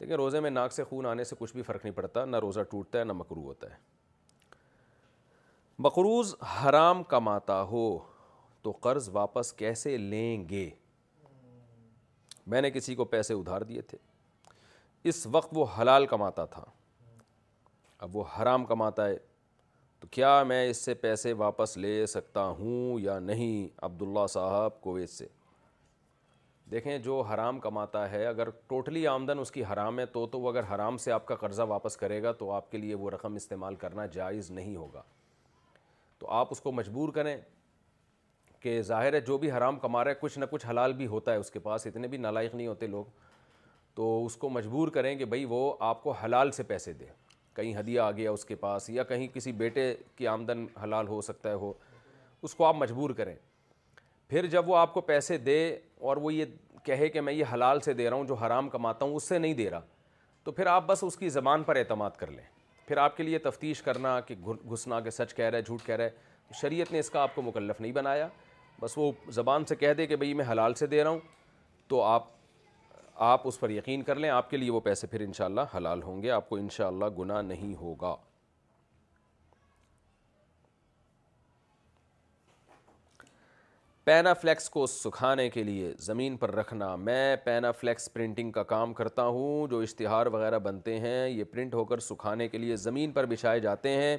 دیکھیں 0.00 0.16
روزے 0.16 0.40
میں 0.40 0.50
ناک 0.50 0.72
سے 0.72 0.84
خون 0.84 1.06
آنے 1.06 1.24
سے 1.24 1.36
کچھ 1.38 1.52
بھی 1.54 1.62
فرق 1.62 1.84
نہیں 1.84 1.94
پڑتا 1.96 2.24
نہ 2.24 2.36
روزہ 2.42 2.60
ٹوٹتا 2.70 2.98
ہے 2.98 3.04
نہ 3.04 3.12
مکرو 3.20 3.42
ہوتا 3.44 3.70
ہے 3.70 3.76
مقروض 5.86 6.34
حرام 6.58 7.02
کماتا 7.14 7.60
ہو 7.70 7.86
تو 8.62 8.70
قرض 8.80 9.08
واپس 9.12 9.52
کیسے 9.62 9.96
لیں 9.96 10.48
گے 10.48 10.68
میں 12.52 12.60
نے 12.62 12.70
کسی 12.70 12.94
کو 12.94 13.04
پیسے 13.14 13.34
ادھار 13.34 13.62
دیے 13.70 13.82
تھے 13.92 13.98
اس 15.10 15.26
وقت 15.32 15.48
وہ 15.54 15.64
حلال 15.78 16.06
کماتا 16.06 16.44
تھا 16.56 16.64
اب 18.04 18.16
وہ 18.16 18.24
حرام 18.40 18.64
کماتا 18.66 19.06
ہے 19.08 19.16
تو 20.00 20.08
کیا 20.10 20.42
میں 20.48 20.66
اس 20.70 20.84
سے 20.84 20.94
پیسے 21.06 21.32
واپس 21.44 21.76
لے 21.76 21.94
سکتا 22.16 22.46
ہوں 22.58 23.00
یا 23.00 23.18
نہیں 23.30 23.66
عبداللہ 23.84 24.26
صاحب 24.30 24.80
کویت 24.80 25.10
سے 25.10 25.26
دیکھیں 26.70 26.96
جو 26.98 27.20
حرام 27.32 27.58
کماتا 27.60 28.10
ہے 28.10 28.24
اگر 28.26 28.48
ٹوٹلی 28.68 29.06
آمدن 29.06 29.38
اس 29.38 29.50
کی 29.52 29.62
حرام 29.72 29.98
ہے 29.98 30.06
تو 30.14 30.26
تو 30.28 30.40
وہ 30.40 30.48
اگر 30.50 30.62
حرام 30.74 30.96
سے 31.04 31.12
آپ 31.12 31.26
کا 31.26 31.34
قرضہ 31.42 31.62
واپس 31.68 31.96
کرے 31.96 32.22
گا 32.22 32.32
تو 32.38 32.50
آپ 32.52 32.70
کے 32.70 32.78
لیے 32.78 32.94
وہ 33.02 33.10
رقم 33.10 33.34
استعمال 33.34 33.74
کرنا 33.84 34.06
جائز 34.14 34.50
نہیں 34.50 34.74
ہوگا 34.76 35.02
تو 36.18 36.30
آپ 36.40 36.48
اس 36.50 36.60
کو 36.60 36.72
مجبور 36.72 37.08
کریں 37.14 37.36
کہ 38.60 38.80
ظاہر 38.82 39.12
ہے 39.14 39.20
جو 39.20 39.38
بھی 39.38 39.50
حرام 39.52 39.78
کما 39.78 40.02
رہے 40.04 40.10
ہے 40.10 40.16
کچھ 40.20 40.38
نہ 40.38 40.44
کچھ 40.50 40.66
حلال 40.66 40.92
بھی 41.00 41.06
ہوتا 41.06 41.32
ہے 41.32 41.36
اس 41.36 41.50
کے 41.50 41.58
پاس 41.68 41.86
اتنے 41.86 42.08
بھی 42.14 42.18
نالائق 42.18 42.54
نہیں 42.54 42.66
ہوتے 42.66 42.86
لوگ 42.86 43.04
تو 43.94 44.24
اس 44.26 44.36
کو 44.36 44.48
مجبور 44.50 44.88
کریں 44.96 45.14
کہ 45.18 45.24
بھائی 45.24 45.44
وہ 45.48 45.60
آپ 45.90 46.02
کو 46.02 46.12
حلال 46.24 46.50
سے 46.52 46.62
پیسے 46.70 46.92
دے 46.92 47.06
کہیں 47.56 47.72
ہدیہ 47.78 48.00
آ 48.00 48.10
گیا 48.10 48.30
اس 48.30 48.44
کے 48.44 48.54
پاس 48.64 48.88
یا 48.90 49.02
کہیں 49.12 49.26
کسی 49.34 49.52
بیٹے 49.60 49.92
کی 50.16 50.26
آمدن 50.28 50.66
حلال 50.82 51.08
ہو 51.08 51.20
سکتا 51.28 51.48
ہے 51.50 51.54
ہو 51.62 51.72
اس 52.42 52.54
کو 52.54 52.64
آپ 52.64 52.76
مجبور 52.76 53.10
کریں 53.20 53.34
پھر 54.28 54.46
جب 54.50 54.68
وہ 54.68 54.76
آپ 54.76 54.94
کو 54.94 55.00
پیسے 55.00 55.36
دے 55.38 55.56
اور 56.08 56.16
وہ 56.22 56.32
یہ 56.34 56.44
کہے 56.84 57.08
کہ 57.08 57.20
میں 57.20 57.32
یہ 57.32 57.44
حلال 57.52 57.80
سے 57.80 57.92
دے 57.94 58.08
رہا 58.08 58.16
ہوں 58.16 58.24
جو 58.26 58.34
حرام 58.34 58.68
کماتا 58.68 59.04
ہوں 59.04 59.14
اس 59.16 59.28
سے 59.28 59.38
نہیں 59.38 59.54
دے 59.54 59.68
رہا 59.70 59.80
تو 60.44 60.52
پھر 60.52 60.66
آپ 60.66 60.86
بس 60.86 61.02
اس 61.04 61.16
کی 61.16 61.28
زبان 61.28 61.62
پر 61.66 61.76
اعتماد 61.76 62.10
کر 62.18 62.30
لیں 62.30 62.44
پھر 62.88 62.96
آپ 63.04 63.16
کے 63.16 63.22
لیے 63.22 63.38
تفتیش 63.44 63.82
کرنا 63.82 64.18
کہ 64.26 64.34
گھسنا 64.72 65.00
کہ 65.00 65.10
سچ 65.10 65.34
کہہ 65.34 65.44
رہا 65.48 65.56
ہے 65.58 65.62
جھوٹ 65.62 65.82
کہہ 65.86 65.96
رہا 65.96 66.04
ہے 66.04 66.54
شریعت 66.60 66.92
نے 66.92 66.98
اس 66.98 67.10
کا 67.10 67.22
آپ 67.22 67.34
کو 67.34 67.42
مکلف 67.42 67.80
نہیں 67.80 67.92
بنایا 67.92 68.28
بس 68.80 68.92
وہ 68.98 69.10
زبان 69.34 69.64
سے 69.68 69.76
کہہ 69.76 69.92
دے 69.98 70.06
کہ 70.06 70.16
بھئی 70.16 70.34
میں 70.34 70.44
حلال 70.50 70.74
سے 70.74 70.86
دے 70.86 71.02
رہا 71.02 71.10
ہوں 71.10 71.18
تو 71.88 72.02
آپ 72.02 72.24
آپ 73.32 73.46
اس 73.48 73.58
پر 73.60 73.70
یقین 73.70 74.02
کر 74.02 74.14
لیں 74.16 74.30
آپ 74.30 74.50
کے 74.50 74.56
لیے 74.56 74.70
وہ 74.70 74.80
پیسے 74.86 75.06
پھر 75.06 75.20
انشاءاللہ 75.20 75.60
حلال 75.76 76.02
ہوں 76.02 76.22
گے 76.22 76.30
آپ 76.30 76.48
کو 76.48 76.56
انشاءاللہ 76.56 77.04
گناہ 77.18 77.42
نہیں 77.42 77.74
ہوگا 77.80 78.14
پینا 84.06 84.32
فلیکس 84.40 84.68
کو 84.70 84.84
سکھانے 84.86 85.48
کے 85.50 85.62
لیے 85.64 85.90
زمین 86.00 86.36
پر 86.40 86.50
رکھنا 86.54 86.94
میں 86.96 87.36
پینا 87.44 87.70
فلیکس 87.78 88.12
پرنٹنگ 88.14 88.50
کا 88.52 88.62
کام 88.72 88.92
کرتا 88.94 89.22
ہوں 89.26 89.66
جو 89.68 89.78
اشتہار 89.82 90.26
وغیرہ 90.32 90.58
بنتے 90.66 90.98
ہیں 91.00 91.26
یہ 91.28 91.44
پرنٹ 91.52 91.74
ہو 91.74 91.84
کر 91.84 91.98
سکھانے 92.08 92.46
کے 92.48 92.58
لیے 92.58 92.76
زمین 92.82 93.12
پر 93.12 93.26
بچھائے 93.30 93.60
جاتے 93.60 93.90
ہیں 93.96 94.16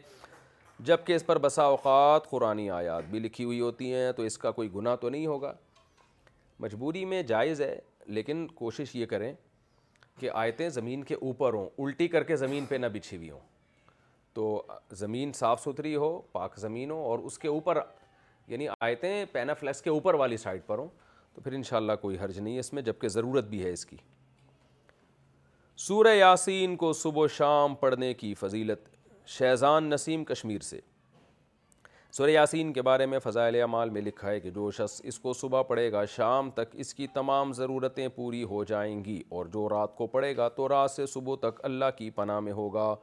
جب 0.89 1.05
کہ 1.05 1.14
اس 1.15 1.26
پر 1.26 1.38
بسا 1.45 1.64
اوقات 1.76 2.30
قرآن 2.30 2.59
آیات 2.76 3.03
بھی 3.11 3.19
لکھی 3.19 3.43
ہوئی 3.43 3.59
ہوتی 3.61 3.93
ہیں 3.93 4.11
تو 4.18 4.23
اس 4.23 4.38
کا 4.38 4.51
کوئی 4.59 4.73
گناہ 4.73 4.95
تو 5.01 5.09
نہیں 5.09 5.26
ہوگا 5.27 5.53
مجبوری 6.59 7.03
میں 7.14 7.22
جائز 7.31 7.61
ہے 7.61 7.76
لیکن 8.19 8.45
کوشش 8.55 8.95
یہ 8.95 9.05
کریں 9.15 9.31
کہ 10.19 10.30
آیتیں 10.34 10.68
زمین 10.80 11.03
کے 11.11 11.15
اوپر 11.15 11.53
ہوں 11.53 11.69
الٹی 11.84 12.07
کر 12.18 12.23
کے 12.31 12.35
زمین 12.43 12.65
پہ 12.69 12.76
نہ 12.76 12.88
بچھی 12.93 13.15
ہوئی 13.18 13.31
ہوں 13.31 13.39
تو 14.34 14.61
زمین 15.05 15.31
صاف 15.35 15.61
ستھری 15.64 15.95
ہو 15.95 16.18
پاک 16.31 16.59
زمین 16.59 16.91
ہو 16.91 17.03
اور 17.11 17.19
اس 17.26 17.39
کے 17.39 17.47
اوپر 17.47 17.81
یعنی 18.48 18.68
آیتیں 18.82 19.26
پینا 19.32 19.53
فلیس 19.53 19.82
کے 19.82 19.90
اوپر 19.90 20.14
والی 20.14 20.38
سائڈ 20.38 20.61
پر 20.68 20.78
ہوں 20.78 20.88
تو 21.36 21.41
پھر 21.41 21.53
انشاءاللہ 21.53 21.91
کوئی 22.02 22.18
حرج 22.24 22.40
نہیں 22.40 22.53
ہے 22.53 22.60
اس 22.60 22.72
میں 22.74 22.82
جبکہ 22.82 23.07
ضرورت 23.15 23.45
بھی 23.48 23.64
ہے 23.64 23.72
اس 23.74 23.86
کی 23.86 23.98
سورہ 25.88 26.14
یاسین 26.15 26.76
کو 26.84 26.91
صبح 27.02 27.24
و 27.24 27.28
شام 27.38 27.76
پڑھنے 27.82 28.14
کی 28.22 28.34
فضیلت 28.40 28.88
شہزان 29.30 29.90
نسیم 29.90 30.24
کشمیر 30.26 30.61
سے 30.64 30.80
سورہ 32.18 32.30
یاسین 32.30 32.72
کے 32.74 32.82
بارے 32.82 33.06
میں 33.06 33.19
فضائل 33.24 33.56
اعمال 33.61 33.90
میں 33.95 34.02
لکھا 34.02 34.30
ہے 34.30 34.40
کہ 34.40 34.49
جو 34.52 34.69
شخص 34.78 34.99
اس 35.03 35.19
کو 35.19 35.34
صبح 35.41 35.61
پڑھے 35.69 35.91
گا 35.91 36.03
شام 36.15 36.49
تک 36.56 36.69
اس 36.84 36.94
کی 36.94 37.07
تمام 37.14 37.52
ضرورتیں 37.53 38.07
پوری 38.15 38.44
ہو 38.53 38.64
جائیں 38.72 39.03
گی 39.06 39.22
اور 39.30 39.45
جو 39.53 39.68
رات 39.69 39.95
کو 39.95 40.07
پڑھے 40.15 40.36
گا 40.38 40.48
تو 40.57 40.69
رات 40.69 40.91
سے 40.91 41.06
صبح 41.14 41.36
تک 41.41 41.60
اللہ 41.65 41.91
کی 41.98 42.10
پناہ 42.15 42.40
میں 42.48 42.53
ہوگا 42.61 42.94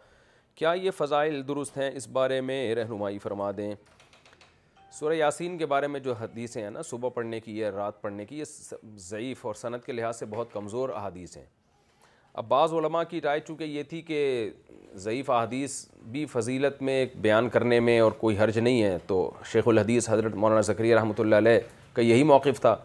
کیا 0.54 0.72
یہ 0.82 0.90
فضائل 0.96 1.46
درست 1.48 1.76
ہیں 1.78 1.90
اس 1.96 2.08
بارے 2.18 2.40
میں 2.48 2.64
رہنمائی 2.74 3.18
فرما 3.18 3.50
دیں 3.56 3.74
سورہ 4.98 5.14
یاسین 5.14 5.56
کے 5.58 5.66
بارے 5.66 5.86
میں 5.88 5.98
جو 6.00 6.12
حدیثیں 6.20 6.60
ہیں 6.62 6.68
نا 6.70 6.82
صبح 6.88 7.08
پڑھنے 7.14 7.38
کی 7.40 7.56
یا 7.58 7.70
رات 7.76 8.00
پڑھنے 8.02 8.24
کی 8.24 8.38
یہ 8.38 8.74
ضعیف 9.06 9.44
اور 9.46 9.54
صنعت 9.60 9.84
کے 9.86 9.92
لحاظ 9.92 10.18
سے 10.18 10.26
بہت 10.30 10.52
کمزور 10.52 10.88
احادیث 10.96 11.36
ہیں 11.36 11.44
اب 12.42 12.48
بعض 12.48 12.72
علماء 12.74 13.02
کی 13.10 13.20
رائے 13.22 13.40
چونکہ 13.46 13.64
یہ 13.64 13.82
تھی 13.90 14.00
کہ 14.02 14.18
ضعیف 15.06 15.30
احادیث 15.30 15.72
بھی 16.12 16.24
فضیلت 16.32 16.80
میں 16.88 17.04
بیان 17.22 17.48
کرنے 17.56 17.80
میں 17.88 17.98
اور 18.00 18.12
کوئی 18.20 18.38
حرج 18.38 18.58
نہیں 18.58 18.82
ہے 18.82 18.96
تو 19.06 19.18
شیخ 19.52 19.68
الحدیث 19.68 20.08
حضرت 20.10 20.34
مولانا 20.44 20.60
زکری 20.70 20.94
رحمۃ 20.94 21.20
اللہ 21.24 21.36
علیہ 21.44 21.58
کا 21.96 22.02
یہی 22.02 22.22
موقف 22.32 22.60
تھا 22.60 22.76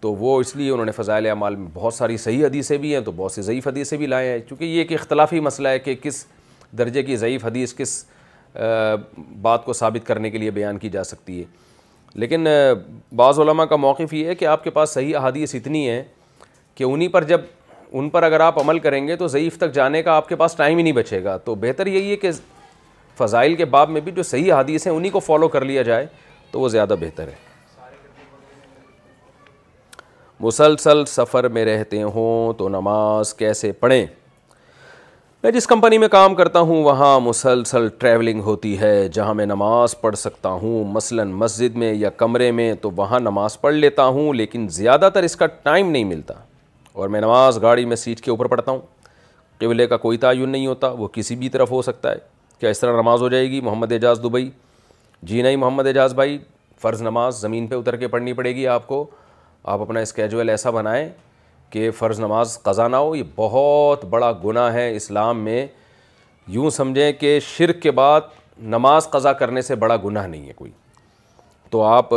تو 0.00 0.14
وہ 0.14 0.38
اس 0.40 0.54
لیے 0.56 0.70
انہوں 0.70 0.86
نے 0.86 0.92
فضائل 1.00 1.26
اعمال 1.26 1.56
میں 1.62 1.68
بہت 1.74 1.94
ساری 1.94 2.16
صحیح 2.26 2.44
حدیثیں 2.46 2.76
بھی 2.84 2.92
ہیں 2.94 3.00
تو 3.04 3.12
بہت 3.16 3.32
سی 3.32 3.42
ضعیف 3.42 3.66
حدیثیں 3.68 3.96
بھی 3.98 4.06
لائے 4.06 4.30
ہیں 4.32 4.38
چونکہ 4.48 4.64
یہ 4.64 4.78
ایک 4.78 4.92
اختلافی 5.00 5.40
مسئلہ 5.48 5.68
ہے 5.68 5.78
کہ 5.88 5.94
کس 6.02 6.24
درجے 6.78 7.02
کی 7.02 7.16
ضعیف 7.24 7.44
حدیث 7.44 7.74
کس 7.76 8.02
بات 9.42 9.64
کو 9.64 9.72
ثابت 9.72 10.06
کرنے 10.06 10.30
کے 10.30 10.38
لیے 10.38 10.50
بیان 10.50 10.78
کی 10.78 10.88
جا 10.90 11.04
سکتی 11.04 11.38
ہے 11.40 11.44
لیکن 12.20 12.46
بعض 13.16 13.38
علماء 13.40 13.64
کا 13.70 13.76
موقف 13.76 14.14
یہ 14.14 14.26
ہے 14.26 14.34
کہ 14.34 14.44
آپ 14.46 14.64
کے 14.64 14.70
پاس 14.78 14.90
صحیح 14.94 15.16
احادیث 15.16 15.54
اتنی 15.54 15.88
ہیں 15.88 16.02
کہ 16.74 16.84
انہی 16.84 17.08
پر 17.08 17.24
جب 17.24 17.40
ان 17.98 18.08
پر 18.10 18.22
اگر 18.22 18.40
آپ 18.40 18.58
عمل 18.60 18.78
کریں 18.78 19.06
گے 19.08 19.16
تو 19.16 19.26
ضعیف 19.28 19.56
تک 19.58 19.72
جانے 19.74 20.02
کا 20.02 20.12
آپ 20.16 20.28
کے 20.28 20.36
پاس 20.36 20.54
ٹائم 20.54 20.76
ہی 20.78 20.82
نہیں 20.82 20.92
بچے 20.92 21.22
گا 21.24 21.36
تو 21.44 21.54
بہتر 21.60 21.86
یہی 21.86 22.10
ہے 22.10 22.16
کہ 22.24 22.30
فضائل 23.18 23.54
کے 23.56 23.64
باب 23.64 23.90
میں 23.90 24.00
بھی 24.00 24.12
جو 24.16 24.22
صحیح 24.22 24.52
حادیث 24.52 24.86
ہیں 24.86 24.94
انہی 24.94 25.10
کو 25.10 25.20
فالو 25.20 25.48
کر 25.54 25.64
لیا 25.64 25.82
جائے 25.82 26.06
تو 26.50 26.60
وہ 26.60 26.68
زیادہ 26.68 26.94
بہتر 27.00 27.28
ہے 27.28 27.46
مسلسل 30.40 31.04
سفر 31.08 31.48
میں 31.54 31.64
رہتے 31.64 32.02
ہوں 32.02 32.52
تو 32.58 32.68
نماز 32.68 33.32
کیسے 33.34 33.70
پڑھیں 33.80 34.04
میں 35.42 35.50
جس 35.52 35.66
کمپنی 35.66 35.98
میں 35.98 36.06
کام 36.10 36.34
کرتا 36.34 36.60
ہوں 36.68 36.82
وہاں 36.84 37.08
مسلسل 37.20 37.86
ٹریولنگ 37.98 38.40
ہوتی 38.42 38.78
ہے 38.78 38.94
جہاں 39.14 39.34
میں 39.40 39.44
نماز 39.46 39.94
پڑھ 40.00 40.16
سکتا 40.18 40.48
ہوں 40.62 40.84
مثلا 40.92 41.24
مسجد 41.42 41.76
میں 41.78 41.92
یا 41.94 42.08
کمرے 42.20 42.50
میں 42.58 42.72
تو 42.82 42.90
وہاں 42.96 43.20
نماز 43.20 43.60
پڑھ 43.60 43.74
لیتا 43.74 44.04
ہوں 44.16 44.32
لیکن 44.34 44.66
زیادہ 44.78 45.08
تر 45.14 45.22
اس 45.22 45.36
کا 45.42 45.46
ٹائم 45.62 45.90
نہیں 45.90 46.04
ملتا 46.04 46.34
اور 46.92 47.08
میں 47.08 47.20
نماز 47.20 47.60
گاڑی 47.62 47.84
میں 47.84 47.96
سیٹ 47.96 48.20
کے 48.20 48.30
اوپر 48.30 48.46
پڑھتا 48.54 48.70
ہوں 48.72 48.80
قبلے 49.60 49.86
کا 49.86 49.96
کوئی 50.06 50.18
تعین 50.24 50.50
نہیں 50.50 50.66
ہوتا 50.66 50.88
وہ 50.98 51.08
کسی 51.12 51.36
بھی 51.36 51.48
طرف 51.56 51.70
ہو 51.70 51.82
سکتا 51.88 52.12
ہے 52.12 52.16
کیا 52.60 52.70
اس 52.70 52.80
طرح 52.80 53.00
نماز 53.00 53.22
ہو 53.22 53.28
جائے 53.34 53.48
گی 53.50 53.60
محمد 53.68 53.92
اعجاز 53.92 54.20
دبئی 54.24 54.50
جی 55.30 55.42
نہیں 55.42 55.56
محمد 55.56 55.86
اعجاز 55.86 56.14
بھائی 56.20 56.36
فرض 56.82 57.02
نماز 57.02 57.40
زمین 57.40 57.66
پہ 57.66 57.74
اتر 57.76 57.96
کے 57.96 58.08
پڑھنی 58.08 58.32
پڑے 58.40 58.54
گی 58.56 58.66
آپ 58.76 58.86
کو 58.88 59.04
آپ 59.64 59.80
اپنا 59.80 60.00
اسکیجول 60.00 60.48
ایسا 60.50 60.70
بنائیں 60.70 61.08
کہ 61.70 61.90
فرض 61.98 62.20
نماز 62.20 62.58
قضا 62.62 62.86
نہ 62.88 62.96
ہو 62.96 63.14
یہ 63.16 63.22
بہت 63.36 64.04
بڑا 64.10 64.30
گناہ 64.44 64.72
ہے 64.74 64.90
اسلام 64.96 65.42
میں 65.44 65.66
یوں 66.56 66.70
سمجھیں 66.70 67.12
کہ 67.20 67.38
شرک 67.46 67.80
کے 67.82 67.90
بعد 68.00 68.20
نماز 68.74 69.08
قضا 69.10 69.32
کرنے 69.42 69.62
سے 69.62 69.74
بڑا 69.82 69.96
گناہ 70.04 70.26
نہیں 70.26 70.46
ہے 70.48 70.52
کوئی 70.56 70.70
تو 71.70 71.82
آپ 71.84 72.14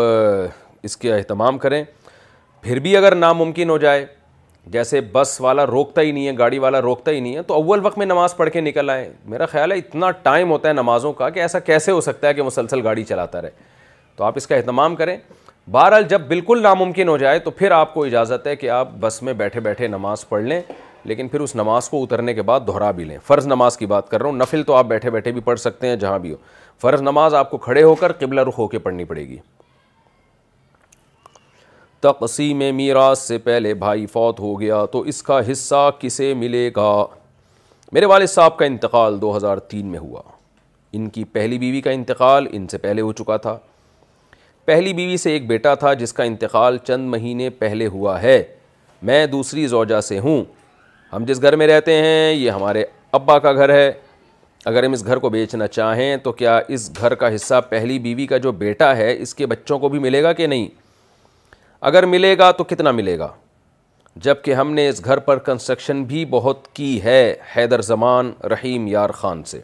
اس 0.84 0.96
کے 0.98 1.14
اہتمام 1.14 1.58
کریں 1.66 1.84
پھر 2.62 2.80
بھی 2.80 2.96
اگر 2.98 3.16
ناممکن 3.16 3.70
ہو 3.70 3.78
جائے 3.78 4.06
جیسے 4.74 5.02
بس 5.12 5.40
والا 5.42 5.66
روکتا 5.66 6.02
ہی 6.02 6.12
نہیں 6.12 6.28
ہے 6.28 6.38
گاڑی 6.38 6.58
والا 6.60 6.82
روکتا 6.82 7.12
ہی 7.12 7.20
نہیں 7.20 7.36
ہے 7.36 7.42
تو 7.44 7.54
اول 7.54 7.86
وقت 7.86 7.98
میں 7.98 8.06
نماز 8.06 8.36
پڑھ 8.38 8.50
کے 8.54 8.62
نکل 8.62 8.90
آئیں 8.90 9.06
میرا 9.30 9.46
خیال 9.52 9.72
ہے 9.72 9.78
اتنا 9.78 10.10
ٹائم 10.24 10.52
ہوتا 10.52 10.68
ہے 10.70 10.74
نمازوں 10.74 11.14
کا 11.22 11.30
کہ 11.30 11.40
ایسا 11.40 11.60
کیسے 11.70 11.92
ہو 11.92 12.02
سکتا 12.02 12.28
ہے 12.28 12.34
کہ 12.34 12.44
مسلسل 12.44 12.86
گاڑی 12.88 13.04
چلاتا 13.04 13.42
رہے 13.42 13.50
تو 14.16 14.24
آپ 14.24 14.34
اس 14.38 14.48
کا 14.48 14.56
اہتمام 14.56 14.96
کریں 14.96 15.18
بہرحال 15.70 16.04
جب 16.10 16.22
بالکل 16.28 16.62
ناممکن 16.62 17.08
ہو 17.10 17.16
جائے 17.18 17.40
تو 17.40 17.52
پھر 17.52 17.72
آپ 17.72 17.94
کو 17.94 18.04
اجازت 18.06 18.48
ہے 18.48 18.56
کہ 18.56 18.70
آپ 18.70 18.92
بس 19.00 19.22
میں 19.24 19.34
بیٹھے 19.42 19.60
بیٹھے 19.60 19.88
نماز 19.88 20.28
پڑھ 20.30 20.44
لیں 20.44 20.62
لیکن 21.08 21.28
پھر 21.28 21.40
اس 21.42 21.56
نماز 21.56 21.90
کو 21.90 22.02
اترنے 22.04 22.34
کے 22.34 22.42
بعد 22.50 22.60
دہرا 22.68 22.90
بھی 22.98 23.04
لیں 23.04 23.18
فرض 23.28 23.48
نماز 23.48 23.78
کی 23.78 23.86
بات 23.94 24.10
کر 24.10 24.22
رہا 24.22 24.30
ہوں 24.30 24.38
نفل 24.38 24.64
تو 24.64 24.74
آپ 24.76 24.86
بیٹھے 24.86 25.10
بیٹھے 25.12 25.32
بھی 25.32 25.42
پڑھ 25.42 25.60
سکتے 25.60 25.88
ہیں 25.88 25.96
جہاں 25.96 26.18
بھی 26.20 26.32
ہو 26.32 26.38
فرض 26.82 27.02
نماز 27.02 27.34
آپ 27.36 27.52
کو 27.52 27.58
کھڑے 27.68 27.84
ہو 27.84 27.94
کر 27.96 28.12
قبلہ 28.20 28.42
رخ 28.48 28.60
ہو 28.60 28.68
کے 28.68 28.80
پڑھنی 28.80 29.04
پڑے 29.06 29.28
گی 29.28 29.38
تقسیم 32.02 32.62
میراث 32.76 33.20
سے 33.28 33.38
پہلے 33.38 33.74
بھائی 33.86 34.06
فوت 34.14 34.40
ہو 34.40 34.60
گیا 34.60 34.84
تو 34.92 35.00
اس 35.12 35.22
کا 35.24 35.40
حصہ 35.52 35.90
کسے 36.00 36.34
ملے 36.34 36.70
گا 36.76 36.92
میرے 37.92 38.06
والد 38.06 38.30
صاحب 38.30 38.58
کا 38.58 38.66
انتقال 38.66 39.22
دو 39.22 39.36
ہزار 39.38 39.58
تین 39.74 39.86
میں 39.92 40.00
ہوا 40.00 40.22
ان 40.94 41.08
کی 41.10 41.24
پہلی 41.34 41.58
بیوی 41.60 41.82
کا 41.82 41.92
انتقال 41.92 42.48
ان 42.52 42.68
سے 42.72 42.78
پہلے 42.78 43.02
ہو 43.02 43.12
چکا 43.14 43.38
تھا 43.46 43.58
پہلی 44.72 44.92
بیوی 44.94 45.16
سے 45.18 45.32
ایک 45.32 45.48
بیٹا 45.48 45.74
تھا 45.76 45.94
جس 46.02 46.14
کا 46.14 46.24
انتقال 46.24 46.78
چند 46.88 47.08
مہینے 47.10 47.50
پہلے 47.64 47.88
ہوا 47.94 48.22
ہے 48.22 48.36
میں 49.08 49.26
دوسری 49.28 49.66
زوجہ 49.68 50.00
سے 50.02 50.20
ہوں 50.26 50.44
ہم 51.14 51.26
جس 51.28 51.42
گھر 51.42 51.56
میں 51.62 51.66
رہتے 51.68 51.96
ہیں 52.02 52.32
یہ 52.34 52.52
ہمارے 52.52 52.84
ابا 53.18 53.38
کا 53.46 53.52
گھر 53.54 53.74
ہے 53.74 53.92
اگر 54.72 54.84
ہم 54.86 54.92
اس 54.94 55.04
گھر 55.06 55.18
کو 55.26 55.30
بیچنا 55.30 55.68
چاہیں 55.78 56.16
تو 56.24 56.32
کیا 56.40 56.58
اس 56.76 56.90
گھر 57.02 57.16
کا 57.24 57.34
حصہ 57.36 57.60
پہلی 57.70 58.00
بیوی 58.08 58.28
کا 58.28 58.38
جو 58.46 58.52
بیٹا 58.62 58.96
ہے 58.98 59.12
اس 59.22 59.36
کے 59.36 59.46
بچوں 59.54 59.80
کو 59.80 59.90
بھی 59.90 60.00
ملے 60.08 60.24
گا 60.24 60.34
کہ 60.40 60.48
نہیں 60.54 60.68
اگر 61.92 62.06
ملے 62.14 62.38
گا 62.38 62.52
تو 62.58 62.64
کتنا 62.72 62.92
ملے 63.02 63.18
گا 63.20 63.28
جب 64.28 64.42
کہ 64.44 64.54
ہم 64.62 64.72
نے 64.80 64.88
اس 64.90 65.06
گھر 65.06 65.20
پر 65.30 65.40
کنسٹرکشن 65.50 66.04
بھی 66.14 66.26
بہت 66.40 66.68
کی 66.76 66.98
ہے 67.04 67.22
حیدر 67.56 67.82
زمان 67.92 68.32
رحیم 68.56 68.88
یار 68.96 69.10
خان 69.22 69.44
سے 69.54 69.62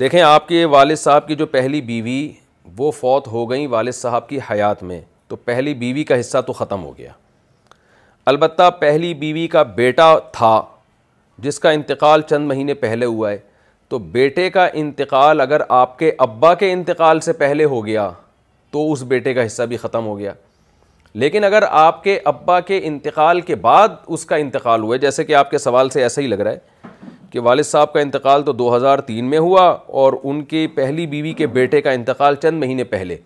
دیکھیں 0.00 0.20
آپ 0.34 0.48
کے 0.48 0.64
والد 0.76 0.96
صاحب 0.98 1.28
کی 1.28 1.34
جو 1.36 1.46
پہلی 1.58 1.80
بیوی 1.94 2.20
وہ 2.78 2.90
فوت 3.00 3.26
ہو 3.28 3.48
گئیں 3.50 3.66
والد 3.68 3.92
صاحب 3.94 4.28
کی 4.28 4.38
حیات 4.50 4.82
میں 4.82 5.00
تو 5.28 5.36
پہلی 5.44 5.74
بیوی 5.74 6.04
کا 6.04 6.20
حصہ 6.20 6.38
تو 6.46 6.52
ختم 6.52 6.84
ہو 6.84 6.96
گیا 6.98 7.10
البتہ 8.32 8.70
پہلی 8.80 9.12
بیوی 9.22 9.46
کا 9.52 9.62
بیٹا 9.78 10.14
تھا 10.32 10.60
جس 11.44 11.58
کا 11.60 11.70
انتقال 11.70 12.20
چند 12.30 12.46
مہینے 12.48 12.74
پہلے 12.84 13.06
ہوا 13.06 13.30
ہے 13.30 13.38
تو 13.88 13.98
بیٹے 14.12 14.48
کا 14.50 14.66
انتقال 14.82 15.40
اگر 15.40 15.60
آپ 15.78 15.98
کے 15.98 16.10
ابا 16.18 16.52
کے 16.62 16.72
انتقال 16.72 17.20
سے 17.20 17.32
پہلے 17.42 17.64
ہو 17.72 17.84
گیا 17.86 18.10
تو 18.70 18.90
اس 18.92 19.02
بیٹے 19.08 19.34
کا 19.34 19.46
حصہ 19.46 19.62
بھی 19.68 19.76
ختم 19.76 20.06
ہو 20.06 20.18
گیا 20.18 20.32
لیکن 21.22 21.44
اگر 21.44 21.62
آپ 21.70 22.02
کے 22.04 22.18
ابا 22.26 22.58
کے 22.68 22.80
انتقال 22.84 23.40
کے 23.50 23.54
بعد 23.64 23.88
اس 24.06 24.24
کا 24.26 24.36
انتقال 24.44 24.82
ہوا 24.82 24.94
ہے 24.94 25.00
جیسے 25.00 25.24
کہ 25.24 25.34
آپ 25.34 25.50
کے 25.50 25.58
سوال 25.58 25.88
سے 25.90 26.02
ایسا 26.02 26.22
ہی 26.22 26.26
لگ 26.26 26.40
رہا 26.40 26.50
ہے 26.50 26.90
کہ 27.32 27.40
والد 27.40 27.64
صاحب 27.64 27.92
کا 27.92 28.00
انتقال 28.00 28.42
تو 28.44 28.52
دو 28.52 28.74
ہزار 28.76 28.98
تین 29.04 29.28
میں 29.30 29.38
ہوا 29.38 29.62
اور 30.00 30.12
ان 30.22 30.42
کی 30.44 30.66
پہلی 30.74 31.06
بیوی 31.12 31.32
کے 31.34 31.46
بیٹے 31.58 31.80
کا 31.82 31.90
انتقال 31.98 32.34
چند 32.42 32.58
مہینے 32.60 32.84
پہلے 32.84 33.16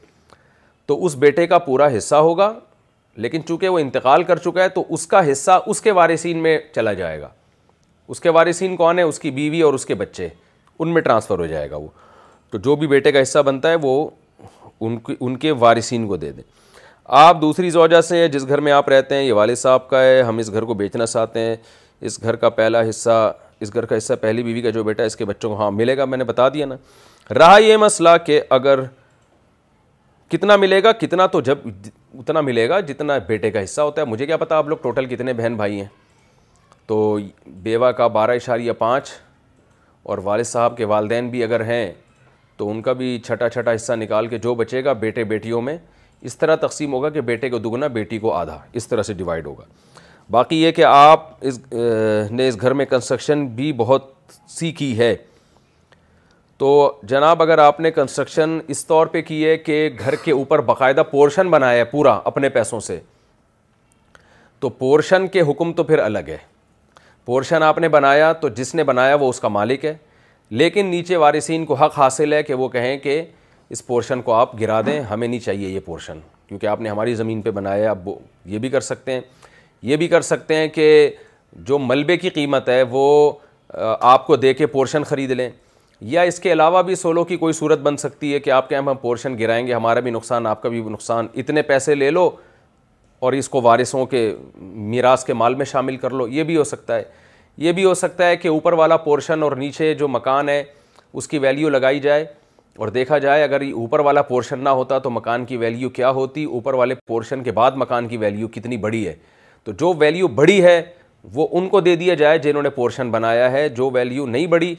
تو 0.86 1.04
اس 1.06 1.14
بیٹے 1.24 1.46
کا 1.46 1.58
پورا 1.58 1.86
حصہ 1.96 2.14
ہوگا 2.26 2.52
لیکن 3.24 3.44
چونکہ 3.48 3.68
وہ 3.68 3.78
انتقال 3.78 4.22
کر 4.24 4.36
چکا 4.44 4.62
ہے 4.62 4.68
تو 4.74 4.84
اس 4.94 5.06
کا 5.06 5.20
حصہ 5.30 5.58
اس 5.72 5.80
کے 5.82 5.90
وارثین 5.98 6.42
میں 6.42 6.58
چلا 6.74 6.92
جائے 7.00 7.20
گا 7.20 7.28
اس 8.14 8.20
کے 8.20 8.30
وارثین 8.38 8.76
کون 8.76 8.98
ہے 8.98 9.02
اس 9.04 9.18
کی 9.20 9.30
بیوی 9.40 9.60
اور 9.66 9.74
اس 9.74 9.86
کے 9.86 9.94
بچے 10.02 10.28
ان 10.78 10.94
میں 10.94 11.02
ٹرانسفر 11.02 11.38
ہو 11.38 11.46
جائے 11.46 11.70
گا 11.70 11.76
وہ 11.76 11.88
تو 12.50 12.58
جو 12.64 12.76
بھی 12.76 12.86
بیٹے 12.86 13.12
کا 13.12 13.22
حصہ 13.22 13.38
بنتا 13.46 13.70
ہے 13.70 13.74
وہ 13.82 13.92
ان 14.86 14.98
کے 15.06 15.14
ان 15.18 15.36
کے 15.44 15.50
وارثین 15.64 16.06
کو 16.08 16.16
دے 16.24 16.30
دیں 16.32 16.42
آپ 17.24 17.40
دوسری 17.40 17.70
زوجہ 17.70 18.00
سے 18.00 18.08
سے 18.14 18.28
جس 18.32 18.46
گھر 18.48 18.60
میں 18.66 18.72
آپ 18.72 18.88
رہتے 18.88 19.14
ہیں 19.14 19.22
یہ 19.22 19.32
والد 19.40 19.56
صاحب 19.56 19.88
کا 19.90 20.02
ہے 20.02 20.20
ہم 20.28 20.38
اس 20.38 20.52
گھر 20.52 20.64
کو 20.70 20.74
بیچنا 20.84 21.06
چاہتے 21.06 21.40
ہیں 21.40 21.56
اس 22.08 22.22
گھر 22.22 22.36
کا 22.36 22.48
پہلا 22.60 22.88
حصہ 22.88 23.18
اس 23.62 23.72
گھر 23.74 23.84
کا 23.86 23.96
حصہ 23.96 24.12
پہلی 24.20 24.42
بیوی 24.42 24.60
کا 24.62 24.70
جو 24.70 24.82
بیٹا 24.84 25.02
ہے 25.02 25.06
اس 25.06 25.16
کے 25.16 25.24
بچوں 25.24 25.50
کو 25.50 25.56
ہاں 25.60 25.70
ملے 25.70 25.96
گا 25.96 26.04
میں 26.04 26.18
نے 26.18 26.24
بتا 26.24 26.48
دیا 26.54 26.66
نا 26.66 26.74
رہا 27.38 27.56
یہ 27.58 27.76
مسئلہ 27.76 28.08
کہ 28.26 28.40
اگر 28.56 28.80
کتنا 30.30 30.56
ملے 30.56 30.82
گا 30.82 30.92
کتنا 31.00 31.26
تو 31.36 31.40
جب 31.48 31.58
اتنا 32.18 32.40
ملے 32.40 32.68
گا 32.68 32.80
جتنا 32.90 33.16
بیٹے 33.26 33.50
کا 33.50 33.62
حصہ 33.64 33.80
ہوتا 33.80 34.00
ہے 34.00 34.06
مجھے 34.06 34.26
کیا 34.26 34.36
پتا 34.36 34.56
آپ 34.58 34.68
لوگ 34.68 34.76
ٹوٹل 34.82 35.06
کتنے 35.14 35.32
بہن 35.32 35.56
بھائی 35.56 35.80
ہیں 35.80 35.86
تو 36.86 37.18
بیوہ 37.62 37.90
کا 37.96 38.06
بارہ 38.18 38.30
اشاریہ 38.36 38.72
پانچ 38.78 39.10
اور 40.10 40.18
والد 40.24 40.44
صاحب 40.46 40.76
کے 40.76 40.84
والدین 40.94 41.28
بھی 41.30 41.42
اگر 41.44 41.64
ہیں 41.66 41.90
تو 42.56 42.70
ان 42.70 42.82
کا 42.82 42.92
بھی 42.98 43.18
چھٹا 43.24 43.48
چھٹا 43.48 43.74
حصہ 43.74 43.92
نکال 44.00 44.26
کے 44.28 44.38
جو 44.42 44.54
بچے 44.54 44.84
گا 44.84 44.92
بیٹے 45.04 45.24
بیٹیوں 45.32 45.60
میں 45.62 45.76
اس 46.28 46.36
طرح 46.38 46.56
تقسیم 46.56 46.92
ہوگا 46.94 47.08
کہ 47.16 47.20
بیٹے 47.30 47.50
کو 47.50 47.58
دگنا 47.58 47.86
بیٹی 47.96 48.18
کو 48.18 48.32
آدھا 48.34 48.58
اس 48.80 48.88
طرح 48.88 49.02
سے 49.02 49.14
ڈیوائڈ 49.14 49.46
ہوگا 49.46 49.64
باقی 50.30 50.56
یہ 50.62 50.70
کہ 50.72 50.84
آپ 50.84 51.26
اس 51.46 51.58
نے 52.30 52.46
اس 52.48 52.60
گھر 52.60 52.72
میں 52.74 52.84
کنسٹرکشن 52.90 53.46
بھی 53.56 53.72
بہت 53.76 54.10
سی 54.58 54.70
کی 54.78 54.96
ہے 54.98 55.14
تو 56.58 56.70
جناب 57.08 57.42
اگر 57.42 57.58
آپ 57.58 57.80
نے 57.80 57.90
کنسٹرکشن 57.92 58.58
اس 58.74 58.86
طور 58.86 59.06
پہ 59.06 59.22
کی 59.22 59.44
ہے 59.44 59.56
کہ 59.58 59.88
گھر 59.98 60.14
کے 60.24 60.32
اوپر 60.32 60.60
باقاعدہ 60.70 61.02
پورشن 61.10 61.50
بنایا 61.50 61.78
ہے 61.78 61.84
پورا 61.90 62.18
اپنے 62.24 62.48
پیسوں 62.48 62.80
سے 62.80 62.98
تو 64.60 64.68
پورشن 64.78 65.26
کے 65.32 65.40
حکم 65.50 65.72
تو 65.76 65.84
پھر 65.84 65.98
الگ 65.98 66.28
ہے 66.28 66.36
پورشن 67.24 67.62
آپ 67.62 67.78
نے 67.78 67.88
بنایا 67.88 68.32
تو 68.40 68.48
جس 68.58 68.74
نے 68.74 68.84
بنایا 68.84 69.14
وہ 69.20 69.28
اس 69.28 69.40
کا 69.40 69.48
مالک 69.48 69.84
ہے 69.84 69.96
لیکن 70.58 70.86
نیچے 70.86 71.16
وارثین 71.16 71.64
کو 71.66 71.74
حق 71.74 71.98
حاصل 71.98 72.32
ہے 72.32 72.42
کہ 72.42 72.54
وہ 72.54 72.68
کہیں 72.68 72.96
کہ 72.98 73.22
اس 73.74 73.86
پورشن 73.86 74.22
کو 74.22 74.32
آپ 74.32 74.60
گرا 74.60 74.80
دیں 74.86 75.00
ہمیں 75.10 75.26
نہیں 75.26 75.40
چاہیے 75.40 75.68
یہ 75.68 75.80
پورشن 75.84 76.18
کیونکہ 76.48 76.66
آپ 76.66 76.80
نے 76.80 76.88
ہماری 76.88 77.14
زمین 77.14 77.40
پہ 77.42 77.50
بنایا 77.50 77.82
ہے 77.82 77.86
آپ 77.88 78.08
یہ 78.46 78.58
بھی 78.58 78.68
کر 78.70 78.80
سکتے 78.80 79.12
ہیں 79.12 79.20
یہ 79.82 79.96
بھی 79.96 80.08
کر 80.08 80.20
سکتے 80.22 80.56
ہیں 80.56 80.68
کہ 80.74 81.08
جو 81.66 81.78
ملبے 81.78 82.16
کی 82.16 82.30
قیمت 82.30 82.68
ہے 82.68 82.82
وہ 82.90 83.04
آپ 84.10 84.26
کو 84.26 84.36
دے 84.36 84.52
کے 84.54 84.66
پورشن 84.66 85.04
خرید 85.04 85.30
لیں 85.30 85.48
یا 86.12 86.22
اس 86.28 86.38
کے 86.40 86.52
علاوہ 86.52 86.82
بھی 86.82 86.94
سولو 86.94 87.24
کی 87.24 87.36
کوئی 87.36 87.52
صورت 87.54 87.78
بن 87.82 87.96
سکتی 87.96 88.32
ہے 88.34 88.38
کہ 88.40 88.50
آپ 88.50 88.68
کے 88.68 88.76
ہم 88.76 88.88
پورشن 89.02 89.38
گرائیں 89.38 89.66
گے 89.66 89.74
ہمارا 89.74 90.00
بھی 90.00 90.10
نقصان 90.10 90.46
آپ 90.46 90.62
کا 90.62 90.68
بھی 90.68 90.82
نقصان 90.90 91.26
اتنے 91.34 91.62
پیسے 91.70 91.94
لے 91.94 92.10
لو 92.10 92.28
اور 93.26 93.32
اس 93.32 93.48
کو 93.48 93.60
وارثوں 93.62 94.04
کے 94.06 94.30
میراث 94.60 95.24
کے 95.24 95.34
مال 95.34 95.54
میں 95.54 95.64
شامل 95.64 95.96
کر 95.96 96.10
لو 96.10 96.26
یہ 96.28 96.42
بھی 96.44 96.56
ہو 96.56 96.64
سکتا 96.64 96.96
ہے 96.96 97.02
یہ 97.64 97.72
بھی 97.72 97.84
ہو 97.84 97.92
سکتا 97.94 98.26
ہے 98.28 98.36
کہ 98.36 98.48
اوپر 98.48 98.72
والا 98.80 98.96
پورشن 99.04 99.42
اور 99.42 99.52
نیچے 99.56 99.92
جو 99.98 100.08
مکان 100.08 100.48
ہے 100.48 100.62
اس 101.14 101.28
کی 101.28 101.38
ویلیو 101.38 101.68
لگائی 101.68 102.00
جائے 102.00 102.24
اور 102.78 102.88
دیکھا 102.96 103.18
جائے 103.18 103.42
اگر 103.44 103.62
یہ 103.62 103.72
اوپر 103.74 104.00
والا 104.06 104.22
پورشن 104.22 104.58
نہ 104.64 104.68
ہوتا 104.80 104.98
تو 105.04 105.10
مکان 105.10 105.44
کی 105.44 105.56
ویلیو 105.56 105.88
کیا 105.98 106.10
ہوتی 106.18 106.44
اوپر 106.44 106.74
والے 106.74 106.94
پورشن 107.08 107.42
کے 107.42 107.52
بعد 107.52 107.76
مکان 107.82 108.08
کی 108.08 108.16
ویلیو 108.24 108.48
کتنی 108.54 108.76
بڑی 108.76 109.06
ہے 109.06 109.14
تو 109.66 109.72
جو 109.78 109.92
ویلیو 109.98 110.26
بڑی 110.34 110.62
ہے 110.64 110.80
وہ 111.34 111.46
ان 111.58 111.68
کو 111.68 111.78
دے 111.80 111.94
دیا 111.96 112.14
جائے 112.14 112.38
جنہوں 112.38 112.62
نے 112.62 112.70
پورشن 112.70 113.10
بنایا 113.10 113.50
ہے 113.52 113.68
جو 113.78 113.90
ویلیو 113.94 114.26
نہیں 114.26 114.46
بڑی 114.46 114.74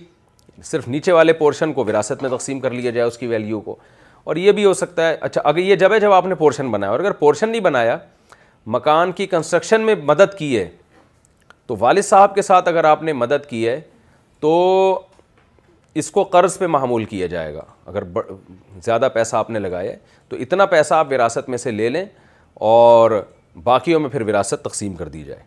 صرف 0.63 0.87
نیچے 0.87 1.11
والے 1.11 1.33
پورشن 1.39 1.73
کو 1.73 1.83
وراثت 1.87 2.21
میں 2.23 2.29
تقسیم 2.35 2.59
کر 2.59 2.71
لیا 2.71 2.91
جائے 2.91 3.07
اس 3.07 3.17
کی 3.17 3.27
ویلیو 3.27 3.59
کو 3.61 3.75
اور 4.23 4.35
یہ 4.35 4.51
بھی 4.51 4.65
ہو 4.65 4.73
سکتا 4.81 5.09
ہے 5.09 5.17
اچھا 5.21 5.41
اگر 5.43 5.57
یہ 5.57 5.75
جب 5.81 5.93
ہے 5.93 5.99
جب 5.99 6.11
آپ 6.11 6.25
نے 6.25 6.35
پورشن 6.35 6.71
بنایا 6.71 6.91
اور 6.91 6.99
اگر 6.99 7.11
پورشن 7.23 7.49
نہیں 7.49 7.61
بنایا 7.61 7.97
مکان 8.77 9.11
کی 9.19 9.27
کنسٹرکشن 9.35 9.81
میں 9.85 9.95
مدد 10.03 10.37
کی 10.37 10.55
ہے 10.57 10.67
تو 11.67 11.75
والد 11.79 12.03
صاحب 12.05 12.35
کے 12.35 12.41
ساتھ 12.41 12.67
اگر 12.69 12.83
آپ 12.83 13.03
نے 13.03 13.13
مدد 13.13 13.45
کی 13.49 13.67
ہے 13.67 13.79
تو 14.39 14.53
اس 16.01 16.11
کو 16.11 16.23
قرض 16.33 16.57
پہ 16.59 16.67
معمول 16.67 17.05
کیا 17.11 17.27
جائے 17.27 17.53
گا 17.53 17.63
اگر 17.85 18.03
زیادہ 18.85 19.09
پیسہ 19.13 19.35
آپ 19.35 19.49
نے 19.49 19.59
لگایا 19.59 19.91
تو 20.29 20.35
اتنا 20.39 20.65
پیسہ 20.77 20.93
آپ 20.93 21.11
وراثت 21.11 21.49
میں 21.49 21.57
سے 21.57 21.71
لے 21.71 21.89
لیں 21.89 22.05
اور 22.73 23.11
باقیوں 23.63 23.99
میں 23.99 24.09
پھر 24.09 24.21
وراثت 24.27 24.61
تقسیم 24.65 24.93
کر 24.95 25.07
دی 25.09 25.23
جائے 25.23 25.39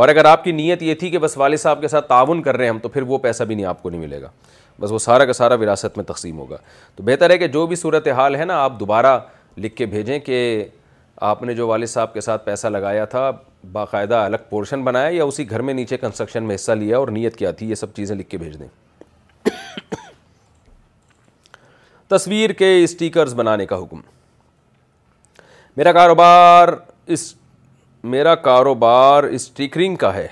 اور 0.00 0.08
اگر 0.08 0.24
آپ 0.24 0.44
کی 0.44 0.52
نیت 0.52 0.82
یہ 0.82 0.94
تھی 1.00 1.10
کہ 1.10 1.18
بس 1.18 1.36
والد 1.38 1.58
صاحب 1.58 1.80
کے 1.80 1.88
ساتھ 1.88 2.08
تعاون 2.08 2.42
کر 2.42 2.56
رہے 2.56 2.64
ہیں 2.64 2.70
ہم 2.70 2.78
تو 2.78 2.88
پھر 2.88 3.02
وہ 3.06 3.18
پیسہ 3.18 3.42
بھی 3.44 3.54
نہیں 3.54 3.66
آپ 3.66 3.82
کو 3.82 3.90
نہیں 3.90 4.00
ملے 4.00 4.20
گا 4.22 4.30
بس 4.80 4.90
وہ 4.92 4.98
سارا 4.98 5.24
کا 5.24 5.32
سارا 5.32 5.54
وراثت 5.60 5.96
میں 5.96 6.04
تقسیم 6.04 6.38
ہوگا 6.38 6.56
تو 6.96 7.02
بہتر 7.06 7.30
ہے 7.30 7.38
کہ 7.38 7.46
جو 7.48 7.66
بھی 7.66 7.76
صورت 7.76 8.08
حال 8.16 8.36
ہے 8.36 8.44
نا 8.44 8.62
آپ 8.62 8.78
دوبارہ 8.80 9.18
لکھ 9.56 9.76
کے 9.76 9.86
بھیجیں 9.86 10.18
کہ 10.18 10.64
آپ 11.30 11.42
نے 11.42 11.54
جو 11.54 11.68
والد 11.68 11.86
صاحب 11.88 12.12
کے 12.14 12.20
ساتھ 12.20 12.44
پیسہ 12.46 12.66
لگایا 12.66 13.04
تھا 13.14 13.30
باقاعدہ 13.72 14.14
الگ 14.24 14.48
پورشن 14.48 14.82
بنایا 14.84 15.08
یا 15.16 15.24
اسی 15.24 15.48
گھر 15.50 15.62
میں 15.68 15.74
نیچے 15.74 15.96
کنسٹرکشن 15.98 16.44
میں 16.48 16.54
حصہ 16.54 16.72
لیا 16.72 16.98
اور 16.98 17.08
نیت 17.12 17.36
کیا 17.36 17.50
تھی 17.60 17.70
یہ 17.70 17.74
سب 17.74 17.94
چیزیں 17.96 18.14
لکھ 18.16 18.28
کے 18.30 18.38
بھیج 18.38 18.58
دیں 18.60 18.68
تصویر 22.08 22.52
کے 22.58 22.74
اسٹیکرز 22.82 23.34
بنانے 23.34 23.66
کا 23.66 23.82
حکم 23.82 24.00
میرا 25.76 25.92
کاروبار 25.92 26.68
اس 27.14 27.34
میرا 28.12 28.34
کاروبار 28.34 29.24
اسٹیکرنگ 29.24 29.96
کا 29.96 30.14
ہے 30.14 30.26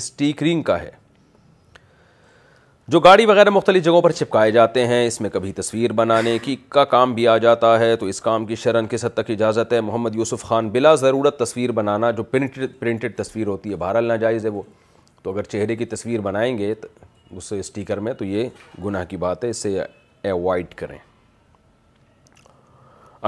اسٹیکرنگ 0.00 0.62
کا 0.62 0.80
ہے 0.82 0.90
جو 2.92 3.00
گاڑی 3.00 3.24
وغیرہ 3.26 3.50
مختلف 3.50 3.84
جگہوں 3.84 4.00
پر 4.02 4.12
چھپکائے 4.12 4.50
جاتے 4.52 4.86
ہیں 4.86 5.06
اس 5.06 5.20
میں 5.20 5.30
کبھی 5.32 5.52
تصویر 5.52 5.92
بنانے 6.00 6.36
کی 6.42 6.56
کا 6.68 6.84
کام 6.94 7.14
بھی 7.14 7.26
آ 7.28 7.36
جاتا 7.44 7.78
ہے 7.80 7.94
تو 7.96 8.06
اس 8.06 8.20
کام 8.20 8.46
کی 8.46 8.54
شرن 8.62 8.86
کس 8.90 9.04
حد 9.04 9.14
تک 9.16 9.30
اجازت 9.30 9.72
ہے 9.72 9.80
محمد 9.80 10.16
یوسف 10.16 10.42
خان 10.44 10.68
بلا 10.70 10.94
ضرورت 11.04 11.38
تصویر 11.38 11.72
بنانا 11.72 12.10
جو 12.10 12.22
پرنٹڈ 12.34 12.78
پرنٹڈ 12.78 13.16
تصویر 13.16 13.46
ہوتی 13.46 13.70
ہے 13.70 13.76
بہرحال 13.84 14.04
ناجائز 14.08 14.44
ہے 14.44 14.50
وہ 14.58 14.62
تو 15.22 15.32
اگر 15.32 15.42
چہرے 15.54 15.76
کی 15.76 15.84
تصویر 15.94 16.20
بنائیں 16.20 16.56
گے 16.58 16.72
اس 16.74 17.52
اسٹیکر 17.58 18.00
میں 18.06 18.12
تو 18.18 18.24
یہ 18.24 18.48
گناہ 18.84 19.04
کی 19.08 19.16
بات 19.26 19.44
ہے 19.44 19.50
اسے 19.50 19.78
اوائڈ 20.32 20.74
کریں 20.76 20.98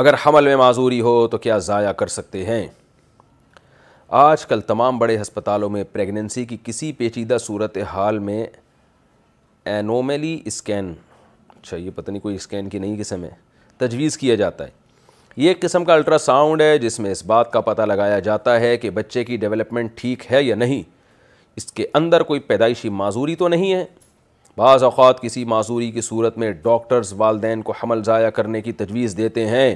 اگر 0.00 0.14
حمل 0.24 0.44
میں 0.44 0.56
معذوری 0.56 1.00
ہو 1.00 1.10
تو 1.30 1.38
کیا 1.38 1.56
ضائع 1.64 1.90
کر 1.98 2.06
سکتے 2.14 2.44
ہیں 2.44 2.66
آج 4.20 4.44
کل 4.46 4.60
تمام 4.68 4.98
بڑے 4.98 5.20
ہسپتالوں 5.20 5.68
میں 5.70 5.82
پریگننسی 5.92 6.44
کی 6.46 6.56
کسی 6.64 6.90
پیچیدہ 6.98 7.36
صورت 7.40 7.76
حال 7.92 8.18
میں 8.28 8.44
اینوملی 9.64 10.38
اسکین 10.46 10.92
اچھا 11.48 11.76
یہ 11.76 11.90
پتہ 11.94 12.10
نہیں 12.10 12.20
کوئی 12.22 12.34
اسکین 12.36 12.68
کی 12.68 12.78
نہیں 12.78 12.96
قسم 13.00 13.24
ہے 13.24 13.30
تجویز 13.86 14.16
کیا 14.18 14.34
جاتا 14.42 14.64
ہے 14.64 14.70
یہ 15.36 15.48
ایک 15.48 15.60
قسم 15.62 15.84
کا 15.84 15.94
الٹرا 15.94 16.18
ساؤنڈ 16.18 16.60
ہے 16.62 16.76
جس 16.78 16.98
میں 17.00 17.10
اس 17.12 17.24
بات 17.26 17.52
کا 17.52 17.60
پتہ 17.70 17.82
لگایا 17.88 18.18
جاتا 18.28 18.58
ہے 18.60 18.76
کہ 18.78 18.90
بچے 18.98 19.24
کی 19.24 19.36
ڈیولپمنٹ 19.44 19.92
ٹھیک 20.00 20.30
ہے 20.32 20.42
یا 20.42 20.54
نہیں 20.56 20.82
اس 21.56 21.72
کے 21.72 21.86
اندر 21.94 22.22
کوئی 22.32 22.40
پیدائشی 22.50 22.88
معذوری 23.02 23.34
تو 23.36 23.48
نہیں 23.48 23.72
ہے 23.74 23.84
بعض 24.56 24.82
اوقات 24.84 25.20
کسی 25.22 25.44
معذوری 25.52 25.90
کی 25.92 26.00
صورت 26.00 26.36
میں 26.38 26.50
ڈاکٹرز 26.62 27.12
والدین 27.18 27.62
کو 27.62 27.72
حمل 27.82 28.02
ضائع 28.04 28.28
کرنے 28.34 28.60
کی 28.62 28.72
تجویز 28.72 29.16
دیتے 29.16 29.46
ہیں 29.48 29.74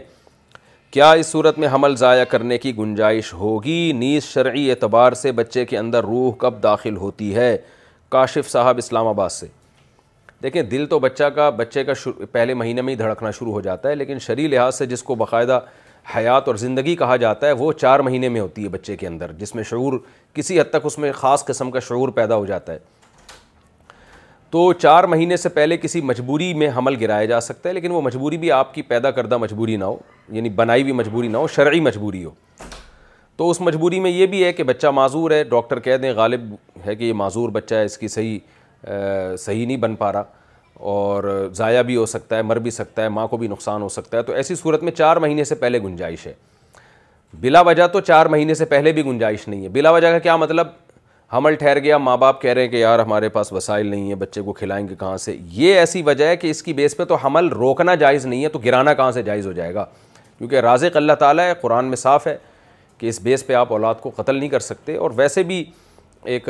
کیا 0.90 1.10
اس 1.12 1.26
صورت 1.26 1.59
میں 1.59 1.68
حمل 1.72 1.96
ضائع 2.02 2.24
کرنے 2.30 2.59
کی 2.59 2.76
گنجائش 2.76 3.32
ہوگی 3.34 3.90
نیز 3.94 4.22
شرعی 4.24 4.68
اعتبار 4.70 5.12
سے 5.22 5.32
بچے 5.40 5.64
کے 5.72 5.78
اندر 5.78 6.05
روح 6.05 6.32
کب 6.38 6.62
داخل 6.62 6.96
ہوتی 6.96 7.34
ہے 7.34 7.56
کاشف 8.10 8.50
صاحب 8.50 8.78
اسلام 8.78 9.06
آباد 9.09 9.28
سے 9.30 9.46
دیکھیں 10.42 10.62
دل 10.62 10.86
تو 10.90 10.98
بچہ 10.98 11.24
کا 11.34 11.48
بچے 11.56 11.84
کا 11.84 11.92
پہلے 12.32 12.55
مہینے 12.55 12.82
میں 12.82 12.92
ہی 12.92 12.98
دھڑکنا 12.98 13.30
شروع 13.38 13.52
ہو 13.52 13.60
جاتا 13.60 13.88
ہے 13.88 13.94
لیکن 13.94 14.18
شرعی 14.26 14.46
لحاظ 14.48 14.74
سے 14.78 14.86
جس 14.86 15.02
کو 15.02 15.14
باقاعدہ 15.22 15.59
حیات 16.16 16.46
اور 16.48 16.56
زندگی 16.56 16.94
کہا 16.96 17.16
جاتا 17.26 17.46
ہے 17.46 17.52
وہ 17.52 17.72
چار 17.80 18.00
مہینے 18.09 18.28
میں 18.28 18.40
ہوتی 18.40 18.64
ہے 18.64 18.68
بچے 18.68 18.96
کے 18.96 19.06
اندر 19.06 19.32
جس 19.38 19.55
میں 19.55 19.62
شعور 19.70 19.98
کسی 20.34 20.60
حد 20.60 20.70
تک 20.72 20.86
اس 20.86 20.98
میں 20.98 21.12
خاص 21.14 21.44
قسم 21.44 21.70
کا 21.70 21.80
شعور 21.88 22.09
پیدا 22.20 22.36
ہو 22.36 22.46
جاتا 22.46 22.72
ہے 22.72 22.78
تو 24.51 24.73
چار 24.73 25.05
مہینے 25.12 25.37
سے 25.37 25.49
پہلے 25.49 25.77
کسی 25.77 26.01
مجبوری 26.01 26.53
میں 26.59 26.69
حمل 26.77 26.95
گرایا 27.01 27.25
جا 27.27 27.41
سکتا 27.41 27.69
ہے 27.69 27.75
لیکن 27.75 27.91
وہ 27.93 28.01
مجبوری 28.03 28.37
بھی 28.45 28.51
آپ 28.53 28.73
کی 28.75 28.83
پیدا 28.83 29.11
کردہ 29.11 29.37
مجبوری 29.39 29.77
نہ 29.77 29.85
ہو 29.85 29.97
یعنی 30.37 30.49
بنائی 30.61 30.83
ہوئی 30.83 30.93
مجبوری 30.93 31.29
نہ 31.29 31.37
ہو 31.37 31.49
شرعی 31.57 31.81
مجبوری 31.81 32.25
ہو 32.25 32.31
تو 33.37 33.49
اس 33.51 33.61
مجبوری 33.61 34.01
میں 34.01 34.11
یہ 34.11 34.27
بھی 34.27 34.43
ہے 34.45 34.53
کہ 34.53 34.65
بچہ 34.65 34.87
معذور 34.95 35.31
ہے 35.31 35.43
ڈاکٹر 35.51 35.79
کہہ 35.81 35.97
دیں 36.03 36.12
غالب 36.16 36.55
ہے 36.87 36.95
کہ 36.95 37.05
یہ 37.05 37.12
معذور 37.15 37.49
بچہ 37.59 37.75
ہے 37.75 37.85
اس 37.85 37.99
کی 37.99 38.09
صحیح 38.09 38.39
صحیح 39.39 39.66
نہیں 39.66 39.77
بن 39.77 39.95
پا 39.97 40.12
رہا 40.12 40.25
اور 40.95 41.49
ضائع 41.57 41.83
بھی 41.83 41.97
ہو 41.97 42.07
سکتا 42.07 42.37
ہے 42.37 42.43
مر 42.43 42.59
بھی 42.65 42.70
سکتا 42.70 43.03
ہے 43.03 43.09
ماں 43.09 43.27
کو 43.29 43.37
بھی 43.37 43.49
نقصان 43.49 43.83
ہو 43.83 43.89
سکتا 43.89 44.16
ہے 44.19 44.23
تو 44.23 44.33
ایسی 44.33 44.55
صورت 44.55 44.83
میں 44.83 44.93
چار 44.93 45.16
مہینے 45.27 45.45
سے 45.45 45.55
پہلے 45.65 45.79
گنجائش 45.83 46.27
ہے 46.27 46.33
بلا 47.41 47.61
وجہ 47.61 47.87
تو 47.93 48.01
چار 48.01 48.27
مہینے 48.35 48.55
سے 48.55 48.65
پہلے 48.65 48.93
بھی 48.93 49.05
گنجائش 49.05 49.47
نہیں 49.49 49.62
ہے 49.65 49.69
بلا 49.69 49.91
وجہ 49.91 50.11
کا 50.11 50.19
کیا 50.19 50.37
مطلب 50.37 50.66
حمل 51.32 51.55
ٹھہر 51.60 51.78
گیا 51.82 51.96
ماں 51.98 52.16
باپ 52.16 52.40
کہہ 52.42 52.50
رہے 52.55 52.60
ہیں 52.62 52.68
کہ 52.70 52.76
یار 52.76 52.98
ہمارے 52.98 53.28
پاس 53.28 53.52
وسائل 53.52 53.86
نہیں 53.86 54.09
ہے 54.10 54.14
بچے 54.16 54.42
کو 54.42 54.52
کھلائیں 54.52 54.86
گے 54.88 54.94
کہاں 54.98 55.16
سے 55.24 55.36
یہ 55.52 55.78
ایسی 55.78 56.02
وجہ 56.02 56.24
ہے 56.26 56.36
کہ 56.36 56.50
اس 56.50 56.62
کی 56.62 56.72
بیس 56.74 56.96
پہ 56.96 57.05
تو 57.05 57.14
حمل 57.24 57.48
روکنا 57.52 57.94
جائز 58.02 58.26
نہیں 58.26 58.42
ہے 58.44 58.48
تو 58.48 58.59
گرانا 58.64 58.94
کہاں 58.94 59.10
سے 59.12 59.22
جائز 59.22 59.46
ہو 59.46 59.52
جائے 59.52 59.74
گا 59.74 59.84
کیونکہ 60.38 60.60
رازق 60.68 60.96
اللہ 60.96 61.12
تعالیٰ 61.20 61.44
ہے 61.48 61.52
قرآن 61.60 61.84
میں 61.86 61.96
صاف 61.96 62.26
ہے 62.26 62.36
کہ 62.98 63.06
اس 63.09 63.20
بیس 63.22 63.46
پہ 63.46 63.55
آپ 63.55 63.72
اولاد 63.72 63.94
کو 64.00 64.10
قتل 64.16 64.34
نہیں 64.38 64.48
کر 64.48 64.60
سکتے 64.68 64.96
اور 64.96 65.10
ویسے 65.16 65.42
بھی 65.50 65.62
ایک 66.34 66.48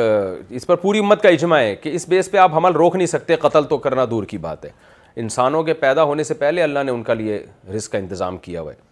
اس 0.49 0.67
پر 0.67 0.77
پوری 0.83 0.99
امت 0.99 1.23
کا 1.23 1.29
اجماع 1.29 1.61
ہے 1.61 1.75
کہ 1.77 1.89
اس 1.95 2.09
بیس 2.09 2.31
پہ 2.31 2.37
آپ 2.39 2.55
حمل 2.57 2.73
روک 2.73 2.97
نہیں 2.97 3.07
سکتے 3.07 3.37
قتل 3.47 3.65
تو 3.71 3.79
کرنا 3.89 4.05
دور 4.11 4.25
کی 4.35 4.39
بات 4.47 4.65
ہے 4.65 4.71
انسانوں 5.23 5.63
کے 5.65 5.75
پیدا 5.75 6.03
ہونے 6.05 6.25
سے 6.25 6.35
پہلے 6.45 6.63
اللہ 6.63 6.83
نے 6.87 6.91
ان 6.93 7.03
کا 7.03 7.15
لیے 7.15 7.45
رزق 7.75 7.93
کا 7.93 7.99
انتظام 7.99 8.39
کیا 8.49 8.61
ہوا 8.61 8.73
ہے 8.73 8.87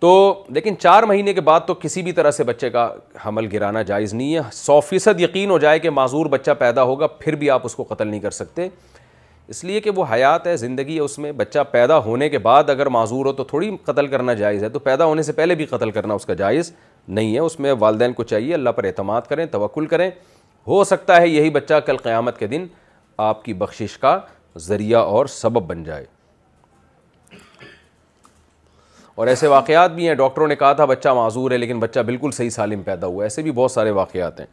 تو 0.00 0.08
لیکن 0.54 0.74
چار 0.78 1.02
مہینے 1.08 1.32
کے 1.34 1.40
بعد 1.40 1.60
تو 1.66 1.74
کسی 1.80 2.02
بھی 2.02 2.12
طرح 2.12 2.30
سے 2.30 2.44
بچے 2.44 2.68
کا 2.70 2.88
حمل 3.26 3.46
گرانا 3.52 3.82
جائز 3.90 4.12
نہیں 4.14 4.34
ہے 4.34 4.40
سو 4.52 4.78
فیصد 4.88 5.20
یقین 5.20 5.50
ہو 5.50 5.58
جائے 5.58 5.78
کہ 5.78 5.90
معذور 5.90 6.26
بچہ 6.30 6.50
پیدا 6.58 6.82
ہوگا 6.90 7.06
پھر 7.18 7.34
بھی 7.42 7.50
آپ 7.50 7.60
اس 7.66 7.74
کو 7.74 7.84
قتل 7.88 8.06
نہیں 8.08 8.20
کر 8.20 8.30
سکتے 8.40 8.68
اس 9.54 9.62
لیے 9.64 9.80
کہ 9.80 9.90
وہ 9.96 10.04
حیات 10.12 10.46
ہے 10.46 10.56
زندگی 10.56 10.94
ہے 10.94 11.00
اس 11.00 11.18
میں 11.18 11.30
بچہ 11.36 11.58
پیدا 11.70 11.98
ہونے 12.04 12.28
کے 12.28 12.38
بعد 12.46 12.70
اگر 12.70 12.86
معذور 12.98 13.26
ہو 13.26 13.32
تو 13.32 13.44
تھوڑی 13.44 13.70
قتل 13.84 14.06
کرنا 14.14 14.34
جائز 14.40 14.64
ہے 14.64 14.68
تو 14.68 14.78
پیدا 14.88 15.04
ہونے 15.04 15.22
سے 15.22 15.32
پہلے 15.32 15.54
بھی 15.54 15.66
قتل 15.66 15.90
کرنا 15.90 16.14
اس 16.14 16.26
کا 16.26 16.34
جائز 16.42 16.72
نہیں 17.08 17.34
ہے 17.34 17.40
اس 17.40 17.58
میں 17.60 17.72
والدین 17.78 18.12
کو 18.12 18.24
چاہیے 18.32 18.54
اللہ 18.54 18.70
پر 18.76 18.84
اعتماد 18.84 19.22
کریں 19.28 19.44
توکل 19.52 19.86
کریں 19.86 20.10
ہو 20.66 20.82
سکتا 20.84 21.20
ہے 21.20 21.28
یہی 21.28 21.50
بچہ 21.50 21.80
کل 21.86 21.96
قیامت 22.02 22.38
کے 22.38 22.46
دن 22.54 22.66
آپ 23.28 23.44
کی 23.44 23.54
بخشش 23.64 23.96
کا 23.98 24.18
ذریعہ 24.66 24.98
اور 25.02 25.26
سبب 25.40 25.66
بن 25.68 25.84
جائے 25.84 26.04
اور 29.16 29.26
ایسے 29.26 29.46
واقعات 29.48 29.90
بھی 29.94 30.06
ہیں 30.08 30.14
ڈاکٹروں 30.14 30.46
نے 30.48 30.56
کہا 30.56 30.72
تھا 30.78 30.84
بچہ 30.84 31.08
معذور 31.16 31.50
ہے 31.50 31.56
لیکن 31.58 31.78
بچہ 31.80 32.00
بالکل 32.06 32.30
صحیح 32.38 32.50
سالم 32.50 32.82
پیدا 32.88 33.06
ہوا 33.06 33.22
ایسے 33.24 33.42
بھی 33.42 33.50
بہت 33.58 33.70
سارے 33.72 33.90
واقعات 33.98 34.40
ہیں 34.40 34.46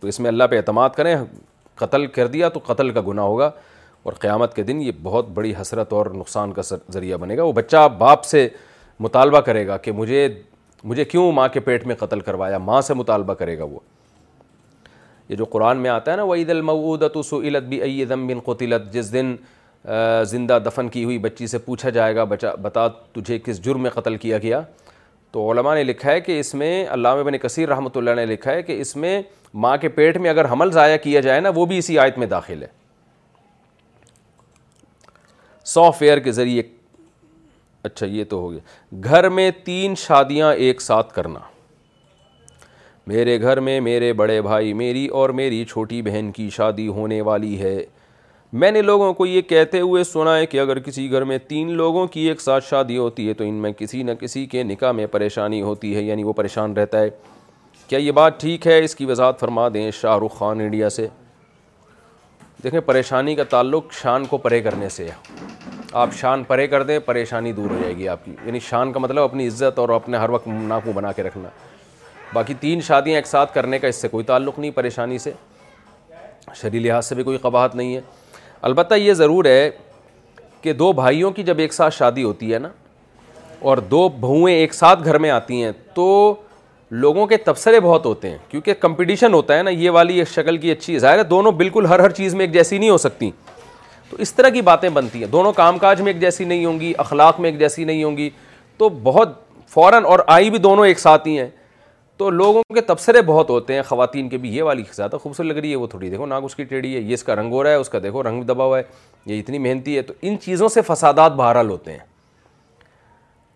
تو 0.00 0.08
اس 0.08 0.18
میں 0.20 0.28
اللہ 0.28 0.44
پہ 0.50 0.56
اعتماد 0.56 0.90
کریں 0.96 1.14
قتل 1.78 2.06
کر 2.14 2.26
دیا 2.36 2.48
تو 2.54 2.60
قتل 2.66 2.90
کا 2.92 3.00
گناہ 3.06 3.24
ہوگا 3.24 3.50
اور 4.02 4.12
قیامت 4.20 4.54
کے 4.54 4.62
دن 4.68 4.80
یہ 4.82 4.92
بہت 5.02 5.28
بڑی 5.34 5.52
حسرت 5.60 5.92
اور 5.92 6.06
نقصان 6.14 6.52
کا 6.52 6.62
ذریعہ 6.92 7.16
بنے 7.24 7.36
گا 7.36 7.42
وہ 7.42 7.52
بچہ 7.58 7.86
باپ 7.98 8.24
سے 8.24 8.48
مطالبہ 9.00 9.40
کرے 9.50 9.66
گا 9.66 9.76
کہ 9.84 9.92
مجھے 10.00 10.26
مجھے 10.90 11.04
کیوں 11.04 11.30
ماں 11.32 11.46
کے 11.52 11.60
پیٹ 11.68 11.86
میں 11.86 11.94
قتل 11.98 12.20
کروایا 12.20 12.58
ماں 12.58 12.80
سے 12.86 12.94
مطالبہ 12.94 13.34
کرے 13.42 13.58
گا 13.58 13.64
وہ 13.64 13.78
یہ 15.28 15.36
جو 15.36 15.44
قرآن 15.50 15.78
میں 15.80 15.90
آتا 15.90 16.10
ہے 16.12 16.16
نا 16.16 16.22
وہ 16.30 16.34
عید 16.34 16.50
المعود 16.50 17.02
سعیلت 17.30 17.64
بھی 17.68 17.80
ائی 17.82 18.04
دم 18.04 18.26
بن 18.26 18.40
قطلت 18.44 18.92
جس 18.92 19.12
دن 19.12 19.34
زندہ 20.30 20.58
دفن 20.66 20.88
کی 20.88 21.04
ہوئی 21.04 21.18
بچی 21.18 21.46
سے 21.46 21.58
پوچھا 21.58 21.90
جائے 21.90 22.14
گا 22.16 22.24
بچا 22.24 22.54
بتا 22.62 22.86
تجھے 23.12 23.38
کس 23.44 23.60
جرم 23.64 23.82
میں 23.82 23.90
قتل 23.90 24.16
کیا 24.16 24.38
گیا 24.42 24.60
تو 25.32 25.50
علماء 25.52 25.74
نے 25.74 25.82
لکھا 25.84 26.10
ہے 26.10 26.20
کہ 26.20 26.38
اس 26.40 26.54
میں 26.54 26.84
علامہ 26.94 27.22
بنِ 27.22 27.38
کثیر 27.42 27.68
رحمۃ 27.68 27.96
اللہ 27.96 28.14
نے 28.16 28.26
لکھا 28.26 28.52
ہے 28.52 28.62
کہ 28.62 28.80
اس 28.80 28.94
میں 28.96 29.20
ماں 29.64 29.76
کے 29.80 29.88
پیٹ 29.96 30.16
میں 30.20 30.30
اگر 30.30 30.48
حمل 30.50 30.70
ضائع 30.72 30.96
کیا 31.02 31.20
جائے 31.20 31.40
نا 31.40 31.50
وہ 31.54 31.64
بھی 31.66 31.78
اسی 31.78 31.98
آیت 31.98 32.18
میں 32.18 32.26
داخل 32.26 32.62
ہے 32.62 32.68
سافٹ 35.74 36.02
ویئر 36.02 36.18
کے 36.18 36.32
ذریعے 36.32 36.62
اچھا 37.84 38.06
یہ 38.06 38.24
تو 38.28 38.38
ہو 38.40 38.50
گیا 38.52 38.98
گھر 39.04 39.28
میں 39.28 39.50
تین 39.64 39.94
شادیاں 39.98 40.52
ایک 40.64 40.80
ساتھ 40.82 41.12
کرنا 41.14 41.38
میرے 43.06 43.40
گھر 43.40 43.60
میں 43.60 43.80
میرے 43.80 44.12
بڑے 44.12 44.40
بھائی 44.42 44.72
میری 44.82 45.06
اور 45.20 45.30
میری 45.38 45.64
چھوٹی 45.68 46.00
بہن 46.02 46.30
کی 46.34 46.48
شادی 46.56 46.86
ہونے 46.88 47.20
والی 47.30 47.60
ہے 47.62 47.78
میں 48.60 48.70
نے 48.70 48.80
لوگوں 48.82 49.12
کو 49.14 49.26
یہ 49.26 49.42
کہتے 49.50 49.78
ہوئے 49.80 50.02
سنا 50.04 50.34
ہے 50.36 50.46
کہ 50.46 50.58
اگر 50.60 50.78
کسی 50.86 51.10
گھر 51.10 51.24
میں 51.24 51.36
تین 51.48 51.70
لوگوں 51.76 52.06
کی 52.14 52.20
ایک 52.28 52.40
ساتھ 52.40 52.64
شادی 52.68 52.96
ہوتی 52.98 53.28
ہے 53.28 53.34
تو 53.34 53.44
ان 53.44 53.54
میں 53.62 53.70
کسی 53.78 54.02
نہ 54.02 54.12
کسی 54.20 54.44
کے 54.46 54.62
نکاح 54.62 54.92
میں 54.92 55.06
پریشانی 55.10 55.60
ہوتی 55.62 55.94
ہے 55.96 56.02
یعنی 56.02 56.24
وہ 56.24 56.32
پریشان 56.40 56.76
رہتا 56.76 57.00
ہے 57.00 57.08
کیا 57.88 57.98
یہ 57.98 58.12
بات 58.20 58.38
ٹھیک 58.40 58.66
ہے 58.66 58.78
اس 58.84 58.94
کی 58.96 59.04
وضاحت 59.06 59.40
فرما 59.40 59.68
دیں 59.74 59.90
شاہ 60.00 60.18
رخ 60.24 60.36
خان 60.38 60.60
انڈیا 60.60 60.88
سے 60.98 61.06
دیکھیں 62.64 62.78
پریشانی 62.86 63.34
کا 63.34 63.44
تعلق 63.50 63.92
شان 64.02 64.24
کو 64.30 64.38
پرے 64.38 64.60
کرنے 64.62 64.88
سے 64.96 65.04
ہے 65.08 65.48
آپ 66.02 66.12
شان 66.20 66.44
پرے 66.48 66.66
کر 66.66 66.82
دیں 66.90 66.98
پریشانی 67.06 67.52
دور 67.52 67.70
ہو 67.70 67.78
جائے 67.80 67.96
گی 67.96 68.08
آپ 68.08 68.24
کی 68.24 68.34
یعنی 68.44 68.58
شان 68.68 68.92
کا 68.92 69.00
مطلب 69.00 69.22
اپنی 69.22 69.46
عزت 69.48 69.78
اور 69.78 69.88
اپنے 69.94 70.16
ہر 70.18 70.30
وقت 70.30 70.46
ناکو 70.48 70.92
بنا 70.94 71.12
کے 71.12 71.22
رکھنا 71.22 71.48
باقی 72.34 72.54
تین 72.60 72.80
شادیاں 72.86 73.16
ایک 73.18 73.26
ساتھ 73.26 73.54
کرنے 73.54 73.78
کا 73.78 73.88
اس 73.88 73.96
سے 74.02 74.08
کوئی 74.08 74.24
تعلق 74.24 74.58
نہیں 74.58 74.70
پریشانی 74.74 75.18
سے 75.26 75.32
شریع 76.60 76.80
لحاظ 76.80 77.06
سے 77.06 77.14
بھی 77.14 77.24
کوئی 77.24 77.38
قباحت 77.42 77.74
نہیں 77.76 77.94
ہے 77.94 78.00
البتہ 78.64 78.94
یہ 78.94 79.14
ضرور 79.14 79.44
ہے 79.44 79.70
کہ 80.62 80.72
دو 80.72 80.92
بھائیوں 80.92 81.30
کی 81.32 81.42
جب 81.42 81.58
ایک 81.58 81.72
ساتھ 81.72 81.94
شادی 81.94 82.22
ہوتی 82.22 82.52
ہے 82.54 82.58
نا 82.58 82.68
اور 83.70 83.76
دو 83.90 84.08
بہوئیں 84.20 84.54
ایک 84.56 84.74
ساتھ 84.74 85.04
گھر 85.04 85.18
میں 85.18 85.30
آتی 85.30 85.62
ہیں 85.62 85.70
تو 85.94 86.06
لوگوں 87.04 87.26
کے 87.26 87.36
تبصرے 87.44 87.80
بہت 87.80 88.06
ہوتے 88.06 88.30
ہیں 88.30 88.38
کیونکہ 88.48 88.74
کمپٹیشن 88.80 89.34
ہوتا 89.34 89.56
ہے 89.58 89.62
نا 89.62 89.70
یہ 89.70 89.90
والی 89.96 90.16
یہ 90.18 90.24
شکل 90.34 90.56
کی 90.64 90.70
اچھی 90.70 90.98
ظاہر 90.98 91.18
ہے 91.18 91.22
دونوں 91.24 91.52
بالکل 91.62 91.86
ہر 91.86 91.98
ہر 92.00 92.10
چیز 92.20 92.34
میں 92.34 92.44
ایک 92.46 92.52
جیسی 92.52 92.78
نہیں 92.78 92.90
ہو 92.90 92.98
سکتی 92.98 93.30
تو 94.10 94.16
اس 94.20 94.32
طرح 94.34 94.48
کی 94.56 94.62
باتیں 94.62 94.88
بنتی 94.94 95.18
ہیں 95.20 95.26
دونوں 95.32 95.52
کام 95.56 95.78
کاج 95.78 96.00
میں 96.02 96.12
ایک 96.12 96.20
جیسی 96.20 96.44
نہیں 96.44 96.64
ہوں 96.64 96.80
گی 96.80 96.92
اخلاق 96.98 97.40
میں 97.40 97.50
ایک 97.50 97.58
جیسی 97.58 97.84
نہیں 97.84 98.04
ہوں 98.04 98.16
گی 98.16 98.28
تو 98.78 98.88
بہت 99.02 99.34
فوراً 99.74 100.04
اور 100.04 100.18
آئی 100.36 100.50
بھی 100.50 100.58
دونوں 100.68 100.86
ایک 100.86 100.98
ساتھ 101.00 101.28
ہی 101.28 101.38
ہیں 101.38 101.48
تو 102.18 102.28
لوگوں 102.30 102.62
کے 102.74 102.80
تبصرے 102.80 103.20
بہت 103.26 103.50
ہوتے 103.50 103.74
ہیں 103.74 103.82
خواتین 103.88 104.28
کے 104.28 104.36
بھی 104.38 104.54
یہ 104.56 104.62
والی 104.62 104.82
زیادہ 104.92 105.16
خوبصورت 105.22 105.48
لگ 105.48 105.56
رہی 105.60 105.70
ہے 105.70 105.76
وہ 105.76 105.86
تھوڑی 105.86 106.08
دیکھو 106.10 106.26
ناک 106.26 106.44
اس 106.44 106.54
کی 106.56 106.64
ٹیڑھی 106.64 106.94
ہے 106.94 107.00
یہ 107.00 107.14
اس 107.14 107.22
کا 107.24 107.34
رنگ 107.36 107.52
ہو 107.52 107.62
رہا 107.62 107.70
ہے 107.70 107.74
اس 107.76 107.88
کا 107.88 107.98
دیکھو 108.02 108.22
رنگ 108.22 108.42
دبا 108.48 108.64
ہوا 108.64 108.78
ہے 108.78 108.82
یہ 109.26 109.38
اتنی 109.40 109.58
محنتی 109.58 109.96
ہے 109.96 110.02
تو 110.02 110.14
ان 110.22 110.38
چیزوں 110.44 110.68
سے 110.74 110.82
فسادات 110.86 111.32
بہرحال 111.36 111.70
ہوتے 111.70 111.92
ہیں 111.92 111.98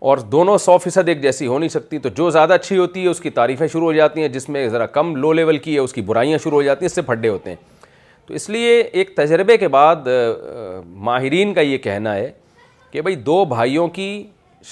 اور 0.09 0.17
دونوں 0.31 0.57
سو 0.57 0.77
فیصد 0.77 1.07
ایک 1.09 1.21
جیسی 1.21 1.47
ہو 1.47 1.57
نہیں 1.59 1.69
سکتی 1.69 1.99
تو 1.99 2.09
جو 2.17 2.29
زیادہ 2.31 2.53
اچھی 2.53 2.77
ہوتی 2.77 3.03
ہے 3.03 3.07
اس 3.09 3.19
کی 3.19 3.29
تعریفیں 3.37 3.67
شروع 3.67 3.83
ہو 3.85 3.93
جاتی 3.93 4.21
ہیں 4.21 4.27
جس 4.29 4.49
میں 4.49 4.67
ذرا 4.69 4.85
کم 4.97 5.15
لو 5.15 5.31
لیول 5.33 5.57
کی 5.57 5.73
ہے 5.73 5.79
اس 5.79 5.93
کی 5.93 6.01
برائیاں 6.09 6.37
شروع 6.43 6.57
ہو 6.57 6.61
جاتی 6.63 6.85
ہیں 6.85 6.89
اس 6.89 6.95
سے 6.95 7.01
پھڈے 7.01 7.29
ہوتے 7.29 7.49
ہیں 7.49 7.57
تو 8.25 8.33
اس 8.33 8.49
لیے 8.49 8.79
ایک 8.81 9.15
تجربے 9.15 9.57
کے 9.57 9.67
بعد 9.75 10.07
ماہرین 11.09 11.53
کا 11.53 11.61
یہ 11.61 11.77
کہنا 11.85 12.15
ہے 12.15 12.31
کہ 12.91 13.01
بھائی 13.01 13.15
دو 13.15 13.43
بھائیوں 13.45 13.87
کی 13.97 14.11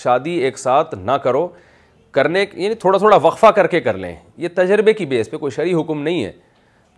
شادی 0.04 0.32
ایک 0.44 0.58
ساتھ 0.58 0.94
نہ 1.06 1.12
کرو 1.24 1.48
کرنے 2.16 2.46
یعنی 2.54 2.76
تھوڑا 2.84 2.98
تھوڑا 2.98 3.16
وقفہ 3.22 3.46
کر 3.56 3.68
کے 3.68 3.80
کر 3.88 3.98
لیں 4.06 4.16
یہ 4.44 4.48
تجربے 4.56 4.94
کی 5.00 5.06
بیس 5.14 5.30
پہ 5.32 5.38
کوئی 5.38 5.52
شرعی 5.56 5.74
حکم 5.74 6.02
نہیں 6.02 6.24
ہے 6.26 6.32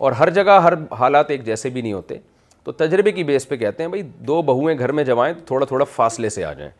اور 0.06 0.12
ہر 0.18 0.30
جگہ 0.38 0.58
ہر 0.64 0.74
حالات 0.98 1.30
ایک 1.30 1.44
جیسے 1.46 1.70
بھی 1.70 1.82
نہیں 1.82 1.92
ہوتے 1.92 2.18
تو 2.64 2.72
تجربے 2.82 3.12
کی 3.12 3.24
بیس 3.24 3.48
پہ 3.48 3.56
کہتے 3.56 3.82
ہیں 3.82 3.90
بھائی 3.90 4.02
دو 4.30 4.40
بہویں 4.52 4.74
گھر 4.78 4.92
میں 4.98 5.04
آئیں 5.22 5.32
تو 5.34 5.40
تھوڑا 5.46 5.66
تھوڑا 5.66 5.84
فاصلے 5.94 6.28
سے 6.36 6.44
آ 6.44 6.52
جائیں 6.60 6.70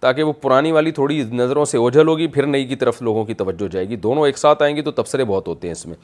تاکہ 0.00 0.22
وہ 0.28 0.32
پرانی 0.42 0.70
والی 0.72 0.90
تھوڑی 0.92 1.22
نظروں 1.40 1.64
سے 1.72 1.78
اوجھل 1.78 2.08
ہوگی 2.08 2.26
پھر 2.36 2.46
نئی 2.54 2.64
کی 2.68 2.76
طرف 2.76 3.00
لوگوں 3.08 3.24
کی 3.24 3.34
توجہ 3.42 3.68
جائے 3.72 3.88
گی 3.88 3.96
دونوں 4.06 4.24
ایک 4.26 4.38
ساتھ 4.38 4.62
آئیں 4.62 4.74
گی 4.76 4.82
تو 4.82 4.90
تبصرے 4.92 5.24
بہت 5.24 5.48
ہوتے 5.48 5.66
ہیں 5.68 5.72
اس 5.72 5.84
میں 5.86 5.96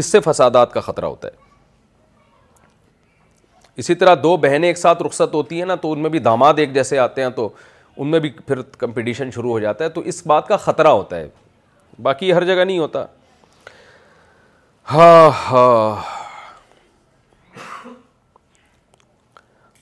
اس 0.00 0.06
سے 0.12 0.20
فسادات 0.24 0.72
کا 0.72 0.80
خطرہ 0.86 1.04
ہوتا 1.12 1.28
ہے 1.28 1.42
اسی 3.82 3.94
طرح 4.00 4.14
دو 4.22 4.36
بہنیں 4.46 4.68
ایک 4.68 4.78
ساتھ 4.78 5.02
رخصت 5.02 5.34
ہوتی 5.34 5.58
ہیں 5.58 5.66
نا 5.66 5.74
تو 5.86 5.92
ان 5.92 6.00
میں 6.02 6.10
بھی 6.10 6.18
داماد 6.30 6.58
ایک 6.64 6.72
جیسے 6.74 6.98
آتے 7.04 7.22
ہیں 7.22 7.28
تو 7.36 7.48
ان 8.00 8.10
میں 8.10 8.18
بھی 8.20 8.30
پھر 8.46 8.60
کمپٹیشن 8.78 9.30
شروع 9.34 9.50
ہو 9.50 9.58
جاتا 9.60 9.84
ہے 9.84 9.88
تو 9.96 10.00
اس 10.12 10.26
بات 10.26 10.48
کا 10.48 10.56
خطرہ 10.56 10.88
ہوتا 10.88 11.16
ہے 11.16 11.28
باقی 12.02 12.32
ہر 12.32 12.44
جگہ 12.44 12.64
نہیں 12.64 12.78
ہوتا 12.78 13.04
ہاں 14.92 15.30
ہاں 15.50 15.94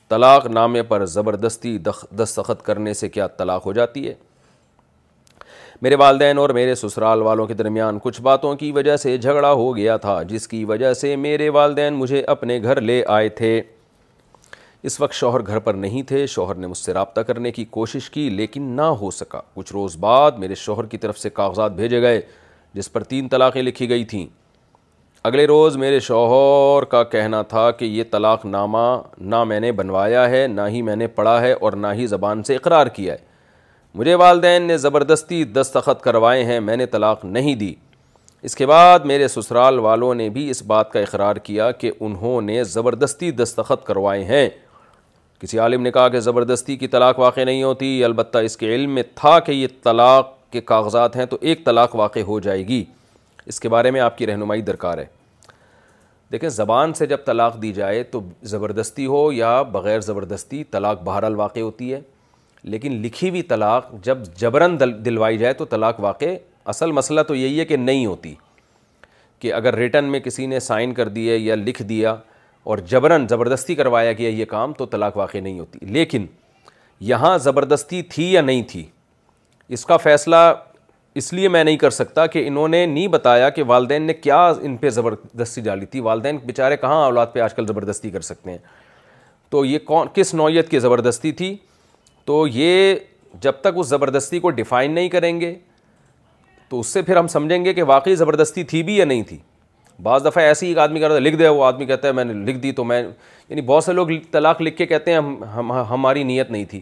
طلاق 0.09 0.47
نامے 0.47 0.83
پر 0.83 1.05
زبردستی 1.07 1.77
دستخط 2.19 2.63
کرنے 2.65 2.93
سے 2.95 3.09
کیا 3.09 3.27
طلاق 3.37 3.67
ہو 3.67 3.73
جاتی 3.73 4.09
ہے 4.09 4.15
میرے 5.83 5.95
والدین 6.01 6.39
اور 6.39 6.51
میرے 6.55 6.75
سسرال 6.75 7.23
والوں 7.23 7.47
کے 7.47 7.55
درمیان 7.55 7.99
کچھ 8.03 8.21
باتوں 8.23 8.55
کی 8.57 8.71
وجہ 8.73 8.97
سے 8.97 9.17
جھگڑا 9.19 9.51
ہو 9.53 9.75
گیا 9.77 9.97
تھا 10.05 10.23
جس 10.29 10.47
کی 10.49 10.65
وجہ 10.65 10.93
سے 10.95 11.15
میرے 11.17 11.49
والدین 11.59 11.95
مجھے 11.95 12.23
اپنے 12.35 12.63
گھر 12.63 12.81
لے 12.81 13.03
آئے 13.15 13.29
تھے 13.41 13.61
اس 14.89 15.01
وقت 15.01 15.13
شوہر 15.15 15.47
گھر 15.47 15.59
پر 15.65 15.75
نہیں 15.83 16.03
تھے 16.09 16.27
شوہر 16.27 16.55
نے 16.63 16.67
مجھ 16.67 16.79
سے 16.79 16.93
رابطہ 16.95 17.21
کرنے 17.27 17.51
کی 17.53 17.65
کوشش 17.71 18.09
کی 18.11 18.29
لیکن 18.31 18.63
نہ 18.77 18.87
ہو 19.01 19.11
سکا 19.19 19.41
کچھ 19.55 19.73
روز 19.73 19.97
بعد 20.01 20.39
میرے 20.39 20.55
شوہر 20.55 20.87
کی 20.95 20.99
طرف 20.99 21.19
سے 21.19 21.31
کاغذات 21.31 21.73
بھیجے 21.73 22.01
گئے 22.03 22.21
جس 22.75 22.91
پر 22.93 23.05
تین 23.05 23.29
طلاقیں 23.29 23.61
لکھی 23.63 23.89
گئی 23.89 24.05
تھیں 24.13 24.27
اگلے 25.29 25.47
روز 25.47 25.77
میرے 25.77 25.99
شوہر 26.01 26.85
کا 26.91 27.03
کہنا 27.13 27.43
تھا 27.51 27.71
کہ 27.71 27.85
یہ 27.85 28.05
طلاق 28.11 28.45
نامہ 28.47 28.79
نہ 29.35 29.43
میں 29.53 29.61
نے 29.61 29.71
بنوایا 29.81 30.29
ہے 30.31 30.47
نہ 30.55 30.61
ہی 30.69 30.83
میں 30.89 30.97
نے 30.97 31.07
پڑھا 31.19 31.41
ہے 31.41 31.53
اور 31.53 31.73
نہ 31.85 31.93
ہی 31.97 32.07
زبان 32.15 32.43
سے 32.47 32.57
اقرار 32.57 32.87
کیا 32.97 33.13
ہے 33.15 33.31
مجھے 33.95 34.15
والدین 34.15 34.63
نے 34.67 34.77
زبردستی 34.79 35.43
دستخط 35.45 36.01
کروائے 36.03 36.43
ہیں 36.45 36.59
میں 36.61 36.77
نے 36.77 36.87
طلاق 36.97 37.25
نہیں 37.25 37.55
دی 37.61 37.75
اس 38.49 38.57
کے 38.57 38.67
بعد 38.67 38.99
میرے 39.07 39.29
سسرال 39.29 39.79
والوں 39.79 40.15
نے 40.15 40.29
بھی 40.37 40.49
اس 40.51 40.63
بات 40.67 40.93
کا 40.93 41.01
اقرار 41.01 41.37
کیا 41.49 41.71
کہ 41.71 41.91
انہوں 42.01 42.41
نے 42.51 42.63
زبردستی 42.75 43.31
دستخط 43.41 43.85
کروائے 43.87 44.25
ہیں 44.25 44.49
کسی 45.43 45.59
عالم 45.59 45.83
نے 45.83 45.91
کہا 45.93 46.09
کہ 46.09 46.19
زبردستی 46.21 46.77
کی 46.79 46.87
طلاق 46.89 47.19
واقع 47.19 47.45
نہیں 47.45 47.63
ہوتی 47.63 47.89
البتہ 48.05 48.39
اس 48.49 48.57
کے 48.57 48.75
علم 48.75 48.91
میں 48.95 49.03
تھا 49.15 49.39
کہ 49.47 49.53
یہ 49.53 49.67
طلاق 49.85 50.29
کے 50.53 50.61
کاغذات 50.61 51.17
ہیں 51.17 51.25
تو 51.27 51.37
ایک 51.41 51.65
طلاق 51.65 51.97
واقع 51.97 52.21
ہو 52.27 52.39
جائے 52.41 52.67
گی 52.69 52.83
اس 53.53 53.59
کے 53.61 53.69
بارے 53.75 53.91
میں 53.91 54.01
آپ 54.01 54.17
کی 54.19 54.27
رہنمائی 54.27 54.63
درکار 54.71 54.99
ہے 54.99 55.05
دیکھیں 56.33 56.49
زبان 56.59 56.93
سے 56.95 57.07
جب 57.07 57.25
طلاق 57.25 57.61
دی 57.63 57.73
جائے 57.79 58.03
تو 58.13 58.21
زبردستی 58.53 59.07
ہو 59.07 59.27
یا 59.33 59.61
بغیر 59.73 60.01
زبردستی 60.01 60.63
طلاق 60.71 61.03
بہرحال 61.05 61.35
واقع 61.37 61.61
ہوتی 61.61 61.93
ہے 61.93 62.01
لیکن 62.75 62.93
لکھی 63.03 63.29
ہوئی 63.31 63.43
طلاق 63.51 63.93
جب 64.05 64.19
جبراً 64.41 64.77
دلوائی 65.05 65.39
جائے 65.39 65.55
تو 65.55 65.65
طلاق 65.75 66.01
واقع 66.01 66.35
اصل 66.73 66.93
مسئلہ 67.03 67.21
تو 67.29 67.35
یہی 67.35 67.59
ہے 67.61 67.65
کہ 67.65 67.77
نہیں 67.77 68.07
ہوتی 68.07 68.35
کہ 69.41 69.53
اگر 69.55 69.75
ریٹن 69.77 70.05
میں 70.11 70.21
کسی 70.21 70.47
نے 70.47 70.61
سائن 70.73 70.95
کر 70.95 71.09
دیے 71.19 71.37
یا 71.37 71.55
لکھ 71.65 71.83
دیا 71.89 72.17
اور 72.65 72.79
جبراً 72.91 73.17
زبردستی 73.31 73.75
کروایا 73.75 74.13
گیا 74.19 74.29
یہ 74.29 74.45
کام 74.49 74.73
تو 74.73 74.87
طلاق 74.87 75.17
واقع 75.17 75.39
نہیں 75.41 75.59
ہوتی 75.61 75.87
لیکن 75.93 76.27
یہاں 77.07 77.37
زبردستی 77.47 78.03
تھی 78.15 78.33
یا 78.33 78.41
نہیں 78.41 78.63
تھی 78.71 78.85
اس 79.77 79.85
کا 79.87 79.97
فیصلہ 79.97 80.37
اس 81.21 81.33
لیے 81.33 81.49
میں 81.55 81.63
نہیں 81.65 81.77
کر 81.77 81.91
سکتا 81.91 82.27
کہ 82.35 82.47
انہوں 82.49 82.69
نے 82.69 82.85
نہیں 82.87 83.09
بتایا 83.15 83.49
کہ 83.57 83.63
والدین 83.67 84.03
نے 84.03 84.15
کیا 84.15 84.47
ان 84.63 84.77
پہ 84.81 84.91
زبردستی 84.91 85.61
ڈالی 85.63 85.87
تھی 85.87 86.01
والدین 86.01 86.37
بیچارے 86.45 86.77
کہاں 86.85 87.03
اولاد 87.05 87.27
پہ 87.33 87.41
آج 87.41 87.55
کل 87.55 87.67
زبردستی 87.67 88.11
کر 88.11 88.21
سکتے 88.29 88.51
ہیں 88.51 88.59
تو 89.51 89.65
یہ 89.65 89.79
کون 89.87 90.07
کس 90.15 90.33
نوعیت 90.35 90.69
کی 90.71 90.79
زبردستی 90.81 91.33
تھی 91.41 91.55
تو 92.25 92.47
یہ 92.47 92.95
جب 93.43 93.61
تک 93.61 93.77
اس 93.79 93.87
زبردستی 93.89 94.39
کو 94.41 94.51
ڈیفائن 94.61 94.93
نہیں 94.95 95.09
کریں 95.09 95.41
گے 95.41 95.55
تو 96.69 96.81
اس 96.81 96.87
سے 96.93 97.03
پھر 97.03 97.17
ہم 97.17 97.27
سمجھیں 97.29 97.65
گے 97.65 97.75
کہ 97.75 97.83
واقعی 97.93 98.15
زبردستی 98.17 98.65
تھی 98.73 98.83
بھی 98.83 98.97
یا 98.97 99.05
نہیں 99.05 99.23
تھی 99.29 99.39
بعض 100.05 100.25
دفعہ 100.27 100.43
ایسے 100.45 100.67
ہی 100.67 100.71
ایک 100.71 100.79
آدمی 100.79 101.01
کہتا 101.01 101.15
ہے 101.15 101.21
لکھ 101.21 101.37
دیا 101.37 101.51
وہ 101.51 101.65
آدمی 101.65 101.87
کہتا 101.87 102.09
ہے 102.09 102.13
میں 102.13 102.25
نے 102.25 102.33
لکھ 102.47 102.57
دی 102.63 102.71
تو 102.79 102.85
میں 102.85 103.01
یعنی 103.03 103.63
بہت 103.67 103.85
سے 103.85 103.93
لوگ 103.93 104.09
طلاق 104.31 104.63
لکھ 104.63 104.77
کے 104.77 104.87
کہتے 104.87 105.11
ہیں 105.13 105.19
ہم 105.55 105.73
ہماری 105.91 106.23
نیت 106.31 106.51
نہیں 106.51 106.65
تھی 106.71 106.81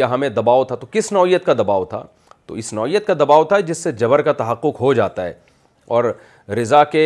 یا 0.00 0.10
ہمیں 0.10 0.28
دباؤ 0.40 0.64
تھا 0.72 0.76
تو 0.82 0.86
کس 0.90 1.10
نوعیت 1.12 1.44
کا 1.44 1.52
دباؤ 1.58 1.84
تھا 1.92 2.02
تو 2.46 2.54
اس 2.62 2.72
نوعیت 2.72 3.06
کا 3.06 3.14
دباؤ 3.20 3.44
تھا 3.52 3.60
جس 3.70 3.78
سے 3.84 3.92
جبر 4.02 4.22
کا 4.22 4.32
تحقق 4.42 4.80
ہو 4.80 4.92
جاتا 5.00 5.24
ہے 5.24 5.32
اور 5.96 6.12
رضا 6.56 6.82
کے 6.96 7.04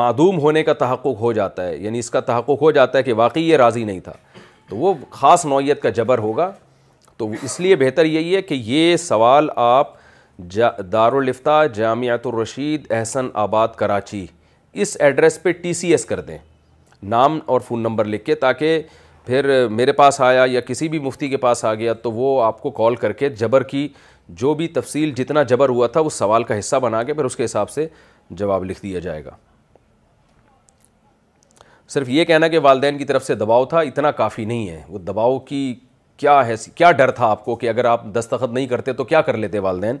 معدوم 0.00 0.38
ہونے 0.40 0.62
کا 0.64 0.72
تحقق 0.84 1.20
ہو 1.20 1.32
جاتا 1.32 1.66
ہے 1.66 1.76
یعنی 1.76 1.98
اس 1.98 2.10
کا 2.10 2.20
تحقق 2.30 2.62
ہو 2.62 2.70
جاتا 2.78 2.98
ہے 2.98 3.02
کہ 3.02 3.12
واقعی 3.22 3.42
یہ 3.48 3.56
راضی 3.66 3.84
نہیں 3.84 4.00
تھا 4.08 4.12
تو 4.68 4.76
وہ 4.76 4.94
خاص 5.10 5.44
نوعیت 5.46 5.82
کا 5.82 5.88
جبر 5.98 6.18
ہوگا 6.28 6.50
تو 7.16 7.30
اس 7.42 7.58
لیے 7.60 7.76
بہتر 7.80 8.04
یہی 8.04 8.34
ہے 8.36 8.42
کہ 8.42 8.54
یہ 8.64 8.96
سوال 9.08 9.48
آپ 9.66 9.92
دارالفتہ 10.92 11.62
جامعۃ 11.74 12.26
الرشید 12.32 12.90
احسن 12.92 13.28
آباد 13.44 13.68
کراچی 13.76 14.24
اس 14.82 14.96
ایڈریس 15.00 15.42
پہ 15.42 15.52
ٹی 15.62 15.72
سی 15.74 15.90
ایس 15.90 16.04
کر 16.06 16.20
دیں 16.20 16.36
نام 17.14 17.38
اور 17.52 17.60
فون 17.68 17.82
نمبر 17.82 18.04
لکھ 18.04 18.24
کے 18.24 18.34
تاکہ 18.34 18.80
پھر 19.26 19.46
میرے 19.76 19.92
پاس 19.92 20.20
آیا 20.20 20.44
یا 20.48 20.60
کسی 20.66 20.88
بھی 20.88 20.98
مفتی 21.06 21.28
کے 21.28 21.36
پاس 21.44 21.64
آ 21.64 21.74
گیا 21.74 21.92
تو 22.02 22.12
وہ 22.12 22.42
آپ 22.42 22.60
کو 22.62 22.70
کال 22.70 22.94
کر 22.96 23.12
کے 23.22 23.28
جبر 23.42 23.62
کی 23.72 23.86
جو 24.42 24.52
بھی 24.54 24.68
تفصیل 24.76 25.12
جتنا 25.16 25.42
جبر 25.52 25.68
ہوا 25.68 25.86
تھا 25.96 26.00
اس 26.00 26.14
سوال 26.14 26.44
کا 26.44 26.58
حصہ 26.58 26.76
بنا 26.82 27.02
کے 27.02 27.14
پھر 27.14 27.24
اس 27.24 27.36
کے 27.36 27.44
حساب 27.44 27.70
سے 27.70 27.86
جواب 28.40 28.64
لکھ 28.64 28.82
دیا 28.82 28.98
جائے 29.00 29.24
گا 29.24 29.30
صرف 31.94 32.08
یہ 32.10 32.24
کہنا 32.24 32.48
کہ 32.54 32.58
والدین 32.62 32.98
کی 32.98 33.04
طرف 33.04 33.24
سے 33.26 33.34
دباؤ 33.34 33.64
تھا 33.72 33.80
اتنا 33.90 34.10
کافی 34.20 34.44
نہیں 34.44 34.68
ہے 34.68 34.82
وہ 34.88 34.98
دباؤ 34.98 35.38
کی 35.50 35.74
کیا 36.16 36.44
ہے 36.46 36.54
کیا 36.74 36.90
ڈر 37.00 37.10
تھا 37.20 37.26
آپ 37.30 37.44
کو 37.44 37.56
کہ 37.56 37.68
اگر 37.68 37.84
آپ 37.84 38.04
دستخط 38.14 38.52
نہیں 38.52 38.66
کرتے 38.66 38.92
تو 39.00 39.04
کیا 39.04 39.20
کر 39.22 39.36
لیتے 39.36 39.58
والدین 39.68 39.96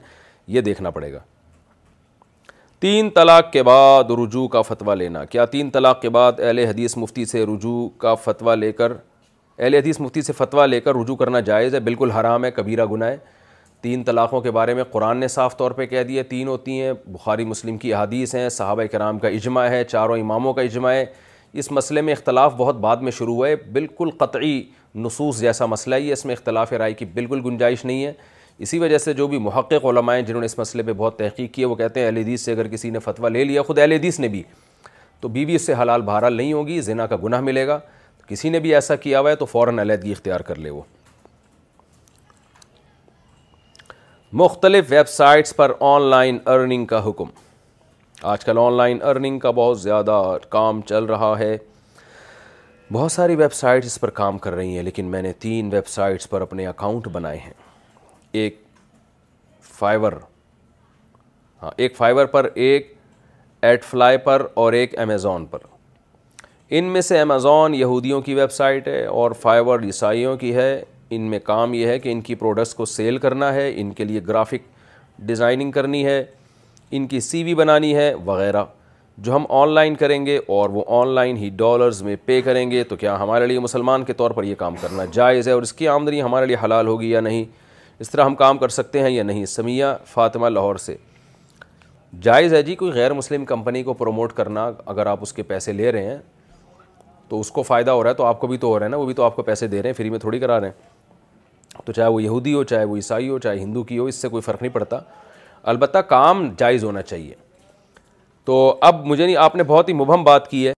یہ 0.56 0.60
دیکھنا 0.60 0.90
پڑے 0.90 1.12
گا 1.12 1.18
تین 2.86 3.08
طلاق 3.14 3.50
کے 3.52 3.62
بعد 3.66 4.10
رجوع 4.22 4.46
کا 4.48 4.60
فتویٰ 4.62 4.94
لینا 4.96 5.24
کیا 5.30 5.44
تین 5.52 5.70
طلاق 5.70 6.00
کے 6.02 6.08
بعد 6.16 6.40
اہل 6.40 6.58
حدیث 6.68 6.96
مفتی 6.96 7.24
سے 7.26 7.44
رجوع 7.46 7.88
کا 8.00 8.14
فتویٰ 8.24 8.54
لے 8.56 8.70
کر 8.80 8.92
اہل 9.58 9.74
حدیث 9.74 9.98
مفتی 10.00 10.22
سے 10.22 10.32
فتویٰ 10.38 10.66
لے 10.66 10.80
کر 10.80 10.94
رجوع 10.96 11.16
کرنا 11.22 11.40
جائز 11.48 11.74
ہے 11.74 11.80
بالکل 11.88 12.10
حرام 12.18 12.44
ہے 12.44 12.50
کبیرہ 12.58 12.84
گناہ 12.92 13.08
ہے 13.10 13.16
تین 13.82 14.04
طلاقوں 14.04 14.40
کے 14.40 14.50
بارے 14.58 14.74
میں 14.74 14.84
قرآن 14.92 15.18
نے 15.20 15.28
صاف 15.28 15.56
طور 15.56 15.70
پہ 15.80 15.86
کہہ 15.86 16.02
دیا 16.08 16.22
تین 16.28 16.48
ہوتی 16.48 16.80
ہیں 16.80 16.92
بخاری 17.12 17.44
مسلم 17.54 17.78
کی 17.78 17.92
احادیث 17.94 18.34
ہیں 18.34 18.48
صحابہ 18.58 18.82
کرام 18.92 19.18
کا 19.24 19.28
اجماع 19.38 19.68
ہے 19.70 19.82
چاروں 19.92 20.18
اماموں 20.20 20.52
کا 20.54 20.62
اجماع 20.70 20.92
ہے 20.92 21.04
اس 21.62 21.70
مسئلے 21.72 22.00
میں 22.08 22.12
اختلاف 22.12 22.54
بہت 22.56 22.76
بعد 22.86 23.02
میں 23.08 23.12
شروع 23.18 23.34
ہوا 23.34 23.48
ہے 23.48 23.56
بالکل 23.72 24.10
قطعی 24.18 24.60
نصوص 25.06 25.40
جیسا 25.40 25.66
مسئلہ 25.76 25.94
ہی 26.04 26.08
ہے 26.08 26.12
اس 26.12 26.24
میں 26.26 26.34
اختلاف 26.34 26.72
رائے 26.84 26.92
کی 26.94 27.04
بالکل 27.14 27.40
گنجائش 27.46 27.84
نہیں 27.84 28.04
ہے 28.04 28.12
اسی 28.64 28.78
وجہ 28.78 28.98
سے 28.98 29.12
جو 29.14 29.26
بھی 29.28 29.38
محقق 29.38 29.84
علماء 29.86 30.14
ہیں 30.14 30.22
جنہوں 30.22 30.40
نے 30.40 30.46
اس 30.46 30.58
مسئلے 30.58 30.82
پہ 30.82 30.92
بہت 30.96 31.16
تحقیق 31.18 31.52
کی 31.54 31.62
ہے 31.62 31.66
وہ 31.66 31.74
کہتے 31.76 32.00
ہیں 32.00 32.06
اہل 32.06 32.16
حدیث 32.16 32.42
سے 32.44 32.52
اگر 32.52 32.68
کسی 32.68 32.90
نے 32.90 32.98
فتویٰ 33.04 33.30
لے 33.30 33.42
لیا 33.44 33.62
خود 33.62 33.78
اہل 33.78 33.92
حدیث 33.92 34.18
نے 34.20 34.28
بھی 34.28 34.42
تو 35.20 35.28
بی 35.34 35.54
اس 35.54 35.66
سے 35.66 35.74
حلال 35.80 36.02
بہرحال 36.02 36.34
نہیں 36.36 36.52
ہوگی 36.52 36.80
زنا 36.80 37.06
کا 37.06 37.16
گناہ 37.24 37.40
ملے 37.40 37.66
گا 37.66 37.78
کسی 38.28 38.48
نے 38.50 38.58
بھی 38.60 38.74
ایسا 38.74 38.94
کیا 39.02 39.20
ہوا 39.20 39.30
ہے 39.30 39.36
تو 39.36 39.44
فوراً 39.46 39.78
علیحدگی 39.78 40.12
اختیار 40.12 40.40
کر 40.48 40.58
لے 40.58 40.70
وہ 40.70 40.80
مختلف 44.40 44.84
ویب 44.90 45.08
سائٹس 45.08 45.54
پر 45.56 45.72
آن 45.90 46.02
لائن 46.10 46.38
ارننگ 46.54 46.86
کا 46.86 47.04
حکم 47.08 47.28
آج 48.32 48.44
کل 48.44 48.58
آن 48.58 48.72
لائن 48.76 49.02
ارننگ 49.10 49.38
کا 49.38 49.50
بہت 49.60 49.80
زیادہ 49.80 50.20
کام 50.50 50.80
چل 50.88 51.04
رہا 51.12 51.34
ہے 51.38 51.56
بہت 52.92 53.12
ساری 53.12 53.34
ویب 53.36 53.52
سائٹس 53.54 53.86
اس 53.86 54.00
پر 54.00 54.10
کام 54.20 54.38
کر 54.38 54.54
رہی 54.54 54.76
ہیں 54.76 54.82
لیکن 54.82 55.04
میں 55.10 55.22
نے 55.22 55.32
تین 55.46 55.68
ویب 55.74 55.86
سائٹس 55.88 56.28
پر 56.30 56.40
اپنے 56.42 56.66
اکاؤنٹ 56.66 57.08
بنائے 57.12 57.38
ہیں 57.44 57.52
ایک 58.38 58.56
فائبر 59.78 60.14
ہاں 61.62 61.70
ایک 61.76 61.96
فائبر 61.96 62.26
پر 62.34 62.48
ایک 62.64 62.92
ایٹ 63.66 63.84
فلائی 63.84 64.16
پر 64.24 64.46
اور 64.62 64.72
ایک 64.78 64.98
امیزون 65.00 65.46
پر 65.50 65.58
ان 66.76 66.84
میں 66.94 67.00
سے 67.06 67.20
امیزون 67.20 67.74
یہودیوں 67.74 68.20
کی 68.20 68.34
ویب 68.34 68.52
سائٹ 68.52 68.88
ہے 68.88 69.04
اور 69.22 69.30
فائبر 69.40 69.82
عیسائیوں 69.84 70.36
کی 70.36 70.54
ہے 70.54 70.68
ان 71.16 71.22
میں 71.30 71.38
کام 71.44 71.74
یہ 71.74 71.86
ہے 71.86 71.98
کہ 71.98 72.12
ان 72.12 72.20
کی 72.28 72.34
پروڈکٹس 72.34 72.74
کو 72.74 72.84
سیل 72.98 73.18
کرنا 73.26 73.52
ہے 73.54 73.72
ان 73.80 73.92
کے 74.00 74.04
لیے 74.04 74.20
گرافک 74.28 74.62
ڈیزائننگ 75.26 75.70
کرنی 75.78 76.04
ہے 76.04 76.24
ان 76.96 77.06
کی 77.12 77.20
سی 77.28 77.42
وی 77.44 77.54
بنانی 77.64 77.94
ہے 77.96 78.12
وغیرہ 78.24 78.64
جو 79.26 79.34
ہم 79.36 79.44
آن 79.60 79.68
لائن 79.74 79.94
کریں 79.96 80.18
گے 80.26 80.38
اور 80.56 80.70
وہ 80.70 80.82
آن 81.00 81.08
لائن 81.14 81.36
ہی 81.36 81.48
ڈالرز 81.62 82.02
میں 82.02 82.16
پے 82.24 82.40
کریں 82.48 82.70
گے 82.70 82.82
تو 82.88 82.96
کیا 82.96 83.18
ہمارے 83.20 83.46
لیے 83.46 83.58
مسلمان 83.66 84.04
کے 84.04 84.12
طور 84.22 84.30
پر 84.36 84.44
یہ 84.44 84.54
کام 84.58 84.74
کرنا 84.80 85.04
جائز 85.12 85.48
ہے 85.48 85.52
اور 85.52 85.62
اس 85.68 85.72
کی 85.78 85.88
آمدنی 85.88 86.22
ہمارے 86.22 86.46
لیے 86.46 86.56
حلال 86.64 86.86
ہوگی 86.86 87.10
یا 87.10 87.20
نہیں 87.28 87.44
اس 88.00 88.10
طرح 88.10 88.24
ہم 88.24 88.34
کام 88.36 88.58
کر 88.58 88.68
سکتے 88.68 89.02
ہیں 89.02 89.10
یا 89.10 89.22
نہیں 89.22 89.44
سمیہ 89.46 89.84
فاطمہ 90.12 90.48
لاہور 90.48 90.76
سے 90.86 90.96
جائز 92.22 92.54
ہے 92.54 92.62
جی 92.62 92.74
کوئی 92.76 92.92
غیر 92.92 93.12
مسلم 93.14 93.44
کمپنی 93.44 93.82
کو 93.82 93.92
پروموٹ 93.94 94.32
کرنا 94.32 94.70
اگر 94.94 95.06
آپ 95.06 95.18
اس 95.22 95.32
کے 95.32 95.42
پیسے 95.52 95.72
لے 95.72 95.92
رہے 95.92 96.10
ہیں 96.10 96.18
تو 97.28 97.40
اس 97.40 97.50
کو 97.50 97.62
فائدہ 97.62 97.90
ہو 97.90 98.02
رہا 98.02 98.10
ہے 98.10 98.14
تو 98.14 98.24
آپ 98.24 98.40
کو 98.40 98.46
بھی 98.46 98.56
تو 98.64 98.68
ہو 98.68 98.78
رہا 98.78 98.84
ہے 98.84 98.90
نا 98.90 98.96
وہ 98.96 99.06
بھی 99.06 99.14
تو 99.14 99.22
آپ 99.24 99.36
کو 99.36 99.42
پیسے 99.42 99.66
دے 99.68 99.82
رہے 99.82 99.90
ہیں 99.90 99.96
فری 99.96 100.10
میں 100.10 100.18
تھوڑی 100.18 100.38
کرا 100.38 100.58
رہے 100.60 100.68
ہیں 100.68 101.80
تو 101.84 101.92
چاہے 101.92 102.08
وہ 102.10 102.22
یہودی 102.22 102.54
ہو 102.54 102.62
چاہے 102.72 102.84
وہ 102.90 102.96
عیسائی 102.96 103.28
ہو 103.28 103.38
چاہے 103.38 103.58
ہندو 103.58 103.82
کی 103.84 103.98
ہو 103.98 104.04
اس 104.06 104.14
سے 104.22 104.28
کوئی 104.28 104.42
فرق 104.42 104.62
نہیں 104.62 104.72
پڑتا 104.74 104.98
البتہ 105.72 105.98
کام 106.08 106.48
جائز 106.58 106.84
ہونا 106.84 107.02
چاہیے 107.02 107.34
تو 108.44 108.56
اب 108.88 109.04
مجھے 109.06 109.24
نہیں 109.24 109.36
آپ 109.44 109.56
نے 109.56 109.62
بہت 109.74 109.88
ہی 109.88 109.94
مبہم 109.94 110.24
بات 110.24 110.50
کی 110.50 110.66
ہے 110.66 110.72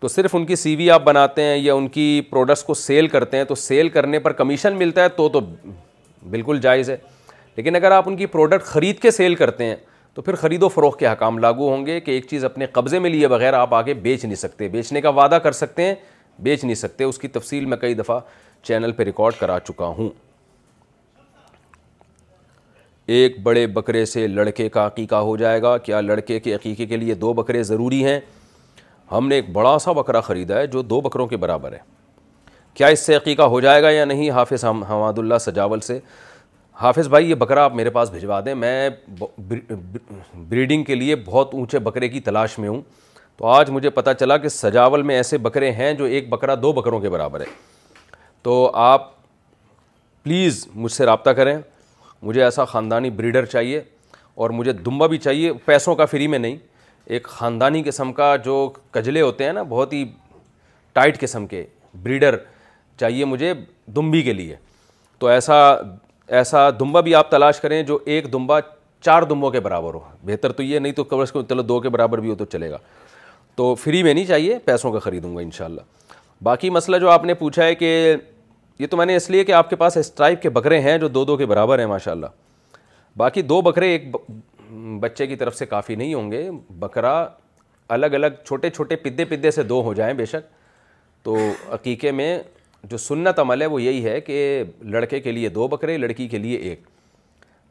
تو 0.00 0.08
صرف 0.08 0.34
ان 0.36 0.46
کی 0.46 0.56
سی 0.56 0.74
وی 0.76 0.90
آپ 0.90 1.02
بناتے 1.04 1.42
ہیں 1.44 1.56
یا 1.56 1.74
ان 1.74 1.88
کی 1.96 2.20
پروڈکٹس 2.30 2.62
کو 2.64 2.74
سیل 2.74 3.08
کرتے 3.08 3.36
ہیں 3.36 3.44
تو 3.44 3.54
سیل 3.54 3.88
کرنے 3.96 4.18
پر 4.20 4.32
کمیشن 4.40 4.76
ملتا 4.76 5.02
ہے 5.02 5.08
تو 5.16 5.28
تو 5.36 5.40
بالکل 6.30 6.58
جائز 6.62 6.90
ہے 6.90 6.96
لیکن 7.56 7.76
اگر 7.76 7.90
آپ 7.92 8.08
ان 8.08 8.16
کی 8.16 8.26
پروڈکٹ 8.26 8.64
خرید 8.66 8.98
کے 8.98 9.10
سیل 9.10 9.34
کرتے 9.34 9.64
ہیں 9.64 9.76
تو 10.14 10.22
پھر 10.22 10.34
خرید 10.36 10.62
و 10.62 10.68
فروغ 10.68 10.96
کے 10.98 11.06
حکام 11.08 11.38
لاگو 11.38 11.68
ہوں 11.72 11.84
گے 11.86 11.98
کہ 12.00 12.10
ایک 12.10 12.26
چیز 12.30 12.44
اپنے 12.44 12.66
قبضے 12.72 12.98
میں 12.98 13.10
لیے 13.10 13.28
بغیر 13.28 13.52
آپ 13.54 13.74
آگے 13.74 13.94
بیچ 13.94 14.24
نہیں 14.24 14.34
سکتے 14.36 14.68
بیچنے 14.68 15.00
کا 15.00 15.08
وعدہ 15.14 15.38
کر 15.42 15.52
سکتے 15.52 15.84
ہیں 15.84 15.94
بیچ 16.42 16.64
نہیں 16.64 16.74
سکتے 16.74 17.04
اس 17.04 17.18
کی 17.18 17.28
تفصیل 17.28 17.64
میں 17.66 17.76
کئی 17.76 17.94
دفعہ 17.94 18.18
چینل 18.68 18.92
پہ 18.96 19.02
ریکارڈ 19.04 19.34
کرا 19.40 19.58
چکا 19.68 19.86
ہوں 19.98 20.08
ایک 23.16 23.38
بڑے 23.42 23.66
بکرے 23.76 24.04
سے 24.06 24.26
لڑکے 24.26 24.68
کا 24.68 24.86
عقیقہ 24.86 25.14
ہو 25.28 25.36
جائے 25.36 25.62
گا 25.62 25.76
کیا 25.86 26.00
لڑکے 26.00 26.38
کے 26.40 26.54
عقیقے 26.54 26.86
کے 26.86 26.96
لیے 26.96 27.14
دو 27.24 27.32
بکرے 27.34 27.62
ضروری 27.70 28.04
ہیں 28.04 28.18
ہم 29.12 29.28
نے 29.28 29.34
ایک 29.34 29.50
بڑا 29.52 29.78
سا 29.84 29.92
بکرا 29.92 30.20
خریدا 30.28 30.58
ہے 30.58 30.66
جو 30.66 30.82
دو 30.82 31.00
بکروں 31.00 31.26
کے 31.26 31.36
برابر 31.36 31.72
ہے 31.72 31.78
کیا 32.74 32.86
اس 32.86 33.04
سے 33.06 33.14
عقیقہ 33.16 33.42
ہو 33.52 33.60
جائے 33.60 33.82
گا 33.82 33.90
یا 33.90 34.04
نہیں 34.04 34.30
حافظ 34.30 34.64
حماد 34.64 35.18
اللہ 35.18 35.38
سجاول 35.40 35.80
سے 35.80 35.98
حافظ 36.82 37.08
بھائی 37.08 37.28
یہ 37.30 37.34
بکرا 37.34 37.64
آپ 37.64 37.74
میرے 37.76 37.90
پاس 37.90 38.10
بھجوا 38.10 38.40
دیں 38.44 38.54
میں 38.54 38.88
بریڈنگ 39.48 40.84
کے 40.84 40.94
لیے 40.94 41.16
بہت 41.24 41.54
اونچے 41.54 41.78
بکرے 41.88 42.08
کی 42.08 42.20
تلاش 42.28 42.58
میں 42.58 42.68
ہوں 42.68 42.80
تو 43.36 43.46
آج 43.46 43.70
مجھے 43.70 43.90
پتہ 43.90 44.10
چلا 44.20 44.36
کہ 44.36 44.48
سجاول 44.48 45.02
میں 45.10 45.16
ایسے 45.16 45.38
بکرے 45.38 45.70
ہیں 45.72 45.92
جو 45.94 46.04
ایک 46.04 46.28
بکرا 46.30 46.54
دو 46.62 46.72
بکروں 46.72 47.00
کے 47.00 47.08
برابر 47.10 47.40
ہے 47.40 47.46
تو 48.42 48.60
آپ 48.84 49.10
پلیز 50.22 50.66
مجھ 50.74 50.92
سے 50.92 51.04
رابطہ 51.06 51.30
کریں 51.40 51.56
مجھے 52.22 52.42
ایسا 52.44 52.64
خاندانی 52.64 53.10
بریڈر 53.10 53.44
چاہیے 53.44 53.80
اور 54.42 54.50
مجھے 54.50 54.72
دمبا 54.72 55.06
بھی 55.06 55.18
چاہیے 55.18 55.52
پیسوں 55.64 55.94
کا 55.94 56.04
فری 56.10 56.26
میں 56.26 56.38
نہیں 56.38 56.56
ایک 57.14 57.26
خاندانی 57.28 57.82
قسم 57.86 58.12
کا 58.12 58.34
جو 58.44 58.68
کجلے 58.90 59.20
ہوتے 59.20 59.44
ہیں 59.44 59.52
نا 59.52 59.62
بہت 59.68 59.92
ہی 59.92 60.04
ٹائٹ 60.92 61.20
قسم 61.20 61.46
کے 61.46 61.64
بریڈر 62.02 62.36
چاہیے 63.02 63.24
مجھے 63.34 63.52
دمبی 63.96 64.20
کے 64.22 64.32
لیے 64.40 64.56
تو 65.18 65.26
ایسا 65.36 65.56
ایسا 66.40 66.68
دمبا 66.80 67.00
بھی 67.06 67.14
آپ 67.14 67.30
تلاش 67.30 67.60
کریں 67.60 67.82
جو 67.88 67.98
ایک 68.14 68.32
دمبا 68.32 68.58
چار 69.06 69.22
دمبوں 69.30 69.50
کے 69.50 69.60
برابر 69.66 69.94
ہو 69.94 70.00
بہتر 70.28 70.52
تو 70.58 70.62
یہ 70.62 70.78
نہیں 70.84 70.92
تو 70.98 71.04
کم 71.12 71.20
از 71.20 71.32
کم 71.32 71.44
چلو 71.48 71.62
دو 71.72 71.78
کے 71.86 71.88
برابر 71.96 72.18
بھی 72.26 72.30
ہو 72.30 72.34
تو 72.42 72.44
چلے 72.52 72.70
گا 72.70 72.78
تو 73.60 73.74
فری 73.84 74.02
میں 74.02 74.14
نہیں 74.14 74.24
چاہیے 74.26 74.58
پیسوں 74.68 74.92
کا 74.92 74.98
خریدوں 75.06 75.34
گا 75.36 75.40
انشاءاللہ 75.46 75.80
باقی 76.50 76.70
مسئلہ 76.76 76.96
جو 77.04 77.08
آپ 77.16 77.24
نے 77.30 77.34
پوچھا 77.40 77.64
ہے 77.64 77.74
کہ 77.80 77.88
یہ 78.84 78.86
تو 78.92 78.96
میں 78.96 79.06
نے 79.10 79.16
اس 79.16 79.28
لیے 79.34 79.44
کہ 79.50 79.52
آپ 79.62 79.70
کے 79.70 79.76
پاس 79.82 79.96
اسٹرائپ 80.02 80.42
کے 80.42 80.50
بکرے 80.60 80.80
ہیں 80.86 80.96
جو 81.02 81.08
دو 81.18 81.24
دو 81.24 81.36
کے 81.42 81.46
برابر 81.52 81.78
ہیں 81.78 81.86
ماشاء 81.96 82.12
اللہ 82.12 82.32
باقی 83.24 83.42
دو 83.54 83.60
بکرے 83.68 83.88
ایک 83.96 84.06
بچے 85.04 85.26
کی 85.32 85.36
طرف 85.42 85.56
سے 85.56 85.66
کافی 85.74 85.94
نہیں 86.04 86.14
ہوں 86.14 86.30
گے 86.32 86.42
بکرا 86.86 87.12
الگ 87.98 88.14
الگ 88.20 88.40
چھوٹے 88.46 88.70
چھوٹے 88.78 88.96
پدے 89.08 89.24
پدے 89.34 89.50
سے 89.58 89.62
دو 89.74 89.82
ہو 89.88 89.94
جائیں 90.00 90.12
بے 90.22 90.26
شک 90.34 90.50
تو 91.28 91.36
عقیقے 91.78 92.12
میں 92.20 92.32
جو 92.90 92.96
سنت 92.98 93.38
عمل 93.38 93.62
ہے 93.62 93.66
وہ 93.66 93.80
یہی 93.82 94.04
ہے 94.04 94.20
کہ 94.20 94.62
لڑکے 94.92 95.20
کے 95.20 95.32
لیے 95.32 95.48
دو 95.48 95.66
بکرے 95.68 95.96
لڑکی 95.98 96.26
کے 96.28 96.38
لیے 96.38 96.56
ایک 96.68 96.82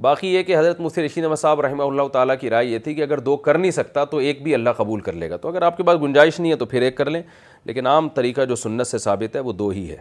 باقی 0.02 0.28
یہ 0.34 0.44
کہ 0.44 0.58
حضرت 0.58 0.80
مفتی 0.82 1.06
رشید 1.06 1.24
احمد 1.24 1.36
صاحب 1.40 1.60
رحمہ 1.62 1.84
اللہ 1.84 2.08
تعالیٰ 2.14 2.36
کی 2.42 2.50
رائے 2.50 2.66
یہ 2.68 2.80
تھی 2.84 2.94
کہ 2.96 3.02
اگر 3.02 3.20
دو 3.26 3.36
کر 3.48 3.58
نہیں 3.58 3.72
سکتا 3.72 4.04
تو 4.14 4.18
ایک 4.28 4.42
بھی 4.44 4.54
اللہ 4.54 4.70
قبول 4.78 5.02
کر 5.08 5.14
لے 5.14 5.30
گا 5.30 5.38
تو 5.38 5.50
اگر 5.50 5.62
آپ 5.62 5.78
کے 5.78 5.84
پاس 5.88 6.02
گنجائش 6.02 6.40
نہیں 6.40 6.52
ہے 6.52 6.56
تو 6.58 6.66
پھر 6.66 6.82
ایک 6.82 6.96
کر 6.98 7.10
لیں 7.10 7.22
لیکن 7.66 7.88
عام 7.88 8.10
طریقہ 8.16 8.46
جو 8.50 8.56
سنت 8.56 8.88
سے 8.88 8.98
ثابت 8.98 9.36
ہے 9.36 9.40
وہ 9.50 9.54
دو 9.54 9.68
ہی 9.70 9.90
ہے 9.90 9.98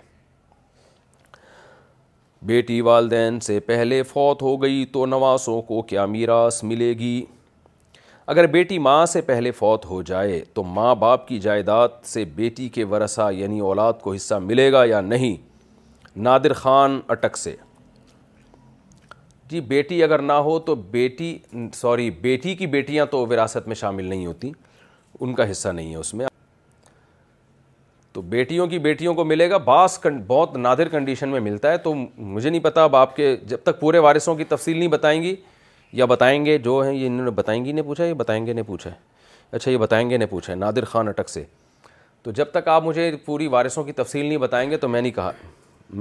بیٹی 2.46 2.80
والدین 2.80 3.40
سے 3.50 3.58
پہلے 3.66 4.02
فوت 4.12 4.42
ہو 4.42 4.56
گئی 4.62 4.84
تو 4.92 5.04
نواسوں 5.06 5.60
کو 5.62 5.82
کیا 5.88 6.06
میراث 6.06 6.62
ملے 6.64 6.90
گی 6.98 7.20
اگر 8.30 8.46
بیٹی 8.46 8.76
ماں 8.78 9.06
سے 9.06 9.20
پہلے 9.28 9.50
فوت 9.52 9.84
ہو 9.90 10.00
جائے 10.06 10.38
تو 10.54 10.62
ماں 10.62 10.94
باپ 10.96 11.26
کی 11.28 11.38
جائیداد 11.46 11.88
سے 12.06 12.24
بیٹی 12.34 12.68
کے 12.74 12.84
ورثہ 12.92 13.28
یعنی 13.34 13.58
اولاد 13.68 13.92
کو 14.02 14.12
حصہ 14.14 14.34
ملے 14.42 14.70
گا 14.72 14.82
یا 14.88 15.00
نہیں 15.00 15.34
نادر 16.26 16.52
خان 16.60 16.98
اٹک 17.14 17.36
سے 17.38 17.54
جی 19.50 19.60
بیٹی 19.74 20.02
اگر 20.02 20.22
نہ 20.22 20.32
ہو 20.48 20.58
تو 20.68 20.74
بیٹی 20.94 21.36
سوری 21.74 22.08
بیٹی 22.22 22.54
کی 22.56 22.66
بیٹیاں 22.76 23.06
تو 23.10 23.26
وراثت 23.30 23.66
میں 23.68 23.76
شامل 23.82 24.06
نہیں 24.08 24.26
ہوتی 24.26 24.52
ان 25.20 25.34
کا 25.34 25.50
حصہ 25.50 25.68
نہیں 25.68 25.90
ہے 25.90 25.96
اس 25.96 26.14
میں 26.14 26.26
تو 28.12 28.22
بیٹیوں 28.36 28.66
کی 28.66 28.78
بیٹیوں 28.86 29.14
کو 29.14 29.24
ملے 29.24 29.50
گا 29.50 29.56
بعض 29.72 29.98
بہت 30.26 30.56
نادر 30.56 30.88
کنڈیشن 30.96 31.28
میں 31.28 31.40
ملتا 31.50 31.72
ہے 31.72 31.78
تو 31.88 31.94
مجھے 31.94 32.48
نہیں 32.50 32.60
پتا 32.64 32.84
اب 32.84 32.96
آپ 32.96 33.16
کے 33.16 33.36
جب 33.46 33.62
تک 33.64 33.80
پورے 33.80 33.98
وارثوں 34.06 34.34
کی 34.36 34.44
تفصیل 34.54 34.78
نہیں 34.78 34.88
بتائیں 34.98 35.22
گی 35.22 35.34
یا 35.98 36.04
بتائیں 36.06 36.44
گے 36.46 36.56
جو 36.64 36.78
ہیں 36.86 36.92
یہ 36.92 37.06
انہوں 37.06 37.24
نے 37.24 37.30
بتائیں 37.36 37.64
گی 37.64 37.72
نہیں 37.72 37.84
پوچھا 37.84 38.04
یہ 38.04 38.14
بتائیں 38.14 38.44
گے 38.46 38.52
نہیں 38.52 38.64
پوچھا 38.66 38.90
اچھا 39.52 39.70
یہ 39.70 39.76
بتائیں 39.78 40.08
گے 40.10 40.16
نہیں 40.16 40.40
ہے 40.48 40.54
نادر 40.54 40.84
خان 40.90 41.08
اٹک 41.08 41.28
سے 41.28 41.42
تو 42.22 42.30
جب 42.38 42.50
تک 42.52 42.68
آپ 42.68 42.84
مجھے 42.84 43.10
پوری 43.24 43.46
وارثوں 43.54 43.84
کی 43.84 43.92
تفصیل 44.00 44.26
نہیں 44.26 44.38
بتائیں 44.38 44.70
گے 44.70 44.76
تو 44.78 44.88
میں 44.88 45.00
نہیں 45.02 45.12
کہا 45.12 45.30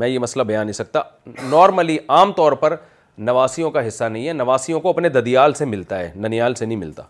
میں 0.02 0.08
یہ 0.08 0.20
مسئلہ 0.20 0.44
بیان 0.50 0.66
نہیں 0.68 0.74
سکتا 0.74 1.02
نارملی 1.50 1.98
عام 2.18 2.32
طور 2.42 2.52
پر 2.64 2.76
نواسیوں 3.30 3.72
کا 3.72 3.88
حصہ 3.88 4.04
نہیں 4.04 4.28
ہے 4.28 4.34
نواسیوں 4.34 4.80
کو 4.80 4.90
اپنے 4.90 5.10
ددیال 5.10 5.54
سے 5.62 5.66
ملتا 5.66 6.00
ہے 6.00 6.12
ننیال 6.16 6.54
سے 6.56 6.66
نہیں 6.66 6.78
ملتا 6.80 7.04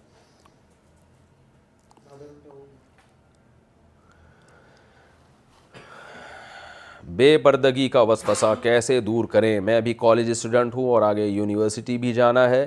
بے 7.15 7.37
پردگی 7.43 7.87
کا 7.89 8.01
وسوسہ 8.09 8.53
کیسے 8.61 8.99
دور 9.01 9.25
کریں 9.31 9.59
میں 9.65 9.75
ابھی 9.77 9.93
کالج 9.97 10.29
اسٹوڈنٹ 10.29 10.75
ہوں 10.75 10.89
اور 10.89 11.01
آگے 11.01 11.25
یونیورسٹی 11.25 11.97
بھی 11.97 12.11
جانا 12.13 12.49
ہے 12.49 12.65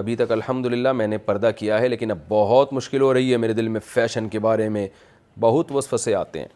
ابھی 0.00 0.16
تک 0.16 0.32
الحمد 0.32 0.66
للہ 0.66 0.92
میں 0.92 1.06
نے 1.06 1.18
پردہ 1.28 1.50
کیا 1.56 1.78
ہے 1.80 1.88
لیکن 1.88 2.10
اب 2.10 2.18
بہت 2.28 2.72
مشکل 2.72 3.00
ہو 3.02 3.12
رہی 3.14 3.30
ہے 3.32 3.36
میرے 3.36 3.52
دل 3.52 3.68
میں 3.68 3.80
فیشن 3.86 4.28
کے 4.28 4.38
بارے 4.46 4.68
میں 4.68 4.86
بہت 5.40 5.72
وسوسے 5.72 6.14
آتے 6.14 6.38
ہیں 6.38 6.46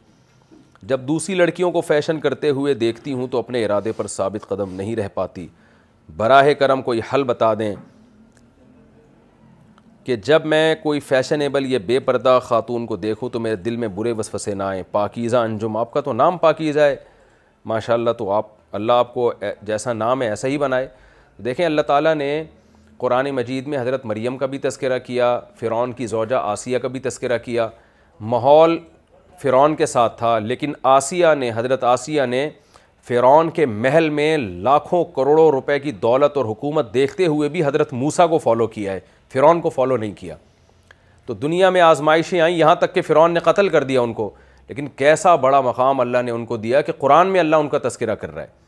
جب 0.89 1.01
دوسری 1.09 1.35
لڑکیوں 1.35 1.71
کو 1.73 1.81
فیشن 1.81 2.21
کرتے 2.21 2.51
ہوئے 2.51 2.75
دیکھتی 2.75 3.13
ہوں 3.13 3.27
تو 3.31 3.39
اپنے 3.39 3.65
ارادے 3.65 3.93
پر 3.97 4.07
ثابت 4.17 4.49
قدم 4.49 4.75
نہیں 4.77 4.97
رہ 4.97 5.09
پاتی 5.15 5.47
براہ 6.17 6.53
کرم 6.59 6.83
کوئی 6.83 7.01
حل 7.13 7.25
بتا 7.25 7.53
دیں 7.59 7.75
کہ 10.05 10.17
جب 10.27 10.47
میں 10.47 10.75
کوئی 10.83 11.01
فیشنیبل 11.01 11.73
یا 11.73 11.79
بے 11.87 11.99
پردہ 12.07 12.39
خاتون 12.43 12.87
کو 12.87 12.97
دیکھوں 12.97 13.29
تو 13.31 13.41
میرے 13.41 13.57
دل 13.57 13.77
میں 13.77 13.89
برے 13.95 14.13
وسوسے 14.19 14.55
نہ 14.55 14.63
آئیں 14.63 14.83
پاکیزہ 14.93 15.37
انجم 15.37 15.77
آپ 15.77 15.93
کا 15.93 16.01
تو 16.05 16.13
نام 16.13 16.39
پاکیزہ 16.39 16.81
ہے 16.81 16.97
ماشاء 17.67 17.95
اللہ 17.97 18.11
تو 18.19 18.31
آپ 18.33 18.47
اللہ 18.75 18.93
آپ 18.93 19.13
کو 19.15 19.33
جیسا 19.67 19.93
نام 19.93 20.23
ہے 20.23 20.29
ایسا 20.29 20.49
ہی 20.49 20.57
بنائے 20.59 20.89
دیکھیں 21.45 21.65
اللہ 21.67 21.83
تعالیٰ 21.87 22.15
نے 22.15 22.43
قرآن 22.99 23.31
مجید 23.35 23.67
میں 23.69 23.79
حضرت 23.81 24.05
مریم 24.07 24.37
کا 24.39 24.47
بھی 24.47 24.59
تذکرہ 24.59 24.99
کیا 25.07 25.39
فرعون 25.61 25.93
کی 25.93 26.07
زوجہ 26.07 26.37
آسیہ 26.41 26.79
کا 26.79 26.89
بھی 26.89 27.01
تذکرہ 27.01 27.39
کیا 27.45 27.69
ماحول 28.35 28.79
فرعون 29.43 29.75
کے 29.77 29.87
ساتھ 29.87 30.19
تھا 30.19 30.39
لیکن 30.39 30.73
آسیہ 30.93 31.35
نے 31.39 31.51
حضرت 31.55 31.85
آسیہ 31.85 32.23
نے 32.29 32.49
فرعون 33.09 33.51
کے 33.51 33.67
محل 33.67 34.09
میں 34.11 34.37
لاکھوں 34.39 35.05
کروڑوں 35.15 35.51
روپے 35.53 35.79
کی 35.81 35.93
دولت 36.03 36.37
اور 36.37 36.45
حکومت 36.47 36.93
دیکھتے 36.95 37.27
ہوئے 37.27 37.49
بھی 37.55 37.65
حضرت 37.65 37.93
موسیٰ 37.93 38.29
کو 38.31 38.39
فالو 38.39 38.67
کیا 38.77 38.93
ہے 38.93 39.01
فرعون 39.33 39.61
کو 39.61 39.71
فالو 39.71 39.97
نہیں 39.97 40.13
کیا 40.19 40.37
تو 41.27 41.35
دنیا 41.35 41.71
میں 41.71 41.81
آزمائشیں 41.81 42.41
آئیں 42.41 42.57
یہاں 42.57 42.75
تک 42.77 42.95
کہ 42.95 43.03
فرعون 43.03 43.35
نے 43.35 43.41
قتل 43.45 43.69
کر 43.69 43.85
دیا 43.85 44.01
ان 44.01 44.13
کو 44.15 44.31
لیکن 44.73 44.87
کیسا 44.97 45.35
بڑا 45.37 45.61
مقام 45.61 45.99
اللہ 46.01 46.23
نے 46.25 46.31
ان 46.31 46.45
کو 46.47 46.57
دیا 46.57 46.81
کہ 46.83 46.93
قرآن 46.99 47.29
میں 47.33 47.41
اللہ 47.41 47.57
ان 47.63 47.69
کا 47.69 47.79
تذکرہ 47.89 48.15
کر 48.21 48.31
رہا 48.35 48.43
ہے 48.43 48.61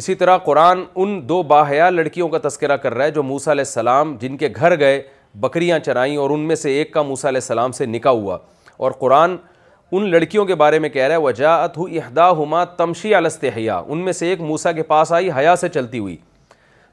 اسی 0.00 0.14
طرح 0.14 0.36
قرآن 0.44 0.82
ان 0.94 1.18
دو 1.28 1.42
باحیا 1.52 1.88
لڑکیوں 1.90 2.28
کا 2.34 2.38
تذکرہ 2.42 2.76
کر 2.82 2.94
رہا 2.94 3.04
ہے 3.04 3.10
جو 3.10 3.22
موسیٰ 3.30 3.52
علیہ 3.52 3.64
السلام 3.66 4.14
جن 4.20 4.36
کے 4.42 4.48
گھر 4.56 4.78
گئے 4.78 5.00
بکریاں 5.40 5.78
چرائیں 5.86 6.16
اور 6.16 6.30
ان 6.30 6.40
میں 6.48 6.56
سے 6.56 6.72
ایک 6.76 6.92
کا 6.94 7.02
موسیٰ 7.08 7.30
علیہ 7.30 7.40
السلام 7.42 7.72
سے 7.80 7.86
نکاح 7.86 8.12
ہوا 8.12 8.36
اور 8.86 8.92
قرآن 9.00 9.36
ان 9.98 10.10
لڑکیوں 10.10 10.44
کے 10.46 10.54
بارے 10.60 10.78
میں 10.78 10.88
کہہ 10.88 11.06
رہا 11.06 11.14
ہے 11.14 11.20
وجاعت 11.22 11.76
ہو 11.78 11.84
اہدا 11.86 12.30
ہما 12.42 12.62
تمشی 12.82 13.14
الست 13.20 13.44
حیا 13.56 13.78
ان 13.86 14.04
میں 14.04 14.12
سے 14.22 14.28
ایک 14.30 14.40
موسا 14.50 14.72
کے 14.72 14.82
پاس 14.92 15.12
آئی 15.18 15.30
حیا 15.38 15.56
سے 15.62 15.68
چلتی 15.78 15.98
ہوئی 15.98 16.16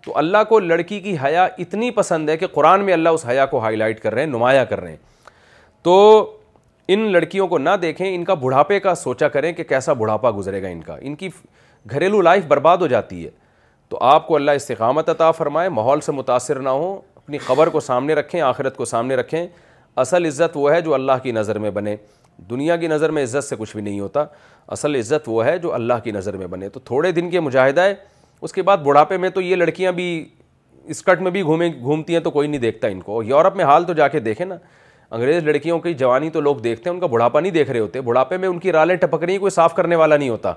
تو 0.06 0.18
اللہ 0.24 0.44
کو 0.50 0.60
لڑکی 0.74 1.00
کی 1.06 1.16
حیا 1.24 1.46
اتنی 1.66 1.92
پسند 2.02 2.30
ہے 2.30 2.38
کہ 2.38 2.48
قرآن 2.54 2.86
میں 2.86 2.94
اللہ 2.94 3.20
اس 3.20 3.26
حیا 3.30 3.46
کو 3.54 3.60
ہائی 3.64 3.76
لائٹ 3.84 4.00
کر 4.04 4.14
رہے 4.14 4.22
ہیں 4.24 4.30
نمایاں 4.32 4.66
کر 4.70 4.82
رہے 4.82 4.90
ہیں 4.90 4.98
تو 5.84 5.96
ان 6.90 7.00
لڑکیوں 7.12 7.48
کو 7.48 7.58
نہ 7.58 7.70
دیکھیں 7.82 8.14
ان 8.14 8.24
کا 8.26 8.34
بڑھاپے 8.42 8.80
کا 8.80 8.94
سوچا 8.96 9.28
کریں 9.30 9.52
کہ 9.54 9.64
کیسا 9.70 9.94
بڑھاپا 9.94 10.30
گزرے 10.38 10.62
گا 10.64 10.68
ان 10.68 10.82
کا 10.82 10.96
ان 11.02 11.16
کی 11.16 11.30
گھریلو 11.92 12.22
لائف 12.22 12.46
برباد 12.48 12.78
ہو 12.82 12.88
جاتی 12.88 13.24
ہے 13.26 13.30
تو 13.90 13.98
آپ 14.04 14.28
کو 14.28 14.36
اللہ 14.36 14.52
استقامت 14.60 15.10
عطا 15.10 15.30
فرمائے 15.32 15.70
ماحول 15.70 16.02
سے 16.02 16.12
متاثر 16.12 16.60
نہ 16.60 16.70
ہوں 16.70 16.96
اپنی 17.16 17.38
خبر 17.38 17.70
کو 17.70 17.80
سامنے 17.80 18.14
رکھیں 18.16 18.40
آخرت 18.42 18.78
کو 18.78 18.86
سامنے 18.86 19.16
رکھیں 19.16 19.46
اصل 20.06 20.26
عزت 20.26 20.52
وہ 20.58 20.72
ہے 20.72 20.80
جو 20.82 20.94
اللہ 20.94 21.18
کی 21.24 21.32
نظر 21.32 21.60
میں 21.60 21.72
بنے 21.80 21.96
دنیا 22.50 22.76
کی 22.78 22.88
نظر 22.88 23.12
میں 23.12 23.24
عزت 23.24 23.44
سے 23.44 23.56
کچھ 23.60 23.76
بھی 23.76 23.82
نہیں 23.84 24.00
ہوتا 24.00 24.24
اصل 24.76 24.96
عزت 24.96 25.24
وہ 25.28 25.46
ہے 25.46 25.58
جو 25.58 25.74
اللہ 25.74 26.00
کی 26.04 26.12
نظر 26.12 26.38
میں 26.38 26.48
بنے 26.48 26.70
تو 26.70 26.80
تھوڑے 26.86 27.12
دن 27.12 27.30
کے 27.30 27.40
مجاہدہ 27.40 27.82
ہے 27.82 27.94
اس 28.42 28.54
کے 28.54 28.62
بعد 28.62 28.78
بڑھاپے 28.86 29.18
میں 29.18 29.30
تو 29.36 29.42
یہ 29.42 29.56
لڑکیاں 29.56 29.92
بھی 29.92 30.08
اسکٹ 30.96 31.22
میں 31.22 31.32
بھی 31.32 31.42
گھومیں 31.44 31.70
گھومتی 31.80 32.14
ہیں 32.14 32.20
تو 32.24 32.32
کوئی 32.32 32.48
نہیں 32.48 32.62
دیکھتا 32.62 32.88
ان 32.88 33.00
کو 33.02 33.22
یورپ 33.24 33.56
میں 33.56 33.66
حال 33.66 33.84
تو 33.86 33.94
جا 33.94 34.08
کے 34.08 34.20
دیکھیں 34.30 34.46
نا 34.46 34.56
انگریز 35.16 35.44
لڑکیوں 35.44 35.78
کی 35.80 35.94
جوانی 35.94 36.30
تو 36.30 36.40
لوگ 36.42 36.56
دیکھتے 36.64 36.90
ہیں 36.90 36.94
ان 36.94 37.00
کا 37.02 37.08
بڑھاپا 37.08 37.40
نہیں 37.40 37.52
دیکھ 37.52 37.70
رہے 37.72 37.80
ہوتے 37.80 38.02
بڑھاپے 38.02 38.38
میں 38.38 38.48
ان 38.50 38.58
کی 38.60 38.72
رالیں 38.72 38.96
ٹپک 39.02 39.24
ہیں 39.30 39.38
کوئی 39.40 39.50
صاف 39.52 39.74
کرنے 39.76 39.96
والا 39.96 40.18
نہیں 40.18 40.30
ہوتا 40.30 40.54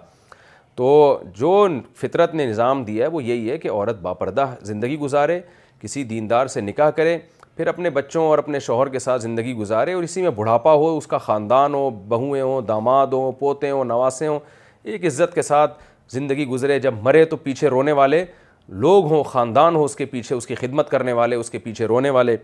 تو 0.77 1.19
جو 1.39 1.67
فطرت 2.01 2.35
نے 2.35 2.47
نظام 2.47 2.83
دیا 2.85 3.05
ہے 3.05 3.11
وہ 3.11 3.23
یہی 3.25 3.51
ہے 3.51 3.59
کہ 3.59 3.70
عورت 3.70 4.01
باپردہ 4.03 4.47
زندگی 4.62 4.97
گزارے 4.99 5.41
کسی 5.83 6.03
دیندار 6.05 6.47
سے 6.57 6.61
نکاح 6.61 6.91
کرے 6.97 7.17
پھر 7.57 7.67
اپنے 7.67 7.91
بچوں 7.91 8.25
اور 8.27 8.39
اپنے 8.39 8.61
شوہر 8.61 8.89
کے 8.89 8.99
ساتھ 8.99 9.23
زندگی 9.23 9.55
گزارے 9.55 9.93
اور 9.93 10.03
اسی 10.03 10.23
میں 10.23 10.31
بڑھاپا 10.37 10.73
ہو 10.73 10.97
اس 10.97 11.07
کا 11.07 11.19
خاندان 11.19 11.75
ہو 11.75 11.89
بہوئیں 12.09 12.43
ہوں 12.43 12.61
داماد 12.69 13.07
ہوں 13.12 13.33
پوتے 13.39 13.70
ہوں 13.70 13.85
نواسے 13.85 14.27
ہوں 14.27 14.39
ایک 14.83 15.05
عزت 15.07 15.35
کے 15.35 15.43
ساتھ 15.43 15.79
زندگی 16.12 16.45
گزرے 16.49 16.79
جب 16.81 16.95
مرے 17.03 17.25
تو 17.25 17.37
پیچھے 17.37 17.69
رونے 17.70 17.93
والے 17.93 18.25
لوگ 18.81 19.07
ہوں 19.12 19.23
خاندان 19.25 19.77
ہو 19.77 19.85
اس 19.85 19.97
کے 19.97 20.05
پیچھے 20.07 20.35
اس 20.37 20.47
کی 20.47 20.55
خدمت 20.55 20.89
کرنے 20.91 21.12
والے 21.12 21.37
اس 21.37 21.51
کے 21.51 21.59
پیچھے 21.59 21.87
رونے 21.87 22.11
والے 22.11 22.37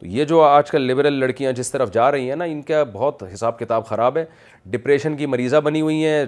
تو 0.00 0.06
یہ 0.06 0.24
جو 0.24 0.40
آج 0.42 0.70
کل 0.70 0.82
لبرل 0.90 1.12
لڑکیاں 1.20 1.52
جس 1.52 1.70
طرف 1.70 1.90
جا 1.92 2.10
رہی 2.12 2.28
ہیں 2.28 2.36
نا 2.36 2.44
ان 2.50 2.60
کا 2.62 2.82
بہت 2.92 3.22
حساب 3.32 3.58
کتاب 3.58 3.86
خراب 3.86 4.16
ہے 4.16 4.24
ڈپریشن 4.70 5.16
کی 5.16 5.26
مریضہ 5.26 5.56
بنی 5.64 5.80
ہوئی 5.80 6.04
ہیں 6.04 6.24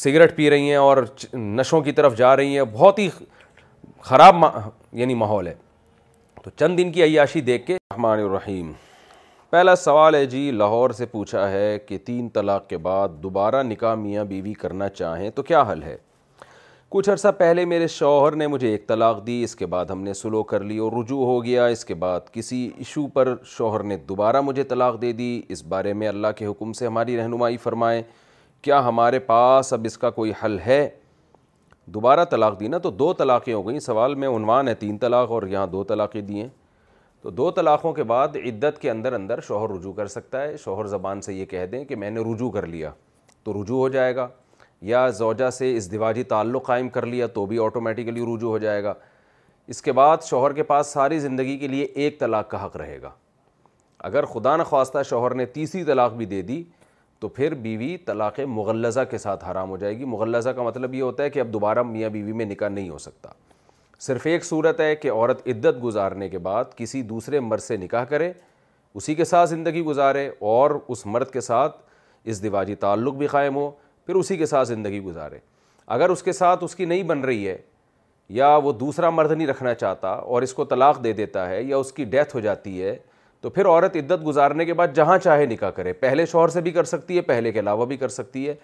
سگریٹ 0.00 0.36
پی 0.36 0.48
رہی 0.50 0.68
ہیں 0.70 0.76
اور 0.76 1.02
نشوں 1.34 1.80
کی 1.82 1.92
طرف 1.98 2.16
جا 2.16 2.34
رہی 2.36 2.56
ہیں 2.56 2.64
بہت 2.72 2.98
ہی 2.98 3.08
خراب 4.08 4.44
یعنی 5.00 5.14
ماحول 5.14 5.46
ہے 5.46 5.54
تو 6.42 6.50
چند 6.56 6.78
دن 6.78 6.92
کی 6.92 7.02
عیاشی 7.04 7.40
دیکھ 7.40 7.66
کے 7.66 7.76
رحمٰن 7.94 8.18
الرحیم 8.24 8.72
پہلا 9.50 9.74
سوال 9.76 10.14
ہے 10.14 10.24
جی 10.26 10.50
لاہور 10.54 10.90
سے 10.98 11.06
پوچھا 11.06 11.50
ہے 11.50 11.78
کہ 11.86 11.98
تین 12.06 12.28
طلاق 12.34 12.68
کے 12.68 12.78
بعد 12.86 13.22
دوبارہ 13.22 13.62
نکاح 13.62 13.94
میاں 13.94 14.24
بیوی 14.24 14.52
کرنا 14.62 14.88
چاہیں 14.88 15.28
تو 15.34 15.42
کیا 15.42 15.62
حل 15.70 15.82
ہے 15.82 15.96
کچھ 16.94 17.08
عرصہ 17.10 17.28
پہلے 17.38 17.64
میرے 17.64 17.86
شوہر 17.88 18.34
نے 18.36 18.46
مجھے 18.46 18.68
ایک 18.70 18.86
طلاق 18.88 19.26
دی 19.26 19.42
اس 19.44 19.54
کے 19.56 19.66
بعد 19.66 19.86
ہم 19.90 20.02
نے 20.02 20.12
سلو 20.14 20.42
کر 20.50 20.60
لی 20.64 20.76
اور 20.78 20.92
رجوع 21.00 21.24
ہو 21.26 21.42
گیا 21.44 21.64
اس 21.66 21.84
کے 21.84 21.94
بعد 22.04 22.30
کسی 22.32 22.56
ایشو 22.76 23.06
پر 23.14 23.32
شوہر 23.56 23.82
نے 23.82 23.96
دوبارہ 24.08 24.40
مجھے 24.40 24.62
طلاق 24.72 25.00
دے 25.02 25.10
دی 25.20 25.40
اس 25.54 25.62
بارے 25.72 25.92
میں 26.02 26.08
اللہ 26.08 26.32
کے 26.36 26.46
حکم 26.46 26.72
سے 26.80 26.86
ہماری 26.86 27.16
رہنمائی 27.16 27.56
فرمائیں 27.62 28.02
کیا 28.62 28.80
ہمارے 28.88 29.18
پاس 29.32 29.72
اب 29.72 29.84
اس 29.86 29.98
کا 30.04 30.10
کوئی 30.20 30.32
حل 30.44 30.58
ہے 30.66 30.88
دوبارہ 31.96 32.24
طلاق 32.30 32.58
دی 32.60 32.68
نا 32.68 32.78
تو 32.86 32.90
دو 32.90 33.12
طلاقیں 33.18 33.52
ہو 33.54 33.66
گئیں 33.68 33.78
سوال 33.80 34.14
میں 34.22 34.28
عنوان 34.36 34.68
ہے 34.68 34.74
تین 34.74 34.96
طلاق 34.98 35.30
اور 35.32 35.46
یہاں 35.48 35.66
دو 35.72 35.82
طلاقیں 35.88 36.20
دی 36.20 36.40
ہیں 36.40 36.48
تو 37.22 37.30
دو 37.30 37.50
طلاقوں 37.56 37.92
کے 37.92 38.02
بعد 38.14 38.36
عدت 38.48 38.80
کے 38.82 38.90
اندر 38.90 39.12
اندر 39.12 39.40
شوہر 39.48 39.70
رجوع 39.76 39.92
کر 39.92 40.06
سکتا 40.16 40.42
ہے 40.42 40.56
شوہر 40.64 40.86
زبان 40.96 41.20
سے 41.22 41.34
یہ 41.34 41.44
کہہ 41.54 41.66
دیں 41.72 41.84
کہ 41.84 41.96
میں 42.02 42.10
نے 42.10 42.32
رجوع 42.32 42.50
کر 42.50 42.66
لیا 42.66 42.90
تو 43.44 43.62
رجوع 43.62 43.78
ہو 43.78 43.88
جائے 43.88 44.16
گا 44.16 44.28
یا 44.86 45.06
زوجہ 45.18 45.48
سے 45.50 45.74
ازدواجی 45.76 46.22
تعلق 46.32 46.64
قائم 46.66 46.88
کر 46.96 47.06
لیا 47.12 47.26
تو 47.34 47.44
بھی 47.52 47.58
آٹومیٹیکلی 47.64 48.24
رجوع 48.24 48.48
ہو 48.50 48.58
جائے 48.64 48.82
گا 48.84 48.92
اس 49.74 49.80
کے 49.82 49.92
بعد 49.98 50.18
شوہر 50.24 50.52
کے 50.58 50.62
پاس 50.62 50.86
ساری 50.92 51.18
زندگی 51.20 51.56
کے 51.58 51.68
لیے 51.68 51.84
ایک 52.02 52.18
طلاق 52.20 52.48
کا 52.50 52.64
حق 52.64 52.76
رہے 52.76 53.00
گا 53.02 53.08
اگر 54.10 54.24
خدا 54.34 54.54
نخواستہ 54.56 54.98
شوہر 55.08 55.34
نے 55.40 55.46
تیسری 55.54 55.82
طلاق 55.84 56.12
بھی 56.16 56.26
دے 56.34 56.40
دی 56.50 56.62
تو 57.20 57.28
پھر 57.38 57.54
بیوی 57.64 57.96
طلاق 58.06 58.38
مغلزہ 58.58 59.00
کے 59.10 59.18
ساتھ 59.18 59.44
حرام 59.44 59.70
ہو 59.70 59.76
جائے 59.76 59.98
گی 59.98 60.04
مغلزہ 60.14 60.50
کا 60.56 60.62
مطلب 60.62 60.94
یہ 60.94 61.02
ہوتا 61.02 61.22
ہے 61.22 61.30
کہ 61.36 61.40
اب 61.40 61.52
دوبارہ 61.52 61.82
میاں 61.90 62.10
بیوی 62.18 62.32
میں 62.40 62.44
نکاح 62.50 62.68
نہیں 62.74 62.88
ہو 62.90 62.98
سکتا 63.08 63.30
صرف 64.06 64.26
ایک 64.30 64.44
صورت 64.44 64.80
ہے 64.80 64.94
کہ 65.02 65.10
عورت 65.12 65.40
عدت 65.48 65.82
گزارنے 65.84 66.28
کے 66.28 66.38
بعد 66.48 66.74
کسی 66.76 67.00
دوسرے 67.14 67.40
مرد 67.48 67.62
سے 67.62 67.76
نکاح 67.84 68.04
کرے 68.14 68.30
اسی 69.00 69.14
کے 69.14 69.24
ساتھ 69.34 69.50
زندگی 69.50 69.82
گزارے 69.90 70.28
اور 70.54 70.78
اس 70.94 71.04
مرد 71.16 71.30
کے 71.30 71.40
ساتھ 71.50 71.76
اس 72.32 72.42
دیواجی 72.42 72.74
تعلق 72.86 73.14
بھی 73.24 73.26
قائم 73.34 73.56
ہو 73.56 73.70
پھر 74.06 74.14
اسی 74.14 74.36
کے 74.36 74.46
ساتھ 74.46 74.68
زندگی 74.68 75.00
گزارے 75.02 75.38
اگر 75.94 76.08
اس 76.10 76.22
کے 76.22 76.32
ساتھ 76.32 76.62
اس 76.64 76.74
کی 76.76 76.84
نہیں 76.84 77.02
بن 77.08 77.20
رہی 77.24 77.48
ہے 77.48 77.56
یا 78.40 78.54
وہ 78.64 78.72
دوسرا 78.72 79.10
مرد 79.10 79.32
نہیں 79.32 79.46
رکھنا 79.46 79.72
چاہتا 79.74 80.08
اور 80.12 80.42
اس 80.42 80.52
کو 80.54 80.64
طلاق 80.64 81.02
دے 81.04 81.12
دیتا 81.12 81.48
ہے 81.48 81.62
یا 81.62 81.76
اس 81.76 81.92
کی 81.92 82.04
ڈیتھ 82.14 82.34
ہو 82.36 82.40
جاتی 82.40 82.82
ہے 82.82 82.96
تو 83.40 83.50
پھر 83.50 83.66
عورت 83.66 83.96
عدت 83.96 84.24
گزارنے 84.26 84.64
کے 84.64 84.74
بعد 84.74 84.88
جہاں 84.94 85.16
چاہے 85.22 85.46
نکاح 85.46 85.70
کرے 85.76 85.92
پہلے 85.92 86.26
شوہر 86.26 86.48
سے 86.48 86.60
بھی 86.60 86.70
کر 86.72 86.84
سکتی 86.84 87.16
ہے 87.16 87.20
پہلے 87.22 87.52
کے 87.52 87.60
علاوہ 87.60 87.86
بھی 87.86 87.96
کر 87.96 88.08
سکتی 88.08 88.48
ہے 88.48 88.54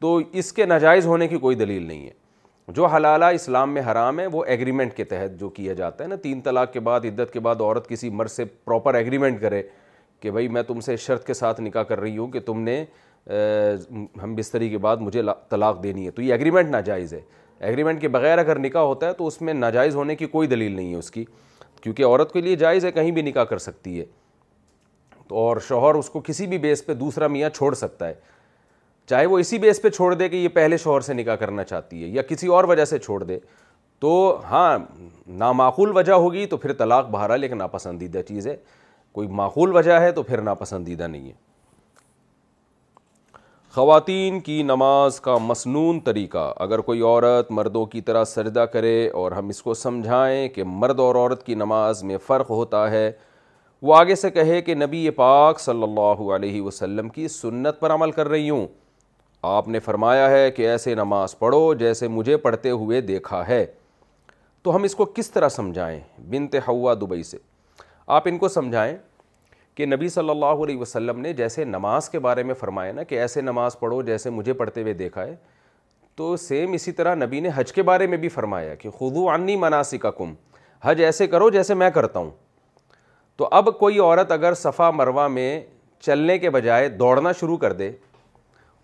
تو 0.00 0.16
اس 0.32 0.52
کے 0.52 0.64
ناجائز 0.66 1.06
ہونے 1.06 1.28
کی 1.28 1.38
کوئی 1.38 1.56
دلیل 1.56 1.82
نہیں 1.86 2.04
ہے 2.06 2.72
جو 2.74 2.86
حلالہ 2.86 3.24
اسلام 3.34 3.72
میں 3.74 3.82
حرام 3.90 4.20
ہے 4.20 4.26
وہ 4.32 4.44
ایگریمنٹ 4.44 4.94
کے 4.94 5.04
تحت 5.12 5.38
جو 5.40 5.48
کیا 5.48 5.72
جاتا 5.74 6.04
ہے 6.04 6.08
نا 6.08 6.16
تین 6.22 6.40
طلاق 6.44 6.72
کے 6.72 6.80
بعد 6.88 7.04
عدت 7.10 7.32
کے 7.32 7.40
بعد 7.40 7.60
عورت 7.60 7.88
کسی 7.88 8.10
مرد 8.20 8.30
سے 8.30 8.44
پراپر 8.44 8.94
ایگریمنٹ 8.94 9.40
کرے 9.40 9.62
کہ 10.20 10.30
بھائی 10.30 10.48
میں 10.56 10.62
تم 10.68 10.80
سے 10.80 10.96
شرط 10.96 11.26
کے 11.26 11.34
ساتھ 11.34 11.60
نکاح 11.60 11.82
کر 11.90 12.00
رہی 12.00 12.16
ہوں 12.18 12.28
کہ 12.30 12.40
تم 12.46 12.60
نے 12.60 12.84
ہم 14.22 14.34
بستری 14.34 14.68
کے 14.70 14.78
بعد 14.78 14.96
مجھے 15.00 15.22
طلاق 15.48 15.82
دینی 15.82 16.04
ہے 16.06 16.10
تو 16.10 16.22
یہ 16.22 16.32
ایگریمنٹ 16.32 16.68
ناجائز 16.70 17.12
ہے 17.14 17.20
ایگریمنٹ 17.58 18.00
کے 18.00 18.08
بغیر 18.08 18.38
اگر 18.38 18.58
نکاح 18.58 18.82
ہوتا 18.86 19.08
ہے 19.08 19.12
تو 19.12 19.26
اس 19.26 19.40
میں 19.42 19.54
ناجائز 19.54 19.94
ہونے 19.96 20.16
کی 20.16 20.26
کوئی 20.26 20.48
دلیل 20.48 20.72
نہیں 20.72 20.92
ہے 20.92 20.98
اس 20.98 21.10
کی 21.10 21.24
کیونکہ 21.82 22.04
عورت 22.06 22.32
کے 22.32 22.40
لیے 22.40 22.56
جائز 22.56 22.84
ہے 22.84 22.90
کہیں 22.92 23.10
بھی 23.12 23.22
نکاح 23.22 23.44
کر 23.50 23.58
سکتی 23.58 23.98
ہے 23.98 24.04
تو 25.28 25.36
اور 25.38 25.56
شوہر 25.68 25.94
اس 25.94 26.10
کو 26.10 26.20
کسی 26.24 26.46
بھی 26.46 26.58
بیس 26.58 26.84
پہ 26.86 26.94
دوسرا 26.94 27.26
میاں 27.26 27.50
چھوڑ 27.54 27.74
سکتا 27.74 28.08
ہے 28.08 28.14
چاہے 29.10 29.26
وہ 29.26 29.38
اسی 29.38 29.58
بیس 29.58 29.80
پہ 29.82 29.88
چھوڑ 29.88 30.12
دے 30.14 30.28
کہ 30.28 30.36
یہ 30.36 30.48
پہلے 30.54 30.76
شوہر 30.76 31.00
سے 31.00 31.14
نکاح 31.14 31.36
کرنا 31.40 31.64
چاہتی 31.64 32.02
ہے 32.02 32.08
یا 32.08 32.22
کسی 32.28 32.46
اور 32.56 32.64
وجہ 32.68 32.84
سے 32.84 32.98
چھوڑ 32.98 33.22
دے 33.24 33.38
تو 34.00 34.10
ہاں 34.50 34.78
نامعقول 35.38 35.96
وجہ 35.96 36.12
ہوگی 36.12 36.46
تو 36.46 36.56
پھر 36.56 36.72
طلاق 36.78 37.08
بہرحال 37.10 37.40
لیکن 37.40 37.58
ناپسندیدہ 37.58 38.20
چیز 38.28 38.46
ہے 38.46 38.56
کوئی 39.12 39.28
معقول 39.36 39.74
وجہ 39.76 40.00
ہے 40.00 40.10
تو 40.12 40.22
پھر 40.22 40.40
ناپسندیدہ 40.42 41.06
نہیں 41.06 41.28
ہے 41.28 41.32
خواتین 43.74 44.38
کی 44.40 44.62
نماز 44.66 45.18
کا 45.20 45.36
مسنون 45.46 45.98
طریقہ 46.04 46.52
اگر 46.60 46.78
کوئی 46.84 47.00
عورت 47.00 47.50
مردوں 47.52 47.84
کی 47.86 48.00
طرح 48.00 48.24
سجدہ 48.24 48.64
کرے 48.72 49.08
اور 49.22 49.32
ہم 49.32 49.48
اس 49.48 49.60
کو 49.62 49.74
سمجھائیں 49.74 50.48
کہ 50.54 50.64
مرد 50.66 51.00
اور 51.00 51.14
عورت 51.14 51.44
کی 51.46 51.54
نماز 51.54 52.02
میں 52.10 52.16
فرق 52.26 52.50
ہوتا 52.50 52.90
ہے 52.90 53.10
وہ 53.82 53.94
آگے 53.96 54.14
سے 54.16 54.30
کہے 54.30 54.60
کہ 54.62 54.74
نبی 54.74 55.08
پاک 55.16 55.60
صلی 55.60 55.82
اللہ 55.82 56.22
علیہ 56.36 56.62
وسلم 56.62 57.08
کی 57.08 57.28
سنت 57.36 57.80
پر 57.80 57.90
عمل 57.94 58.10
کر 58.12 58.28
رہی 58.28 58.48
ہوں 58.50 58.66
آپ 59.50 59.68
نے 59.68 59.78
فرمایا 59.80 60.30
ہے 60.30 60.50
کہ 60.50 60.68
ایسے 60.68 60.94
نماز 60.94 61.38
پڑھو 61.38 61.72
جیسے 61.84 62.08
مجھے 62.08 62.36
پڑھتے 62.46 62.70
ہوئے 62.70 63.00
دیکھا 63.12 63.46
ہے 63.48 63.64
تو 64.62 64.76
ہم 64.76 64.82
اس 64.84 64.94
کو 64.94 65.04
کس 65.14 65.30
طرح 65.30 65.48
سمجھائیں 65.58 66.00
بنت 66.30 66.54
حوا 66.68 66.94
دبئی 67.00 67.22
سے 67.22 67.38
آپ 68.16 68.28
ان 68.28 68.38
کو 68.38 68.48
سمجھائیں 68.48 68.96
کہ 69.78 69.86
نبی 69.86 70.08
صلی 70.08 70.30
اللہ 70.30 70.62
علیہ 70.64 70.78
وسلم 70.78 71.18
نے 71.20 71.32
جیسے 71.40 71.64
نماز 71.64 72.08
کے 72.10 72.18
بارے 72.20 72.42
میں 72.42 72.54
فرمایا 72.60 72.92
نا 72.92 73.02
کہ 73.10 73.18
ایسے 73.20 73.40
نماز 73.40 73.78
پڑھو 73.80 74.00
جیسے 74.08 74.30
مجھے 74.30 74.52
پڑھتے 74.62 74.82
ہوئے 74.82 74.92
دیکھا 75.02 75.24
ہے 75.26 75.34
تو 76.16 76.34
سیم 76.44 76.72
اسی 76.78 76.92
طرح 77.00 77.14
نبی 77.24 77.40
نے 77.40 77.48
حج 77.56 77.72
کے 77.72 77.82
بارے 77.92 78.06
میں 78.14 78.18
بھی 78.18 78.28
فرمایا 78.38 78.74
کہ 78.82 78.90
خدو 78.98 79.28
عنی 79.34 79.56
مناسی 79.64 79.98
کا 80.06 80.10
کم 80.18 80.32
حج 80.84 81.02
ایسے 81.02 81.26
کرو 81.26 81.50
جیسے 81.50 81.74
میں 81.82 81.90
کرتا 81.94 82.18
ہوں 82.20 82.30
تو 83.36 83.48
اب 83.60 83.68
کوئی 83.78 83.98
عورت 83.98 84.32
اگر 84.32 84.54
صفا 84.64 84.90
مروہ 84.90 85.28
میں 85.38 85.48
چلنے 86.06 86.38
کے 86.38 86.50
بجائے 86.50 86.88
دوڑنا 86.98 87.32
شروع 87.40 87.56
کر 87.66 87.72
دے 87.82 87.90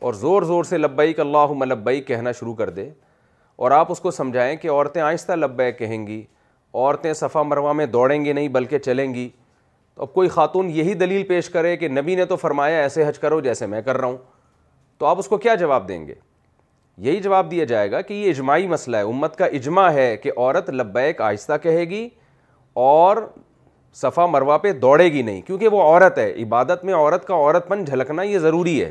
اور 0.06 0.14
زور 0.24 0.42
زور 0.42 0.64
سے 0.64 0.78
لبیک 0.78 1.14
کہ 1.16 1.20
اللہ 1.20 1.52
ملبئی 1.64 2.00
کہنا 2.12 2.32
شروع 2.40 2.55
کر 2.55 2.70
دے 2.78 2.89
اور 3.56 3.70
آپ 3.70 3.92
اس 3.92 4.00
کو 4.00 4.10
سمجھائیں 4.10 4.55
کہ 4.62 4.70
عورتیں 4.70 5.02
آہستہ 5.02 5.32
لبیک 5.32 5.78
کہیں 5.78 6.06
گی 6.06 6.24
عورتیں 6.74 7.12
صفا 7.12 7.42
مروہ 7.42 7.73
میں 7.81 7.86
دوڑیں 7.86 8.24
گی 8.24 8.32
نہیں 8.32 8.48
بلکہ 8.60 8.78
چلیں 8.89 9.12
گی 9.14 9.28
تو 9.97 10.02
اب 10.02 10.12
کوئی 10.14 10.28
خاتون 10.28 10.70
یہی 10.74 10.94
دلیل 11.00 11.23
پیش 11.26 11.48
کرے 11.50 11.76
کہ 11.76 11.89
نبی 11.89 12.14
نے 12.16 12.24
تو 12.26 12.36
فرمایا 12.36 12.81
ایسے 12.82 13.06
حج 13.08 13.18
کرو 13.18 13.40
جیسے 13.40 13.66
میں 13.66 13.82
کر 13.82 13.97
رہا 14.00 14.06
ہوں 14.08 14.16
تو 14.98 15.06
آپ 15.06 15.18
اس 15.18 15.28
کو 15.28 15.36
کیا 15.39 15.55
جواب 15.55 15.86
دیں 15.89 16.06
گے 16.06 16.14
یہی 17.08 17.20
جواب 17.20 17.50
دیا 17.50 17.64
جائے 17.64 17.90
گا 17.90 18.00
کہ 18.00 18.14
یہ 18.14 18.31
اجماعی 18.31 18.66
مسئلہ 18.68 18.97
ہے 18.97 19.02
امت 19.02 19.36
کا 19.36 19.44
اجماع 19.58 19.90
ہے 19.92 20.16
کہ 20.23 20.32
عورت 20.36 20.70
لبیک 20.70 21.20
آہستہ 21.20 21.52
کہے 21.62 21.84
گی 21.90 22.08
اور 22.84 23.16
صفا 24.00 24.26
مروا 24.26 24.56
پہ 24.58 24.73
دوڑے 24.82 25.05
گی 25.12 25.23
نہیں 25.23 25.40
کیونکہ 25.47 25.68
وہ 25.73 25.82
عورت 25.82 26.18
ہے 26.18 26.31
عبادت 26.42 26.84
میں 26.84 26.94
عورت 26.94 27.26
کا 27.26 27.34
عورت 27.34 27.68
پن 27.68 27.84
جھلکنا 27.84 28.23
یہ 28.23 28.39
ضروری 28.39 28.81
ہے 28.84 28.90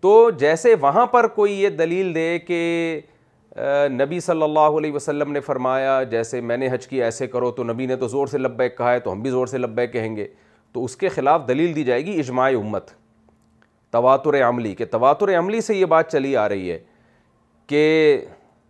تو 0.00 0.30
جیسے 0.38 0.74
وہاں 0.80 1.06
پر 1.12 1.26
کوئی 1.34 1.60
یہ 1.62 1.68
دلیل 1.78 2.14
دے 2.14 2.38
کہ 2.46 2.60
نبی 3.98 4.18
صلی 4.20 4.42
اللہ 4.42 4.76
علیہ 4.78 4.92
وسلم 4.92 5.30
نے 5.32 5.40
فرمایا 5.40 6.02
جیسے 6.10 6.40
میں 6.40 6.56
نے 6.56 6.68
حج 6.72 6.86
کی 6.86 7.02
ایسے 7.02 7.26
کرو 7.26 7.50
تو 7.50 7.64
نبی 7.64 7.86
نے 7.86 7.96
تو 7.96 8.08
زور 8.08 8.26
سے 8.26 8.38
لبیک 8.38 8.76
کہا 8.78 8.92
ہے 8.92 8.98
تو 9.00 9.12
ہم 9.12 9.20
بھی 9.22 9.30
زور 9.30 9.46
سے 9.46 9.58
لبیک 9.58 9.92
کہیں 9.92 10.14
گے 10.16 10.26
تو 10.72 10.84
اس 10.84 10.96
کے 10.96 11.08
خلاف 11.08 11.46
دلیل 11.48 11.74
دی 11.76 11.84
جائے 11.84 12.04
گی 12.06 12.18
اجماع 12.20 12.48
امت 12.56 12.90
تواتر 13.92 14.40
عملی 14.48 14.74
کہ 14.74 14.84
تواتر 14.90 15.36
عملی 15.38 15.60
سے 15.60 15.74
یہ 15.76 15.84
بات 15.94 16.12
چلی 16.12 16.36
آ 16.36 16.48
رہی 16.48 16.70
ہے 16.70 16.78
کہ 17.66 17.82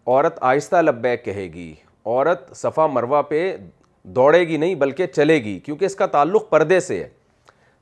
عورت 0.07 0.39
آہستہ 0.51 0.77
لبیک 0.83 1.25
کہے 1.25 1.47
گی 1.55 1.73
عورت 2.05 2.55
صفا 2.57 2.87
مروہ 2.87 3.23
پہ 3.29 3.57
دوڑے 4.17 4.47
گی 4.49 4.57
نہیں 4.57 4.75
بلکہ 4.85 5.07
چلے 5.15 5.37
گی 5.45 5.59
کیونکہ 5.65 5.85
اس 5.85 5.95
کا 5.97 6.07
تعلق 6.07 6.49
پردے 6.51 6.79
سے 6.81 7.03
ہے 7.03 7.09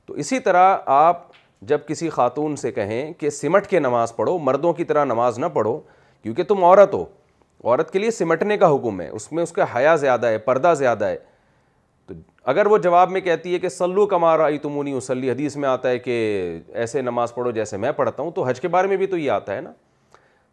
تو 0.05 0.13
اسی 0.13 0.39
طرح 0.39 0.75
آپ 0.95 1.23
جب 1.67 1.81
کسی 1.87 2.09
خاتون 2.09 2.55
سے 2.55 2.71
کہیں 2.71 3.11
کہ 3.19 3.29
سمٹ 3.29 3.67
کے 3.67 3.79
نماز 3.79 4.15
پڑھو 4.15 4.37
مردوں 4.43 4.73
کی 4.73 4.83
طرح 4.83 5.05
نماز 5.05 5.37
نہ 5.39 5.45
پڑھو 5.53 5.79
کیونکہ 6.25 6.43
تم 6.47 6.63
عورت 6.63 6.93
ہو 6.93 7.03
عورت 7.63 7.91
کے 7.93 7.99
لیے 7.99 8.11
سمٹنے 8.11 8.55
کا 8.57 8.67
حکم 8.75 9.01
ہے 9.01 9.07
اس 9.07 9.31
میں 9.31 9.43
اس 9.43 9.51
کا 9.53 9.65
حیا 9.75 9.95
زیادہ 10.03 10.27
ہے 10.27 10.37
پردہ 10.45 10.73
زیادہ 10.77 11.05
ہے 11.07 11.17
تو 12.07 12.13
اگر 12.53 12.65
وہ 12.67 12.77
جواب 12.85 13.11
میں 13.11 13.19
کہتی 13.21 13.53
ہے 13.53 13.57
کہ 13.59 13.69
سلو 13.69 14.05
کمارا 14.13 14.45
تمونی 14.61 14.93
وسلی 14.93 15.29
حدیث 15.31 15.55
میں 15.63 15.67
آتا 15.69 15.89
ہے 15.89 15.99
کہ 15.99 16.15
ایسے 16.83 17.01
نماز 17.01 17.33
پڑھو 17.33 17.51
جیسے 17.59 17.77
میں 17.83 17.91
پڑھتا 17.99 18.23
ہوں 18.23 18.31
تو 18.35 18.43
حج 18.45 18.61
کے 18.61 18.67
بارے 18.77 18.87
میں 18.87 18.97
بھی 18.97 19.07
تو 19.07 19.17
یہ 19.17 19.31
آتا 19.31 19.55
ہے 19.55 19.61
نا 19.61 19.71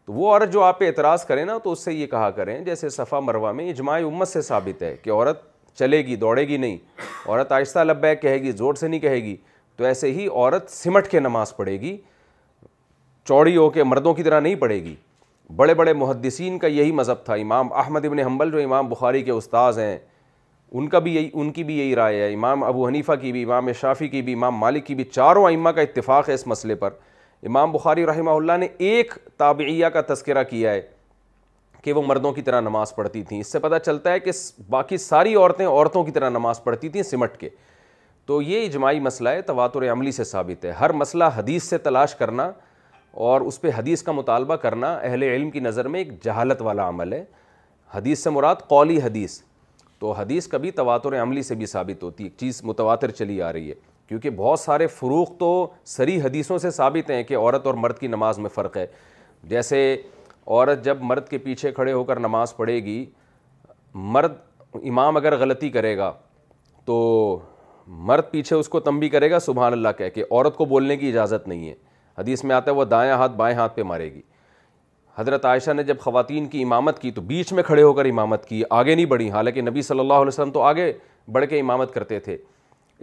تو 0.06 0.12
وہ 0.12 0.32
عورت 0.32 0.52
جو 0.52 0.62
آپ 0.62 0.78
پہ 0.78 0.86
اعتراض 0.86 1.24
کریں 1.26 1.44
نا 1.44 1.56
تو 1.64 1.72
اس 1.72 1.84
سے 1.84 1.92
یہ 1.92 2.06
کہا 2.10 2.28
کریں 2.40 2.58
جیسے 2.64 2.88
صفا 2.98 3.20
مروہ 3.20 3.52
میں 3.60 3.68
اجماع 3.70 3.96
امت 4.06 4.28
سے 4.28 4.42
ثابت 4.48 4.82
ہے 4.82 4.94
کہ 5.02 5.10
عورت 5.12 5.40
چلے 5.78 5.98
گی 6.06 6.16
دوڑے 6.26 6.46
گی 6.48 6.56
نہیں 6.56 6.76
عورت 7.26 7.52
آہستہ 7.52 7.84
لبیک 7.84 8.20
کہے 8.22 8.42
گی 8.42 8.52
زور 8.62 8.74
سے 8.84 8.88
نہیں 8.88 9.00
کہے 9.00 9.22
گی 9.22 9.34
تو 9.76 9.84
ایسے 9.84 10.10
ہی 10.12 10.26
عورت 10.28 10.68
سمٹ 10.70 11.08
کے 11.10 11.20
نماز 11.20 11.54
پڑھے 11.56 11.78
گی 11.80 11.96
چوڑی 13.28 13.56
ہو 13.56 13.68
کے 13.70 13.84
مردوں 13.84 14.14
کی 14.14 14.22
طرح 14.22 14.40
نہیں 14.40 14.54
پڑھے 14.64 14.82
گی 14.84 14.94
بڑے 15.56 15.74
بڑے 15.74 15.92
محدثین 15.92 16.58
کا 16.58 16.66
یہی 16.66 16.92
مذہب 16.92 17.24
تھا 17.24 17.34
امام 17.34 17.72
احمد 17.80 18.04
ابن 18.06 18.18
حنبل 18.18 18.50
جو 18.50 18.58
امام 18.58 18.88
بخاری 18.88 19.22
کے 19.22 19.30
استاذ 19.30 19.78
ہیں 19.78 19.98
ان 20.70 20.88
کا 20.88 20.98
بھی 21.06 21.14
یہی 21.14 21.28
ان 21.32 21.50
کی 21.52 21.64
بھی 21.70 21.78
یہی 21.78 21.94
رائے 21.96 22.22
ہے 22.22 22.32
امام 22.34 22.62
ابو 22.64 22.86
حنیفہ 22.86 23.12
کی 23.20 23.32
بھی 23.32 23.42
امام 23.44 23.68
شافی 23.80 24.08
کی 24.08 24.22
بھی 24.28 24.32
امام 24.34 24.54
مالک 24.58 24.86
کی 24.86 24.94
بھی 24.94 25.04
چاروں 25.04 25.44
ائمہ 25.46 25.70
کا 25.76 25.80
اتفاق 25.80 26.28
ہے 26.28 26.34
اس 26.34 26.46
مسئلے 26.46 26.74
پر 26.84 26.94
امام 27.46 27.72
بخاری 27.72 28.06
رحمہ 28.06 28.30
اللہ 28.30 28.56
نے 28.60 28.66
ایک 28.90 29.14
تابعیہ 29.38 29.86
کا 29.94 30.00
تذکرہ 30.12 30.42
کیا 30.50 30.72
ہے 30.72 30.80
کہ 31.84 31.92
وہ 31.92 32.02
مردوں 32.06 32.32
کی 32.32 32.42
طرح 32.42 32.60
نماز 32.60 32.94
پڑھتی 32.94 33.22
تھیں 33.28 33.40
اس 33.40 33.52
سے 33.52 33.58
پتہ 33.58 33.78
چلتا 33.86 34.12
ہے 34.12 34.20
کہ 34.20 34.30
باقی 34.70 34.96
ساری 35.04 35.34
عورتیں 35.34 35.66
عورتوں 35.66 36.04
کی 36.04 36.10
طرح 36.10 36.28
نماز 36.30 36.62
پڑھتی 36.64 36.88
تھیں 36.88 37.02
سمٹ 37.02 37.36
کے 37.40 37.48
تو 38.26 38.42
یہ 38.42 38.66
اجماعی 38.66 39.00
مسئلہ 39.10 39.28
ہے 39.28 39.42
تواتر 39.42 39.90
عملی 39.92 40.12
سے 40.12 40.24
ثابت 40.24 40.64
ہے 40.64 40.70
ہر 40.80 40.92
مسئلہ 41.04 41.24
حدیث 41.36 41.64
سے 41.68 41.78
تلاش 41.88 42.14
کرنا 42.14 42.50
اور 43.20 43.40
اس 43.40 43.60
پہ 43.60 43.70
حدیث 43.76 44.02
کا 44.02 44.12
مطالبہ 44.12 44.56
کرنا 44.56 44.92
اہل 45.04 45.22
علم 45.22 45.50
کی 45.50 45.60
نظر 45.60 45.88
میں 45.88 46.00
ایک 46.00 46.22
جہالت 46.24 46.60
والا 46.62 46.88
عمل 46.88 47.12
ہے 47.12 47.24
حدیث 47.94 48.22
سے 48.24 48.30
مراد 48.30 48.56
قولی 48.68 49.00
حدیث 49.02 49.40
تو 50.00 50.12
حدیث 50.20 50.46
کبھی 50.48 50.70
تواتر 50.70 51.20
عملی 51.22 51.42
سے 51.42 51.54
بھی 51.54 51.66
ثابت 51.66 52.02
ہوتی 52.02 52.24
ہے 52.24 52.28
ایک 52.28 52.38
چیز 52.38 52.62
متواتر 52.64 53.10
چلی 53.10 53.40
آ 53.42 53.52
رہی 53.52 53.68
ہے 53.70 53.74
کیونکہ 54.08 54.30
بہت 54.36 54.60
سارے 54.60 54.86
فروغ 54.86 55.34
تو 55.38 55.48
سری 55.96 56.20
حدیثوں 56.22 56.58
سے 56.58 56.70
ثابت 56.78 57.10
ہیں 57.10 57.22
کہ 57.24 57.36
عورت 57.36 57.66
اور 57.66 57.74
مرد 57.80 57.98
کی 57.98 58.06
نماز 58.14 58.38
میں 58.38 58.50
فرق 58.54 58.76
ہے 58.76 58.86
جیسے 59.50 59.78
عورت 60.46 60.84
جب 60.84 61.02
مرد 61.10 61.28
کے 61.28 61.38
پیچھے 61.38 61.72
کھڑے 61.72 61.92
ہو 61.92 62.02
کر 62.04 62.18
نماز 62.20 62.56
پڑھے 62.56 62.76
گی 62.84 63.04
مرد 63.94 64.32
امام 64.88 65.16
اگر 65.16 65.36
غلطی 65.40 65.70
کرے 65.70 65.96
گا 65.98 66.12
تو 66.84 66.96
مرد 68.06 68.30
پیچھے 68.30 68.56
اس 68.56 68.68
کو 68.68 68.80
تنبی 68.80 69.08
کرے 69.08 69.30
گا 69.30 69.38
سبحان 69.40 69.72
اللہ 69.72 69.88
کہہ 69.98 70.08
کے 70.14 70.22
عورت 70.30 70.56
کو 70.56 70.64
بولنے 70.74 70.96
کی 70.96 71.08
اجازت 71.08 71.48
نہیں 71.48 71.68
ہے 71.68 71.74
حدیث 72.18 72.42
میں 72.44 72.54
آتا 72.56 72.70
ہے 72.70 72.76
وہ 72.76 72.84
دائیں 72.84 73.10
ہاتھ 73.12 73.32
بائیں 73.36 73.56
ہاتھ 73.56 73.76
پہ 73.76 73.82
مارے 73.88 74.12
گی 74.14 74.20
حضرت 75.16 75.44
عائشہ 75.44 75.70
نے 75.70 75.82
جب 75.84 75.98
خواتین 76.00 76.46
کی 76.48 76.62
امامت 76.62 76.98
کی 76.98 77.10
تو 77.12 77.20
بیچ 77.30 77.52
میں 77.52 77.62
کھڑے 77.62 77.82
ہو 77.82 77.92
کر 77.94 78.04
امامت 78.10 78.44
کی 78.48 78.62
آگے 78.70 78.94
نہیں 78.94 79.06
بڑھی 79.06 79.30
حالانکہ 79.30 79.62
نبی 79.62 79.82
صلی 79.82 80.00
اللہ 80.00 80.12
علیہ 80.22 80.26
وسلم 80.28 80.50
تو 80.50 80.62
آگے 80.62 80.92
بڑھ 81.32 81.46
کے 81.48 81.60
امامت 81.60 81.92
کرتے 81.94 82.18
تھے 82.20 82.36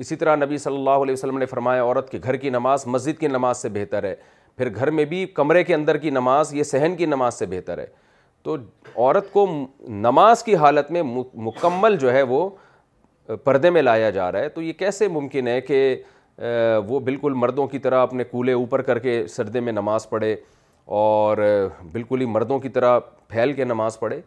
اسی 0.04 0.16
طرح 0.16 0.36
نبی 0.36 0.58
صلی 0.58 0.76
اللہ 0.76 1.04
علیہ 1.06 1.14
وسلم 1.14 1.38
نے 1.38 1.46
فرمایا 1.46 1.84
عورت 1.84 2.10
کے 2.10 2.20
گھر 2.24 2.36
کی 2.44 2.50
نماز 2.50 2.86
مسجد 2.88 3.20
کی 3.20 3.28
نماز 3.28 3.58
سے 3.62 3.70
بہتر 3.80 4.04
ہے 4.04 4.14
پھر 4.58 4.74
گھر 4.76 4.92
میں 4.92 5.06
بھی 5.06 5.26
کمرے 5.34 5.64
کے 5.64 5.76
اندر 5.76 5.98
کی 5.98 6.10
نماز 6.10 6.54
یہ 6.54 6.64
صحن 6.72 6.96
کی 6.96 7.06
نماز 7.06 7.38
سے 7.40 7.46
بہتر 7.50 7.78
ہے 7.78 7.86
تو 8.44 8.56
عورت 8.96 9.32
کو 9.32 9.46
نماز 10.08 10.44
کی 10.44 10.56
حالت 10.56 10.92
میں 10.92 11.02
مکمل 11.06 11.98
جو 12.00 12.14
ہے 12.14 12.22
وہ 12.34 12.50
پردے 13.44 13.70
میں 13.70 13.82
لایا 13.82 14.10
جا 14.10 14.32
رہا 14.32 14.40
ہے 14.40 14.50
تو 14.50 14.62
یہ 14.62 14.74
کیسے 14.74 15.08
ممکن 15.08 15.48
ہے 15.48 15.60
کہ 15.62 15.80
وہ 16.88 17.00
بالکل 17.06 17.34
مردوں 17.36 17.66
کی 17.68 17.80
طرح 17.80 18.02
اپنے 18.04 18.24
کولے 18.32 18.54
اوپر 18.54 18.82
کر 18.82 19.00
کے 19.00 19.26
سردے 19.36 19.60
میں 19.60 19.72
نماز 19.74 20.10
پڑھے 20.10 20.36
اور 21.00 21.38
بالکل 21.92 22.22
ہی 22.22 22.26
مردوں 22.26 22.60
کی 22.60 22.70
طرح 22.78 22.98
پھیل 23.28 23.54
کے 23.54 23.64
نماز 23.64 24.00
پڑھے 24.00 24.20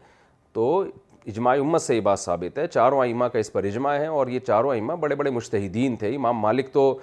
تو 0.53 0.83
اجماع 1.27 1.55
امت 1.61 1.83
سے 1.83 1.97
یہ 1.97 2.01
بات 2.01 2.19
ثابت 2.21 2.59
ہے 2.59 2.67
چاروں 2.69 3.01
آئمہ 3.01 3.25
کا 3.33 3.39
اس 3.39 3.53
پر 3.53 3.65
اجماع 3.65 3.95
ہے 3.99 4.07
اور 4.07 4.27
یہ 4.29 4.39
چاروں 4.47 4.71
ائمہ 4.73 4.93
بڑے 5.01 5.15
بڑے 5.15 5.31
مشتحدین 5.31 5.97
تھے 5.97 6.15
امام 6.15 6.39
مالک 6.41 6.73
تو 6.73 6.95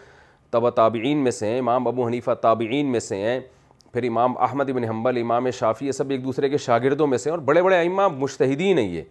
طب 0.52 0.70
تابعین 0.76 1.18
میں 1.24 1.32
سے 1.32 1.48
ہیں 1.48 1.60
امام 1.60 1.88
ابو 1.88 2.06
حنیفہ 2.08 2.32
تابعین 2.42 2.92
میں 2.92 3.00
سے 3.00 3.16
ہیں 3.22 3.40
پھر 3.94 4.04
امام 4.08 4.38
احمد 4.44 4.70
بن 4.76 4.84
حنبل 4.84 5.20
امام 5.22 5.50
شافی 5.60 5.88
یہ 5.88 5.92
سب 5.92 6.10
ایک 6.12 6.24
دوسرے 6.24 6.50
کے 6.50 6.58
شاگردوں 6.58 7.08
میں 7.08 7.18
سے 7.18 7.30
ہیں 7.30 7.38
اور 7.38 7.44
بڑے 7.46 7.62
بڑے 7.64 7.80
اعمہ 7.80 8.08
مشتحدین 8.18 8.78
ہیں 8.78 8.88
یہ 8.90 9.02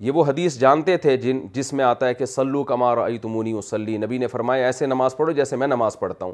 یہ 0.00 0.10
وہ 0.14 0.24
حدیث 0.26 0.58
جانتے 0.60 0.96
تھے 0.96 1.16
جن 1.16 1.40
جس 1.54 1.72
میں 1.72 1.84
آتا 1.84 2.06
ہے 2.08 2.14
کہ 2.14 2.26
سلو 2.26 2.62
کمار 2.64 2.96
عی 3.06 3.18
تمونی 3.22 3.52
و 3.52 3.60
سلی 3.62 3.96
نبی 3.98 4.18
نے 4.18 4.26
فرمایا 4.26 4.66
ایسے 4.66 4.86
نماز 4.86 5.16
پڑھو 5.16 5.32
جیسے 5.32 5.56
میں 5.56 5.66
نماز 5.66 5.98
پڑھتا 5.98 6.24
ہوں 6.24 6.32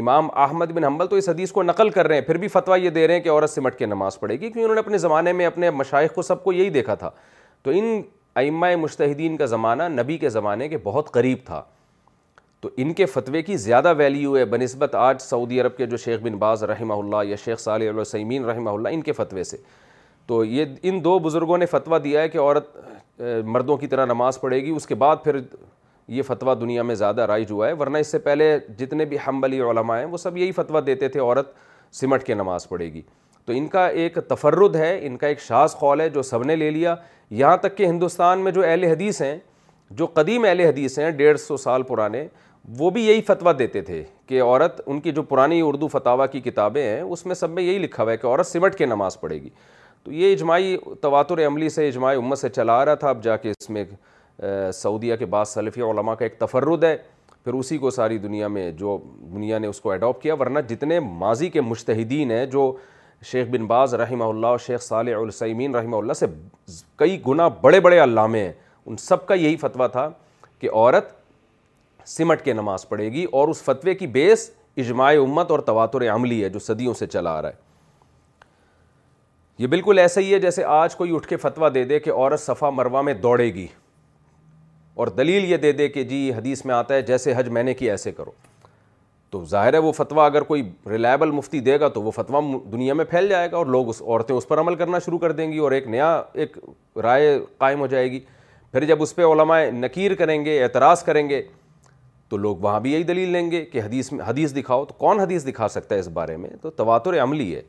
امام 0.00 0.28
احمد 0.40 0.70
بن 0.74 0.84
حمبل 0.84 1.06
تو 1.08 1.16
اس 1.16 1.28
حدیث 1.28 1.52
کو 1.52 1.62
نقل 1.62 1.90
کر 1.90 2.06
رہے 2.06 2.14
ہیں 2.14 2.22
پھر 2.22 2.36
بھی 2.38 2.48
فتویٰ 2.48 2.78
یہ 2.82 2.90
دے 2.90 3.06
رہے 3.06 3.14
ہیں 3.14 3.20
کہ 3.22 3.28
عورت 3.28 3.50
سمٹ 3.50 3.76
کے 3.78 3.86
نماز 3.86 4.18
پڑھے 4.20 4.34
گی 4.34 4.38
کیونکہ 4.40 4.58
انہوں 4.58 4.74
نے 4.74 4.80
اپنے 4.80 4.98
زمانے 4.98 5.32
میں 5.32 5.46
اپنے 5.46 5.70
مشائق 5.70 6.14
کو 6.14 6.22
سب 6.22 6.42
کو 6.44 6.52
یہی 6.52 6.70
دیکھا 6.70 6.94
تھا 6.94 7.10
تو 7.62 7.70
ان 7.74 8.00
ائمہ 8.38 8.66
مشتحدین 8.80 9.36
کا 9.36 9.46
زمانہ 9.46 9.82
نبی 10.00 10.18
کے 10.18 10.28
زمانے 10.30 10.68
کے 10.68 10.78
بہت 10.84 11.10
قریب 11.12 11.38
تھا 11.44 11.62
تو 12.60 12.68
ان 12.82 12.92
کے 12.94 13.06
فتوے 13.06 13.42
کی 13.42 13.56
زیادہ 13.56 13.92
ویلیو 13.96 14.36
ہے 14.36 14.44
بہ 14.44 14.56
نسبت 14.56 14.94
آج 14.98 15.20
سعودی 15.22 15.60
عرب 15.60 15.76
کے 15.76 15.86
جو 15.86 15.96
شیخ 16.04 16.20
بن 16.20 16.36
باز 16.38 16.62
رحمہ 16.64 16.94
اللہ 16.94 17.28
یا 17.30 17.36
شیخ 17.44 17.58
صالح 17.60 17.90
علیہ 17.90 18.04
سیمین 18.10 18.44
رحمہ 18.44 18.70
اللہ 18.70 18.88
ان 18.92 19.02
کے 19.02 19.12
فتوے 19.12 19.44
سے 19.44 19.56
تو 20.26 20.44
یہ 20.44 20.64
ان 20.88 21.02
دو 21.04 21.18
بزرگوں 21.24 21.58
نے 21.58 21.66
فتویٰ 21.66 21.98
دیا 22.04 22.20
ہے 22.20 22.28
کہ 22.28 22.38
عورت 22.38 22.76
مردوں 23.46 23.76
کی 23.76 23.86
طرح 23.86 24.06
نماز 24.06 24.40
پڑھے 24.40 24.60
گی 24.64 24.70
اس 24.76 24.86
کے 24.86 24.94
بعد 25.02 25.16
پھر 25.24 25.36
یہ 26.14 26.22
فتویٰ 26.26 26.54
دنیا 26.60 26.82
میں 26.82 26.94
زیادہ 26.94 27.20
رائج 27.26 27.50
ہوا 27.52 27.68
ہے 27.68 27.72
ورنہ 27.78 27.98
اس 27.98 28.10
سے 28.12 28.18
پہلے 28.26 28.56
جتنے 28.78 29.04
بھی 29.12 29.16
حنبلی 29.26 29.60
علماء 29.70 29.98
ہیں 29.98 30.04
وہ 30.10 30.16
سب 30.16 30.36
یہی 30.36 30.52
فتویٰ 30.52 30.80
دیتے 30.86 31.08
تھے 31.16 31.20
عورت 31.20 31.52
سمٹ 32.00 32.24
کے 32.24 32.34
نماز 32.34 32.68
پڑھے 32.68 32.92
گی 32.92 33.02
تو 33.46 33.52
ان 33.52 33.66
کا 33.68 33.86
ایک 34.02 34.18
تفرد 34.28 34.76
ہے 34.76 34.98
ان 35.06 35.16
کا 35.16 35.26
ایک 35.26 35.40
شاز 35.40 35.74
خول 35.76 36.00
ہے 36.00 36.08
جو 36.10 36.22
سب 36.22 36.42
نے 36.44 36.56
لے 36.56 36.70
لیا 36.70 36.94
یہاں 37.40 37.56
تک 37.56 37.76
کہ 37.76 37.84
ہندوستان 37.86 38.38
میں 38.44 38.52
جو 38.52 38.62
اہل 38.64 38.84
حدیث 38.84 39.20
ہیں 39.22 39.36
جو 40.00 40.06
قدیم 40.14 40.44
اہل 40.44 40.60
حدیث 40.60 40.98
ہیں 40.98 41.10
ڈیڑھ 41.20 41.38
سو 41.40 41.56
سال 41.56 41.82
پرانے 41.90 42.26
وہ 42.78 42.90
بھی 42.90 43.04
یہی 43.06 43.20
فتویٰ 43.26 43.52
دیتے 43.58 43.80
تھے 43.88 44.02
کہ 44.26 44.42
عورت 44.42 44.80
ان 44.86 45.00
کی 45.00 45.12
جو 45.12 45.22
پرانی 45.22 45.60
اردو 45.66 45.88
فتویٰ 45.88 46.26
کی 46.32 46.40
کتابیں 46.50 46.82
ہیں 46.82 47.00
اس 47.00 47.24
میں 47.26 47.34
سب 47.34 47.50
میں 47.50 47.62
یہی 47.62 47.78
لکھا 47.78 48.02
ہوا 48.02 48.12
ہے 48.12 48.16
کہ 48.16 48.26
عورت 48.26 48.46
سمٹ 48.46 48.74
کے 48.78 48.86
نماز 48.86 49.20
پڑھے 49.20 49.40
گی 49.42 49.48
تو 50.06 50.12
یہ 50.12 50.32
اجماعی 50.32 50.76
تواتر 51.00 51.44
عملی 51.46 51.68
سے 51.76 51.86
اجماع 51.88 52.12
امت 52.16 52.38
سے 52.38 52.48
چلا 52.48 52.72
آ 52.80 52.84
رہا 52.84 52.94
تھا 52.94 53.08
اب 53.08 53.22
جا 53.22 53.36
کے 53.36 53.50
اس 53.50 53.68
میں 53.70 53.82
سعودیہ 54.80 55.16
کے 55.18 55.26
بعض 55.32 55.48
سلفی 55.54 55.80
علماء 55.82 56.14
کا 56.14 56.24
ایک 56.24 56.38
تفرد 56.40 56.84
ہے 56.84 56.96
پھر 57.44 57.54
اسی 57.54 57.78
کو 57.78 57.90
ساری 57.96 58.18
دنیا 58.18 58.48
میں 58.58 58.70
جو 58.82 58.96
دنیا 59.34 59.58
نے 59.58 59.66
اس 59.66 59.80
کو 59.80 59.90
ایڈاپ 59.90 60.20
کیا 60.22 60.34
ورنہ 60.40 60.58
جتنے 60.68 61.00
ماضی 61.00 61.48
کے 61.56 61.60
مشتہدین 61.60 62.30
ہیں 62.30 62.44
جو 62.54 62.70
شیخ 63.30 63.48
بن 63.54 63.66
باز 63.66 63.94
رحمہ 64.00 64.24
اللہ 64.24 64.56
شیخ 64.66 64.82
صالح 64.82 65.16
السیمین 65.20 65.74
رحمہ 65.74 65.96
اللہ 65.96 66.12
سے 66.20 66.26
کئی 66.98 67.18
گنا 67.26 67.48
بڑے 67.62 67.80
بڑے 67.88 68.02
علامے 68.04 68.44
ہیں 68.44 68.52
ان 68.86 68.96
سب 69.08 69.26
کا 69.26 69.34
یہی 69.44 69.56
فتویٰ 69.66 69.90
تھا 69.92 70.08
کہ 70.58 70.70
عورت 70.74 71.10
سمٹ 72.08 72.42
کے 72.44 72.52
نماز 72.52 72.88
پڑھے 72.88 73.10
گی 73.12 73.26
اور 73.40 73.48
اس 73.48 73.62
فتوے 73.70 73.94
کی 73.94 74.06
بیس 74.18 74.50
اجماع 74.76 75.12
امت 75.26 75.50
اور 75.50 75.58
تواتر 75.72 76.10
عملی 76.14 76.42
ہے 76.44 76.48
جو 76.48 76.58
صدیوں 76.72 76.94
سے 76.98 77.06
چلا 77.06 77.30
آ 77.38 77.42
رہا 77.42 77.48
ہے 77.48 77.64
یہ 79.58 79.66
بالکل 79.66 79.98
ایسا 79.98 80.20
ہی 80.20 80.32
ہے 80.32 80.38
جیسے 80.38 80.64
آج 80.78 80.94
کوئی 80.96 81.14
اٹھ 81.16 81.26
کے 81.28 81.36
فتویٰ 81.42 81.72
دے 81.74 81.84
دے 81.90 81.98
کہ 82.00 82.10
عورت 82.10 82.40
صفا 82.40 82.70
مروا 82.70 83.00
میں 83.02 83.12
دوڑے 83.14 83.46
گی 83.54 83.66
اور 84.94 85.06
دلیل 85.16 85.44
یہ 85.50 85.56
دے 85.62 85.70
دے 85.78 85.88
کہ 85.88 86.02
جی 86.10 86.30
حدیث 86.36 86.64
میں 86.64 86.74
آتا 86.74 86.94
ہے 86.94 87.02
جیسے 87.10 87.32
حج 87.36 87.48
میں 87.56 87.62
نے 87.62 87.74
کی 87.74 87.90
ایسے 87.90 88.12
کرو 88.12 88.30
تو 89.30 89.44
ظاہر 89.50 89.72
ہے 89.74 89.78
وہ 89.84 89.90
فتویٰ 89.92 90.24
اگر 90.26 90.42
کوئی 90.50 90.62
ریلائبل 90.90 91.30
مفتی 91.30 91.60
دے 91.60 91.78
گا 91.80 91.88
تو 91.94 92.02
وہ 92.02 92.10
فتویٰ 92.16 92.40
دنیا 92.72 92.94
میں 92.94 93.04
پھیل 93.10 93.28
جائے 93.28 93.50
گا 93.52 93.56
اور 93.56 93.66
لوگ 93.76 93.88
اس 93.88 94.00
عورتیں 94.02 94.34
اس 94.36 94.48
پر 94.48 94.60
عمل 94.60 94.74
کرنا 94.82 94.98
شروع 95.04 95.18
کر 95.18 95.32
دیں 95.40 95.50
گی 95.52 95.58
اور 95.58 95.72
ایک 95.72 95.86
نیا 95.96 96.10
ایک 96.34 96.56
رائے 97.02 97.38
قائم 97.58 97.80
ہو 97.80 97.86
جائے 97.94 98.10
گی 98.10 98.20
پھر 98.72 98.84
جب 98.84 99.02
اس 99.02 99.14
پہ 99.16 99.24
علماء 99.32 99.60
نکیر 99.74 100.14
کریں 100.14 100.44
گے 100.44 100.62
اعتراض 100.62 101.02
کریں 101.04 101.28
گے 101.28 101.42
تو 102.28 102.36
لوگ 102.36 102.56
وہاں 102.60 102.80
بھی 102.80 102.92
یہی 102.92 103.02
دلیل 103.08 103.28
لیں 103.32 103.50
گے 103.50 103.64
کہ 103.72 103.80
حدیث 103.82 104.12
میں 104.12 104.24
حدیث 104.28 104.54
دکھاؤ 104.54 104.84
تو 104.84 104.94
کون 104.98 105.20
حدیث 105.20 105.46
دکھا 105.46 105.68
سکتا 105.68 105.94
ہے 105.94 106.00
اس 106.00 106.08
بارے 106.12 106.36
میں 106.36 106.50
تو 106.62 106.70
تواتر 106.80 107.22
عملی 107.22 107.54
ہے 107.54 107.60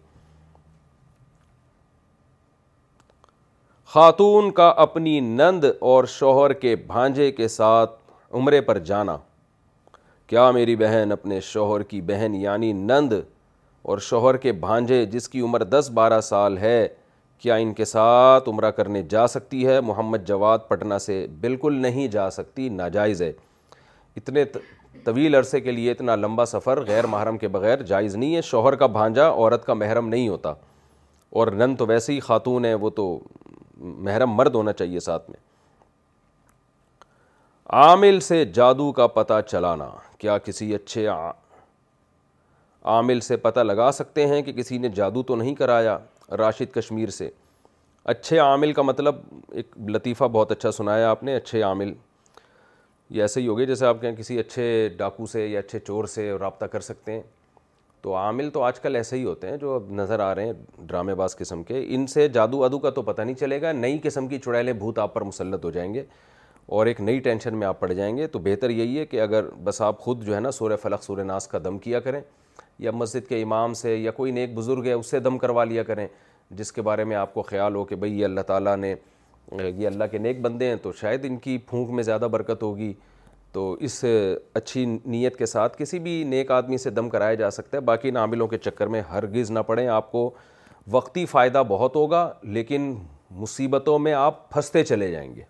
خاتون 3.94 4.50
کا 4.52 4.68
اپنی 4.82 5.20
نند 5.20 5.64
اور 5.90 6.04
شوہر 6.14 6.54
کے 6.54 6.76
بھانجے 6.88 7.30
کے 7.32 7.48
ساتھ 7.48 7.92
عمرے 8.36 8.60
پر 8.62 8.78
جانا 8.90 9.16
کیا 10.30 10.50
میری 10.52 10.76
بہن 10.76 11.12
اپنے 11.12 11.40
شوہر 11.50 11.84
کی 11.92 12.02
بہن 12.10 12.34
یعنی 12.36 12.72
نند 12.74 13.14
اور 13.90 13.98
شوہر 14.10 14.38
کے 14.38 14.52
بھانجے 14.66 15.04
جس 15.12 15.30
کی 15.30 15.42
عمر 15.42 15.64
دس 15.64 15.90
بارہ 15.94 16.20
سال 16.30 16.58
ہے 16.58 16.88
کیا 17.42 17.56
ان 17.64 17.74
کے 17.74 17.86
ساتھ 17.86 18.50
عمرہ 18.50 18.72
کرنے 18.82 19.02
جا 19.10 19.26
سکتی 19.36 19.66
ہے 19.68 19.80
محمد 19.92 20.28
جواد 20.28 20.68
پٹنہ 20.68 20.98
سے 21.02 21.26
بالکل 21.42 21.82
نہیں 21.82 22.08
جا 22.18 22.30
سکتی 22.40 22.68
ناجائز 22.70 23.22
ہے 23.22 23.32
اتنے 24.16 24.44
طویل 25.06 25.36
عرصے 25.36 25.60
کے 25.62 25.72
لیے 25.72 25.92
اتنا 25.92 26.16
لمبا 26.16 26.46
سفر 26.56 26.82
غیر 26.88 27.08
محرم 27.14 27.38
کے 27.38 27.48
بغیر 27.58 27.84
جائز 27.94 28.16
نہیں 28.16 28.36
ہے 28.36 28.42
شوہر 28.52 28.76
کا 28.84 28.88
بھانجا 29.00 29.30
عورت 29.30 29.66
کا 29.66 29.74
محرم 29.84 30.08
نہیں 30.10 30.28
ہوتا 30.28 30.54
اور 31.40 31.48
نند 31.62 31.78
تو 31.80 31.86
ویسی 31.88 32.20
خاتون 32.30 32.66
ہے 32.66 32.74
وہ 32.86 32.90
تو 33.02 33.08
محرم 33.80 34.32
مرد 34.36 34.56
ہونا 34.56 34.74
چاہیے 34.74 35.00
ساتھ 35.00 35.30
میں 35.30 35.40
عامل 37.82 38.20
سے 38.28 38.44
جادو 38.54 38.92
کا 39.00 39.08
پتہ 39.16 39.40
چلانا 39.48 39.90
کیا 40.20 40.38
کسی 40.44 40.74
اچھے 40.76 41.08
عامل 42.84 43.20
سے 43.20 43.38
پتہ 43.38 43.60
لگا 43.60 43.92
سکتے 43.94 44.26
ہیں 44.28 44.42
کہ 44.42 44.54
کسی 44.54 44.78
نے 44.78 44.90
جادو 44.96 45.24
تو 45.32 45.36
نہیں 45.36 45.56
کرایا 45.56 45.98
راشد 46.38 46.74
کشمیر 46.76 47.10
سے 47.18 47.30
اچھے 48.14 48.38
عامل 48.40 48.74
کا 48.74 48.82
مطلب 48.82 49.16
ایک 49.58 49.76
لطیفہ 49.94 50.24
بہت 50.32 50.52
اچھا 50.52 50.72
سنایا 50.72 51.10
آپ 51.10 51.24
نے 51.24 51.36
اچھے 51.36 51.62
عامل 51.64 51.94
یہ 53.10 53.22
ایسے 53.22 53.42
ہی 53.42 53.48
ہوگئے 53.48 53.66
جیسے 53.66 53.86
آپ 53.86 54.02
کہیں 54.02 54.16
کسی 54.16 54.40
اچھے 54.40 54.88
ڈاکو 54.98 55.26
سے 55.32 55.46
یا 55.48 55.60
اچھے 55.60 55.80
چور 55.88 56.06
سے 56.14 56.32
رابطہ 56.40 56.66
کر 56.72 56.80
سکتے 56.92 57.12
ہیں 57.12 57.22
تو 58.02 58.14
عامل 58.16 58.50
تو 58.54 58.62
آج 58.64 58.80
کل 58.80 58.96
ایسے 58.96 59.16
ہی 59.18 59.24
ہوتے 59.24 59.50
ہیں 59.50 59.58
جو 59.58 59.74
اب 59.74 59.92
نظر 60.00 60.20
آ 60.20 60.34
رہے 60.36 60.46
ہیں 60.46 60.54
ڈرامے 60.88 61.16
باز 61.16 61.36
قسم 61.38 61.64
کے 61.64 61.84
ان 61.96 62.06
سے 62.08 62.28
جادو 62.34 62.64
ادو 62.64 62.80
کا 62.80 62.90
تو 62.98 63.02
پتہ 63.02 63.22
نہیں 63.22 63.36
چلے 63.36 63.62
گا 63.62 63.72
نئی 63.72 63.98
قسم 64.04 64.28
کی 64.28 64.40
چڑیلیں 64.46 64.74
بھوت 64.82 65.00
آپ 65.00 65.14
پر 65.14 65.22
مسلط 65.24 65.66
ہو 65.66 65.72
جائیں 65.78 65.94
گے 65.94 66.04
اور 66.78 66.86
ایک 66.86 67.02
نئی 67.02 67.20
ٹینشن 67.28 67.58
میں 67.58 67.68
آپ 67.68 67.80
پڑ 67.80 67.92
جائیں 67.92 68.16
گے 68.18 68.28
تو 68.28 68.40
بہتر 68.46 68.70
یہی 68.70 69.00
ہے 69.00 69.06
کہ 69.06 69.22
اگر 69.22 69.50
بس 69.64 69.82
آپ 69.82 70.00
خود 70.00 70.24
جو 70.26 70.36
ہے 70.36 70.40
نا 70.40 70.52
سورہ 70.52 70.76
فلق 70.82 71.04
سورہ 71.04 71.24
ناس 71.26 71.48
کا 71.48 71.60
دم 71.66 71.78
کیا 71.88 72.00
کریں 72.08 72.22
یا 72.80 72.92
مسجد 72.92 73.28
کے 73.30 73.42
امام 73.42 73.74
سے 73.74 73.96
یا 73.96 74.12
کوئی 74.12 74.32
نیک 74.32 74.54
بزرگ 74.56 74.86
ہے 74.86 74.94
اس 74.94 75.12
سے 75.12 75.20
دم 75.20 75.38
کروا 75.38 75.64
لیا 75.64 75.84
کریں 75.84 76.08
جس 76.58 76.72
کے 76.72 76.82
بارے 76.82 77.04
میں 77.04 77.16
آپ 77.16 77.34
کو 77.34 77.42
خیال 77.42 77.76
ہو 77.76 77.84
کہ 77.86 77.96
بھئی 77.96 78.20
یہ 78.20 78.26
اللہ 78.26 78.42
تعالیٰ 78.48 78.76
نے 78.78 78.94
یہ 79.62 79.86
اللہ 79.88 80.04
کے 80.12 80.18
نیک 80.18 80.42
بندے 80.42 80.68
ہیں 80.70 80.76
تو 80.82 80.92
شاید 81.02 81.26
ان 81.26 81.38
کی 81.48 81.58
پھونک 81.70 81.90
میں 81.96 82.04
زیادہ 82.04 82.28
برکت 82.32 82.64
ہوگی 82.64 82.94
تو 83.58 83.64
اس 83.88 84.04
اچھی 84.56 84.84
نیت 84.86 85.36
کے 85.38 85.46
ساتھ 85.46 85.78
کسی 85.78 86.00
بھی 86.00 86.12
نیک 86.30 86.50
آدمی 86.52 86.78
سے 86.78 86.90
دم 86.90 87.08
کرایا 87.10 87.34
جا 87.36 87.50
سکتا 87.52 87.78
ہے 87.78 87.82
باقی 87.84 88.10
ناملوں 88.18 88.48
کے 88.48 88.58
چکر 88.66 88.88
میں 88.96 89.02
ہرگز 89.12 89.52
نہ 89.52 89.60
پڑیں 89.68 89.88
آپ 89.94 90.12
کو 90.12 90.30
وقتی 90.92 91.26
فائدہ 91.32 91.64
بہت 91.68 91.96
ہوگا 91.96 92.22
لیکن 92.58 92.94
مصیبتوں 93.40 93.98
میں 94.00 94.14
آپ 94.14 94.50
پھنستے 94.52 94.84
چلے 94.84 95.12
جائیں 95.12 95.34
گے 95.36 95.44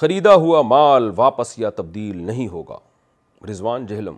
خریدا 0.00 0.34
ہوا 0.46 0.62
مال 0.74 1.08
واپس 1.16 1.58
یا 1.58 1.70
تبدیل 1.76 2.18
نہیں 2.26 2.48
ہوگا 2.58 2.78
رضوان 3.50 3.86
جہلم 3.92 4.16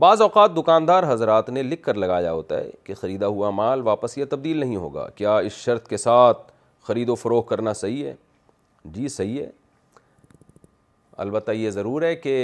بعض 0.00 0.22
اوقات 0.22 0.56
دکاندار 0.56 1.12
حضرات 1.12 1.50
نے 1.50 1.62
لکھ 1.62 1.82
کر 1.82 1.94
لگایا 2.06 2.32
ہوتا 2.32 2.58
ہے 2.60 2.70
کہ 2.84 2.94
خریدا 3.00 3.26
ہوا 3.36 3.50
مال 3.64 3.82
واپس 3.88 4.18
یا 4.18 4.24
تبدیل 4.30 4.56
نہیں 4.66 4.76
ہوگا 4.86 5.08
کیا 5.22 5.36
اس 5.38 5.62
شرط 5.66 5.88
کے 5.88 5.96
ساتھ 6.06 6.50
خرید 6.88 7.08
و 7.08 7.14
فروغ 7.24 7.42
کرنا 7.52 7.72
صحیح 7.84 8.06
ہے 8.06 8.14
جی 8.94 9.08
صحیح 9.08 9.42
ہے 9.42 9.50
البتہ 11.24 11.50
یہ 11.52 11.70
ضرور 11.70 12.02
ہے 12.02 12.14
کہ 12.16 12.34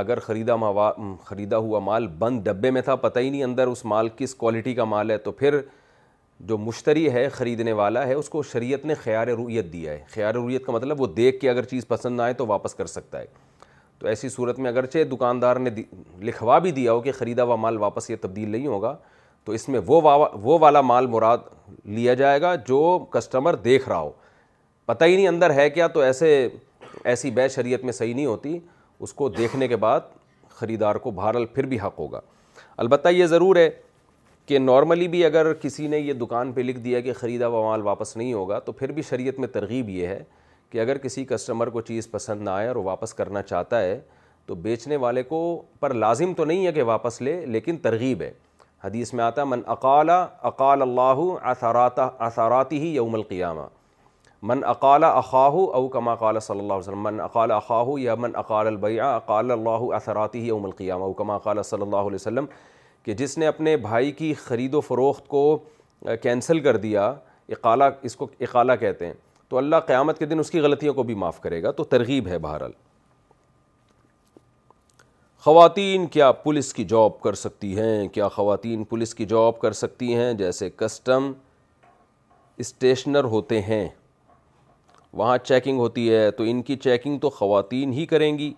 اگر 0.00 0.18
خریدا 0.20 0.56
موا 0.56 0.90
خریدا 1.24 1.56
ہوا 1.58 1.78
مال 1.84 2.06
بند 2.18 2.40
ڈبے 2.48 2.70
میں 2.70 2.82
تھا 2.88 2.94
پتہ 3.04 3.18
ہی 3.18 3.30
نہیں 3.30 3.44
اندر 3.44 3.66
اس 3.66 3.84
مال 3.92 4.08
کس 4.16 4.34
کوالٹی 4.42 4.74
کا 4.74 4.84
مال 4.94 5.10
ہے 5.10 5.16
تو 5.18 5.32
پھر 5.40 5.60
جو 6.48 6.58
مشتری 6.58 7.10
ہے 7.12 7.28
خریدنے 7.32 7.72
والا 7.80 8.06
ہے 8.06 8.12
اس 8.14 8.28
کو 8.28 8.42
شریعت 8.52 8.84
نے 8.86 8.94
خیار 9.02 9.26
رویت 9.28 9.72
دیا 9.72 9.92
ہے 9.92 10.04
خیار 10.12 10.34
رویت 10.34 10.66
کا 10.66 10.72
مطلب 10.72 11.00
وہ 11.02 11.06
دیکھ 11.16 11.40
کے 11.40 11.50
اگر 11.50 11.64
چیز 11.72 11.86
پسند 11.88 12.16
نہ 12.16 12.22
آئے 12.22 12.32
تو 12.34 12.46
واپس 12.46 12.74
کر 12.74 12.86
سکتا 12.92 13.20
ہے 13.20 13.24
تو 13.98 14.06
ایسی 14.08 14.28
صورت 14.28 14.58
میں 14.58 14.70
اگرچہ 14.70 15.02
دکاندار 15.10 15.56
نے 15.56 15.70
لکھوا 16.24 16.58
بھی 16.66 16.70
دیا 16.76 16.92
ہو 16.92 17.00
کہ 17.00 17.12
خریدا 17.12 17.42
ہوا 17.44 17.56
مال 17.64 17.76
واپس 17.78 18.10
یہ 18.10 18.16
تبدیل 18.20 18.48
نہیں 18.50 18.66
ہوگا 18.66 18.94
تو 19.44 19.52
اس 19.52 19.68
میں 19.68 19.80
وہ 19.86 20.58
والا 20.60 20.80
مال 20.80 21.06
مراد 21.16 21.38
لیا 21.96 22.14
جائے 22.14 22.40
گا 22.42 22.54
جو 22.68 22.80
کسٹمر 23.12 23.54
دیکھ 23.64 23.88
رہا 23.88 23.98
ہو 23.98 24.10
پتہ 24.90 25.04
ہی 25.04 25.14
نہیں 25.16 25.28
اندر 25.28 25.50
ہے 25.54 25.68
کیا 25.70 25.86
تو 25.94 26.00
ایسے 26.00 26.26
ایسی 27.10 27.30
بے 27.34 27.46
شریعت 27.54 27.82
میں 27.84 27.92
صحیح 27.92 28.14
نہیں 28.14 28.24
ہوتی 28.26 28.58
اس 29.00 29.12
کو 29.20 29.28
دیکھنے 29.36 29.68
کے 29.68 29.76
بعد 29.84 30.00
خریدار 30.54 30.94
کو 31.04 31.10
بھارل 31.18 31.44
پھر 31.54 31.66
بھی 31.66 31.78
حق 31.80 31.98
ہوگا 31.98 32.20
البتہ 32.84 33.08
یہ 33.08 33.26
ضرور 33.34 33.56
ہے 33.56 33.68
کہ 34.46 34.58
نارملی 34.58 35.06
بھی 35.14 35.24
اگر 35.24 35.52
کسی 35.60 35.86
نے 35.94 35.98
یہ 35.98 36.12
دکان 36.22 36.52
پہ 36.52 36.60
لکھ 36.60 36.78
دیا 36.84 37.00
کہ 37.00 37.12
خریدا 37.20 37.48
و 37.48 37.62
مال 37.68 37.82
واپس 37.86 38.16
نہیں 38.16 38.32
ہوگا 38.32 38.58
تو 38.64 38.72
پھر 38.80 38.92
بھی 38.98 39.02
شریعت 39.10 39.38
میں 39.40 39.48
ترغیب 39.58 39.88
یہ 39.98 40.06
ہے 40.06 40.22
کہ 40.70 40.80
اگر 40.80 40.98
کسی 41.06 41.24
کسٹمر 41.28 41.68
کو 41.76 41.80
چیز 41.92 42.10
پسند 42.10 42.42
نہ 42.42 42.50
آئے 42.50 42.68
اور 42.68 42.76
واپس 42.90 43.14
کرنا 43.14 43.42
چاہتا 43.54 43.80
ہے 43.82 43.98
تو 44.46 44.54
بیچنے 44.68 44.96
والے 45.08 45.22
کو 45.32 45.40
پر 45.80 45.94
لازم 46.04 46.34
تو 46.36 46.44
نہیں 46.44 46.66
ہے 46.66 46.72
کہ 46.72 46.82
واپس 46.94 47.22
لے 47.22 47.40
لیکن 47.46 47.76
ترغیب 47.82 48.22
ہے 48.22 48.32
حدیث 48.84 49.12
میں 49.14 49.24
آتا 49.24 49.44
من 49.54 49.60
اقالا 49.76 50.22
اقال 50.52 50.82
اللہ 50.82 51.24
اثاراتا 51.50 52.08
اثاراتی 52.26 52.80
ہی 52.80 52.94
یوم 52.94 53.14
القیامہ 53.14 53.66
من 54.48 54.62
اقال 54.64 55.04
اخاہ 55.04 55.54
او 55.78 55.86
کما 55.94 56.14
قال 56.20 56.38
صلی 56.40 56.58
اللہ 56.58 56.72
علیہ 56.72 56.84
وسلم 56.88 57.02
من 57.04 57.20
اقال 57.20 57.50
اخاہ 57.52 57.86
یا 58.00 58.14
من 58.18 58.36
اقال 58.42 58.66
البیع 58.66 59.04
اقال 59.06 59.50
اللہ 59.50 59.82
اثراتی 59.94 60.40
ہی 60.40 60.48
او 60.90 61.12
کما 61.18 61.36
قال 61.46 61.62
صلی 61.62 61.82
اللہ 61.82 61.96
علیہ 62.08 62.14
وسلم 62.14 62.46
کہ 63.04 63.14
جس 63.14 63.36
نے 63.38 63.46
اپنے 63.46 63.76
بھائی 63.86 64.10
کی 64.20 64.32
خرید 64.44 64.74
و 64.74 64.80
فروخت 64.80 65.26
کو 65.28 65.42
کینسل 66.22 66.60
کر 66.60 66.76
دیا 66.86 67.06
اقالہ 67.56 67.84
اس 68.08 68.16
کو 68.16 68.26
اقالہ 68.40 68.72
کہتے 68.80 69.06
ہیں 69.06 69.12
تو 69.48 69.56
اللہ 69.58 69.76
قیامت 69.86 70.18
کے 70.18 70.26
دن 70.26 70.38
اس 70.38 70.50
کی 70.50 70.60
غلطیوں 70.60 70.94
کو 70.94 71.02
بھی 71.02 71.14
معاف 71.22 71.40
کرے 71.42 71.62
گا 71.62 71.70
تو 71.80 71.84
ترغیب 71.94 72.28
ہے 72.28 72.38
بہرحال 72.38 72.72
خواتین 75.44 76.06
کیا 76.14 76.30
پولیس 76.44 76.72
کی 76.74 76.84
جاب 76.84 77.20
کر 77.22 77.34
سکتی 77.42 77.76
ہیں 77.78 78.08
کیا 78.14 78.28
خواتین 78.38 78.84
پولیس 78.88 79.14
کی 79.14 79.24
جاب 79.26 79.58
کر 79.60 79.72
سکتی 79.82 80.14
ہیں 80.14 80.32
جیسے 80.42 80.68
کسٹم 80.78 81.32
اسٹیشنر 82.64 83.24
ہوتے 83.34 83.60
ہیں 83.62 83.88
وہاں 85.18 85.36
چیکنگ 85.44 85.78
ہوتی 85.78 86.12
ہے 86.14 86.30
تو 86.30 86.44
ان 86.48 86.60
کی 86.62 86.76
چیکنگ 86.76 87.18
تو 87.20 87.30
خواتین 87.30 87.92
ہی 87.92 88.04
کریں 88.06 88.36
گی 88.38 88.52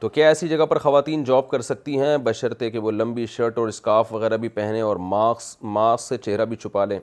تو 0.00 0.08
کیا 0.08 0.28
ایسی 0.28 0.48
جگہ 0.48 0.66
پر 0.66 0.78
خواتین 0.78 1.24
جاب 1.24 1.48
کر 1.48 1.60
سکتی 1.62 1.98
ہیں 2.00 2.16
بشرطے 2.24 2.70
کہ 2.70 2.78
وہ 2.78 2.90
لمبی 2.90 3.26
شرٹ 3.26 3.58
اور 3.58 3.68
اسکارف 3.68 4.12
وغیرہ 4.14 4.36
بھی 4.44 4.48
پہنیں 4.48 4.80
اور 4.80 4.96
ماسک 5.14 5.64
ماسک 5.64 6.02
سے 6.08 6.18
چہرہ 6.18 6.44
بھی 6.52 6.56
چھپا 6.56 6.84
لیں 6.84 6.98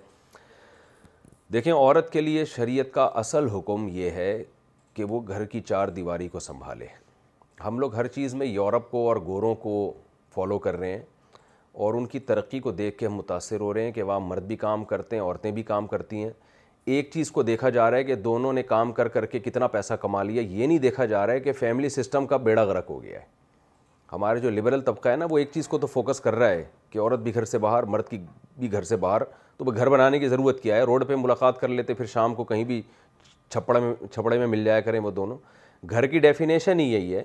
دیکھیں 1.53 1.73
عورت 1.73 2.11
کے 2.11 2.21
لیے 2.21 2.45
شریعت 2.55 2.93
کا 2.93 3.03
اصل 3.21 3.47
حکم 3.55 3.87
یہ 3.93 4.09
ہے 4.11 4.43
کہ 4.93 5.03
وہ 5.09 5.21
گھر 5.27 5.45
کی 5.45 5.59
چار 5.61 5.87
دیواری 5.97 6.27
کو 6.27 6.39
سنبھالے 6.39 6.85
ہم 7.65 7.79
لوگ 7.79 7.95
ہر 7.95 8.07
چیز 8.15 8.33
میں 8.35 8.45
یورپ 8.47 8.89
کو 8.91 9.07
اور 9.07 9.17
گوروں 9.25 9.53
کو 9.63 9.75
فالو 10.35 10.57
کر 10.59 10.77
رہے 10.77 10.91
ہیں 10.91 11.01
اور 11.83 11.93
ان 11.93 12.05
کی 12.07 12.19
ترقی 12.31 12.59
کو 12.59 12.71
دیکھ 12.71 12.97
کے 12.97 13.05
ہم 13.05 13.13
متاثر 13.15 13.59
ہو 13.61 13.73
رہے 13.73 13.83
ہیں 13.83 13.91
کہ 13.91 14.03
وہاں 14.03 14.19
مرد 14.19 14.43
بھی 14.47 14.55
کام 14.57 14.83
کرتے 14.85 15.15
ہیں 15.15 15.23
عورتیں 15.23 15.51
بھی 15.51 15.63
کام 15.63 15.87
کرتی 15.87 16.23
ہیں 16.23 16.29
ایک 16.93 17.09
چیز 17.13 17.29
کو 17.31 17.41
دیکھا 17.43 17.69
جا 17.69 17.89
رہا 17.91 17.97
ہے 17.97 18.03
کہ 18.03 18.15
دونوں 18.15 18.51
نے 18.53 18.63
کام 18.63 18.91
کر 18.93 19.07
کر 19.09 19.25
کے 19.25 19.39
کتنا 19.39 19.67
پیسہ 19.67 19.93
کما 20.01 20.21
لیا 20.23 20.41
یہ 20.41 20.67
نہیں 20.67 20.77
دیکھا 20.79 21.05
جا 21.05 21.25
رہا 21.27 21.33
ہے 21.33 21.39
کہ 21.39 21.51
فیملی 21.59 21.89
سسٹم 21.89 22.25
کا 22.27 22.37
بیڑا 22.47 22.63
غرق 22.63 22.89
ہو 22.89 23.01
گیا 23.03 23.19
ہے 23.19 23.25
ہمارے 24.11 24.39
جو 24.39 24.49
لبرل 24.49 24.81
طبقہ 24.85 25.09
ہے 25.09 25.15
نا 25.15 25.25
وہ 25.29 25.37
ایک 25.37 25.49
چیز 25.53 25.67
کو 25.67 25.77
تو 25.77 25.87
فوکس 25.87 26.19
کر 26.21 26.35
رہا 26.35 26.49
ہے 26.49 26.63
کہ 26.89 26.99
عورت 26.99 27.19
بھی 27.19 27.33
گھر 27.35 27.45
سے 27.45 27.57
باہر 27.59 27.83
مرد 27.93 28.07
کی 28.09 28.17
بھی 28.57 28.71
گھر 28.71 28.83
سے 28.83 28.95
باہر 29.05 29.23
تو 29.57 29.65
وہ 29.65 29.71
گھر 29.77 29.89
بنانے 29.89 30.19
کی 30.19 30.27
ضرورت 30.29 30.61
کیا 30.63 30.75
ہے 30.75 30.81
روڈ 30.83 31.07
پہ 31.07 31.15
ملاقات 31.15 31.59
کر 31.61 31.67
لیتے 31.67 31.93
پھر 31.93 32.05
شام 32.13 32.35
کو 32.35 32.43
کہیں 32.43 32.63
بھی 32.63 32.81
چھپڑ 33.49 33.79
میں 33.79 33.93
چھپڑے 34.13 34.37
میں 34.37 34.47
مل 34.47 34.63
جایا 34.65 34.81
کریں 34.81 34.99
وہ 34.99 35.11
دونوں 35.19 35.37
گھر 35.89 36.05
کی 36.07 36.19
ڈیفینیشن 36.19 36.79
ہی 36.79 36.85
یہی 36.93 37.15
ہے 37.15 37.23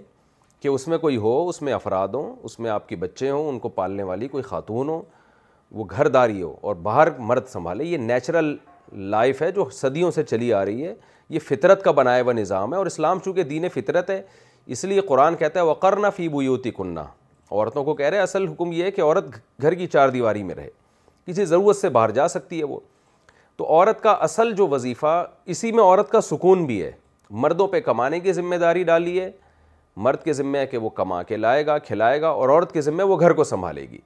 کہ 0.61 0.69
اس 0.69 0.89
میں 0.89 0.99
کوئی 0.99 1.17
ہو 1.17 1.49
اس 1.49 1.61
میں 1.63 1.73
افراد 1.73 2.09
ہوں 2.15 2.35
اس 2.45 2.59
میں 2.61 2.71
آپ 2.71 2.89
کے 2.89 2.97
بچے 3.05 3.31
ہوں 3.31 3.49
ان 3.49 3.59
کو 3.59 3.69
پالنے 3.77 4.03
والی 4.03 4.29
کوئی 4.29 4.43
خاتون 4.45 4.89
ہوں 4.89 5.03
وہ 5.73 5.85
گھر 5.91 6.09
داری 6.09 6.43
ہو 6.43 6.55
اور 6.61 6.75
باہر 6.89 7.09
مرد 7.19 7.47
سنبھالے 7.53 7.85
یہ 7.85 7.97
نیچرل 8.09 8.55
لائف 8.93 9.43
ہے 9.43 9.51
جو 9.53 9.65
صدیوں 9.73 10.11
سے 10.11 10.23
چلی 10.23 10.53
آ 10.53 10.65
رہی 10.65 10.87
ہے 10.87 10.95
یہ 11.31 11.39
فطرت 11.49 11.83
کا 11.83 11.91
بنایا 11.93 12.23
ہوا 12.23 12.33
نظام 12.33 12.73
ہے 12.73 12.79
اور 12.79 12.87
اسلام 12.87 13.19
چونکہ 13.25 13.43
دین 13.51 13.69
فطرت 13.75 14.11
ہے 14.11 14.21
اس 14.75 14.85
لیے 14.85 15.01
قرآن 15.09 15.35
کہتا 15.37 15.61
ہے 15.61 15.65
وقرنا 15.65 16.11
فی 16.17 16.29
بیوتی 16.29 16.71
کننا 16.77 17.03
عورتوں 17.51 17.85
کو 17.85 17.95
کہہ 17.95 18.07
رہے 18.09 18.19
اصل 18.21 18.47
حکم 18.49 18.73
یہ 18.73 18.85
ہے 18.85 18.91
کہ 18.91 19.01
عورت 19.03 19.35
گھر 19.63 19.75
کی 19.75 19.87
چار 19.87 20.09
دیواری 20.09 20.43
میں 20.43 20.55
رہے 20.55 20.69
کسی 21.27 21.45
ضرورت 21.45 21.77
سے 21.77 21.89
باہر 21.89 22.11
جا 22.11 22.27
سکتی 22.29 22.59
ہے 22.59 22.65
وہ 22.65 22.79
تو 23.57 23.67
عورت 23.75 24.03
کا 24.03 24.11
اصل 24.27 24.53
جو 24.57 24.67
وظیفہ 24.69 25.25
اسی 25.55 25.73
میں 25.73 25.85
عورت 25.85 26.11
کا 26.11 26.21
سکون 26.21 26.65
بھی 26.67 26.83
ہے 26.83 26.91
مردوں 27.43 27.67
پہ 27.69 27.81
کمانے 27.81 28.21
کی 28.21 28.33
ذمہ 28.33 28.57
داری 28.61 28.83
ڈالی 28.85 29.19
ہے 29.21 29.31
مرد 30.07 30.23
کے 30.25 30.33
ذمہ 30.33 30.59
ہے 30.59 30.67
کہ 30.67 30.79
وہ 30.79 30.89
کما 30.99 31.23
کے 31.23 31.37
لائے 31.37 31.65
گا 31.67 31.79
کھلائے 31.87 32.21
گا 32.21 32.29
اور 32.29 32.49
عورت 32.49 32.73
کے 32.73 32.81
ذمہ 32.81 33.03
وہ 33.09 33.19
گھر 33.21 33.33
کو 33.33 33.45
سنبھالے 33.45 33.87
گی 33.91 33.99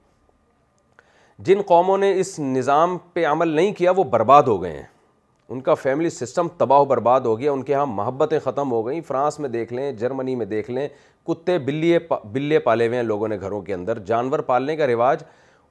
جن 1.46 1.60
قوموں 1.66 1.96
نے 1.98 2.12
اس 2.20 2.38
نظام 2.40 2.96
پہ 3.12 3.24
عمل 3.26 3.48
نہیں 3.54 3.72
کیا 3.76 3.92
وہ 3.96 4.02
برباد 4.10 4.42
ہو 4.46 4.62
گئے 4.62 4.72
ہیں 4.72 4.84
ان 5.50 5.60
کا 5.60 5.74
فیملی 5.74 6.10
سسٹم 6.10 6.48
تباہ 6.58 6.78
و 6.80 6.84
برباد 6.84 7.20
ہو 7.24 7.38
گیا 7.38 7.52
ان 7.52 7.62
کے 7.62 7.74
ہاں 7.74 7.86
محبتیں 7.86 8.38
ختم 8.44 8.70
ہو 8.72 8.86
گئیں 8.86 9.00
فرانس 9.06 9.38
میں 9.40 9.48
دیکھ 9.48 9.72
لیں 9.72 9.90
جرمنی 9.98 10.34
میں 10.36 10.46
دیکھ 10.46 10.70
لیں 10.70 10.86
کتے 11.26 11.58
بلیے 11.66 11.98
پا 12.08 12.18
بلیے 12.32 12.58
پالے 12.68 12.86
ہوئے 12.86 12.96
ہیں 12.98 13.04
لوگوں 13.04 13.28
نے 13.28 13.38
گھروں 13.40 13.60
کے 13.62 13.74
اندر 13.74 13.98
جانور 14.06 14.38
پالنے 14.48 14.76
کا 14.76 14.86
رواج 14.86 15.22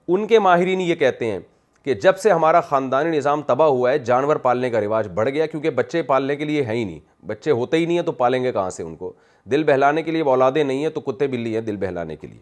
ان 0.08 0.28
کے 0.28 0.40
ماہرین 0.40 0.82
یہ 0.82 0.96
کہتے 0.96 1.32
ہیں 1.32 1.40
کہ 1.86 1.94
جب 2.04 2.18
سے 2.18 2.32
ہمارا 2.32 2.62
خاندانی 2.62 3.18
نظام 3.18 3.42
تباہ 3.48 3.68
ہوا 3.68 3.92
ہے 3.92 4.00
جانور 4.00 4.36
پالنے 4.46 4.70
کا 4.70 4.82
رواج 4.82 5.08
بڑھ 5.14 5.30
گیا 5.30 5.46
کیونکہ 5.46 5.70
بچے 5.78 6.02
پالنے 6.12 6.36
کے 6.36 6.46
لیے 6.46 6.64
ہیں 6.64 6.76
ہی 6.76 6.84
نہیں 6.84 7.00
بچے 7.28 7.52
ہوتے 7.52 7.78
ہی 7.78 7.86
نہیں 7.86 7.98
ہیں 7.98 8.06
تو 8.06 8.12
پالیں 8.12 8.44
گے 8.44 8.52
کہاں 8.52 8.70
سے 8.70 8.84
ان 8.84 8.96
کو 8.96 9.12
دل 9.52 9.64
بہلانے 9.68 10.04
کے 10.04 10.12
لیے 10.12 10.22
اولادیں 10.24 10.64
نہیں 10.64 10.84
ہیں 10.84 10.90
تو 10.90 11.02
کتے 11.12 11.28
بلی 11.28 11.54
ہیں 11.54 11.62
دل 11.62 11.78
بہلانے 11.78 12.16
کے 12.16 12.28
لیے 12.28 12.40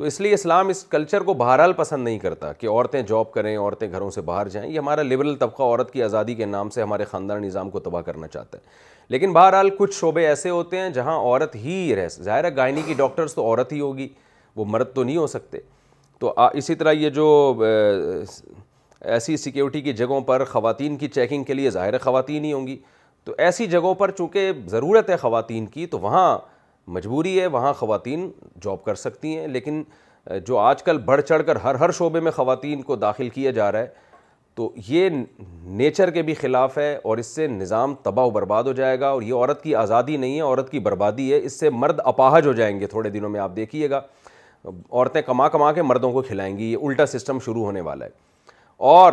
تو 0.00 0.04
اس 0.06 0.18
لیے 0.20 0.34
اسلام 0.34 0.68
اس 0.68 0.82
کلچر 0.90 1.20
کو 1.22 1.32
بہرحال 1.40 1.72
پسند 1.76 2.04
نہیں 2.04 2.18
کرتا 2.18 2.52
کہ 2.52 2.66
عورتیں 2.66 3.00
جاب 3.08 3.30
کریں 3.32 3.56
عورتیں 3.56 3.86
گھروں 3.90 4.08
سے 4.10 4.20
باہر 4.28 4.48
جائیں 4.48 4.68
یہ 4.70 4.78
ہمارا 4.78 5.02
لبرل 5.02 5.34
طبقہ 5.40 5.62
عورت 5.62 5.90
کی 5.92 6.02
آزادی 6.02 6.34
کے 6.34 6.44
نام 6.46 6.68
سے 6.76 6.82
ہمارے 6.82 7.04
خاندان 7.10 7.42
نظام 7.42 7.70
کو 7.70 7.80
تباہ 7.88 8.02
کرنا 8.02 8.28
چاہتا 8.28 8.58
ہے 8.58 8.62
لیکن 9.08 9.32
بہرحال 9.32 9.70
کچھ 9.78 9.94
شعبے 9.96 10.26
ایسے 10.26 10.50
ہوتے 10.50 10.78
ہیں 10.80 10.88
جہاں 10.90 11.18
عورت 11.18 11.56
ہی 11.64 11.94
رہ 11.96 12.08
ظاہر 12.20 12.44
ہے 12.44 12.54
گائنی 12.56 12.82
کی 12.86 12.94
ڈاکٹرس 12.98 13.34
تو 13.34 13.44
عورت 13.46 13.72
ہی 13.72 13.80
ہوگی 13.80 14.08
وہ 14.56 14.64
مرد 14.68 14.94
تو 14.94 15.02
نہیں 15.04 15.16
ہو 15.16 15.26
سکتے 15.34 15.58
تو 16.20 16.32
اسی 16.54 16.74
طرح 16.74 16.92
یہ 16.92 17.10
جو 17.20 17.26
ایسی 19.00 19.36
سیکیورٹی 19.44 19.80
کی 19.80 19.92
جگہوں 20.02 20.20
پر 20.32 20.44
خواتین 20.52 20.96
کی 20.98 21.08
چیکنگ 21.08 21.44
کے 21.44 21.54
لیے 21.54 21.70
ظاہر 21.78 21.98
خواتین 22.06 22.44
ہی 22.44 22.52
ہوں 22.52 22.66
گی 22.66 22.76
تو 23.24 23.34
ایسی 23.38 23.66
جگہوں 23.76 23.94
پر 24.04 24.10
چونکہ 24.18 24.50
ضرورت 24.70 25.10
ہے 25.10 25.16
خواتین 25.26 25.66
کی 25.76 25.86
تو 25.94 25.98
وہاں 25.98 26.36
مجبوری 26.94 27.38
ہے 27.40 27.46
وہاں 27.46 27.72
خواتین 27.78 28.30
جاب 28.64 28.84
کر 28.84 28.94
سکتی 28.94 29.36
ہیں 29.38 29.46
لیکن 29.48 29.82
جو 30.46 30.58
آج 30.58 30.82
کل 30.82 30.98
بڑھ 31.04 31.20
چڑھ 31.22 31.42
کر 31.46 31.56
ہر 31.62 31.74
ہر 31.80 31.90
شعبے 31.98 32.20
میں 32.20 32.32
خواتین 32.32 32.82
کو 32.82 32.96
داخل 32.96 33.28
کیا 33.28 33.50
جا 33.50 33.70
رہا 33.72 33.78
ہے 33.80 34.08
تو 34.54 34.70
یہ 34.88 35.08
نیچر 35.66 36.10
کے 36.10 36.22
بھی 36.22 36.34
خلاف 36.34 36.78
ہے 36.78 36.94
اور 37.04 37.18
اس 37.18 37.26
سے 37.34 37.46
نظام 37.48 37.94
تباہ 38.02 38.24
و 38.26 38.30
برباد 38.30 38.64
ہو 38.64 38.72
جائے 38.72 38.98
گا 39.00 39.08
اور 39.08 39.22
یہ 39.22 39.34
عورت 39.34 39.62
کی 39.62 39.74
آزادی 39.74 40.16
نہیں 40.16 40.36
ہے 40.36 40.40
عورت 40.40 40.70
کی 40.70 40.78
بربادی 40.88 41.32
ہے 41.32 41.38
اس 41.44 41.58
سے 41.60 41.70
مرد 41.70 42.00
اپاہج 42.04 42.46
ہو 42.46 42.52
جائیں 42.52 42.78
گے 42.80 42.86
تھوڑے 42.86 43.10
دنوں 43.10 43.30
میں 43.30 43.40
آپ 43.40 43.54
دیکھیے 43.56 43.90
گا 43.90 44.00
عورتیں 44.66 45.20
کما 45.26 45.48
کما 45.48 45.70
کے 45.72 45.82
مردوں 45.82 46.12
کو 46.12 46.22
کھلائیں 46.22 46.56
گی 46.58 46.70
یہ 46.72 46.86
الٹا 46.86 47.06
سسٹم 47.06 47.38
شروع 47.44 47.64
ہونے 47.64 47.80
والا 47.80 48.04
ہے 48.04 48.10
اور 48.94 49.12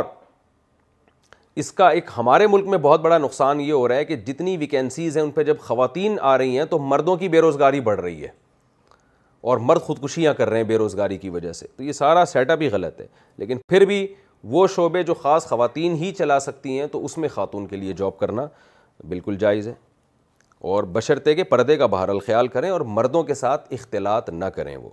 اس 1.61 1.71
کا 1.79 1.87
ایک 1.97 2.09
ہمارے 2.15 2.47
ملک 2.47 2.65
میں 2.69 2.77
بہت 2.81 3.01
بڑا 3.01 3.17
نقصان 3.17 3.59
یہ 3.61 3.71
ہو 3.73 3.87
رہا 3.87 3.95
ہے 3.95 4.05
کہ 4.05 4.15
جتنی 4.25 4.55
ویکینسیز 4.57 5.15
ہیں 5.17 5.23
ان 5.23 5.29
پہ 5.37 5.43
جب 5.43 5.59
خواتین 5.59 6.17
آ 6.31 6.37
رہی 6.37 6.57
ہیں 6.57 6.65
تو 6.73 6.77
مردوں 6.79 7.15
کی 7.17 7.29
بے 7.35 7.39
روزگاری 7.41 7.79
بڑھ 7.87 7.99
رہی 7.99 8.21
ہے 8.23 8.27
اور 9.49 9.57
مرد 9.69 9.81
خودکشیاں 9.85 10.33
کر 10.37 10.49
رہے 10.49 10.57
ہیں 10.57 10.63
بے 10.71 10.77
روزگاری 10.77 11.17
کی 11.17 11.29
وجہ 11.29 11.51
سے 11.61 11.67
تو 11.77 11.83
یہ 11.83 11.91
سارا 12.01 12.25
سیٹ 12.33 12.49
اپ 12.51 12.61
ہی 12.61 12.69
غلط 12.71 12.99
ہے 13.01 13.07
لیکن 13.37 13.57
پھر 13.69 13.85
بھی 13.93 14.05
وہ 14.55 14.65
شعبے 14.75 15.01
جو 15.03 15.13
خاص 15.21 15.47
خواتین 15.49 15.95
ہی 16.03 16.11
چلا 16.17 16.39
سکتی 16.39 16.77
ہیں 16.79 16.85
تو 16.91 17.03
اس 17.05 17.17
میں 17.17 17.29
خاتون 17.35 17.65
کے 17.67 17.75
لیے 17.75 17.93
جاب 18.01 18.17
کرنا 18.19 18.45
بالکل 19.09 19.37
جائز 19.45 19.67
ہے 19.67 19.73
اور 20.73 20.83
بشرطے 20.99 21.43
پردے 21.55 21.77
کا 21.77 21.85
بہر 21.95 22.09
الخیال 22.09 22.47
کریں 22.57 22.69
اور 22.69 22.81
مردوں 22.99 23.23
کے 23.23 23.33
ساتھ 23.41 23.73
اختلاط 23.79 24.29
نہ 24.29 24.45
کریں 24.59 24.75
وہ 24.75 24.89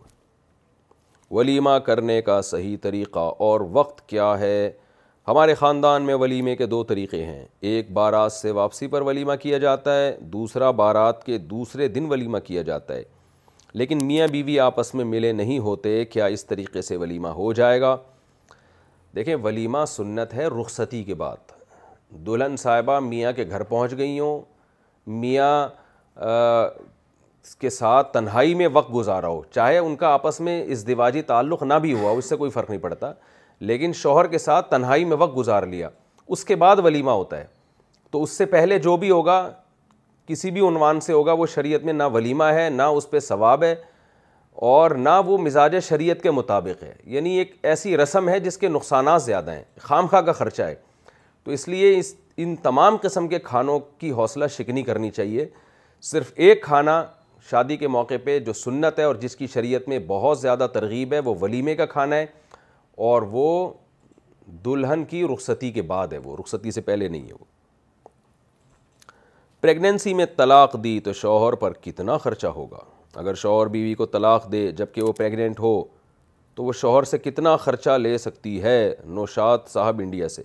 ولیمہ 1.36 1.76
کرنے 1.86 2.20
کا 2.23 2.41
صحیح 2.52 2.76
طریقہ 2.83 3.31
اور 3.51 3.60
وقت 3.73 4.09
کیا 4.09 4.34
ہے 4.41 4.57
ہمارے 5.28 5.55
خاندان 5.55 6.03
میں 6.07 6.15
ولیمے 6.20 6.55
کے 6.57 6.67
دو 6.67 6.83
طریقے 6.85 7.25
ہیں 7.25 7.44
ایک 7.69 7.91
بارات 7.93 8.33
سے 8.33 8.51
واپسی 8.59 8.86
پر 8.93 9.03
ولیمہ 9.03 9.33
کیا 9.43 9.59
جاتا 9.59 9.94
ہے 10.01 10.15
دوسرا 10.33 10.70
بارات 10.81 11.25
کے 11.27 11.39
دوسرے 11.53 11.86
دن 11.89 12.07
ولیمہ 12.11 12.39
کیا 12.44 12.62
جاتا 12.62 12.94
ہے 12.94 13.03
لیکن 13.83 14.05
میاں 14.07 14.27
بیوی 14.33 14.59
آپس 14.61 14.94
میں 14.94 15.05
ملے 15.05 15.31
نہیں 15.33 15.59
ہوتے 15.69 16.05
کیا 16.05 16.27
اس 16.35 16.44
طریقے 16.47 16.83
سے 16.89 16.97
ولیمہ 16.97 17.28
ہو 17.39 17.53
جائے 17.61 17.81
گا 17.81 17.97
دیکھیں 19.17 19.35
ولیمہ 19.43 19.85
سنت 19.89 20.35
ہے 20.35 20.47
رخصتی 20.61 21.03
کے 21.05 21.15
بعد 21.25 21.53
دلہن 22.27 22.57
صاحبہ 22.59 22.99
میاں 23.09 23.33
کے 23.36 23.44
گھر 23.51 23.62
پہنچ 23.73 23.97
گئی 23.99 24.19
ہوں 24.19 24.41
میاں 25.20 26.17
کے 27.61 27.70
ساتھ 27.70 28.12
تنہائی 28.12 28.55
میں 28.55 28.69
وقت 28.73 28.94
گزارا 28.94 29.28
ہو 29.28 29.43
چاہے 29.55 29.78
ان 29.78 29.97
کا 29.97 30.09
آپس 30.15 30.41
میں 30.41 30.62
اس 30.67 30.86
دواجی 30.89 31.23
تعلق 31.33 31.62
نہ 31.62 31.75
بھی 31.83 31.93
ہوا 32.01 32.11
اس 32.19 32.28
سے 32.28 32.36
کوئی 32.36 32.51
فرق 32.51 32.70
نہیں 32.70 32.81
پڑتا 32.83 33.12
لیکن 33.67 33.93
شوہر 34.02 34.26
کے 34.28 34.39
ساتھ 34.39 34.70
تنہائی 34.70 35.05
میں 35.10 35.17
وقت 35.17 35.36
گزار 35.36 35.62
لیا 35.67 35.89
اس 36.34 36.44
کے 36.44 36.57
بعد 36.65 36.76
ولیمہ 36.84 37.10
ہوتا 37.10 37.39
ہے 37.39 37.47
تو 38.10 38.23
اس 38.23 38.31
سے 38.39 38.47
پہلے 38.55 38.78
جو 38.86 38.97
بھی 39.05 39.10
ہوگا 39.10 39.36
کسی 40.28 40.51
بھی 40.57 40.60
عنوان 40.68 41.01
سے 41.07 41.12
ہوگا 41.12 41.33
وہ 41.39 41.47
شریعت 41.55 41.84
میں 41.84 41.93
نہ 41.93 42.02
ولیمہ 42.12 42.44
ہے 42.59 42.68
نہ 42.73 42.83
اس 42.99 43.09
پہ 43.10 43.18
ثواب 43.28 43.62
ہے 43.65 43.75
اور 44.73 44.91
نہ 45.07 45.15
وہ 45.26 45.39
مزاج 45.47 45.78
شریعت 45.89 46.23
کے 46.23 46.31
مطابق 46.41 46.83
ہے 46.83 46.93
یعنی 47.15 47.31
ایک 47.39 47.55
ایسی 47.70 47.97
رسم 47.97 48.28
ہے 48.28 48.39
جس 48.41 48.59
کے 48.59 48.68
نقصانات 48.75 49.23
زیادہ 49.23 49.51
ہیں 49.55 49.62
خام 49.89 50.07
خواہ 50.10 50.20
کا 50.28 50.33
خرچہ 50.43 50.62
ہے 50.62 50.75
تو 51.44 51.51
اس 51.57 51.67
لیے 51.68 51.97
اس 51.99 52.15
ان 52.44 52.55
تمام 52.62 52.97
قسم 53.02 53.26
کے 53.28 53.39
کھانوں 53.51 53.78
کی 53.99 54.10
حوصلہ 54.20 54.44
شکنی 54.59 54.83
کرنی 54.83 55.10
چاہیے 55.18 55.47
صرف 56.12 56.33
ایک 56.47 56.62
کھانا 56.62 57.02
شادی 57.51 57.76
کے 57.76 57.89
موقع 57.97 58.15
پہ 58.25 58.39
جو 58.47 58.52
سنت 58.62 58.99
ہے 58.99 59.05
اور 59.05 59.15
جس 59.26 59.36
کی 59.36 59.47
شریعت 59.55 59.89
میں 59.89 59.99
بہت 60.07 60.41
زیادہ 60.41 60.67
ترغیب 60.75 61.12
ہے 61.12 61.18
وہ 61.26 61.34
ولیمے 61.41 61.75
کا 61.83 61.86
کھانا 61.99 62.17
ہے 62.17 62.26
اور 63.09 63.23
وہ 63.31 63.73
دلہن 64.65 65.05
کی 65.09 65.23
رخصتی 65.33 65.71
کے 65.73 65.83
بعد 65.83 66.13
ہے 66.13 66.19
وہ 66.25 66.37
رخصتی 66.41 66.71
سے 66.71 66.81
پہلے 66.89 67.09
نہیں 67.09 67.27
ہے 67.29 67.33
وہ 67.41 67.45
پریگننسی 69.61 70.13
میں 70.15 70.27
طلاق 70.37 70.77
دی 70.85 70.99
تو 71.05 71.13
شوہر 71.23 71.53
پر 71.61 71.73
کتنا 71.83 72.17
خرچہ 72.25 72.47
ہوگا 72.57 72.85
اگر 73.21 73.35
شوہر 73.43 73.67
بیوی 73.77 73.95
کو 73.95 74.07
طلاق 74.17 74.51
دے 74.53 74.71
جب 74.79 74.87
کہ 74.95 75.03
وہ 75.03 75.13
پریگننٹ 75.17 75.61
ہو 75.61 75.81
تو 76.55 76.65
وہ 76.65 76.73
شوہر 76.81 77.03
سے 77.11 77.19
کتنا 77.19 77.55
خرچہ 77.57 77.91
لے 78.01 78.17
سکتی 78.19 78.63
ہے 78.63 78.77
نوشاد 79.15 79.69
صاحب 79.69 80.01
انڈیا 80.05 80.29
سے 80.29 80.43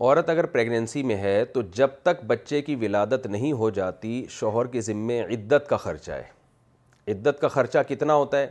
عورت 0.00 0.28
اگر 0.30 0.46
پریگنینسی 0.46 1.02
میں 1.02 1.16
ہے 1.16 1.44
تو 1.54 1.62
جب 1.74 1.90
تک 2.02 2.24
بچے 2.26 2.60
کی 2.62 2.74
ولادت 2.80 3.26
نہیں 3.26 3.52
ہو 3.60 3.70
جاتی 3.78 4.24
شوہر 4.30 4.66
کے 4.74 4.80
ذمے 4.88 5.20
عدت 5.22 5.68
کا 5.68 5.76
خرچہ 5.76 6.12
ہے 6.12 7.12
عدت 7.12 7.40
کا 7.40 7.48
خرچہ 7.48 7.78
کتنا 7.88 8.14
ہوتا 8.14 8.38
ہے 8.40 8.46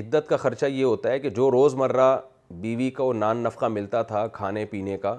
عدت 0.00 0.28
کا 0.28 0.36
خرچہ 0.36 0.66
یہ 0.66 0.84
ہوتا 0.84 1.10
ہے 1.10 1.18
کہ 1.20 1.30
جو 1.30 1.50
روز 1.50 1.74
مرہ 1.80 2.16
بیوی 2.60 2.88
کا 2.94 3.04
نان 3.16 3.36
نفقہ 3.42 3.66
ملتا 3.70 4.00
تھا 4.12 4.26
کھانے 4.32 4.64
پینے 4.70 4.96
کا 4.98 5.16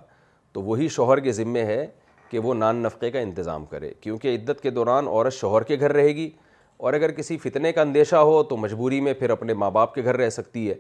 تو 0.53 0.61
وہی 0.61 0.87
شوہر 0.95 1.19
کے 1.19 1.31
ذمے 1.33 1.63
ہے 1.65 1.85
کہ 2.31 2.39
وہ 2.39 2.53
نان 2.53 2.75
نفقے 2.83 3.11
کا 3.11 3.19
انتظام 3.19 3.65
کرے 3.65 3.91
کیونکہ 4.01 4.35
عدت 4.35 4.61
کے 4.61 4.69
دوران 4.69 5.07
عورت 5.07 5.33
شوہر 5.33 5.63
کے 5.63 5.79
گھر 5.79 5.93
رہے 5.93 6.15
گی 6.15 6.29
اور 6.77 6.93
اگر 6.93 7.11
کسی 7.17 7.37
فتنے 7.37 7.71
کا 7.73 7.81
اندیشہ 7.81 8.15
ہو 8.15 8.41
تو 8.49 8.57
مجبوری 8.57 8.99
میں 9.01 9.13
پھر 9.19 9.29
اپنے 9.29 9.53
ماں 9.53 9.69
باپ 9.71 9.93
کے 9.95 10.03
گھر 10.03 10.17
رہ 10.17 10.29
سکتی 10.29 10.69
ہے 10.69 10.75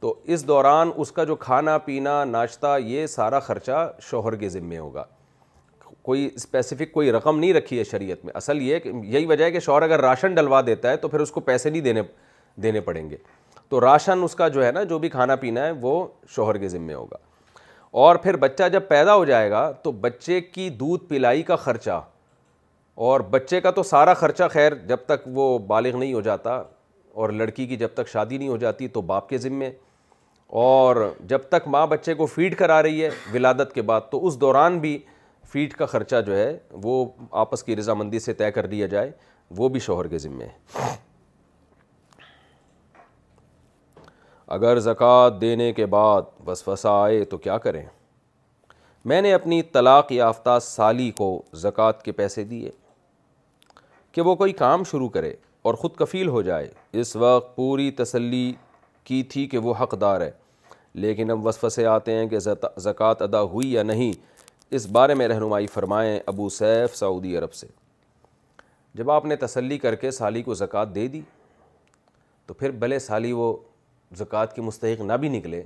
تو 0.00 0.14
اس 0.34 0.46
دوران 0.48 0.90
اس 0.96 1.12
کا 1.12 1.24
جو 1.24 1.36
کھانا 1.36 1.76
پینا 1.84 2.24
ناشتہ 2.24 2.76
یہ 2.84 3.06
سارا 3.14 3.38
خرچہ 3.48 3.90
شوہر 4.10 4.36
کے 4.42 4.48
ذمے 4.48 4.78
ہوگا 4.78 5.04
کوئی 6.02 6.28
اسپیسیفک 6.34 6.92
کوئی 6.92 7.12
رقم 7.12 7.38
نہیں 7.38 7.52
رکھی 7.54 7.78
ہے 7.78 7.84
شریعت 7.84 8.24
میں 8.24 8.32
اصل 8.36 8.60
یہ 8.62 8.78
کہ 8.78 8.90
یہی 9.02 9.26
وجہ 9.26 9.44
ہے 9.44 9.50
کہ 9.52 9.60
شوہر 9.60 9.82
اگر 9.82 10.00
راشن 10.00 10.34
ڈلوا 10.34 10.60
دیتا 10.66 10.90
ہے 10.90 10.96
تو 10.96 11.08
پھر 11.08 11.20
اس 11.20 11.30
کو 11.30 11.40
پیسے 11.50 11.70
نہیں 11.70 11.82
دینے 11.82 12.02
دینے 12.62 12.80
پڑیں 12.88 13.08
گے 13.10 13.16
تو 13.68 13.80
راشن 13.80 14.22
اس 14.24 14.34
کا 14.34 14.48
جو 14.54 14.64
ہے 14.64 14.70
نا 14.72 14.82
جو 14.92 14.98
بھی 14.98 15.08
کھانا 15.08 15.36
پینا 15.42 15.64
ہے 15.66 15.70
وہ 15.80 15.92
شوہر 16.34 16.56
کے 16.58 16.68
ذمے 16.68 16.94
ہوگا 16.94 17.16
اور 18.04 18.16
پھر 18.22 18.36
بچہ 18.46 18.68
جب 18.72 18.88
پیدا 18.88 19.14
ہو 19.16 19.24
جائے 19.24 19.50
گا 19.50 19.70
تو 19.82 19.92
بچے 20.06 20.40
کی 20.40 20.68
دودھ 20.80 21.04
پلائی 21.08 21.42
کا 21.42 21.56
خرچہ 21.64 22.00
اور 23.08 23.20
بچے 23.30 23.60
کا 23.60 23.70
تو 23.70 23.82
سارا 23.90 24.14
خرچہ 24.14 24.44
خیر 24.52 24.74
جب 24.88 25.04
تک 25.06 25.28
وہ 25.36 25.46
بالغ 25.66 25.96
نہیں 25.98 26.12
ہو 26.14 26.20
جاتا 26.20 26.62
اور 27.22 27.28
لڑکی 27.38 27.66
کی 27.66 27.76
جب 27.76 27.88
تک 27.94 28.08
شادی 28.12 28.38
نہیں 28.38 28.48
ہو 28.48 28.56
جاتی 28.64 28.88
تو 28.96 29.00
باپ 29.12 29.28
کے 29.28 29.38
ذمے 29.44 29.70
اور 30.66 30.96
جب 31.28 31.40
تک 31.48 31.68
ماں 31.76 31.86
بچے 31.86 32.14
کو 32.14 32.26
فیڈ 32.26 32.56
کرا 32.58 32.82
رہی 32.82 33.02
ہے 33.04 33.08
ولادت 33.34 33.72
کے 33.74 33.82
بعد 33.90 34.10
تو 34.10 34.26
اس 34.26 34.40
دوران 34.40 34.78
بھی 34.80 34.98
فیڈ 35.52 35.72
کا 35.76 35.86
خرچہ 35.94 36.20
جو 36.26 36.36
ہے 36.36 36.56
وہ 36.82 37.04
آپس 37.44 37.62
کی 37.64 37.76
رضامندی 37.76 38.18
سے 38.20 38.32
طے 38.42 38.50
کر 38.52 38.68
لیا 38.68 38.86
جائے 38.96 39.10
وہ 39.56 39.68
بھی 39.76 39.80
شوہر 39.88 40.06
کے 40.08 40.18
ذمے 40.24 40.44
ہے 40.44 40.94
اگر 44.56 44.78
زکوٰۃ 44.80 45.40
دینے 45.40 45.72
کے 45.72 45.84
بعد 45.86 46.22
وسوسہ 46.46 46.88
آئے 47.02 47.24
تو 47.32 47.38
کیا 47.38 47.56
کریں 47.66 47.82
میں 49.12 49.20
نے 49.22 49.32
اپنی 49.34 49.60
طلاق 49.72 50.10
یافتہ 50.12 50.58
سالی 50.62 51.10
کو 51.18 51.26
زکوٰۃ 51.64 52.02
کے 52.04 52.12
پیسے 52.20 52.44
دیے 52.44 52.70
کہ 54.12 54.22
وہ 54.28 54.34
کوئی 54.40 54.52
کام 54.62 54.84
شروع 54.90 55.08
کرے 55.16 55.32
اور 55.66 55.74
خود 55.82 55.94
کفیل 55.98 56.28
ہو 56.28 56.42
جائے 56.42 56.68
اس 57.00 57.14
وقت 57.16 57.54
پوری 57.56 57.90
تسلی 58.02 58.52
کی 59.04 59.22
تھی 59.32 59.46
کہ 59.54 59.58
وہ 59.68 59.74
حقدار 59.80 60.20
ہے 60.20 60.30
لیکن 61.06 61.30
اب 61.30 61.46
وسوسے 61.46 61.86
آتے 61.94 62.12
ہیں 62.16 62.26
کہ 62.28 62.38
زکوٰۃ 62.38 63.22
ادا 63.30 63.42
ہوئی 63.54 63.72
یا 63.72 63.82
نہیں 63.82 64.12
اس 64.78 64.86
بارے 64.98 65.14
میں 65.20 65.28
رہنمائی 65.28 65.66
فرمائیں 65.76 66.18
ابو 66.32 66.48
سیف 66.58 66.96
سعودی 66.96 67.36
عرب 67.38 67.54
سے 67.60 67.66
جب 68.94 69.10
آپ 69.10 69.24
نے 69.24 69.36
تسلی 69.46 69.78
کر 69.78 69.94
کے 70.04 70.10
سالی 70.20 70.42
کو 70.42 70.54
زکوٰۃ 70.66 70.94
دے 70.94 71.06
دی 71.08 71.20
تو 72.46 72.54
پھر 72.54 72.70
بھلے 72.84 72.98
سالی 72.98 73.32
وہ 73.32 73.56
زکوٰۃ 74.18 74.54
کی 74.54 74.60
مستحق 74.62 75.00
نہ 75.06 75.12
بھی 75.20 75.28
نکلے 75.28 75.62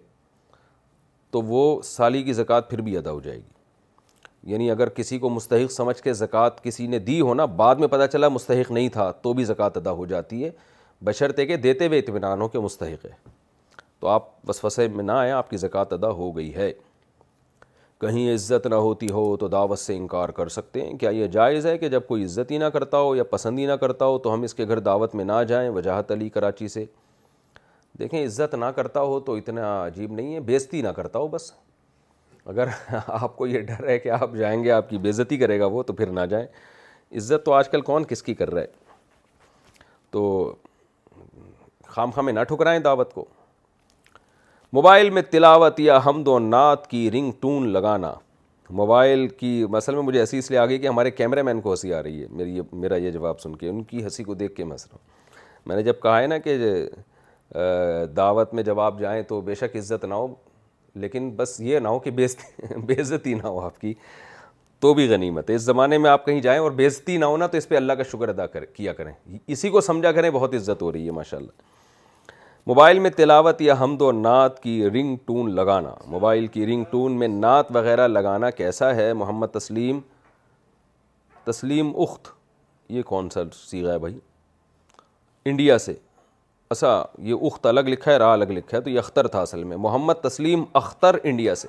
تو 1.31 1.40
وہ 1.42 1.60
سالی 1.84 2.23
کی 2.23 2.32
زکوٰۃ 2.32 2.68
پھر 2.70 2.81
بھی 2.89 2.97
ادا 2.98 3.10
ہو 3.10 3.20
جائے 3.20 3.36
گی 3.36 4.52
یعنی 4.52 4.70
اگر 4.70 4.89
کسی 4.97 5.18
کو 5.18 5.28
مستحق 5.31 5.73
سمجھ 5.73 6.00
کے 6.02 6.12
زکوٰۃ 6.12 6.62
کسی 6.62 6.86
نے 6.86 6.98
دی 7.06 7.20
ہونا 7.20 7.44
بعد 7.60 7.74
میں 7.84 7.89
پتہ 7.89 8.06
چلا 8.12 8.28
مستحق 8.28 8.70
نہیں 8.70 8.89
تھا 8.97 9.10
تو 9.23 9.32
بھی 9.34 9.44
زکوٰۃ 9.44 9.76
ادا 9.76 9.90
ہو 10.00 10.06
جاتی 10.06 10.44
ہے 10.44 10.50
بشرتے 11.05 11.47
کہ 11.47 11.56
دیتے 11.56 11.86
ہوئے 11.86 11.98
اطمینان 11.98 12.40
ہو 12.40 12.48
کہ 12.48 12.58
مستحق 12.60 13.05
ہے 13.06 13.10
تو 14.00 14.06
آپ 14.08 14.24
وسوسے 14.48 14.86
میں 14.94 15.05
نہ 15.05 15.12
آئیں 15.12 15.31
آپ 15.32 15.50
کی 15.50 15.56
زکوٰۃ 15.56 15.92
ادا 15.92 16.10
ہو 16.20 16.31
گئی 16.36 16.55
ہے 16.55 16.73
کہیں 18.00 18.32
عزت 18.34 18.66
نہ 18.66 18.74
ہوتی 18.74 19.08
ہو 19.10 19.36
تو 19.40 19.48
دعوت 19.48 19.78
سے 19.78 19.97
انکار 19.97 20.28
کر 20.39 20.48
سکتے 20.55 20.81
ہیں 20.86 20.92
کیا 20.98 21.10
یہ 21.10 21.26
جائز 21.36 21.66
ہے 21.66 21.76
کہ 21.78 21.89
جب 21.89 22.06
کوئی 22.06 22.24
عزت 22.24 22.50
ہی 22.50 22.58
نہ 22.58 22.64
کرتا 22.74 22.98
ہو 23.00 23.14
یا 23.16 23.24
پسند 23.31 23.58
ہی 23.58 23.66
نہ 23.66 23.73
کرتا 23.82 24.05
ہو 24.05 24.18
تو 24.26 24.34
ہم 24.34 24.42
اس 24.42 24.55
کے 24.55 24.66
گھر 24.68 24.78
دعوت 24.89 25.14
میں 25.14 25.24
نہ 25.24 25.42
جائیں 25.48 25.68
وجاہت 25.70 26.10
علی 26.12 26.28
کراچی 26.31 26.68
سے 26.68 26.84
دیکھیں 27.98 28.24
عزت 28.24 28.55
نہ 28.55 28.64
کرتا 28.76 29.00
ہو 29.00 29.18
تو 29.26 29.34
اتنا 29.36 29.66
عجیب 29.86 30.12
نہیں 30.12 30.34
ہے 30.34 30.40
بےزتی 30.50 30.81
نہ 30.82 30.89
کرتا 30.97 31.18
ہو 31.18 31.26
بس 31.28 31.50
اگر 32.52 32.68
آپ 33.06 33.36
کو 33.36 33.47
یہ 33.47 33.60
ڈر 33.68 33.89
ہے 33.89 33.98
کہ 33.98 34.08
آپ 34.20 34.34
جائیں 34.39 34.62
گے 34.64 34.70
آپ 34.70 34.89
کی 34.90 34.98
بےزتی 35.05 35.36
کرے 35.39 35.58
گا 35.60 35.66
وہ 35.74 35.82
تو 35.82 35.92
پھر 36.00 36.10
نہ 36.12 36.20
جائیں 36.31 36.47
عزت 37.16 37.44
تو 37.47 37.52
آج 37.52 37.68
کل 37.70 37.81
کون 37.90 38.05
کس 38.08 38.23
کی 38.23 38.34
کر 38.34 38.52
رہا 38.55 38.60
ہے 38.60 38.66
تو 40.10 40.52
خام 41.89 42.10
خامے 42.10 42.32
نہ 42.32 42.42
ٹھکرائیں 42.48 42.78
دعوت 42.81 43.12
کو 43.14 43.24
موبائل 44.73 45.10
میں 45.10 45.23
تلاوت 45.31 45.81
یا 45.81 45.98
حمد 46.06 46.28
و 46.28 46.39
نعت 46.39 46.86
کی 46.90 47.10
رنگ 47.10 47.31
ٹون 47.40 47.68
لگانا 47.73 48.12
موبائل 48.81 49.26
کی 49.39 49.55
مسئلہ 49.70 49.97
میں 49.97 50.02
مجھے 50.05 50.20
ہنسی 50.20 50.39
اس 50.39 50.50
لیے 50.50 50.58
آ 50.58 50.64
گئی 50.66 50.78
کہ 50.78 50.86
ہمارے 50.89 51.10
کیمرے 51.10 51.42
مین 51.42 51.60
کو 51.60 51.70
ہنسی 51.70 51.92
آ 51.94 52.02
رہی 52.02 52.23
ہے 52.23 52.26
میری 52.36 52.60
میرا 52.73 52.97
یہ 52.97 53.10
جواب 53.10 53.40
سن 53.40 53.55
کے 53.56 53.68
ان 53.68 53.82
کی 53.90 54.02
ہنسی 54.05 54.24
کو 54.24 54.34
دیکھ 54.34 54.55
کے 54.55 54.64
میں 54.64 54.73
ہنس 54.73 54.86
رہا 54.86 54.97
ہوں 54.98 55.62
میں 55.68 55.76
نے 55.76 55.82
جب 55.82 56.00
کہا 56.02 56.20
ہے 56.20 56.26
نا 56.26 56.39
کہ 56.47 56.56
دعوت 58.16 58.55
میں 58.55 58.62
جب 58.62 58.81
آپ 58.81 58.99
جائیں 58.99 59.23
تو 59.28 59.41
بے 59.41 59.55
شک 59.55 59.76
عزت 59.76 60.05
نہ 60.05 60.15
ہو 60.15 60.26
لیکن 61.00 61.31
بس 61.36 61.58
یہ 61.60 61.78
نہ 61.78 61.89
ہو 61.89 61.99
کہ 61.99 62.10
بیزتی 62.16 62.81
بے 62.86 63.00
عزتی 63.00 63.34
نہ 63.34 63.42
ہو 63.47 63.60
آپ 63.65 63.81
کی 63.81 63.92
تو 64.81 64.92
بھی 64.94 65.08
غنیمت 65.12 65.50
ہے 65.50 65.55
اس 65.55 65.62
زمانے 65.62 65.99
میں 65.99 66.10
آپ 66.10 66.24
کہیں 66.26 66.41
جائیں 66.42 66.58
اور 66.60 66.70
بےزتی 66.81 67.16
نہ 67.16 67.24
ہونا 67.24 67.47
تو 67.47 67.57
اس 67.58 67.68
پہ 67.68 67.76
اللہ 67.76 67.92
کا 67.99 68.02
شکر 68.12 68.28
ادا 68.28 68.47
کر 68.47 68.65
کیا 68.65 68.92
کریں 68.92 69.12
اسی 69.47 69.70
کو 69.70 69.81
سمجھا 69.81 70.12
کریں 70.12 70.28
بہت 70.31 70.55
عزت 70.55 70.83
ہو 70.83 70.91
رہی 70.92 71.07
ہے 71.07 71.10
ماشاء 71.20 71.39
اللہ 71.39 71.62
موبائل 72.66 72.99
میں 72.99 73.10
تلاوت 73.16 73.60
یا 73.62 73.74
حمد 73.81 74.02
و 74.02 74.10
نعت 74.12 74.62
کی 74.62 74.73
رنگ 74.91 75.16
ٹون 75.26 75.55
لگانا 75.55 75.94
موبائل 76.10 76.47
کی 76.52 76.66
رنگ 76.66 76.84
ٹون 76.91 77.18
میں 77.18 77.28
نعت 77.28 77.74
وغیرہ 77.76 78.07
لگانا 78.08 78.50
کیسا 78.60 78.94
ہے 78.97 79.12
محمد 79.23 79.47
تسلیم 79.55 80.00
تسلیم 81.50 81.91
اخت 82.02 82.28
یہ 82.92 83.02
سا 83.34 83.42
سیکھا 83.55 83.92
ہے 83.92 83.99
بھائی 83.99 84.18
انڈیا 85.50 85.78
سے 85.78 85.94
اچھا 86.70 87.02
یہ 87.28 87.34
اخت 87.47 87.67
الگ 87.67 87.81
لکھا 87.89 88.10
ہے 88.12 88.17
راہ 88.18 88.33
الگ 88.33 88.51
لکھا 88.59 88.76
ہے 88.76 88.83
تو 88.83 88.91
یہ 88.91 88.99
اختر 88.99 89.26
تھا 89.28 89.41
اصل 89.43 89.65
میں 89.65 89.76
محمد 89.86 90.12
تسلیم 90.23 90.62
اختر 90.81 91.17
انڈیا 91.23 91.55
سے 91.55 91.68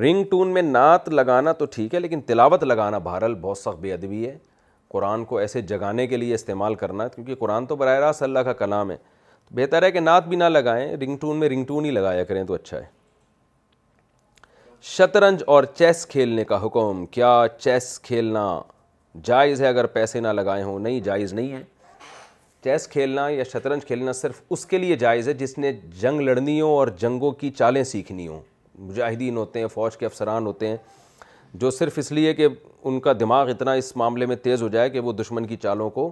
رنگ 0.00 0.22
ٹون 0.30 0.52
میں 0.54 0.62
نعت 0.62 1.08
لگانا 1.08 1.52
تو 1.52 1.64
ٹھیک 1.70 1.94
ہے 1.94 2.00
لیکن 2.00 2.20
تلاوت 2.26 2.62
لگانا 2.64 2.98
بہرحال 3.08 3.34
بہت 3.40 3.58
سخت 3.58 3.80
بے 3.80 3.92
ادبی 3.92 4.26
ہے 4.26 4.36
قرآن 4.92 5.24
کو 5.24 5.36
ایسے 5.38 5.60
جگانے 5.72 6.06
کے 6.06 6.16
لیے 6.16 6.34
استعمال 6.34 6.74
کرنا 6.82 7.06
کیونکہ 7.08 7.34
قرآن 7.38 7.66
تو 7.66 7.76
براہ 7.76 7.98
راست 8.00 8.22
اللہ 8.22 8.38
کا 8.48 8.52
کلام 8.62 8.90
ہے 8.90 8.96
بہتر 9.56 9.82
ہے 9.82 9.90
کہ 9.92 10.00
نعت 10.00 10.26
بھی 10.28 10.36
نہ 10.36 10.44
لگائیں 10.44 10.96
رنگ 10.96 11.16
ٹون 11.20 11.36
میں 11.40 11.48
رنگ 11.48 11.64
ٹون 11.66 11.84
ہی 11.84 11.90
لگایا 11.90 12.24
کریں 12.24 12.42
تو 12.44 12.54
اچھا 12.54 12.78
ہے 12.78 12.84
شطرنج 14.96 15.42
اور 15.54 15.64
چیس 15.74 16.06
کھیلنے 16.06 16.44
کا 16.44 16.64
حکم 16.66 17.04
کیا 17.10 17.34
چیس 17.58 17.98
کھیلنا 18.04 18.46
جائز 19.24 19.60
ہے 19.62 19.66
اگر 19.68 19.86
پیسے 19.96 20.20
نہ 20.20 20.28
لگائے 20.28 20.62
ہوں 20.62 20.78
نہیں 20.78 21.00
جائز 21.00 21.32
نہیں 21.34 21.52
ہے 21.52 21.62
چیس 22.64 22.86
کھیلنا 22.88 23.28
یا 23.28 23.44
شطرنج 23.52 23.84
کھیلنا 23.86 24.12
صرف 24.12 24.40
اس 24.50 24.64
کے 24.66 24.78
لیے 24.78 24.96
جائز 24.98 25.26
ہے 25.28 25.32
جس 25.38 25.56
نے 25.58 25.72
جنگ 26.00 26.20
لڑنی 26.20 26.60
ہو 26.60 26.66
اور 26.78 26.88
جنگوں 27.00 27.30
کی 27.40 27.50
چالیں 27.58 27.82
سیکھنی 27.84 28.26
ہوں 28.28 28.40
مجاہدین 28.88 29.36
ہوتے 29.36 29.60
ہیں 29.60 29.66
فوج 29.74 29.96
کے 29.96 30.06
افسران 30.06 30.46
ہوتے 30.46 30.68
ہیں 30.68 30.76
جو 31.64 31.70
صرف 31.70 31.98
اس 31.98 32.10
لیے 32.12 32.32
کہ 32.34 32.48
ان 32.88 32.98
کا 33.00 33.12
دماغ 33.20 33.48
اتنا 33.50 33.72
اس 33.80 33.94
معاملے 33.96 34.26
میں 34.26 34.36
تیز 34.46 34.62
ہو 34.62 34.68
جائے 34.68 34.90
کہ 34.90 35.00
وہ 35.08 35.12
دشمن 35.12 35.46
کی 35.46 35.56
چالوں 35.62 35.90
کو 35.98 36.10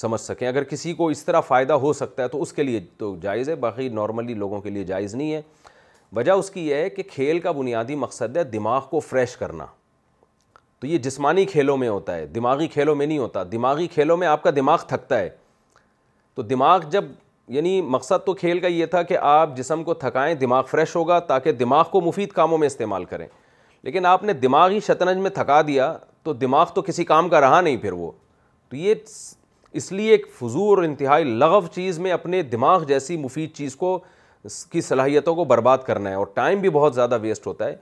سمجھ 0.00 0.20
سکیں 0.20 0.46
اگر 0.48 0.64
کسی 0.64 0.92
کو 1.00 1.08
اس 1.10 1.24
طرح 1.24 1.40
فائدہ 1.48 1.72
ہو 1.84 1.92
سکتا 1.92 2.22
ہے 2.22 2.28
تو 2.28 2.42
اس 2.42 2.52
کے 2.52 2.62
لیے 2.62 2.80
تو 2.98 3.14
جائز 3.22 3.48
ہے 3.48 3.54
باقی 3.64 3.88
نارملی 4.00 4.34
لوگوں 4.34 4.60
کے 4.60 4.70
لیے 4.70 4.84
جائز 4.92 5.14
نہیں 5.14 5.32
ہے 5.32 5.40
وجہ 6.16 6.32
اس 6.42 6.50
کی 6.50 6.68
یہ 6.68 6.74
ہے 6.74 6.88
کہ 6.90 7.02
کھیل 7.10 7.38
کا 7.48 7.52
بنیادی 7.58 7.94
مقصد 8.04 8.36
ہے 8.36 8.44
دماغ 8.54 8.86
کو 8.90 9.00
فریش 9.10 9.36
کرنا 9.36 9.66
تو 10.80 10.86
یہ 10.86 10.98
جسمانی 11.08 11.44
کھیلوں 11.46 11.76
میں 11.76 11.88
ہوتا 11.88 12.16
ہے 12.16 12.26
دماغی 12.34 12.66
کھیلوں 12.68 12.94
میں 12.94 13.06
نہیں 13.06 13.18
ہوتا 13.18 13.42
دماغی 13.52 13.86
کھیلوں 13.94 14.16
میں 14.16 14.26
آپ 14.28 14.42
کا 14.42 14.50
دماغ 14.56 14.84
تھکتا 14.88 15.18
ہے 15.18 15.28
تو 16.34 16.42
دماغ 16.42 16.80
جب 16.90 17.04
یعنی 17.54 17.80
مقصد 17.82 18.24
تو 18.26 18.34
کھیل 18.34 18.60
کا 18.60 18.66
یہ 18.68 18.86
تھا 18.90 19.02
کہ 19.02 19.16
آپ 19.20 19.56
جسم 19.56 19.82
کو 19.84 19.94
تھکائیں 19.94 20.34
دماغ 20.40 20.62
فریش 20.70 20.94
ہوگا 20.96 21.18
تاکہ 21.28 21.52
دماغ 21.52 21.84
کو 21.92 22.00
مفید 22.00 22.28
کاموں 22.32 22.58
میں 22.58 22.66
استعمال 22.66 23.04
کریں 23.04 23.26
لیکن 23.82 24.06
آپ 24.06 24.22
نے 24.24 24.32
دماغی 24.42 24.80
شطرنج 24.86 25.20
میں 25.22 25.30
تھکا 25.30 25.60
دیا 25.66 25.92
تو 26.22 26.32
دماغ 26.32 26.66
تو 26.74 26.82
کسی 26.82 27.04
کام 27.04 27.28
کا 27.28 27.40
رہا 27.40 27.60
نہیں 27.60 27.76
پھر 27.82 27.92
وہ 27.92 28.10
تو 28.68 28.76
یہ 28.76 28.94
اس 29.80 29.90
لیے 29.92 30.10
ایک 30.10 30.26
فضور 30.38 30.78
اور 30.78 30.84
انتہائی 30.84 31.24
لغف 31.24 31.70
چیز 31.74 31.98
میں 31.98 32.10
اپنے 32.12 32.42
دماغ 32.52 32.84
جیسی 32.88 33.16
مفید 33.16 33.52
چیز 33.54 33.76
کو 33.76 33.98
کی 34.70 34.80
صلاحیتوں 34.80 35.34
کو 35.34 35.44
برباد 35.52 35.78
کرنا 35.86 36.10
ہے 36.10 36.14
اور 36.14 36.26
ٹائم 36.34 36.60
بھی 36.60 36.70
بہت 36.70 36.94
زیادہ 36.94 37.18
ویسٹ 37.22 37.46
ہوتا 37.46 37.66
ہے 37.68 37.74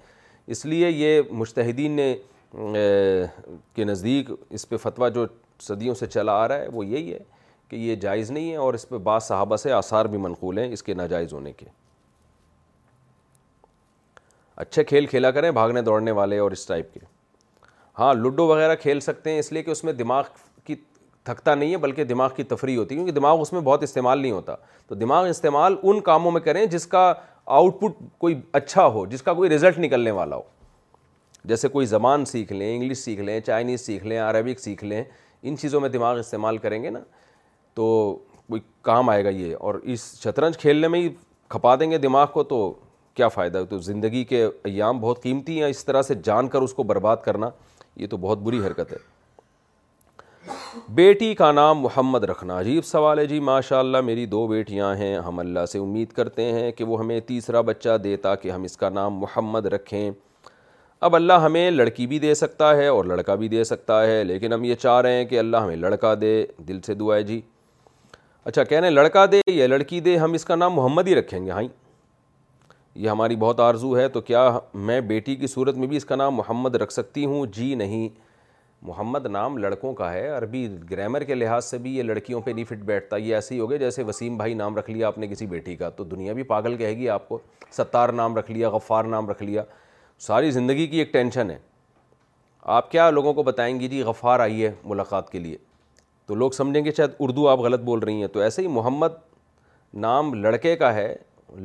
اس 0.55 0.65
لیے 0.67 0.91
یہ 0.91 1.89
نے 1.89 2.15
کے 3.75 3.85
نزدیک 3.85 4.31
اس 4.51 4.69
پہ 4.69 4.77
فتویٰ 4.83 5.09
جو 5.15 5.27
صدیوں 5.67 5.95
سے 5.95 6.07
چلا 6.07 6.33
آ 6.43 6.47
رہا 6.49 6.59
ہے 6.61 6.69
وہ 6.73 6.85
یہی 6.87 7.13
ہے 7.13 7.19
کہ 7.71 7.77
یہ 7.77 7.95
جائز 8.03 8.31
نہیں 8.31 8.51
ہے 8.51 8.57
اور 8.63 8.75
اس 8.75 8.89
پہ 8.89 8.99
بعض 9.09 9.23
صحابہ 9.25 9.57
سے 9.57 9.73
آثار 9.73 10.05
بھی 10.13 10.19
منقول 10.19 10.59
ہیں 10.59 10.73
اس 10.73 10.83
کے 10.83 10.95
ناجائز 10.95 11.33
ہونے 11.33 11.53
کے 11.57 11.67
اچھے 14.63 14.85
کھیل 14.85 15.07
کھیلا 15.11 15.31
کریں 15.31 15.51
بھاگنے 15.59 15.83
دوڑنے 15.83 16.11
والے 16.19 16.39
اور 16.47 16.51
اس 16.53 16.67
ٹائپ 16.67 16.93
کے 16.95 17.01
ہاں 17.99 18.13
لوڈو 18.15 18.47
وغیرہ 18.47 18.75
کھیل 18.83 19.01
سکتے 19.01 19.31
ہیں 19.33 19.39
اس 19.39 19.51
لیے 19.53 19.63
کہ 19.63 19.71
اس 19.71 19.83
میں 19.85 19.93
دماغ 19.93 20.25
کی 20.65 20.75
تھکتا 21.25 21.55
نہیں 21.55 21.73
ہے 21.73 21.77
بلکہ 21.85 22.05
دماغ 22.05 22.31
کی 22.37 22.43
تفریح 22.53 22.79
ہوتی 22.79 22.95
ہے 22.95 22.97
کیونکہ 22.99 23.13
دماغ 23.21 23.41
اس 23.41 23.53
میں 23.53 23.61
بہت 23.71 23.83
استعمال 23.83 24.19
نہیں 24.21 24.33
ہوتا 24.33 24.55
تو 24.89 24.95
دماغ 24.95 25.27
استعمال 25.29 25.77
ان 25.83 26.01
کاموں 26.11 26.31
میں 26.33 26.41
کریں 26.41 26.65
جس 26.77 26.87
کا 26.97 27.13
آؤٹ 27.59 27.81
پٹ 27.81 28.03
کوئی 28.21 28.41
اچھا 28.61 28.87
ہو 28.97 29.05
جس 29.15 29.23
کا 29.23 29.33
کوئی 29.35 29.51
رزلٹ 29.51 29.79
نکلنے 29.79 30.11
والا 30.19 30.37
ہو 30.37 30.43
جیسے 31.49 31.69
کوئی 31.69 31.87
زبان 31.87 32.25
سیکھ 32.35 32.53
لیں 32.53 32.75
انگلش 32.77 32.99
سیکھ 32.99 33.21
لیں 33.21 33.41
چائنیز 33.47 33.81
سیکھ 33.87 34.05
لیں 34.07 34.19
عربک 34.21 34.61
سیکھ 34.61 34.85
لیں 34.85 35.03
ان 35.43 35.57
چیزوں 35.61 35.81
میں 35.81 35.89
دماغ 35.89 36.19
استعمال 36.19 36.57
کریں 36.67 36.83
گے 36.83 36.91
نا 36.91 37.01
تو 37.77 38.15
کوئی 38.49 38.61
کام 38.83 39.11
آئے 39.11 39.25
گا 39.25 39.29
یہ 39.29 39.55
اور 39.67 39.75
اس 39.93 40.13
شطرنج 40.23 40.57
کھیلنے 40.59 40.89
میں 40.89 41.01
ہی 41.01 41.09
کھپا 41.51 41.75
دیں 41.81 41.91
گے 41.91 41.99
دماغ 41.99 42.27
کو 42.33 42.43
تو 42.53 42.63
کیا 43.17 43.29
فائدہ 43.29 43.63
تو 43.71 43.79
زندگی 43.91 44.25
کے 44.25 44.47
ایام 44.71 45.01
بہت 45.01 45.23
قیمتی 45.23 45.59
ہیں 45.63 45.69
اس 45.69 45.85
طرح 45.85 46.03
سے 46.03 46.15
جان 46.25 46.49
کر 46.49 46.63
اس 46.63 46.75
کو 46.75 46.83
برباد 46.91 47.17
کرنا 47.25 47.49
یہ 48.01 48.07
تو 48.11 48.17
بہت 48.17 48.39
بری 48.43 48.59
حرکت 48.67 48.93
ہے 48.93 48.99
بیٹی 50.95 51.35
کا 51.35 51.51
نام 51.53 51.81
محمد 51.81 52.25
رکھنا 52.25 52.59
عجیب 52.61 52.85
سوال 52.85 53.19
ہے 53.19 53.25
جی 53.27 53.39
ماشاء 53.47 53.79
اللہ 53.79 54.01
میری 54.05 54.25
دو 54.27 54.47
بیٹیاں 54.49 54.95
ہیں 54.97 55.17
ہم 55.27 55.39
اللہ 55.39 55.67
سے 55.73 55.79
امید 55.79 56.13
کرتے 56.17 56.43
ہیں 56.53 56.71
کہ 56.73 56.85
وہ 56.85 56.99
ہمیں 57.01 57.19
تیسرا 57.27 57.61
بچہ 57.71 57.97
دے 58.05 58.17
تاکہ 58.27 58.51
ہم 58.51 58.63
اس 58.65 58.77
کا 58.77 58.89
نام 58.89 59.19
محمد 59.21 59.67
رکھیں 59.75 60.11
اب 61.09 61.15
اللہ 61.17 61.43
ہمیں 61.45 61.71
لڑکی 61.71 62.07
بھی 62.07 62.19
دے 62.19 62.35
سکتا 62.35 62.77
ہے 62.77 62.87
اور 62.87 63.05
لڑکا 63.05 63.35
بھی 63.43 63.49
دے 63.49 63.65
سکتا 63.65 64.03
ہے 64.07 64.23
لیکن 64.25 64.53
ہم 64.53 64.65
یہ 64.65 64.75
چاہ 64.81 65.01
رہے 65.01 65.17
ہیں 65.17 65.25
کہ 65.27 65.39
اللہ 65.39 65.57
ہمیں 65.67 65.77
لڑکا 65.77 66.15
دے 66.21 66.33
دل 66.69 66.81
سے 66.87 66.95
ہے 67.13 67.23
جی 67.23 67.41
اچھا 68.45 68.63
کہنے 68.65 68.91
لڑکا 68.91 69.25
دے 69.33 69.41
یا 69.53 69.67
لڑکی 69.67 69.99
دے 70.01 70.17
ہم 70.19 70.33
اس 70.35 70.45
کا 70.45 70.55
نام 70.57 70.73
محمد 70.75 71.07
ہی 71.09 71.15
رکھیں 71.15 71.45
گے 71.47 71.51
ہاں 71.51 71.63
جی۔ 71.63 71.69
یہ 73.05 73.09
ہماری 73.11 73.37
بہت 73.37 73.61
آرزو 73.61 73.97
ہے 73.99 74.07
تو 74.09 74.21
کیا 74.21 74.49
میں 74.89 75.01
بیٹی 75.09 75.35
کی 75.37 75.47
صورت 75.47 75.77
میں 75.79 75.87
بھی 75.89 75.97
اس 75.97 76.05
کا 76.05 76.17
نام 76.17 76.35
محمد 76.35 76.75
رکھ 76.83 76.93
سکتی 76.93 77.25
ہوں 77.25 77.47
جی 77.55 77.75
نہیں 77.75 78.09
محمد 78.89 79.27
نام 79.31 79.57
لڑکوں 79.59 79.93
کا 79.95 80.13
ہے 80.13 80.27
عربی 80.37 80.67
گرامر 80.91 81.25
کے 81.25 81.35
لحاظ 81.35 81.65
سے 81.65 81.79
بھی 81.79 81.97
یہ 81.97 82.03
لڑکیوں 82.03 82.41
پہ 82.45 82.51
نہیں 82.51 82.65
فٹ 82.69 82.83
بیٹھتا 82.91 83.17
یہ 83.17 83.35
ایسے 83.35 83.55
ہی 83.55 83.61
گیا 83.71 83.79
جیسے 83.79 84.03
وسیم 84.09 84.37
بھائی 84.37 84.55
نام 84.55 84.77
رکھ 84.77 84.91
لیا 84.91 85.07
آپ 85.07 85.19
نے 85.19 85.29
کسی 85.29 85.47
بیٹی 85.47 85.77
کا 85.77 85.89
تو 85.97 86.05
دنیا 86.05 86.33
بھی 86.35 86.43
پاگل 86.55 86.77
کہے 86.77 86.97
گی 86.97 87.09
آپ 87.09 87.29
کو 87.29 87.39
ستار 87.77 88.09
نام 88.13 88.37
رکھ 88.37 88.51
لیا 88.51 88.69
غفار 88.71 89.05
نام 89.05 89.29
رکھ 89.31 89.43
لیا 89.43 89.63
ساری 90.27 90.51
زندگی 90.51 90.87
کی 90.87 90.99
ایک 90.99 91.13
ٹینشن 91.13 91.51
ہے 91.51 91.59
آپ 92.79 92.91
کیا 92.91 93.11
لوگوں 93.11 93.33
کو 93.35 93.43
بتائیں 93.43 93.79
گی 93.81 93.89
جی 93.89 94.03
غفار 94.05 94.41
آئی 94.41 94.65
ہے 94.65 94.73
ملاقات 94.85 95.31
کے 95.33 95.39
لیے 95.39 95.57
تو 96.31 96.35
لوگ 96.37 96.51
سمجھیں 96.55 96.85
گے 96.85 96.91
شاید 96.97 97.11
اردو 97.21 97.47
آپ 97.49 97.59
غلط 97.61 97.81
بول 97.85 97.99
رہی 98.03 98.21
ہیں 98.21 98.27
تو 98.33 98.41
ایسے 98.41 98.63
ہی 98.63 98.67
محمد 98.73 99.13
نام 100.03 100.33
لڑکے 100.43 100.75
کا 100.83 100.93
ہے 100.95 101.07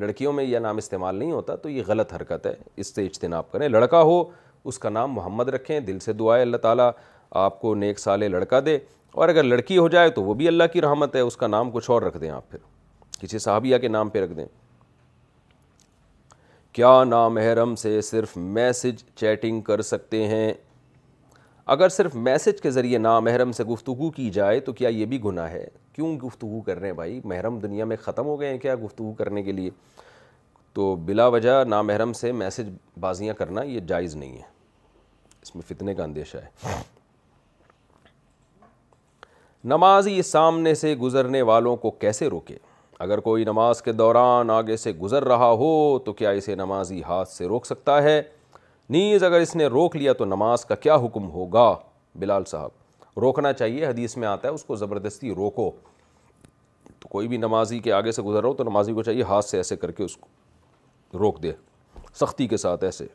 لڑکیوں 0.03 0.31
میں 0.33 0.43
یہ 0.43 0.59
نام 0.65 0.77
استعمال 0.77 1.15
نہیں 1.15 1.31
ہوتا 1.31 1.55
تو 1.65 1.69
یہ 1.69 1.83
غلط 1.87 2.13
حرکت 2.13 2.45
ہے 2.47 2.53
اس 2.83 2.93
سے 2.95 3.05
اجتناب 3.05 3.51
کریں 3.51 3.67
لڑکا 3.69 4.01
ہو 4.11 4.23
اس 4.71 4.79
کا 4.85 4.89
نام 4.89 5.13
محمد 5.13 5.49
رکھیں 5.55 5.79
دل 5.89 5.99
سے 6.05 6.13
دعائے 6.21 6.41
اللہ 6.41 6.57
تعالیٰ 6.65 6.89
آپ 7.43 7.59
کو 7.61 7.73
نیک 7.83 7.99
سال 7.99 8.29
لڑکا 8.31 8.59
دے 8.65 8.77
اور 9.19 9.29
اگر 9.29 9.43
لڑکی 9.43 9.77
ہو 9.77 9.87
جائے 9.97 10.09
تو 10.17 10.23
وہ 10.23 10.33
بھی 10.39 10.47
اللہ 10.47 10.63
کی 10.73 10.81
رحمت 10.81 11.15
ہے 11.15 11.19
اس 11.27 11.37
کا 11.43 11.47
نام 11.47 11.71
کچھ 11.73 11.89
اور 11.91 12.01
رکھ 12.01 12.17
دیں 12.21 12.29
آپ 12.29 12.49
پھر 12.51 12.57
کسی 13.21 13.37
صحابیہ 13.39 13.77
کے 13.77 13.87
نام 13.87 14.09
پہ 14.15 14.23
رکھ 14.23 14.33
دیں 14.37 14.45
کیا 16.73 17.03
نامحرم 17.09 17.75
سے 17.85 17.99
صرف 18.11 18.35
میسج 18.59 19.03
چیٹنگ 19.19 19.61
کر 19.69 19.81
سکتے 19.93 20.25
ہیں 20.27 20.53
اگر 21.73 21.89
صرف 21.89 22.15
میسج 22.15 22.61
کے 22.61 22.69
ذریعے 22.71 22.97
نا 22.97 23.19
محرم 23.19 23.51
سے 23.59 23.63
گفتگو 23.65 24.09
کی 24.15 24.29
جائے 24.31 24.59
تو 24.65 24.73
کیا 24.73 24.89
یہ 24.89 25.05
بھی 25.13 25.23
گناہ 25.23 25.49
ہے 25.51 25.65
کیوں 25.93 26.13
گفتگو 26.19 26.59
کر 26.65 26.79
رہے 26.79 26.87
ہیں 26.87 26.95
بھائی 26.95 27.19
محرم 27.23 27.57
دنیا 27.59 27.85
میں 27.85 27.95
ختم 28.01 28.25
ہو 28.25 28.39
گئے 28.39 28.49
ہیں 28.49 28.57
کیا 28.57 28.75
گفتگو 28.83 29.11
کرنے 29.17 29.43
کے 29.43 29.51
لیے 29.51 29.69
تو 30.73 30.95
بلا 31.05 31.25
وجہ 31.35 31.63
نامحرم 31.67 32.13
سے 32.13 32.31
میسج 32.41 32.69
بازیاں 32.99 33.33
کرنا 33.37 33.61
یہ 33.63 33.79
جائز 33.91 34.15
نہیں 34.15 34.35
ہے 34.37 34.53
اس 35.41 35.55
میں 35.55 35.63
فتنے 35.69 35.93
کا 35.95 36.03
اندیشہ 36.03 36.37
ہے 36.65 36.77
نمازی 39.73 40.21
سامنے 40.21 40.73
سے 40.75 40.93
گزرنے 41.01 41.41
والوں 41.41 41.75
کو 41.85 41.91
کیسے 41.99 42.27
روکے 42.29 42.57
اگر 43.03 43.19
کوئی 43.19 43.43
نماز 43.45 43.81
کے 43.81 43.91
دوران 43.91 44.49
آگے 44.49 44.77
سے 44.77 44.91
گزر 45.01 45.23
رہا 45.27 45.49
ہو 45.61 45.97
تو 46.05 46.13
کیا 46.19 46.29
اسے 46.41 46.55
نمازی 46.55 47.01
ہاتھ 47.07 47.29
سے 47.29 47.45
روک 47.47 47.65
سکتا 47.65 48.01
ہے 48.03 48.21
نیز 48.89 49.23
اگر 49.23 49.39
اس 49.41 49.55
نے 49.55 49.67
روک 49.67 49.95
لیا 49.95 50.13
تو 50.13 50.25
نماز 50.25 50.65
کا 50.65 50.75
کیا 50.75 50.95
حکم 51.05 51.29
ہوگا 51.31 51.73
بلال 52.19 52.43
صاحب 52.47 53.17
روکنا 53.21 53.51
چاہیے 53.53 53.85
حدیث 53.85 54.15
میں 54.17 54.27
آتا 54.27 54.47
ہے 54.47 54.53
اس 54.53 54.63
کو 54.65 54.75
زبردستی 54.75 55.33
روکو 55.35 55.69
تو 56.99 57.07
کوئی 57.07 57.27
بھی 57.27 57.37
نمازی 57.37 57.79
کے 57.79 57.91
آگے 57.93 58.11
سے 58.11 58.21
گزر 58.23 58.43
ہو 58.43 58.53
تو 58.53 58.63
نمازی 58.63 58.93
کو 58.93 59.03
چاہیے 59.03 59.23
ہاتھ 59.29 59.45
سے 59.45 59.57
ایسے 59.57 59.75
کر 59.77 59.91
کے 59.91 60.03
اس 60.03 60.17
کو 60.17 61.17
روک 61.19 61.41
دے 61.43 61.51
سختی 62.19 62.47
کے 62.47 62.57
ساتھ 62.57 62.83
ایسے 62.83 63.05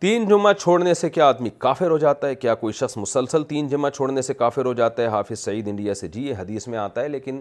تین 0.00 0.24
جمعہ 0.28 0.52
چھوڑنے 0.52 0.92
سے 0.94 1.10
کیا 1.10 1.26
آدمی 1.28 1.48
کافر 1.58 1.90
ہو 1.90 1.98
جاتا 1.98 2.28
ہے 2.28 2.34
کیا 2.34 2.54
کوئی 2.62 2.72
شخص 2.74 2.96
مسلسل 2.96 3.44
تین 3.48 3.68
جمعہ 3.68 3.90
چھوڑنے 3.90 4.22
سے 4.22 4.34
کافر 4.34 4.64
ہو 4.64 4.72
جاتا 4.82 5.02
ہے 5.02 5.06
حافظ 5.08 5.40
سعید 5.40 5.68
انڈیا 5.68 5.94
سے 5.94 6.08
جی 6.16 6.26
یہ 6.28 6.34
حدیث 6.38 6.68
میں 6.68 6.78
آتا 6.78 7.00
ہے 7.02 7.08
لیکن 7.08 7.40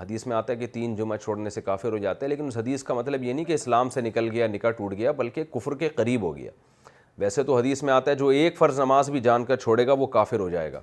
حدیث 0.00 0.26
میں 0.26 0.36
آتا 0.36 0.52
ہے 0.52 0.58
کہ 0.58 0.66
تین 0.72 0.94
جمعہ 0.96 1.16
چھوڑنے 1.16 1.50
سے 1.50 1.60
کافر 1.60 1.92
ہو 1.92 1.98
جاتے 1.98 2.24
ہیں 2.24 2.28
لیکن 2.30 2.46
اس 2.46 2.56
حدیث 2.56 2.82
کا 2.82 2.94
مطلب 2.94 3.22
یہ 3.24 3.32
نہیں 3.32 3.44
کہ 3.44 3.52
اسلام 3.52 3.88
سے 3.90 4.00
نکل 4.00 4.30
گیا 4.32 4.46
نکاح 4.46 4.70
ٹوٹ 4.76 4.92
گیا 4.98 5.12
بلکہ 5.18 5.44
کفر 5.54 5.74
کے 5.78 5.88
قریب 5.94 6.22
ہو 6.22 6.36
گیا 6.36 6.50
ویسے 7.18 7.42
تو 7.42 7.56
حدیث 7.56 7.82
میں 7.82 7.92
آتا 7.94 8.10
ہے 8.10 8.16
جو 8.16 8.28
ایک 8.38 8.56
فرض 8.58 8.78
نماز 8.80 9.10
بھی 9.10 9.20
جان 9.20 9.44
کر 9.44 9.56
چھوڑے 9.56 9.86
گا 9.86 9.92
وہ 9.98 10.06
کافر 10.16 10.40
ہو 10.40 10.48
جائے 10.50 10.72
گا 10.72 10.80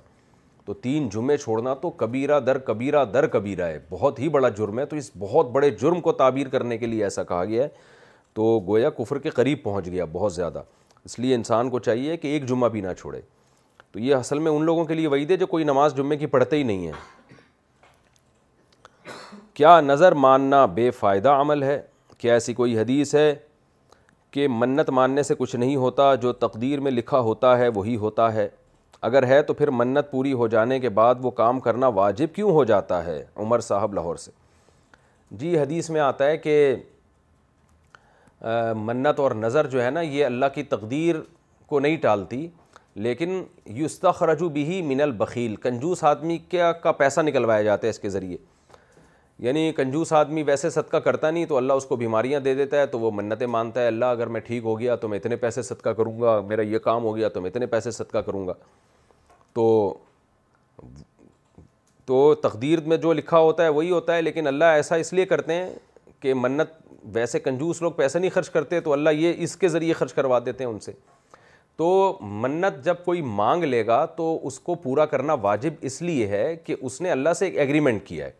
تو 0.64 0.74
تین 0.82 1.08
جمعے 1.12 1.36
چھوڑنا 1.36 1.74
تو 1.82 1.90
کبیرہ 2.00 2.38
در 2.40 2.58
کبیرہ 2.66 3.04
در 3.12 3.26
کبیرہ 3.26 3.66
ہے 3.68 3.78
بہت 3.90 4.18
ہی 4.20 4.28
بڑا 4.28 4.48
جرم 4.58 4.78
ہے 4.78 4.84
تو 4.86 4.96
اس 4.96 5.10
بہت 5.18 5.50
بڑے 5.52 5.70
جرم 5.80 6.00
کو 6.00 6.12
تعبیر 6.22 6.48
کرنے 6.48 6.78
کے 6.78 6.86
لیے 6.86 7.04
ایسا 7.04 7.22
کہا 7.24 7.44
گیا 7.44 7.62
ہے 7.62 7.68
تو 8.34 8.58
گویا 8.66 8.90
کفر 8.98 9.18
کے 9.18 9.30
قریب 9.34 9.62
پہنچ 9.62 9.86
گیا 9.90 10.04
بہت 10.12 10.32
زیادہ 10.34 10.62
اس 11.04 11.18
لیے 11.18 11.34
انسان 11.34 11.70
کو 11.70 11.78
چاہیے 11.78 12.16
کہ 12.16 12.28
ایک 12.28 12.46
جمعہ 12.48 12.68
بھی 12.68 12.80
نہ 12.80 12.92
چھوڑے 12.98 13.20
تو 13.92 13.98
یہ 13.98 14.14
اصل 14.14 14.38
میں 14.38 14.52
ان 14.52 14.64
لوگوں 14.64 14.84
کے 14.84 14.94
لیے 14.94 15.06
وعید 15.08 15.30
ہے 15.30 15.36
جو 15.36 15.46
کوئی 15.46 15.64
نماز 15.64 15.96
جمعے 15.96 16.16
کی 16.16 16.26
پڑھتے 16.34 16.56
ہی 16.56 16.62
نہیں 16.62 16.86
ہیں 16.86 16.92
کیا 19.60 19.80
نظر 19.80 20.12
ماننا 20.14 20.64
بے 20.74 20.90
فائدہ 20.98 21.28
عمل 21.38 21.62
ہے 21.62 21.80
کیا 22.18 22.32
ایسی 22.34 22.52
کوئی 22.54 22.78
حدیث 22.78 23.14
ہے 23.14 23.34
کہ 24.30 24.46
منت 24.48 24.90
ماننے 24.98 25.22
سے 25.22 25.34
کچھ 25.38 25.54
نہیں 25.56 25.74
ہوتا 25.76 26.14
جو 26.22 26.32
تقدیر 26.44 26.80
میں 26.86 26.90
لکھا 26.90 27.18
ہوتا 27.26 27.56
ہے 27.58 27.66
وہی 27.74 27.96
ہوتا 28.04 28.32
ہے 28.34 28.46
اگر 29.08 29.26
ہے 29.26 29.40
تو 29.48 29.54
پھر 29.54 29.70
منت 29.80 30.10
پوری 30.10 30.32
ہو 30.42 30.46
جانے 30.54 30.78
کے 30.80 30.88
بعد 31.00 31.14
وہ 31.22 31.30
کام 31.40 31.60
کرنا 31.66 31.88
واجب 31.98 32.34
کیوں 32.34 32.50
ہو 32.50 32.62
جاتا 32.70 33.04
ہے 33.04 33.22
عمر 33.44 33.60
صاحب 33.68 33.94
لاہور 33.94 34.16
سے 34.24 34.30
جی 35.42 35.56
حدیث 35.58 35.90
میں 35.90 36.00
آتا 36.00 36.26
ہے 36.26 36.36
کہ 36.46 36.56
منت 38.88 39.20
اور 39.20 39.30
نظر 39.44 39.66
جو 39.76 39.82
ہے 39.84 39.90
نا 39.90 40.00
یہ 40.00 40.24
اللہ 40.26 40.54
کی 40.54 40.62
تقدیر 40.76 41.16
کو 41.72 41.80
نہیں 41.80 41.96
ٹالتی 42.02 42.46
لیکن 43.08 43.42
یستخرجو 43.82 44.48
بھی 44.56 44.80
من 44.92 45.00
البخیل 45.00 45.56
کنجوس 45.68 46.04
آدمی 46.14 46.38
کیا 46.48 46.72
کا 46.86 46.92
پیسہ 47.04 47.20
نکلوایا 47.30 47.62
جاتا 47.70 47.86
ہے 47.86 47.90
اس 47.90 47.98
کے 47.98 48.08
ذریعے 48.16 48.36
یعنی 49.42 49.60
کنجوس 49.76 50.12
آدمی 50.12 50.42
ویسے 50.46 50.68
صدقہ 50.70 50.96
کرتا 51.04 51.30
نہیں 51.30 51.44
تو 51.48 51.56
اللہ 51.56 51.72
اس 51.72 51.84
کو 51.86 51.96
بیماریاں 51.96 52.38
دے 52.40 52.54
دیتا 52.54 52.78
ہے 52.80 52.86
تو 52.86 52.98
وہ 53.00 53.10
منتیں 53.14 53.46
مانتا 53.46 53.80
ہے 53.82 53.86
اللہ 53.86 54.04
اگر 54.16 54.26
میں 54.34 54.40
ٹھیک 54.46 54.64
ہو 54.64 54.78
گیا 54.80 54.96
تو 55.04 55.08
میں 55.08 55.18
اتنے 55.18 55.36
پیسے 55.44 55.62
صدقہ 55.68 55.90
کروں 55.96 56.20
گا 56.20 56.40
میرا 56.48 56.62
یہ 56.62 56.78
کام 56.88 57.04
ہو 57.04 57.14
گیا 57.16 57.28
تو 57.36 57.40
میں 57.40 57.50
اتنے 57.50 57.66
پیسے 57.74 57.90
صدقہ 57.90 58.18
کروں 58.26 58.46
گا 58.46 58.52
تو 59.54 59.64
تو 62.06 62.22
تقدیر 62.42 62.80
میں 62.92 62.96
جو 63.06 63.12
لکھا 63.12 63.38
ہوتا 63.38 63.62
ہے 63.64 63.68
وہی 63.78 63.90
ہوتا 63.90 64.16
ہے 64.16 64.22
لیکن 64.22 64.46
اللہ 64.46 64.76
ایسا 64.80 64.96
اس 65.04 65.12
لیے 65.12 65.24
کرتے 65.32 65.54
ہیں 65.54 65.72
کہ 66.20 66.34
منت 66.34 66.72
ویسے 67.14 67.38
کنجوس 67.40 67.80
لوگ 67.82 67.92
پیسے 67.96 68.18
نہیں 68.18 68.30
خرچ 68.30 68.50
کرتے 68.50 68.80
تو 68.80 68.92
اللہ 68.92 69.10
یہ 69.20 69.34
اس 69.44 69.56
کے 69.56 69.68
ذریعے 69.68 69.92
خرچ 70.00 70.12
کروا 70.14 70.38
دیتے 70.46 70.64
ہیں 70.64 70.70
ان 70.70 70.78
سے 70.80 70.92
تو 71.76 71.88
منت 72.42 72.84
جب 72.84 73.04
کوئی 73.04 73.22
مانگ 73.42 73.64
لے 73.64 73.86
گا 73.86 74.04
تو 74.16 74.38
اس 74.46 74.58
کو 74.60 74.74
پورا 74.82 75.06
کرنا 75.14 75.32
واجب 75.48 75.74
اس 75.90 76.00
لیے 76.02 76.26
ہے 76.28 76.54
کہ 76.64 76.76
اس 76.80 77.00
نے 77.00 77.10
اللہ 77.10 77.32
سے 77.38 77.44
ایک 77.44 77.58
ایگریمنٹ 77.58 78.06
کیا 78.06 78.26
ہے 78.26 78.38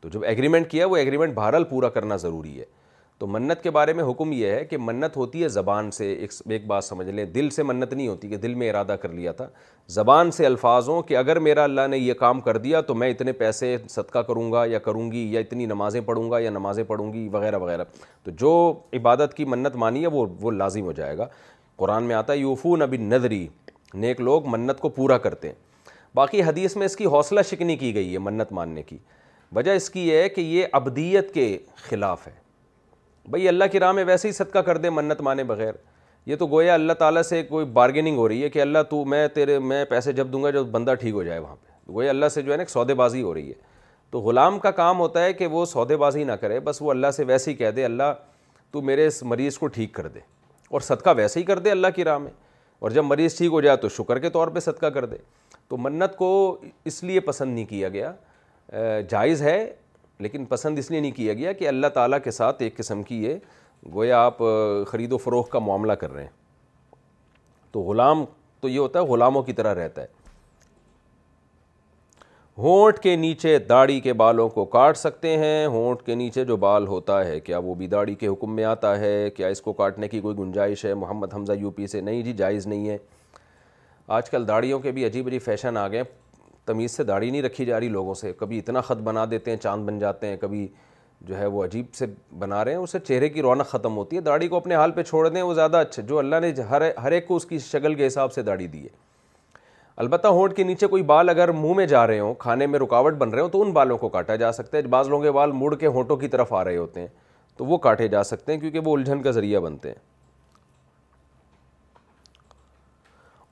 تو 0.00 0.08
جب 0.12 0.24
ایگریمنٹ 0.24 0.70
کیا 0.70 0.86
وہ 0.86 0.96
ایگریمنٹ 0.96 1.34
بہرحال 1.34 1.64
پورا 1.70 1.88
کرنا 1.90 2.16
ضروری 2.16 2.58
ہے 2.58 2.64
تو 3.18 3.26
منت 3.26 3.62
کے 3.62 3.70
بارے 3.76 3.92
میں 3.92 4.04
حکم 4.10 4.32
یہ 4.32 4.50
ہے 4.52 4.64
کہ 4.70 4.78
منت 4.78 5.16
ہوتی 5.16 5.42
ہے 5.42 5.48
زبان 5.48 5.90
سے 5.90 6.06
ایک 6.46 6.66
بات 6.66 6.84
سمجھ 6.84 7.06
لیں 7.08 7.24
دل 7.38 7.48
سے 7.50 7.62
منت 7.62 7.92
نہیں 7.92 8.08
ہوتی 8.08 8.28
کہ 8.28 8.36
دل 8.44 8.54
میں 8.60 8.68
ارادہ 8.70 8.96
کر 9.02 9.08
لیا 9.12 9.32
تھا 9.40 9.48
زبان 9.94 10.30
سے 10.32 10.46
الفاظ 10.46 10.88
ہوں 10.88 11.02
کہ 11.08 11.16
اگر 11.16 11.38
میرا 11.46 11.64
اللہ 11.64 11.86
نے 11.90 11.98
یہ 11.98 12.14
کام 12.20 12.40
کر 12.40 12.56
دیا 12.66 12.80
تو 12.90 12.94
میں 12.94 13.10
اتنے 13.10 13.32
پیسے 13.42 13.76
صدقہ 13.88 14.18
کروں 14.28 14.50
گا 14.52 14.64
یا 14.72 14.78
کروں 14.86 15.10
گی 15.12 15.26
یا 15.32 15.40
اتنی 15.40 15.66
نمازیں 15.66 16.00
پڑھوں 16.06 16.30
گا 16.30 16.38
یا 16.40 16.50
نمازیں 16.50 16.82
پڑھوں 16.88 17.12
گی 17.12 17.28
وغیرہ 17.32 17.58
وغیرہ 17.62 17.84
تو 18.24 18.30
جو 18.40 18.52
عبادت 19.00 19.34
کی 19.36 19.44
منت 19.54 19.76
مانی 19.84 20.02
ہے 20.02 20.08
وہ 20.12 20.26
وہ 20.40 20.50
لازم 20.50 20.84
ہو 20.86 20.92
جائے 21.02 21.18
گا 21.18 21.26
قرآن 21.76 22.04
میں 22.04 22.14
آتا 22.16 22.32
ہے 22.32 22.38
یوفون 22.38 22.80
نبی 22.86 22.96
نظری 22.96 23.46
نیک 23.94 24.20
لوگ 24.20 24.46
منت 24.56 24.80
کو 24.80 24.88
پورا 25.00 25.18
کرتے 25.26 25.48
ہیں 25.48 25.54
باقی 26.16 26.42
حدیث 26.42 26.76
میں 26.76 26.86
اس 26.86 26.96
کی 26.96 27.06
حوصلہ 27.06 27.40
شکنی 27.50 27.76
کی 27.76 27.94
گئی 27.94 28.12
ہے 28.12 28.18
منت 28.18 28.52
ماننے 28.52 28.82
کی 28.82 28.96
وجہ 29.56 29.72
اس 29.76 29.88
کی 29.90 30.10
ہے 30.12 30.28
کہ 30.28 30.40
یہ 30.40 30.66
ابدیت 30.72 31.32
کے 31.34 31.56
خلاف 31.88 32.26
ہے 32.26 32.32
بھائی 33.30 33.48
اللہ 33.48 33.64
کی 33.72 33.80
راہ 33.80 33.92
میں 33.92 34.04
ویسے 34.04 34.28
ہی 34.28 34.32
صدقہ 34.32 34.58
کر 34.66 34.76
دے 34.76 34.90
منت 34.90 35.20
مانے 35.22 35.44
بغیر 35.44 35.72
یہ 36.26 36.36
تو 36.36 36.46
گویا 36.46 36.74
اللہ 36.74 36.92
تعالیٰ 36.98 37.22
سے 37.22 37.42
کوئی 37.42 37.66
بارگیننگ 37.72 38.16
ہو 38.18 38.28
رہی 38.28 38.42
ہے 38.42 38.48
کہ 38.50 38.60
اللہ 38.62 38.82
تو 38.90 39.04
میں 39.08 39.26
تیرے 39.34 39.58
میں 39.58 39.84
پیسے 39.90 40.12
جب 40.12 40.26
دوں 40.32 40.42
گا 40.42 40.50
جب 40.50 40.64
بندہ 40.72 40.94
ٹھیک 41.00 41.14
ہو 41.14 41.22
جائے 41.22 41.38
وہاں 41.38 41.56
پہ 41.56 41.92
گویا 41.92 42.10
اللہ 42.10 42.28
سے 42.28 42.42
جو 42.42 42.52
ہے 42.52 42.56
نا 42.56 42.62
ایک 42.62 42.70
سودے 42.70 42.94
بازی 42.94 43.22
ہو 43.22 43.32
رہی 43.34 43.48
ہے 43.48 43.54
تو 44.10 44.20
غلام 44.20 44.58
کا 44.58 44.70
کام 44.70 44.98
ہوتا 45.00 45.22
ہے 45.24 45.32
کہ 45.32 45.46
وہ 45.46 45.64
سودے 45.66 45.96
بازی 46.02 46.24
نہ 46.24 46.32
کرے 46.40 46.60
بس 46.64 46.82
وہ 46.82 46.90
اللہ 46.90 47.10
سے 47.16 47.24
ویسے 47.28 47.50
ہی 47.50 47.56
کہہ 47.56 47.70
دے 47.76 47.84
اللہ 47.84 48.12
تو 48.72 48.82
میرے 48.82 49.06
اس 49.06 49.22
مریض 49.22 49.58
کو 49.58 49.66
ٹھیک 49.76 49.92
کر 49.94 50.08
دے 50.14 50.20
اور 50.70 50.80
صدقہ 50.80 51.10
ویسے 51.16 51.40
ہی 51.40 51.44
کر 51.44 51.58
دے 51.58 51.70
اللہ 51.70 51.86
کی 51.96 52.04
راہ 52.04 52.18
میں 52.18 52.30
اور 52.78 52.90
جب 52.90 53.04
مریض 53.04 53.36
ٹھیک 53.36 53.50
ہو 53.50 53.60
جائے 53.60 53.76
تو 53.76 53.88
شکر 53.88 54.18
کے 54.18 54.30
طور 54.30 54.48
پہ 54.54 54.60
صدقہ 54.60 54.86
کر 54.96 55.04
دے 55.06 55.16
تو 55.68 55.76
منت 55.76 56.16
کو 56.16 56.30
اس 56.84 57.02
لیے 57.04 57.20
پسند 57.20 57.54
نہیں 57.54 57.64
کیا 57.66 57.88
گیا 57.88 58.12
جائز 59.10 59.42
ہے 59.42 59.58
لیکن 60.18 60.44
پسند 60.44 60.78
اس 60.78 60.90
لیے 60.90 61.00
نہیں 61.00 61.10
کیا 61.16 61.32
گیا 61.34 61.52
کہ 61.52 61.68
اللہ 61.68 61.86
تعالیٰ 61.94 62.18
کے 62.24 62.30
ساتھ 62.30 62.62
ایک 62.62 62.76
قسم 62.76 63.02
کی 63.02 63.22
یہ 63.24 63.36
گویا 63.94 64.22
آپ 64.24 64.38
خرید 64.86 65.12
و 65.12 65.16
فروغ 65.18 65.44
کا 65.50 65.58
معاملہ 65.66 65.92
کر 66.00 66.12
رہے 66.12 66.22
ہیں 66.22 66.36
تو 67.72 67.80
غلام 67.82 68.24
تو 68.60 68.68
یہ 68.68 68.78
ہوتا 68.78 69.00
ہے 69.00 69.04
غلاموں 69.06 69.42
کی 69.42 69.52
طرح 69.52 69.74
رہتا 69.82 70.02
ہے 70.02 70.16
ہونٹ 72.62 72.98
کے 72.98 73.14
نیچے 73.16 73.58
داڑھی 73.68 73.98
کے 74.00 74.12
بالوں 74.20 74.48
کو 74.50 74.64
کاٹ 74.70 74.96
سکتے 74.96 75.36
ہیں 75.38 75.66
ہونٹ 75.74 76.02
کے 76.06 76.14
نیچے 76.14 76.44
جو 76.44 76.56
بال 76.64 76.86
ہوتا 76.86 77.24
ہے 77.26 77.38
کیا 77.40 77.58
وہ 77.64 77.74
بھی 77.74 77.86
داڑھی 77.86 78.14
کے 78.20 78.28
حکم 78.28 78.54
میں 78.56 78.64
آتا 78.64 78.98
ہے 79.00 79.28
کیا 79.36 79.48
اس 79.48 79.60
کو 79.62 79.72
کاٹنے 79.80 80.08
کی 80.08 80.20
کوئی 80.20 80.36
گنجائش 80.38 80.84
ہے 80.84 80.94
محمد 81.02 81.34
حمزہ 81.34 81.52
یو 81.60 81.70
پی 81.76 81.86
سے 81.86 82.00
نہیں 82.00 82.22
جی 82.22 82.32
جائز 82.42 82.66
نہیں 82.66 82.88
ہے 82.88 82.96
آج 84.16 84.30
کل 84.30 84.48
داڑھیوں 84.48 84.80
کے 84.80 84.92
بھی 84.92 85.04
عجیب 85.06 85.26
عجیب 85.26 85.42
فیشن 85.44 85.76
آ 85.76 85.86
گئے 85.90 86.02
تمیز 86.68 86.96
سے 86.96 87.04
داڑھی 87.04 87.30
نہیں 87.30 87.42
رکھی 87.42 87.64
جا 87.64 87.78
رہی 87.80 87.88
لوگوں 87.88 88.14
سے 88.14 88.32
کبھی 88.38 88.58
اتنا 88.58 88.80
خط 88.88 89.00
بنا 89.04 89.24
دیتے 89.30 89.50
ہیں 89.50 89.58
چاند 89.58 89.84
بن 89.86 89.98
جاتے 89.98 90.26
ہیں 90.26 90.36
کبھی 90.40 90.66
جو 91.28 91.36
ہے 91.38 91.46
وہ 91.54 91.62
عجیب 91.64 91.86
سے 91.98 92.06
بنا 92.38 92.64
رہے 92.64 92.72
ہیں 92.72 92.78
اسے 92.78 92.98
چہرے 93.06 93.28
کی 93.28 93.42
رونق 93.42 93.68
ختم 93.70 93.96
ہوتی 93.96 94.16
ہے 94.16 94.20
داڑھی 94.26 94.48
کو 94.48 94.56
اپنے 94.56 94.74
حال 94.74 94.90
پہ 94.98 95.02
چھوڑ 95.02 95.28
دیں 95.28 95.42
وہ 95.42 95.54
زیادہ 95.54 95.76
اچھا 95.86 96.02
جو 96.08 96.18
اللہ 96.18 96.40
نے 96.42 96.52
ہر 96.70 96.82
ہر 97.02 97.12
ایک 97.12 97.26
کو 97.28 97.36
اس 97.36 97.46
کی 97.46 97.58
شکل 97.66 97.94
کے 98.00 98.06
حساب 98.06 98.32
سے 98.32 98.42
داڑھی 98.48 98.66
دی 98.74 98.82
ہے 98.82 98.88
البتہ 100.04 100.28
ہونٹ 100.38 100.54
کے 100.56 100.62
نیچے 100.64 100.86
کوئی 100.92 101.02
بال 101.12 101.28
اگر 101.28 101.48
منہ 101.62 101.72
میں 101.76 101.86
جا 101.94 102.06
رہے 102.06 102.18
ہوں 102.20 102.34
کھانے 102.44 102.66
میں 102.72 102.78
رکاوٹ 102.78 103.14
بن 103.22 103.28
رہے 103.34 103.40
ہوں 103.42 103.48
تو 103.54 103.62
ان 103.62 103.70
بالوں 103.78 103.98
کو 103.98 104.08
کاٹا 104.18 104.36
جا 104.44 104.52
سکتا 104.58 104.76
ہے 104.78 104.82
بعض 104.96 105.08
لوگوں 105.08 105.22
کے 105.24 105.32
بال 105.38 105.52
مڑ 105.62 105.74
کے 105.80 105.86
ہونٹوں 105.96 106.16
کی 106.16 106.28
طرف 106.34 106.52
آ 106.58 106.62
رہے 106.64 106.76
ہوتے 106.76 107.00
ہیں 107.00 107.08
تو 107.58 107.64
وہ 107.66 107.78
کاٹے 107.88 108.08
جا 108.08 108.22
سکتے 108.34 108.52
ہیں 108.52 108.60
کیونکہ 108.60 108.80
وہ 108.88 108.96
الجھن 108.96 109.22
کا 109.22 109.30
ذریعہ 109.40 109.60
بنتے 109.60 109.88
ہیں 109.88 110.06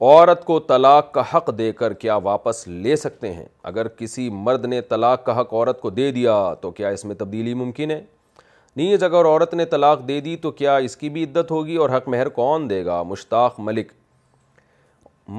عورت 0.01 0.45
کو 0.45 0.59
طلاق 0.69 1.13
کا 1.13 1.23
حق 1.33 1.49
دے 1.59 1.71
کر 1.73 1.93
کیا 1.93 2.15
واپس 2.23 2.67
لے 2.69 2.97
سکتے 2.97 3.33
ہیں 3.33 3.45
اگر 3.71 3.89
کسی 3.99 4.29
مرد 4.33 4.65
نے 4.65 4.81
طلاق 4.89 5.25
کا 5.27 5.39
حق 5.41 5.53
عورت 5.55 5.81
کو 5.81 5.91
دے 5.91 6.11
دیا 6.13 6.33
تو 6.61 6.71
کیا 6.71 6.89
اس 6.97 7.05
میں 7.05 7.15
تبدیلی 7.19 7.55
ممکن 7.63 7.91
ہے 7.91 8.01
نیز 8.77 9.03
اگر 9.03 9.25
عورت 9.27 9.55
نے 9.55 9.65
طلاق 9.65 10.07
دے 10.09 10.19
دی 10.21 10.37
تو 10.43 10.51
کیا 10.59 10.77
اس 10.89 10.97
کی 10.97 11.09
بھی 11.11 11.23
عدت 11.25 11.51
ہوگی 11.51 11.77
اور 11.85 11.91
حق 11.97 12.09
مہر 12.09 12.29
کون 12.39 12.69
دے 12.71 12.85
گا 12.87 13.03
مشتاق 13.09 13.55
ملک 13.61 13.93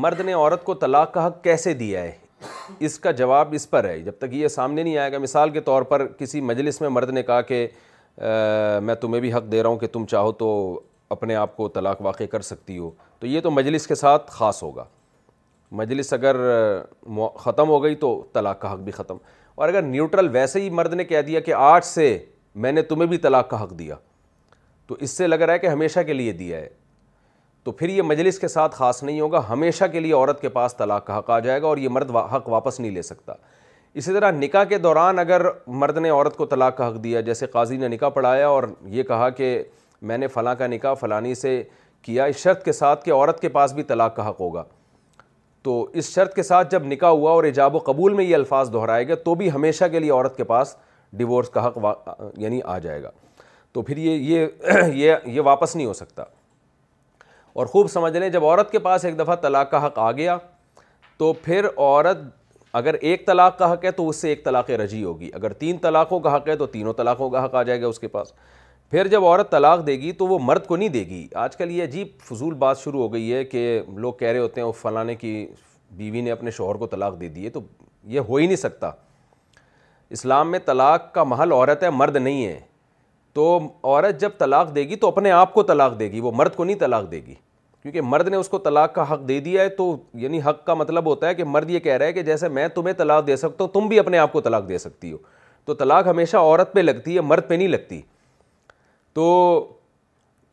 مرد 0.05 0.19
نے 0.25 0.33
عورت 0.33 0.63
کو 0.65 0.73
طلاق 0.85 1.13
کا 1.13 1.25
حق 1.27 1.43
کیسے 1.43 1.73
دیا 1.83 2.01
ہے 2.03 2.11
اس 2.87 2.97
کا 2.99 3.11
جواب 3.19 3.53
اس 3.55 3.69
پر 3.69 3.85
ہے 3.89 3.99
جب 4.03 4.13
تک 4.19 4.33
یہ 4.35 4.47
سامنے 4.55 4.83
نہیں 4.83 4.97
آئے 4.97 5.11
گا 5.11 5.17
مثال 5.17 5.49
کے 5.49 5.59
طور 5.69 5.81
پر 5.91 6.05
کسی 6.19 6.41
مجلس 6.49 6.81
میں 6.81 6.89
مرد 6.89 7.09
نے 7.13 7.23
کہا 7.23 7.41
کہ 7.51 7.67
میں 8.83 8.95
تمہیں 9.01 9.21
بھی 9.21 9.33
حق 9.33 9.51
دے 9.51 9.61
رہا 9.63 9.69
ہوں 9.69 9.77
کہ 9.77 9.87
تم 9.93 10.05
چاہو 10.11 10.31
تو 10.43 10.49
اپنے 11.09 11.35
آپ 11.35 11.55
کو 11.57 11.67
طلاق 11.75 12.01
واقع 12.05 12.23
کر 12.31 12.41
سکتی 12.51 12.77
ہو 12.77 12.89
تو 13.19 13.27
یہ 13.27 13.41
تو 13.41 13.51
مجلس 13.51 13.87
کے 13.87 13.95
ساتھ 13.95 14.31
خاص 14.31 14.61
ہوگا 14.63 14.83
مجلس 15.79 16.11
اگر 16.13 16.35
ختم 17.37 17.69
ہو 17.69 17.81
گئی 17.83 17.95
تو 18.03 18.09
طلاق 18.33 18.59
کا 18.59 18.73
حق 18.73 18.79
بھی 18.79 18.91
ختم 18.91 19.17
اور 19.55 19.69
اگر 19.69 19.81
نیوٹرل 19.81 20.27
ویسے 20.33 20.61
ہی 20.61 20.69
مرد 20.69 20.93
نے 20.93 21.03
کہہ 21.05 21.21
دیا 21.27 21.39
کہ 21.39 21.53
آج 21.57 21.83
سے 21.85 22.17
میں 22.65 22.71
نے 22.71 22.81
تمہیں 22.81 23.07
بھی 23.09 23.17
طلاق 23.23 23.49
کا 23.49 23.63
حق 23.63 23.77
دیا 23.79 23.95
تو 24.87 24.95
اس 25.05 25.11
سے 25.17 25.27
لگ 25.27 25.35
رہا 25.41 25.53
ہے 25.53 25.59
کہ 25.59 25.67
ہمیشہ 25.67 25.99
کے 26.05 26.13
لیے 26.13 26.31
دیا 26.33 26.57
ہے 26.59 26.69
تو 27.63 27.71
پھر 27.71 27.89
یہ 27.89 28.01
مجلس 28.01 28.37
کے 28.39 28.47
ساتھ 28.47 28.75
خاص 28.75 29.01
نہیں 29.03 29.19
ہوگا 29.19 29.41
ہمیشہ 29.49 29.85
کے 29.91 29.99
لیے 29.99 30.13
عورت 30.13 30.41
کے 30.41 30.49
پاس 30.49 30.75
طلاق 30.77 31.05
کا 31.05 31.17
حق 31.17 31.29
آ 31.29 31.39
جائے 31.39 31.61
گا 31.61 31.67
اور 31.67 31.77
یہ 31.77 31.89
مرد 31.89 32.11
حق 32.35 32.47
واپس 32.49 32.79
نہیں 32.79 32.91
لے 32.91 33.01
سکتا 33.01 33.33
اسی 33.99 34.13
طرح 34.13 34.31
نکاح 34.31 34.63
کے 34.69 34.77
دوران 34.77 35.19
اگر 35.19 35.41
مرد 35.81 35.97
نے 35.97 36.09
عورت 36.09 36.35
کو 36.37 36.45
طلاق 36.45 36.77
کا 36.77 36.87
حق 36.87 37.03
دیا 37.03 37.21
جیسے 37.29 37.45
قاضی 37.51 37.77
نے 37.77 37.87
نکاح 37.87 38.09
پڑھایا 38.17 38.47
اور 38.47 38.63
یہ 38.91 39.03
کہا 39.03 39.29
کہ 39.39 39.57
میں 40.01 40.17
نے 40.17 40.27
فلاں 40.27 40.55
کا 40.55 40.67
نکاح 40.67 40.93
فلانی 41.01 41.35
سے 41.35 41.61
کیا 42.07 42.23
اس 42.31 42.35
شرط 42.43 42.61
کے 42.63 42.71
ساتھ 42.71 43.03
کہ 43.05 43.11
عورت 43.11 43.39
کے 43.39 43.49
پاس 43.55 43.71
بھی 43.73 43.83
طلاق 43.83 44.15
کا 44.15 44.27
حق 44.27 44.39
ہوگا 44.41 44.63
تو 45.63 45.73
اس 46.01 46.13
شرط 46.13 46.33
کے 46.33 46.43
ساتھ 46.49 46.71
جب 46.71 46.83
نکاح 46.87 47.09
ہوا 47.09 47.31
اور 47.31 47.43
ایجاب 47.43 47.75
و 47.75 47.79
قبول 47.85 48.13
میں 48.19 48.25
یہ 48.25 48.35
الفاظ 48.35 48.71
دہرائے 48.73 49.07
گا 49.07 49.15
تو 49.23 49.33
بھی 49.41 49.51
ہمیشہ 49.51 49.85
کے 49.91 49.99
لیے 49.99 50.11
عورت 50.11 50.37
کے 50.37 50.43
پاس 50.51 50.73
ڈیورس 51.21 51.49
کا 51.49 51.65
حق 51.67 51.77
یعنی 52.43 52.59
آ 52.65 52.77
جائے 52.85 53.01
گا 53.03 53.11
تو 53.73 53.81
پھر 53.89 53.97
یہ 53.97 54.15
یہ 54.33 54.87
یہ 54.93 55.13
یہ 55.25 55.41
واپس 55.47 55.75
نہیں 55.75 55.85
ہو 55.87 55.93
سکتا 55.93 56.23
اور 57.59 57.65
خوب 57.75 57.87
سمجھ 57.91 58.15
لیں 58.17 58.29
جب 58.29 58.45
عورت 58.45 58.71
کے 58.71 58.79
پاس 58.87 59.05
ایک 59.05 59.19
دفعہ 59.19 59.35
طلاق 59.41 59.69
کا 59.71 59.85
حق 59.87 59.99
آ 59.99 60.11
گیا 60.11 60.37
تو 61.17 61.33
پھر 61.43 61.67
عورت 61.77 62.17
اگر 62.81 62.93
ایک 63.09 63.25
طلاق 63.27 63.57
کا 63.57 63.71
حق 63.73 63.85
ہے 63.85 63.91
تو 63.99 64.07
اس 64.09 64.15
سے 64.21 64.29
ایک 64.29 64.43
طلاق 64.45 64.69
رجی 64.83 65.03
ہوگی 65.03 65.29
اگر 65.33 65.53
تین 65.63 65.77
طلاقوں 65.87 66.19
کا 66.19 66.35
حق 66.35 66.47
ہے 66.47 66.55
تو 66.55 66.65
تینوں 66.77 66.93
طلاقوں 66.97 67.29
کا 67.29 67.43
حق 67.45 67.55
آ 67.55 67.63
جائے 67.69 67.81
گا 67.81 67.87
اس 67.87 67.99
کے 67.99 68.07
پاس 68.15 68.31
پھر 68.91 69.07
جب 69.07 69.25
عورت 69.25 69.49
طلاق 69.51 69.85
دے 69.87 69.93
گی 70.01 70.11
تو 70.17 70.27
وہ 70.27 70.37
مرد 70.41 70.65
کو 70.65 70.75
نہیں 70.75 70.89
دے 70.89 70.99
گی 71.07 71.27
آج 71.45 71.55
کل 71.57 71.71
یہ 71.71 71.83
عجیب 71.83 72.07
فضول 72.29 72.53
بات 72.61 72.77
شروع 72.79 73.01
ہو 73.01 73.11
گئی 73.13 73.33
ہے 73.33 73.43
کہ 73.45 73.81
لوگ 73.95 74.13
کہہ 74.19 74.27
رہے 74.27 74.39
ہوتے 74.39 74.61
ہیں 74.61 74.67
وہ 74.67 74.71
فلانے 74.81 75.15
کی 75.15 75.31
بیوی 75.97 76.21
نے 76.21 76.31
اپنے 76.31 76.51
شوہر 76.51 76.75
کو 76.83 76.87
طلاق 76.87 77.19
دے 77.21 77.29
دی 77.29 77.43
ہے 77.45 77.49
تو 77.49 77.59
یہ 78.13 78.19
ہو 78.29 78.35
ہی 78.35 78.45
نہیں 78.45 78.55
سکتا 78.63 78.91
اسلام 80.17 80.51
میں 80.51 80.59
طلاق 80.65 81.11
کا 81.13 81.23
محل 81.23 81.51
عورت 81.51 81.83
ہے 81.83 81.89
مرد 81.89 82.15
نہیں 82.17 82.45
ہے 82.45 82.59
تو 83.33 83.57
عورت 83.83 84.19
جب 84.21 84.37
طلاق 84.37 84.73
دے 84.75 84.87
گی 84.89 84.95
تو 84.95 85.07
اپنے 85.07 85.31
آپ 85.31 85.53
کو 85.53 85.63
طلاق 85.63 85.99
دے 85.99 86.11
گی 86.11 86.19
وہ 86.19 86.31
مرد 86.35 86.55
کو 86.55 86.63
نہیں 86.63 86.79
طلاق 86.79 87.11
دے 87.11 87.21
گی 87.25 87.35
کیونکہ 87.81 88.01
مرد 88.01 88.27
نے 88.27 88.37
اس 88.37 88.49
کو 88.49 88.57
طلاق 88.59 88.93
کا 88.95 89.11
حق 89.13 89.27
دے 89.27 89.39
دیا 89.39 89.61
ہے 89.63 89.69
تو 89.77 89.95
یعنی 90.19 90.39
حق 90.45 90.65
کا 90.67 90.73
مطلب 90.73 91.05
ہوتا 91.07 91.27
ہے 91.27 91.35
کہ 91.35 91.43
مرد 91.43 91.69
یہ 91.69 91.79
کہہ 91.79 91.97
رہا 91.97 92.05
ہے 92.05 92.13
کہ 92.13 92.21
جیسے 92.23 92.47
میں 92.59 92.67
تمہیں 92.75 92.93
طلاق 92.97 93.25
دے 93.27 93.35
سکتا 93.37 93.63
ہوں 93.63 93.71
تم 93.73 93.87
بھی 93.89 93.99
اپنے 93.99 94.17
آپ 94.17 94.31
کو 94.33 94.41
طلاق 94.41 94.67
دے 94.69 94.77
سکتی 94.77 95.11
ہو 95.11 95.17
تو 95.65 95.73
طلاق 95.83 96.07
ہمیشہ 96.07 96.37
عورت 96.37 96.73
پہ 96.73 96.79
لگتی 96.79 97.15
ہے 97.15 97.21
مرد 97.21 97.47
پہ 97.47 97.53
نہیں 97.53 97.67
لگتی 97.67 98.01
تو 99.17 99.27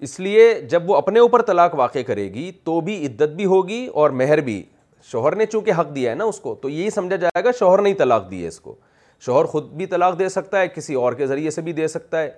اس 0.06 0.18
لیے 0.20 0.44
جب 0.70 0.90
وہ 0.90 0.94
اپنے 0.96 1.20
اوپر 1.20 1.42
طلاق 1.46 1.74
واقع 1.78 1.98
کرے 2.06 2.22
گی 2.34 2.50
تو 2.64 2.80
بھی 2.84 2.94
عدت 3.06 3.34
بھی 3.36 3.44
ہوگی 3.46 3.86
اور 4.02 4.10
مہر 4.20 4.40
بھی 4.46 4.62
شوہر 5.10 5.34
نے 5.36 5.46
چونکہ 5.46 5.72
حق 5.78 5.94
دیا 5.94 6.10
ہے 6.10 6.14
نا 6.16 6.24
اس 6.24 6.38
کو 6.40 6.54
تو 6.62 6.68
یہی 6.68 6.90
سمجھا 6.90 7.16
جائے 7.24 7.42
گا 7.44 7.50
شوہر 7.58 7.82
نے 7.82 7.88
ہی 7.88 7.94
طلاق 7.94 8.30
دی 8.30 8.42
ہے 8.42 8.48
اس 8.48 8.58
کو 8.60 8.74
شوہر 9.26 9.44
خود 9.54 9.68
بھی 9.80 9.86
طلاق 9.86 10.18
دے 10.18 10.28
سکتا 10.36 10.60
ہے 10.60 10.68
کسی 10.74 10.94
اور 11.02 11.12
کے 11.20 11.26
ذریعے 11.26 11.50
سے 11.50 11.62
بھی 11.66 11.72
دے 11.72 11.88
سکتا 11.96 12.22
ہے 12.22 12.30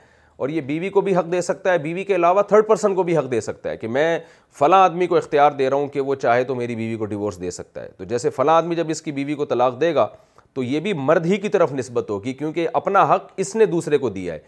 اور 0.44 0.48
یہ 0.48 0.60
بیوی 0.70 0.88
کو 0.90 1.00
بھی 1.00 1.16
حق 1.16 1.30
دے 1.32 1.40
سکتا 1.50 1.72
ہے 1.72 1.78
بیوی 1.86 2.04
کے 2.04 2.14
علاوہ 2.14 2.42
تھرڈ 2.48 2.66
پرسن 2.68 2.94
کو 2.94 3.02
بھی 3.02 3.18
حق 3.18 3.30
دے 3.30 3.40
سکتا 3.40 3.70
ہے 3.70 3.76
کہ 3.76 3.88
میں 3.88 4.18
فلاں 4.58 4.82
آدمی 4.84 5.06
کو 5.12 5.16
اختیار 5.16 5.52
دے 5.58 5.70
رہا 5.70 5.76
ہوں 5.76 5.86
کہ 5.94 6.00
وہ 6.10 6.14
چاہے 6.24 6.44
تو 6.44 6.54
میری 6.54 6.76
بیوی 6.76 6.96
کو 6.96 7.04
ڈیورس 7.12 7.40
دے 7.40 7.50
سکتا 7.60 7.82
ہے 7.82 7.88
تو 7.96 8.04
جیسے 8.14 8.30
فلاں 8.36 8.56
آدمی 8.56 8.74
جب 8.76 8.90
اس 8.90 9.02
کی 9.02 9.12
بیوی 9.12 9.34
کو 9.34 9.44
طلاق 9.54 9.80
دے 9.80 9.94
گا 9.94 10.08
تو 10.54 10.62
یہ 10.62 10.80
بھی 10.80 10.92
مرد 10.96 11.26
ہی 11.26 11.36
کی 11.36 11.48
طرف 11.56 11.72
نسبت 11.72 12.10
ہوگی 12.10 12.32
کیونکہ 12.32 12.68
اپنا 12.82 13.04
حق 13.14 13.30
اس 13.44 13.54
نے 13.56 13.66
دوسرے 13.76 13.98
کو 13.98 14.08
دیا 14.10 14.34
ہے 14.34 14.38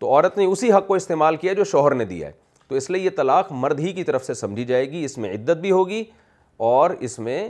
تو 0.00 0.06
عورت 0.10 0.36
نے 0.38 0.44
اسی 0.46 0.72
حق 0.72 0.86
کو 0.86 0.94
استعمال 0.94 1.36
کیا 1.36 1.52
جو 1.52 1.64
شوہر 1.64 1.94
نے 1.94 2.04
دیا 2.10 2.26
ہے 2.28 2.32
تو 2.68 2.74
اس 2.76 2.88
لیے 2.90 3.02
یہ 3.02 3.10
طلاق 3.16 3.46
مرد 3.62 3.78
ہی 3.80 3.92
کی 3.92 4.04
طرف 4.04 4.24
سے 4.24 4.34
سمجھی 4.34 4.64
جائے 4.64 4.90
گی 4.90 5.04
اس 5.04 5.16
میں 5.18 5.30
عدت 5.34 5.60
بھی 5.60 5.70
ہوگی 5.70 6.02
اور 6.68 6.90
اس 7.08 7.18
میں 7.28 7.40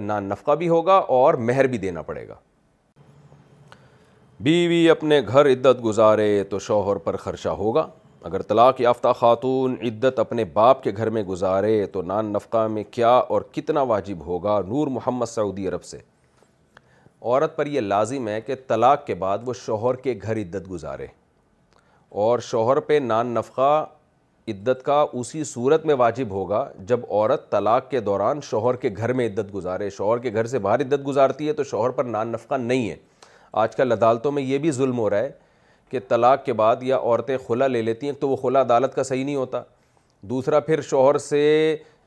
نان 0.00 0.24
نفقہ 0.28 0.52
بھی 0.60 0.68
ہوگا 0.68 0.94
اور 1.18 1.34
مہر 1.50 1.66
بھی 1.74 1.78
دینا 1.78 2.02
پڑے 2.02 2.26
گا 2.28 2.34
بیوی 4.46 4.88
اپنے 4.90 5.20
گھر 5.28 5.46
عدت 5.52 5.84
گزارے 5.84 6.28
تو 6.50 6.58
شوہر 6.68 6.96
پر 7.04 7.16
خرچہ 7.16 7.48
ہوگا 7.60 7.86
اگر 8.30 8.42
طلاق 8.42 8.80
یافتہ 8.80 9.12
خاتون 9.18 9.74
عدت 9.86 10.18
اپنے 10.18 10.44
باپ 10.52 10.82
کے 10.82 10.92
گھر 10.96 11.10
میں 11.16 11.22
گزارے 11.24 11.84
تو 11.92 12.02
نان 12.02 12.32
نفقہ 12.32 12.66
میں 12.70 12.82
کیا 12.90 13.10
اور 13.16 13.42
کتنا 13.52 13.82
واجب 13.92 14.26
ہوگا 14.26 14.60
نور 14.68 14.86
محمد 14.96 15.26
سعودی 15.26 15.68
عرب 15.68 15.84
سے 15.84 15.98
عورت 17.20 17.56
پر 17.56 17.66
یہ 17.66 17.80
لازم 17.80 18.28
ہے 18.28 18.40
کہ 18.46 18.54
طلاق 18.66 19.06
کے 19.06 19.14
بعد 19.24 19.38
وہ 19.46 19.52
شوہر 19.66 19.94
کے 20.06 20.14
گھر 20.22 20.36
عدت 20.42 20.70
گزارے 20.70 21.06
اور 22.24 22.38
شوہر 22.42 22.78
پہ 22.80 22.98
نان 23.02 23.26
نفقہ 23.34 23.72
عدت 24.48 24.82
کا 24.82 25.04
اسی 25.20 25.42
صورت 25.44 25.84
میں 25.86 25.94
واجب 25.98 26.30
ہوگا 26.32 26.64
جب 26.88 27.00
عورت 27.08 27.50
طلاق 27.50 27.90
کے 27.90 28.00
دوران 28.06 28.40
شوہر 28.50 28.76
کے 28.84 28.90
گھر 28.96 29.12
میں 29.18 29.26
عدت 29.28 29.52
گزارے 29.54 29.88
شوہر 29.96 30.18
کے 30.22 30.32
گھر 30.32 30.46
سے 30.54 30.58
باہر 30.66 30.80
عدت 30.84 31.06
گزارتی 31.06 31.48
ہے 31.48 31.52
تو 31.52 31.64
شوہر 31.72 31.90
پر 31.98 32.04
نان 32.14 32.28
نفقہ 32.32 32.54
نہیں 32.60 32.88
ہے 32.90 32.96
آج 33.64 33.76
کل 33.76 33.92
عدالتوں 33.98 34.32
میں 34.32 34.42
یہ 34.42 34.58
بھی 34.58 34.70
ظلم 34.78 34.98
ہو 34.98 35.10
رہا 35.10 35.18
ہے 35.18 35.30
کہ 35.90 35.98
طلاق 36.08 36.44
کے 36.44 36.52
بعد 36.62 36.82
یا 36.82 36.96
عورتیں 36.98 37.36
خلا 37.46 37.66
لے 37.66 37.82
لیتی 37.90 38.06
ہیں 38.06 38.14
تو 38.20 38.28
وہ 38.28 38.36
خلا 38.46 38.60
عدالت 38.60 38.94
کا 38.94 39.02
صحیح 39.12 39.24
نہیں 39.24 39.36
ہوتا 39.44 39.62
دوسرا 40.32 40.60
پھر 40.70 40.80
شوہر 40.90 41.18
سے 41.28 41.42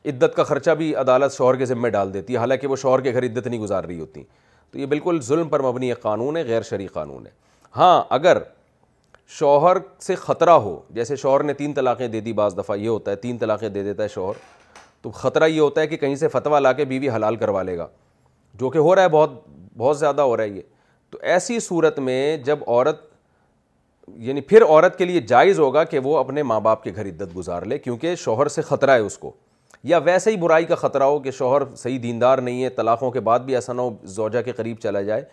عدت 0.10 0.36
کا 0.36 0.44
خرچہ 0.44 0.72
بھی 0.78 0.94
عدالت 1.06 1.38
شوہر 1.38 1.56
کے 1.58 1.66
ذمہ 1.66 1.88
ڈال 1.98 2.14
دیتی 2.14 2.34
ہے 2.34 2.38
حالانکہ 2.40 2.68
وہ 2.68 2.76
شوہر 2.86 3.02
کے 3.02 3.14
گھر 3.14 3.24
عدت 3.26 3.48
نہیں 3.48 3.60
گزار 3.60 3.84
رہی 3.84 4.00
ہوتی 4.00 4.24
تو 4.72 4.80
یہ 4.80 4.86
بالکل 4.86 5.22
ظلم 5.28 5.50
پر 5.50 5.62
مبنی 5.72 5.88
ایک 5.92 6.02
قانون 6.02 6.38
ہے 6.38 6.44
غیر 6.48 6.62
شرعی 6.70 6.88
قانون 6.94 7.26
ہے 7.28 7.32
ہاں 7.78 8.02
اگر 8.10 8.38
شوہر 9.38 9.78
سے 10.02 10.16
خطرہ 10.16 10.50
ہو 10.60 10.80
جیسے 10.94 11.16
شوہر 11.16 11.44
نے 11.44 11.54
تین 11.54 11.74
طلاقیں 11.74 12.08
دے 12.08 12.20
دی 12.22 12.32
بعض 12.34 12.58
دفعہ 12.58 12.76
یہ 12.78 12.88
ہوتا 12.90 13.12
ہے 13.12 13.16
تین 13.16 13.38
طلاقیں 13.38 13.68
دے 13.70 13.84
دیتا 13.84 14.04
ہے 14.04 14.08
شوہر 14.14 14.38
تو 15.02 15.10
خطرہ 15.12 15.48
یہ 15.48 15.60
ہوتا 15.62 15.82
ہے 15.82 15.88
کہ 15.88 15.98
کہیں 15.98 16.16
سے 16.22 16.28
فتویٰ 16.28 16.60
لا 16.60 16.72
کے 16.80 16.86
بیوی 16.86 17.10
حلال 17.10 17.36
کروا 17.44 17.62
لے 17.64 17.78
گا 17.78 17.88
جو 18.60 18.70
کہ 18.70 18.78
ہو 18.88 18.96
رہا 18.96 19.02
ہے 19.04 19.08
بہت 19.10 19.40
بہت 19.78 20.00
زیادہ 20.00 20.22
ہو 20.22 20.36
رہا 20.38 20.44
ہے 20.44 20.50
یہ 20.50 20.62
تو 21.10 21.18
ایسی 21.34 21.60
صورت 21.68 22.00
میں 22.00 22.36
جب 22.46 22.60
عورت 22.68 23.08
یعنی 24.28 24.42
پھر 24.42 24.64
عورت 24.66 24.98
کے 24.98 25.06
لیے 25.06 25.22
جائز 25.30 25.60
ہوگا 25.60 25.84
کہ 25.84 26.00
وہ 26.04 26.18
اپنے 26.18 26.44
ماں 26.44 26.60
باپ 26.62 26.84
کے 26.84 26.92
گھر 26.96 27.06
عدت 27.10 27.36
گزار 27.38 27.62
لے 27.74 27.78
کیونکہ 27.80 28.16
شوہر 28.24 28.48
سے 28.58 28.62
خطرہ 28.70 28.92
ہے 28.96 29.00
اس 29.06 29.18
کو 29.18 29.32
یا 29.90 29.98
ویسے 30.06 30.32
ہی 30.32 30.38
برائی 30.38 30.66
کا 30.66 30.76
خطرہ 30.76 31.04
ہو 31.04 31.20
کہ 31.20 31.32
شوہر 31.32 31.64
صحیح 31.78 32.00
دیندار 32.04 32.38
نہیں 32.48 32.64
ہے 32.64 32.70
طلاقوں 32.80 33.12
کے 33.12 33.20
بعد 33.32 33.40
بھی 33.40 33.56
ایسا 33.56 33.74
نہ 33.74 33.82
ہو 33.82 33.92
زوجہ 34.16 34.42
کے 34.46 34.52
قریب 34.52 34.78
چلا 34.84 35.02
جائے 35.02 35.24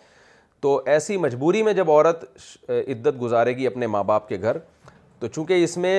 تو 0.61 0.79
ایسی 0.91 1.17
مجبوری 1.17 1.61
میں 1.63 1.73
جب 1.73 1.89
عورت 1.91 2.23
عدت 2.69 3.21
گزارے 3.21 3.55
گی 3.57 3.67
اپنے 3.67 3.87
ماں 3.87 4.03
باپ 4.03 4.27
کے 4.29 4.37
گھر 4.41 4.57
تو 5.19 5.27
چونکہ 5.27 5.63
اس 5.63 5.77
میں 5.77 5.97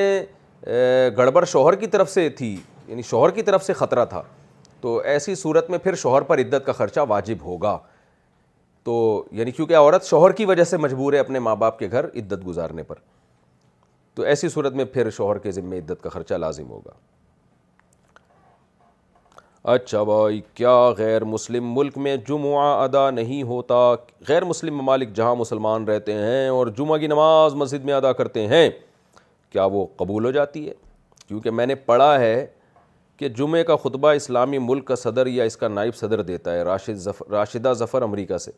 گڑبڑ 1.17 1.45
شوہر 1.45 1.75
کی 1.81 1.87
طرف 1.87 2.11
سے 2.11 2.29
تھی 2.39 2.57
یعنی 2.87 3.03
شوہر 3.11 3.31
کی 3.35 3.43
طرف 3.43 3.65
سے 3.65 3.73
خطرہ 3.73 4.05
تھا 4.15 4.23
تو 4.81 4.97
ایسی 5.13 5.35
صورت 5.35 5.71
میں 5.71 5.79
پھر 5.83 5.95
شوہر 6.03 6.23
پر 6.31 6.39
عدت 6.41 6.67
کا 6.67 6.73
خرچہ 6.73 7.01
واجب 7.09 7.45
ہوگا 7.45 7.79
تو 8.85 8.97
یعنی 9.39 9.51
کیونکہ 9.51 9.77
عورت 9.77 10.05
شوہر 10.07 10.33
کی 10.33 10.45
وجہ 10.47 10.65
سے 10.65 10.77
مجبور 10.77 11.13
ہے 11.13 11.19
اپنے 11.19 11.39
ماں 11.47 11.55
باپ 11.63 11.79
کے 11.79 11.91
گھر 11.91 12.05
عدت 12.15 12.47
گزارنے 12.47 12.83
پر 12.83 12.97
تو 14.15 14.23
ایسی 14.31 14.49
صورت 14.49 14.73
میں 14.75 14.85
پھر 14.93 15.11
شوہر 15.17 15.39
کے 15.39 15.51
ذمے 15.53 15.79
عدت 15.79 16.03
کا 16.03 16.11
خرچہ 16.11 16.35
لازم 16.35 16.71
ہوگا 16.71 16.91
اچھا 19.71 20.03
بھائی 20.03 20.41
کیا 20.57 20.75
غیر 20.99 21.25
مسلم 21.25 21.65
ملک 21.79 21.97
میں 22.05 22.17
جمعہ 22.29 22.61
ادا 22.83 23.09
نہیں 23.11 23.43
ہوتا 23.49 23.75
غیر 24.29 24.45
مسلم 24.45 24.75
ممالک 24.79 25.09
جہاں 25.17 25.35
مسلمان 25.37 25.85
رہتے 25.89 26.13
ہیں 26.13 26.49
اور 26.49 26.67
جمعہ 26.79 26.99
کی 26.99 27.07
نماز 27.07 27.55
مسجد 27.63 27.85
میں 27.85 27.95
ادا 27.95 28.13
کرتے 28.21 28.47
ہیں 28.53 28.69
کیا 29.53 29.65
وہ 29.73 29.85
قبول 29.97 30.25
ہو 30.25 30.31
جاتی 30.39 30.67
ہے 30.69 30.73
کیونکہ 31.27 31.51
میں 31.59 31.67
نے 31.67 31.75
پڑھا 31.91 32.19
ہے 32.21 32.47
کہ 33.17 33.29
جمعہ 33.43 33.63
کا 33.73 33.77
خطبہ 33.85 34.13
اسلامی 34.23 34.59
ملک 34.71 34.87
کا 34.89 34.97
صدر 35.03 35.27
یا 35.35 35.45
اس 35.51 35.57
کا 35.57 35.69
نائب 35.69 35.97
صدر 35.97 36.23
دیتا 36.31 36.55
ہے 36.55 36.63
راشد 36.71 36.97
زفر 37.09 37.31
راشدہ 37.37 37.73
ظفر 37.79 38.03
امریکہ 38.09 38.39
سے 38.47 38.51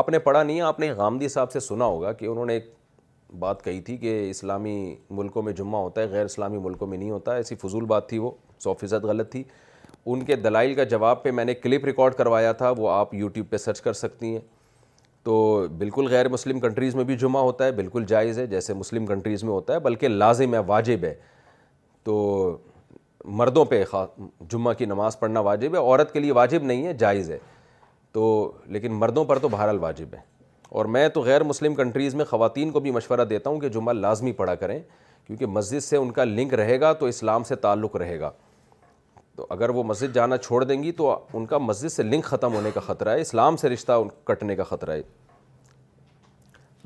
آپ 0.00 0.08
نے 0.08 0.18
پڑھا 0.30 0.42
نہیں 0.42 0.60
آپ 0.72 0.80
نے 0.80 0.90
غامدی 0.96 1.28
صاحب 1.38 1.52
سے 1.52 1.60
سنا 1.68 1.84
ہوگا 1.84 2.12
کہ 2.20 2.26
انہوں 2.26 2.46
نے 2.46 2.54
ایک 2.54 2.72
بات 3.38 3.64
کہی 3.64 3.80
تھی 3.88 3.96
کہ 3.96 4.18
اسلامی 4.30 4.76
ملکوں 5.22 5.42
میں 5.42 5.52
جمعہ 5.62 5.80
ہوتا 5.80 6.00
ہے 6.00 6.06
غیر 6.10 6.24
اسلامی 6.24 6.58
ملکوں 6.68 6.86
میں 6.86 6.98
نہیں 6.98 7.10
ہوتا 7.10 7.34
ایسی 7.36 7.54
فضول 7.66 7.84
بات 7.96 8.08
تھی 8.08 8.18
وہ 8.18 8.30
سو 8.58 8.74
فیصد 8.80 9.04
غلط 9.12 9.30
تھی 9.32 9.42
ان 10.12 10.22
کے 10.24 10.36
دلائل 10.36 10.74
کا 10.74 10.84
جواب 10.90 11.22
پہ 11.22 11.30
میں 11.30 11.44
نے 11.44 11.54
کلپ 11.54 11.84
ریکارڈ 11.84 12.14
کروایا 12.16 12.52
تھا 12.60 12.72
وہ 12.76 12.88
آپ 12.90 13.12
یوٹیوب 13.14 13.48
پہ 13.50 13.56
سرچ 13.56 13.80
کر 13.80 13.92
سکتی 13.92 14.30
ہیں 14.32 14.38
تو 15.24 15.32
بالکل 15.78 16.06
غیر 16.10 16.28
مسلم 16.28 16.60
کنٹریز 16.60 16.94
میں 16.94 17.04
بھی 17.04 17.16
جمعہ 17.18 17.40
ہوتا 17.42 17.64
ہے 17.64 17.72
بالکل 17.80 18.04
جائز 18.08 18.38
ہے 18.38 18.46
جیسے 18.52 18.74
مسلم 18.74 19.06
کنٹریز 19.06 19.42
میں 19.44 19.52
ہوتا 19.52 19.74
ہے 19.74 19.78
بلکہ 19.88 20.08
لازم 20.08 20.54
ہے 20.54 20.58
واجب 20.66 21.04
ہے 21.04 21.12
تو 22.04 22.14
مردوں 23.40 23.64
پہ 23.72 23.82
جمعہ 24.50 24.72
کی 24.74 24.84
نماز 24.86 25.18
پڑھنا 25.18 25.40
واجب 25.50 25.74
ہے 25.74 25.78
عورت 25.80 26.12
کے 26.12 26.20
لیے 26.20 26.32
واجب 26.40 26.62
نہیں 26.70 26.86
ہے 26.86 26.92
جائز 27.04 27.30
ہے 27.30 27.38
تو 28.12 28.30
لیکن 28.76 28.92
مردوں 28.98 29.24
پر 29.24 29.38
تو 29.38 29.48
بہرحال 29.48 29.78
واجب 29.78 30.14
ہے 30.14 30.20
اور 30.78 30.84
میں 30.96 31.08
تو 31.14 31.20
غیر 31.22 31.42
مسلم 31.50 31.74
کنٹریز 31.74 32.14
میں 32.14 32.24
خواتین 32.30 32.70
کو 32.70 32.80
بھی 32.80 32.90
مشورہ 32.90 33.24
دیتا 33.30 33.50
ہوں 33.50 33.60
کہ 33.60 33.68
جمعہ 33.78 33.92
لازمی 33.94 34.32
پڑھا 34.40 34.54
کریں 34.62 34.78
کیونکہ 35.26 35.46
مسجد 35.46 35.80
سے 35.84 35.96
ان 35.96 36.10
کا 36.18 36.24
لنک 36.24 36.54
رہے 36.60 36.80
گا 36.80 36.92
تو 37.00 37.06
اسلام 37.06 37.44
سے 37.44 37.54
تعلق 37.68 37.96
رہے 37.96 38.18
گا 38.20 38.30
تو 39.38 39.44
اگر 39.50 39.68
وہ 39.74 39.82
مسجد 39.84 40.14
جانا 40.14 40.36
چھوڑ 40.36 40.62
دیں 40.64 40.82
گی 40.82 40.90
تو 41.00 41.14
ان 41.34 41.44
کا 41.46 41.58
مسجد 41.58 41.88
سے 41.92 42.02
لنک 42.02 42.24
ختم 42.24 42.54
ہونے 42.54 42.70
کا 42.74 42.80
خطرہ 42.86 43.10
ہے 43.14 43.20
اسلام 43.20 43.56
سے 43.56 43.68
رشتہ 43.68 43.92
کٹنے 44.26 44.56
کا 44.56 44.64
خطرہ 44.70 44.92
ہے 44.96 45.02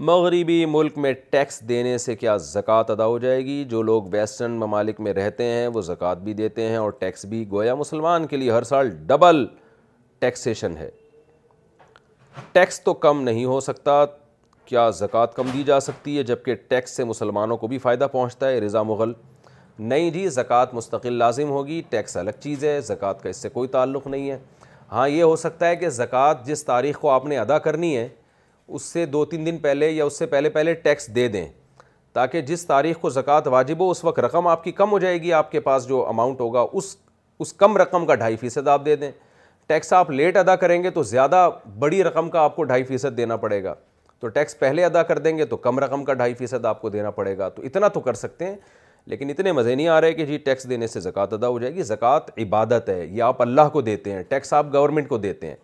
مغربی 0.08 0.64
ملک 0.68 0.98
میں 0.98 1.12
ٹیکس 1.30 1.60
دینے 1.68 1.96
سے 2.04 2.16
کیا 2.16 2.36
زکوٰۃ 2.50 2.90
ادا 2.92 3.06
ہو 3.06 3.18
جائے 3.24 3.40
گی 3.44 3.64
جو 3.70 3.80
لوگ 3.90 4.04
ویسٹرن 4.12 4.58
ممالک 4.64 5.00
میں 5.06 5.12
رہتے 5.14 5.44
ہیں 5.52 5.66
وہ 5.76 5.80
زکوٰۃ 5.88 6.22
بھی 6.24 6.34
دیتے 6.42 6.68
ہیں 6.68 6.76
اور 6.76 6.90
ٹیکس 6.98 7.24
بھی 7.32 7.44
گویا 7.50 7.74
مسلمان 7.84 8.26
کے 8.26 8.36
لیے 8.36 8.50
ہر 8.52 8.62
سال 8.72 8.90
ڈبل 9.14 9.44
ٹیکسیشن 10.20 10.76
ہے 10.80 10.90
ٹیکس 12.52 12.80
تو 12.84 12.94
کم 13.08 13.22
نہیں 13.22 13.44
ہو 13.52 13.60
سکتا 13.70 14.04
کیا 14.64 14.88
زکوٰۃ 15.00 15.34
کم 15.36 15.46
دی 15.52 15.62
جا 15.72 15.80
سکتی 15.88 16.18
ہے 16.18 16.22
جبکہ 16.32 16.54
ٹیکس 16.68 16.96
سے 16.96 17.04
مسلمانوں 17.04 17.56
کو 17.56 17.66
بھی 17.74 17.78
فائدہ 17.88 18.06
پہنچتا 18.12 18.48
ہے 18.50 18.60
رضا 18.60 18.82
مغل 18.92 19.12
نہیں 19.78 20.10
جی 20.10 20.26
زکوٰۃ 20.28 20.72
مستقل 20.74 21.12
لازم 21.18 21.50
ہوگی 21.50 21.80
ٹیکس 21.90 22.16
الگ 22.16 22.40
چیز 22.40 22.64
ہے 22.64 22.80
زکوٰۃ 22.86 23.22
کا 23.22 23.28
اس 23.28 23.36
سے 23.42 23.48
کوئی 23.48 23.68
تعلق 23.68 24.06
نہیں 24.06 24.30
ہے 24.30 24.38
ہاں 24.92 25.08
یہ 25.08 25.22
ہو 25.22 25.36
سکتا 25.36 25.68
ہے 25.68 25.76
کہ 25.76 25.88
زکوٰۃ 25.90 26.44
جس 26.46 26.64
تاریخ 26.64 26.98
کو 27.00 27.10
آپ 27.10 27.24
نے 27.26 27.38
ادا 27.38 27.58
کرنی 27.66 27.96
ہے 27.96 28.08
اس 28.68 28.82
سے 28.82 29.04
دو 29.06 29.24
تین 29.24 29.46
دن 29.46 29.58
پہلے 29.62 29.90
یا 29.90 30.04
اس 30.04 30.18
سے 30.18 30.26
پہلے 30.26 30.48
پہلے 30.50 30.74
ٹیکس 30.82 31.14
دے 31.14 31.26
دیں 31.28 31.46
تاکہ 32.12 32.40
جس 32.50 32.64
تاریخ 32.66 32.98
کو 33.00 33.10
زکوٰۃ 33.10 33.46
واجب 33.50 33.80
ہو 33.80 33.90
اس 33.90 34.04
وقت 34.04 34.18
رقم 34.20 34.46
آپ 34.46 34.64
کی 34.64 34.72
کم 34.72 34.90
ہو 34.92 34.98
جائے 34.98 35.22
گی 35.22 35.32
آپ 35.32 35.50
کے 35.52 35.60
پاس 35.60 35.86
جو 35.88 36.06
اماؤنٹ 36.08 36.40
ہوگا 36.40 36.64
اس 36.72 36.96
اس 37.40 37.52
کم 37.52 37.76
رقم 37.76 38.06
کا 38.06 38.14
ڈھائی 38.14 38.36
فیصد 38.36 38.68
آپ 38.68 38.84
دے 38.84 38.96
دیں 38.96 39.10
ٹیکس 39.66 39.92
آپ 39.92 40.10
لیٹ 40.10 40.36
ادا 40.36 40.54
کریں 40.56 40.82
گے 40.82 40.90
تو 40.90 41.02
زیادہ 41.02 41.48
بڑی 41.78 42.02
رقم 42.04 42.28
کا 42.30 42.40
آپ 42.40 42.56
کو 42.56 42.64
ڈھائی 42.64 42.84
فیصد 42.84 43.16
دینا 43.16 43.36
پڑے 43.44 43.62
گا 43.64 43.74
تو 44.20 44.28
ٹیکس 44.28 44.58
پہلے 44.58 44.84
ادا 44.84 45.02
کر 45.02 45.18
دیں 45.18 45.36
گے 45.38 45.44
تو 45.46 45.56
کم 45.56 45.78
رقم 45.78 46.04
کا 46.04 46.14
ڈھائی 46.14 46.34
فیصد 46.38 46.64
آپ 46.66 46.80
کو 46.82 46.88
دینا 46.90 47.10
پڑے 47.10 47.36
گا 47.38 47.48
تو 47.48 47.62
اتنا 47.66 47.88
تو 47.94 48.00
کر 48.00 48.14
سکتے 48.14 48.46
ہیں 48.46 48.54
لیکن 49.06 49.30
اتنے 49.30 49.52
مزے 49.52 49.74
نہیں 49.74 49.88
آ 49.88 50.00
رہے 50.00 50.12
کہ 50.14 50.24
جی 50.26 50.36
ٹیکس 50.38 50.68
دینے 50.70 50.86
سے 50.86 51.00
زکوٰۃ 51.00 51.32
ادا 51.32 51.48
ہو 51.48 51.58
جائے 51.58 51.74
گی 51.74 51.82
زکوٰۃ 51.82 52.30
عبادت 52.42 52.88
ہے 52.88 53.04
یہ 53.06 53.22
آپ 53.22 53.40
اللہ 53.42 53.68
کو 53.72 53.80
دیتے 53.82 54.12
ہیں 54.12 54.22
ٹیکس 54.28 54.52
آپ 54.54 54.66
گورنمنٹ 54.72 55.08
کو 55.08 55.18
دیتے 55.18 55.46
ہیں 55.48 55.54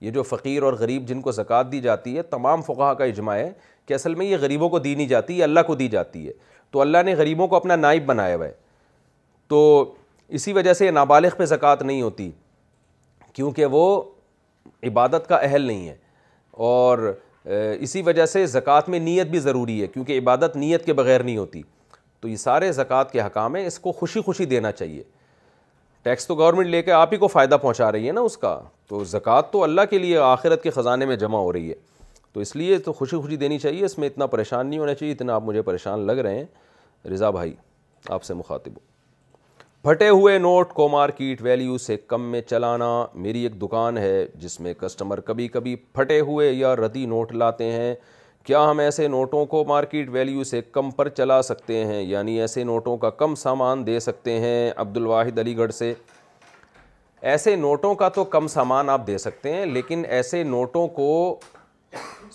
یہ 0.00 0.10
جو 0.10 0.22
فقیر 0.22 0.62
اور 0.62 0.72
غریب 0.78 1.06
جن 1.08 1.20
کو 1.22 1.32
زکوٰۃ 1.32 1.70
دی 1.72 1.80
جاتی 1.80 2.16
ہے 2.16 2.22
تمام 2.30 2.62
فقہ 2.66 2.92
کا 2.98 3.04
اجماع 3.04 3.36
ہے 3.36 3.50
کہ 3.86 3.94
اصل 3.94 4.14
میں 4.14 4.26
یہ 4.26 4.36
غریبوں 4.40 4.68
کو 4.68 4.78
دی 4.78 4.94
نہیں 4.94 5.06
جاتی 5.08 5.38
یہ 5.38 5.44
اللہ 5.44 5.60
کو 5.66 5.74
دی 5.74 5.88
جاتی 5.88 6.26
ہے 6.26 6.32
تو 6.70 6.80
اللہ 6.80 7.02
نے 7.04 7.14
غریبوں 7.14 7.48
کو 7.48 7.56
اپنا 7.56 7.76
نائب 7.76 8.06
بنایا 8.06 8.36
ہوا 8.36 8.44
ہے 8.46 8.52
تو 9.48 9.62
اسی 10.38 10.52
وجہ 10.52 10.72
سے 10.72 10.90
نابالغ 10.90 11.36
پہ 11.38 11.44
زکوٰۃ 11.52 11.82
نہیں 11.82 12.02
ہوتی 12.02 12.30
کیونکہ 13.32 13.66
وہ 13.70 13.84
عبادت 14.86 15.26
کا 15.28 15.36
اہل 15.42 15.62
نہیں 15.62 15.88
ہے 15.88 15.94
اور 16.72 17.12
اسی 17.80 18.02
وجہ 18.06 18.26
سے 18.26 18.46
زکوٰۃ 18.46 18.88
میں 18.88 18.98
نیت 19.00 19.26
بھی 19.26 19.38
ضروری 19.40 19.80
ہے 19.82 19.86
کیونکہ 19.86 20.18
عبادت 20.18 20.56
نیت 20.56 20.84
کے 20.84 20.92
بغیر 20.92 21.22
نہیں 21.22 21.36
ہوتی 21.36 21.62
تو 22.20 22.28
یہ 22.28 22.36
سارے 22.36 22.70
زکوٰۃ 22.72 23.10
کے 23.12 23.20
حکام 23.20 23.54
ہیں 23.56 23.64
اس 23.66 23.78
کو 23.78 23.92
خوشی 23.98 24.20
خوشی 24.22 24.44
دینا 24.46 24.72
چاہیے 24.72 25.02
ٹیکس 26.02 26.26
تو 26.26 26.34
گورنمنٹ 26.34 26.68
لے 26.68 26.80
کے 26.82 26.92
آپ 26.92 27.12
ہی 27.12 27.18
کو 27.18 27.26
فائدہ 27.28 27.56
پہنچا 27.62 27.90
رہی 27.92 28.06
ہے 28.08 28.12
نا 28.12 28.20
اس 28.28 28.36
کا 28.38 28.58
تو 28.88 29.02
زکوٰۃ 29.12 29.50
تو 29.52 29.62
اللہ 29.62 29.80
کے 29.90 29.98
لیے 29.98 30.18
آخرت 30.26 30.62
کے 30.62 30.70
خزانے 30.70 31.06
میں 31.06 31.16
جمع 31.22 31.38
ہو 31.38 31.52
رہی 31.52 31.68
ہے 31.70 31.74
تو 32.32 32.40
اس 32.40 32.54
لیے 32.56 32.78
تو 32.78 32.92
خوشی 32.92 33.16
خوشی 33.20 33.36
دینی 33.36 33.58
چاہیے 33.58 33.84
اس 33.84 33.98
میں 33.98 34.08
اتنا 34.08 34.26
پریشان 34.34 34.66
نہیں 34.66 34.78
ہونا 34.80 34.94
چاہیے 34.94 35.12
اتنا 35.12 35.34
آپ 35.34 35.42
مجھے 35.44 35.62
پریشان 35.62 36.06
لگ 36.06 36.18
رہے 36.26 36.38
ہیں 36.38 37.10
رضا 37.12 37.30
بھائی 37.38 37.54
آپ 38.08 38.22
سے 38.24 38.34
مخاطب 38.34 38.72
ہو 38.76 38.88
پھٹے 39.88 40.08
ہوئے 40.08 40.38
نوٹ 40.38 40.72
کو 40.74 40.88
مارکیٹ 40.88 41.42
ویلیو 41.42 41.76
سے 41.78 41.96
کم 42.06 42.22
میں 42.30 42.40
چلانا 42.48 42.88
میری 43.26 43.42
ایک 43.42 43.60
دکان 43.60 43.98
ہے 43.98 44.24
جس 44.38 44.58
میں 44.60 44.74
کسٹمر 44.80 45.20
کبھی 45.28 45.48
کبھی 45.48 45.74
پھٹے 45.92 46.18
ہوئے 46.28 46.50
یا 46.52 46.74
ردی 46.76 47.04
نوٹ 47.12 47.32
لاتے 47.34 47.70
ہیں 47.72 47.94
کیا 48.50 48.62
ہم 48.70 48.78
ایسے 48.80 49.06
نوٹوں 49.08 49.44
کو 49.46 49.62
مارکیٹ 49.64 50.08
ویلیو 50.12 50.44
سے 50.44 50.60
کم 50.72 50.90
پر 50.90 51.08
چلا 51.08 51.40
سکتے 51.48 51.84
ہیں 51.86 52.00
یعنی 52.02 52.32
ایسے 52.40 52.62
نوٹوں 52.64 52.96
کا 53.04 53.10
کم 53.20 53.34
سامان 53.42 53.86
دے 53.86 53.98
سکتے 54.06 54.38
ہیں 54.40 54.70
عبد 54.82 54.96
الواحد 54.96 55.38
علی 55.38 55.56
گڑھ 55.56 55.72
سے 55.72 55.92
ایسے 57.32 57.54
نوٹوں 57.56 57.94
کا 58.00 58.08
تو 58.16 58.24
کم 58.32 58.48
سامان 58.56 58.90
آپ 58.90 59.06
دے 59.06 59.18
سکتے 59.26 59.52
ہیں 59.52 59.66
لیکن 59.74 60.02
ایسے 60.18 60.42
نوٹوں 60.44 60.86
کو 60.98 61.06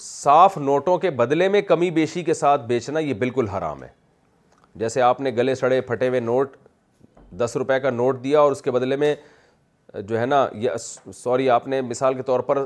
صاف 0.03 0.57
نوٹوں 0.57 0.97
کے 0.99 1.09
بدلے 1.23 1.49
میں 1.55 1.61
کمی 1.73 1.89
بیشی 1.99 2.23
کے 2.29 2.33
ساتھ 2.43 2.65
بیچنا 2.67 2.99
یہ 2.99 3.13
بالکل 3.25 3.47
حرام 3.57 3.83
ہے 3.83 3.89
جیسے 4.85 5.01
آپ 5.11 5.21
نے 5.27 5.31
گلے 5.37 5.55
سڑے 5.63 5.81
پھٹے 5.89 6.07
ہوئے 6.09 6.19
نوٹ 6.19 6.55
دس 7.43 7.57
روپے 7.57 7.79
کا 7.79 7.89
نوٹ 8.01 8.23
دیا 8.23 8.39
اور 8.39 8.51
اس 8.51 8.61
کے 8.61 8.71
بدلے 8.79 8.95
میں 9.03 9.13
جو 10.01 10.19
ہے 10.19 10.25
نا 10.25 10.45
سوری 11.15 11.49
آپ 11.59 11.67
نے 11.75 11.81
مثال 11.93 12.13
کے 12.13 12.23
طور 12.31 12.39
پر 12.51 12.65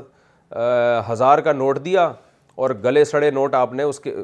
ہزار 1.10 1.38
کا 1.48 1.52
نوٹ 1.52 1.84
دیا 1.84 2.10
اور 2.56 2.70
گلے 2.84 3.04
سڑے 3.04 3.30
نوٹ 3.30 3.54
آپ 3.54 3.72
نے 3.72 3.82
اس 3.82 4.00
کے 4.00 4.14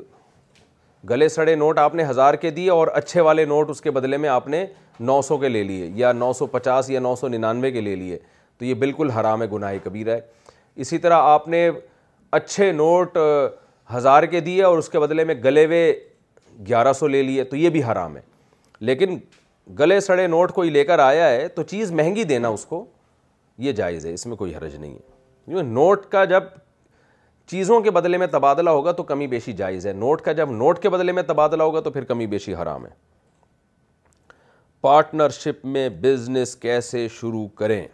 گلے 1.10 1.28
سڑے 1.28 1.54
نوٹ 1.54 1.78
آپ 1.78 1.94
نے 1.94 2.04
ہزار 2.08 2.34
کے 2.40 2.50
دیے 2.50 2.70
اور 2.70 2.88
اچھے 2.94 3.20
والے 3.20 3.44
نوٹ 3.44 3.70
اس 3.70 3.80
کے 3.80 3.90
بدلے 3.90 4.16
میں 4.16 4.28
آپ 4.28 4.48
نے 4.48 4.64
نو 5.00 5.20
سو 5.22 5.36
کے 5.38 5.48
لے 5.48 5.62
لیے 5.62 5.90
یا 5.94 6.12
نو 6.12 6.32
سو 6.38 6.46
پچاس 6.52 6.90
یا 6.90 7.00
نو 7.00 7.14
سو 7.16 7.28
ننانوے 7.28 7.70
کے 7.70 7.80
لے 7.80 7.94
لیے 7.96 8.18
تو 8.58 8.64
یہ 8.64 8.74
بالکل 8.84 9.10
حرام 9.10 9.42
ہے 9.42 9.46
گناہ 9.52 9.74
کبیر 9.84 10.12
ہے 10.14 10.20
اسی 10.84 10.98
طرح 10.98 11.22
آپ 11.22 11.48
نے 11.48 11.68
اچھے 12.38 12.70
نوٹ 12.72 13.16
ہزار 13.94 14.22
کے 14.30 14.40
دیے 14.40 14.62
اور 14.64 14.78
اس 14.78 14.88
کے 14.88 14.98
بدلے 15.00 15.24
میں 15.24 15.34
گلے 15.44 15.64
ہوئے 15.64 15.92
گیارہ 16.68 16.92
سو 16.98 17.06
لے 17.08 17.22
لیے 17.22 17.44
تو 17.44 17.56
یہ 17.56 17.70
بھی 17.70 17.82
حرام 17.84 18.16
ہے 18.16 18.20
لیکن 18.80 19.18
گلے 19.78 20.00
سڑے 20.00 20.26
نوٹ 20.26 20.52
کوئی 20.52 20.70
لے 20.70 20.84
کر 20.84 20.98
آیا 20.98 21.28
ہے 21.30 21.46
تو 21.54 21.62
چیز 21.62 21.92
مہنگی 21.92 22.24
دینا 22.24 22.48
اس 22.48 22.64
کو 22.66 22.84
یہ 23.66 23.72
جائز 23.72 24.06
ہے 24.06 24.12
اس 24.14 24.26
میں 24.26 24.36
کوئی 24.36 24.54
حرج 24.54 24.74
نہیں 24.76 24.94
ہے 25.58 25.62
نوٹ 25.72 26.04
کا 26.12 26.24
جب 26.24 26.42
چیزوں 27.50 27.80
کے 27.80 27.90
بدلے 27.90 28.18
میں 28.18 28.26
تبادلہ 28.26 28.70
ہوگا 28.70 28.92
تو 28.92 29.02
کمی 29.08 29.26
بیشی 29.32 29.52
جائز 29.58 29.86
ہے 29.86 29.92
نوٹ 29.92 30.22
کا 30.22 30.32
جب 30.38 30.50
نوٹ 30.52 30.78
کے 30.82 30.88
بدلے 30.90 31.12
میں 31.12 31.22
تبادلہ 31.26 31.62
ہوگا 31.62 31.80
تو 31.80 31.90
پھر 31.90 32.04
کمی 32.04 32.26
بیشی 32.26 32.54
حرام 32.54 32.86
ہے 32.86 32.90
پارٹنرشپ 34.80 35.64
میں 35.64 35.88
بزنس 36.00 36.54
کیسے 36.64 37.06
شروع 37.20 37.46
کریں 37.58 37.86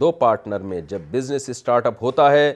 دو 0.00 0.10
پارٹنر 0.22 0.60
میں 0.72 0.80
جب 0.88 1.02
بزنس 1.10 1.48
اسٹارٹ 1.48 1.86
اپ 1.86 2.02
ہوتا 2.02 2.30
ہے 2.32 2.52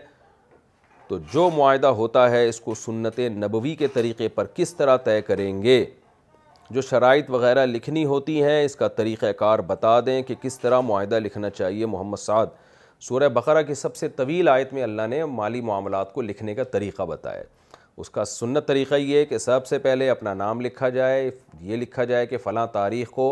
تو 1.09 1.19
جو 1.33 1.49
معاہدہ 1.57 1.87
ہوتا 2.03 2.31
ہے 2.31 2.47
اس 2.49 2.61
کو 2.61 2.75
سنت 2.83 3.19
نبوی 3.37 3.75
کے 3.77 3.89
طریقے 3.95 4.29
پر 4.35 4.47
کس 4.55 4.75
طرح 4.75 4.97
طے 5.05 5.21
کریں 5.23 5.63
گے 5.63 5.85
جو 6.71 6.81
شرائط 6.83 7.31
وغیرہ 7.31 7.67
لکھنی 7.67 8.05
ہوتی 8.05 8.43
ہیں 8.43 8.63
اس 8.65 8.77
کا 8.77 8.89
طریقہ 9.01 9.33
کار 9.39 9.59
بتا 9.67 9.99
دیں 10.07 10.23
کہ 10.29 10.35
کس 10.43 10.59
طرح 10.61 10.81
معاہدہ 10.91 11.19
لکھنا 11.25 11.51
چاہیے 11.51 11.87
محمد 11.87 12.17
سعد 12.19 12.47
سورہ 13.07 13.29
بقرہ 13.35 13.63
کی 13.63 13.75
سب 13.75 13.97
سے 13.97 14.09
طویل 14.17 14.49
آیت 14.49 14.73
میں 14.73 14.83
اللہ 14.83 15.07
نے 15.11 15.25
مالی 15.39 15.61
معاملات 15.71 16.13
کو 16.13 16.23
لکھنے 16.23 16.55
کا 16.55 16.65
طریقہ 16.75 17.03
بتایا 17.09 17.43
اس 18.03 18.11
کا 18.11 18.25
سنت 18.25 18.67
طریقہ 18.69 18.95
یہ 18.95 19.19
ہے 19.19 19.25
کہ 19.33 19.39
سب 19.39 19.67
سے 19.67 19.79
پہلے 19.79 20.09
اپنا 20.11 20.33
نام 20.35 20.61
لکھا 20.61 20.89
جائے 20.95 21.29
یہ 21.61 21.77
لکھا 21.77 22.05
جائے 22.13 22.27
کہ 22.27 22.37
فلاں 22.45 22.67
تاریخ 22.73 23.11
کو 23.17 23.27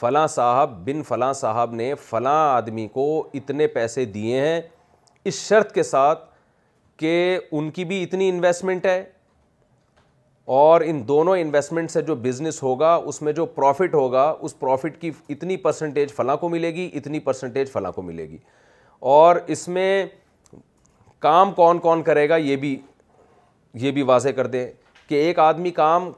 فلاں 0.00 0.26
صاحب 0.36 0.78
بن 0.86 1.02
فلاں 1.08 1.32
صاحب 1.40 1.74
نے 1.80 1.92
فلاں 2.08 2.38
آدمی 2.52 2.86
کو 2.92 3.04
اتنے 3.40 3.66
پیسے 3.74 4.04
دیے 4.14 4.40
ہیں 4.46 4.60
اس 5.30 5.42
شرط 5.48 5.72
کے 5.74 5.82
ساتھ 5.90 6.24
کہ 7.00 7.12
ان 7.52 7.70
کی 7.78 7.84
بھی 7.92 8.02
اتنی 8.02 8.28
انویسٹمنٹ 8.28 8.86
ہے 8.86 9.02
اور 10.62 10.80
ان 10.86 11.06
دونوں 11.08 11.36
انویسٹمنٹ 11.38 11.90
سے 11.90 12.02
جو 12.02 12.14
بزنس 12.30 12.62
ہوگا 12.62 12.94
اس 13.12 13.22
میں 13.22 13.32
جو 13.32 13.46
پروفٹ 13.60 13.94
ہوگا 13.94 14.28
اس 14.40 14.58
پروفٹ 14.58 15.00
کی 15.00 15.10
اتنی 15.36 15.56
پرسنٹیج 15.68 16.12
فلاں 16.16 16.36
کو 16.44 16.48
ملے 16.56 16.74
گی 16.74 16.90
اتنی 16.98 17.20
پرسنٹیج 17.30 17.70
فلاں 17.72 17.92
کو 17.92 18.02
ملے 18.02 18.28
گی 18.30 18.38
اور 19.10 19.36
اس 19.52 19.66
میں 19.68 20.06
کام 21.20 21.50
کون 21.52 21.78
کون 21.80 22.02
کرے 22.02 22.28
گا 22.28 22.36
یہ 22.36 22.56
بھی 22.56 22.76
یہ 23.82 23.90
بھی 23.92 24.02
واضح 24.10 24.28
کر 24.36 24.46
دیں 24.46 24.66
کہ 25.08 25.14
ایک 25.24 25.38
آدمی 25.38 25.70
کام 25.70 26.10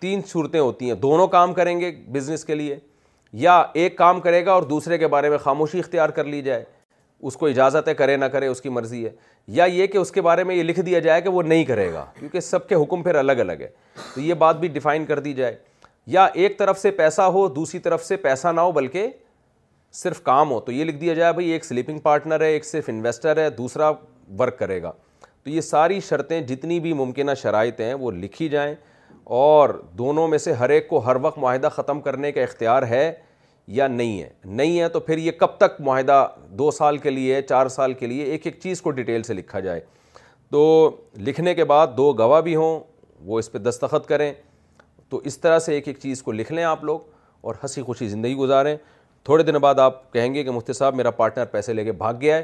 تین 0.00 0.20
صورتیں 0.28 0.58
ہوتی 0.60 0.86
ہیں 0.90 0.94
دونوں 1.02 1.26
کام 1.28 1.52
کریں 1.54 1.78
گے 1.80 1.90
بزنس 2.12 2.44
کے 2.44 2.54
لیے 2.54 2.76
یا 3.42 3.56
ایک 3.72 3.96
کام 3.98 4.20
کرے 4.20 4.44
گا 4.46 4.52
اور 4.52 4.62
دوسرے 4.68 4.98
کے 4.98 5.06
بارے 5.14 5.28
میں 5.30 5.38
خاموشی 5.44 5.78
اختیار 5.78 6.08
کر 6.18 6.24
لی 6.24 6.42
جائے 6.42 6.64
اس 7.30 7.36
کو 7.36 7.46
اجازت 7.46 7.88
ہے 7.88 7.94
کرے 7.94 8.16
نہ 8.16 8.24
کرے 8.32 8.46
اس 8.46 8.60
کی 8.60 8.68
مرضی 8.76 9.04
ہے 9.04 9.10
یا 9.56 9.64
یہ 9.72 9.86
کہ 9.86 9.98
اس 9.98 10.10
کے 10.12 10.22
بارے 10.22 10.44
میں 10.44 10.54
یہ 10.54 10.62
لکھ 10.62 10.80
دیا 10.86 10.98
جائے 11.00 11.20
کہ 11.22 11.28
وہ 11.28 11.42
نہیں 11.42 11.64
کرے 11.64 11.92
گا 11.92 12.04
کیونکہ 12.18 12.40
سب 12.40 12.68
کے 12.68 12.74
حکم 12.82 13.02
پھر 13.02 13.14
الگ 13.24 13.40
الگ 13.46 13.60
ہے 13.60 13.68
تو 14.14 14.20
یہ 14.20 14.34
بات 14.44 14.60
بھی 14.60 14.68
ڈیفائن 14.76 15.04
کر 15.06 15.18
دی 15.26 15.32
جائے 15.34 15.56
یا 16.16 16.24
ایک 16.34 16.58
طرف 16.58 16.78
سے 16.80 16.90
پیسہ 17.00 17.22
ہو 17.38 17.46
دوسری 17.58 17.78
طرف 17.80 18.04
سے 18.04 18.16
پیسہ 18.16 18.48
نہ 18.54 18.60
ہو 18.60 18.72
بلکہ 18.72 19.10
صرف 19.94 20.20
کام 20.24 20.50
ہو 20.50 20.58
تو 20.64 20.72
یہ 20.72 20.84
لکھ 20.84 20.96
دیا 20.96 21.14
جائے 21.14 21.32
بھائی 21.32 21.48
ایک 21.52 21.64
سلیپنگ 21.64 21.98
پارٹنر 22.02 22.40
ہے 22.40 22.46
ایک 22.52 22.64
صرف 22.64 22.84
انویسٹر 22.88 23.36
ہے 23.36 23.48
دوسرا 23.56 23.90
ورک 24.38 24.58
کرے 24.58 24.80
گا 24.82 24.92
تو 25.42 25.50
یہ 25.50 25.60
ساری 25.60 25.98
شرطیں 26.08 26.40
جتنی 26.46 26.78
بھی 26.80 26.92
ممکنہ 27.00 27.30
شرائط 27.42 27.80
ہیں 27.80 27.94
وہ 27.94 28.10
لکھی 28.12 28.48
جائیں 28.48 28.74
اور 29.40 29.68
دونوں 29.98 30.26
میں 30.28 30.38
سے 30.38 30.52
ہر 30.52 30.70
ایک 30.70 30.88
کو 30.88 30.98
ہر 31.06 31.16
وقت 31.22 31.38
معاہدہ 31.38 31.68
ختم 31.74 32.00
کرنے 32.00 32.30
کا 32.32 32.40
اختیار 32.42 32.82
ہے 32.90 33.10
یا 33.78 33.86
نہیں 33.88 34.20
ہے 34.22 34.28
نہیں 34.44 34.80
ہے 34.80 34.88
تو 34.92 35.00
پھر 35.00 35.18
یہ 35.18 35.32
کب 35.40 35.56
تک 35.56 35.80
معاہدہ 35.86 36.26
دو 36.58 36.70
سال 36.70 36.96
کے 37.02 37.10
لیے 37.10 37.40
چار 37.48 37.68
سال 37.76 37.94
کے 37.98 38.06
لیے 38.06 38.24
ایک 38.30 38.46
ایک 38.46 38.58
چیز 38.62 38.80
کو 38.82 38.90
ڈیٹیل 38.90 39.22
سے 39.22 39.34
لکھا 39.34 39.60
جائے 39.60 39.80
تو 40.50 40.62
لکھنے 41.26 41.54
کے 41.54 41.64
بعد 41.64 41.96
دو 41.96 42.12
گواہ 42.18 42.40
بھی 42.48 42.56
ہوں 42.56 42.80
وہ 43.24 43.38
اس 43.38 43.52
پہ 43.52 43.58
دستخط 43.58 44.06
کریں 44.06 44.32
تو 45.10 45.20
اس 45.26 45.38
طرح 45.40 45.58
سے 45.58 45.74
ایک 45.74 45.88
ایک 45.88 45.98
چیز 46.02 46.22
کو 46.22 46.32
لکھ 46.32 46.52
لیں 46.52 46.64
آپ 46.64 46.84
لوگ 46.84 47.00
اور 47.46 47.54
ہنسی 47.62 47.82
خوشی 47.82 48.08
زندگی 48.08 48.34
گزاریں 48.36 48.74
تھوڑے 49.24 49.42
دن 49.44 49.56
بعد 49.62 49.78
آپ 49.78 50.12
کہیں 50.12 50.32
گے 50.34 50.42
کہ 50.44 50.50
مفتی 50.50 50.72
صاحب 50.72 50.94
میرا 50.96 51.10
پارٹنر 51.10 51.44
پیسے 51.50 51.72
لے 51.72 51.82
کے 51.84 51.92
بھاگ 51.98 52.14
گیا 52.20 52.36
ہے 52.36 52.42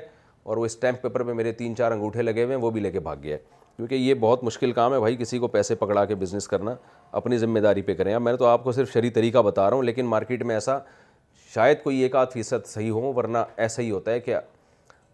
اور 0.48 0.57
وہ 0.57 0.66
اسٹیمپ 0.66 1.00
پیپر 1.02 1.23
پہ 1.26 1.32
میرے 1.32 1.52
تین 1.52 1.74
چار 1.76 1.92
انگوٹھے 1.92 2.23
لگے 2.23 2.44
ہوئے 2.44 2.55
ہیں 2.57 2.62
وہ 2.62 2.70
بھی 2.70 2.81
لے 2.81 2.90
کے 2.90 3.00
بھاگ 3.07 3.16
گیا 3.23 3.36
ہے 3.36 3.42
کیونکہ 3.76 3.94
یہ 3.94 4.15
بہت 4.20 4.44
مشکل 4.44 4.73
کام 4.73 4.92
ہے 4.94 4.98
بھائی 5.00 5.16
کسی 5.16 5.39
کو 5.39 5.48
پیسے 5.48 5.74
پکڑا 5.81 6.05
کے 6.05 6.15
بزنس 6.20 6.47
کرنا 6.48 6.74
اپنی 7.20 7.39
ذمہ 7.39 7.58
داری 7.62 7.82
پہ 7.82 7.94
کریں 7.94 8.18
میں 8.18 8.34
تو 8.36 8.47
آپ 8.47 8.65
کو 8.65 8.73
صرف 8.73 8.92
شرعی 8.92 9.10
طریقہ 9.10 9.42
بتا 9.44 9.68
رہا 9.68 9.76
ہوں 9.76 9.82
لیکن 9.82 10.07
مارکیٹ 10.07 10.42
میں 10.47 10.57
ایسا 10.57 10.78
شاید 11.55 11.82
کوئی 11.82 11.98
ایک 12.02 12.16
آدھ 12.16 12.31
فیصد 12.34 12.66
صحیح 12.68 12.90
ہو 12.90 13.12
ورنہ 13.16 13.39
ایسا 13.57 13.82
ہی 13.82 13.90
ہوتا 13.90 14.12
ہے 14.12 14.20
کہ 14.20 14.36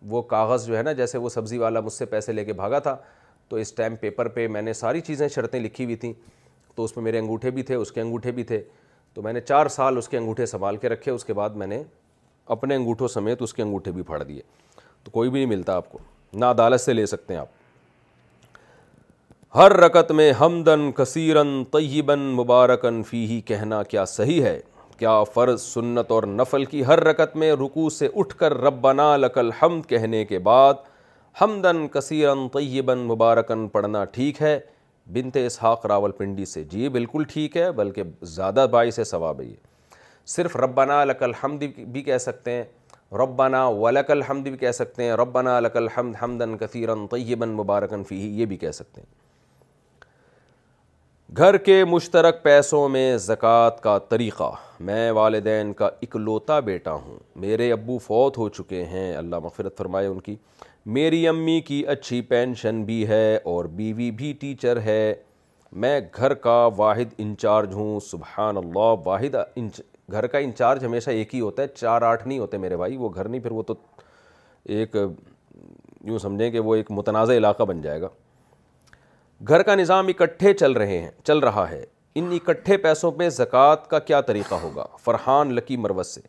وہ 0.09 0.23
کاغذ 0.31 0.67
جو 0.67 0.77
ہے 0.77 0.83
نا 0.83 0.93
جیسے 0.93 1.19
وہ 1.19 1.29
سبزی 1.29 1.59
والا 1.59 1.81
مجھ 1.81 1.93
سے 1.93 2.07
پیسے 2.07 2.33
لے 2.33 2.45
کے 2.45 2.53
بھاگا 2.53 2.79
تھا 2.79 2.97
تو 3.49 3.57
اسٹیمپ 3.57 4.01
پیپر 4.01 4.29
پہ 4.29 4.47
میں 4.49 4.63
نے 4.63 4.73
ساری 4.73 5.01
چیزیں 5.09 5.27
شرطیں 5.35 5.61
لکھی 5.61 5.85
ہوئی 5.85 5.97
تھیں 5.97 6.13
تو 6.75 6.85
اس 6.85 6.97
میں 6.97 7.05
میرے 7.05 7.19
انگوٹھے 7.19 7.51
بھی 7.57 7.63
تھے 7.63 7.75
اس 7.75 7.93
کے 7.93 8.01
انگوٹھے 8.01 8.31
بھی 8.33 8.45
تھے 8.45 8.63
تو 9.15 9.23
میں 9.23 9.33
نے 9.33 9.41
چار 9.41 9.69
سال 9.71 9.99
اس 9.99 10.09
کے 10.09 10.17
انگوٹھے 10.19 10.47
سنبھال 10.47 10.77
کے 10.77 10.89
رکھے 10.89 11.11
اس 11.13 11.25
کے 11.25 11.33
بعد 11.35 11.51
میں 11.63 11.67
نے 11.67 11.83
اپنے 12.55 12.75
انگوٹھوں 12.77 13.09
سمیت 13.09 13.43
اس 13.43 13.55
کے 13.55 13.63
انگوٹھے 13.63 13.93
بھی 13.93 14.03
پھاڑ 14.07 14.23
دیے 14.23 14.41
تو 15.05 15.11
کوئی 15.11 15.31
بھی 15.31 15.39
نہیں 15.41 15.51
ملتا 15.57 15.75
آپ 15.77 15.91
کو 15.93 15.99
نہ 16.33 16.45
عدالت 16.55 16.81
سے 16.81 16.93
لے 16.93 17.05
سکتے 17.07 17.35
ہیں 17.35 17.41
آپ 17.41 17.63
ہر 19.59 19.73
رکت 19.81 20.11
میں 20.21 20.31
ہمدن 20.41 20.91
کثیرن 20.97 21.63
طیبن 21.73 22.19
مبارکن 22.41 23.03
فی 23.09 23.25
ہی 23.31 23.41
کہنا 23.47 23.83
کیا 23.93 24.05
صحیح 24.19 24.43
ہے 24.45 24.59
کیا 24.99 25.23
فرض 25.35 25.63
سنت 25.63 26.11
اور 26.13 26.23
نفل 26.27 26.65
کی 26.73 26.85
ہر 26.87 27.01
رکت 27.05 27.37
میں 27.43 27.53
رکو 27.61 27.89
سے 27.99 28.09
اٹھ 28.17 28.35
کر 28.39 28.57
ربنا 28.65 29.17
لک 29.17 29.39
الحمد 29.39 29.89
کہنے 29.89 30.25
کے 30.25 30.39
بعد 30.49 30.75
ہمدن 31.41 31.87
کثیرن 31.93 32.49
طیبن 32.53 32.99
مبارکن 33.07 33.67
پڑھنا 33.69 34.05
ٹھیک 34.17 34.43
ہے 34.43 34.59
بنت 35.13 35.37
اسحاق 35.37 35.85
راول 35.87 36.11
پنڈی 36.19 36.45
سے 36.45 36.63
جی 36.71 36.89
بالکل 36.89 37.25
ٹھیک 37.33 37.57
ہے 37.57 37.71
بلکہ 37.81 38.03
زیادہ 38.37 38.67
باعث 38.71 38.99
ثواب 39.11 39.41
ہے 39.41 39.47
یہ 39.47 39.55
صرف 40.35 40.57
ربنا 40.57 41.05
لک 41.05 41.23
الحمد 41.23 41.63
بھی 41.93 42.03
کہہ 42.03 42.19
سکتے 42.21 42.51
ہیں 42.51 42.63
ربنا 43.19 43.67
ولک 43.69 44.11
الحمد 44.11 44.43
بھی 44.47 44.57
کہہ 44.59 44.71
سکتے 44.73 45.05
ہیں 45.05 45.13
ربنا 45.17 45.59
لک 45.61 45.77
الحمد 45.77 46.15
حمدن 46.23 46.57
کثیرن 46.59 47.07
طیبن 47.11 47.49
مبارکن 47.57 48.05
فی 48.09 48.17
یہ 48.41 48.47
بھی 48.53 48.57
کہہ 48.57 48.71
سکتے 48.75 49.01
ہیں 49.01 49.23
گھر 51.37 51.57
کے 51.67 51.85
مشترک 51.85 52.43
پیسوں 52.43 52.89
میں 52.89 53.17
زکوٰۃ 53.19 53.81
کا 53.83 53.99
طریقہ 54.09 54.51
میں 54.89 55.11
والدین 55.13 55.73
کا 55.73 55.87
اکلوتا 56.03 56.59
بیٹا 56.69 56.93
ہوں 56.93 57.19
میرے 57.41 57.71
ابو 57.73 57.99
فوت 58.07 58.39
ہو 58.39 58.49
چکے 58.59 58.85
ہیں 58.85 59.13
اللہ 59.17 59.39
مغفرت 59.43 59.77
فرمائے 59.79 60.07
ان 60.07 60.21
کی 60.21 60.37
میری 60.93 61.27
امی 61.29 61.61
کی 61.67 61.83
اچھی 61.89 62.21
پینشن 62.31 62.83
بھی 62.85 63.07
ہے 63.09 63.37
اور 63.53 63.65
بیوی 63.77 64.11
بھی 64.17 64.33
ٹیچر 64.41 64.81
ہے 64.85 65.15
میں 65.81 66.01
گھر 66.17 66.35
کا 66.43 66.59
واحد 66.77 67.15
انچارج 67.19 67.73
ہوں 67.75 67.99
سبحان 68.11 68.57
اللہ 68.57 68.95
واحد 69.05 69.35
انچ 69.57 69.81
گھر 70.13 70.27
کا 70.27 70.39
انچارج 70.39 70.85
ہمیشہ 70.85 71.11
ایک 71.11 71.35
ہی 71.35 71.41
ہوتا 71.41 71.63
ہے 71.63 71.69
چار 71.75 72.03
آٹھ 72.11 72.27
نہیں 72.27 72.39
ہوتے 72.39 72.59
میرے 72.65 72.77
بھائی 72.77 72.97
وہ 72.97 73.09
گھر 73.15 73.29
نہیں 73.29 73.41
پھر 73.41 73.51
وہ 73.51 73.63
تو 73.69 73.75
ایک 74.65 74.97
یوں 76.07 76.19
سمجھیں 76.19 76.51
کہ 76.51 76.61
وہ 76.61 76.75
ایک 76.77 76.91
متنازع 76.99 77.35
علاقہ 77.37 77.63
بن 77.69 77.81
جائے 77.83 78.01
گا 78.01 78.09
گھر 79.49 79.63
کا 79.71 79.75
نظام 79.75 80.09
اکٹھے 80.19 80.53
چل 80.55 80.73
رہے 80.83 80.99
ہیں 80.99 81.11
چل 81.27 81.39
رہا 81.49 81.69
ہے 81.71 81.85
ان 82.15 82.31
اکٹھے 82.41 82.77
پیسوں 82.89 83.11
پہ 83.19 83.29
زکوٰۃ 83.39 83.89
کا 83.91 83.99
کیا 83.99 84.21
طریقہ 84.33 84.55
ہوگا 84.63 84.87
فرحان 85.05 85.55
لکی 85.55 85.77
مروز 85.77 86.07
سے 86.15 86.21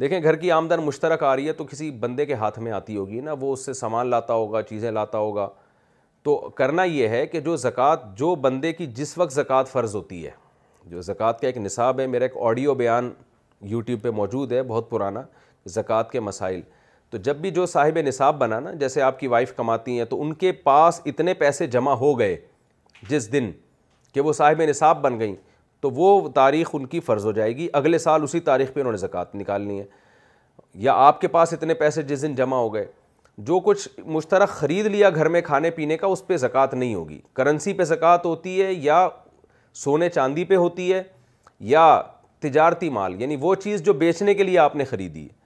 دیکھیں 0.00 0.22
گھر 0.22 0.34
کی 0.40 0.50
آمدن 0.52 0.80
مشترک 0.84 1.22
آ 1.22 1.34
رہی 1.36 1.46
ہے 1.46 1.52
تو 1.52 1.64
کسی 1.70 1.90
بندے 2.00 2.24
کے 2.26 2.34
ہاتھ 2.42 2.58
میں 2.58 2.72
آتی 2.72 2.96
ہوگی 2.96 3.20
نا 3.20 3.32
وہ 3.40 3.52
اس 3.52 3.64
سے 3.66 3.72
سامان 3.80 4.06
لاتا 4.10 4.34
ہوگا 4.34 4.62
چیزیں 4.68 4.90
لاتا 4.90 5.18
ہوگا 5.18 5.48
تو 6.24 6.36
کرنا 6.60 6.84
یہ 6.84 7.08
ہے 7.08 7.26
کہ 7.26 7.40
جو 7.40 7.56
زکوٰۃ 7.56 8.06
جو 8.16 8.34
بندے 8.46 8.72
کی 8.72 8.86
جس 9.00 9.16
وقت 9.18 9.32
زکوٰۃ 9.32 9.64
فرض 9.72 9.94
ہوتی 9.96 10.24
ہے 10.24 10.30
جو 10.90 11.00
زکوٰۃ 11.10 11.40
کا 11.40 11.46
ایک 11.46 11.56
نصاب 11.64 12.00
ہے 12.00 12.06
میرا 12.14 12.24
ایک 12.24 12.36
آڈیو 12.48 12.74
بیان 12.74 13.10
یوٹیوب 13.72 14.02
پہ 14.02 14.10
موجود 14.22 14.52
ہے 14.52 14.62
بہت 14.72 14.88
پرانا 14.90 15.22
زکوٰۃ 15.74 16.10
کے 16.12 16.20
مسائل 16.28 16.60
تو 17.10 17.18
جب 17.28 17.36
بھی 17.40 17.50
جو 17.50 17.66
صاحب 17.74 17.98
نصاب 18.06 18.38
بنا 18.38 18.60
نا 18.60 18.72
جیسے 18.80 19.02
آپ 19.02 19.18
کی 19.20 19.26
وائف 19.36 19.54
کماتی 19.56 19.98
ہیں 19.98 20.04
تو 20.10 20.20
ان 20.22 20.32
کے 20.42 20.52
پاس 20.70 21.00
اتنے 21.12 21.34
پیسے 21.44 21.66
جمع 21.76 21.92
ہو 22.04 22.18
گئے 22.18 22.36
جس 23.10 23.32
دن 23.32 23.50
کہ 24.14 24.20
وہ 24.20 24.32
صاحب 24.40 24.62
نصاب 24.68 25.00
بن 25.02 25.18
گئیں 25.20 25.34
تو 25.82 25.90
وہ 25.94 26.28
تاریخ 26.34 26.70
ان 26.74 26.86
کی 26.86 27.00
فرض 27.00 27.24
ہو 27.26 27.32
جائے 27.32 27.56
گی 27.56 27.68
اگلے 27.72 27.98
سال 27.98 28.22
اسی 28.22 28.40
تاریخ 28.48 28.72
پہ 28.72 28.80
انہوں 28.80 28.92
نے 28.92 28.98
زکوٰۃ 28.98 29.34
نکالنی 29.40 29.78
ہے 29.78 29.84
یا 30.86 30.92
آپ 31.06 31.20
کے 31.20 31.28
پاس 31.28 31.52
اتنے 31.52 31.74
پیسے 31.74 32.02
جس 32.10 32.22
دن 32.22 32.34
جمع 32.34 32.56
ہو 32.56 32.72
گئے 32.74 32.84
جو 33.50 33.58
کچھ 33.64 33.88
مشترک 34.04 34.48
خرید 34.48 34.86
لیا 34.86 35.10
گھر 35.10 35.28
میں 35.36 35.40
کھانے 35.42 35.70
پینے 35.76 35.96
کا 35.96 36.06
اس 36.06 36.26
پہ 36.26 36.36
زکوٰۃ 36.36 36.72
نہیں 36.74 36.94
ہوگی 36.94 37.18
کرنسی 37.34 37.72
پہ 37.74 37.84
زکوٰۃ 37.84 38.24
ہوتی 38.24 38.60
ہے 38.62 38.72
یا 38.72 39.06
سونے 39.84 40.08
چاندی 40.08 40.44
پہ 40.44 40.54
ہوتی 40.54 40.92
ہے 40.92 41.02
یا 41.74 41.84
تجارتی 42.42 42.88
مال 42.90 43.20
یعنی 43.22 43.36
وہ 43.40 43.54
چیز 43.62 43.82
جو 43.84 43.92
بیچنے 43.92 44.34
کے 44.34 44.42
لیے 44.42 44.58
آپ 44.58 44.76
نے 44.76 44.84
خریدی 44.84 45.22
ہے 45.22 45.38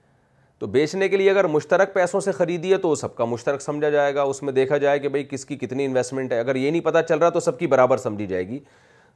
تو 0.59 0.67
بیچنے 0.73 1.07
کے 1.09 1.17
لیے 1.17 1.29
اگر 1.29 1.47
مشترک 1.53 1.93
پیسوں 1.93 2.19
سے 2.21 2.31
خریدی 2.31 2.71
ہے 2.71 2.77
تو 2.83 2.93
سب 2.95 3.15
کا 3.15 3.25
مشترک 3.25 3.61
سمجھا 3.61 3.89
جائے 3.89 4.13
گا 4.15 4.21
اس 4.33 4.41
میں 4.43 4.53
دیکھا 4.53 4.77
جائے 4.83 4.99
کہ 4.99 5.09
بھائی 5.09 5.23
کس 5.29 5.45
کی 5.45 5.55
کتنی 5.57 5.85
انویسٹمنٹ 5.85 6.31
ہے 6.33 6.39
اگر 6.39 6.55
یہ 6.55 6.69
نہیں 6.71 6.81
پتہ 6.81 6.97
چل 7.09 7.17
رہا 7.19 7.29
تو 7.29 7.39
سب 7.39 7.59
کی 7.59 7.67
برابر 7.73 7.97
سمجھی 8.03 8.27
جائے 8.27 8.47
گی 8.47 8.59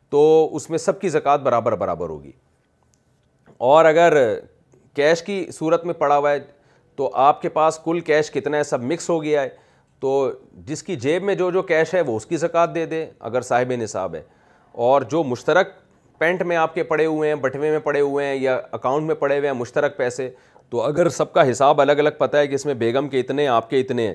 تو 0.10 0.50
اس 0.56 0.70
میں 0.70 0.78
سب 0.78 1.00
کی 1.02 1.10
زکوٰۃ 1.10 1.42
برابر 1.44 1.76
برابر 1.78 2.10
ہوگی 2.10 2.32
اور 3.68 3.86
اگر 3.86 4.18
کیش 4.96 5.22
کی 5.24 5.46
صورت 5.58 5.86
میں 5.86 5.94
پڑا 5.94 6.18
ہوا 6.18 6.32
ہے 6.32 6.40
تو 6.96 7.10
آپ 7.24 7.42
کے 7.42 7.50
پاس 7.50 7.80
کل 7.84 8.00
کیش 8.08 8.32
کتنا 8.32 8.58
ہے 8.58 8.64
سب 8.64 8.84
مکس 8.92 9.10
ہو 9.10 9.22
گیا 9.24 9.42
ہے 9.42 9.50
تو 10.02 10.14
جس 10.66 10.82
کی 10.84 10.96
جیب 10.96 11.24
میں 11.24 11.36
جو 11.36 11.50
جو 11.52 11.62
کیش 11.72 11.94
ہے 11.94 12.02
وہ 12.08 12.16
اس 12.18 12.26
کی 12.26 12.38
زکوٰۃ 12.38 12.74
دے 12.76 12.86
دیں 12.86 13.06
اگر 13.30 13.42
صاحب 13.50 13.72
نصاب 13.82 14.16
ہے 14.16 14.22
اور 14.90 15.02
جو 15.12 15.24
مشترک 15.24 15.68
پینٹ 16.20 16.42
میں 16.44 16.56
آپ 16.58 16.74
کے 16.76 16.84
پڑے 16.84 17.06
ہوئے 17.06 17.30
ہیں 17.30 17.36
بٹوے 17.42 17.70
میں 17.72 17.80
پڑے 17.84 18.00
ہوئے 18.02 18.26
ہیں 18.28 18.36
یا 18.36 18.60
اکاؤنٹ 18.72 19.06
میں 19.08 19.16
پڑے 19.16 19.38
ہوئے 19.38 19.48
ہیں 19.50 19.56
مشترک 19.58 19.98
پیسے 19.98 20.30
تو 20.70 20.82
اگر 20.84 21.10
سب 21.10 21.32
کا 21.34 21.50
حساب 21.50 21.82
الگ 21.82 22.00
الگ 22.00 22.18
پتہ 22.18 22.38
ہے 22.38 22.48
کہ 22.48 22.56
اس 22.56 22.66
میں 22.66 22.74
بیگم 22.86 23.08
کے 23.10 23.20
اتنے 23.20 23.42
ہیں 23.42 23.50
آپ 23.50 23.70
کے 23.70 23.80
اتنے 23.80 24.08
ہیں 24.08 24.14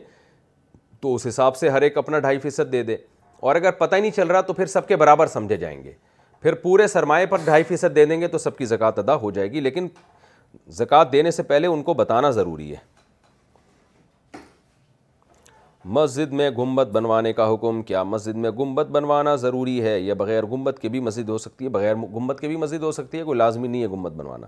تو 1.01 1.15
اس 1.15 1.27
حساب 1.27 1.57
سے 1.57 1.69
ہر 1.69 1.83
ایک 1.83 1.97
اپنا 1.99 2.19
ڈھائی 2.19 2.39
فیصد 2.39 2.73
دے 2.73 2.83
دے 2.83 2.97
اور 3.49 3.57
اگر 3.57 3.71
پتہ 3.79 3.97
ہی 3.97 4.01
نہیں 4.01 4.11
چل 4.17 4.29
رہا 4.31 4.41
تو 4.41 4.53
پھر 4.59 4.67
سب 4.73 4.87
کے 4.89 4.97
برابر 4.97 5.27
سمجھے 5.33 5.57
جائیں 5.63 5.83
گے 5.85 5.91
پھر 6.43 6.55
پورے 6.63 6.87
سرمایے 6.89 7.27
پر 7.33 7.39
ڈھائی 7.45 7.63
فیصد 7.71 7.95
دے 7.97 8.05
دیں 8.07 8.21
گے 8.21 8.29
تو 8.35 8.39
سب 8.39 8.57
کی 8.59 8.65
زکوٰۃ 8.67 8.99
ادا 8.99 9.15
ہو 9.25 9.31
جائے 9.39 9.51
گی 9.53 9.61
لیکن 9.61 9.89
زکوٰۃ 10.79 11.13
دینے 11.13 11.31
سے 11.39 11.43
پہلے 11.51 11.67
ان 11.67 11.83
کو 11.89 11.95
بتانا 11.95 12.31
ضروری 12.39 12.71
ہے 12.71 12.77
مسجد 15.99 16.33
میں 16.41 16.49
گنبد 16.59 16.93
بنوانے 16.93 17.33
کا 17.39 17.53
حکم 17.53 17.83
کیا 17.91 18.03
مسجد 18.15 18.35
میں 18.45 18.51
گنبد 18.59 18.91
بنوانا 18.97 19.35
ضروری 19.45 19.81
ہے 19.87 19.99
یا 20.01 20.15
بغیر 20.25 20.45
گنبد 20.53 20.79
کے 20.83 20.89
بھی 20.95 21.01
مسجد 21.09 21.29
ہو 21.29 21.39
سکتی 21.47 21.65
ہے 21.65 21.71
بغیر 21.71 21.95
گنبد 22.15 22.41
کے 22.41 22.49
بھی 22.49 22.57
مسجد 22.65 22.83
ہو 22.83 22.93
سکتی 23.01 23.19
ہے 23.19 23.25
کوئی 23.25 23.39
لازمی 23.39 23.69
نہیں 23.69 23.83
ہے 23.83 23.89
گنبد 23.97 24.17
بنوانا 24.23 24.47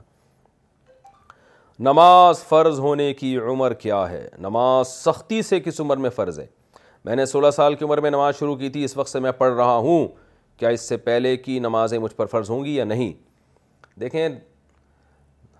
نماز 1.91 2.44
فرض 2.49 2.78
ہونے 2.81 3.12
کی 3.15 3.36
عمر 3.47 3.73
کیا 3.84 4.05
ہے 4.10 4.28
نماز 4.49 4.89
سختی 4.89 5.42
سے 5.52 5.60
کس 5.60 5.81
عمر 5.81 5.97
میں 6.07 6.10
فرض 6.20 6.39
ہے 6.41 6.47
میں 7.06 7.14
نے 7.16 7.24
سولہ 7.26 7.50
سال 7.56 7.74
کی 7.74 7.84
عمر 7.84 7.98
میں 8.00 8.10
نماز 8.10 8.34
شروع 8.38 8.54
کی 8.58 8.68
تھی 8.76 8.82
اس 8.84 8.96
وقت 8.96 9.08
سے 9.08 9.18
میں 9.24 9.30
پڑھ 9.38 9.52
رہا 9.56 9.74
ہوں 9.82 10.06
کیا 10.58 10.68
اس 10.76 10.88
سے 10.88 10.96
پہلے 11.08 11.36
کی 11.36 11.58
نمازیں 11.58 11.98
مجھ 11.98 12.14
پر 12.14 12.26
فرض 12.30 12.48
ہوں 12.50 12.64
گی 12.64 12.74
یا 12.76 12.84
نہیں 12.84 13.12
دیکھیں 14.00 14.28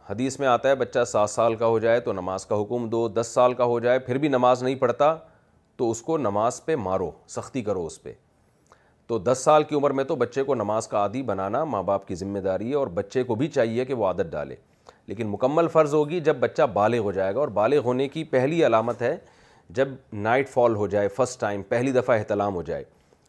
حدیث 0.09 0.39
میں 0.41 0.49
آتا 0.49 0.69
ہے 0.69 0.75
بچہ 0.77 1.05
سات 1.13 1.31
سال 1.31 1.55
کا 1.57 1.67
ہو 1.67 1.79
جائے 1.85 2.01
تو 2.01 2.13
نماز 2.13 2.47
کا 2.47 2.61
حکم 2.63 2.89
دو 2.89 3.07
دس 3.09 3.31
سال 3.35 3.53
کا 3.61 3.65
ہو 3.65 3.79
جائے 3.81 3.99
پھر 4.07 4.19
بھی 4.25 4.29
نماز 4.29 4.63
نہیں 4.63 4.75
پڑھتا 4.81 5.15
تو 5.77 5.91
اس 5.91 6.01
کو 6.03 6.17
نماز 6.19 6.65
پہ 6.65 6.77
مارو 6.89 7.11
سختی 7.37 7.63
کرو 7.63 7.87
اس 7.87 8.03
پہ 8.03 8.13
تو 9.07 9.19
دس 9.31 9.43
سال 9.45 9.63
کی 9.65 9.75
عمر 9.75 9.91
میں 10.01 10.05
تو 10.05 10.17
بچے 10.25 10.43
کو 10.45 10.55
نماز 10.55 10.89
کا 10.89 10.99
عادی 10.99 11.23
بنانا 11.31 11.63
ماں 11.73 11.83
باپ 11.91 12.07
کی 12.09 12.15
ذمہ 12.25 12.39
داری 12.49 12.71
ہے 12.71 12.75
اور 12.77 12.87
بچے 12.99 13.23
کو 13.25 13.35
بھی 13.43 13.49
چاہیے 13.59 13.85
کہ 13.85 13.95
وہ 13.95 14.07
عادت 14.07 14.33
ڈالے 14.33 14.57
لیکن 15.07 15.29
مکمل 15.29 15.69
فرض 15.73 15.95
ہوگی 15.95 16.21
جب 16.29 16.37
بچہ 16.41 16.63
بالغ 16.75 16.99
ہو 17.03 17.13
جائے 17.13 17.35
گا 17.35 17.41
اور 17.41 17.49
بالغ 17.63 17.85
ہونے 17.85 18.09
کی 18.09 18.25
پہلی 18.35 18.65
علامت 18.67 19.03
ہے 19.03 19.17
جب 19.75 19.89
نائٹ 20.13 20.49
فال 20.49 20.75
ہو 20.77 20.87
جائے 20.87 21.09
فسٹ 21.17 21.41
ٹائم 21.41 21.63
پہلی 21.69 21.93
دفعہ 21.93 22.17
احتلام 22.19 22.55
ہو 22.55 22.63
جائے 22.63 22.85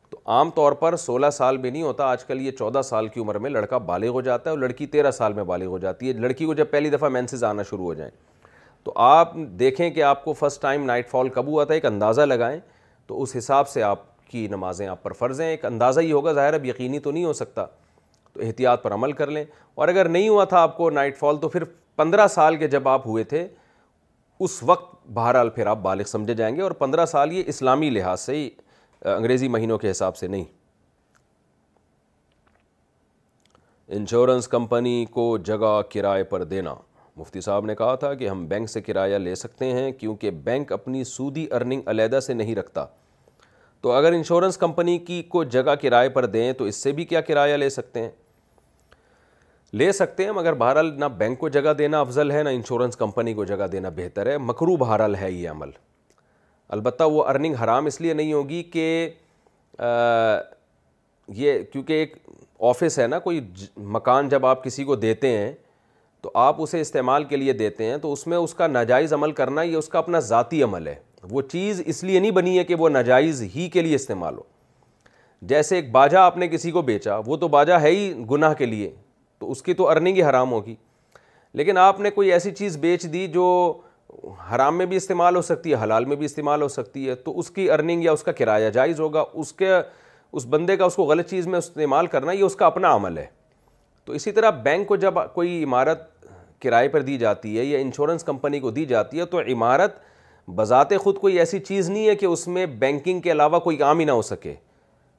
تو 0.09 0.17
عام 0.32 0.49
طور 0.56 0.72
پر 0.82 0.95
سولہ 0.95 1.30
سال 1.33 1.57
بھی 1.57 1.69
نہیں 1.69 1.83
ہوتا 1.83 2.03
آج 2.09 2.24
کل 2.25 2.41
یہ 2.41 2.51
چودہ 2.57 2.82
سال 2.85 3.07
کی 3.07 3.19
عمر 3.22 3.38
میں 3.40 3.49
لڑکا 3.49 3.77
بالغ 3.91 4.09
ہو 4.14 4.22
جاتا 4.22 4.49
ہے 4.49 4.56
اور 4.56 4.59
لڑکی 4.61 4.85
تیرہ 4.88 5.11
سال 5.11 5.33
میں 5.33 5.43
بالغ 5.43 5.66
ہو 5.66 5.77
جاتی 5.77 6.07
ہے 6.07 6.14
لڑکی 6.19 6.45
کو 6.45 6.53
جب 6.53 6.69
پہلی 6.72 6.90
دفعہ 6.90 7.09
مینسز 7.09 7.43
آنا 7.43 7.64
شروع 7.69 7.85
ہو 7.85 7.93
جائیں 7.93 8.11
تو 8.83 8.93
آپ 9.03 9.33
دیکھیں 9.59 9.90
کہ 9.91 10.03
آپ 10.03 10.24
کو 10.25 10.33
فرسٹ 10.33 10.61
ٹائم 10.61 10.83
نائٹ 10.85 11.09
فال 11.09 11.30
کب 11.30 11.48
ہوا 11.48 11.64
تھا 11.66 11.74
ایک 11.74 11.85
اندازہ 11.85 12.22
لگائیں 12.22 12.59
تو 13.07 13.22
اس 13.22 13.35
حساب 13.38 13.67
سے 13.69 13.83
آپ 13.83 14.01
کی 14.30 14.48
نمازیں 14.51 14.85
آپ 14.88 15.03
پر 15.03 15.14
فرض 15.19 15.41
ہیں 15.41 15.48
ایک 15.48 15.66
اندازہ 15.66 15.99
ہی 16.01 16.11
ہوگا 16.11 16.32
ظاہر 16.33 16.53
اب 16.53 16.66
یقینی 16.66 16.99
تو 16.99 17.11
نہیں 17.11 17.24
ہو 17.25 17.33
سکتا 17.33 17.66
تو 18.33 18.41
احتیاط 18.45 18.83
پر 18.83 18.93
عمل 18.93 19.11
کر 19.19 19.27
لیں 19.32 19.43
اور 19.75 19.88
اگر 19.88 20.09
نہیں 20.09 20.30
ہوا 20.30 20.43
تھا 20.45 20.59
آپ 20.61 20.77
کو 20.77 20.90
نائٹ 20.90 21.17
فال 21.17 21.38
تو 21.41 21.49
پھر 21.49 21.64
پندرہ 21.95 22.27
سال 22.30 22.57
کے 22.57 22.67
جب 22.67 22.88
آپ 22.88 23.07
ہوئے 23.07 23.24
تھے 23.30 23.48
اس 24.48 24.61
وقت 24.64 24.95
بہرحال 25.14 25.50
پھر 25.50 25.68
آپ 25.68 25.77
بالغ 25.82 26.03
سمجھے 26.08 26.34
جائیں 26.34 26.56
گے 26.56 26.61
اور 26.61 26.72
پندرہ 26.80 27.06
سال 27.06 27.32
یہ 27.34 27.44
اسلامی 27.48 27.90
لحاظ 27.90 28.22
سے 28.22 28.36
ہی 28.36 28.50
انگریزی 29.16 29.48
مہینوں 29.48 29.77
کے 29.77 29.92
حساب 29.92 30.18
سے 30.18 30.27
نہیں 30.27 30.44
انشورنس 33.98 34.48
کمپنی 34.48 35.06
کو 35.11 35.38
جگہ 35.48 35.80
کرائے 35.94 36.24
پر 36.32 36.44
دینا 36.44 36.74
مفتی 37.18 37.42
صاحب 37.42 37.66
نے 37.66 37.76
کہا 37.76 37.94
تھا 38.00 38.14
کہ 38.14 38.27
ہم 38.30 38.45
بینک 38.48 38.69
سے 38.69 38.82
کرایہ 38.82 39.18
لے 39.18 39.36
سکتے 39.36 39.72
ہیں 39.74 39.92
کیونکہ 40.00 40.32
بینک 40.48 40.72
اپنی 40.74 41.03
سودی 41.03 41.45
ارننگ 41.52 41.88
علیحدہ 41.90 42.19
سے 42.26 42.34
نہیں 42.34 42.56
رکھتا 42.56 42.86
تو 43.82 43.92
اگر 43.92 44.14
انشورنس 44.14 44.58
کمپنی 44.58 44.98
کی 45.08 45.22
کو 45.30 45.44
جگہ 45.44 45.76
کرائے 45.82 46.10
پر 46.10 46.26
دیں 46.36 46.52
تو 46.58 46.66
اس 46.66 46.76
سے 46.84 46.92
بھی 47.00 47.06
کیا 47.06 47.22
کرایہ 47.22 47.56
لے 47.58 47.69
سکتے 47.69 48.02
ہیں 48.02 48.10
لے 49.79 49.91
سکتے 49.91 50.23
ہیں 50.25 50.31
مگر 50.31 50.53
بہرحال 50.53 50.91
نہ 50.99 51.05
بینک 51.17 51.39
کو 51.39 51.47
جگہ 51.49 51.71
دینا 51.77 51.99
افضل 52.01 52.31
ہے 52.31 52.43
نہ 52.43 52.49
انشورنس 52.53 52.95
کمپنی 52.97 53.33
کو 53.33 53.45
جگہ 53.45 53.67
دینا 53.71 53.89
بہتر 53.95 54.25
ہے 54.31 54.37
مکرو 54.37 54.75
بہرحال 54.77 55.15
ہے 55.15 55.31
یہ 55.31 55.49
عمل 55.49 55.69
البتہ 56.75 57.03
وہ 57.11 57.23
ارننگ 57.29 57.55
حرام 57.63 57.85
اس 57.85 57.99
لیے 58.01 58.13
نہیں 58.13 58.31
ہوگی 58.33 58.61
کہ 58.73 59.09
یہ 61.37 61.61
کیونکہ 61.71 61.93
ایک 61.93 62.15
آفس 62.69 62.97
ہے 62.99 63.07
نا 63.07 63.19
کوئی 63.19 63.39
مکان 63.97 64.29
جب 64.29 64.45
آپ 64.45 64.63
کسی 64.63 64.83
کو 64.83 64.95
دیتے 64.95 65.37
ہیں 65.37 65.51
تو 66.21 66.31
آپ 66.43 66.61
اسے 66.61 66.81
استعمال 66.81 67.23
کے 67.23 67.37
لیے 67.37 67.53
دیتے 67.53 67.85
ہیں 67.85 67.97
تو 68.01 68.11
اس 68.13 68.25
میں 68.27 68.37
اس 68.37 68.53
کا 68.53 68.67
ناجائز 68.67 69.13
عمل 69.13 69.31
کرنا 69.31 69.61
یہ 69.61 69.75
اس 69.77 69.87
کا 69.89 69.99
اپنا 69.99 70.19
ذاتی 70.29 70.61
عمل 70.63 70.87
ہے 70.87 70.95
وہ 71.31 71.41
چیز 71.51 71.81
اس 71.85 72.03
لیے 72.03 72.19
نہیں 72.19 72.31
بنی 72.31 72.57
ہے 72.57 72.63
کہ 72.63 72.75
وہ 72.79 72.89
ناجائز 72.89 73.41
ہی 73.55 73.67
کے 73.73 73.81
لیے 73.81 73.95
استعمال 73.95 74.37
ہو 74.37 74.43
جیسے 75.51 75.75
ایک 75.75 75.91
باجا 75.91 76.21
آپ 76.25 76.37
نے 76.37 76.47
کسی 76.47 76.71
کو 76.71 76.81
بیچا 76.81 77.17
وہ 77.25 77.37
تو 77.37 77.47
باجا 77.47 77.81
ہے 77.81 77.89
ہی 77.91 78.13
گناہ 78.31 78.53
کے 78.57 78.65
لیے 78.65 78.91
تو 79.40 79.51
اس 79.51 79.61
کی 79.64 79.74
تو 79.74 79.88
ارننگ 79.90 80.16
ہی 80.16 80.24
حرام 80.24 80.51
ہوگی 80.51 80.75
لیکن 81.53 81.77
آپ 81.77 81.99
نے 81.99 82.09
کوئی 82.11 82.32
ایسی 82.32 82.51
چیز 82.56 82.77
بیچ 82.77 83.03
دی 83.14 83.27
جو 83.33 83.43
حرام 84.53 84.77
میں 84.77 84.85
بھی 84.85 84.98
استعمال 84.98 85.35
ہو 85.35 85.41
سکتی 85.41 85.72
ہے 85.72 85.83
حلال 85.83 86.06
میں 86.06 86.16
بھی 86.16 86.25
استعمال 86.25 86.61
ہو 86.61 86.67
سکتی 86.67 87.07
ہے 87.09 87.16
تو 87.16 87.38
اس 87.40 87.49
کی 87.51 87.69
ارننگ 87.72 88.03
یا 88.03 88.11
اس 88.11 88.24
کا 88.24 88.32
کرایہ 88.32 88.69
جائز 88.74 88.99
ہوگا 88.99 89.24
اس 89.33 89.51
کے 89.61 89.72
اس 89.77 90.45
بندے 90.49 90.77
کا 90.77 90.85
اس 90.85 90.95
کو 90.95 91.03
غلط 91.06 91.30
چیز 91.30 91.48
میں 91.48 91.59
استعمال 91.59 92.07
کرنا 92.16 92.32
یہ 92.32 92.43
اس 92.43 92.56
کا 92.56 92.66
اپنا 92.66 92.93
عمل 92.95 93.17
ہے 93.17 93.25
تو 94.06 94.14
اسی 94.14 94.32
طرح 94.32 94.49
بینک 94.64 94.88
کو 94.88 94.95
جب 94.95 95.14
کوئی 95.33 95.64
عمارت 95.64 96.01
کرائے 96.61 96.88
پر 96.90 97.01
دی 97.01 97.17
جاتی 97.17 97.57
ہے 97.57 97.64
یا 97.66 97.80
انشورنس 97.80 98.24
کمپنی 98.24 98.59
کو 98.59 98.72
دی 98.72 98.85
جاتی 98.85 99.19
ہے 99.19 99.25
تو 99.33 99.40
عمارت 99.53 99.99
بذات 100.56 100.95
خود 101.03 101.17
کوئی 101.19 101.40
ایسی 101.40 101.59
چیز 101.59 101.90
نہیں 101.90 102.07
ہے 102.07 102.16
کہ 102.16 102.25
اس 102.25 102.48
میں 102.48 102.66
بینکنگ 102.80 103.19
کے 103.22 103.32
علاوہ 103.32 103.59
کوئی 103.59 103.77
کام 103.77 103.99
ہی 103.99 104.06
نہ 104.06 104.11
ہو 104.11 104.22
سکے 104.22 104.53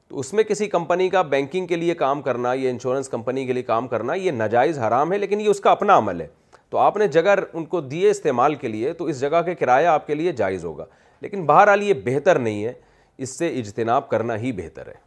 تو 0.09 0.19
اس 0.19 0.31
میں 0.33 0.43
کسی 0.43 0.67
کمپنی 0.69 1.07
کا 1.09 1.21
بینکنگ 1.31 1.67
کے 1.67 1.75
لیے 1.75 1.93
کام 1.95 2.21
کرنا 2.21 2.53
یا 2.57 2.69
انشورنس 2.69 3.09
کمپنی 3.09 3.45
کے 3.45 3.53
لیے 3.53 3.63
کام 3.63 3.87
کرنا 3.87 4.13
یہ 4.13 4.31
نجائز 4.35 4.79
حرام 4.79 5.11
ہے 5.13 5.17
لیکن 5.17 5.41
یہ 5.41 5.49
اس 5.49 5.59
کا 5.65 5.71
اپنا 5.71 5.97
عمل 5.97 6.21
ہے 6.21 6.27
تو 6.69 6.77
آپ 6.77 6.97
نے 6.97 7.07
جگہ 7.17 7.35
ان 7.53 7.65
کو 7.73 7.81
دیے 7.91 8.09
استعمال 8.09 8.55
کے 8.63 8.67
لیے 8.67 8.93
تو 9.01 9.05
اس 9.11 9.19
جگہ 9.19 9.41
کے 9.45 9.55
کرایہ 9.55 9.87
آپ 9.87 10.07
کے 10.07 10.15
لیے 10.15 10.31
جائز 10.41 10.65
ہوگا 10.65 10.85
لیکن 11.21 11.45
بہرحال 11.45 11.83
یہ 11.83 11.93
بہتر 12.05 12.39
نہیں 12.39 12.63
ہے 12.65 12.73
اس 13.27 13.37
سے 13.37 13.47
اجتناب 13.59 14.09
کرنا 14.09 14.37
ہی 14.37 14.51
بہتر 14.61 14.87
ہے 14.87 14.97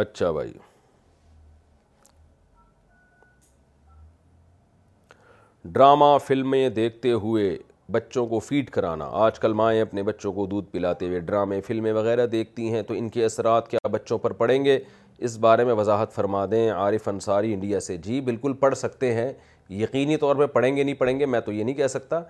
اچھا 0.00 0.30
بھائی 0.30 0.52
ڈرامہ 5.64 6.04
فلمیں 6.26 6.68
دیکھتے 6.76 7.10
ہوئے 7.22 7.56
بچوں 7.92 8.24
کو 8.26 8.38
فیڈ 8.40 8.68
کرانا 8.70 9.08
آج 9.24 9.38
کل 9.38 9.52
مائیں 9.54 9.80
اپنے 9.80 10.02
بچوں 10.02 10.32
کو 10.32 10.46
دودھ 10.50 10.70
پلاتے 10.72 11.06
ہوئے 11.08 11.18
ڈرامے 11.20 11.60
فلمیں 11.66 11.92
وغیرہ 11.92 12.26
دیکھتی 12.34 12.72
ہیں 12.72 12.80
تو 12.88 12.94
ان 12.94 13.08
کے 13.10 13.24
اثرات 13.24 13.68
کیا 13.70 13.88
بچوں 13.92 14.18
پر 14.18 14.32
پڑھیں 14.38 14.64
گے 14.64 14.78
اس 15.18 15.36
بارے 15.38 15.64
میں 15.64 15.74
وضاحت 15.78 16.12
فرما 16.12 16.44
دیں 16.50 16.68
عارف 16.70 17.08
انصاری 17.08 17.52
انڈیا 17.54 17.80
سے 17.88 17.96
جی 18.06 18.20
بالکل 18.30 18.52
پڑھ 18.60 18.76
سکتے 18.78 19.12
ہیں 19.14 19.30
یقینی 19.82 20.16
طور 20.24 20.36
پہ 20.36 20.46
پڑھیں 20.54 20.74
گے 20.76 20.82
نہیں 20.82 20.94
پڑھیں 20.98 21.18
گے 21.20 21.26
میں 21.26 21.40
تو 21.46 21.52
یہ 21.52 21.64
نہیں 21.64 21.74
کہہ 21.76 21.86
سکتا 21.90 22.20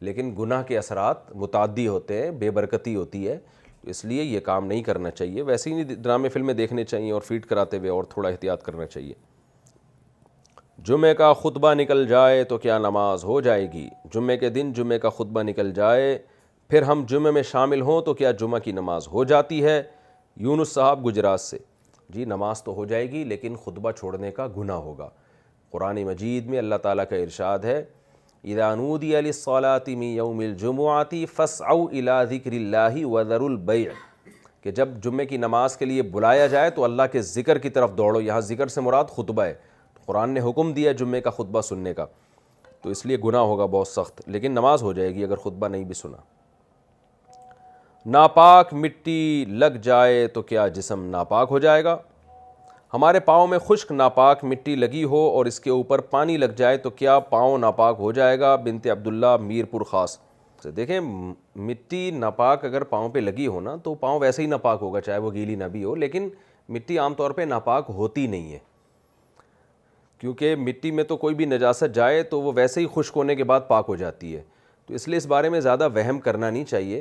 لیکن 0.00 0.34
گناہ 0.38 0.62
کے 0.68 0.78
اثرات 0.78 1.34
متعدی 1.36 1.86
ہوتے 1.88 2.22
ہیں 2.22 2.30
بے 2.40 2.50
برکتی 2.58 2.94
ہوتی 2.96 3.26
ہے 3.28 3.38
اس 3.90 4.04
لیے 4.04 4.22
یہ 4.22 4.40
کام 4.44 4.66
نہیں 4.66 4.82
کرنا 4.82 5.10
چاہیے 5.10 5.42
ویسے 5.42 5.72
ہی 5.74 5.82
ڈرامے 5.94 6.28
فلمیں 6.28 6.54
دیکھنے 6.54 6.84
چاہیے 6.84 7.12
اور 7.12 7.20
فیڈ 7.28 7.46
کراتے 7.46 7.78
ہوئے 7.78 7.90
اور 7.90 8.04
تھوڑا 8.10 8.28
احتیاط 8.28 8.62
کرنا 8.64 8.86
چاہیے 8.86 9.14
جمعہ 10.86 11.12
کا 11.14 11.32
خطبہ 11.40 11.72
نکل 11.74 12.06
جائے 12.08 12.42
تو 12.50 12.56
کیا 12.58 12.76
نماز 12.78 13.24
ہو 13.24 13.40
جائے 13.40 13.66
گی 13.72 13.86
جمعے 14.14 14.36
کے 14.38 14.48
دن 14.50 14.72
جمعہ 14.74 14.96
کا 14.98 15.08
خطبہ 15.16 15.42
نکل 15.42 15.72
جائے 15.74 16.16
پھر 16.70 16.82
ہم 16.90 17.02
جمعے 17.08 17.30
میں 17.32 17.42
شامل 17.50 17.80
ہوں 17.80 18.00
تو 18.02 18.14
کیا 18.20 18.30
جمعہ 18.40 18.58
کی 18.64 18.72
نماز 18.72 19.08
ہو 19.12 19.24
جاتی 19.32 19.62
ہے 19.64 19.80
یونس 20.44 20.72
صاحب 20.74 21.04
گجرات 21.06 21.40
سے 21.40 21.58
جی 22.14 22.24
نماز 22.24 22.62
تو 22.64 22.74
ہو 22.74 22.84
جائے 22.92 23.10
گی 23.10 23.22
لیکن 23.24 23.56
خطبہ 23.64 23.90
چھوڑنے 23.98 24.30
کا 24.36 24.46
گناہ 24.56 24.76
ہوگا 24.88 25.08
قرآن 25.72 26.02
مجید 26.04 26.46
میں 26.50 26.58
اللہ 26.58 26.76
تعالیٰ 26.82 27.04
کا 27.10 27.16
ارشاد 27.16 27.58
ہے 27.64 27.78
ادانودی 28.52 29.16
علی 29.18 29.32
صولا 29.32 29.76
می 29.96 30.14
یوم 30.16 30.38
الجمعاتی 30.38 31.24
فس 31.36 31.60
او 31.70 31.84
اللہ 31.88 32.36
کرہ 32.44 33.34
البیع 33.44 33.86
کہ 34.62 34.70
جب 34.76 34.88
جمعے 35.04 35.26
کی 35.26 35.36
نماز 35.44 35.76
کے 35.76 35.84
لیے 35.84 36.02
بلایا 36.14 36.46
جائے 36.54 36.70
تو 36.70 36.84
اللہ 36.84 37.02
کے 37.12 37.20
ذکر 37.36 37.58
کی 37.58 37.70
طرف 37.76 37.90
دوڑو 37.98 38.20
یہاں 38.20 38.40
ذکر 38.50 38.66
سے 38.68 38.80
مراد 38.80 39.04
خطبہ 39.16 39.44
ہے 39.44 39.54
قرآن 40.10 40.30
نے 40.34 40.40
حکم 40.48 40.72
دیا 40.72 40.92
جمعے 41.00 41.20
کا 41.20 41.30
خطبہ 41.30 41.60
سننے 41.60 41.92
کا 41.94 42.04
تو 42.82 42.90
اس 42.90 43.04
لیے 43.06 43.16
گناہ 43.24 43.40
ہوگا 43.48 43.64
بہت 43.74 43.88
سخت 43.88 44.20
لیکن 44.36 44.52
نماز 44.52 44.82
ہو 44.82 44.92
جائے 44.92 45.14
گی 45.14 45.24
اگر 45.24 45.36
خطبہ 45.42 45.68
نہیں 45.68 45.82
بھی 45.90 45.94
سنا 45.94 46.16
ناپاک 48.14 48.72
مٹی 48.82 49.44
لگ 49.62 49.76
جائے 49.82 50.26
تو 50.36 50.42
کیا 50.50 50.66
جسم 50.78 51.04
ناپاک 51.10 51.48
ہو 51.50 51.58
جائے 51.66 51.84
گا 51.84 51.96
ہمارے 52.94 53.20
پاؤں 53.28 53.46
میں 53.46 53.58
خشک 53.68 53.92
ناپاک 53.92 54.42
مٹی 54.52 54.74
لگی 54.76 55.02
ہو 55.12 55.18
اور 55.36 55.46
اس 55.46 55.60
کے 55.66 55.70
اوپر 55.70 56.00
پانی 56.14 56.36
لگ 56.36 56.54
جائے 56.56 56.76
تو 56.86 56.90
کیا 57.02 57.18
پاؤں 57.34 57.58
ناپاک 57.66 57.96
ہو 57.98 58.10
جائے 58.12 58.40
گا 58.40 58.54
بنت 58.64 58.86
عبداللہ 58.92 59.36
میر 59.40 59.64
پور 59.72 59.80
خاص 59.90 60.16
دیکھیں 60.76 60.98
مٹی 61.68 62.10
ناپاک 62.14 62.64
اگر 62.64 62.84
پاؤں 62.96 63.08
پہ 63.10 63.18
لگی 63.18 63.46
ہو 63.46 63.60
نا 63.68 63.76
تو 63.84 63.94
پاؤں 64.02 64.18
ویسے 64.20 64.42
ہی 64.42 64.46
ناپاک 64.54 64.78
ہوگا 64.82 65.00
چاہے 65.10 65.18
وہ 65.26 65.30
گیلی 65.32 65.54
نہ 65.62 65.64
بھی 65.76 65.84
ہو 65.84 65.94
لیکن 66.04 66.28
مٹی 66.74 66.98
عام 67.04 67.14
طور 67.20 67.30
پہ 67.38 67.42
ناپاک 67.54 67.90
ہوتی 67.98 68.26
نہیں 68.34 68.52
ہے 68.52 68.58
کیونکہ 70.20 70.54
مٹی 70.58 70.90
میں 70.90 71.04
تو 71.04 71.16
کوئی 71.16 71.34
بھی 71.34 71.44
نجاست 71.46 71.94
جائے 71.94 72.22
تو 72.30 72.40
وہ 72.42 72.52
ویسے 72.56 72.80
ہی 72.80 72.86
خشک 72.94 73.16
ہونے 73.16 73.34
کے 73.36 73.44
بعد 73.50 73.60
پاک 73.68 73.84
ہو 73.88 73.94
جاتی 73.96 74.34
ہے 74.36 74.42
تو 74.86 74.94
اس 74.94 75.06
لیے 75.08 75.16
اس 75.18 75.26
بارے 75.26 75.48
میں 75.50 75.60
زیادہ 75.60 75.88
وہم 75.94 76.18
کرنا 76.20 76.50
نہیں 76.50 76.64
چاہیے 76.64 77.00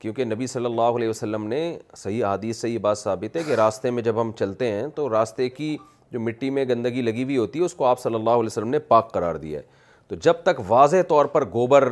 کیونکہ 0.00 0.24
نبی 0.24 0.46
صلی 0.46 0.64
اللہ 0.64 0.96
علیہ 0.96 1.08
وسلم 1.08 1.46
نے 1.46 1.58
صحیح 1.96 2.24
حدیث 2.24 2.60
سے 2.60 2.68
یہ 2.68 2.78
بات 2.86 2.98
ثابت 2.98 3.36
ہے 3.36 3.42
کہ 3.46 3.54
راستے 3.60 3.90
میں 3.90 4.02
جب 4.02 4.20
ہم 4.20 4.30
چلتے 4.38 4.70
ہیں 4.72 4.86
تو 4.94 5.08
راستے 5.12 5.48
کی 5.50 5.76
جو 6.10 6.20
مٹی 6.20 6.50
میں 6.50 6.64
گندگی 6.68 7.02
لگی 7.02 7.24
ہوئی 7.24 7.36
ہوتی 7.38 7.58
ہے 7.58 7.64
اس 7.64 7.74
کو 7.74 7.84
آپ 7.86 8.00
صلی 8.00 8.14
اللہ 8.14 8.30
علیہ 8.40 8.46
وسلم 8.46 8.68
نے 8.68 8.78
پاک 8.94 9.12
قرار 9.12 9.34
دیا 9.44 9.60
ہے 9.60 9.64
تو 10.08 10.14
جب 10.28 10.42
تک 10.44 10.60
واضح 10.68 11.02
طور 11.08 11.26
پر 11.34 11.44
گوبر 11.52 11.88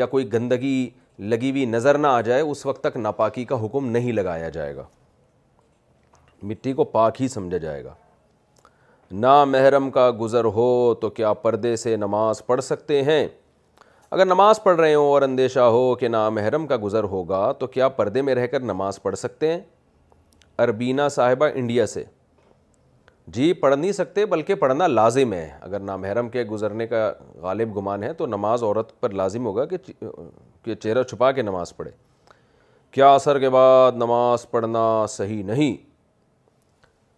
یا 0.00 0.06
کوئی 0.14 0.32
گندگی 0.32 0.78
لگی 1.18 1.50
ہوئی 1.50 1.64
نظر 1.66 1.98
نہ 1.98 2.06
آ 2.06 2.20
جائے 2.20 2.40
اس 2.42 2.64
وقت 2.66 2.80
تک 2.84 2.96
ناپاکی 2.96 3.44
کا 3.52 3.64
حکم 3.64 3.88
نہیں 3.90 4.12
لگایا 4.12 4.48
جائے 4.58 4.76
گا 4.76 4.82
مٹی 6.42 6.72
کو 6.80 6.84
پاک 6.98 7.22
ہی 7.22 7.28
سمجھا 7.28 7.58
جائے 7.58 7.84
گا 7.84 7.94
نام 9.12 9.50
محرم 9.52 9.90
کا 9.90 10.10
گزر 10.20 10.44
ہو 10.54 10.94
تو 11.00 11.08
کیا 11.14 11.32
پردے 11.42 11.74
سے 11.76 11.94
نماز 11.96 12.44
پڑھ 12.46 12.60
سکتے 12.64 13.02
ہیں 13.04 13.26
اگر 14.10 14.24
نماز 14.26 14.62
پڑھ 14.62 14.80
رہے 14.80 14.94
ہوں 14.94 15.06
اور 15.10 15.22
اندیشہ 15.22 15.60
ہو 15.74 15.94
کہ 16.00 16.08
نا 16.08 16.28
محرم 16.30 16.66
کا 16.66 16.76
گزر 16.82 17.04
ہوگا 17.12 17.50
تو 17.58 17.66
کیا 17.66 17.88
پردے 17.88 18.22
میں 18.22 18.34
رہ 18.34 18.46
کر 18.50 18.60
نماز 18.60 19.00
پڑھ 19.02 19.16
سکتے 19.18 19.52
ہیں 19.52 19.60
اربینہ 20.62 21.08
صاحبہ 21.10 21.46
انڈیا 21.54 21.86
سے 21.86 22.04
جی 23.34 23.52
پڑھ 23.62 23.74
نہیں 23.76 23.92
سکتے 23.92 24.26
بلکہ 24.26 24.54
پڑھنا 24.54 24.86
لازم 24.86 25.32
ہے 25.32 25.48
اگر 25.60 25.80
نامحرم 25.80 26.00
محرم 26.08 26.28
کے 26.30 26.42
گزرنے 26.50 26.86
کا 26.86 27.10
غالب 27.42 27.76
گمان 27.76 28.02
ہے 28.02 28.12
تو 28.18 28.26
نماز 28.26 28.62
عورت 28.62 29.00
پر 29.00 29.10
لازم 29.10 29.46
ہوگا 29.46 29.64
کہ 30.64 30.74
چہرہ 30.74 31.02
چھپا 31.02 31.30
کے 31.32 31.42
نماز 31.42 31.76
پڑھے 31.76 31.90
کیا 32.92 33.14
اثر 33.14 33.38
کے 33.38 33.48
بعد 33.50 33.96
نماز 33.98 34.50
پڑھنا 34.50 35.04
صحیح 35.10 35.42
نہیں 35.44 35.84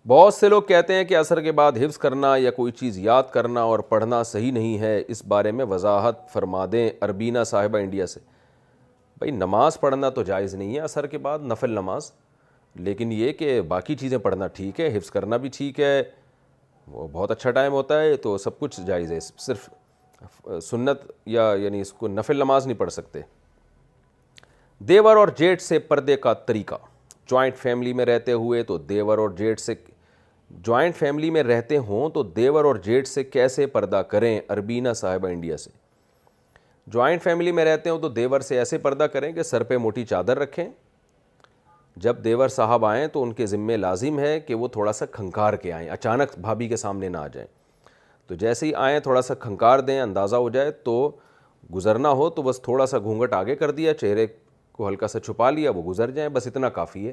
بہت 0.08 0.34
سے 0.34 0.48
لوگ 0.48 0.62
کہتے 0.68 0.94
ہیں 0.94 1.04
کہ 1.04 1.16
اثر 1.16 1.40
کے 1.42 1.52
بعد 1.52 1.72
حفظ 1.80 1.96
کرنا 1.98 2.28
یا 2.36 2.50
کوئی 2.58 2.72
چیز 2.72 2.98
یاد 2.98 3.22
کرنا 3.32 3.62
اور 3.70 3.78
پڑھنا 3.88 4.22
صحیح 4.24 4.52
نہیں 4.52 4.78
ہے 4.80 4.92
اس 5.12 5.22
بارے 5.28 5.50
میں 5.52 5.64
وضاحت 5.70 6.20
فرما 6.32 6.64
دیں 6.72 6.88
اربینا 7.06 7.42
صاحبہ 7.50 7.78
انڈیا 7.78 8.06
سے 8.12 8.20
بھائی 9.18 9.30
نماز 9.36 9.78
پڑھنا 9.80 10.08
تو 10.18 10.22
جائز 10.28 10.54
نہیں 10.54 10.74
ہے 10.74 10.80
اثر 10.80 11.06
کے 11.14 11.18
بعد 11.26 11.38
نفل 11.50 11.70
نماز 11.78 12.10
لیکن 12.86 13.12
یہ 13.12 13.32
کہ 13.40 13.60
باقی 13.74 13.96
چیزیں 14.04 14.16
پڑھنا 14.28 14.46
ٹھیک 14.60 14.80
ہے 14.80 14.86
حفظ 14.96 15.10
کرنا 15.10 15.36
بھی 15.42 15.48
ٹھیک 15.56 15.80
ہے 15.80 16.02
وہ 16.92 17.06
بہت 17.12 17.30
اچھا 17.30 17.50
ٹائم 17.60 17.72
ہوتا 17.72 18.00
ہے 18.00 18.16
تو 18.28 18.36
سب 18.44 18.58
کچھ 18.58 18.80
جائز 18.86 19.12
ہے 19.12 19.20
صرف 19.20 19.68
سنت 20.68 21.04
یا 21.36 21.52
یعنی 21.62 21.80
اس 21.80 21.92
کو 22.00 22.08
نفل 22.08 22.38
نماز 22.44 22.66
نہیں 22.66 22.78
پڑھ 22.78 22.92
سکتے 22.92 23.20
دیور 24.88 25.16
اور 25.16 25.28
جیٹ 25.38 25.62
سے 25.62 25.78
پردے 25.92 26.16
کا 26.28 26.32
طریقہ 26.50 26.78
جوائنٹ 27.30 27.56
فیملی 27.66 27.92
میں 28.00 28.04
رہتے 28.06 28.32
ہوئے 28.42 28.62
تو 28.72 28.78
دیور 28.94 29.18
اور 29.18 29.30
جیٹ 29.38 29.60
سے 29.60 29.74
جوائنٹ 30.64 30.96
فیملی 30.96 31.30
میں 31.30 31.42
رہتے 31.42 31.76
ہوں 31.88 32.08
تو 32.10 32.22
دیور 32.36 32.64
اور 32.64 32.76
جیٹ 32.84 33.08
سے 33.08 33.24
کیسے 33.24 33.66
پردہ 33.72 34.02
کریں 34.10 34.38
اربینا 34.50 34.92
صاحبہ 35.00 35.28
انڈیا 35.28 35.56
سے 35.56 35.70
جوائنٹ 36.92 37.22
فیملی 37.22 37.52
میں 37.52 37.64
رہتے 37.64 37.90
ہوں 37.90 37.98
تو 38.00 38.08
دیور 38.08 38.40
سے 38.40 38.58
ایسے 38.58 38.78
پردہ 38.78 39.04
کریں 39.12 39.32
کہ 39.32 39.42
سر 39.42 39.62
پہ 39.62 39.76
موٹی 39.76 40.04
چادر 40.04 40.38
رکھیں 40.38 40.66
جب 42.02 42.22
دیور 42.24 42.48
صاحب 42.48 42.84
آئیں 42.86 43.06
تو 43.12 43.22
ان 43.22 43.32
کے 43.34 43.46
ذمے 43.46 43.76
لازم 43.76 44.18
ہے 44.18 44.38
کہ 44.40 44.54
وہ 44.54 44.68
تھوڑا 44.72 44.92
سا 44.92 45.06
کھنکار 45.12 45.54
کے 45.62 45.72
آئیں 45.72 45.88
اچانک 45.90 46.38
بھابھی 46.40 46.68
کے 46.68 46.76
سامنے 46.76 47.08
نہ 47.08 47.16
آ 47.18 47.26
جائیں 47.32 47.46
تو 48.26 48.34
جیسے 48.34 48.66
ہی 48.66 48.74
آئیں 48.74 48.98
تھوڑا 49.00 49.22
سا 49.22 49.34
کھنکار 49.40 49.78
دیں 49.78 50.00
اندازہ 50.00 50.36
ہو 50.36 50.48
جائے 50.50 50.70
تو 50.84 51.10
گزرنا 51.74 52.10
ہو 52.18 52.28
تو 52.30 52.42
بس 52.42 52.60
تھوڑا 52.62 52.86
سا 52.86 52.98
گھونگھٹ 52.98 53.32
آگے 53.34 53.56
کر 53.56 53.70
دیا 53.70 53.94
چہرے 53.94 54.26
کو 54.72 54.88
ہلکا 54.88 55.08
سا 55.08 55.20
چھپا 55.20 55.50
لیا 55.50 55.70
وہ 55.76 55.82
گزر 55.90 56.10
جائیں 56.10 56.28
بس 56.32 56.46
اتنا 56.46 56.68
کافی 56.80 57.06
ہے 57.06 57.12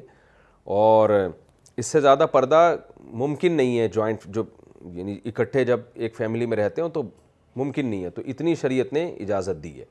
اور 0.80 1.10
اس 1.78 1.86
سے 1.86 2.00
زیادہ 2.00 2.26
پردہ 2.32 2.58
ممکن 3.22 3.52
نہیں 3.52 3.78
ہے 3.78 3.88
جوائنٹ 3.92 4.24
جو 4.34 4.42
یعنی 4.94 5.18
اکٹھے 5.26 5.64
جب 5.64 5.80
ایک 5.94 6.14
فیملی 6.16 6.46
میں 6.46 6.56
رہتے 6.56 6.82
ہوں 6.82 6.88
تو 6.90 7.02
ممکن 7.56 7.86
نہیں 7.86 8.04
ہے 8.04 8.10
تو 8.10 8.22
اتنی 8.26 8.54
شریعت 8.60 8.92
نے 8.92 9.06
اجازت 9.20 9.62
دی 9.62 9.78
ہے 9.78 9.84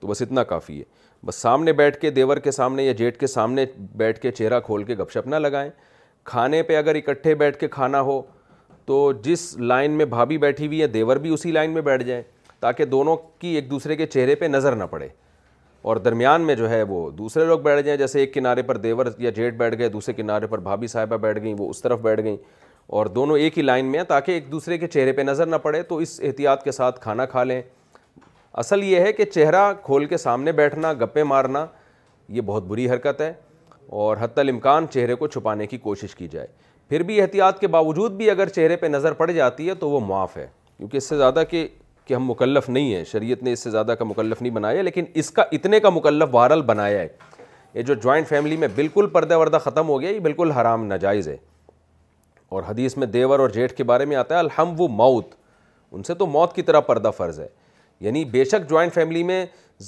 تو 0.00 0.06
بس 0.06 0.22
اتنا 0.22 0.42
کافی 0.44 0.78
ہے 0.78 0.84
بس 1.26 1.34
سامنے 1.42 1.72
بیٹھ 1.72 1.98
کے 2.00 2.10
دیور 2.10 2.36
کے 2.46 2.50
سامنے 2.50 2.84
یا 2.84 2.92
جیٹ 2.98 3.18
کے 3.20 3.26
سامنے 3.26 3.64
بیٹھ 3.96 4.20
کے 4.20 4.30
چہرہ 4.30 4.60
کھول 4.60 4.84
کے 4.84 4.94
گپ 4.96 5.10
شپ 5.12 5.26
نہ 5.28 5.36
لگائیں 5.36 5.70
کھانے 6.30 6.62
پہ 6.62 6.76
اگر 6.76 6.94
اکٹھے 6.94 7.34
بیٹھ 7.34 7.58
کے 7.58 7.68
کھانا 7.68 8.00
ہو 8.10 8.20
تو 8.86 9.10
جس 9.22 9.52
لائن 9.58 9.90
میں 9.96 10.04
بھابھی 10.04 10.38
بیٹھی 10.38 10.66
ہوئی 10.66 10.80
ہے 10.82 10.86
دیور 10.96 11.16
بھی 11.26 11.32
اسی 11.34 11.52
لائن 11.52 11.70
میں 11.74 11.82
بیٹھ 11.82 12.02
جائیں 12.04 12.22
تاکہ 12.60 12.84
دونوں 12.84 13.16
کی 13.38 13.48
ایک 13.54 13.70
دوسرے 13.70 13.96
کے 13.96 14.06
چہرے 14.06 14.34
پہ 14.34 14.44
نظر 14.44 14.76
نہ 14.76 14.84
پڑے 14.90 15.08
اور 15.84 15.96
درمیان 16.04 16.42
میں 16.46 16.54
جو 16.56 16.68
ہے 16.70 16.82
وہ 16.88 17.10
دوسرے 17.16 17.44
لوگ 17.46 17.58
بیٹھ 17.60 17.80
جائیں 17.86 17.96
جیسے 17.98 18.20
ایک 18.20 18.32
کنارے 18.34 18.62
پر 18.68 18.76
دیور 18.82 19.06
یا 19.20 19.30
جیٹ 19.36 19.54
بیٹھ 19.58 19.74
گئے 19.78 19.88
دوسرے 19.88 20.14
کنارے 20.14 20.46
پر 20.46 20.58
بھابھی 20.68 20.86
صاحبہ 20.88 21.16
بیٹھ 21.24 21.40
گئیں 21.42 21.54
وہ 21.58 21.68
اس 21.70 21.80
طرف 21.82 22.00
بیٹھ 22.02 22.20
گئیں 22.24 22.36
اور 22.98 23.06
دونوں 23.18 23.36
ایک 23.38 23.58
ہی 23.58 23.62
لائن 23.62 23.86
میں 23.92 23.98
ہیں 23.98 24.04
تاکہ 24.08 24.32
ایک 24.32 24.50
دوسرے 24.52 24.78
کے 24.78 24.86
چہرے 24.86 25.12
پہ 25.12 25.22
نظر 25.22 25.46
نہ 25.46 25.56
پڑے 25.62 25.82
تو 25.88 25.96
اس 26.06 26.18
احتیاط 26.24 26.62
کے 26.64 26.72
ساتھ 26.72 27.00
کھانا 27.00 27.26
کھا 27.32 27.44
لیں 27.44 27.60
اصل 28.62 28.82
یہ 28.84 29.00
ہے 29.00 29.12
کہ 29.12 29.24
چہرہ 29.34 29.72
کھول 29.84 30.04
کے 30.06 30.16
سامنے 30.16 30.52
بیٹھنا 30.62 30.92
گپے 31.00 31.22
مارنا 31.24 31.66
یہ 32.28 32.40
بہت 32.46 32.64
بری 32.68 32.88
حرکت 32.90 33.20
ہے 33.20 33.32
اور 34.02 34.16
حتی 34.20 34.40
الامکان 34.40 34.86
چہرے 34.92 35.14
کو 35.14 35.26
چھپانے 35.26 35.66
کی 35.66 35.78
کوشش 35.78 36.14
کی 36.16 36.28
جائے 36.30 36.46
پھر 36.88 37.02
بھی 37.02 37.20
احتیاط 37.22 37.58
کے 37.60 37.68
باوجود 37.76 38.12
بھی 38.16 38.30
اگر 38.30 38.48
چہرے 38.48 38.76
پہ 38.76 38.86
نظر 38.86 39.12
پڑ 39.20 39.30
جاتی 39.30 39.68
ہے 39.68 39.74
تو 39.74 39.90
وہ 39.90 40.00
معاف 40.08 40.36
ہے 40.36 40.46
کیونکہ 40.76 40.96
اس 40.96 41.08
سے 41.08 41.16
زیادہ 41.16 41.42
کہ 41.50 41.66
کہ 42.06 42.14
ہم 42.14 42.26
مکلف 42.30 42.68
نہیں 42.68 42.94
ہیں 42.94 43.04
شریعت 43.10 43.42
نے 43.42 43.52
اس 43.52 43.62
سے 43.64 43.70
زیادہ 43.70 43.94
کا 43.98 44.04
مکلف 44.04 44.42
نہیں 44.42 44.52
بنایا 44.52 44.82
لیکن 44.82 45.04
اس 45.22 45.30
کا 45.38 45.42
اتنے 45.52 45.80
کا 45.80 45.90
مکلف 45.90 46.28
بہرحال 46.30 46.62
بنایا 46.72 46.98
ہے 47.00 47.06
یہ 47.74 47.82
جو 47.82 47.94
جوائنٹ 48.02 48.28
فیملی 48.28 48.56
میں 48.56 48.68
بالکل 48.74 49.06
پردہ 49.12 49.38
وردہ 49.38 49.58
ختم 49.64 49.88
ہو 49.88 50.00
گیا 50.00 50.10
یہ 50.10 50.18
بالکل 50.26 50.50
حرام 50.60 50.84
ناجائز 50.86 51.28
ہے 51.28 51.36
اور 52.54 52.62
حدیث 52.68 52.96
میں 52.96 53.06
دیور 53.06 53.38
اور 53.40 53.48
جیٹھ 53.50 53.72
کے 53.74 53.84
بارے 53.84 54.04
میں 54.06 54.16
آتا 54.16 54.34
ہے 54.34 54.40
الحم 54.40 54.74
و 54.80 54.88
موت 54.88 55.34
ان 55.92 56.02
سے 56.02 56.14
تو 56.14 56.26
موت 56.26 56.54
کی 56.54 56.62
طرح 56.62 56.80
پردہ 56.90 57.10
فرض 57.16 57.40
ہے 57.40 57.46
یعنی 58.00 58.24
بے 58.24 58.44
شک 58.50 58.68
جوائنٹ 58.70 58.94
فیملی 58.94 59.22
میں 59.22 59.44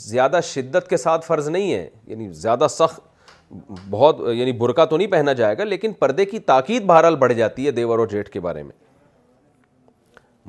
زیادہ 0.06 0.40
شدت 0.44 0.88
کے 0.90 0.96
ساتھ 0.96 1.24
فرض 1.26 1.48
نہیں 1.48 1.72
ہے 1.72 1.88
یعنی 2.06 2.28
زیادہ 2.32 2.66
سخت 2.70 3.00
بہت 3.90 4.20
یعنی 4.34 4.52
برقع 4.62 4.84
تو 4.90 4.96
نہیں 4.96 5.08
پہنا 5.10 5.32
جائے 5.40 5.58
گا 5.58 5.64
لیکن 5.64 5.92
پردے 5.98 6.24
کی 6.26 6.38
تاکید 6.52 6.86
بہرحال 6.86 7.16
بڑھ 7.16 7.32
جاتی 7.34 7.66
ہے 7.66 7.70
دیور 7.80 7.98
اور 7.98 8.06
جیٹھ 8.08 8.30
کے 8.30 8.40
بارے 8.40 8.62
میں 8.62 8.72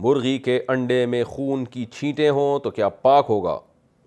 مرغی 0.03 0.37
کے 0.45 0.59
انڈے 0.69 1.05
میں 1.11 1.23
خون 1.27 1.63
کی 1.71 1.83
چھینٹیں 1.91 2.29
ہوں 2.29 2.59
تو 2.63 2.71
کیا 2.71 2.87
پاک 3.01 3.25
ہوگا 3.29 3.57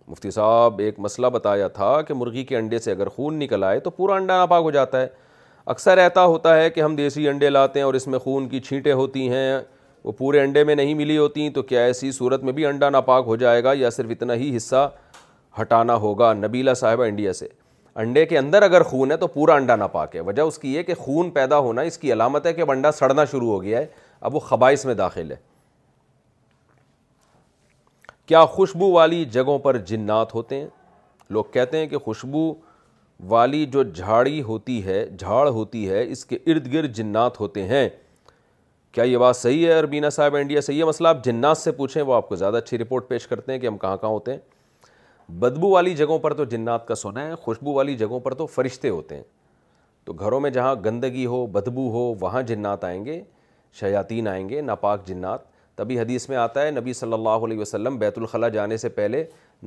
مفتی 0.09 0.31
صاحب 0.31 0.78
ایک 0.85 0.99
مسئلہ 1.01 1.27
بتایا 1.35 1.69
تھا 1.78 2.01
کہ 2.09 2.15
مرغی 2.15 2.44
کے 2.44 2.57
انڈے 2.57 2.78
سے 2.78 2.91
اگر 2.91 3.09
خون 3.15 3.39
نکل 3.39 3.65
آئے 3.65 3.81
تو 3.81 3.91
پورا 3.97 4.15
انڈا 4.17 4.36
ناپاک 4.39 4.62
ہو 4.65 4.70
جاتا 4.77 5.01
ہے 5.01 5.07
اکثر 5.75 5.99
ایتا 5.99 6.25
ہوتا 6.25 6.55
ہے 6.60 6.69
کہ 6.70 6.81
ہم 6.83 6.94
دیسی 6.97 7.28
انڈے 7.28 7.51
لاتے 7.51 7.78
ہیں 7.78 7.85
اور 7.86 7.94
اس 7.94 8.07
میں 8.07 8.19
خون 8.19 8.49
کی 8.49 8.60
چھینٹیں 8.69 8.93
ہوتی 8.93 9.28
ہیں 9.33 9.59
وہ 10.05 10.12
پورے 10.19 10.41
انڈے 10.41 10.65
میں 10.65 10.75
نہیں 10.75 10.94
ملی 10.94 11.19
ہوتی 11.19 11.49
تو 11.55 11.62
کیا 11.73 11.81
ایسی 11.85 12.12
صورت 12.12 12.44
میں 12.44 12.52
بھی 12.52 12.67
انڈا 12.67 12.91
ناپاک 12.91 13.25
ہو 13.28 13.36
جائے 13.43 13.65
گا 13.65 13.73
یا 13.78 13.91
صرف 13.99 14.10
اتنا 14.20 14.35
ہی 14.35 14.57
حصہ 14.57 14.89
ہٹانا 15.60 15.94
ہوگا 16.07 16.33
نبیلہ 16.47 16.75
صاحبہ 16.81 17.05
انڈیا 17.05 17.33
سے 17.33 17.49
انڈے 18.05 18.25
کے 18.27 18.39
اندر 18.39 18.62
اگر 18.62 18.83
خون 18.93 19.10
ہے 19.12 19.17
تو 19.17 19.27
پورا 19.27 19.55
انڈا 19.55 19.77
ناپاک 19.77 20.17
ہے 20.17 20.20
وجہ 20.31 20.43
اس 20.43 20.59
کی 20.59 20.75
یہ 20.75 20.83
کہ 20.83 20.94
خون 21.05 21.31
پیدا 21.31 21.59
ہونا 21.59 21.83
اس 21.91 21.99
کی 21.99 22.12
علامت 22.12 22.47
ہے 22.47 22.52
کہ 22.52 22.60
اب 22.60 22.70
انڈا 22.70 22.93
سڑنا 22.99 23.25
شروع 23.31 23.51
ہو 23.52 23.62
گیا 23.62 23.78
ہے 23.81 23.86
اب 24.20 24.35
وہ 24.35 24.41
خبائش 24.41 24.85
میں 24.85 24.94
داخل 24.94 25.31
ہے 25.31 25.36
کیا 28.31 28.44
خوشبو 28.47 28.91
والی 28.92 29.25
جگہوں 29.33 29.59
پر 29.59 29.76
جنات 29.86 30.34
ہوتے 30.34 30.59
ہیں 30.59 30.67
لوگ 31.33 31.44
کہتے 31.52 31.78
ہیں 31.78 31.86
کہ 31.89 31.99
خوشبو 31.99 32.41
والی 33.28 33.65
جو 33.73 33.83
جھاڑی 33.83 34.41
ہوتی 34.49 34.76
ہے 34.84 35.05
جھاڑ 35.18 35.49
ہوتی 35.49 35.89
ہے 35.91 36.02
اس 36.10 36.25
کے 36.25 36.39
ارد 36.50 36.73
گرد 36.73 36.92
جنات 36.97 37.41
ہوتے 37.41 37.62
ہیں 37.68 37.89
کیا 38.92 39.05
یہ 39.05 39.17
بات 39.18 39.36
صحیح 39.36 39.67
ہے 39.67 39.73
اربینہ 39.78 40.09
صاحب 40.17 40.36
انڈیا 40.41 40.60
صحیح 40.60 40.78
ہے 40.83 40.89
مسئلہ 40.89 41.09
آپ 41.09 41.25
جنات 41.25 41.59
سے 41.59 41.73
پوچھیں 41.81 42.00
وہ 42.02 42.15
آپ 42.15 42.28
کو 42.28 42.36
زیادہ 42.36 42.57
اچھی 42.57 42.78
رپورٹ 42.78 43.09
پیش 43.09 43.26
کرتے 43.28 43.52
ہیں 43.52 43.59
کہ 43.60 43.67
ہم 43.67 43.78
کہاں 43.78 43.97
کہاں 44.00 44.10
ہوتے 44.10 44.33
ہیں 44.33 44.39
بدبو 45.41 45.70
والی 45.70 45.94
جگہوں 45.97 46.18
پر 46.18 46.34
تو 46.34 46.44
جنات 46.55 46.86
کا 46.89 46.94
سونا 47.02 47.26
ہے 47.26 47.34
خوشبو 47.42 47.73
والی 47.75 47.97
جگہوں 48.05 48.20
پر 48.28 48.34
تو 48.42 48.47
فرشتے 48.55 48.89
ہوتے 48.89 49.17
ہیں 49.17 49.25
تو 50.05 50.12
گھروں 50.20 50.41
میں 50.41 50.50
جہاں 50.60 50.75
گندگی 50.84 51.26
ہو 51.34 51.47
بدبو 51.59 51.91
ہو 51.99 52.12
وہاں 52.20 52.42
جنات 52.52 52.84
آئیں 52.92 53.05
گے 53.07 53.20
شیاطین 53.81 54.28
آئیں 54.28 54.49
گے 54.49 54.60
ناپاک 54.70 55.07
جنات 55.07 55.50
تبھی 55.81 55.99
حدیث 55.99 56.28
میں 56.28 56.36
آتا 56.36 56.62
ہے 56.62 56.70
نبی 56.70 56.92
صلی 56.92 57.12
اللہ 57.12 57.44
علیہ 57.44 57.59
وسلم 57.59 57.97
بیت 57.99 58.18
الخلاء 58.18 58.49
جانے 58.57 58.76
سے 58.76 58.89
پہلے 58.97 59.23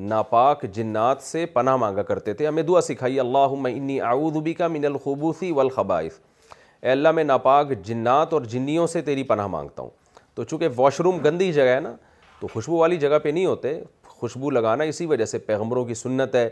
ناپاک 0.10 0.64
جنات 0.74 1.22
سے 1.24 1.46
پناہ 1.54 1.76
مانگا 1.84 2.02
کرتے 2.10 2.34
تھے 2.34 2.48
ہمیں 2.48 2.62
دعا 2.64 2.82
سکھائی 2.88 3.20
اللہ 3.20 3.54
انی 3.68 4.00
انی 4.00 4.40
بی 4.48 4.54
کا 4.60 4.68
من 4.74 4.86
الخبوثی 4.86 5.52
و 5.52 5.62
اے 5.62 6.92
اللہ 6.92 7.12
میں 7.18 7.24
ناپاک 7.24 7.72
جنات 7.86 8.34
اور 8.34 8.42
جنیوں 8.54 8.86
سے 8.94 9.02
تیری 9.10 9.24
پناہ 9.32 9.48
مانگتا 9.56 9.82
ہوں 9.84 9.90
تو 10.36 10.44
چونکہ 10.44 10.68
واش 10.76 11.00
روم 11.02 11.18
گندی 11.26 11.52
جگہ 11.54 11.74
ہے 11.76 11.80
نا 11.84 11.96
تو 12.42 12.48
خوشبو 12.54 12.78
والی 12.78 12.98
جگہ 13.06 13.20
پہ 13.24 13.30
نہیں 13.30 13.46
ہوتے 13.46 13.78
خوشبو 14.20 14.50
لگانا 14.50 14.84
اسی 14.94 15.06
وجہ 15.06 15.26
سے 15.34 15.38
پیغمبروں 15.50 15.86
کی 15.86 15.94
سنت 16.04 16.36
ہے 16.36 16.48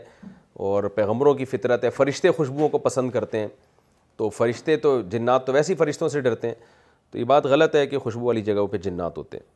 اور 0.68 0.84
پیغمبروں 1.00 1.34
کی 1.34 1.44
فطرت 1.54 1.84
ہے 1.84 1.90
فرشتے 1.96 2.30
خوشبوؤں 2.36 2.68
کو 2.68 2.78
پسند 2.88 3.10
کرتے 3.10 3.38
ہیں 3.38 3.48
تو 4.16 4.30
فرشتے 4.40 4.76
تو 4.86 5.00
جنات 5.10 5.46
تو 5.46 5.52
ویسی 5.52 5.74
فرشتوں 5.74 6.08
سے 6.08 6.20
ڈرتے 6.20 6.48
ہیں 6.48 6.54
تو 7.12 7.18
یہ 7.18 7.24
بات 7.30 7.46
غلط 7.46 7.74
ہے 7.76 7.86
کہ 7.86 7.98
خوشبو 7.98 8.26
والی 8.26 8.42
جگہوں 8.42 8.66
پہ 8.66 8.76
جنات 8.84 9.16
ہوتے 9.18 9.38
ہیں 9.38 9.50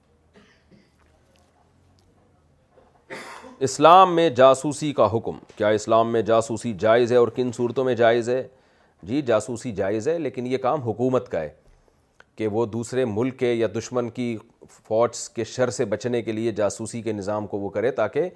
اسلام 3.66 4.14
میں 4.16 4.28
جاسوسی 4.38 4.92
کا 4.94 5.06
حکم 5.12 5.38
کیا 5.56 5.68
اسلام 5.76 6.12
میں 6.12 6.22
جاسوسی 6.30 6.72
جائز 6.78 7.12
ہے 7.12 7.16
اور 7.16 7.28
کن 7.36 7.52
صورتوں 7.56 7.84
میں 7.84 7.94
جائز 8.00 8.28
ہے 8.28 8.46
جی 9.08 9.20
جاسوسی 9.30 9.72
جائز 9.74 10.08
ہے 10.08 10.18
لیکن 10.18 10.46
یہ 10.46 10.58
کام 10.62 10.80
حکومت 10.82 11.28
کا 11.28 11.40
ہے 11.40 11.48
کہ 12.38 12.46
وہ 12.56 12.64
دوسرے 12.66 13.04
ملک 13.04 13.38
کے 13.38 13.52
یا 13.52 13.66
دشمن 13.78 14.10
کی 14.18 14.36
فوجز 14.88 15.28
کے 15.34 15.44
شر 15.54 15.70
سے 15.78 15.84
بچنے 15.94 16.22
کے 16.22 16.32
لیے 16.32 16.52
جاسوسی 16.60 17.02
کے 17.02 17.12
نظام 17.12 17.46
کو 17.46 17.58
وہ 17.58 17.68
کرے 17.78 17.90
تاکہ 18.00 18.28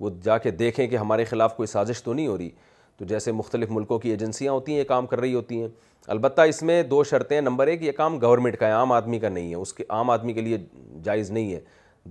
وہ 0.00 0.10
جا 0.22 0.36
کے 0.38 0.50
دیکھیں 0.50 0.86
کہ 0.86 0.96
ہمارے 0.96 1.24
خلاف 1.24 1.56
کوئی 1.56 1.66
سازش 1.66 2.02
تو 2.02 2.12
نہیں 2.12 2.26
ہو 2.26 2.36
رہی 2.38 2.50
تو 2.96 3.04
جیسے 3.04 3.32
مختلف 3.32 3.70
ملکوں 3.70 3.98
کی 3.98 4.10
ایجنسیاں 4.10 4.52
ہوتی 4.52 4.72
ہیں 4.72 4.78
یہ 4.78 4.84
کام 4.88 5.06
کر 5.06 5.20
رہی 5.20 5.34
ہوتی 5.34 5.60
ہیں 5.60 5.68
البتہ 6.12 6.40
اس 6.48 6.62
میں 6.62 6.82
دو 6.90 7.02
شرطیں 7.04 7.40
نمبر 7.40 7.66
ایک 7.66 7.82
یہ 7.82 7.92
کام 7.92 8.18
گورنمنٹ 8.22 8.56
کا 8.58 8.66
ہے 8.66 8.72
عام 8.72 8.92
آدمی 8.92 9.18
کا 9.18 9.28
نہیں 9.28 9.50
ہے 9.50 9.54
اس 9.56 9.72
کے 9.74 9.84
عام 9.88 10.10
آدمی 10.10 10.32
کے 10.32 10.40
لیے 10.40 10.58
جائز 11.04 11.30
نہیں 11.30 11.52
ہے 11.52 11.60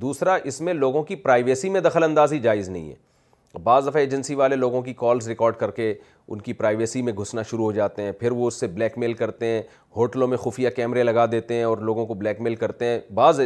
دوسرا 0.02 0.34
اس 0.44 0.60
میں 0.62 0.74
لوگوں 0.74 1.04
کی 1.04 1.16
پرائیویسی 1.16 1.70
میں 1.70 1.82
دخل 1.82 2.04
اندازی 2.04 2.40
جائز 2.40 2.70
نہیں 2.70 2.90
ہے 2.90 3.58
بعض 3.64 3.88
دفعہ 3.88 4.02
ایجنسی 4.02 4.36
والے 4.36 4.56
لوگوں 4.56 4.82
کی 4.84 4.94
کالز 4.98 5.28
ریکارڈ 5.28 5.56
کر 5.58 5.72
کے 5.72 5.94
ان 6.28 6.42
کی 6.42 6.54
پرائیویسی 6.54 7.02
میں 7.02 7.14
گھسنا 7.18 7.42
شروع 7.50 7.64
ہو 7.66 7.72
جاتے 7.72 8.02
ہیں 8.02 8.12
پھر 8.20 8.32
وہ 8.36 8.48
اس 8.48 8.54
سے 8.60 8.68
بلیک 8.68 8.98
میل 8.98 9.14
کرتے 9.14 9.46
ہیں 9.48 9.62
ہوٹلوں 9.96 10.28
میں 10.28 10.38
خفیہ 10.38 10.70
کیمرے 10.76 11.04
لگا 11.04 11.26
دیتے 11.32 11.54
ہیں 11.56 11.64
اور 11.64 11.78
لوگوں 11.90 12.06
کو 12.06 12.14
بلیک 12.14 12.42
میل 12.42 12.56
کرتے 12.64 12.86
ہیں 12.86 13.00
بعض 13.16 13.40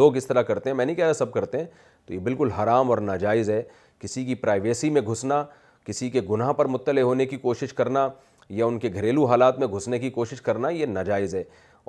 لوگ 0.00 0.16
اس 0.16 0.26
طرح 0.26 0.42
کرتے 0.50 0.70
ہیں 0.70 0.76
میں 0.76 0.84
نہیں 0.84 0.96
کہہ 0.96 1.04
رہا 1.04 1.12
سب 1.18 1.32
کرتے 1.32 1.58
ہیں 1.58 1.66
تو 2.06 2.14
یہ 2.14 2.18
بالکل 2.28 2.50
حرام 2.58 2.90
اور 2.90 2.98
ناجائز 3.12 3.50
ہے 3.50 3.62
کسی 4.00 4.24
کی 4.24 4.34
پرائیویسی 4.44 4.90
میں 4.90 5.02
گھسنا 5.08 5.44
کسی 5.86 6.10
کے 6.10 6.20
گناہ 6.30 6.52
پر 6.52 6.66
مطلع 6.66 7.00
ہونے 7.02 7.26
کی 7.26 7.36
کوشش 7.36 7.72
کرنا 7.74 8.08
یا 8.56 8.66
ان 8.66 8.78
کے 8.78 8.92
گھریلو 8.94 9.24
حالات 9.26 9.58
میں 9.58 9.66
گھسنے 9.74 9.98
کی 9.98 10.10
کوشش 10.10 10.40
کرنا 10.42 10.68
یہ 10.68 10.86
نجائز 10.86 11.34
ہے 11.34 11.42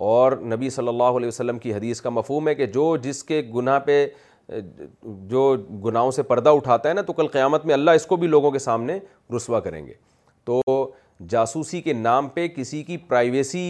اور 0.07 0.31
نبی 0.51 0.69
صلی 0.69 0.87
اللہ 0.87 1.17
علیہ 1.17 1.27
وسلم 1.27 1.59
کی 1.59 1.73
حدیث 1.73 2.01
کا 2.01 2.09
مفہوم 2.09 2.47
ہے 2.47 2.55
کہ 2.55 2.65
جو 2.73 2.95
جس 3.03 3.23
کے 3.23 3.41
گناہ 3.55 3.79
پہ 3.85 4.05
جو 5.29 5.51
گناہوں 5.85 6.11
سے 6.11 6.23
پردہ 6.23 6.49
اٹھاتا 6.55 6.89
ہے 6.89 6.93
نا 6.93 7.01
تو 7.07 7.13
کل 7.13 7.27
قیامت 7.33 7.65
میں 7.65 7.73
اللہ 7.73 7.91
اس 7.95 8.05
کو 8.05 8.15
بھی 8.17 8.27
لوگوں 8.27 8.51
کے 8.51 8.59
سامنے 8.59 8.97
رسوا 9.35 9.59
کریں 9.65 9.85
گے 9.87 9.93
تو 10.45 10.61
جاسوسی 11.29 11.81
کے 11.81 11.93
نام 11.93 12.27
پہ 12.33 12.47
کسی 12.55 12.81
کی 12.83 12.97
پرائیویسی 12.97 13.65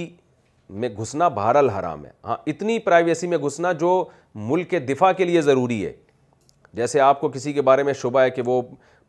میں 0.81 0.89
گھسنا 0.99 1.27
بہرحال 1.37 1.69
حرام 1.69 2.05
ہے 2.05 2.11
ہاں 2.25 2.37
اتنی 2.47 2.77
پرائیویسی 2.79 3.27
میں 3.27 3.37
گھسنا 3.47 3.71
جو 3.79 4.03
ملک 4.49 4.69
کے 4.69 4.79
دفاع 4.93 5.11
کے 5.17 5.25
لیے 5.25 5.41
ضروری 5.41 5.85
ہے 5.85 5.93
جیسے 6.75 6.99
آپ 7.01 7.21
کو 7.21 7.29
کسی 7.29 7.53
کے 7.53 7.61
بارے 7.69 7.83
میں 7.83 7.93
شبہ 8.01 8.21
ہے 8.21 8.29
کہ 8.31 8.41
وہ 8.45 8.61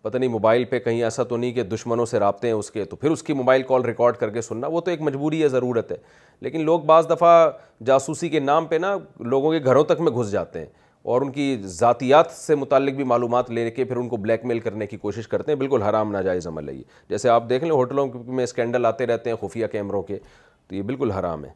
پتہ 0.02 0.16
نہیں 0.18 0.28
موبائل 0.30 0.64
پہ 0.64 0.78
کہیں 0.78 1.02
ایسا 1.04 1.22
تو 1.28 1.36
نہیں 1.36 1.52
کہ 1.52 1.62
دشمنوں 1.62 2.04
سے 2.06 2.18
رابطے 2.18 2.46
ہیں 2.48 2.54
اس 2.54 2.70
کے 2.70 2.84
تو 2.84 2.96
پھر 2.96 3.10
اس 3.10 3.22
کی 3.22 3.32
موبائل 3.32 3.62
کال 3.68 3.82
ریکارڈ 3.84 4.16
کر 4.16 4.30
کے 4.30 4.40
سننا 4.42 4.66
وہ 4.72 4.80
تو 4.80 4.90
ایک 4.90 5.00
مجبوری 5.02 5.42
ہے 5.42 5.48
ضرورت 5.48 5.90
ہے 5.92 5.96
لیکن 6.42 6.64
لوگ 6.64 6.80
بعض 6.86 7.08
دفعہ 7.10 7.50
جاسوسی 7.86 8.28
کے 8.28 8.40
نام 8.40 8.66
پہ 8.66 8.76
نا 8.80 8.96
لوگوں 9.32 9.50
کے 9.52 9.62
گھروں 9.64 9.84
تک 9.84 10.00
میں 10.00 10.12
گھس 10.16 10.30
جاتے 10.30 10.58
ہیں 10.58 10.66
اور 11.10 11.22
ان 11.22 11.30
کی 11.32 11.56
ذاتیات 11.80 12.30
سے 12.30 12.54
متعلق 12.54 12.94
بھی 12.94 13.04
معلومات 13.12 13.50
لے 13.50 13.70
کے 13.70 13.84
پھر 13.84 13.96
ان 13.96 14.08
کو 14.08 14.16
بلیک 14.16 14.44
میل 14.46 14.58
کرنے 14.60 14.86
کی 14.86 14.96
کوشش 14.96 15.28
کرتے 15.28 15.52
ہیں 15.52 15.58
بالکل 15.58 15.82
حرام 15.82 16.10
ناجائز 16.12 16.46
عمل 16.46 16.68
ہے 16.68 16.74
یہ 16.74 16.82
جیسے 17.10 17.28
آپ 17.30 17.48
دیکھ 17.48 17.64
لیں 17.64 17.72
ہوٹلوں 17.72 18.06
میں 18.26 18.44
اسکینڈل 18.44 18.86
آتے 18.86 19.06
رہتے 19.06 19.30
ہیں 19.30 19.36
خفیہ 19.46 19.66
کیمروں 19.72 20.02
کے 20.02 20.18
تو 20.68 20.74
یہ 20.74 20.82
بالکل 20.90 21.10
حرام 21.10 21.44
ہے 21.44 21.52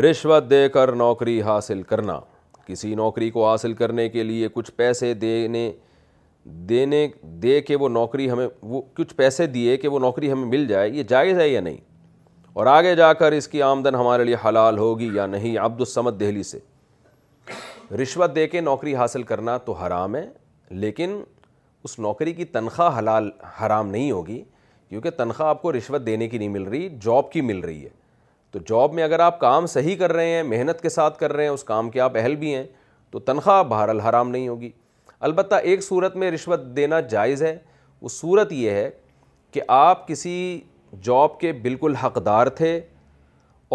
رشوت 0.00 0.48
دے 0.50 0.68
کر 0.68 0.92
نوکری 0.96 1.40
حاصل 1.42 1.82
کرنا 1.90 2.20
کسی 2.66 2.94
نوکری 2.94 3.28
کو 3.30 3.48
حاصل 3.48 3.72
کرنے 3.74 4.08
کے 4.08 4.22
لیے 4.22 4.48
کچھ 4.54 4.70
پیسے 4.76 5.12
دینے 5.14 5.70
دینے 6.68 7.06
دے 7.42 7.60
کے 7.60 7.76
وہ 7.76 7.88
نوکری 7.88 8.30
ہمیں 8.30 8.46
وہ 8.62 8.80
کچھ 8.96 9.14
پیسے 9.14 9.46
دیے 9.46 9.76
کہ 9.76 9.88
وہ 9.88 9.98
نوکری 10.00 10.30
ہمیں 10.32 10.44
مل 10.48 10.66
جائے 10.68 10.88
یہ 10.90 11.02
جائز 11.08 11.38
ہے 11.38 11.48
یا 11.48 11.60
نہیں 11.60 11.76
اور 12.58 12.66
آگے 12.66 12.94
جا 12.96 13.12
کر 13.12 13.32
اس 13.32 13.48
کی 13.48 13.62
آمدن 13.62 13.94
ہمارے 13.94 14.24
لیے 14.24 14.36
حلال 14.44 14.78
ہوگی 14.78 15.08
یا 15.14 15.26
نہیں 15.26 15.58
عبد 15.64 15.80
الصمد 15.80 16.18
دہلی 16.20 16.42
سے 16.42 16.58
رشوت 18.02 18.34
دے 18.34 18.46
کے 18.48 18.60
نوکری 18.60 18.94
حاصل 18.96 19.22
کرنا 19.32 19.56
تو 19.66 19.72
حرام 19.72 20.16
ہے 20.16 20.24
لیکن 20.70 21.20
اس 21.84 21.98
نوکری 21.98 22.32
کی 22.34 22.44
تنخواہ 22.54 22.98
حلال 22.98 23.30
حرام 23.60 23.90
نہیں 23.90 24.10
ہوگی 24.10 24.42
کیونکہ 24.88 25.10
تنخواہ 25.16 25.48
آپ 25.48 25.62
کو 25.62 25.72
رشوت 25.72 26.06
دینے 26.06 26.28
کی 26.28 26.38
نہیں 26.38 26.48
مل 26.48 26.62
رہی 26.62 26.88
جاب 27.02 27.30
کی 27.32 27.40
مل 27.40 27.58
رہی 27.60 27.82
ہے 27.84 27.88
تو 28.50 28.58
جاب 28.68 28.92
میں 28.94 29.04
اگر 29.04 29.20
آپ 29.20 29.38
کام 29.40 29.66
صحیح 29.66 29.96
کر 29.98 30.12
رہے 30.12 30.28
ہیں 30.30 30.42
محنت 30.42 30.80
کے 30.80 30.88
ساتھ 30.88 31.18
کر 31.18 31.32
رہے 31.32 31.42
ہیں 31.44 31.50
اس 31.50 31.64
کام 31.64 31.90
کے 31.90 32.00
آپ 32.00 32.16
اہل 32.16 32.36
بھی 32.36 32.54
ہیں 32.54 32.64
تو 33.10 33.18
تنخواہ 33.18 33.62
بہرحال 33.68 34.00
حرام 34.00 34.30
نہیں 34.30 34.48
ہوگی 34.48 34.70
البتہ 35.26 35.54
ایک 35.62 35.82
صورت 35.84 36.16
میں 36.16 36.30
رشوت 36.30 36.60
دینا 36.76 37.00
جائز 37.10 37.42
ہے 37.42 37.56
وہ 38.02 38.08
صورت 38.12 38.52
یہ 38.52 38.70
ہے 38.70 38.90
کہ 39.52 39.60
آپ 39.76 40.06
کسی 40.08 40.34
جاب 41.02 41.38
کے 41.40 41.52
بالکل 41.62 41.94
حقدار 42.02 42.46
تھے 42.56 42.78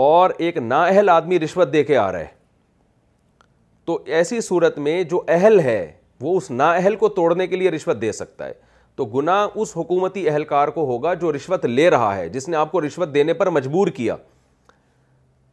اور 0.04 0.30
ایک 0.38 0.58
نااہل 0.58 1.10
آدمی 1.10 1.40
رشوت 1.40 1.74
دے 1.74 1.84
کے 1.84 1.98
آ 1.98 2.12
رہا 2.12 2.20
ہے 2.20 2.26
تو 3.86 3.98
ایسی 4.18 4.40
صورت 4.42 4.78
میں 4.80 5.02
جو 5.12 5.22
اہل 5.28 5.60
ہے 5.60 5.86
وہ 6.22 6.36
اس 6.38 6.50
نااہل 6.52 6.96
کو 6.96 7.08
توڑنے 7.20 7.48
کے 7.48 7.56
لیے 7.56 7.72
رشوت 7.72 8.02
دے 8.02 8.12
سکتا 8.12 8.46
ہے 8.46 8.54
تو 8.96 9.06
گناہ 9.14 9.58
اس 9.62 9.72
حکومتی 9.78 10.28
اہلکار 10.30 10.68
کو 10.78 10.86
ہوگا 10.86 11.14
جو 11.22 11.32
رشوت 11.34 11.66
لے 11.66 11.90
رہا 11.90 12.16
ہے 12.18 12.28
جس 12.30 12.48
نے 12.50 12.58
آپ 12.58 12.72
کو 12.72 12.82
رشوت 12.86 13.14
دینے 13.14 13.34
پر 13.34 13.50
مجبور 13.50 13.88
کیا 13.98 14.16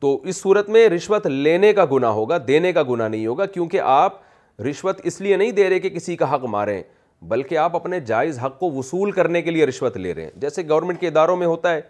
تو 0.01 0.17
اس 0.29 0.37
صورت 0.41 0.69
میں 0.71 0.89
رشوت 0.89 1.27
لینے 1.27 1.73
کا 1.75 1.85
گناہ 1.93 2.11
ہوگا 2.19 2.39
دینے 2.49 2.73
کا 2.73 2.83
گناہ 2.91 3.09
نہیں 3.09 3.27
ہوگا 3.27 3.47
کیونکہ 3.47 3.81
آپ 3.85 4.21
رشوت 4.71 5.01
اس 5.05 5.21
لیے 5.21 5.37
نہیں 5.37 5.53
دے 5.53 5.69
رہے 5.71 5.79
کہ 5.81 5.89
کسی 5.91 6.17
کا 6.17 6.35
حق 6.35 6.45
ماریں 6.55 6.83
بلکہ 7.29 7.59
آپ 7.59 7.77
اپنے 7.77 8.01
جائز 8.07 8.39
حق 8.45 8.59
کو 8.59 8.71
وصول 8.73 9.11
کرنے 9.13 9.43
کے 9.43 9.51
لیے 9.51 9.67
رشوت 9.67 9.97
لے 9.97 10.15
رہے 10.15 10.25
ہیں 10.25 10.31
جیسے 10.41 10.63
گورنمنٹ 10.69 11.01
کے 11.01 11.07
اداروں 11.09 11.37
میں 11.37 11.47
ہوتا 11.47 11.75
ہے 11.75 11.81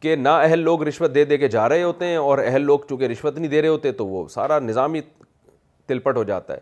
کہ 0.00 0.16
نا 0.16 0.36
اہل 0.40 0.58
لوگ 0.64 0.82
رشوت 0.88 1.14
دے 1.14 1.24
دے 1.24 1.36
کے 1.38 1.48
جا 1.48 1.68
رہے 1.68 1.82
ہوتے 1.82 2.06
ہیں 2.06 2.16
اور 2.16 2.38
اہل 2.38 2.62
لوگ 2.64 2.78
چونکہ 2.88 3.04
رشوت 3.12 3.38
نہیں 3.38 3.50
دے 3.50 3.62
رہے 3.62 3.68
ہوتے 3.68 3.92
تو 4.00 4.06
وہ 4.06 4.26
سارا 4.28 4.58
نظام 4.58 4.94
ہی 4.94 5.00
تلپٹ 5.86 6.16
ہو 6.16 6.22
جاتا 6.24 6.54
ہے 6.54 6.58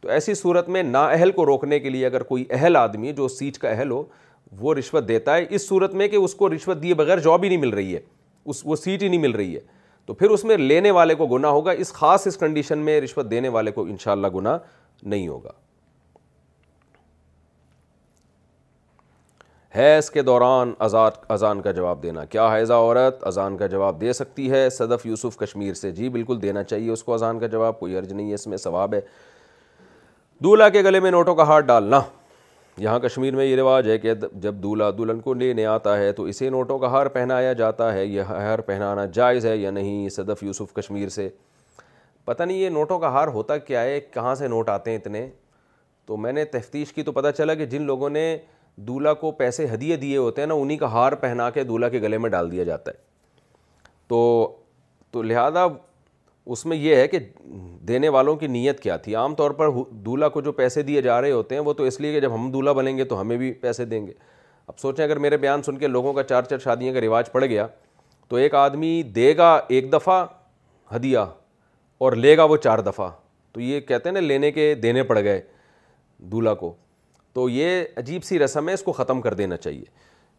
تو 0.00 0.08
ایسی 0.10 0.34
صورت 0.34 0.68
میں 0.68 0.82
نا 0.82 1.04
اہل 1.10 1.30
کو 1.32 1.46
روکنے 1.46 1.78
کے 1.80 1.90
لیے 1.90 2.06
اگر 2.06 2.22
کوئی 2.22 2.44
اہل 2.50 2.76
آدمی 2.76 3.12
جو 3.12 3.28
سیٹ 3.28 3.56
کا 3.58 3.68
اہل 3.68 3.90
ہو 3.90 4.02
وہ 4.58 4.74
رشوت 4.74 5.08
دیتا 5.08 5.36
ہے 5.36 5.46
اس 5.54 5.68
صورت 5.68 5.94
میں 5.94 6.06
کہ 6.08 6.16
اس 6.16 6.34
کو 6.34 6.54
رشوت 6.54 6.82
دیے 6.82 6.94
بغیر 6.94 7.18
جاب 7.20 7.42
ہی 7.44 7.48
نہیں 7.48 7.58
مل 7.58 7.70
رہی 7.74 7.94
ہے 7.94 8.00
اس 8.50 8.60
وہ 8.66 8.76
سیٹ 8.76 9.02
ہی 9.02 9.08
نہیں 9.08 9.20
مل 9.20 9.30
رہی 9.36 9.54
ہے 9.54 9.60
تو 10.08 10.14
پھر 10.14 10.30
اس 10.34 10.42
میں 10.48 10.56
لینے 10.56 10.90
والے 10.96 11.14
کو 11.14 11.26
گناہ 11.36 11.50
ہوگا 11.50 11.70
اس 11.84 11.92
خاص 11.92 12.26
اس 12.26 12.36
کنڈیشن 12.38 12.78
میں 12.84 13.00
رشوت 13.00 13.30
دینے 13.30 13.48
والے 13.56 13.70
کو 13.78 13.82
انشاءاللہ 13.82 14.26
گناہ 14.34 14.56
نہیں 15.14 15.26
ہوگا 15.28 15.50
ہے 19.76 19.96
اس 19.96 20.10
کے 20.10 20.22
دوران 20.28 20.72
ازان 21.28 21.60
کا 21.62 21.70
جواب 21.80 22.02
دینا 22.02 22.24
کیا 22.34 22.50
ہے 22.52 22.62
عورت 22.74 23.26
ازان 23.26 23.56
کا 23.56 23.66
جواب 23.74 24.00
دے 24.00 24.12
سکتی 24.22 24.50
ہے 24.50 24.68
صدف 24.78 25.06
یوسف 25.06 25.36
کشمیر 25.38 25.74
سے 25.82 25.90
جی 25.98 26.08
بالکل 26.16 26.40
دینا 26.42 26.62
چاہیے 26.70 26.90
اس 26.92 27.02
کو 27.04 27.14
اذان 27.14 27.40
کا 27.40 27.46
جواب 27.56 27.78
کوئی 27.80 27.96
عرض 27.98 28.12
نہیں 28.12 28.28
ہے 28.28 28.34
اس 28.34 28.46
میں 28.52 28.56
ثواب 28.66 28.94
ہے 28.94 29.00
دولہا 30.44 30.68
کے 30.78 30.82
گلے 30.84 31.00
میں 31.00 31.10
نوٹوں 31.10 31.34
کا 31.34 31.42
ہاتھ 31.48 31.64
ڈالنا 31.66 32.00
یہاں 32.80 32.98
کشمیر 33.00 33.36
میں 33.36 33.44
یہ 33.44 33.56
رواج 33.56 33.88
ہے 33.90 33.96
کہ 33.98 34.12
جب 34.42 34.54
دولہا 34.62 34.90
دلہن 34.98 35.20
کو 35.20 35.32
لینے 35.34 35.64
آتا 35.66 35.96
ہے 35.98 36.10
تو 36.12 36.22
اسے 36.32 36.48
نوٹوں 36.50 36.78
کا 36.78 36.86
ہار 36.90 37.06
پہنایا 37.16 37.52
جاتا 37.62 37.92
ہے 37.92 38.04
یہ 38.04 38.20
ہار 38.30 38.58
پہنانا 38.66 39.04
جائز 39.14 39.46
ہے 39.46 39.56
یا 39.56 39.70
نہیں 39.70 40.08
صدف 40.16 40.42
یوسف 40.42 40.72
کشمیر 40.74 41.08
سے 41.18 41.28
پتہ 42.24 42.42
نہیں 42.42 42.56
یہ 42.58 42.68
نوٹوں 42.70 42.98
کا 42.98 43.08
ہار 43.12 43.28
ہوتا 43.34 43.56
کیا 43.58 43.82
ہے 43.82 43.98
کہاں 44.14 44.34
سے 44.34 44.48
نوٹ 44.48 44.68
آتے 44.68 44.90
ہیں 44.90 44.98
اتنے 44.98 45.28
تو 46.06 46.16
میں 46.16 46.32
نے 46.32 46.44
تفتیش 46.54 46.92
کی 46.92 47.02
تو 47.02 47.12
پتہ 47.12 47.28
چلا 47.36 47.54
کہ 47.54 47.66
جن 47.72 47.82
لوگوں 47.86 48.10
نے 48.10 48.24
دولہا 48.88 49.12
کو 49.22 49.30
پیسے 49.42 49.66
ہدیے 49.74 49.96
دیے 50.04 50.16
ہوتے 50.16 50.42
ہیں 50.42 50.46
نا 50.48 50.54
انہی 50.54 50.76
کا 50.78 50.90
ہار 50.92 51.12
پہنا 51.24 51.48
کے 51.50 51.64
دولہا 51.64 51.88
کے 51.88 52.00
گلے 52.02 52.18
میں 52.18 52.30
ڈال 52.30 52.50
دیا 52.52 52.64
جاتا 52.64 52.90
ہے 52.92 53.06
تو 54.08 54.46
تو 55.12 55.22
لہٰذا 55.22 55.66
اس 56.52 56.64
میں 56.66 56.76
یہ 56.76 56.96
ہے 56.96 57.06
کہ 57.08 57.18
دینے 57.88 58.08
والوں 58.08 58.36
کی 58.36 58.46
نیت 58.46 58.78
کیا 58.80 58.96
تھی 59.06 59.14
عام 59.14 59.34
طور 59.34 59.50
پر 59.58 59.68
دولہا 60.04 60.28
کو 60.36 60.40
جو 60.40 60.52
پیسے 60.60 60.82
دیے 60.82 61.02
جا 61.02 61.20
رہے 61.20 61.30
ہوتے 61.30 61.54
ہیں 61.54 61.62
وہ 61.62 61.72
تو 61.80 61.84
اس 61.84 62.00
لیے 62.00 62.12
کہ 62.12 62.20
جب 62.20 62.34
ہم 62.34 62.50
دولہا 62.52 62.72
بنیں 62.72 62.96
گے 62.98 63.04
تو 63.04 63.20
ہمیں 63.20 63.36
بھی 63.36 63.50
پیسے 63.62 63.84
دیں 63.84 64.06
گے 64.06 64.12
اب 64.68 64.78
سوچیں 64.78 65.04
اگر 65.04 65.18
میرے 65.24 65.36
بیان 65.38 65.62
سن 65.62 65.78
کے 65.78 65.86
لوگوں 65.86 66.12
کا 66.14 66.22
چار 66.22 66.42
چار 66.50 66.58
شادیوں 66.64 66.92
کا 66.94 67.00
رواج 67.00 67.30
پڑ 67.32 67.44
گیا 67.44 67.66
تو 68.28 68.36
ایک 68.36 68.54
آدمی 68.54 69.02
دے 69.14 69.36
گا 69.36 69.50
ایک 69.68 69.92
دفعہ 69.92 70.24
ہدیہ 70.94 71.18
اور 72.06 72.12
لے 72.16 72.36
گا 72.36 72.44
وہ 72.52 72.56
چار 72.64 72.78
دفعہ 72.86 73.10
تو 73.52 73.60
یہ 73.60 73.80
کہتے 73.88 74.08
ہیں 74.08 74.14
نا 74.14 74.20
لینے 74.20 74.50
کے 74.52 74.74
دینے 74.82 75.02
پڑ 75.04 75.18
گئے 75.22 75.40
دولہا 76.32 76.54
کو 76.54 76.72
تو 77.34 77.48
یہ 77.50 77.82
عجیب 77.98 78.24
سی 78.24 78.38
رسم 78.38 78.68
ہے 78.68 78.74
اس 78.74 78.82
کو 78.82 78.92
ختم 78.92 79.20
کر 79.20 79.34
دینا 79.34 79.56
چاہیے 79.56 79.84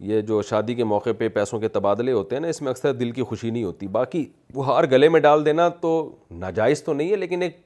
یہ 0.07 0.21
جو 0.21 0.41
شادی 0.49 0.73
کے 0.73 0.83
موقع 0.83 1.09
پہ 1.17 1.27
پیسوں 1.29 1.59
کے 1.59 1.67
تبادلے 1.69 2.11
ہوتے 2.11 2.35
ہیں 2.35 2.41
نا 2.41 2.47
اس 2.47 2.61
میں 2.61 2.69
اکثر 2.71 2.93
دل 2.93 3.09
کی 3.11 3.23
خوشی 3.23 3.49
نہیں 3.49 3.63
ہوتی 3.63 3.87
باقی 3.91 4.25
وہ 4.53 4.65
ہار 4.65 4.83
گلے 4.91 5.09
میں 5.09 5.19
ڈال 5.19 5.43
دینا 5.45 5.67
تو 5.81 5.89
ناجائز 6.31 6.83
تو 6.83 6.93
نہیں 6.93 7.09
ہے 7.11 7.15
لیکن 7.15 7.41
ایک 7.41 7.57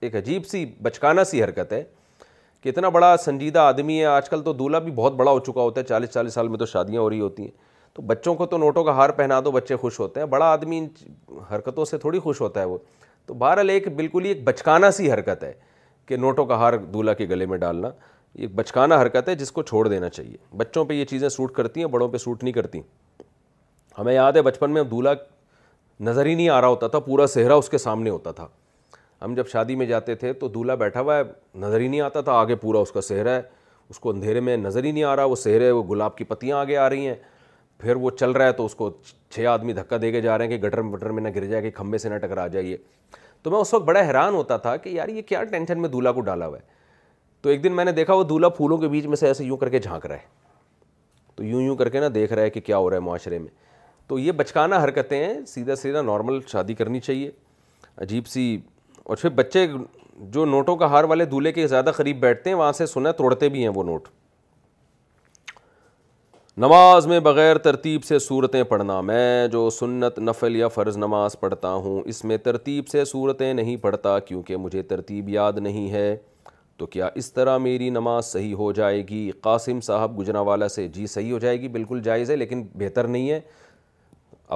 ایک 0.00 0.16
عجیب 0.16 0.46
سی 0.46 0.64
بچکانا 0.82 1.24
سی 1.24 1.42
حرکت 1.44 1.72
ہے 1.72 1.82
کہ 2.60 2.68
اتنا 2.68 2.88
بڑا 2.88 3.14
سنجیدہ 3.24 3.58
آدمی 3.58 3.98
ہے 4.00 4.04
آج 4.06 4.28
کل 4.30 4.42
تو 4.44 4.52
دولہا 4.52 4.78
بھی 4.78 4.92
بہت 4.94 5.12
بڑا 5.16 5.30
ہو 5.30 5.38
چکا 5.40 5.60
ہوتا 5.60 5.80
ہے 5.80 5.86
چالیس 5.86 6.10
چالیس 6.10 6.34
سال 6.34 6.48
میں 6.48 6.58
تو 6.58 6.66
شادیاں 6.66 7.00
ہو 7.00 7.10
رہی 7.10 7.20
ہوتی 7.20 7.42
ہیں 7.42 7.50
تو 7.94 8.02
بچوں 8.08 8.34
کو 8.34 8.46
تو 8.46 8.58
نوٹوں 8.58 8.84
کا 8.84 8.92
ہار 8.96 9.10
پہنا 9.16 9.40
دو 9.44 9.50
بچے 9.52 9.76
خوش 9.76 9.98
ہوتے 10.00 10.20
ہیں 10.20 10.26
بڑا 10.34 10.46
آدمی 10.52 10.78
ان 10.78 10.86
حرکتوں 11.54 11.84
سے 11.84 11.98
تھوڑی 11.98 12.18
خوش 12.18 12.40
ہوتا 12.40 12.60
ہے 12.60 12.64
وہ 12.66 12.78
تو 13.26 13.34
بہرحال 13.34 13.70
ایک 13.70 13.88
بالکل 13.96 14.24
ہی 14.24 14.28
ایک 14.28 14.44
بچکانہ 14.48 14.90
سی 14.96 15.10
حرکت 15.12 15.42
ہے 15.44 15.52
کہ 16.06 16.16
نوٹوں 16.16 16.44
کا 16.46 16.54
ہار 16.58 16.72
دولہا 16.92 17.14
کے 17.14 17.28
گلے 17.28 17.46
میں 17.46 17.58
ڈالنا 17.58 17.88
یہ 18.38 18.46
بچکانہ 18.54 18.94
حرکت 19.02 19.28
ہے 19.28 19.34
جس 19.34 19.50
کو 19.52 19.62
چھوڑ 19.62 19.86
دینا 19.88 20.08
چاہیے 20.08 20.36
بچوں 20.56 20.84
پہ 20.84 20.94
یہ 20.94 21.04
چیزیں 21.04 21.28
سوٹ 21.28 21.52
کرتی 21.54 21.80
ہیں 21.80 21.86
بڑوں 21.94 22.08
پہ 22.08 22.18
سوٹ 22.18 22.42
نہیں 22.42 22.52
کرتی 22.54 22.80
ہمیں 23.98 24.12
یاد 24.14 24.32
ہے 24.36 24.42
بچپن 24.42 24.70
میں 24.74 24.82
دولہا 24.90 25.12
نظر 26.04 26.26
ہی 26.26 26.34
نہیں 26.34 26.48
آ 26.48 26.60
رہا 26.60 26.68
ہوتا 26.68 26.88
تھا 26.88 26.98
پورا 26.98 27.26
سہرا 27.26 27.54
اس 27.54 27.68
کے 27.68 27.78
سامنے 27.78 28.10
ہوتا 28.10 28.32
تھا 28.32 28.46
ہم 29.24 29.34
جب 29.34 29.48
شادی 29.52 29.74
میں 29.76 29.86
جاتے 29.86 30.14
تھے 30.16 30.32
تو 30.32 30.48
دولہا 30.48 30.74
بیٹھا 30.82 31.00
ہوا 31.00 31.16
ہے 31.16 31.22
نظر 31.60 31.80
ہی 31.80 31.88
نہیں 31.88 32.00
آتا 32.00 32.20
تھا 32.28 32.32
آگے 32.32 32.54
پورا 32.56 32.78
اس 32.78 32.92
کا 32.92 33.00
سہرا 33.00 33.34
ہے 33.36 33.40
اس 33.90 33.98
کو 34.00 34.10
اندھیرے 34.10 34.40
میں 34.40 34.56
نظر 34.56 34.84
ہی 34.84 34.90
نہیں 34.92 35.04
آ 35.04 35.16
رہا 35.16 35.24
وہ 35.24 35.36
سہرے 35.36 35.70
وہ 35.70 35.82
گلاب 35.90 36.16
کی 36.16 36.24
پتیاں 36.24 36.56
آگے 36.58 36.76
آ 36.76 36.88
رہی 36.90 37.06
ہیں 37.06 37.14
پھر 37.78 37.96
وہ 37.96 38.10
چل 38.20 38.30
رہا 38.30 38.46
ہے 38.46 38.52
تو 38.52 38.64
اس 38.66 38.74
کو 38.74 38.90
چھ 39.32 39.46
آدمی 39.50 39.72
دھکا 39.72 39.96
دے 40.02 40.10
کے 40.12 40.20
جا 40.20 40.36
رہے 40.38 40.46
ہیں 40.46 40.58
کہ 40.58 40.66
گٹر 40.66 40.80
وٹر 40.92 41.10
میں 41.10 41.22
نہ 41.22 41.28
گر 41.34 41.44
جائے 41.46 41.62
کہ 41.62 41.70
کھمبے 41.76 41.98
سے 41.98 42.08
نہ 42.08 42.16
ٹکرا 42.26 42.46
جائیے 42.46 42.76
تو 43.42 43.50
میں 43.50 43.58
اس 43.58 43.72
وقت 43.74 43.84
بڑا 43.84 44.00
حیران 44.08 44.34
ہوتا 44.34 44.56
تھا 44.64 44.76
کہ 44.76 44.88
یار 44.90 45.08
یہ 45.08 45.22
کیا 45.28 45.42
ٹینشن 45.50 45.80
میں 45.82 45.88
دولہا 45.88 46.12
کو 46.12 46.20
ڈالا 46.20 46.46
ہوا 46.46 46.58
ہے 46.58 46.78
تو 47.42 47.48
ایک 47.48 47.62
دن 47.64 47.76
میں 47.76 47.84
نے 47.84 47.92
دیکھا 47.92 48.14
وہ 48.14 48.24
دولہا 48.24 48.48
پھولوں 48.56 48.78
کے 48.78 48.88
بیچ 48.88 49.06
میں 49.06 49.16
سے 49.16 49.26
ایسے 49.26 49.44
یوں 49.44 49.56
کر 49.56 49.68
کے 49.68 49.78
جھانک 49.80 50.06
رہا 50.06 50.14
ہے 50.16 50.38
تو 51.36 51.44
یوں 51.44 51.60
یوں 51.62 51.76
کر 51.76 51.88
کے 51.88 52.00
نا 52.00 52.06
دیکھ 52.14 52.32
رہا 52.32 52.42
ہے 52.42 52.50
کہ 52.50 52.60
کیا 52.60 52.76
ہو 52.78 52.88
رہا 52.90 52.96
ہے 52.96 53.00
معاشرے 53.02 53.38
میں 53.38 53.50
تو 54.08 54.18
یہ 54.18 54.32
بچکانہ 54.40 54.74
حرکتیں 54.82 55.16
ہیں 55.18 55.34
سیدھا 55.46 55.76
سیدھا 55.76 56.02
نارمل 56.02 56.38
شادی 56.52 56.74
کرنی 56.74 57.00
چاہیے 57.00 57.30
عجیب 58.02 58.26
سی 58.28 58.56
اور 59.04 59.16
پھر 59.20 59.28
بچے 59.34 59.66
جو 60.32 60.44
نوٹوں 60.44 60.76
کا 60.76 60.86
ہار 60.90 61.04
والے 61.12 61.24
دولہے 61.24 61.52
کے 61.52 61.66
زیادہ 61.66 61.90
قریب 61.96 62.20
بیٹھتے 62.20 62.50
ہیں 62.50 62.56
وہاں 62.56 62.72
سے 62.72 62.86
سنا 62.86 63.10
توڑتے 63.20 63.48
بھی 63.48 63.62
ہیں 63.62 63.68
وہ 63.74 63.84
نوٹ 63.84 64.08
نماز 66.58 67.06
میں 67.06 67.18
بغیر 67.20 67.58
ترتیب 67.64 68.04
سے 68.04 68.18
صورتیں 68.18 68.62
پڑھنا 68.68 69.00
میں 69.00 69.46
جو 69.52 69.68
سنت 69.70 70.18
نفل 70.18 70.56
یا 70.56 70.68
فرض 70.68 70.96
نماز 70.98 71.38
پڑھتا 71.40 71.72
ہوں 71.72 72.02
اس 72.06 72.24
میں 72.24 72.36
ترتیب 72.44 72.88
سے 72.88 73.04
صورتیں 73.04 73.52
نہیں 73.54 73.76
پڑھتا 73.82 74.18
کیونکہ 74.28 74.56
مجھے 74.56 74.82
ترتیب 74.94 75.28
یاد 75.28 75.58
نہیں 75.62 75.90
ہے 75.92 76.14
تو 76.80 76.86
کیا 76.92 77.08
اس 77.20 77.32
طرح 77.32 77.56
میری 77.58 77.88
نماز 77.90 78.24
صحیح 78.26 78.54
ہو 78.56 78.70
جائے 78.72 79.00
گی 79.08 79.30
قاسم 79.42 79.80
صاحب 79.86 80.18
گجرا 80.18 80.40
والا 80.48 80.66
سے 80.74 80.86
جی 80.92 81.06
صحیح 81.14 81.32
ہو 81.32 81.38
جائے 81.38 81.60
گی 81.60 81.68
بالکل 81.72 82.00
جائز 82.02 82.30
ہے 82.30 82.36
لیکن 82.36 82.62
بہتر 82.82 83.06
نہیں 83.16 83.30
ہے 83.30 83.40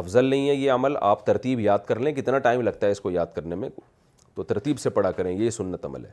افضل 0.03 0.25
نہیں 0.25 0.49
ہے 0.49 0.55
یہ 0.55 0.71
عمل 0.73 0.95
آپ 1.09 1.27
ترتیب 1.27 1.59
یاد 1.61 1.79
کر 1.89 1.99
لیں 2.07 2.13
کتنا 2.15 2.39
ٹائم 2.47 2.61
لگتا 2.61 2.87
ہے 2.87 2.93
اس 2.93 3.01
کو 3.01 3.11
یاد 3.11 3.35
کرنے 3.35 3.55
میں 3.65 3.69
تو 4.35 4.43
ترتیب 4.53 4.79
سے 4.81 4.91
پڑھا 4.99 5.11
کریں 5.19 5.31
یہ 5.39 5.51
سنت 5.59 5.85
عمل 5.85 6.05
ہے 6.05 6.11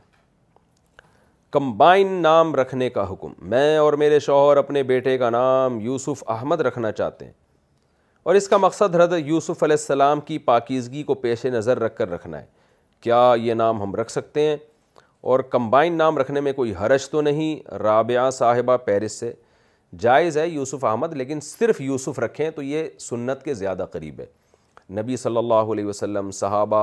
کمبائن 1.56 2.10
نام 2.22 2.54
رکھنے 2.54 2.88
کا 2.96 3.04
حکم 3.12 3.32
میں 3.54 3.76
اور 3.78 3.92
میرے 4.02 4.18
شوہر 4.26 4.56
اپنے 4.56 4.82
بیٹے 4.90 5.16
کا 5.18 5.30
نام 5.30 5.78
یوسف 5.86 6.22
احمد 6.36 6.60
رکھنا 6.68 6.90
چاہتے 7.00 7.24
ہیں 7.24 7.32
اور 8.30 8.34
اس 8.34 8.48
کا 8.48 8.56
مقصد 8.66 8.96
حرد 8.96 9.12
یوسف 9.24 9.62
علیہ 9.62 9.76
السلام 9.80 10.20
کی 10.30 10.36
پاکیزگی 10.50 11.02
کو 11.02 11.14
پیش 11.26 11.44
نظر 11.58 11.78
رکھ 11.84 11.96
کر 11.96 12.10
رکھنا 12.10 12.40
ہے 12.40 12.46
کیا 13.02 13.22
یہ 13.42 13.54
نام 13.62 13.82
ہم 13.82 13.94
رکھ 13.96 14.10
سکتے 14.12 14.40
ہیں 14.48 14.56
اور 15.30 15.40
کمبائن 15.50 15.94
نام 15.98 16.16
رکھنے 16.18 16.40
میں 16.40 16.52
کوئی 16.52 16.72
حرش 16.80 17.08
تو 17.10 17.20
نہیں 17.22 17.68
رابعہ 17.78 18.30
صاحبہ 18.38 18.76
پیرس 18.84 19.12
سے 19.20 19.32
جائز 20.00 20.38
ہے 20.38 20.46
یوسف 20.48 20.84
احمد 20.84 21.12
لیکن 21.16 21.40
صرف 21.42 21.80
یوسف 21.80 22.18
رکھیں 22.20 22.48
تو 22.54 22.62
یہ 22.62 22.88
سنت 23.00 23.42
کے 23.42 23.54
زیادہ 23.54 23.84
قریب 23.92 24.20
ہے 24.20 24.24
نبی 25.00 25.16
صلی 25.16 25.36
اللہ 25.36 25.70
علیہ 25.74 25.84
وسلم 25.84 26.30
صحابہ 26.40 26.78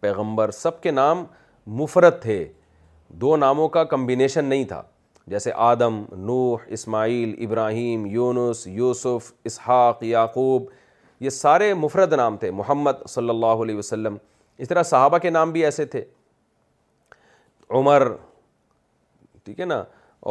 پیغمبر 0.00 0.50
سب 0.50 0.80
کے 0.82 0.90
نام 0.90 1.24
مفرد 1.80 2.20
تھے 2.22 2.44
دو 3.20 3.36
ناموں 3.36 3.68
کا 3.76 3.84
کمبینیشن 3.94 4.44
نہیں 4.44 4.64
تھا 4.72 4.82
جیسے 5.34 5.52
آدم 5.66 6.02
نوح 6.30 6.64
اسماعیل 6.76 7.34
ابراہیم 7.46 8.04
یونس 8.16 8.66
یوسف 8.66 9.32
اسحاق 9.52 10.02
یعقوب 10.04 10.66
یہ 11.20 11.30
سارے 11.30 11.72
مفرد 11.86 12.12
نام 12.12 12.36
تھے 12.36 12.50
محمد 12.50 13.06
صلی 13.08 13.28
اللہ 13.30 13.62
علیہ 13.66 13.76
وسلم 13.76 14.16
اس 14.64 14.68
طرح 14.68 14.82
صحابہ 14.90 15.18
کے 15.18 15.30
نام 15.30 15.52
بھی 15.52 15.64
ایسے 15.64 15.84
تھے 15.94 16.04
عمر 17.70 18.08
ٹھیک 19.44 19.60
ہے 19.60 19.64
نا 19.64 19.82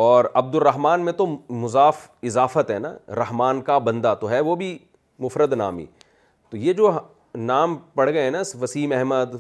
اور 0.04 0.26
عبد 0.34 0.56
الرحمٰن 0.56 1.02
میں 1.06 1.14
تو 1.14 1.26
مضاف 1.62 2.08
اضافت 2.28 2.72
ہے 2.72 2.78
نا 2.80 2.94
رحمان 3.18 3.62
کا 3.64 3.78
بندہ 3.88 4.14
تو 4.22 4.30
ہے 4.30 4.40
وہ 4.48 4.56
بھی 4.56 4.78
مفرد 5.24 5.54
نامی 5.58 5.86
تو 6.50 6.58
یہ 6.58 6.74
جو 6.74 6.92
نام 7.36 7.76
پڑ 7.96 8.10
گئے 8.12 8.24
ہیں 8.24 8.32
نا 8.32 8.42
وسیم 8.62 8.92
احمد 8.98 9.36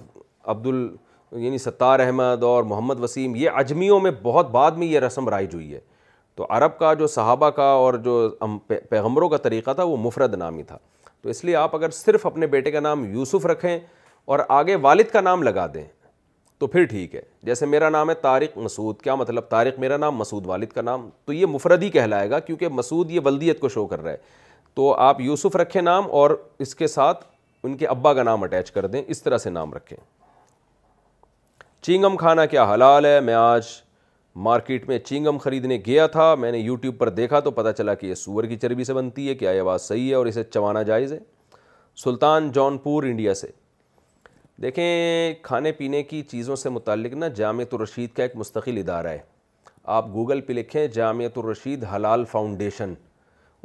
عبد 0.45 0.67
ال 0.67 0.87
یعنی 1.43 1.57
ستار 1.57 1.99
احمد 1.99 2.43
اور 2.43 2.63
محمد 2.71 2.99
وسیم 3.03 3.35
یہ 3.35 3.49
اجمیوں 3.57 3.99
میں 3.99 4.11
بہت 4.23 4.49
بعد 4.51 4.71
میں 4.77 4.87
یہ 4.87 4.99
رسم 4.99 5.29
رائج 5.29 5.55
ہوئی 5.55 5.73
ہے 5.73 5.79
تو 6.35 6.45
عرب 6.49 6.77
کا 6.77 6.93
جو 6.99 7.07
صحابہ 7.15 7.49
کا 7.57 7.65
اور 7.83 7.93
جو 8.03 8.19
پیغمبروں 8.89 9.29
کا 9.29 9.37
طریقہ 9.37 9.71
تھا 9.75 9.83
وہ 9.83 9.97
مفرد 10.03 10.33
نامی 10.37 10.63
تھا 10.63 10.77
تو 11.21 11.29
اس 11.29 11.43
لیے 11.45 11.55
آپ 11.55 11.75
اگر 11.75 11.89
صرف 11.93 12.25
اپنے 12.25 12.47
بیٹے 12.53 12.71
کا 12.71 12.79
نام 12.79 13.05
یوسف 13.15 13.45
رکھیں 13.45 13.77
اور 14.33 14.39
آگے 14.49 14.75
والد 14.87 15.09
کا 15.13 15.21
نام 15.21 15.43
لگا 15.43 15.65
دیں 15.73 15.83
تو 16.59 16.67
پھر 16.67 16.83
ٹھیک 16.89 17.15
ہے 17.15 17.21
جیسے 17.43 17.65
میرا 17.65 17.89
نام 17.89 18.09
ہے 18.09 18.15
طارق 18.21 18.57
مسعود 18.57 18.99
کیا 19.01 19.15
مطلب 19.15 19.47
طارق 19.49 19.79
میرا 19.79 19.97
نام 19.97 20.15
مسعود 20.17 20.45
والد 20.47 20.69
کا 20.73 20.81
نام 20.81 21.07
تو 21.25 21.33
یہ 21.33 21.45
مفردی 21.53 21.89
کہلائے 21.89 22.29
گا 22.29 22.39
کیونکہ 22.39 22.67
مسعود 22.79 23.11
یہ 23.11 23.19
ولدیت 23.25 23.59
کو 23.59 23.69
شو 23.69 23.85
کر 23.87 24.01
رہا 24.03 24.11
ہے 24.11 24.17
تو 24.75 24.93
آپ 25.07 25.21
یوسف 25.21 25.55
رکھیں 25.55 25.81
نام 25.81 26.07
اور 26.21 26.31
اس 26.65 26.75
کے 26.75 26.87
ساتھ 26.87 27.23
ان 27.63 27.75
کے 27.77 27.87
ابا 27.87 28.13
کا 28.13 28.23
نام 28.23 28.43
اٹیچ 28.43 28.71
کر 28.71 28.87
دیں 28.93 29.01
اس 29.07 29.23
طرح 29.23 29.37
سے 29.37 29.49
نام 29.49 29.73
رکھیں 29.73 29.97
چینگم 31.85 32.15
کھانا 32.17 32.45
کیا 32.45 32.63
حلال 32.73 33.05
ہے 33.05 33.19
میں 33.21 33.33
آج 33.33 33.65
مارکیٹ 34.45 34.87
میں 34.87 34.97
چینگم 35.05 35.37
خریدنے 35.37 35.77
گیا 35.85 36.05
تھا 36.15 36.33
میں 36.39 36.51
نے 36.51 36.57
یوٹیوب 36.57 36.97
پر 36.99 37.09
دیکھا 37.17 37.39
تو 37.47 37.51
پتہ 37.57 37.71
چلا 37.77 37.93
کہ 37.95 38.05
یہ 38.07 38.13
سور 38.15 38.43
کی 38.43 38.55
چربی 38.61 38.83
سے 38.83 38.93
بنتی 38.93 39.27
ہے 39.29 39.35
کیا 39.35 39.51
یہ 39.51 39.61
بات 39.63 39.81
صحیح 39.81 40.09
ہے 40.09 40.13
اور 40.15 40.25
اسے 40.25 40.43
چوانا 40.43 40.81
جائز 40.83 41.13
ہے 41.13 41.17
سلطان 42.03 42.49
جون 42.51 42.77
پور 42.83 43.03
انڈیا 43.03 43.33
سے 43.43 43.47
دیکھیں 44.61 45.33
کھانے 45.43 45.71
پینے 45.71 46.01
کی 46.03 46.21
چیزوں 46.31 46.55
سے 46.55 46.69
متعلق 46.69 47.13
نا 47.15 47.27
جامعۃ 47.35 47.71
الرشید 47.73 48.11
کا 48.15 48.23
ایک 48.23 48.35
مستقل 48.35 48.77
ادارہ 48.77 49.07
ہے 49.07 49.17
آپ 49.93 50.07
گوگل 50.13 50.41
پہ 50.41 50.53
لکھیں 50.53 50.85
جامعۃ 50.95 51.37
الرشید 51.43 51.83
حلال 51.95 52.25
فاؤنڈیشن 52.31 52.93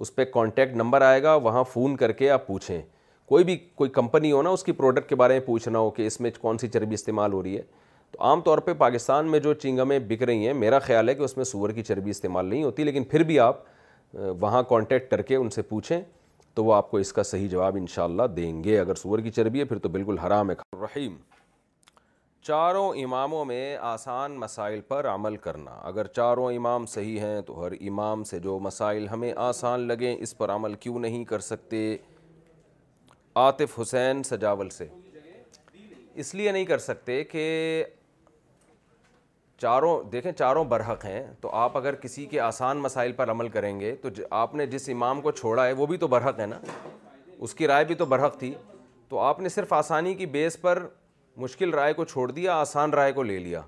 اس 0.00 0.15
پہ 0.15 0.25
کانٹیکٹ 0.34 0.76
نمبر 0.76 1.02
آئے 1.02 1.23
گا 1.23 1.34
وہاں 1.44 1.65
فون 1.73 1.97
کر 1.97 2.12
کے 2.20 2.31
آپ 2.31 2.47
پوچھیں 2.47 2.81
کوئی 3.28 3.44
بھی 3.44 3.57
کوئی 3.76 3.91
کمپنی 3.91 4.31
ہو 4.33 4.41
نا 4.42 4.50
اس 4.50 4.65
کی 4.65 4.73
پروڈکٹ 4.73 5.08
کے 5.08 5.15
بارے 5.23 5.33
میں 5.39 5.47
پوچھنا 5.47 5.78
ہو 5.78 5.91
کہ 5.91 6.07
اس 6.07 6.20
میں 6.20 6.31
کون 6.41 6.58
سی 6.58 6.68
چربی 6.68 6.94
استعمال 6.94 7.33
ہو 7.33 7.42
رہی 7.42 7.57
ہے 7.57 7.62
تو 8.10 8.23
عام 8.25 8.41
طور 8.41 8.58
پہ 8.67 8.73
پاکستان 8.78 9.31
میں 9.31 9.39
جو 9.49 9.52
چنگمیں 9.55 9.99
بک 10.08 10.23
رہی 10.23 10.47
ہیں 10.47 10.52
میرا 10.55 10.78
خیال 10.78 11.08
ہے 11.08 11.15
کہ 11.15 11.23
اس 11.23 11.36
میں 11.36 11.44
سور 11.44 11.70
کی 11.70 11.83
چربی 11.83 12.10
استعمال 12.10 12.47
نہیں 12.47 12.62
ہوتی 12.65 12.84
لیکن 12.84 13.05
پھر 13.10 13.23
بھی 13.33 13.39
آپ 13.41 13.62
وہاں 14.41 14.62
کانٹیکٹ 14.68 15.10
کر 15.10 15.23
کے 15.23 15.36
ان 15.36 15.50
سے 15.50 15.62
پوچھیں 15.62 16.00
تو 16.55 16.65
وہ 16.65 16.75
آپ 16.75 16.91
کو 16.91 16.99
اس 16.99 17.12
کا 17.12 17.23
صحیح 17.23 17.49
جواب 17.49 17.77
انشاءاللہ 17.77 18.23
دیں 18.36 18.52
گے 18.65 18.78
اگر 18.81 18.94
سور 18.94 19.18
کی 19.23 19.31
چربی 19.31 19.60
ہے 19.60 19.65
پھر 19.73 19.78
تو 19.78 19.89
بالکل 19.97 20.18
حرام 20.18 20.51
ہے 20.51 20.55
رحیم 20.83 21.17
چاروں 22.47 22.89
اماموں 23.05 23.44
میں 23.44 23.77
آسان 23.93 24.36
مسائل 24.41 24.81
پر 24.89 25.07
عمل 25.09 25.36
کرنا 25.47 25.70
اگر 25.89 26.07
چاروں 26.17 26.52
امام 26.52 26.86
صحیح 26.94 27.20
ہیں 27.20 27.41
تو 27.47 27.62
ہر 27.65 27.73
امام 27.89 28.23
سے 28.25 28.39
جو 28.47 28.59
مسائل 28.62 29.09
ہمیں 29.09 29.33
آسان 29.51 29.81
لگیں 29.89 30.15
اس 30.18 30.36
پر 30.39 30.51
عمل 30.55 30.75
کیوں 30.85 30.99
نہیں 31.01 31.25
کر 31.33 31.39
سکتے 31.49 31.81
عاطف 33.44 33.78
حسین 33.81 34.23
سجاول 34.25 34.68
سے 34.77 34.86
اس 36.23 36.35
لیے 36.35 36.52
نہیں 36.52 36.65
کر 36.67 36.78
سکتے 36.85 37.23
کہ 37.25 37.44
چاروں 39.62 40.02
دیکھیں 40.10 40.30
چاروں 40.32 40.64
برحق 40.64 41.04
ہیں 41.04 41.22
تو 41.40 41.50
آپ 41.56 41.76
اگر 41.76 41.94
کسی 42.00 42.24
کے 42.30 42.38
آسان 42.40 42.78
مسائل 42.80 43.12
پر 43.12 43.30
عمل 43.30 43.48
کریں 43.54 43.78
گے 43.78 43.94
تو 44.02 44.08
آپ 44.40 44.54
نے 44.54 44.66
جس 44.74 44.88
امام 44.92 45.20
کو 45.20 45.30
چھوڑا 45.30 45.66
ہے 45.66 45.72
وہ 45.80 45.86
بھی 45.86 45.96
تو 45.98 46.06
برحق 46.08 46.40
ہے 46.40 46.46
نا 46.46 46.58
اس 47.46 47.54
کی 47.54 47.66
رائے 47.66 47.84
بھی 47.84 47.94
تو 47.94 48.04
برحق 48.12 48.38
تھی 48.38 48.54
تو 49.08 49.18
آپ 49.20 49.40
نے 49.40 49.48
صرف 49.48 49.72
آسانی 49.72 50.14
کی 50.14 50.26
بیس 50.36 50.60
پر 50.60 50.86
مشکل 51.46 51.74
رائے 51.74 51.92
کو 51.94 52.04
چھوڑ 52.04 52.30
دیا 52.30 52.60
آسان 52.60 52.92
رائے 52.94 53.12
کو 53.12 53.22
لے 53.22 53.38
لیا 53.38 53.60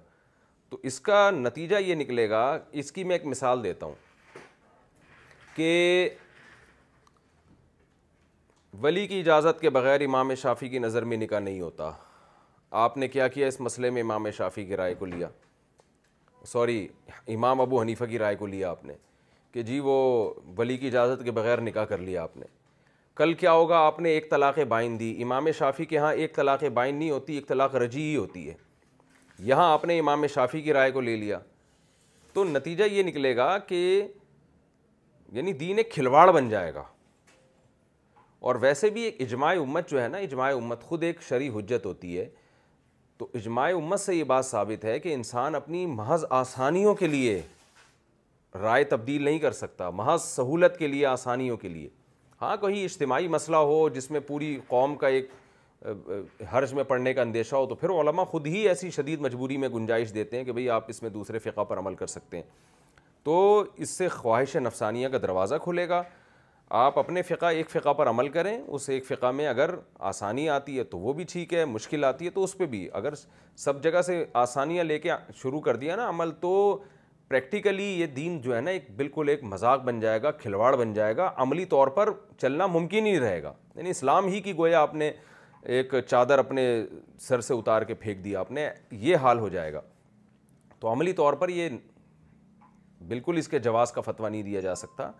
تو 0.70 0.78
اس 0.90 1.00
کا 1.00 1.30
نتیجہ 1.38 1.76
یہ 1.86 1.94
نکلے 1.94 2.28
گا 2.30 2.44
اس 2.82 2.92
کی 2.92 3.04
میں 3.04 3.16
ایک 3.16 3.26
مثال 3.26 3.64
دیتا 3.64 3.86
ہوں 3.86 3.94
کہ 5.56 6.08
ولی 8.82 9.06
کی 9.06 9.20
اجازت 9.20 9.60
کے 9.60 9.70
بغیر 9.70 10.00
امام 10.04 10.34
شافی 10.42 10.68
کی 10.68 10.78
نظر 10.78 11.04
میں 11.12 11.16
نکاح 11.16 11.38
نہیں 11.40 11.60
ہوتا 11.60 11.90
آپ 12.84 12.96
نے 12.96 13.08
کیا 13.08 13.28
کیا 13.28 13.46
اس 13.48 13.60
مسئلے 13.60 13.90
میں 13.90 14.02
امام 14.02 14.30
شافی 14.36 14.64
کی 14.66 14.76
رائے 14.76 14.94
کو 14.98 15.06
لیا 15.06 15.28
سوری 16.46 16.86
امام 17.34 17.60
ابو 17.60 17.80
حنیفہ 17.80 18.04
کی 18.10 18.18
رائے 18.18 18.36
کو 18.36 18.46
لیا 18.46 18.70
آپ 18.70 18.84
نے 18.84 18.94
کہ 19.52 19.62
جی 19.62 19.78
وہ 19.84 19.94
ولی 20.58 20.76
کی 20.76 20.86
اجازت 20.86 21.24
کے 21.24 21.30
بغیر 21.32 21.60
نکاح 21.60 21.84
کر 21.88 21.98
لیا 21.98 22.22
آپ 22.22 22.36
نے 22.36 22.46
کل 23.16 23.32
کیا 23.40 23.52
ہوگا 23.52 23.78
آپ 23.86 23.98
نے 24.00 24.10
ایک 24.14 24.30
طلاق 24.30 24.58
بائن 24.68 24.98
دی 25.00 25.14
امام 25.22 25.50
شافی 25.58 25.84
کے 25.84 25.98
ہاں 25.98 26.12
ایک 26.14 26.34
طلاق 26.36 26.64
بائن 26.74 26.94
نہیں 26.96 27.10
ہوتی 27.10 27.34
ایک 27.34 27.48
طلاق 27.48 27.74
رجی 27.76 28.02
ہی 28.02 28.16
ہوتی 28.16 28.48
ہے 28.48 28.54
یہاں 29.48 29.70
آپ 29.72 29.84
نے 29.86 29.98
امام 29.98 30.26
شافی 30.34 30.60
کی 30.62 30.72
رائے 30.72 30.90
کو 30.90 31.00
لے 31.00 31.16
لیا 31.16 31.38
تو 32.32 32.44
نتیجہ 32.44 32.84
یہ 32.92 33.02
نکلے 33.02 33.36
گا 33.36 33.56
کہ 33.66 33.84
یعنی 35.32 35.52
دین 35.60 35.78
ایک 35.78 35.90
کھلواڑ 35.92 36.30
بن 36.32 36.48
جائے 36.48 36.74
گا 36.74 36.82
اور 38.48 38.54
ویسے 38.60 38.90
بھی 38.90 39.02
ایک 39.02 39.20
اجماع 39.20 39.52
امت 39.60 39.88
جو 39.90 40.02
ہے 40.02 40.06
نا 40.08 40.18
اجماع 40.18 40.50
امت 40.56 40.82
خود 40.84 41.02
ایک 41.04 41.20
شرعی 41.28 41.48
حجت 41.56 41.86
ہوتی 41.86 42.18
ہے 42.18 42.28
تو 43.20 43.26
اجماع 43.34 43.66
امت 43.76 44.00
سے 44.00 44.14
یہ 44.14 44.24
بات 44.24 44.44
ثابت 44.46 44.84
ہے 44.84 44.98
کہ 45.00 45.12
انسان 45.14 45.54
اپنی 45.54 45.84
محض 45.86 46.24
آسانیوں 46.36 46.94
کے 47.00 47.06
لیے 47.06 47.40
رائے 48.60 48.84
تبدیل 48.92 49.22
نہیں 49.24 49.38
کر 49.38 49.52
سکتا 49.58 49.88
محض 49.98 50.22
سہولت 50.24 50.76
کے 50.78 50.86
لیے 50.88 51.04
آسانیوں 51.06 51.56
کے 51.64 51.68
لیے 51.68 51.88
ہاں 52.42 52.56
کوئی 52.60 52.82
اجتماعی 52.84 53.28
مسئلہ 53.28 53.56
ہو 53.72 53.88
جس 53.94 54.10
میں 54.10 54.20
پوری 54.26 54.58
قوم 54.68 54.94
کا 55.02 55.08
ایک 55.16 55.28
حرج 56.52 56.72
میں 56.74 56.84
پڑھنے 56.84 57.12
کا 57.14 57.22
اندیشہ 57.22 57.54
ہو 57.56 57.66
تو 57.66 57.74
پھر 57.82 57.90
علماء 58.00 58.24
خود 58.30 58.46
ہی 58.46 58.66
ایسی 58.68 58.90
شدید 58.90 59.20
مجبوری 59.20 59.56
میں 59.64 59.68
گنجائش 59.74 60.14
دیتے 60.14 60.36
ہیں 60.36 60.44
کہ 60.44 60.52
بھئی 60.52 60.68
آپ 60.70 60.84
اس 60.88 61.02
میں 61.02 61.10
دوسرے 61.10 61.38
فقہ 61.50 61.64
پر 61.68 61.78
عمل 61.78 61.94
کر 62.02 62.06
سکتے 62.16 62.36
ہیں 62.36 62.44
تو 63.24 63.38
اس 63.76 63.90
سے 63.98 64.08
خواہش 64.08 64.56
نفسانیہ 64.62 65.08
کا 65.08 65.18
دروازہ 65.24 65.54
کھلے 65.64 65.88
گا 65.88 66.02
آپ 66.78 66.98
اپنے 66.98 67.22
فقہ 67.28 67.46
ایک 67.52 67.68
فقہ 67.70 67.92
پر 67.98 68.08
عمل 68.08 68.28
کریں 68.32 68.56
اس 68.66 68.88
ایک 68.90 69.06
فقہ 69.06 69.30
میں 69.36 69.46
اگر 69.48 69.70
آسانی 70.08 70.48
آتی 70.48 70.76
ہے 70.78 70.82
تو 70.90 70.98
وہ 70.98 71.12
بھی 71.12 71.24
ٹھیک 71.30 71.54
ہے 71.54 71.64
مشکل 71.64 72.04
آتی 72.04 72.24
ہے 72.24 72.30
تو 72.30 72.42
اس 72.44 72.56
پہ 72.58 72.66
بھی 72.74 72.88
اگر 72.94 73.14
سب 73.56 73.82
جگہ 73.84 74.02
سے 74.06 74.24
آسانیاں 74.42 74.84
لے 74.84 74.98
کے 74.98 75.10
شروع 75.42 75.60
کر 75.60 75.76
دیا 75.76 75.96
نا 75.96 76.08
عمل 76.08 76.30
تو 76.40 76.52
پریکٹیکلی 77.28 77.84
یہ 78.00 78.06
دین 78.16 78.40
جو 78.42 78.54
ہے 78.56 78.60
نا 78.60 78.70
ایک 78.70 78.86
بالکل 78.96 79.28
ایک 79.28 79.42
مذاق 79.44 79.82
بن 79.84 79.98
جائے 80.00 80.22
گا 80.22 80.30
کھلواڑ 80.42 80.74
بن 80.76 80.92
جائے 80.94 81.16
گا 81.16 81.30
عملی 81.44 81.64
طور 81.74 81.88
پر 81.98 82.10
چلنا 82.42 82.66
ممکن 82.76 83.06
ہی 83.06 83.18
رہے 83.20 83.42
گا 83.42 83.52
یعنی 83.74 83.90
اسلام 83.90 84.26
ہی 84.28 84.40
کی 84.40 84.56
گویا 84.58 84.80
آپ 84.82 84.94
نے 84.94 85.10
ایک 85.74 85.94
چادر 86.08 86.38
اپنے 86.38 86.66
سر 87.28 87.40
سے 87.50 87.54
اتار 87.54 87.82
کے 87.90 87.94
پھینک 88.02 88.24
دیا 88.24 88.40
آپ 88.40 88.50
نے 88.52 88.68
یہ 89.06 89.16
حال 89.22 89.38
ہو 89.38 89.48
جائے 89.48 89.72
گا 89.72 89.80
تو 90.80 90.92
عملی 90.92 91.12
طور 91.12 91.32
پر 91.42 91.48
یہ 91.58 91.68
بالکل 93.08 93.36
اس 93.38 93.48
کے 93.48 93.58
جواز 93.58 93.92
کا 93.92 94.00
فتویٰ 94.00 94.30
نہیں 94.30 94.42
دیا 94.42 94.60
جا 94.60 94.74
سکتا 94.74 95.10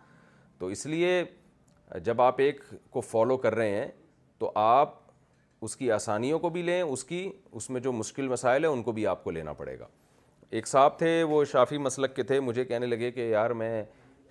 تو 0.59 0.67
اس 0.67 0.87
لیے 0.87 1.23
جب 2.05 2.21
آپ 2.23 2.39
ایک 2.41 2.61
کو 2.91 3.01
فالو 3.01 3.37
کر 3.37 3.55
رہے 3.55 3.71
ہیں 3.77 3.89
تو 4.39 4.51
آپ 4.55 4.99
اس 5.63 5.75
کی 5.77 5.91
آسانیوں 5.93 6.39
کو 6.41 6.49
بھی 6.51 6.63
لیں 6.63 6.81
اس 6.83 7.03
کی 7.05 7.29
اس 7.53 7.69
میں 7.71 7.81
جو 7.81 7.93
مشکل 7.93 8.29
مسائل 8.29 8.65
ہیں 8.65 8.71
ان 8.73 8.83
کو 8.83 8.93
بھی 8.93 9.07
آپ 9.07 9.25
کو 9.25 9.31
لینا 9.31 9.53
پڑے 9.53 9.79
گا 9.79 9.87
ایک 10.51 10.67
صاحب 10.67 10.99
تھے 10.99 11.23
وہ 11.29 11.45
شافی 11.53 11.79
مسلک 11.79 12.15
کے 12.17 12.23
تھے 12.31 12.39
مجھے 12.41 12.65
کہنے 12.65 12.87
لگے 12.87 13.11
کہ 13.13 13.27
یار 13.31 13.51
میں 13.63 13.83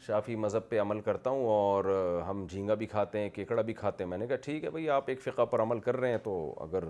شافی 0.06 0.36
مذہب 0.36 0.68
پہ 0.70 0.80
عمل 0.82 1.00
کرتا 1.02 1.30
ہوں 1.30 1.46
اور 1.50 1.86
ہم 2.30 2.46
جھینگا 2.50 2.74
بھی 2.82 2.86
کھاتے 2.88 3.20
ہیں 3.20 3.30
کیکڑا 3.36 3.62
بھی 3.62 3.74
کھاتے 3.74 4.04
ہیں 4.04 4.10
میں 4.10 4.18
نے 4.18 4.28
کہا 4.28 4.36
ٹھیک 4.44 4.64
ہے 4.64 4.70
بھائی 4.70 4.90
آپ 4.90 5.10
ایک 5.10 5.22
فقہ 5.22 5.46
پر 5.52 5.62
عمل 5.62 5.80
کر 5.88 5.98
رہے 6.00 6.12
ہیں 6.12 6.18
تو 6.24 6.38
اگر 6.64 6.84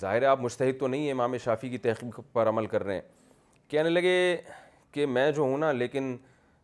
ظاہر 0.00 0.22
ہے 0.22 0.26
آپ 0.26 0.40
مشتحد 0.40 0.78
تو 0.80 0.86
نہیں 0.86 1.02
ہیں 1.04 1.12
امام 1.12 1.36
شافی 1.44 1.68
کی 1.68 1.78
تحقیق 1.88 2.20
پر 2.32 2.48
عمل 2.48 2.66
کر 2.74 2.84
رہے 2.84 2.94
ہیں 2.94 3.70
کہنے 3.70 3.88
لگے 3.90 4.36
کہ 4.92 5.06
میں 5.06 5.30
جو 5.32 5.42
ہوں 5.42 5.58
نا 5.58 5.72
لیکن 5.72 6.16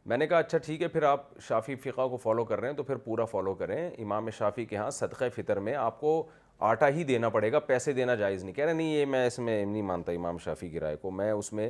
میں 0.07 0.17
نے 0.17 0.27
کہا 0.27 0.39
اچھا 0.39 0.59
ٹھیک 0.65 0.83
ہے 0.83 0.89
پھر 0.89 1.03
آپ 1.03 1.27
شافی 1.49 1.75
فقہ 1.83 2.07
کو 2.11 2.17
فالو 2.23 2.45
کر 2.45 2.61
رہے 2.61 2.69
ہیں 2.69 2.77
تو 2.77 2.83
پھر 2.83 2.97
پورا 3.05 3.25
فالو 3.31 3.55
کریں 3.55 3.91
امام 4.03 4.29
شافی 4.37 4.65
کے 4.67 4.77
ہاں 4.77 4.91
صدقہ 4.91 5.25
فطر 5.35 5.57
میں 5.61 5.75
آپ 5.77 6.01
کو 6.01 6.23
آٹا 6.69 6.89
ہی 6.95 7.05
دینا 7.05 7.29
پڑے 7.29 7.51
گا 7.53 7.59
پیسے 7.69 7.93
دینا 7.93 8.15
جائز 8.15 8.43
نہیں 8.45 8.55
کہہ 8.55 8.65
رہے 8.65 8.73
نہیں 8.73 8.95
یہ 8.95 9.05
میں 9.07 9.27
اس 9.27 9.39
میں 9.39 9.65
نہیں 9.65 9.83
مانتا 9.83 10.13
امام 10.13 10.39
شافی 10.45 10.69
کی 10.69 10.81
رائے 10.81 10.97
کو 11.01 11.11
میں 11.11 11.31
اس 11.33 11.53
میں 11.53 11.69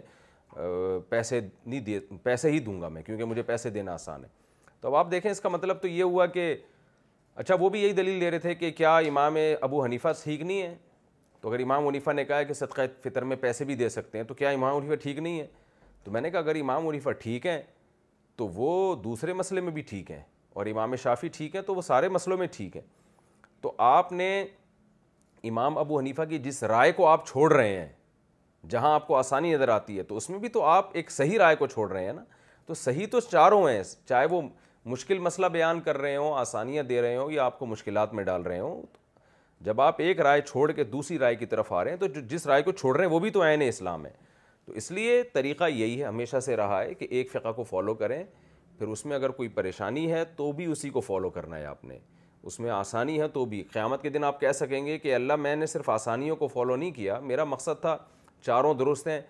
پیسے 1.09 1.41
نہیں 1.65 1.81
دے 1.87 1.99
پیسے 2.23 2.51
ہی 2.53 2.59
دوں 2.61 2.81
گا 2.81 2.89
میں 2.89 3.03
کیونکہ 3.07 3.25
مجھے 3.25 3.43
پیسے 3.47 3.71
دینا 3.71 3.93
آسان 3.95 4.25
ہے 4.25 4.29
تو 4.81 4.89
اب 4.89 4.95
آپ 4.97 5.11
دیکھیں 5.11 5.31
اس 5.31 5.41
کا 5.41 5.49
مطلب 5.49 5.81
تو 5.83 5.89
یہ 5.89 6.03
ہوا 6.03 6.27
کہ 6.27 6.55
اچھا 7.35 7.55
وہ 7.61 7.69
بھی 7.71 7.83
یہی 7.83 7.93
دلیل 7.93 8.19
لے 8.21 8.31
رہے 8.31 8.39
تھے 8.39 8.55
کہ 8.55 8.71
کیا 8.77 8.97
امام 9.09 9.37
ابو 9.61 9.83
حنیفہ 9.85 10.09
ٹھیک 10.23 10.41
نہیں 10.43 10.63
ہے 10.63 10.75
تو 11.41 11.49
اگر 11.49 11.61
امام 11.63 11.87
حنیفہ 11.89 12.11
نے 12.13 12.25
کہا 12.25 12.43
کہ 12.43 12.55
صدقہ 12.55 12.83
فطر 13.05 13.25
میں 13.25 13.37
پیسے 13.41 13.65
بھی 13.65 13.75
دے 13.75 13.89
سکتے 13.89 14.19
ہیں 14.19 14.25
تو 14.25 14.35
کیا 14.35 14.49
امام 14.51 14.77
حنیفہ 14.77 14.95
ٹھیک 15.03 15.19
نہیں 15.19 15.41
ہے 15.41 15.47
تو 16.05 16.11
میں 16.11 16.21
نے 16.21 16.31
کہا 16.31 16.39
اگر 16.39 16.61
امام 16.61 16.89
حنیفہ 16.89 17.11
ٹھیک 17.21 17.47
ہیں 17.47 17.61
تو 18.41 18.47
وہ 18.55 18.95
دوسرے 19.05 19.33
مسئلے 19.35 19.61
میں 19.61 19.73
بھی 19.73 19.83
ٹھیک 19.89 20.11
ہیں 20.11 20.21
اور 20.61 20.67
امام 20.67 20.95
شافی 21.03 21.29
ٹھیک 21.33 21.55
ہیں 21.57 21.63
تو 21.63 21.75
وہ 21.75 21.83
سارے 21.87 22.09
مسئلوں 22.09 22.37
میں 22.39 22.47
ٹھیک 22.53 22.77
ہیں 22.77 22.83
تو 23.63 23.73
آپ 23.87 24.13
نے 24.13 24.29
امام 25.49 25.77
ابو 25.79 25.99
حنیفہ 25.99 26.23
کی 26.29 26.39
جس 26.47 26.63
رائے 26.73 26.93
کو 26.97 27.07
آپ 27.07 27.27
چھوڑ 27.29 27.53
رہے 27.53 27.77
ہیں 27.79 27.89
جہاں 28.71 28.93
آپ 28.95 29.07
کو 29.07 29.17
آسانی 29.17 29.53
نظر 29.55 29.69
آتی 29.75 29.97
ہے 29.99 30.03
تو 30.13 30.17
اس 30.17 30.29
میں 30.31 30.39
بھی 30.39 30.49
تو 30.57 30.63
آپ 30.67 30.89
ایک 30.97 31.11
صحیح 31.11 31.39
رائے 31.39 31.57
کو 31.57 31.67
چھوڑ 31.67 31.91
رہے 31.93 32.05
ہیں 32.05 32.13
نا 32.13 32.23
تو 32.67 32.75
صحیح 32.85 33.07
تو 33.13 33.21
چاروں 33.21 33.63
ہیں 33.69 33.83
چاہے 34.09 34.27
وہ 34.31 34.41
مشکل 34.93 35.19
مسئلہ 35.27 35.47
بیان 35.59 35.81
کر 35.91 35.99
رہے 36.01 36.17
ہوں 36.17 36.35
آسانیاں 36.39 36.83
دے 36.83 37.01
رہے 37.03 37.17
ہوں 37.17 37.31
یا 37.33 37.45
آپ 37.45 37.59
کو 37.59 37.67
مشکلات 37.67 38.15
میں 38.15 38.25
ڈال 38.25 38.43
رہے 38.43 38.61
ہوں 38.61 38.83
جب 39.65 39.81
آپ 39.81 40.01
ایک 40.01 40.21
رائے 40.29 40.41
چھوڑ 40.49 40.71
کے 40.73 40.85
دوسری 40.97 41.19
رائے 41.19 41.35
کی 41.37 41.47
طرف 41.53 41.73
آ 41.73 41.85
رہے 41.85 41.91
ہیں 41.91 41.99
تو 41.99 42.07
جس 42.29 42.47
رائے 42.47 42.63
کو 42.63 42.73
چھوڑ 42.73 42.97
رہے 42.97 43.05
ہیں 43.05 43.13
وہ 43.13 43.19
بھی 43.21 43.31
تو 43.31 43.43
عین 43.47 43.63
اسلام 43.69 44.07
ہے 44.07 44.13
تو 44.67 44.73
اس 44.77 44.91
لیے 44.93 45.23
طریقہ 45.33 45.69
یہی 45.71 46.01
ہے 46.01 46.05
ہمیشہ 46.07 46.41
سے 46.45 46.57
رہا 46.57 46.81
ہے 46.83 46.95
کہ 46.95 47.07
ایک 47.19 47.31
فقہ 47.31 47.53
کو 47.57 47.63
فالو 47.65 47.95
کریں 48.03 48.23
پھر 48.79 48.89
اس 48.89 49.05
میں 49.07 49.17
اگر 49.17 49.31
کوئی 49.41 49.49
پریشانی 49.57 50.11
ہے 50.13 50.25
تو 50.37 50.51
بھی 50.59 50.67
اسی 50.73 50.91
کو 50.91 51.01
فالو 51.01 51.31
کرنا 51.31 51.57
ہے 51.59 51.65
آپ 51.67 51.85
نے 51.85 51.99
اس 52.43 52.59
میں 52.61 52.71
آسانی 52.71 53.21
ہے 53.21 53.29
تو 53.29 53.45
بھی 53.45 53.63
قیامت 53.73 54.03
کے 54.03 54.11
دن 54.11 54.25
آپ 54.25 54.41
کہہ 54.41 54.53
سکیں 54.55 54.85
گے 54.87 54.99
کہ 54.99 55.15
اللہ 55.15 55.37
میں 55.37 55.55
نے 55.57 55.67
صرف 55.67 55.91
آسانیوں 55.91 56.37
کو 56.37 56.47
فالو 56.49 56.77
نہیں 56.77 56.91
کیا 56.93 57.19
میرا 57.33 57.45
مقصد 57.45 57.81
تھا 57.81 57.97
چاروں 58.47 58.75
درست 58.75 59.09
ہیں 59.09 59.21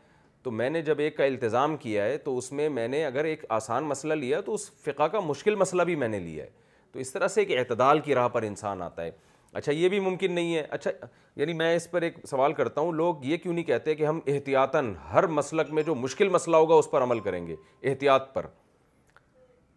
تو 0.43 0.51
میں 0.51 0.69
نے 0.71 0.83
جب 0.83 0.99
ایک 1.01 1.17
کا 1.17 1.25
التظام 1.25 1.77
کیا 1.77 2.05
ہے 2.05 2.17
تو 2.19 2.37
اس 2.39 2.51
میں 2.59 2.69
میں 2.69 2.87
نے 2.89 3.05
اگر 3.07 3.25
ایک 3.31 3.45
آسان 3.57 3.85
مسئلہ 3.85 4.15
لیا 4.15 4.41
تو 4.45 4.55
اس 4.55 4.71
فقہ 4.85 5.07
کا 5.13 5.21
مشکل 5.21 5.55
مسئلہ 5.55 5.83
بھی 5.89 5.95
میں 6.03 6.09
نے 6.09 6.19
لیا 6.21 6.45
ہے 6.45 6.51
تو 6.93 6.99
اس 6.99 7.13
طرح 7.13 7.29
سے 7.29 7.41
ایک 7.43 7.53
اعتدال 7.59 8.01
کی 8.07 8.15
راہ 8.15 8.29
پر 8.29 8.43
انسان 8.43 8.83
آتا 8.83 9.03
ہے 9.05 9.11
اچھا 9.53 9.73
یہ 9.73 9.89
بھی 9.89 10.01
ممکن 10.01 10.33
نہیں 10.33 10.55
ہے 10.57 10.65
اچھا 10.71 10.91
یعنی 11.37 11.53
میں 11.53 11.75
اس 11.77 11.91
پر 11.91 12.03
ایک 12.03 12.19
سوال 12.31 12.53
کرتا 12.53 12.81
ہوں 12.81 12.93
لوگ 12.93 13.25
یہ 13.25 13.37
کیوں 13.37 13.53
نہیں 13.55 13.65
کہتے 13.65 13.95
کہ 13.95 14.07
ہم 14.07 14.19
احتیاطاً 14.27 14.93
ہر 15.13 15.27
مسلک 15.39 15.73
میں 15.75 15.83
جو 15.83 15.95
مشکل 15.95 16.29
مسئلہ 16.29 16.57
ہوگا 16.57 16.75
اس 16.75 16.91
پر 16.91 17.03
عمل 17.03 17.19
کریں 17.21 17.47
گے 17.47 17.57
احتیاط 17.91 18.33
پر 18.35 18.47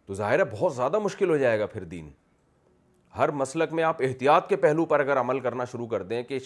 تو 0.06 0.14
ظاہر 0.14 0.40
ہے 0.40 0.44
بہت 0.52 0.76
زیادہ 0.76 1.00
مشکل 1.00 1.30
ہو 1.30 1.38
جائے 1.38 1.60
گا 1.60 1.66
پھر 1.66 1.84
دین 1.96 2.10
ہر 3.18 3.32
مسلک 3.42 3.74
میں 3.74 3.84
آپ 3.84 4.02
احتیاط 4.04 4.48
کے 4.50 4.56
پہلو 4.66 4.86
پر 4.86 5.00
اگر 5.00 5.20
عمل 5.20 5.40
کرنا 5.40 5.66
شروع 5.72 5.88
کر 5.88 6.04
دیں 6.04 6.22
کہ 6.24 6.40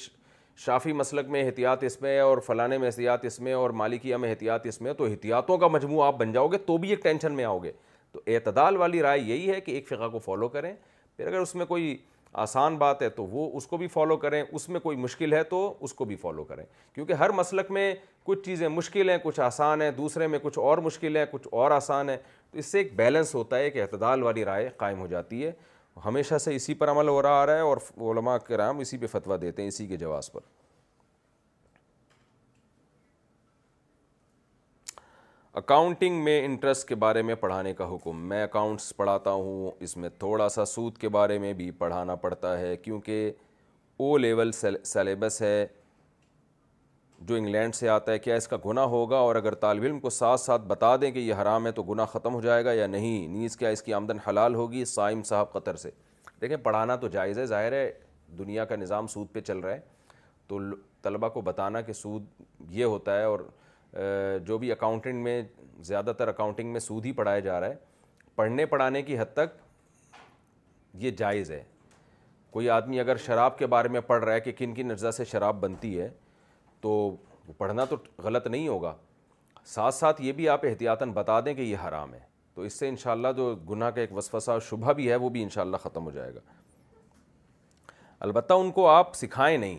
شافی 0.66 0.92
مسلک 0.94 1.28
میں 1.30 1.44
احتیاط 1.46 1.84
اس 1.84 2.02
میں 2.02 2.20
اور 2.20 2.38
فلانے 2.46 2.78
میں 2.78 2.88
احتیاط 2.88 3.26
اس 3.26 3.40
میں 3.40 3.54
اور 3.54 3.70
مالکیہ 3.82 4.16
میں 4.22 4.30
احتیاط 4.30 4.66
اس 4.68 4.82
میں 4.82 4.94
تو 4.98 5.06
احتیاطوں 5.06 5.58
کا 5.58 5.68
مجموعہ 5.68 6.08
آپ 6.08 6.18
بن 6.20 6.32
جاؤ 6.32 6.48
گے 6.52 6.58
تو 6.66 6.78
بھی 6.78 6.90
ایک 6.90 7.04
ٹینشن 7.04 7.34
میں 7.36 7.46
آؤ 7.46 7.58
گے 7.64 7.72
تو 8.12 8.22
اعتدال 8.28 8.78
والی 8.78 9.02
رائے 9.02 9.20
یہی 9.20 9.50
ہے 9.52 9.60
کہ 9.62 9.72
ایک 9.72 9.88
فقہ 9.88 10.08
کو 10.12 10.20
فالو 10.26 10.48
کریں 10.50 10.74
پھر 11.18 11.28
اگر 11.28 11.40
اس 11.40 11.54
میں 11.56 11.66
کوئی 11.66 11.96
آسان 12.42 12.76
بات 12.78 13.02
ہے 13.02 13.08
تو 13.10 13.24
وہ 13.28 13.50
اس 13.58 13.66
کو 13.68 13.78
بھی 13.78 13.88
فالو 13.92 14.16
کریں 14.18 14.42
اس 14.42 14.68
میں 14.70 14.80
کوئی 14.80 14.98
مشکل 14.98 15.34
ہے 15.34 15.42
تو 15.44 15.62
اس 15.86 15.94
کو 15.94 16.06
بھی 16.06 16.16
فالو 16.22 16.44
کریں 16.44 16.64
کیونکہ 16.96 17.14
ہر 17.22 17.30
مسلک 17.36 17.72
میں 17.72 17.94
کچھ 18.26 18.44
چیزیں 18.46 18.68
مشکل 18.68 19.10
ہیں 19.10 19.18
کچھ 19.24 19.40
آسان 19.40 19.82
ہیں 19.82 19.90
دوسرے 19.98 20.28
میں 20.34 20.40
کچھ 20.44 20.60
اور 20.60 20.78
مشکل 20.90 21.18
ہیں 21.18 21.26
کچھ 21.32 21.48
اور 21.52 21.72
آسان 21.80 22.10
ہیں 22.10 22.18
تو 22.52 22.58
اس 22.58 22.66
سے 22.72 22.78
ایک 22.78 22.94
بیلنس 22.98 23.34
ہوتا 23.36 23.58
ہے 23.60 23.70
کہ 23.72 23.82
اعتدال 23.82 24.24
والی 24.24 24.46
رائے 24.46 24.70
قائم 24.78 25.00
ہو 25.00 25.08
جاتی 25.16 25.46
ہے 25.46 25.52
ہمیشہ 26.06 26.38
سے 26.44 26.56
اسی 26.56 26.74
پر 26.82 26.92
عمل 26.92 27.08
ہو 27.10 27.22
رہا 27.22 27.42
آ 27.42 27.46
رہا 27.46 27.56
ہے 27.56 27.62
اور 27.72 27.78
علماء 28.12 28.38
کرام 28.48 28.80
اسی 28.80 28.98
پہ 28.98 29.08
فتویٰ 29.18 29.42
دیتے 29.42 29.62
ہیں 29.62 29.68
اسی 29.70 29.88
کے 29.88 29.98
جواز 30.06 30.32
پر 30.32 30.42
اکاؤنٹنگ 35.58 36.20
میں 36.24 36.34
انٹرسٹ 36.46 36.88
کے 36.88 36.96
بارے 37.04 37.22
میں 37.28 37.36
پڑھانے 37.42 37.74
کا 37.76 37.86
حکم 37.94 38.18
میں 38.30 38.42
اکاؤنٹس 38.44 38.92
پڑھاتا 38.96 39.32
ہوں 39.32 39.70
اس 39.84 39.96
میں 39.98 40.10
تھوڑا 40.20 40.48
سا 40.56 40.66
سود 40.72 40.98
کے 41.02 41.10
بارے 41.16 41.38
میں 41.40 41.54
بھی 41.62 41.70
پڑھانا 41.80 42.16
پڑتا 42.26 42.58
ہے 42.60 42.76
کیونکہ 42.78 43.32
او 44.04 44.18
لیول 44.18 44.52
سیلیبس 44.86 45.42
ہے 45.42 45.66
جو 47.28 47.36
انگلینڈ 47.36 47.76
سے 47.76 47.90
آتا 47.90 48.12
ہے 48.12 48.20
کیا 48.20 48.36
اس 48.36 48.48
کا 48.48 48.58
گناہ 48.66 48.86
ہوگا 48.94 49.18
اور 49.18 49.36
اگر 49.36 49.56
طالب 49.66 49.84
علم 49.84 50.00
کو 50.00 50.10
ساتھ 50.10 50.42
ساتھ 50.42 50.68
بتا 50.68 50.96
دیں 51.02 51.12
کہ 51.12 51.20
یہ 51.20 51.42
حرام 51.42 51.66
ہے 51.68 51.72
تو 51.80 51.84
گناہ 51.84 52.06
ختم 52.14 52.34
ہو 52.34 52.42
جائے 52.42 52.66
گا 52.66 52.72
یا 52.74 52.88
نہیں 52.88 53.28
نیز 53.38 53.58
کیا 53.58 53.70
اس 53.78 53.82
کی 53.84 53.94
آمدن 53.94 54.18
حلال 54.30 54.56
ہوگی 54.56 54.86
سائم 54.94 55.24
صاحب 55.32 55.52
قطر 55.54 55.76
سے 55.86 55.92
دیکھیں 56.42 56.58
پڑھانا 56.64 56.96
تو 56.96 57.08
جائز 57.18 57.40
ہے 57.40 57.46
ظاہر 57.56 57.72
ہے 57.72 57.92
دنیا 58.40 58.66
کا 58.66 58.76
نظام 58.76 59.08
سود 59.16 59.28
پہ 59.34 59.42
چل 59.48 59.60
رہا 59.60 59.74
ہے 59.74 59.80
تو 60.48 60.60
طلبہ 61.02 61.30
کو 61.30 61.42
بتانا 61.52 61.82
کہ 61.90 61.94
سود 62.04 62.26
یہ 62.78 62.86
ہوتا 62.86 63.18
ہے 63.20 63.24
اور 63.24 63.40
جو 64.46 64.58
بھی 64.60 64.72
اکاؤنٹنٹ 64.72 65.24
میں 65.24 65.42
زیادہ 65.86 66.12
تر 66.18 66.28
اکاؤنٹنگ 66.28 66.72
میں 66.72 66.80
سود 66.80 67.06
ہی 67.06 67.12
پڑھایا 67.14 67.40
جا 67.40 67.60
رہا 67.60 67.68
ہے 67.70 67.76
پڑھنے 68.36 68.66
پڑھانے 68.66 69.02
کی 69.02 69.20
حد 69.20 69.34
تک 69.34 69.56
یہ 71.04 71.12
جائز 71.18 71.52
ہے 71.52 71.64
کوئی 72.52 72.70
آدمی 72.70 73.00
اگر 73.00 73.18
شراب 73.26 73.58
کے 73.58 73.68
بارے 73.68 73.88
میں 73.90 74.02
پڑھ 74.08 74.24
رہا 74.24 74.34
ہے 74.34 74.40
کہ 74.42 74.52
کن 74.58 74.74
کن 74.74 74.92
اجزاء 74.92 75.10
سے 75.18 75.26
شراب 75.32 75.60
بنتی 75.62 76.00
ہے 76.00 76.10
تو 76.82 77.16
پڑھنا 77.58 77.86
تو 77.90 77.96
غلط 78.24 78.48
نہیں 78.48 78.68
ہوگا 78.68 78.94
ساتھ 79.66 79.96
ساتھ 79.96 80.22
یہ 80.22 80.32
بھی 80.32 80.48
آپ 80.50 80.66
احتیاطاً 80.66 81.12
بتا 81.14 81.40
دیں 81.46 81.54
کہ 81.54 81.62
یہ 81.62 81.78
حرام 81.88 82.14
ہے 82.14 82.20
تو 82.56 82.62
اس 82.62 82.74
سے 82.80 82.88
انشاءاللہ 82.90 83.28
جو 83.38 83.54
گناہ 83.70 83.90
کا 83.96 84.02
ایک 84.02 84.14
وسوسہ 84.18 84.52
اور 84.52 84.60
شبہ 84.70 84.94
بھی 85.00 85.10
ہے 85.10 85.16
وہ 85.24 85.30
بھی 85.30 85.44
انشاءاللہ 85.44 85.78
ختم 85.84 86.06
ہو 86.06 86.12
جائے 86.12 86.34
گا 86.36 86.40
البتہ 88.26 88.54
ان 88.54 88.72
کو 88.72 88.88
آپ 88.90 89.14
سکھائیں 89.16 89.58
نہیں 89.58 89.78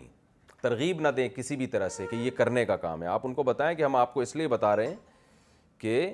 ترغیب 0.61 0.99
نہ 1.01 1.07
دیں 1.17 1.27
کسی 1.35 1.55
بھی 1.55 1.67
طرح 1.73 1.89
سے 1.89 2.05
کہ 2.11 2.15
یہ 2.15 2.31
کرنے 2.37 2.65
کا 2.65 2.75
کام 2.77 3.01
ہے 3.03 3.07
آپ 3.07 3.25
ان 3.27 3.33
کو 3.33 3.43
بتائیں 3.43 3.75
کہ 3.77 3.83
ہم 3.83 3.95
آپ 3.95 4.13
کو 4.13 4.21
اس 4.21 4.35
لیے 4.35 4.47
بتا 4.47 4.75
رہے 4.75 4.87
ہیں 4.87 4.95
کہ 5.81 6.11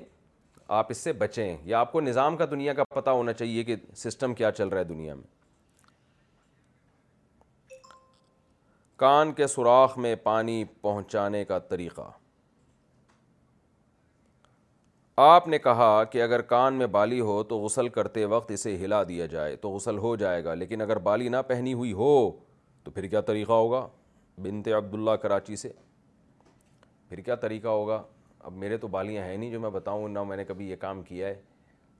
آپ 0.78 0.86
اس 0.90 0.96
سے 1.04 1.12
بچیں 1.22 1.56
یا 1.64 1.80
آپ 1.80 1.92
کو 1.92 2.00
نظام 2.00 2.36
کا 2.36 2.44
دنیا 2.50 2.72
کا 2.74 2.84
پتہ 2.94 3.10
ہونا 3.10 3.32
چاہیے 3.32 3.64
کہ 3.64 3.76
سسٹم 3.96 4.34
کیا 4.34 4.50
چل 4.52 4.68
رہا 4.68 4.78
ہے 4.78 4.84
دنیا 4.84 5.14
میں 5.14 5.34
کان 9.02 9.32
کے 9.40 9.46
سوراخ 9.46 9.96
میں 9.98 10.14
پانی 10.22 10.62
پہنچانے 10.82 11.44
کا 11.44 11.58
طریقہ 11.68 12.10
آپ 15.24 15.46
نے 15.48 15.58
کہا 15.66 15.92
کہ 16.12 16.22
اگر 16.22 16.40
کان 16.52 16.74
میں 16.74 16.86
بالی 16.96 17.20
ہو 17.20 17.42
تو 17.50 17.58
غسل 17.58 17.88
کرتے 17.88 18.24
وقت 18.32 18.50
اسے 18.52 18.74
ہلا 18.84 19.02
دیا 19.08 19.26
جائے 19.26 19.54
تو 19.56 19.70
غسل 19.72 19.98
ہو 19.98 20.14
جائے 20.22 20.42
گا 20.44 20.54
لیکن 20.62 20.80
اگر 20.82 20.98
بالی 21.08 21.28
نہ 21.28 21.36
پہنی 21.48 21.72
ہوئی 21.74 21.92
ہو 22.00 22.10
تو 22.84 22.90
پھر 22.90 23.06
کیا 23.14 23.20
طریقہ 23.30 23.52
ہوگا 23.52 23.86
بنت 24.42 24.68
عبداللہ 24.76 25.10
کراچی 25.20 25.56
سے 25.56 25.68
پھر 27.08 27.20
کیا 27.24 27.34
طریقہ 27.44 27.68
ہوگا 27.68 28.02
اب 28.44 28.52
میرے 28.56 28.76
تو 28.78 28.88
بالیاں 28.88 29.24
ہیں 29.24 29.36
نہیں 29.36 29.50
جو 29.50 29.60
میں 29.60 29.70
بتاؤں 29.70 30.08
نہ 30.08 30.22
میں 30.24 30.36
نے 30.36 30.44
کبھی 30.44 30.68
یہ 30.70 30.76
کام 30.80 31.02
کیا 31.02 31.28
ہے 31.28 31.40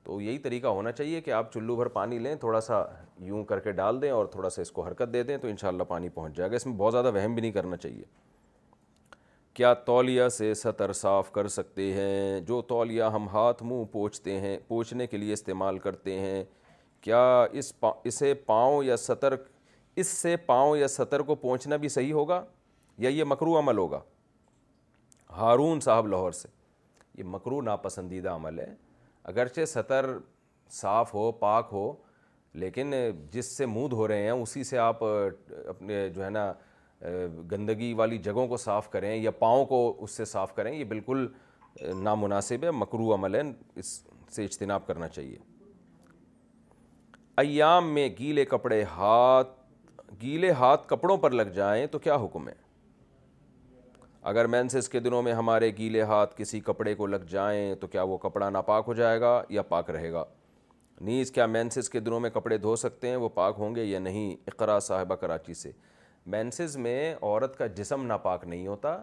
تو 0.05 0.21
یہی 0.21 0.39
طریقہ 0.39 0.67
ہونا 0.67 0.93
چاہیے 0.93 1.21
کہ 1.21 1.31
آپ 1.33 1.53
چلو 1.53 1.77
بھر 1.77 1.87
پانی 1.95 2.19
لیں 2.19 2.35
تھوڑا 2.41 2.61
سا 2.61 2.83
یوں 3.27 3.45
کر 3.45 3.61
کے 3.61 3.73
ڈال 3.81 4.01
دیں 4.03 4.11
اور 4.11 4.27
تھوڑا 4.33 4.51
سا 4.51 4.63
اس 4.63 4.71
کو 4.73 4.83
حرکت 4.87 5.13
دے 5.13 5.23
دیں 5.31 5.37
تو 5.43 5.49
انشاءاللہ 5.49 5.83
پانی 5.89 6.09
پہنچ 6.19 6.37
جائے 6.37 6.51
گا 6.51 6.57
اس 6.57 6.67
میں 6.67 6.75
بہت 6.79 6.93
زیادہ 6.93 7.13
وہم 7.15 7.35
بھی 7.35 7.43
نہیں 7.43 7.53
کرنا 7.53 7.77
چاہیے 7.77 8.05
کیا 9.55 9.73
تولیہ 9.89 10.29
سے 10.33 10.53
سطر 10.55 10.93
صاف 10.93 11.31
کر 11.33 11.49
سکتے 11.49 11.93
ہیں 11.95 12.41
جو 12.49 12.61
تولیہ 12.69 13.03
ہم 13.15 13.29
ہاتھ 13.33 13.63
منہ 13.63 13.85
پوچھتے 13.93 14.39
ہیں 14.41 14.57
پوچھنے 14.69 15.07
کے 15.07 15.17
لیے 15.17 15.33
استعمال 15.33 15.79
کرتے 15.87 16.19
ہیں 16.21 16.45
کیا 17.03 17.23
اس 17.61 17.79
پا 17.81 17.91
اسے 18.05 18.33
پاؤں 18.47 18.83
یا 18.85 18.97
سطر 18.97 19.35
اس 20.01 20.07
سے 20.09 20.37
پاؤں 20.47 20.77
یا 20.77 20.89
سطر 20.89 21.21
کو 21.27 21.35
پہنچنا 21.35 21.77
بھی 21.83 21.89
صحیح 21.89 22.13
ہوگا 22.13 22.43
یا 23.05 23.09
یہ 23.11 23.25
مکرو 23.27 23.59
عمل 23.59 23.79
ہوگا 23.79 24.01
ہارون 25.37 25.81
صاحب 25.81 26.07
لاہور 26.09 26.33
سے 26.33 26.49
یہ 27.19 27.25
مکرو 27.35 27.61
ناپسندیدہ 27.63 28.31
عمل 28.31 28.59
ہے 28.59 28.73
اگرچہ 29.33 29.65
سطر 29.67 30.11
صاف 30.81 31.15
ہو 31.15 31.31
پاک 31.41 31.69
ہو 31.73 31.93
لیکن 32.63 32.95
جس 33.31 33.47
سے 33.57 33.67
منہ 33.67 33.89
دھو 33.91 34.07
رہے 34.09 34.23
ہیں 34.23 34.31
اسی 34.31 34.65
سے 34.65 34.79
آپ 34.79 35.03
اپنے 35.05 36.09
جو 36.11 36.25
ہے 36.25 36.31
نا 36.31 36.53
گندگی 37.53 37.93
والی 37.95 38.19
جگہوں 38.29 38.47
کو 38.49 38.57
صاف 38.57 38.89
کریں 38.91 39.15
یا 39.17 39.31
پاؤں 39.39 39.65
کو 39.73 39.81
اس 40.03 40.11
سے 40.17 40.25
صاف 40.25 40.55
کریں 40.55 40.73
یہ 40.75 40.85
بالکل 40.93 41.27
نامناسب 42.03 42.65
ہے 42.65 42.71
مکرو 42.71 43.13
عمل 43.15 43.35
ہے 43.35 43.41
اس 43.81 43.99
سے 44.35 44.45
اجتناب 44.45 44.87
کرنا 44.87 45.09
چاہیے 45.09 45.37
ایام 47.41 47.93
میں 47.95 48.09
گیلے 48.19 48.45
کپڑے 48.45 48.83
ہاتھ 48.97 49.56
گیلے 50.21 50.51
ہاتھ 50.59 50.87
کپڑوں 50.89 51.17
پر 51.23 51.31
لگ 51.31 51.49
جائیں 51.55 51.87
تو 51.93 51.99
کیا 51.99 52.15
حکم 52.25 52.49
ہے 52.49 52.55
اگر 54.31 54.47
مینسز 54.53 54.89
کے 54.89 55.01
دنوں 55.01 55.23
میں 55.23 55.33
ہمارے 55.35 55.71
گیلے 55.79 56.03
ہاتھ 56.13 56.37
کسی 56.37 56.61
کپڑے 56.67 56.95
کو 56.95 57.07
لگ 57.07 57.25
جائیں 57.31 57.75
تو 57.81 57.87
کیا 57.89 58.03
وہ 58.13 58.17
کپڑا 58.19 58.49
ناپاک 58.51 58.85
ہو 58.87 58.95
جائے 59.01 59.21
گا 59.21 59.41
یا 59.49 59.63
پاک 59.73 59.91
رہے 59.91 60.13
گا 60.13 60.25
نیز 61.09 61.31
کیا 61.31 61.47
مینسز 61.47 61.91
کے 61.91 62.01
دنوں 62.01 62.21
میں 62.21 62.31
کپڑے 62.35 62.57
دھو 62.59 62.75
سکتے 62.77 63.09
ہیں 63.09 63.17
وہ 63.25 63.29
پاک 63.35 63.55
ہوں 63.59 63.75
گے 63.75 63.85
یا 63.85 63.99
نہیں 63.99 64.35
اقرا 64.51 64.79
صاحبہ 64.89 65.15
کراچی 65.25 65.55
سے 65.55 65.73
مینسز 66.35 66.77
میں 66.87 67.15
عورت 67.21 67.57
کا 67.59 67.67
جسم 67.81 68.07
ناپاک 68.07 68.45
نہیں 68.47 68.67
ہوتا 68.67 68.97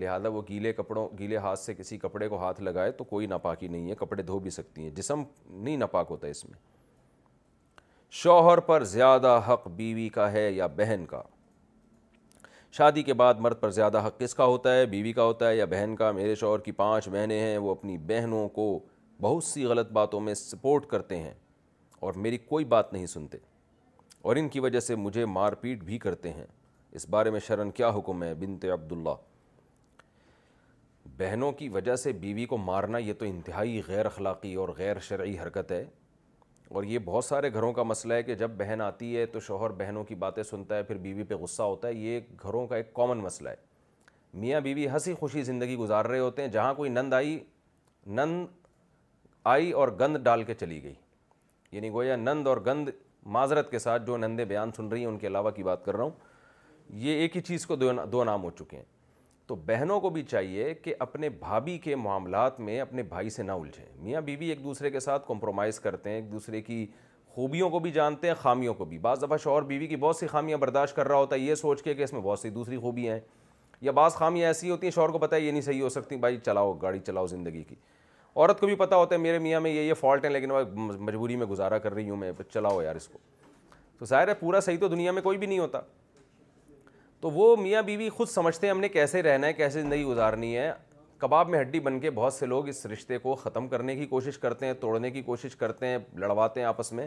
لہذا 0.00 0.28
وہ 0.28 0.42
گیلے 0.48 0.72
کپڑوں 0.72 1.08
گیلے 1.18 1.36
ہاتھ 1.46 1.58
سے 1.58 1.74
کسی 1.74 1.98
کپڑے 1.98 2.28
کو 2.28 2.38
ہاتھ 2.40 2.60
لگائے 2.62 2.90
تو 2.98 3.04
کوئی 3.04 3.26
ناپاکی 3.26 3.68
نہیں 3.68 3.90
ہے 3.90 3.94
کپڑے 4.00 4.22
دھو 4.32 4.38
بھی 4.38 4.50
سکتی 4.50 4.82
ہیں 4.82 4.90
جسم 4.96 5.22
نہیں 5.50 5.76
ناپاک 5.76 6.06
ہوتا 6.10 6.26
اس 6.28 6.44
میں 6.48 6.58
شوہر 8.20 8.58
پر 8.60 8.82
زیادہ 8.84 9.40
حق 9.46 9.66
بیوی 9.76 10.08
کا 10.14 10.30
ہے 10.32 10.50
یا 10.52 10.66
بہن 10.76 11.04
کا 11.10 11.20
شادی 12.78 13.02
کے 13.02 13.14
بعد 13.20 13.34
مرد 13.40 13.60
پر 13.60 13.70
زیادہ 13.70 14.02
حق 14.06 14.18
کس 14.20 14.34
کا 14.34 14.44
ہوتا 14.44 14.74
ہے 14.74 14.84
بیوی 14.86 15.12
کا 15.12 15.22
ہوتا 15.24 15.48
ہے 15.48 15.56
یا 15.56 15.64
بہن 15.70 15.94
کا 15.98 16.10
میرے 16.12 16.34
شوہر 16.40 16.60
کی 16.64 16.72
پانچ 16.80 17.08
بہنیں 17.12 17.38
ہیں 17.38 17.56
وہ 17.58 17.70
اپنی 17.70 17.96
بہنوں 18.08 18.48
کو 18.58 18.66
بہت 19.20 19.44
سی 19.44 19.64
غلط 19.64 19.92
باتوں 19.92 20.20
میں 20.20 20.34
سپورٹ 20.34 20.86
کرتے 20.90 21.16
ہیں 21.20 21.32
اور 22.04 22.14
میری 22.26 22.38
کوئی 22.48 22.64
بات 22.74 22.92
نہیں 22.92 23.06
سنتے 23.14 23.38
اور 24.22 24.36
ان 24.36 24.48
کی 24.48 24.60
وجہ 24.60 24.80
سے 24.80 24.94
مجھے 24.96 25.24
مار 25.36 25.52
پیٹ 25.60 25.84
بھی 25.84 25.98
کرتے 25.98 26.32
ہیں 26.32 26.46
اس 27.00 27.08
بارے 27.10 27.30
میں 27.30 27.40
شرن 27.46 27.70
کیا 27.80 27.90
حکم 27.98 28.22
ہے 28.22 28.32
بنت 28.40 28.64
عبداللہ 28.74 29.16
بہنوں 31.18 31.50
کی 31.62 31.68
وجہ 31.78 31.96
سے 32.06 32.12
بیوی 32.26 32.46
کو 32.52 32.56
مارنا 32.70 32.98
یہ 32.98 33.12
تو 33.18 33.24
انتہائی 33.26 33.80
غیر 33.88 34.06
اخلاقی 34.06 34.54
اور 34.62 34.68
غیر 34.76 34.98
شرعی 35.08 35.34
حرکت 35.42 35.72
ہے 35.72 35.84
اور 36.74 36.84
یہ 36.88 36.98
بہت 37.04 37.24
سارے 37.24 37.52
گھروں 37.52 37.72
کا 37.72 37.82
مسئلہ 37.82 38.14
ہے 38.14 38.22
کہ 38.22 38.34
جب 38.42 38.50
بہن 38.58 38.80
آتی 38.80 39.16
ہے 39.16 39.24
تو 39.32 39.40
شوہر 39.46 39.70
بہنوں 39.78 40.04
کی 40.04 40.14
باتیں 40.24 40.42
سنتا 40.50 40.76
ہے 40.76 40.82
پھر 40.82 40.96
بیوی 40.98 41.22
پہ 41.28 41.34
غصہ 41.40 41.62
ہوتا 41.62 41.88
ہے 41.88 41.94
یہ 41.94 42.20
گھروں 42.44 42.66
کا 42.66 42.76
ایک 42.76 42.92
کامن 42.94 43.18
مسئلہ 43.22 43.48
ہے 43.48 43.54
میاں 44.40 44.60
بیوی 44.66 44.86
ہنسی 44.92 45.14
خوشی 45.20 45.42
زندگی 45.42 45.76
گزار 45.76 46.04
رہے 46.04 46.18
ہوتے 46.18 46.42
ہیں 46.42 46.48
جہاں 46.52 46.72
کوئی 46.74 46.90
نند 46.90 47.14
آئی 47.14 47.38
نند 48.18 48.46
آئی 49.54 49.70
اور 49.80 49.88
گند 50.00 50.16
ڈال 50.24 50.42
کے 50.50 50.54
چلی 50.60 50.82
گئی 50.82 50.94
یعنی 51.72 51.90
گویا 51.92 52.16
نند 52.16 52.46
اور 52.46 52.56
گند 52.66 52.88
معذرت 53.34 53.70
کے 53.70 53.78
ساتھ 53.78 54.06
جو 54.06 54.16
نندیں 54.16 54.44
بیان 54.44 54.72
سن 54.76 54.88
رہی 54.88 55.00
ہیں 55.00 55.08
ان 55.08 55.18
کے 55.18 55.26
علاوہ 55.26 55.50
کی 55.56 55.62
بات 55.62 55.84
کر 55.84 55.96
رہا 55.96 56.04
ہوں 56.04 56.10
یہ 57.04 57.20
ایک 57.22 57.36
ہی 57.36 57.40
چیز 57.42 57.66
کو 57.66 57.76
دو 57.82 58.24
نام 58.24 58.42
ہو 58.42 58.50
چکے 58.58 58.76
ہیں 58.76 58.84
تو 59.46 59.54
بہنوں 59.66 59.98
کو 60.00 60.10
بھی 60.10 60.22
چاہیے 60.22 60.72
کہ 60.82 60.94
اپنے 60.98 61.28
بھابھی 61.38 61.76
کے 61.84 61.94
معاملات 61.96 62.58
میں 62.60 62.80
اپنے 62.80 63.02
بھائی 63.02 63.30
سے 63.30 63.42
نہ 63.42 63.52
الجھیں 63.52 63.84
میاں 64.02 64.20
بیوی 64.24 64.48
ایک 64.48 64.62
دوسرے 64.64 64.90
کے 64.90 65.00
ساتھ 65.00 65.26
کمپرومائز 65.28 65.80
کرتے 65.80 66.10
ہیں 66.10 66.16
ایک 66.16 66.30
دوسرے 66.32 66.60
کی 66.62 66.84
خوبیوں 67.34 67.70
کو 67.70 67.78
بھی 67.78 67.90
جانتے 67.90 68.26
ہیں 68.28 68.34
خامیوں 68.40 68.74
کو 68.74 68.84
بھی 68.84 68.98
بعض 69.08 69.22
دفعہ 69.22 69.36
شوہر 69.42 69.62
بیوی 69.70 69.86
کی 69.86 69.96
بہت 69.96 70.16
سی 70.16 70.26
خامیاں 70.26 70.58
برداشت 70.58 70.96
کر 70.96 71.08
رہا 71.08 71.16
ہوتا 71.16 71.36
ہے 71.36 71.40
یہ 71.40 71.54
سوچ 71.54 71.82
کے 71.82 71.94
کہ 71.94 72.02
اس 72.04 72.12
میں 72.12 72.20
بہت 72.20 72.38
سی 72.38 72.50
دوسری 72.50 72.76
خوبیاں 72.80 73.14
ہیں 73.14 73.20
یا 73.82 73.90
بعض 73.92 74.14
خامیاں 74.14 74.46
ایسی 74.48 74.70
ہوتی 74.70 74.86
ہیں 74.86 74.90
شوہر 74.94 75.10
کو 75.10 75.18
پتہ 75.18 75.34
ہے 75.34 75.40
یہ 75.40 75.50
نہیں 75.50 75.62
صحیح 75.62 75.82
ہو 75.82 75.88
سکتی 75.88 76.16
بھائی 76.16 76.36
چلاؤ 76.46 76.72
گاڑی 76.82 76.98
چلاؤ 77.06 77.26
زندگی 77.26 77.62
کی 77.68 77.74
عورت 78.36 78.60
کو 78.60 78.66
بھی 78.66 78.74
پتہ 78.74 78.94
ہوتا 78.94 79.14
ہے 79.14 79.20
میرے 79.20 79.38
میاں 79.38 79.60
میں 79.60 79.70
یہ 79.70 79.80
یہ 79.80 79.94
فالٹ 80.00 80.24
ہیں 80.24 80.30
لیکن 80.32 80.48
میں 80.54 80.62
مجبوری 80.98 81.36
میں 81.36 81.46
گزارا 81.46 81.78
کر 81.78 81.94
رہی 81.94 82.10
ہوں 82.10 82.16
میں 82.16 82.32
چلاؤ 82.52 82.80
یار 82.82 82.96
اس 82.96 83.08
کو 83.08 83.18
تو 83.98 84.04
ظاہر 84.06 84.28
ہے 84.28 84.34
پورا 84.40 84.60
صحیح 84.66 84.78
تو 84.80 84.88
دنیا 84.88 85.12
میں 85.12 85.22
کوئی 85.22 85.38
بھی 85.38 85.46
نہیں 85.46 85.58
ہوتا 85.58 85.80
تو 87.22 87.30
وہ 87.30 87.54
میاں 87.56 87.80
بیوی 87.86 88.08
خود 88.10 88.28
سمجھتے 88.28 88.66
ہیں 88.66 88.72
ہم 88.72 88.80
نے 88.80 88.88
کیسے 88.88 89.20
رہنا 89.22 89.46
ہے 89.46 89.52
کیسے 89.52 89.82
زندگی 89.82 90.04
گزارنی 90.04 90.56
ہے 90.56 90.70
کباب 91.18 91.48
میں 91.48 91.58
ہڈی 91.60 91.80
بن 91.80 91.98
کے 92.00 92.10
بہت 92.14 92.32
سے 92.34 92.46
لوگ 92.46 92.68
اس 92.68 92.84
رشتے 92.92 93.18
کو 93.18 93.34
ختم 93.42 93.68
کرنے 93.74 93.94
کی 93.96 94.06
کوشش 94.14 94.38
کرتے 94.38 94.66
ہیں 94.66 94.72
توڑنے 94.80 95.10
کی 95.10 95.22
کوشش 95.22 95.54
کرتے 95.56 95.86
ہیں 95.86 95.98
لڑواتے 96.18 96.60
ہیں 96.60 96.66
آپس 96.68 96.90
میں 96.92 97.06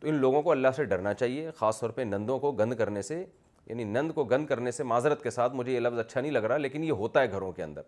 تو 0.00 0.08
ان 0.08 0.20
لوگوں 0.20 0.42
کو 0.42 0.50
اللہ 0.52 0.76
سے 0.76 0.84
ڈرنا 0.92 1.14
چاہیے 1.14 1.50
خاص 1.56 1.80
طور 1.80 1.90
پہ 1.96 2.02
نندوں 2.10 2.38
کو 2.38 2.52
گند 2.60 2.74
کرنے 2.78 3.02
سے 3.10 3.22
یعنی 3.66 3.84
نند 3.84 4.12
کو 4.14 4.24
گند 4.30 4.46
کرنے 4.46 4.70
سے 4.72 4.82
معذرت 4.92 5.22
کے 5.22 5.30
ساتھ 5.30 5.54
مجھے 5.56 5.72
یہ 5.72 5.80
لفظ 5.80 5.98
اچھا 5.98 6.20
نہیں 6.20 6.32
لگ 6.32 6.44
رہا 6.46 6.56
لیکن 6.56 6.84
یہ 6.84 6.92
ہوتا 7.02 7.22
ہے 7.22 7.30
گھروں 7.30 7.50
کے 7.52 7.62
اندر 7.62 7.82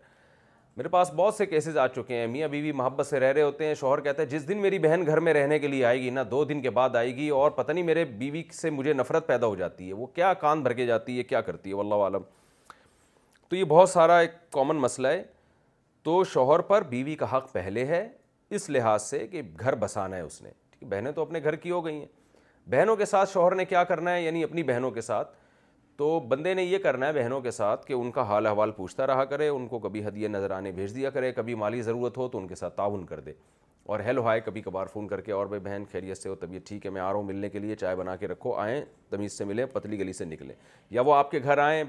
میرے 0.77 0.87
پاس 0.89 1.09
بہت 1.15 1.33
سے 1.35 1.45
کیسز 1.45 1.75
آ 1.77 1.85
چکے 1.95 2.15
ہیں 2.17 2.27
میاں 2.27 2.47
بیوی 2.49 2.71
محبت 2.71 3.07
سے 3.07 3.19
رہ 3.19 3.31
رہے 3.33 3.41
ہوتے 3.41 3.65
ہیں 3.65 3.73
شوہر 3.79 3.99
کہتا 4.01 4.21
ہے 4.21 4.27
جس 4.27 4.47
دن 4.47 4.57
میری 4.61 4.77
بہن 4.85 5.05
گھر 5.05 5.19
میں 5.25 5.33
رہنے 5.33 5.59
کے 5.59 5.67
لیے 5.67 5.83
آئے 5.85 5.99
گی 6.01 6.09
نا 6.09 6.23
دو 6.31 6.43
دن 6.45 6.61
کے 6.61 6.69
بعد 6.77 6.95
آئے 6.95 7.15
گی 7.15 7.27
اور 7.39 7.51
پتہ 7.55 7.71
نہیں 7.71 7.83
میرے 7.83 8.05
بیوی 8.21 8.41
سے 8.53 8.69
مجھے 8.69 8.93
نفرت 8.93 9.27
پیدا 9.27 9.47
ہو 9.47 9.55
جاتی 9.55 9.87
ہے 9.87 9.93
وہ 9.93 10.05
کیا 10.15 10.33
کان 10.43 10.61
بھر 10.63 10.73
کے 10.73 10.85
جاتی 10.85 11.17
ہے 11.17 11.23
کیا 11.23 11.41
کرتی 11.49 11.69
ہے 11.69 11.75
واللہ 11.75 11.95
عالم 12.03 12.21
تو 13.49 13.55
یہ 13.55 13.63
بہت 13.75 13.89
سارا 13.89 14.17
ایک 14.19 14.31
کامن 14.53 14.75
مسئلہ 14.85 15.07
ہے 15.07 15.21
تو 16.03 16.23
شوہر 16.33 16.59
پر 16.71 16.83
بیوی 16.89 17.15
کا 17.15 17.35
حق 17.37 17.51
پہلے 17.51 17.85
ہے 17.85 18.07
اس 18.55 18.69
لحاظ 18.69 19.01
سے 19.03 19.25
کہ 19.31 19.41
گھر 19.59 19.75
بسانا 19.79 20.15
ہے 20.15 20.21
اس 20.21 20.41
نے 20.41 20.49
ٹھیک 20.71 20.83
ہے 20.83 20.87
بہنیں 20.95 21.11
تو 21.11 21.21
اپنے 21.21 21.39
گھر 21.43 21.55
کی 21.55 21.71
ہو 21.71 21.85
گئی 21.85 21.97
ہیں 21.99 22.05
بہنوں 22.71 22.95
کے 22.95 23.05
ساتھ 23.05 23.31
شوہر 23.31 23.55
نے 23.55 23.65
کیا 23.65 23.83
کرنا 23.83 24.13
ہے 24.13 24.23
یعنی 24.23 24.43
اپنی 24.43 24.63
بہنوں 24.63 24.91
کے 24.91 25.01
ساتھ 25.01 25.31
تو 25.97 26.19
بندے 26.29 26.53
نے 26.53 26.63
یہ 26.63 26.77
کرنا 26.83 27.07
ہے 27.07 27.13
بہنوں 27.13 27.39
کے 27.41 27.51
ساتھ 27.51 27.85
کہ 27.85 27.93
ان 27.93 28.09
کا 28.11 28.21
حال 28.27 28.45
احوال 28.47 28.71
پوچھتا 28.77 29.07
رہا 29.07 29.25
کرے 29.33 29.47
ان 29.47 29.67
کو 29.67 29.79
کبھی 29.79 30.03
حدیہ 30.05 30.27
نظر 30.27 30.51
آنے 30.51 30.71
بھیج 30.71 30.95
دیا 30.95 31.09
کرے 31.09 31.31
کبھی 31.31 31.55
مالی 31.55 31.81
ضرورت 31.81 32.17
ہو 32.17 32.27
تو 32.29 32.37
ان 32.37 32.47
کے 32.47 32.55
ساتھ 32.55 32.75
تعاون 32.77 33.05
کر 33.05 33.19
دے 33.25 33.33
اور 33.83 33.99
ہیلو 33.99 34.23
ہائے 34.25 34.39
کبھی 34.45 34.61
کبھار 34.61 34.85
فون 34.93 35.07
کر 35.07 35.21
کے 35.21 35.31
اور 35.31 35.45
بھائی 35.47 35.59
بہن 35.61 35.83
خیریت 35.91 36.17
سے 36.17 36.29
ہو 36.29 36.35
طبیعت 36.39 36.67
ٹھیک 36.67 36.85
ہے 36.85 36.91
میں 36.91 37.01
آ 37.01 37.07
رہا 37.07 37.15
ہوں 37.17 37.23
ملنے 37.23 37.49
کے 37.49 37.59
لیے 37.59 37.75
چائے 37.75 37.95
بنا 37.95 38.15
کے 38.15 38.27
رکھو 38.27 38.53
آئیں 38.59 38.81
تمیز 39.09 39.33
سے 39.37 39.45
ملیں 39.45 39.65
پتلی 39.73 39.99
گلی 39.99 40.13
سے 40.13 40.25
نکلیں 40.25 40.53
یا 40.89 41.01
وہ 41.05 41.13
آپ 41.15 41.31
کے 41.31 41.39
گھر 41.43 41.57
آئیں 41.63 41.83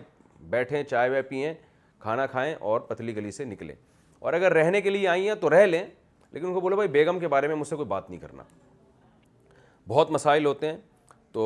بیٹھیں 0.51 0.83
چائے 0.91 1.11
وائے 1.11 1.23
پئیں 1.29 1.55
کھانا 2.01 2.27
کھائیں 2.27 2.55
اور 2.61 2.81
پتلی 2.89 3.17
گلی 3.17 3.31
سے 3.31 3.45
نکلیں 3.45 3.75
اور 4.21 4.33
اگر 4.33 4.53
رہنے 4.55 4.81
کے 4.83 4.91
لیے 4.91 5.09
آئی 5.09 5.29
ہیں 5.29 5.35
تو 5.41 5.51
رہ 5.51 5.67
لیں 5.67 5.85
لیکن 6.33 6.47
ان 6.47 6.55
کو 6.55 6.61
بولو 6.61 6.77
بھائی 6.77 6.89
بیگم 6.91 7.19
کے 7.21 7.29
بارے 7.29 7.49
میں 7.49 7.55
مجھ 7.57 7.69
سے 7.69 7.77
کوئی 7.77 7.87
بات 7.89 8.11
نہیں 8.11 8.21
کرنا 8.21 8.43
بہت 9.89 10.11
مسائل 10.11 10.47
ہوتے 10.47 10.67
ہیں 10.69 10.77
تو 11.35 11.45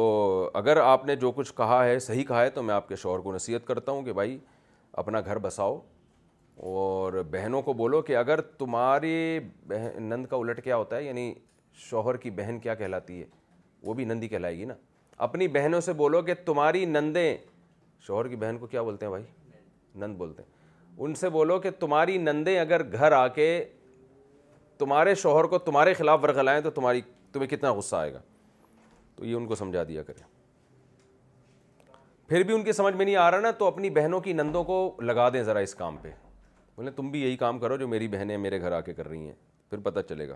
اگر 0.55 0.77
آپ 0.77 1.05
نے 1.07 1.15
جو 1.17 1.31
کچھ 1.37 1.53
کہا 1.57 1.85
ہے 1.85 1.99
صحیح 1.99 2.25
کہا 2.29 2.41
ہے 2.43 2.49
تو 2.55 2.63
میں 2.63 2.75
آپ 2.75 2.89
کے 2.89 2.97
شوہر 2.97 3.19
کو 3.27 3.33
نصیحت 3.35 3.67
کرتا 3.67 3.93
ہوں 3.93 4.03
کہ 4.05 4.13
بھائی 4.13 4.37
اپنا 5.03 5.21
گھر 5.27 5.39
بساؤ 5.45 5.79
اور 6.73 7.13
بہنوں 7.31 7.63
کو 7.63 7.73
بولو 7.81 8.01
کہ 8.09 8.17
اگر 8.17 8.41
تمہاری 8.59 9.39
بہن 9.69 10.03
نند 10.09 10.27
کا 10.31 10.37
الٹ 10.37 10.63
کیا 10.65 10.77
ہوتا 10.77 10.97
ہے 10.97 11.03
یعنی 11.05 11.33
شوہر 11.89 12.17
کی 12.25 12.31
بہن 12.41 12.59
کیا 12.63 12.75
کہلاتی 12.75 13.21
ہے 13.21 13.27
وہ 13.87 13.95
بھی 13.95 14.05
نندی 14.05 14.29
کہلائے 14.29 14.59
گی 14.59 14.65
نا 14.65 14.75
اپنی 15.29 15.49
بہنوں 15.57 15.81
سے 15.81 15.93
بولو 16.03 16.23
کہ 16.23 16.35
تمہاری 16.45 16.85
نندیں 16.85 17.37
شوہر 18.07 18.29
کی 18.29 18.37
بہن 18.45 18.59
کو 18.61 18.67
کیا 18.67 18.83
بولتے 18.83 19.07
ہیں 19.07 19.11
بھائی 19.11 19.25
نند 20.07 20.17
بولتے 20.17 20.43
ہیں 20.43 21.03
ان 21.05 21.15
سے 21.15 21.29
بولو 21.39 21.59
کہ 21.61 21.71
تمہاری 21.81 22.19
نندیں 22.29 22.59
اگر 22.61 22.91
گھر 22.93 23.13
آ 23.13 23.27
کے 23.41 23.55
تمہارے 24.79 25.15
شوہر 25.25 25.45
کو 25.55 25.59
تمہارے 25.59 25.95
خلاف 25.95 26.21
ورغلائیں 26.25 26.61
تو 26.61 26.71
تمہاری 26.81 27.01
تمہیں 27.33 27.49
کتنا 27.51 27.73
غصہ 27.75 27.97
آئے 27.97 28.13
گا 28.15 28.21
تو 29.19 29.25
یہ 29.27 29.35
ان 29.37 29.47
کو 29.47 29.55
سمجھا 29.55 29.83
دیا 29.89 30.03
کریں 30.09 30.23
پھر 32.29 32.43
بھی 32.47 32.55
ان 32.55 32.63
کی 32.65 32.73
سمجھ 32.73 32.95
میں 32.95 33.05
نہیں 33.05 33.17
آ 33.17 33.31
رہا 33.31 33.41
نا 33.41 33.51
تو 33.59 33.67
اپنی 33.67 33.89
بہنوں 33.97 34.21
کی 34.21 34.33
نندوں 34.33 34.63
کو 34.65 34.77
لگا 35.03 35.29
دیں 35.35 35.43
ذرا 35.43 35.59
اس 35.67 35.75
کام 35.75 35.97
پہ 36.03 36.11
بولیں 36.77 36.91
تم 36.97 37.11
بھی 37.11 37.21
یہی 37.23 37.37
کام 37.37 37.59
کرو 37.59 37.77
جو 37.77 37.89
میری 37.89 38.09
بہنیں 38.09 38.37
میرے 38.39 38.61
گھر 38.61 38.73
آ 38.73 38.81
کے 38.89 38.95
کر 38.95 39.09
رہی 39.09 39.25
ہیں 39.27 39.35
پھر 39.71 39.79
پتہ 39.89 40.01
چلے 40.09 40.29
گا 40.29 40.35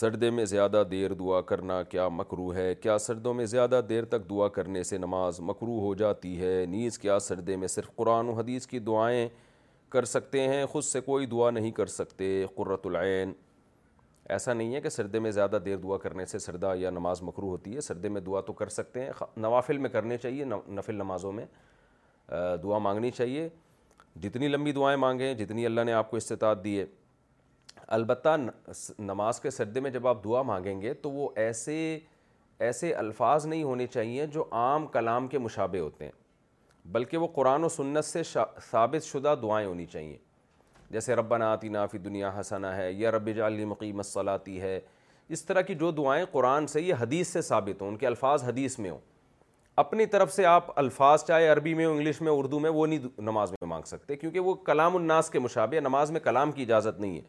سردے 0.00 0.30
میں 0.30 0.44
زیادہ 0.54 0.82
دیر 0.90 1.12
دعا 1.14 1.40
کرنا 1.50 1.82
کیا 1.94 2.08
مکرو 2.18 2.52
ہے 2.54 2.74
کیا 2.74 2.96
سردوں 3.06 3.34
میں 3.40 3.44
زیادہ 3.54 3.80
دیر 3.88 4.04
تک 4.14 4.28
دعا 4.30 4.48
کرنے 4.58 4.82
سے 4.90 4.98
نماز 4.98 5.40
مکرو 5.50 5.78
ہو 5.80 5.94
جاتی 6.02 6.38
ہے 6.40 6.64
نیز 6.68 6.98
کیا 6.98 7.18
سردے 7.28 7.56
میں 7.64 7.68
صرف 7.68 7.94
قرآن 7.96 8.28
و 8.28 8.32
حدیث 8.38 8.66
کی 8.66 8.78
دعائیں 8.88 9.28
کر 9.92 10.04
سکتے 10.14 10.46
ہیں 10.48 10.64
خود 10.72 10.84
سے 10.84 11.00
کوئی 11.10 11.26
دعا 11.36 11.50
نہیں 11.58 11.70
کر 11.80 11.86
سکتے 12.00 12.34
قرۃ 12.56 12.86
العین 12.86 13.32
ایسا 14.32 14.52
نہیں 14.52 14.74
ہے 14.74 14.80
کہ 14.80 14.88
سردے 14.88 15.18
میں 15.20 15.30
زیادہ 15.30 15.58
دیر 15.64 15.76
دعا 15.82 15.96
کرنے 16.02 16.24
سے 16.26 16.38
سردہ 16.38 16.72
یا 16.78 16.90
نماز 16.90 17.22
مکرو 17.22 17.48
ہوتی 17.48 17.74
ہے 17.76 17.80
سردے 17.80 18.08
میں 18.16 18.20
دعا 18.26 18.40
تو 18.46 18.52
کر 18.60 18.68
سکتے 18.78 19.00
ہیں 19.04 19.10
نوافل 19.36 19.78
میں 19.78 19.90
کرنے 19.90 20.16
چاہیے 20.18 20.44
نفل 20.68 20.94
نمازوں 20.94 21.32
میں 21.32 21.44
دعا 22.62 22.78
مانگنی 22.88 23.10
چاہیے 23.18 23.48
جتنی 24.22 24.48
لمبی 24.48 24.72
دعائیں 24.78 24.96
مانگیں 25.06 25.32
جتنی 25.34 25.66
اللہ 25.66 25.80
نے 25.86 25.92
آپ 26.00 26.10
کو 26.10 26.16
استطاعت 26.16 26.66
ہے 26.66 26.84
البتہ 27.96 28.36
نماز 29.10 29.40
کے 29.40 29.50
سردے 29.50 29.80
میں 29.80 29.90
جب 29.90 30.06
آپ 30.08 30.24
دعا 30.24 30.42
مانگیں 30.52 30.80
گے 30.82 30.94
تو 31.04 31.10
وہ 31.10 31.28
ایسے 31.44 31.76
ایسے 32.66 32.92
الفاظ 32.94 33.46
نہیں 33.46 33.62
ہونے 33.62 33.86
چاہیے 33.86 34.26
جو 34.36 34.44
عام 34.62 34.86
کلام 34.96 35.28
کے 35.28 35.38
مشابہ 35.46 35.78
ہوتے 35.80 36.04
ہیں 36.04 36.12
بلکہ 36.94 37.16
وہ 37.22 37.26
قرآن 37.34 37.64
و 37.64 37.68
سنت 37.78 38.04
سے 38.04 38.22
ثابت 38.70 39.04
شدہ 39.06 39.34
دعائیں 39.42 39.66
ہونی 39.66 39.86
چاہیے 39.94 40.16
جیسے 40.92 41.14
ربنا 41.16 41.46
آتینا 41.52 41.78
نافی 41.80 41.98
دنیا 41.98 42.30
حسنا 42.40 42.76
ہے 42.76 42.90
یا 42.92 43.10
رب 43.10 43.28
جعلی 43.36 43.64
مقیم 43.64 43.96
الصلاتی 43.98 44.60
ہے 44.60 44.78
اس 45.34 45.44
طرح 45.44 45.60
کی 45.68 45.74
جو 45.82 45.90
دعائیں 45.90 46.24
قرآن 46.32 46.66
سے 46.66 46.80
یہ 46.80 46.94
حدیث 47.00 47.28
سے 47.32 47.40
ثابت 47.42 47.80
ہوں 47.82 47.88
ان 47.88 47.96
کے 47.96 48.06
الفاظ 48.06 48.42
حدیث 48.48 48.78
میں 48.78 48.90
ہوں 48.90 48.98
اپنی 49.82 50.06
طرف 50.14 50.32
سے 50.32 50.44
آپ 50.46 50.64
الفاظ 50.78 51.24
چاہے 51.26 51.46
عربی 51.48 51.72
میں 51.74 51.86
ہو 51.86 51.92
انگلش 51.92 52.20
میں 52.22 52.32
اردو 52.32 52.58
میں 52.60 52.70
وہ 52.70 52.86
نہیں 52.86 53.20
نماز 53.28 53.50
میں 53.50 53.68
مانگ 53.68 53.84
سکتے 53.90 54.16
کیونکہ 54.16 54.40
وہ 54.48 54.54
کلام 54.64 54.96
الناس 54.96 55.30
کے 55.30 55.38
مشابے 55.38 55.80
نماز 55.80 56.10
میں 56.16 56.20
کلام 56.24 56.52
کی 56.58 56.62
اجازت 56.62 57.00
نہیں 57.00 57.16
ہے 57.16 57.22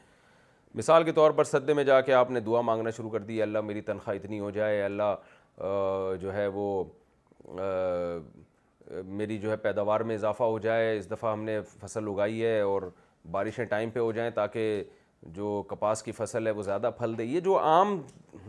مثال 0.76 1.04
کے 1.04 1.12
طور 1.22 1.32
پر 1.40 1.44
صدے 1.44 1.74
میں 1.74 1.84
جا 1.92 2.02
کے 2.10 2.14
آپ 2.14 2.32
نے 2.32 2.40
دعا 2.50 2.62
مانگنا 2.72 2.90
شروع 2.98 3.10
کر 3.10 3.24
دی 3.32 3.42
اللہ 3.42 3.62
میری 3.72 3.82
تنخواہ 3.92 4.16
اتنی 4.16 4.40
ہو 4.40 4.50
جائے 4.52 4.84
اللہ 4.84 6.12
جو 6.22 6.34
ہے 6.34 6.48
وہ 6.54 6.68
میری 9.18 9.38
جو 9.38 9.52
ہے 9.52 9.56
پیداوار 9.68 10.00
میں 10.10 10.16
اضافہ 10.16 10.44
ہو 10.44 10.60
جائے 10.60 10.96
اس 10.98 11.10
دفعہ 11.12 11.32
ہم 11.32 11.44
نے 11.44 11.60
فصل 11.80 12.08
اگائی 12.10 12.44
ہے 12.46 12.60
اور 12.62 12.90
بارشیں 13.32 13.66
ٹائم 13.70 13.90
پہ 13.90 14.00
ہو 14.00 14.12
جائیں 14.12 14.30
تاکہ 14.36 14.84
جو 15.36 15.62
کپاس 15.68 16.04
کی 16.04 16.12
فصل 16.12 16.48
ہے 16.48 16.52
وہ 16.52 16.64
زیادہ 16.64 16.90
پھل 16.98 17.18
دے 17.18 17.24
یہ 17.24 17.40
جو 17.40 17.58
عام 17.60 18.02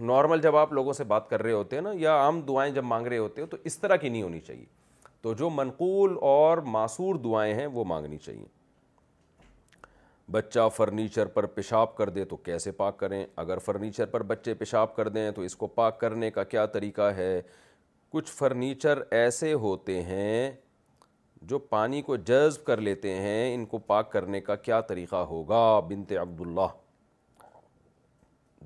نارمل 0.07 0.41
جب 0.43 0.57
آپ 0.57 0.73
لوگوں 0.73 0.93
سے 0.93 1.05
بات 1.13 1.29
کر 1.31 1.43
رہے 1.43 1.53
ہوتے 1.53 1.77
ہیں 1.77 1.83
نا 1.83 1.91
یا 1.99 2.15
عام 2.23 2.41
دعائیں 2.49 2.73
جب 2.75 2.85
مانگ 2.85 3.07
رہے 3.07 3.19
ہوتے 3.19 3.43
ہیں 3.43 3.49
تو 3.49 3.57
اس 3.65 3.79
طرح 3.79 3.97
کی 3.97 4.09
نہیں 4.09 4.23
ہونی 4.23 4.41
چاہیے 4.41 4.65
تو 5.23 5.33
جو 5.35 5.51
منقول 5.51 6.17
اور 6.21 6.59
معصور 6.77 7.15
دعائیں 7.25 7.55
ہیں 7.55 7.67
وہ 7.73 7.85
مانگنی 7.89 8.19
چاہیے 8.25 8.45
بچہ 10.33 10.67
فرنیچر 10.77 11.27
پر 11.35 11.47
پیشاب 11.55 11.97
کر 11.97 12.09
دے 12.11 12.25
تو 12.25 12.37
کیسے 12.45 12.71
پاک 12.73 12.99
کریں 12.99 13.25
اگر 13.37 13.59
فرنیچر 13.65 14.07
پر 14.11 14.23
بچے 14.27 14.55
پیشاب 14.55 14.95
کر 14.97 15.09
دیں 15.09 15.31
تو 15.37 15.43
اس 15.43 15.57
کو 15.57 15.67
پاک 15.81 15.99
کرنے 16.01 16.31
کا 16.31 16.45
کیا 16.45 16.67
طریقہ 16.77 17.11
ہے 17.17 17.41
کچھ 18.13 18.31
فرنیچر 18.33 19.01
ایسے 19.11 19.53
ہوتے 19.53 20.03
ہیں 20.03 20.51
جو 21.49 21.59
پانی 21.75 22.01
کو 22.03 22.17
جذب 22.17 22.65
کر 22.65 22.81
لیتے 22.81 23.15
ہیں 23.15 23.55
ان 23.55 23.65
کو 23.67 23.79
پاک 23.87 24.11
کرنے 24.13 24.41
کا 24.41 24.55
کیا 24.67 24.81
طریقہ 24.91 25.17
ہوگا 25.31 25.59
بنت 25.89 26.13
عبداللہ 26.21 26.67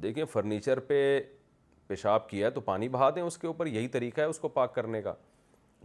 دیکھیں 0.02 0.24
فرنیچر 0.32 0.78
پہ 0.90 0.98
پیشاب 1.86 2.28
کیا 2.28 2.46
ہے 2.46 2.50
تو 2.52 2.60
پانی 2.60 2.88
بہا 2.88 3.08
دیں 3.14 3.22
اس 3.22 3.38
کے 3.38 3.46
اوپر 3.46 3.66
یہی 3.66 3.88
طریقہ 3.96 4.20
ہے 4.20 4.26
اس 4.26 4.38
کو 4.38 4.48
پاک 4.58 4.74
کرنے 4.74 5.00
کا 5.02 5.14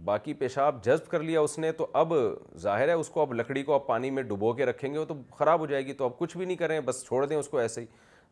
باقی 0.06 0.34
پیشاب 0.34 0.84
جذب 0.86 1.08
کر 1.12 1.24
لیا 1.24 1.42
اس 1.42 1.58
نے 1.60 1.72
تو 1.72 1.88
اب 2.04 2.14
ظاہر 2.62 2.88
ہے 2.88 2.94
اس 2.94 3.10
کو 3.10 3.22
اب 3.22 3.34
لکڑی 3.34 3.64
کو 3.64 3.74
آپ 3.74 3.88
پانی 3.88 4.10
میں 4.12 4.24
ڈبو 4.34 4.54
کے 4.54 4.66
رکھیں 4.66 4.92
گے 4.94 4.98
وہ 4.98 5.06
تو 5.06 5.14
خراب 5.38 5.60
ہو 5.60 5.66
جائے 5.74 5.86
گی 5.86 5.94
تو 5.94 6.06
اب 6.06 6.18
کچھ 6.18 6.38
بھی 6.38 6.46
نہیں 6.46 6.58
کریں 6.58 6.80
بس 6.86 7.04
چھوڑ 7.08 7.26
دیں 7.26 7.38
اس 7.38 7.48
کو 7.50 7.58
ایسے 7.58 7.82
ہی 7.82 7.86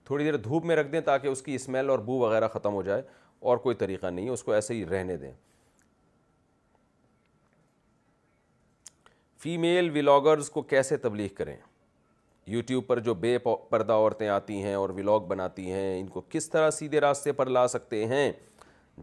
تھوڑی 0.05 0.23
دیر 0.23 0.35
دھوپ 0.49 0.65
میں 0.65 0.75
رکھ 0.75 0.91
دیں 0.91 1.01
تاکہ 1.05 1.27
اس 1.27 1.41
کی 1.41 1.55
اسمیل 1.55 1.89
اور 1.89 1.99
بو 2.11 2.17
وغیرہ 2.19 2.47
ختم 2.53 2.73
ہو 2.73 2.81
جائے 2.83 3.01
اور 3.49 3.57
کوئی 3.65 3.75
طریقہ 3.75 4.07
نہیں 4.07 4.25
ہے 4.25 4.31
اس 4.31 4.43
کو 4.43 4.51
ایسے 4.51 4.73
ہی 4.73 4.85
رہنے 4.89 5.17
دیں 5.17 5.31
فیمیل 9.41 9.89
ولاگرز 9.97 10.49
کو 10.51 10.61
کیسے 10.71 10.97
تبلیغ 11.03 11.33
کریں 11.37 11.55
یوٹیوب 12.47 12.85
پر 12.87 12.99
جو 13.05 13.13
بے 13.21 13.37
پردہ 13.69 13.93
عورتیں 13.93 14.27
آتی 14.29 14.61
ہیں 14.63 14.73
اور 14.73 14.89
ولاگ 14.95 15.21
بناتی 15.27 15.71
ہیں 15.71 15.99
ان 15.99 16.07
کو 16.07 16.21
کس 16.29 16.49
طرح 16.49 16.69
سیدھے 16.71 16.99
راستے 17.01 17.31
پر 17.39 17.47
لا 17.55 17.67
سکتے 17.67 18.03
ہیں 18.07 18.31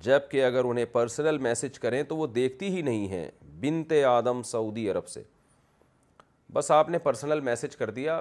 جب 0.05 0.29
کہ 0.31 0.45
اگر 0.45 0.65
انہیں 0.65 0.85
پرسنل 0.93 1.39
میسج 1.47 1.79
کریں 1.79 2.03
تو 2.09 2.17
وہ 2.17 2.27
دیکھتی 2.37 2.69
ہی 2.77 2.83
نہیں 2.91 3.09
ہیں 3.09 3.27
بنت 3.61 3.93
آدم 4.09 4.43
سعودی 4.53 4.89
عرب 4.91 5.09
سے 5.09 5.23
بس 6.53 6.71
آپ 6.71 6.89
نے 6.89 6.99
پرسنل 7.09 7.41
میسج 7.51 7.77
کر 7.77 7.91
دیا 7.99 8.21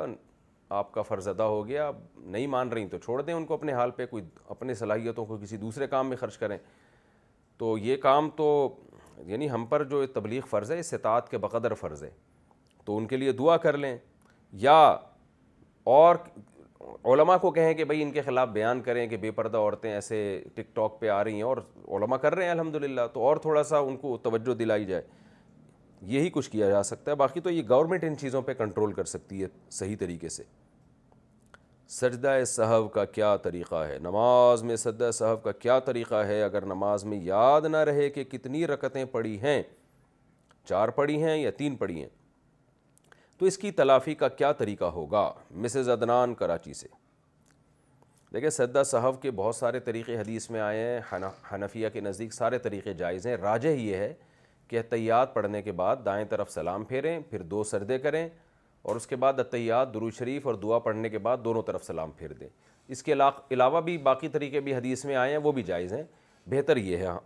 آپ 0.79 0.91
کا 0.93 1.01
فرض 1.01 1.27
ادا 1.27 1.45
ہو 1.47 1.65
گیا 1.67 1.89
نہیں 2.23 2.47
مان 2.55 2.69
رہی 2.69 2.87
تو 2.89 2.97
چھوڑ 3.05 3.21
دیں 3.21 3.33
ان 3.33 3.45
کو 3.45 3.53
اپنے 3.53 3.73
حال 3.73 3.91
پہ 3.99 4.05
کوئی 4.09 4.23
اپنے 4.49 4.73
صلاحیتوں 4.81 5.25
کو 5.25 5.37
کسی 5.43 5.57
دوسرے 5.57 5.87
کام 5.87 6.09
میں 6.09 6.17
خرچ 6.17 6.37
کریں 6.37 6.57
تو 7.57 7.77
یہ 7.77 7.97
کام 8.07 8.29
تو 8.37 8.47
یعنی 9.25 9.49
ہم 9.51 9.65
پر 9.69 9.83
جو 9.89 10.05
تبلیغ 10.13 10.45
فرض 10.49 10.71
ہے 10.71 10.79
استطاعت 10.79 11.29
کے 11.29 11.37
بقدر 11.37 11.73
فرض 11.79 12.03
ہے 12.03 12.09
تو 12.85 12.97
ان 12.97 13.05
کے 13.07 13.17
لیے 13.17 13.31
دعا 13.39 13.57
کر 13.65 13.77
لیں 13.77 13.97
یا 14.61 14.77
اور 15.95 16.15
علماء 17.13 17.37
کو 17.37 17.51
کہیں 17.51 17.73
کہ 17.73 17.85
بھائی 17.85 18.01
ان 18.01 18.11
کے 18.11 18.21
خلاف 18.21 18.49
بیان 18.49 18.81
کریں 18.81 19.05
کہ 19.07 19.17
بے 19.17 19.31
پردہ 19.35 19.57
عورتیں 19.57 19.91
ایسے 19.91 20.17
ٹک 20.55 20.75
ٹاک 20.75 20.99
پہ 20.99 21.09
آ 21.09 21.23
رہی 21.23 21.35
ہیں 21.35 21.41
اور 21.43 21.57
علماء 21.97 22.17
کر 22.17 22.35
رہے 22.35 22.43
ہیں 22.43 22.51
الحمدللہ 22.51 23.01
تو 23.13 23.25
اور 23.27 23.37
تھوڑا 23.45 23.63
سا 23.63 23.77
ان 23.77 23.97
کو 23.97 24.17
توجہ 24.23 24.53
دلائی 24.59 24.85
جائے 24.85 25.01
یہی 26.13 26.29
کچھ 26.33 26.49
کیا 26.51 26.69
جا 26.69 26.83
سکتا 26.83 27.11
ہے 27.11 27.15
باقی 27.15 27.39
تو 27.41 27.49
یہ 27.49 27.61
گورنمنٹ 27.69 28.03
ان 28.07 28.17
چیزوں 28.17 28.41
پہ 28.41 28.53
کنٹرول 28.57 28.93
کر 28.93 29.05
سکتی 29.13 29.43
ہے 29.43 29.47
صحیح 29.79 29.95
طریقے 29.99 30.29
سے 30.29 30.43
سجدہ 31.89 32.37
صحب 32.47 32.91
کا 32.93 33.03
کیا 33.05 33.35
طریقہ 33.43 33.83
ہے 33.89 33.97
نماز 34.01 34.63
میں 34.63 34.75
سجدہ 34.75 35.09
صحب 35.13 35.43
کا 35.43 35.51
کیا 35.51 35.77
طریقہ 35.85 36.15
ہے 36.27 36.41
اگر 36.43 36.65
نماز 36.65 37.03
میں 37.05 37.17
یاد 37.23 37.61
نہ 37.71 37.77
رہے 37.89 38.09
کہ 38.09 38.23
کتنی 38.31 38.65
رکتیں 38.67 39.03
پڑھی 39.11 39.39
ہیں 39.41 39.61
چار 40.69 40.89
پڑھی 40.97 41.21
ہیں 41.23 41.37
یا 41.37 41.51
تین 41.57 41.75
پڑھی 41.75 41.99
ہیں 42.01 42.09
تو 43.37 43.45
اس 43.45 43.57
کی 43.57 43.71
تلافی 43.71 44.15
کا 44.15 44.27
کیا 44.27 44.51
طریقہ 44.63 44.85
ہوگا 44.93 45.31
مسز 45.65 45.89
عدنان 45.89 46.33
کراچی 46.35 46.73
سے 46.73 46.87
دیکھیں 48.33 48.49
سجدہ 48.49 48.83
صاحب 48.85 49.21
کے 49.21 49.31
بہت 49.35 49.55
سارے 49.55 49.79
طریقے 49.79 50.17
حدیث 50.17 50.49
میں 50.51 50.59
آئے 50.61 50.81
ہیں 50.83 51.23
حنفیہ 51.53 51.89
کے 51.93 52.01
نزدیک 52.01 52.33
سارے 52.33 52.57
طریقے 52.59 52.93
جائز 53.03 53.27
ہیں 53.27 53.35
راجہ 53.41 53.67
یہ 53.69 53.95
ہے 53.95 54.13
کہ 54.67 54.75
احتیاط 54.77 55.33
پڑھنے 55.33 55.61
کے 55.61 55.71
بعد 55.71 55.95
دائیں 56.05 56.23
طرف 56.29 56.51
سلام 56.51 56.83
پھیریں 56.85 57.19
پھر 57.29 57.41
دو 57.51 57.63
سردے 57.63 57.97
کریں 57.99 58.27
اور 58.87 58.95
اس 58.95 59.07
کے 59.07 59.15
بعد 59.21 59.39
عطیات 59.39 59.93
درو 59.93 60.09
شریف 60.17 60.45
اور 60.47 60.55
دعا 60.61 60.77
پڑھنے 60.79 61.09
کے 61.09 61.17
بعد 61.23 61.37
دونوں 61.43 61.61
طرف 61.67 61.83
سلام 61.85 62.11
پھیر 62.17 62.31
دیں 62.39 62.47
اس 62.95 63.01
کے 63.03 63.13
علاوہ 63.51 63.81
بھی 63.87 63.97
باقی 64.05 64.27
طریقے 64.35 64.59
بھی 64.67 64.75
حدیث 64.75 65.03
میں 65.05 65.15
آئے 65.23 65.31
ہیں 65.31 65.37
وہ 65.47 65.51
بھی 65.57 65.63
جائز 65.69 65.93
ہیں 65.93 66.03
بہتر 66.51 66.77
یہ 66.77 66.97
ہے 66.97 67.05
ہاں 67.05 67.17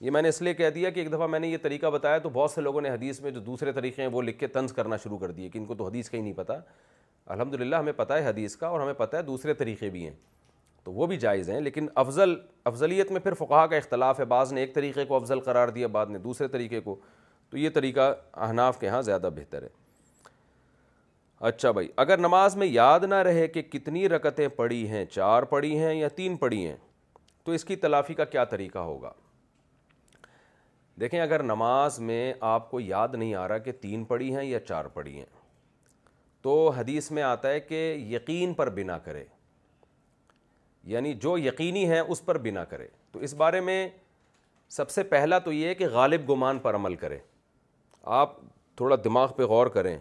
یہ 0.00 0.10
میں 0.10 0.22
نے 0.22 0.28
اس 0.28 0.40
لیے 0.42 0.54
کہہ 0.54 0.70
دیا 0.74 0.90
کہ 0.96 1.00
ایک 1.00 1.12
دفعہ 1.12 1.26
میں 1.26 1.38
نے 1.38 1.48
یہ 1.48 1.56
طریقہ 1.62 1.86
بتایا 1.94 2.18
تو 2.26 2.30
بہت 2.32 2.50
سے 2.50 2.60
لوگوں 2.60 2.80
نے 2.80 2.90
حدیث 2.90 3.20
میں 3.20 3.30
جو 3.30 3.40
دوسرے 3.48 3.72
طریقے 3.78 4.02
ہیں 4.02 4.08
وہ 4.12 4.22
لکھ 4.22 4.38
کے 4.38 4.46
طنز 4.56 4.72
کرنا 4.72 4.96
شروع 5.04 5.18
کر 5.18 5.30
دیے 5.38 5.48
کہ 5.48 5.58
ان 5.58 5.64
کو 5.66 5.74
تو 5.74 5.86
حدیث 5.86 6.10
کا 6.10 6.16
ہی 6.18 6.22
نہیں 6.22 6.32
پتہ 6.42 6.58
الحمدللہ 7.32 7.76
ہمیں 7.76 7.92
پتہ 8.02 8.12
ہے 8.12 8.28
حدیث 8.28 8.56
کا 8.56 8.66
اور 8.68 8.80
ہمیں 8.80 8.92
پتہ 8.98 9.16
ہے 9.16 9.22
دوسرے 9.32 9.54
طریقے 9.62 9.90
بھی 9.96 10.04
ہیں 10.04 10.14
تو 10.84 10.92
وہ 10.92 11.06
بھی 11.06 11.16
جائز 11.26 11.50
ہیں 11.50 11.60
لیکن 11.60 11.86
افضل 12.04 12.34
افضلیت 12.72 13.10
میں 13.12 13.20
پھر 13.20 13.34
فقہ 13.44 13.66
کا 13.70 13.76
اختلاف 13.76 14.20
ہے 14.20 14.24
بعض 14.36 14.52
نے 14.52 14.60
ایک 14.60 14.74
طریقے 14.74 15.04
کو 15.04 15.16
افضل 15.16 15.40
قرار 15.48 15.68
دیا 15.78 15.86
بعد 15.98 16.06
نے 16.10 16.18
دوسرے 16.28 16.48
طریقے 16.56 16.80
کو 16.80 16.98
تو 17.50 17.58
یہ 17.58 17.68
طریقہ 17.74 18.14
احناف 18.46 18.80
کے 18.80 18.88
ہاں 18.88 19.02
زیادہ 19.02 19.28
بہتر 19.36 19.62
ہے 19.62 19.68
اچھا 21.46 21.70
بھائی 21.70 21.88
اگر 22.02 22.18
نماز 22.18 22.56
میں 22.56 22.66
یاد 22.66 23.00
نہ 23.08 23.14
رہے 23.24 23.46
کہ 23.48 23.62
کتنی 23.72 24.08
رکتیں 24.08 24.46
پڑھی 24.56 24.86
ہیں 24.88 25.04
چار 25.10 25.42
پڑھی 25.50 25.76
ہیں 25.78 25.94
یا 25.94 26.08
تین 26.16 26.36
پڑھی 26.36 26.66
ہیں 26.66 26.76
تو 27.44 27.52
اس 27.52 27.64
کی 27.64 27.76
تلافی 27.84 28.14
کا 28.14 28.24
کیا 28.24 28.44
طریقہ 28.54 28.78
ہوگا 28.88 29.12
دیکھیں 31.00 31.20
اگر 31.20 31.42
نماز 31.42 31.98
میں 32.06 32.32
آپ 32.52 32.70
کو 32.70 32.80
یاد 32.80 33.08
نہیں 33.14 33.34
آ 33.34 33.46
رہا 33.48 33.58
کہ 33.68 33.72
تین 33.80 34.04
پڑھی 34.04 34.34
ہیں 34.36 34.44
یا 34.44 34.60
چار 34.60 34.84
پڑھی 34.94 35.16
ہیں 35.18 35.26
تو 36.42 36.68
حدیث 36.76 37.10
میں 37.10 37.22
آتا 37.22 37.48
ہے 37.50 37.60
کہ 37.60 37.84
یقین 38.10 38.54
پر 38.54 38.70
بنا 38.74 38.98
کرے 39.04 39.24
یعنی 40.94 41.14
جو 41.22 41.36
یقینی 41.38 41.88
ہیں 41.90 42.00
اس 42.00 42.24
پر 42.24 42.38
بنا 42.42 42.64
کرے 42.64 42.86
تو 43.12 43.18
اس 43.28 43.34
بارے 43.34 43.60
میں 43.60 43.88
سب 44.76 44.90
سے 44.90 45.02
پہلا 45.14 45.38
تو 45.38 45.52
یہ 45.52 45.66
ہے 45.68 45.74
کہ 45.74 45.88
غالب 45.92 46.30
گمان 46.30 46.58
پر 46.62 46.74
عمل 46.74 46.94
کرے 46.96 47.18
آپ 48.20 48.36
تھوڑا 48.76 48.96
دماغ 49.04 49.32
پہ 49.36 49.42
غور 49.54 49.66
کریں 49.76 49.96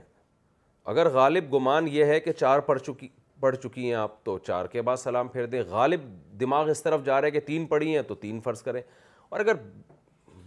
اگر 0.92 1.08
غالب 1.14 1.52
گمان 1.54 1.88
یہ 1.92 2.06
ہے 2.06 2.20
کہ 2.20 2.32
چار 2.32 2.60
پڑھ 2.66 2.80
چکی 2.82 3.08
پڑھ 3.40 3.56
چکی 3.64 3.86
ہیں 3.86 3.94
آپ 4.02 4.24
تو 4.26 4.38
چار 4.48 4.66
کے 4.72 4.82
بعد 4.82 4.98
سلام 4.98 5.28
پھیر 5.28 5.46
دیں 5.46 5.62
غالب 5.70 6.02
دماغ 6.40 6.70
اس 6.70 6.82
طرف 6.84 7.04
جا 7.06 7.20
رہے 7.22 7.26
ہے 7.28 7.32
کہ 7.32 7.40
تین 7.48 7.66
پڑھی 7.74 7.96
ہیں 7.96 8.02
تو 8.08 8.16
تین 8.16 8.40
فرض 8.44 8.62
کریں 8.64 8.80
اور 9.30 9.40
اگر 9.40 9.56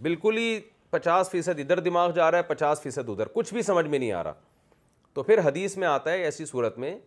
بالکل 0.01 0.37
ہی 0.37 0.59
پچاس 0.89 1.29
فیصد 1.31 1.59
ادھر 1.59 1.79
دماغ 1.79 2.11
جا 2.15 2.29
رہا 2.31 2.37
ہے 2.37 2.43
پچاس 2.47 2.81
فیصد 2.81 3.09
ادھر 3.09 3.27
کچھ 3.33 3.53
بھی 3.53 3.61
سمجھ 3.61 3.85
میں 3.87 3.99
نہیں 3.99 4.11
آ 4.11 4.23
رہا 4.23 4.33
تو 5.13 5.23
پھر 5.23 5.39
حدیث 5.45 5.77
میں 5.77 5.87
آتا 5.87 6.11
ہے 6.11 6.23
ایسی 6.23 6.45
صورت 6.45 6.77
میں 6.79 6.97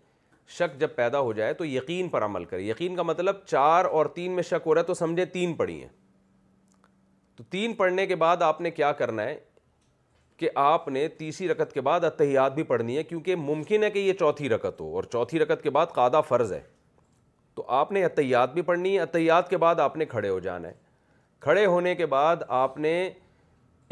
شک 0.58 0.80
جب 0.80 0.94
پیدا 0.96 1.20
ہو 1.20 1.32
جائے 1.38 1.54
تو 1.54 1.64
یقین 1.66 2.08
پر 2.08 2.24
عمل 2.24 2.44
کرے 2.44 2.60
یقین 2.62 2.96
کا 2.96 3.02
مطلب 3.10 3.36
چار 3.46 3.84
اور 3.84 4.06
تین 4.20 4.32
میں 4.36 4.42
شک 4.52 4.66
ہو 4.66 4.74
رہا 4.74 4.80
ہے 4.80 4.86
تو 4.86 4.94
سمجھیں 4.94 5.24
تین 5.32 5.52
پڑھی 5.56 5.80
ہیں 5.80 5.88
تو 7.36 7.44
تین 7.50 7.74
پڑھنے 7.74 8.06
کے 8.06 8.16
بعد 8.24 8.42
آپ 8.42 8.60
نے 8.60 8.70
کیا 8.70 8.92
کرنا 9.02 9.22
ہے 9.24 9.34
کہ 10.36 10.48
آپ 10.60 10.86
نے 10.88 11.06
تیسری 11.18 11.48
رکت 11.48 11.72
کے 11.72 11.80
بعد 11.80 12.04
اتحیات 12.04 12.54
بھی 12.54 12.62
پڑھنی 12.70 12.96
ہے 12.96 13.02
کیونکہ 13.02 13.36
ممکن 13.36 13.82
ہے 13.84 13.90
کہ 13.90 13.98
یہ 13.98 14.12
چوتھی 14.18 14.48
رکت 14.48 14.80
ہو 14.80 14.94
اور 14.96 15.04
چوتھی 15.12 15.38
رکت 15.38 15.62
کے 15.62 15.70
بعد 15.70 15.92
قادہ 15.94 16.20
فرض 16.28 16.52
ہے 16.52 16.60
تو 17.54 17.64
آپ 17.80 17.92
نے 17.92 18.04
اتحیات 18.04 18.52
بھی 18.54 18.62
پڑھنی 18.70 18.94
ہے 18.94 19.00
اتحیات 19.02 19.48
کے 19.50 19.56
بعد 19.64 19.80
آپ 19.80 19.96
نے 19.96 20.04
کھڑے 20.06 20.28
ہو 20.28 20.38
جانا 20.46 20.68
ہے 20.68 20.72
کھڑے 21.40 21.64
ہونے 21.66 21.94
کے 21.94 22.06
بعد 22.06 22.36
آپ 22.62 22.78
نے 22.78 22.92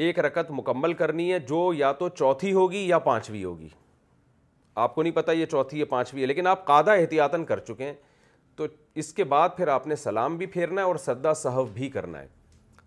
ایک 0.06 0.18
رکت 0.26 0.50
مکمل 0.50 0.92
کرنی 1.02 1.32
ہے 1.32 1.38
جو 1.48 1.72
یا 1.76 1.92
تو 1.98 2.08
چوتھی 2.08 2.52
ہوگی 2.52 2.84
یا 2.88 2.98
پانچویں 3.08 3.42
ہوگی 3.44 3.68
آپ 4.84 4.94
کو 4.94 5.02
نہیں 5.02 5.12
پتہ 5.12 5.30
یہ 5.32 5.46
چوتھی 5.46 5.78
یا 5.78 5.84
پانچویں 5.88 6.20
ہے 6.22 6.26
لیکن 6.26 6.46
آپ 6.46 6.64
قادہ 6.66 6.90
احتیاطاً 7.00 7.44
کر 7.44 7.58
چکے 7.58 7.84
ہیں 7.84 7.92
تو 8.56 8.66
اس 9.02 9.12
کے 9.14 9.24
بعد 9.24 9.48
پھر 9.56 9.68
آپ 9.68 9.86
نے 9.86 9.96
سلام 9.96 10.36
بھی 10.36 10.46
پھیرنا 10.54 10.80
ہے 10.80 10.86
اور 10.86 10.96
سدا 11.04 11.32
صحف 11.34 11.68
بھی 11.74 11.88
کرنا 11.90 12.20
ہے 12.22 12.26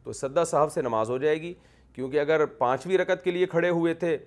تو 0.03 0.13
سدا 0.13 0.43
صحف 0.45 0.73
سے 0.73 0.81
نماز 0.81 1.09
ہو 1.09 1.17
جائے 1.17 1.41
گی 1.41 1.53
کیونکہ 1.95 2.19
اگر 2.19 2.45
پانچویں 2.57 2.97
رکعت 2.97 3.23
کے 3.23 3.31
لیے 3.31 3.45
کھڑے 3.51 3.69
ہوئے 3.69 3.93
تھے 3.99 4.17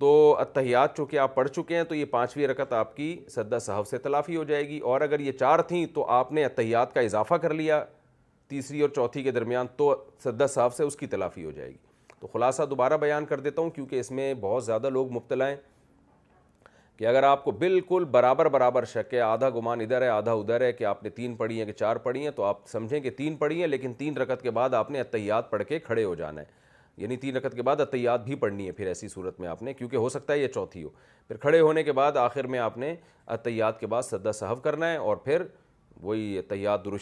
تو 0.00 0.10
اتحیات 0.40 0.96
چونکہ 0.96 1.18
آپ 1.18 1.34
پڑھ 1.34 1.48
چکے 1.48 1.76
ہیں 1.76 1.82
تو 1.88 1.94
یہ 1.94 2.04
پانچویں 2.10 2.46
رکعت 2.48 2.72
آپ 2.72 2.94
کی 2.96 3.14
سدہ 3.34 3.58
صحف 3.62 3.88
سے 3.88 3.98
تلافی 4.06 4.36
ہو 4.36 4.44
جائے 4.44 4.68
گی 4.68 4.78
اور 4.92 5.00
اگر 5.00 5.20
یہ 5.20 5.32
چار 5.40 5.58
تھیں 5.72 5.84
تو 5.94 6.04
آپ 6.10 6.30
نے 6.32 6.44
اتحیات 6.44 6.94
کا 6.94 7.00
اضافہ 7.00 7.34
کر 7.42 7.54
لیا 7.54 7.82
تیسری 8.50 8.80
اور 8.82 8.90
چوتھی 8.94 9.22
کے 9.22 9.30
درمیان 9.30 9.66
تو 9.76 9.94
سدا 10.24 10.46
صاحب 10.54 10.74
سے 10.74 10.84
اس 10.84 10.96
کی 10.96 11.06
تلافی 11.06 11.44
ہو 11.44 11.50
جائے 11.50 11.68
گی 11.70 11.76
تو 12.20 12.26
خلاصہ 12.32 12.62
دوبارہ 12.70 12.96
بیان 13.00 13.24
کر 13.26 13.40
دیتا 13.40 13.62
ہوں 13.62 13.70
کیونکہ 13.70 14.00
اس 14.00 14.10
میں 14.18 14.32
بہت 14.40 14.64
زیادہ 14.64 14.90
لوگ 14.92 15.12
مبتلا 15.16 15.48
ہیں 15.48 15.56
کہ 16.96 17.06
اگر 17.06 17.22
آپ 17.24 17.44
کو 17.44 17.50
بالکل 17.60 18.04
برابر 18.10 18.48
برابر 18.56 18.84
شک 18.94 19.14
ہے 19.14 19.20
آدھا 19.20 19.48
گمان 19.50 19.80
ادھر 19.80 20.02
ہے 20.02 20.08
آدھا 20.08 20.32
ادھر 20.32 20.60
ہے 20.60 20.72
کہ 20.72 20.84
آپ 20.84 21.02
نے 21.02 21.10
تین 21.10 21.34
پڑھی 21.36 21.58
ہیں 21.58 21.66
کہ 21.66 21.72
چار 21.72 21.96
پڑھی 22.08 22.24
ہیں 22.24 22.30
تو 22.36 22.42
آپ 22.44 22.66
سمجھیں 22.72 22.98
کہ 23.00 23.10
تین 23.16 23.36
پڑھی 23.36 23.60
ہیں 23.60 23.66
لیکن 23.68 23.92
تین 23.98 24.16
رکعت 24.18 24.42
کے 24.42 24.50
بعد 24.58 24.74
آپ 24.80 24.90
نے 24.90 25.00
اتحیات 25.00 25.50
پڑھ 25.50 25.62
کے 25.68 25.78
کھڑے 25.80 26.04
ہو 26.04 26.14
جانا 26.14 26.40
ہے 26.40 26.60
یعنی 26.98 27.16
تین 27.16 27.36
رکعت 27.36 27.54
کے 27.56 27.62
بعد 27.62 27.80
اطیات 27.80 28.24
بھی 28.24 28.34
پڑھنی 28.36 28.66
ہے 28.66 28.72
پھر 28.72 28.86
ایسی 28.86 29.08
صورت 29.08 29.38
میں 29.40 29.48
آپ 29.48 29.62
نے 29.62 29.72
کیونکہ 29.74 29.96
ہو 29.96 30.08
سکتا 30.08 30.32
ہے 30.32 30.38
یہ 30.38 30.48
چوتھی 30.54 30.82
ہو 30.84 30.88
پھر 31.28 31.36
کھڑے 31.40 31.60
ہونے 31.60 31.82
کے 31.82 31.92
بعد 31.92 32.16
آخر 32.24 32.46
میں 32.54 32.58
آپ 32.58 32.76
نے 32.78 32.94
اطیات 33.36 33.80
کے 33.80 33.86
بعد 33.86 34.02
سدا 34.02 34.32
صحف 34.32 34.60
کرنا 34.62 34.90
ہے 34.90 34.96
اور 34.96 35.16
پھر 35.24 35.42
وہی 36.02 36.40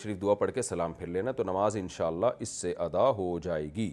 شریف 0.02 0.20
دعا 0.22 0.34
پڑھ 0.34 0.50
کے 0.52 0.62
سلام 0.62 0.92
پھر 0.98 1.06
لینا 1.06 1.32
تو 1.32 1.42
نماز 1.44 1.76
انشاءاللہ 1.76 2.26
اس 2.40 2.48
سے 2.60 2.72
ادا 2.84 3.08
ہو 3.16 3.38
جائے 3.42 3.66
گی 3.74 3.92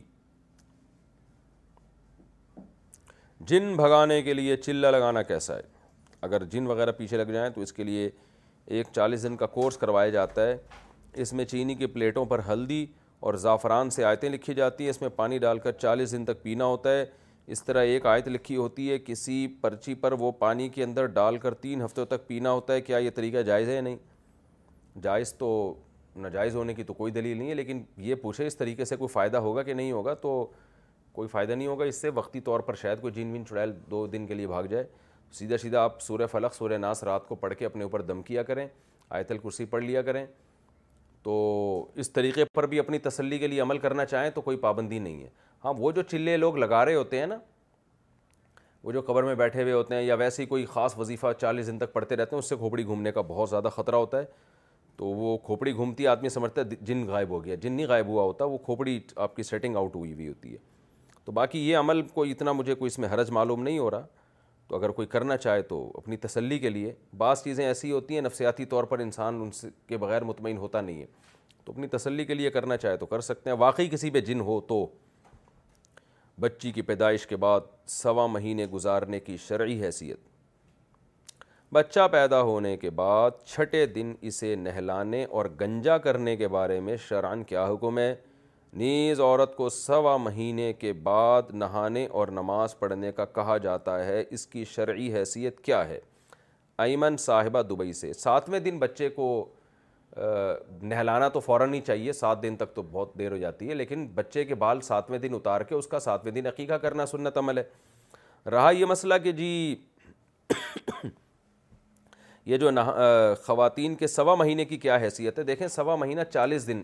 جن 3.50 3.76
بھگانے 3.76 4.22
کے 4.22 4.34
لیے 4.34 4.56
چلہ 4.58 4.88
لگانا 4.88 5.22
کیسا 5.24 5.56
ہے 5.56 5.76
اگر 6.22 6.44
جن 6.52 6.68
وغیرہ 6.68 6.92
پیچھے 6.98 7.18
لگ 7.18 7.32
جائیں 7.34 7.50
تو 7.56 7.62
اس 7.62 7.74
کے 7.74 7.84
لیے 7.84 8.10
ایک 8.76 8.88
چالیس 8.96 9.24
دن 9.24 9.36
کا 9.38 9.46
کورس 9.48 9.78
کروایا 9.78 10.10
جاتا 10.12 10.48
ہے 10.48 10.56
اس 11.22 11.34
میں 11.34 11.46
چینی 11.46 11.76
کے 11.76 11.88
پلیٹوں 11.88 12.24
پر 12.32 12.40
ہلدی 12.48 12.86
اور 13.20 13.34
زعفران 13.44 13.90
سے 13.90 14.04
آیتیں 14.04 14.30
لکھی 14.30 14.54
جاتی 14.54 14.84
ہیں 14.84 14.90
اس 14.90 15.02
میں 15.02 15.10
پانی 15.16 15.38
ڈال 15.44 15.60
کر 15.60 15.72
چالیس 15.72 16.12
دن 16.12 16.26
تک 16.26 16.42
پینا 16.44 16.66
ہوتا 16.66 16.92
ہے 16.98 17.06
اس 17.56 17.64
طرح 17.64 17.84
ایک 17.94 18.06
آیت 18.06 18.28
لکھی 18.28 18.56
ہوتی 18.56 18.90
ہے 18.92 18.98
کسی 19.06 19.46
پرچی 19.62 19.94
پر 20.02 20.12
وہ 20.20 20.32
پانی 20.40 20.68
کے 20.70 20.84
اندر 20.84 21.06
ڈال 21.18 21.38
کر 21.46 21.54
تین 21.62 21.82
ہفتوں 21.84 22.06
تک 22.06 22.28
پینا 22.28 22.52
ہوتا 22.52 22.74
ہے 22.74 22.82
کیا 22.82 22.98
یہ 22.98 23.10
طریقہ 23.16 23.42
جائز 23.48 23.70
ہے 23.70 23.76
یا 23.76 23.82
نہیں 23.82 23.96
جائز 25.04 25.34
تو 25.38 25.48
ناجائز 26.16 26.56
ہونے 26.56 26.74
کی 26.74 26.84
تو 26.84 26.94
کوئی 26.94 27.12
دلیل 27.14 27.38
نہیں 27.38 27.50
ہے 27.50 27.56
لیکن 27.56 27.82
یہ 28.02 28.16
پوچھے 28.22 28.48
اس 28.48 28.56
طریقے 28.58 28.86
سے 28.86 28.96
کوئی 28.98 29.08
فائدہ 29.14 29.38
ہوگا 29.48 29.64
کہ 29.64 29.74
نہیں 29.74 29.92
ہوگا 29.92 30.14
تو 30.22 30.46
کوئی 31.14 31.28
فائدہ 31.30 31.52
نہیں 31.54 31.68
ہوگا 31.68 31.86
اس 31.86 32.02
سے 32.02 32.10
وقتی 32.16 32.40
طور 32.50 32.60
پر 32.70 32.76
شاید 32.82 33.02
کوئی 33.02 33.14
جین 33.14 33.32
ون 33.34 33.46
چڑیل 33.50 33.72
دو 33.92 34.06
دن 34.08 34.26
کے 34.28 34.34
لیے 34.34 34.48
بھاگ 34.48 34.64
جائے 34.70 34.84
سیدھا 35.40 35.58
سیدھا 35.62 35.82
آپ 35.84 36.02
سورہ 36.02 36.26
فلق 36.32 36.56
سورہ 36.56 36.78
ناس 36.78 37.04
رات 37.04 37.28
کو 37.28 37.36
پڑھ 37.36 37.54
کے 37.60 37.66
اپنے 37.66 37.84
اوپر 37.84 38.02
دم 38.12 38.22
کیا 38.24 38.44
کریں 38.44 38.68
آیت 39.10 39.32
الکرسی 39.32 39.66
پڑھ 39.76 39.84
لیا 39.84 40.02
کریں 40.02 40.26
تو 41.28 41.34
اس 42.00 42.10
طریقے 42.14 42.44
پر 42.56 42.66
بھی 42.72 42.78
اپنی 42.80 42.98
تسلی 43.06 43.38
کے 43.40 43.48
لیے 43.48 43.60
عمل 43.62 43.78
کرنا 43.86 44.04
چاہیں 44.06 44.30
تو 44.36 44.42
کوئی 44.42 44.58
پابندی 44.58 45.00
نہیں 45.00 45.24
ہے 45.24 45.28
ہاں 45.64 45.74
وہ 45.78 45.92
جو 45.92 46.02
چلے 46.12 46.36
لوگ 46.38 46.58
لگا 46.58 46.84
رہے 46.86 46.94
ہوتے 46.96 47.20
ہیں 47.20 47.26
نا 47.28 47.38
وہ 48.84 48.92
جو 48.92 49.02
قبر 49.08 49.24
میں 49.24 49.34
بیٹھے 49.42 49.62
ہوئے 49.62 49.74
ہوتے 49.74 49.96
ہیں 49.96 50.02
یا 50.02 50.16
ویسے 50.20 50.42
ہی 50.42 50.48
کوئی 50.48 50.66
خاص 50.74 50.98
وظیفہ 50.98 51.32
چالیس 51.42 51.68
دن 51.68 51.78
تک 51.80 51.92
پڑھتے 51.94 52.16
رہتے 52.16 52.36
ہیں 52.36 52.40
اس 52.44 52.50
سے 52.50 52.56
کھوپڑی 52.60 52.86
گھومنے 52.86 53.12
کا 53.12 53.22
بہت 53.34 53.50
زیادہ 53.50 53.70
خطرہ 53.76 53.96
ہوتا 53.96 54.20
ہے 54.20 54.26
تو 54.98 55.06
وہ 55.06 55.38
کھوپڑی 55.46 55.74
گھومتی 55.76 56.08
آدمی 56.16 56.30
سمجھتا 56.30 56.62
ہے 56.62 56.76
جن 56.92 57.04
غائب 57.08 57.30
ہو 57.30 57.44
گیا 57.46 57.56
جن 57.66 57.74
نہیں 57.74 57.88
غائب 57.88 58.08
ہوا 58.08 58.24
ہوتا 58.24 58.46
وہ 58.54 58.58
کھوپڑی 58.66 59.00
آپ 59.28 59.36
کی 59.36 59.44
سیٹنگ 59.50 59.76
آؤٹ 59.78 59.96
ہوئی 59.96 60.14
ہوئی 60.14 60.28
ہوتی 60.28 60.54
ہے 60.54 60.58
تو 61.26 61.32
باقی 61.42 61.68
یہ 61.70 61.78
عمل 61.78 62.02
کوئی 62.14 62.32
اتنا 62.32 62.52
مجھے 62.62 62.76
کوئی 62.76 62.92
اس 62.94 63.00
میں 63.00 63.10
حرج 63.14 63.32
معلوم 63.40 63.64
نہیں 63.64 63.80
ہو 63.80 63.92
رہا 63.92 64.06
تو 64.70 64.76
اگر 64.76 64.90
کوئی 64.92 65.08
کرنا 65.08 65.36
چاہے 65.38 65.62
تو 65.68 65.78
اپنی 65.98 66.18
تسلی 66.24 66.58
کے 66.60 66.70
لیے 66.70 66.92
بعض 67.18 67.44
چیزیں 67.44 67.66
ایسی 67.66 67.92
ہوتی 67.92 68.14
ہیں 68.16 68.22
نفسیاتی 68.22 68.66
طور 68.74 68.84
پر 68.94 69.00
انسان 69.00 69.42
ان 69.42 69.50
کے 69.88 69.98
بغیر 69.98 70.24
مطمئن 70.32 70.58
ہوتا 70.58 70.82
نہیں 70.82 71.02
ہے 71.02 71.06
تو 71.66 71.72
اپنی 71.74 71.88
تسلی 71.92 72.26
کے 72.26 72.34
لیے 72.34 72.50
کرنا 72.52 72.78
چاہے 72.78 72.98
تو 72.98 73.06
کر 73.06 73.22
سکتے 73.28 73.50
ہیں 73.50 73.58
واقعی 73.58 73.88
کسی 73.90 74.10
پہ 74.10 74.22
جن 74.30 74.40
ہو 74.50 74.60
تو 74.68 74.86
بچی 76.40 76.72
کی 76.72 76.82
پیدائش 76.90 77.26
کے 77.28 77.36
بعد 77.44 77.62
سوا 77.90 78.26
مہینے 78.28 78.66
گزارنے 78.74 79.20
کی 79.20 79.38
شرعی 79.48 79.82
حیثیت 79.84 80.26
بچہ 81.74 82.08
پیدا 82.12 82.42
ہونے 82.42 82.76
کے 82.78 82.90
بعد 82.98 83.32
چھٹے 83.46 83.86
دن 83.96 84.14
اسے 84.30 84.54
نہلانے 84.56 85.24
اور 85.38 85.46
گنجا 85.62 85.98
کرنے 86.06 86.36
کے 86.38 86.48
بارے 86.48 86.80
میں 86.82 86.96
شرعن 87.08 87.44
کیا 87.44 87.66
حکم 87.74 87.98
ہے 88.00 88.14
نیز 88.76 89.20
عورت 89.20 89.56
کو 89.56 89.68
سوا 89.70 90.16
مہینے 90.18 90.72
کے 90.80 90.92
بعد 91.04 91.54
نہانے 91.54 92.06
اور 92.12 92.28
نماز 92.32 92.78
پڑھنے 92.80 93.12
کا 93.16 93.26
کہا 93.36 93.56
جاتا 93.64 94.04
ہے 94.06 94.24
اس 94.30 94.46
کی 94.48 94.64
شرعی 94.76 95.14
حیثیت 95.14 95.60
کیا 95.66 95.88
ہے 95.88 96.00
ایمن 96.84 97.18
صاحبہ 97.20 97.62
دبئی 97.70 97.94
سے 98.00 98.12
ساتویں 98.14 98.60
دن 98.60 98.80
بچے 98.80 99.10
کو 99.10 99.30
نہلانا 100.82 101.28
تو 101.34 101.40
فوراً 101.40 101.74
ہی 101.74 101.80
چاہیے 101.88 102.14
سات 102.14 102.42
دن 102.44 102.56
تک 102.58 102.74
تو 102.76 102.82
بہت 102.92 103.12
دیر 103.20 103.32
ہو 103.32 103.38
جاتی 103.38 103.70
ہے 103.70 103.74
لیکن 103.76 104.06
بچے 104.16 104.44
کے 104.46 104.56
بال 104.66 104.82
ساتویں 104.84 105.18
دن 105.20 105.34
اتار 105.34 105.62
کے 105.70 105.76
اس 105.76 105.88
کا 105.88 106.00
ساتویں 106.00 106.32
دن 106.34 106.48
عقیقہ 106.48 106.74
کرنا 106.84 107.06
سنت 107.06 107.38
عمل 107.38 107.58
ہے 107.58 107.64
رہا 108.52 108.70
یہ 108.72 108.86
مسئلہ 108.86 109.14
کہ 109.24 109.32
جی 109.42 109.76
یہ 112.46 112.58
جو 112.58 112.70
خواتین 113.46 113.96
کے 113.96 114.08
سوا 114.08 114.36
مہینے 114.36 114.66
کی 114.66 114.78
کیا 114.78 114.98
حیثیت 115.02 115.40
ہے 115.40 115.44
دیکھیں 115.44 115.68
سوا 115.68 115.96
مہینہ 115.96 116.22
چالیس 116.34 116.68
دن 116.68 116.82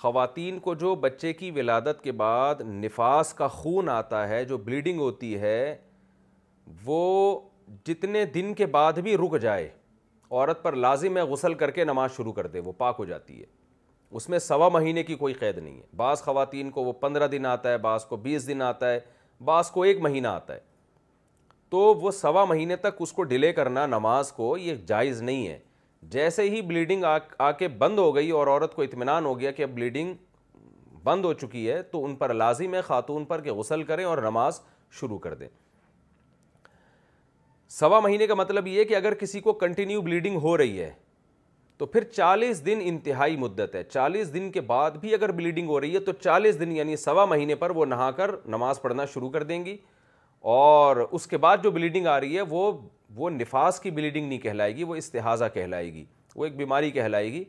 خواتین 0.00 0.58
کو 0.62 0.74
جو 0.80 0.94
بچے 1.00 1.32
کی 1.32 1.50
ولادت 1.54 2.00
کے 2.02 2.12
بعد 2.20 2.60
نفاس 2.84 3.32
کا 3.38 3.46
خون 3.56 3.88
آتا 3.90 4.28
ہے 4.28 4.44
جو 4.52 4.58
بلیڈنگ 4.64 4.98
ہوتی 5.00 5.34
ہے 5.40 5.74
وہ 6.84 7.00
جتنے 7.86 8.24
دن 8.34 8.54
کے 8.60 8.66
بعد 8.76 8.98
بھی 9.08 9.16
رک 9.16 9.36
جائے 9.40 9.68
عورت 10.30 10.62
پر 10.62 10.76
لازم 10.86 11.16
ہے 11.16 11.22
غسل 11.32 11.54
کر 11.62 11.70
کے 11.78 11.84
نماز 11.84 12.12
شروع 12.16 12.32
کر 12.32 12.46
دے 12.46 12.60
وہ 12.64 12.72
پاک 12.78 12.96
ہو 12.98 13.04
جاتی 13.04 13.38
ہے 13.40 13.46
اس 14.16 14.28
میں 14.28 14.38
سوا 14.38 14.68
مہینے 14.78 15.02
کی 15.10 15.14
کوئی 15.14 15.34
قید 15.42 15.58
نہیں 15.58 15.76
ہے 15.76 15.86
بعض 15.96 16.22
خواتین 16.22 16.70
کو 16.78 16.84
وہ 16.84 16.92
پندرہ 17.00 17.26
دن 17.36 17.46
آتا 17.46 17.70
ہے 17.72 17.78
بعض 17.88 18.04
کو 18.06 18.16
بیس 18.28 18.46
دن 18.48 18.62
آتا 18.68 18.92
ہے 18.92 18.98
بعض 19.52 19.70
کو 19.70 19.82
ایک 19.82 20.00
مہینہ 20.08 20.28
آتا 20.28 20.54
ہے 20.54 20.60
تو 21.70 21.78
وہ 22.02 22.10
سوا 22.10 22.44
مہینے 22.44 22.76
تک 22.86 22.96
اس 23.02 23.12
کو 23.18 23.22
ڈیلے 23.34 23.52
کرنا 23.60 23.86
نماز 23.86 24.32
کو 24.40 24.56
یہ 24.56 24.74
جائز 24.86 25.20
نہیں 25.22 25.46
ہے 25.48 25.58
جیسے 26.12 26.42
ہی 26.50 26.60
بلیڈنگ 26.66 27.04
آ 27.40 27.50
کے 27.58 27.66
بند 27.78 27.98
ہو 27.98 28.14
گئی 28.14 28.30
اور 28.30 28.46
عورت 28.46 28.74
کو 28.74 28.82
اطمینان 28.82 29.24
ہو 29.26 29.38
گیا 29.40 29.50
کہ 29.50 29.62
اب 29.62 29.70
بلیڈنگ 29.74 30.14
بند 31.04 31.24
ہو 31.24 31.32
چکی 31.32 31.68
ہے 31.70 31.82
تو 31.90 32.04
ان 32.04 32.14
پر 32.16 32.32
لازم 32.34 32.74
ہے 32.74 32.80
خاتون 32.82 33.24
پر 33.24 33.40
کہ 33.40 33.52
غسل 33.52 33.82
کریں 33.82 34.04
اور 34.04 34.18
نماز 34.22 34.60
شروع 35.00 35.18
کر 35.18 35.34
دیں 35.38 35.48
سوا 37.78 38.00
مہینے 38.00 38.26
کا 38.26 38.34
مطلب 38.34 38.66
یہ 38.66 38.84
کہ 38.84 38.96
اگر 38.96 39.14
کسی 39.14 39.40
کو 39.40 39.52
کنٹینیو 39.62 40.00
بلیڈنگ 40.02 40.38
ہو 40.42 40.56
رہی 40.58 40.80
ہے 40.80 40.90
تو 41.78 41.86
پھر 41.86 42.04
چالیس 42.04 42.64
دن 42.66 42.78
انتہائی 42.84 43.36
مدت 43.36 43.74
ہے 43.74 43.82
چالیس 43.84 44.32
دن 44.34 44.50
کے 44.52 44.60
بعد 44.72 44.90
بھی 45.00 45.12
اگر 45.14 45.32
بلیڈنگ 45.32 45.68
ہو 45.68 45.80
رہی 45.80 45.94
ہے 45.94 46.00
تو 46.04 46.12
چالیس 46.22 46.58
دن 46.60 46.72
یعنی 46.76 46.96
سوا 46.96 47.24
مہینے 47.26 47.54
پر 47.56 47.70
وہ 47.76 47.84
نہا 47.86 48.10
کر 48.16 48.30
نماز 48.54 48.80
پڑھنا 48.82 49.04
شروع 49.14 49.30
کر 49.30 49.42
دیں 49.42 49.64
گی 49.66 49.76
اور 50.54 50.96
اس 51.10 51.26
کے 51.26 51.36
بعد 51.36 51.58
جو 51.62 51.70
بلیڈنگ 51.70 52.06
آ 52.06 52.18
رہی 52.20 52.36
ہے 52.36 52.42
وہ 52.48 52.70
وہ 53.16 53.30
نفاس 53.30 53.80
کی 53.80 53.90
بلیڈنگ 53.90 54.26
نہیں 54.28 54.38
کہلائے 54.38 54.74
گی 54.76 54.84
وہ 54.84 54.94
استحاظہ 54.96 55.44
کہلائے 55.54 55.92
گی 55.92 56.04
وہ 56.36 56.44
ایک 56.44 56.56
بیماری 56.56 56.90
کہلائے 56.90 57.32
گی 57.32 57.42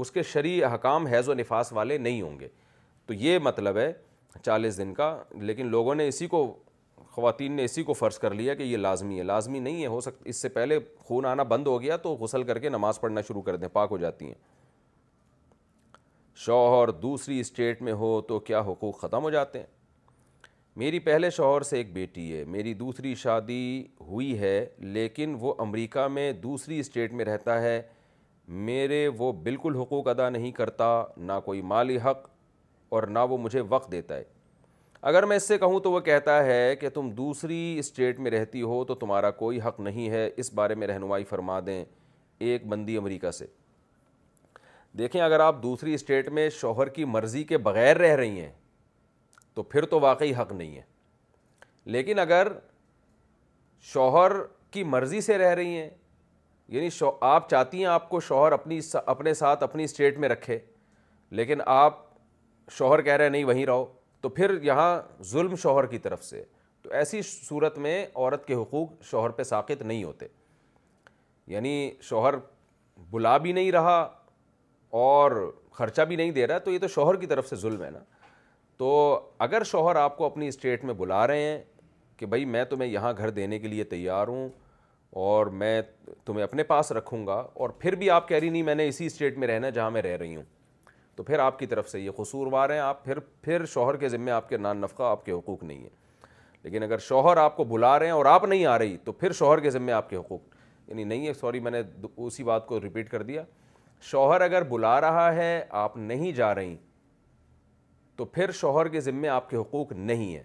اس 0.00 0.10
کے 0.10 0.22
شرعی 0.22 0.62
حکام 0.74 1.06
حیض 1.06 1.28
و 1.28 1.34
نفاس 1.34 1.72
والے 1.72 1.98
نہیں 1.98 2.20
ہوں 2.22 2.38
گے 2.40 2.48
تو 3.06 3.14
یہ 3.14 3.38
مطلب 3.42 3.76
ہے 3.78 3.92
چالیس 4.44 4.78
دن 4.78 4.94
کا 4.94 5.16
لیکن 5.40 5.66
لوگوں 5.70 5.94
نے 5.94 6.06
اسی 6.08 6.26
کو 6.26 6.46
خواتین 7.14 7.52
نے 7.56 7.64
اسی 7.64 7.82
کو 7.82 7.92
فرض 7.92 8.18
کر 8.18 8.34
لیا 8.34 8.54
کہ 8.54 8.62
یہ 8.62 8.76
لازمی 8.76 9.18
ہے 9.18 9.22
لازمی 9.24 9.58
نہیں 9.60 9.82
ہے 9.82 9.86
ہو 9.86 10.00
سکتا 10.00 10.22
اس 10.30 10.40
سے 10.42 10.48
پہلے 10.48 10.78
خون 11.06 11.26
آنا 11.26 11.42
بند 11.52 11.66
ہو 11.66 11.80
گیا 11.82 11.96
تو 12.04 12.14
غسل 12.20 12.42
کر 12.50 12.58
کے 12.58 12.68
نماز 12.68 13.00
پڑھنا 13.00 13.20
شروع 13.28 13.42
کر 13.42 13.56
دیں 13.56 13.68
پاک 13.72 13.88
ہو 13.90 13.96
جاتی 13.98 14.26
ہیں 14.26 14.34
شوہر 16.44 16.90
دوسری 17.02 17.40
اسٹیٹ 17.40 17.82
میں 17.88 17.92
ہو 18.02 18.20
تو 18.28 18.38
کیا 18.50 18.60
حقوق 18.66 19.00
ختم 19.00 19.22
ہو 19.22 19.30
جاتے 19.30 19.58
ہیں 19.58 19.66
میری 20.80 20.98
پہلے 21.04 21.28
شوہر 21.36 21.62
سے 21.62 21.76
ایک 21.76 21.92
بیٹی 21.92 22.32
ہے 22.36 22.44
میری 22.48 22.72
دوسری 22.74 23.14
شادی 23.22 23.82
ہوئی 24.08 24.38
ہے 24.38 24.64
لیکن 24.92 25.34
وہ 25.40 25.52
امریکہ 25.60 26.06
میں 26.10 26.30
دوسری 26.42 26.78
اسٹیٹ 26.80 27.12
میں 27.14 27.24
رہتا 27.24 27.60
ہے 27.62 27.80
میرے 28.68 29.06
وہ 29.18 29.30
بالکل 29.42 29.74
حقوق 29.76 30.08
ادا 30.08 30.28
نہیں 30.30 30.52
کرتا 30.52 30.86
نہ 31.16 31.32
کوئی 31.44 31.60
مالی 31.72 31.98
حق 32.04 32.26
اور 32.92 33.02
نہ 33.02 33.18
وہ 33.30 33.38
مجھے 33.38 33.60
وقت 33.68 33.90
دیتا 33.92 34.16
ہے 34.16 34.24
اگر 35.10 35.22
میں 35.26 35.36
اس 35.36 35.48
سے 35.48 35.58
کہوں 35.58 35.80
تو 35.80 35.92
وہ 35.92 36.00
کہتا 36.08 36.42
ہے 36.44 36.74
کہ 36.80 36.88
تم 36.94 37.10
دوسری 37.16 37.58
اسٹیٹ 37.78 38.20
میں 38.20 38.30
رہتی 38.30 38.62
ہو 38.62 38.82
تو 38.84 38.94
تمہارا 38.94 39.30
کوئی 39.44 39.60
حق 39.66 39.80
نہیں 39.80 40.08
ہے 40.10 40.28
اس 40.36 40.52
بارے 40.54 40.74
میں 40.74 40.86
رہنمائی 40.86 41.24
فرما 41.28 41.60
دیں 41.66 41.84
ایک 42.48 42.66
بندی 42.68 42.96
امریکہ 42.96 43.30
سے 43.30 43.46
دیکھیں 44.98 45.20
اگر 45.22 45.40
آپ 45.40 45.62
دوسری 45.62 45.94
اسٹیٹ 45.94 46.28
میں 46.38 46.48
شوہر 46.60 46.88
کی 46.96 47.04
مرضی 47.04 47.44
کے 47.44 47.58
بغیر 47.68 47.96
رہ 47.98 48.14
رہی 48.16 48.40
ہیں 48.40 48.50
تو 49.54 49.62
پھر 49.62 49.84
تو 49.86 50.00
واقعی 50.00 50.32
حق 50.38 50.52
نہیں 50.52 50.76
ہے 50.76 50.82
لیکن 51.94 52.18
اگر 52.18 52.48
شوہر 53.92 54.32
کی 54.72 54.84
مرضی 54.94 55.20
سے 55.20 55.38
رہ 55.38 55.54
رہی 55.54 55.76
ہیں 55.78 55.88
یعنی 56.74 56.90
شو 56.90 57.10
آپ 57.28 57.48
چاہتی 57.50 57.78
ہیں 57.78 57.84
آپ 57.86 58.08
کو 58.10 58.20
شوہر 58.28 58.52
اپنی 58.52 58.78
اپنے 59.06 59.34
ساتھ 59.34 59.62
اپنی 59.62 59.84
اسٹیٹ 59.84 60.18
میں 60.18 60.28
رکھے 60.28 60.58
لیکن 61.40 61.60
آپ 61.66 61.98
شوہر 62.78 63.02
کہہ 63.02 63.12
رہے 63.16 63.28
نہیں 63.28 63.44
وہیں 63.44 63.66
رہو 63.66 63.84
تو 64.20 64.28
پھر 64.28 64.56
یہاں 64.62 64.98
ظلم 65.30 65.54
شوہر 65.62 65.86
کی 65.86 65.98
طرف 65.98 66.24
سے 66.24 66.44
تو 66.82 66.90
ایسی 66.98 67.20
صورت 67.22 67.78
میں 67.78 68.04
عورت 68.14 68.46
کے 68.46 68.54
حقوق 68.54 68.92
شوہر 69.10 69.30
پہ 69.30 69.42
ساقط 69.42 69.82
نہیں 69.82 70.04
ہوتے 70.04 70.26
یعنی 71.54 71.90
شوہر 72.08 72.34
بلا 73.10 73.36
بھی 73.44 73.52
نہیں 73.52 73.72
رہا 73.72 73.98
اور 75.04 75.32
خرچہ 75.72 76.02
بھی 76.08 76.16
نہیں 76.16 76.30
دے 76.30 76.46
رہا 76.46 76.58
تو 76.64 76.70
یہ 76.70 76.78
تو 76.78 76.88
شوہر 76.88 77.16
کی 77.20 77.26
طرف 77.26 77.48
سے 77.48 77.56
ظلم 77.56 77.84
ہے 77.84 77.90
نا 77.90 77.98
تو 78.82 78.92
اگر 79.38 79.62
شوہر 79.64 79.96
آپ 79.96 80.16
کو 80.18 80.24
اپنی 80.26 80.46
اسٹیٹ 80.48 80.84
میں 80.84 80.94
بلا 80.98 81.26
رہے 81.26 81.42
ہیں 81.42 81.58
کہ 82.18 82.26
بھائی 82.26 82.44
میں 82.54 82.64
تمہیں 82.70 82.88
یہاں 82.90 83.12
گھر 83.18 83.30
دینے 83.30 83.58
کے 83.58 83.68
لیے 83.68 83.84
تیار 83.92 84.28
ہوں 84.28 84.48
اور 85.24 85.46
میں 85.60 85.80
تمہیں 86.24 86.42
اپنے 86.44 86.62
پاس 86.72 86.90
رکھوں 86.92 87.26
گا 87.26 87.34
اور 87.60 87.70
پھر 87.78 87.94
بھی 88.00 88.08
آپ 88.10 88.26
کہہ 88.28 88.36
رہی 88.38 88.48
نہیں 88.48 88.62
میں 88.62 88.74
نے 88.74 88.86
اسی 88.88 89.06
اسٹیٹ 89.06 89.38
میں 89.38 89.48
رہنا 89.48 89.68
جہاں 89.76 89.90
میں 89.90 90.02
رہ 90.02 90.16
رہی 90.20 90.34
ہوں 90.36 90.42
تو 91.16 91.22
پھر 91.22 91.38
آپ 91.38 91.58
کی 91.58 91.66
طرف 91.74 91.88
سے 91.90 92.00
یہ 92.00 92.10
قصوروار 92.16 92.70
ہیں 92.70 92.78
آپ 92.88 93.04
پھر 93.04 93.18
پھر 93.42 93.64
شوہر 93.74 93.96
کے 93.96 94.08
ذمے 94.08 94.32
آپ 94.32 94.48
کے 94.48 94.56
نان 94.56 94.78
نفقہ 94.82 95.02
آپ 95.10 95.24
کے 95.26 95.32
حقوق 95.32 95.62
نہیں 95.62 95.78
ہیں 95.82 96.62
لیکن 96.62 96.82
اگر 96.82 96.98
شوہر 97.08 97.36
آپ 97.44 97.56
کو 97.56 97.64
بلا 97.74 97.98
رہے 97.98 98.06
ہیں 98.06 98.12
اور 98.12 98.26
آپ 98.34 98.44
نہیں 98.44 98.66
آ 98.74 98.78
رہی 98.78 98.96
تو 99.04 99.12
پھر 99.22 99.32
شوہر 99.42 99.60
کے 99.60 99.70
ذمے 99.70 99.92
آپ 99.92 100.10
کے 100.10 100.16
حقوق 100.16 100.40
یعنی 100.88 101.04
نہیں 101.04 101.26
ہے 101.26 101.32
سوری 101.40 101.60
میں 101.60 101.70
نے 101.70 101.82
اسی 102.16 102.44
بات 102.52 102.66
کو 102.66 102.80
رپیٹ 102.86 103.10
کر 103.10 103.22
دیا 103.32 103.42
شوہر 104.10 104.40
اگر 104.50 104.62
بلا 104.74 105.00
رہا 105.00 105.34
ہے 105.34 105.60
آپ 105.84 105.96
نہیں 105.96 106.32
جا 106.42 106.54
رہی 106.54 106.76
تو 108.16 108.24
پھر 108.32 108.50
شوہر 108.52 108.88
کے 108.88 109.00
ذمے 109.00 109.28
آپ 109.28 109.48
کے 109.50 109.56
حقوق 109.56 109.92
نہیں 109.92 110.34
ہیں 110.34 110.42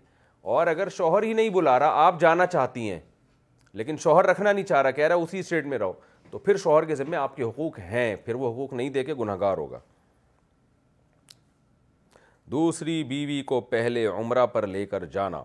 اور 0.56 0.68
اگر 0.68 0.90
شوہر 0.96 1.24
ہی 1.24 1.34
نہیں 1.34 1.50
بلا 1.50 1.78
رہا 1.80 2.06
آپ 2.06 2.20
جانا 2.20 2.46
چاہتی 2.46 2.90
ہیں 2.90 3.00
لیکن 3.80 3.98
شوہر 4.04 4.26
رکھنا 4.28 4.52
نہیں 4.52 4.66
چاہ 4.66 4.82
رہا 4.82 4.92
کہہ 4.92 5.08
رہا 5.08 5.16
اسی 5.16 5.40
اسٹیٹ 5.40 5.66
میں 5.68 5.78
رہو 5.78 5.94
تو 6.32 6.38
پھر 6.40 6.58
شوہر 6.58 6.86
کے 6.86 6.96
ذمے 6.96 7.18
آپ 7.18 7.36
کے 7.36 7.44
حقوق 7.44 7.80
ہیں 7.80 8.16
پھر 8.26 8.36
وہ 8.36 8.52
حقوق 8.52 8.74
نہیں 8.74 8.90
دے 8.90 9.04
کے 9.06 9.14
گناہ 9.20 9.36
گار 9.40 9.58
ہوگا 9.58 9.80
دوسری 12.52 13.04
بیوی 13.04 13.42
کو 13.46 13.60
پہلے 13.76 14.06
عمرہ 14.08 14.46
پر 14.54 14.68
لے 14.68 14.86
کر 14.86 15.06
جانا 15.14 15.44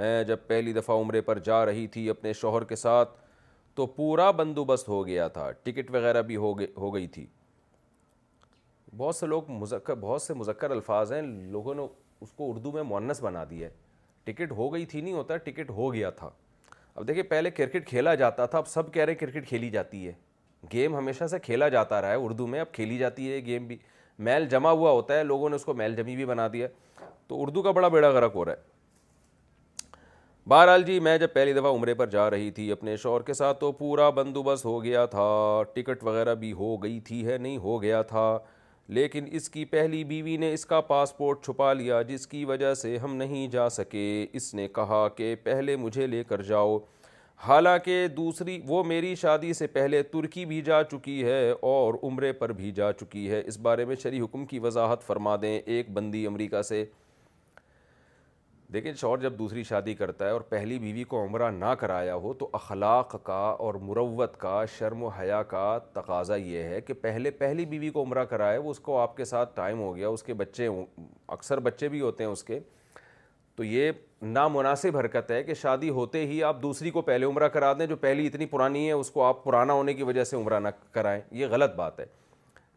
میں 0.00 0.22
جب 0.24 0.36
پہلی 0.46 0.72
دفعہ 0.72 0.96
عمرے 1.00 1.20
پر 1.22 1.38
جا 1.46 1.64
رہی 1.66 1.86
تھی 1.94 2.08
اپنے 2.10 2.32
شوہر 2.32 2.64
کے 2.64 2.76
ساتھ 2.76 3.10
تو 3.74 3.86
پورا 3.96 4.30
بندوبست 4.30 4.88
ہو 4.88 5.06
گیا 5.06 5.28
تھا 5.36 5.50
ٹکٹ 5.62 5.90
وغیرہ 5.94 6.22
بھی 6.22 6.36
ہو 6.36 6.52
گئی 6.94 7.06
تھی 7.14 7.26
بہت 8.96 9.16
سے 9.16 9.26
لوگ 9.26 9.50
مذکر 9.50 9.94
بہت 10.00 10.22
سے 10.22 10.34
مذکر 10.34 10.70
الفاظ 10.70 11.12
ہیں 11.12 11.20
لوگوں 11.52 11.74
نے 11.74 11.82
اس 12.22 12.32
کو 12.36 12.50
اردو 12.50 12.72
میں 12.72 12.82
مونس 12.82 13.20
بنا 13.22 13.44
دی 13.50 13.62
ہے 13.62 13.68
ٹکٹ 14.24 14.50
ہو 14.56 14.72
گئی 14.72 14.84
تھی 14.86 15.00
نہیں 15.00 15.14
ہوتا 15.14 15.36
ٹکٹ 15.46 15.70
ہو 15.76 15.92
گیا 15.94 16.10
تھا 16.18 16.28
اب 16.94 17.06
دیکھیے 17.08 17.22
پہلے 17.22 17.50
کرکٹ 17.50 17.86
کھیلا 17.88 18.14
جاتا 18.14 18.46
تھا 18.46 18.58
اب 18.58 18.66
سب 18.68 18.92
کہہ 18.94 19.04
رہے 19.04 19.12
ہیں 19.12 19.18
کرکٹ 19.20 19.48
کھیلی 19.48 19.70
جاتی 19.70 20.06
ہے 20.06 20.12
گیم 20.72 20.96
ہمیشہ 20.96 21.26
سے 21.30 21.38
کھیلا 21.42 21.68
جاتا 21.68 22.00
رہا 22.02 22.10
ہے 22.10 22.16
اردو 22.24 22.46
میں 22.46 22.60
اب 22.60 22.72
کھیلی 22.72 22.98
جاتی 22.98 23.32
ہے 23.32 23.38
گیم 23.46 23.66
بھی 23.66 23.76
میل 24.28 24.46
جمع 24.48 24.70
ہوا 24.70 24.90
ہوتا 24.90 25.18
ہے 25.18 25.24
لوگوں 25.24 25.48
نے 25.50 25.56
اس 25.56 25.64
کو 25.64 25.74
میل 25.74 25.96
جمی 25.96 26.16
بھی 26.16 26.24
بنا 26.26 26.46
دیا 26.52 26.68
تو 27.28 27.42
اردو 27.42 27.62
کا 27.62 27.70
بڑا 27.70 27.88
بیڑا 27.88 28.10
غرق 28.10 28.34
ہو 28.36 28.44
رہا 28.44 28.52
ہے 28.52 28.70
بہرحال 30.48 30.82
جی 30.82 30.98
میں 31.00 31.16
جب 31.18 31.32
پہلی 31.32 31.52
دفعہ 31.52 31.70
عمرے 31.74 31.94
پر 31.94 32.06
جا 32.10 32.28
رہی 32.30 32.50
تھی 32.50 32.70
اپنے 32.72 32.96
شوہر 33.02 33.22
کے 33.22 33.34
ساتھ 33.34 33.60
تو 33.60 33.72
پورا 33.82 34.08
بندوبست 34.20 34.64
ہو 34.64 34.82
گیا 34.84 35.04
تھا 35.10 35.28
ٹکٹ 35.74 36.02
وغیرہ 36.04 36.34
بھی 36.44 36.52
ہو 36.62 36.76
گئی 36.82 36.98
تھی 37.08 37.26
ہے 37.26 37.36
نہیں 37.38 37.56
ہو 37.66 37.80
گیا 37.82 38.00
تھا 38.14 38.26
لیکن 38.94 39.24
اس 39.36 39.48
کی 39.50 39.64
پہلی 39.64 40.02
بیوی 40.04 40.36
نے 40.36 40.52
اس 40.52 40.64
کا 40.66 40.80
پاسپورٹ 40.88 41.44
چھپا 41.44 41.72
لیا 41.72 42.00
جس 42.08 42.26
کی 42.26 42.44
وجہ 42.44 42.72
سے 42.80 42.96
ہم 43.02 43.14
نہیں 43.16 43.46
جا 43.50 43.68
سکے 43.76 44.04
اس 44.40 44.52
نے 44.54 44.66
کہا 44.74 45.06
کہ 45.16 45.34
پہلے 45.44 45.76
مجھے 45.84 46.06
لے 46.06 46.22
کر 46.28 46.42
جاؤ 46.48 46.76
حالانکہ 47.46 48.06
دوسری 48.16 48.58
وہ 48.66 48.82
میری 48.86 49.14
شادی 49.20 49.52
سے 49.60 49.66
پہلے 49.76 50.02
ترکی 50.12 50.44
بھی 50.46 50.60
جا 50.66 50.82
چکی 50.90 51.22
ہے 51.24 51.50
اور 51.70 51.94
عمرے 52.08 52.32
پر 52.42 52.52
بھی 52.58 52.70
جا 52.76 52.92
چکی 53.00 53.28
ہے 53.30 53.42
اس 53.46 53.58
بارے 53.68 53.84
میں 53.84 53.96
شریح 54.02 54.22
حکم 54.22 54.44
کی 54.52 54.58
وضاحت 54.68 55.06
فرما 55.06 55.36
دیں 55.42 55.58
ایک 55.64 55.90
بندی 55.92 56.26
امریکہ 56.26 56.62
سے 56.72 56.84
دیکھیں 58.72 58.92
شوہر 59.00 59.18
جب 59.20 59.32
دوسری 59.38 59.62
شادی 59.68 59.94
کرتا 59.94 60.26
ہے 60.26 60.30
اور 60.30 60.40
پہلی 60.48 60.78
بیوی 60.78 61.02
کو 61.08 61.22
عمرہ 61.24 61.50
نہ 61.52 61.72
کرایا 61.78 62.14
ہو 62.22 62.32
تو 62.38 62.48
اخلاق 62.58 63.14
کا 63.24 63.38
اور 63.64 63.74
مروت 63.88 64.36
کا 64.40 64.64
شرم 64.78 65.02
و 65.04 65.08
حیا 65.18 65.42
کا 65.50 65.66
تقاضہ 65.92 66.34
یہ 66.44 66.62
ہے 66.72 66.80
کہ 66.80 66.94
پہلے 67.00 67.30
پہلی 67.42 67.64
بیوی 67.72 67.90
کو 67.96 68.02
عمرہ 68.02 68.24
کرائے 68.32 68.58
وہ 68.58 68.70
اس 68.70 68.78
کو 68.86 68.98
آپ 68.98 69.16
کے 69.16 69.24
ساتھ 69.32 69.54
ٹائم 69.56 69.80
ہو 69.80 69.94
گیا 69.96 70.08
اس 70.08 70.22
کے 70.22 70.34
بچے 70.34 70.68
اکثر 71.38 71.60
بچے 71.68 71.88
بھی 71.88 72.00
ہوتے 72.00 72.24
ہیں 72.24 72.30
اس 72.30 72.44
کے 72.44 72.58
تو 73.56 73.64
یہ 73.64 73.90
نامناسب 74.40 74.96
حرکت 74.98 75.30
ہے 75.30 75.42
کہ 75.44 75.54
شادی 75.62 75.90
ہوتے 76.00 76.26
ہی 76.26 76.42
آپ 76.44 76.62
دوسری 76.62 76.90
کو 76.90 77.02
پہلے 77.12 77.26
عمرہ 77.26 77.48
کرا 77.56 77.72
دیں 77.78 77.86
جو 77.86 77.96
پہلی 78.06 78.26
اتنی 78.26 78.46
پرانی 78.54 78.86
ہے 78.86 78.92
اس 78.92 79.10
کو 79.10 79.24
آپ 79.24 79.44
پرانا 79.44 79.72
ہونے 79.72 79.94
کی 79.94 80.02
وجہ 80.02 80.24
سے 80.24 80.36
عمرہ 80.36 80.60
نہ 80.60 80.68
کرائیں 80.92 81.20
یہ 81.40 81.46
غلط 81.50 81.74
بات 81.76 82.00
ہے 82.00 82.06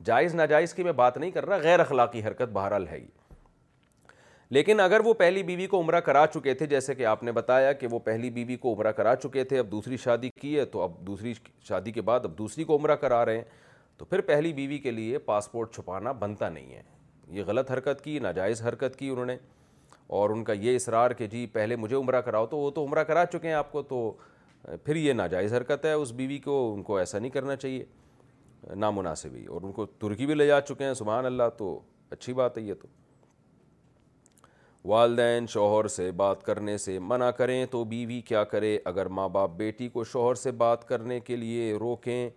جائز 0.06 0.36
ناجائز 0.36 0.74
کی 0.74 0.84
میں 0.84 0.92
بات 1.04 1.18
نہیں 1.18 1.32
کر 1.32 1.46
رہا 1.46 1.58
غیر 1.64 1.80
اخلاقی 1.80 2.24
حرکت 2.24 2.52
بہرحال 2.54 2.88
ہے 2.88 2.98
یہ 3.00 3.25
لیکن 4.54 4.80
اگر 4.80 5.00
وہ 5.06 5.14
پہلی 5.18 5.42
بیوی 5.44 5.66
کو 5.68 5.80
عمرہ 5.82 6.00
کرا 6.06 6.26
چکے 6.34 6.54
تھے 6.56 6.66
جیسے 6.68 6.96
کہ 6.96 7.06
آپ 7.06 7.24
نے 7.24 7.32
بتایا 7.32 7.72
کہ 7.74 7.88
وہ 7.92 8.00
پہلی 8.04 8.30
بیوی 8.32 8.56
کو 8.62 8.74
عمرہ 8.74 8.92
کرا 8.98 9.16
چکے 9.24 9.44
تھے 9.44 9.60
اب 9.60 9.72
دوسری 9.72 9.98
شادی 10.04 10.30
کی 10.42 10.58
ہے 10.60 10.66
تو 10.66 10.82
اب 10.82 10.98
دوسری 11.08 11.34
شادی 11.68 11.92
کے 11.92 12.02
بعد 12.10 12.26
اب 12.26 12.38
دوسری 12.38 12.64
کو 12.64 12.76
عمرہ 12.76 12.96
کرا 13.02 13.24
رہے 13.26 13.38
ہیں 13.38 13.44
تو 13.98 14.06
پھر 14.06 14.22
پہلی 14.28 14.52
بیوی 14.54 14.78
کے 14.78 14.92
لیے 14.92 15.18
پاسپورٹ 15.26 15.74
چھپانا 15.76 16.12
بنتا 16.22 16.50
نہیں 16.50 16.74
ہے 16.74 16.82
یہ 17.38 17.44
غلط 17.48 17.72
حرکت 17.72 18.04
کی 18.04 18.18
ناجائز 18.20 18.62
حرکت 18.68 18.96
کی 19.00 19.10
انہوں 19.10 19.26
نے 19.26 19.36
اور 20.18 20.30
ان 20.30 20.44
کا 20.44 20.54
یہ 20.54 20.76
اصرار 20.76 21.12
کہ 21.18 21.28
جی 21.28 21.46
پہلے 21.54 21.76
مجھے 21.76 21.96
عمرہ 21.96 22.22
کراؤ 22.22 22.46
تو 22.48 22.58
وہ 22.58 22.70
تو 22.72 22.84
عمرہ 22.86 23.04
کرا 23.04 23.26
چکے 23.34 23.48
ہیں 23.48 23.56
آپ 23.56 23.72
کو 23.72 23.82
تو 23.82 24.12
پھر 24.84 24.96
یہ 24.96 25.14
ناجائز 25.14 25.54
حرکت 25.54 25.86
ہے 25.86 25.92
اس 25.94 26.12
بیوی 26.20 26.38
کو 26.44 26.74
ان 26.74 26.84
کو 26.84 26.98
ایسا 26.98 27.20
نہیں 27.20 27.32
کرنا 27.32 27.56
چاہیے 27.56 27.86
نامناسب 28.76 29.34
ہی 29.36 29.46
اور 29.46 29.62
ان 29.64 29.72
کو 29.72 29.86
ترکی 30.00 30.26
بھی 30.26 30.36
لے 30.36 30.48
جا 30.48 30.62
چکے 30.62 30.86
ہیں 30.86 30.94
سبحان 31.02 31.26
اللہ 31.26 31.50
تو 31.58 31.80
اچھی 32.12 32.34
بات 32.34 32.58
ہے 32.58 32.64
یہ 32.64 32.74
تو 32.82 32.88
والدین 34.88 35.46
شوہر 35.50 35.88
سے 35.88 36.10
بات 36.18 36.42
کرنے 36.46 36.78
سے 36.78 36.98
منع 37.02 37.30
کریں 37.38 37.66
تو 37.72 37.84
بیوی 37.92 38.20
کیا 38.26 38.44
کرے 38.50 38.78
اگر 38.86 39.06
ماں 39.20 39.28
باپ 39.36 39.52
بیٹی 39.58 39.88
کو 39.90 40.04
شوہر 40.04 40.36
سے 40.36 40.52
بات 40.58 40.88
کرنے 40.88 41.20
کے 41.20 41.36
لیے 41.36 41.74
روکیں 41.80 42.30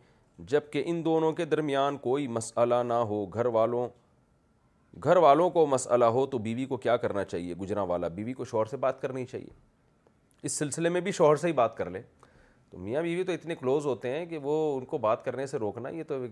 جب 0.52 0.70
کہ 0.72 0.82
ان 0.86 1.04
دونوں 1.04 1.32
کے 1.40 1.44
درمیان 1.44 1.96
کوئی 2.06 2.26
مسئلہ 2.36 2.74
نہ 2.86 3.00
ہو 3.10 3.24
گھر 3.34 3.46
والوں 3.56 3.88
گھر 5.04 5.16
والوں 5.26 5.50
کو 5.58 5.66
مسئلہ 5.70 6.04
ہو 6.16 6.24
تو 6.34 6.38
بیوی 6.46 6.64
کو 6.66 6.76
کیا 6.86 6.96
کرنا 7.04 7.24
چاہیے 7.24 7.54
گجرا 7.60 7.82
والا 7.92 8.08
بیوی 8.18 8.32
کو 8.40 8.44
شوہر 8.44 8.66
سے 8.70 8.76
بات 8.86 9.02
کرنی 9.02 9.24
چاہیے 9.26 9.50
اس 10.46 10.52
سلسلے 10.58 10.88
میں 10.96 11.00
بھی 11.00 11.12
شوہر 11.12 11.36
سے 11.44 11.48
ہی 11.48 11.52
بات 11.60 11.76
کر 11.76 11.90
لیں 11.90 12.02
تو 12.70 12.78
میاں 12.78 13.02
بیوی 13.02 13.24
تو 13.24 13.32
اتنے 13.32 13.54
کلوز 13.60 13.86
ہوتے 13.86 14.10
ہیں 14.18 14.24
کہ 14.30 14.38
وہ 14.42 14.56
ان 14.78 14.84
کو 14.94 14.98
بات 15.08 15.24
کرنے 15.24 15.46
سے 15.46 15.58
روکنا 15.58 15.88
یہ 15.98 16.02
تو 16.08 16.22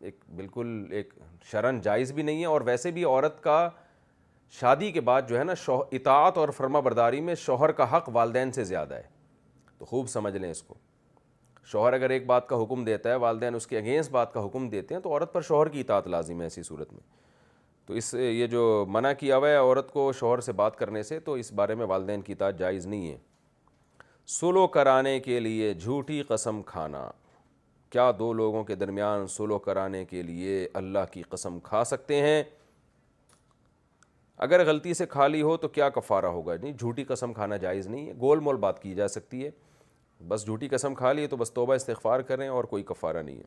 ایک 0.00 0.18
بالکل 0.36 0.86
ایک 1.00 1.14
شرن 1.50 1.80
جائز 1.80 2.12
بھی 2.12 2.22
نہیں 2.22 2.40
ہے 2.40 2.46
اور 2.46 2.60
ویسے 2.66 2.90
بھی 2.90 3.04
عورت 3.04 3.42
کا 3.42 3.68
شادی 4.60 4.90
کے 4.92 5.00
بعد 5.00 5.22
جو 5.28 5.38
ہے 5.38 5.42
نا 5.44 5.54
شو 5.64 5.78
اطاعت 5.92 6.38
اور 6.38 6.48
فرما 6.56 6.80
برداری 6.80 7.20
میں 7.28 7.34
شوہر 7.44 7.72
کا 7.76 7.96
حق 7.96 8.08
والدین 8.12 8.50
سے 8.52 8.64
زیادہ 8.64 8.94
ہے 8.94 9.02
تو 9.78 9.84
خوب 9.84 10.08
سمجھ 10.08 10.36
لیں 10.36 10.50
اس 10.50 10.62
کو 10.62 10.74
شوہر 11.72 11.92
اگر 11.92 12.10
ایک 12.10 12.26
بات 12.26 12.48
کا 12.48 12.62
حکم 12.62 12.84
دیتا 12.84 13.10
ہے 13.10 13.14
والدین 13.24 13.54
اس 13.54 13.66
کے 13.66 13.78
اگینسٹ 13.78 14.10
بات 14.10 14.32
کا 14.32 14.44
حکم 14.46 14.68
دیتے 14.68 14.94
ہیں 14.94 15.00
تو 15.02 15.10
عورت 15.12 15.32
پر 15.32 15.42
شوہر 15.48 15.68
کی 15.76 15.80
اطاعت 15.80 16.06
لازم 16.16 16.40
ہے 16.40 16.46
ایسی 16.46 16.62
صورت 16.62 16.92
میں 16.92 17.00
تو 17.86 17.94
اس 18.00 18.12
یہ 18.14 18.46
جو 18.46 18.62
منع 18.88 19.12
کیا 19.18 19.36
ہوا 19.36 19.48
ہے 19.48 19.56
عورت 19.56 19.90
کو 19.92 20.10
شوہر 20.18 20.40
سے 20.48 20.52
بات 20.60 20.76
کرنے 20.78 21.02
سے 21.02 21.20
تو 21.28 21.32
اس 21.42 21.52
بارے 21.62 21.74
میں 21.74 21.86
والدین 21.86 22.20
کی 22.22 22.32
اطاعت 22.32 22.58
جائز 22.58 22.86
نہیں 22.86 23.10
ہے 23.10 23.16
سلو 24.40 24.66
کرانے 24.76 25.18
کے 25.20 25.40
لیے 25.40 25.72
جھوٹی 25.74 26.22
قسم 26.28 26.62
کھانا 26.66 27.10
کیا 27.92 28.10
دو 28.18 28.32
لوگوں 28.32 28.64
کے 28.64 28.74
درمیان 28.74 29.26
سلو 29.36 29.58
کرانے 29.68 30.04
کے 30.10 30.22
لیے 30.22 30.66
اللہ 30.82 31.12
کی 31.12 31.22
قسم 31.30 31.58
کھا 31.62 31.82
سکتے 31.84 32.20
ہیں 32.22 32.42
اگر 34.44 34.62
غلطی 34.66 34.92
سے 34.94 35.04
کھا 35.06 35.26
لی 35.28 35.40
ہو 35.42 35.56
تو 35.64 35.68
کیا 35.74 35.88
کفارہ 35.96 36.26
ہوگا 36.36 36.54
نہیں 36.60 36.72
جھوٹی 36.72 37.02
قسم 37.08 37.32
کھانا 37.32 37.56
جائز 37.64 37.86
نہیں 37.88 38.06
ہے 38.06 38.12
گول 38.20 38.38
مول 38.46 38.56
بات 38.64 38.80
کی 38.82 38.94
جا 38.94 39.06
سکتی 39.08 39.44
ہے 39.44 39.50
بس 40.28 40.44
جھوٹی 40.46 40.68
قسم 40.68 40.94
کھا 40.94 41.10
لی 41.12 41.26
تو 41.26 41.36
بس 41.42 41.50
توبہ 41.58 41.74
استغفار 41.74 42.20
کریں 42.30 42.46
اور 42.54 42.64
کوئی 42.72 42.82
کفارہ 42.86 43.20
نہیں 43.22 43.36
ہے 43.36 43.42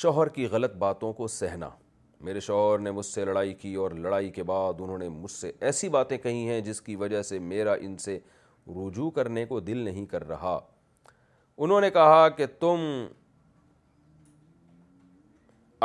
شوہر 0.00 0.28
کی 0.38 0.46
غلط 0.52 0.74
باتوں 0.84 1.12
کو 1.20 1.26
سہنا 1.34 1.68
میرے 2.28 2.40
شوہر 2.46 2.78
نے 2.78 2.90
مجھ 2.96 3.04
سے 3.06 3.24
لڑائی 3.24 3.52
کی 3.60 3.74
اور 3.84 3.90
لڑائی 4.06 4.30
کے 4.38 4.42
بعد 4.52 4.80
انہوں 4.84 4.98
نے 4.98 5.08
مجھ 5.08 5.30
سے 5.30 5.50
ایسی 5.68 5.88
باتیں 5.98 6.16
کہی 6.22 6.46
ہیں 6.48 6.60
جس 6.70 6.80
کی 6.88 6.96
وجہ 7.04 7.20
سے 7.30 7.38
میرا 7.52 7.74
ان 7.80 7.96
سے 8.04 8.18
رجوع 8.76 9.10
کرنے 9.20 9.44
کو 9.52 9.60
دل 9.70 9.78
نہیں 9.84 10.06
کر 10.14 10.26
رہا 10.28 10.58
انہوں 11.58 11.80
نے 11.80 11.90
کہا 12.00 12.28
کہ 12.36 12.46
تم 12.60 12.82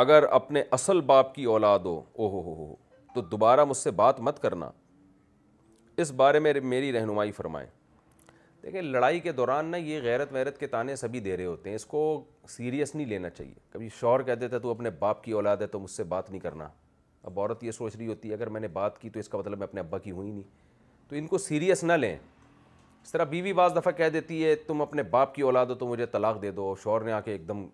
اگر 0.06 0.24
اپنے 0.40 0.64
اصل 0.80 1.02
باپ 1.14 1.34
کی 1.36 1.44
اولاد 1.58 1.86
ہو 1.86 1.96
اوہو 2.18 2.42
ہو 2.42 2.56
ہو 2.64 2.74
تو 3.16 3.22
دوبارہ 3.32 3.64
مجھ 3.66 3.76
سے 3.78 3.92
بات 4.00 4.20
مت 4.28 4.42
کرنا 4.42 4.70
اس 6.02 6.12
بارے 6.22 6.40
میں 6.40 6.54
میری 6.64 6.92
رہنمائی 6.92 7.32
فرمائیں 7.32 7.68
دیکھیں 8.64 8.82
لڑائی 8.82 9.20
کے 9.20 9.32
دوران 9.32 9.66
نا 9.72 9.78
یہ 9.78 10.00
غیرت 10.04 10.32
ویرت 10.34 10.58
کے 10.60 10.68
تانے 10.68 10.96
سبھی 10.96 11.20
دے 11.28 11.36
رہے 11.38 11.46
ہوتے 11.46 11.70
ہیں 11.70 11.76
اس 11.76 11.86
کو 11.86 12.02
سیریس 12.56 12.94
نہیں 12.96 13.08
لینا 13.08 13.30
چاہیے 13.30 13.54
کبھی 13.74 13.88
شور 14.00 14.20
کہہ 14.30 14.36
دیتا 14.42 14.56
ہے 14.56 14.62
تو 14.62 14.72
اپنے 14.72 14.90
باپ 15.04 15.24
کی 15.24 15.32
اولاد 15.40 15.58
ہے 15.62 15.68
تو 15.76 15.80
مجھ 15.80 15.92
سے 15.92 16.04
بات 16.14 16.30
نہیں 16.30 16.40
کرنا 16.42 16.68
اب 17.24 17.40
عورت 17.40 17.64
یہ 17.64 17.72
سوچ 17.78 17.96
رہی 17.96 18.08
ہوتی 18.08 18.30
ہے 18.30 18.34
اگر 18.34 18.50
میں 18.56 18.62
نے 18.62 18.68
بات 18.80 19.00
کی 19.02 19.10
تو 19.10 19.20
اس 19.20 19.30
کا 19.30 19.38
مطلب 19.38 19.58
میں 19.60 19.68
اپنے 19.68 19.82
ابا 19.82 19.98
کی 19.98 20.12
ہوئی 20.12 20.28
ہی 20.30 20.34
نہیں 20.34 21.10
تو 21.10 21.16
ان 21.16 21.28
کو 21.28 21.38
سیریس 21.38 21.84
نہ 21.84 21.94
لیں 21.94 22.16
اس 22.16 23.12
طرح 23.12 23.24
بیوی 23.34 23.54
بعض 23.62 23.76
دفعہ 23.76 23.92
کہہ 23.98 24.10
دیتی 24.14 24.44
ہے 24.44 24.54
تم 24.68 24.82
اپنے 24.82 25.04
باپ 25.16 25.34
کی 25.36 25.42
اولاد 25.42 25.66
ہو 25.70 25.76
تو 25.76 25.88
مجھے 25.88 26.06
طلاق 26.12 26.42
دے 26.42 26.52
دو 26.60 26.74
شور 26.84 27.02
نے 27.02 27.12
آ 27.12 27.20
کے 27.22 27.32
ایک 27.32 27.48
دم 27.48 27.66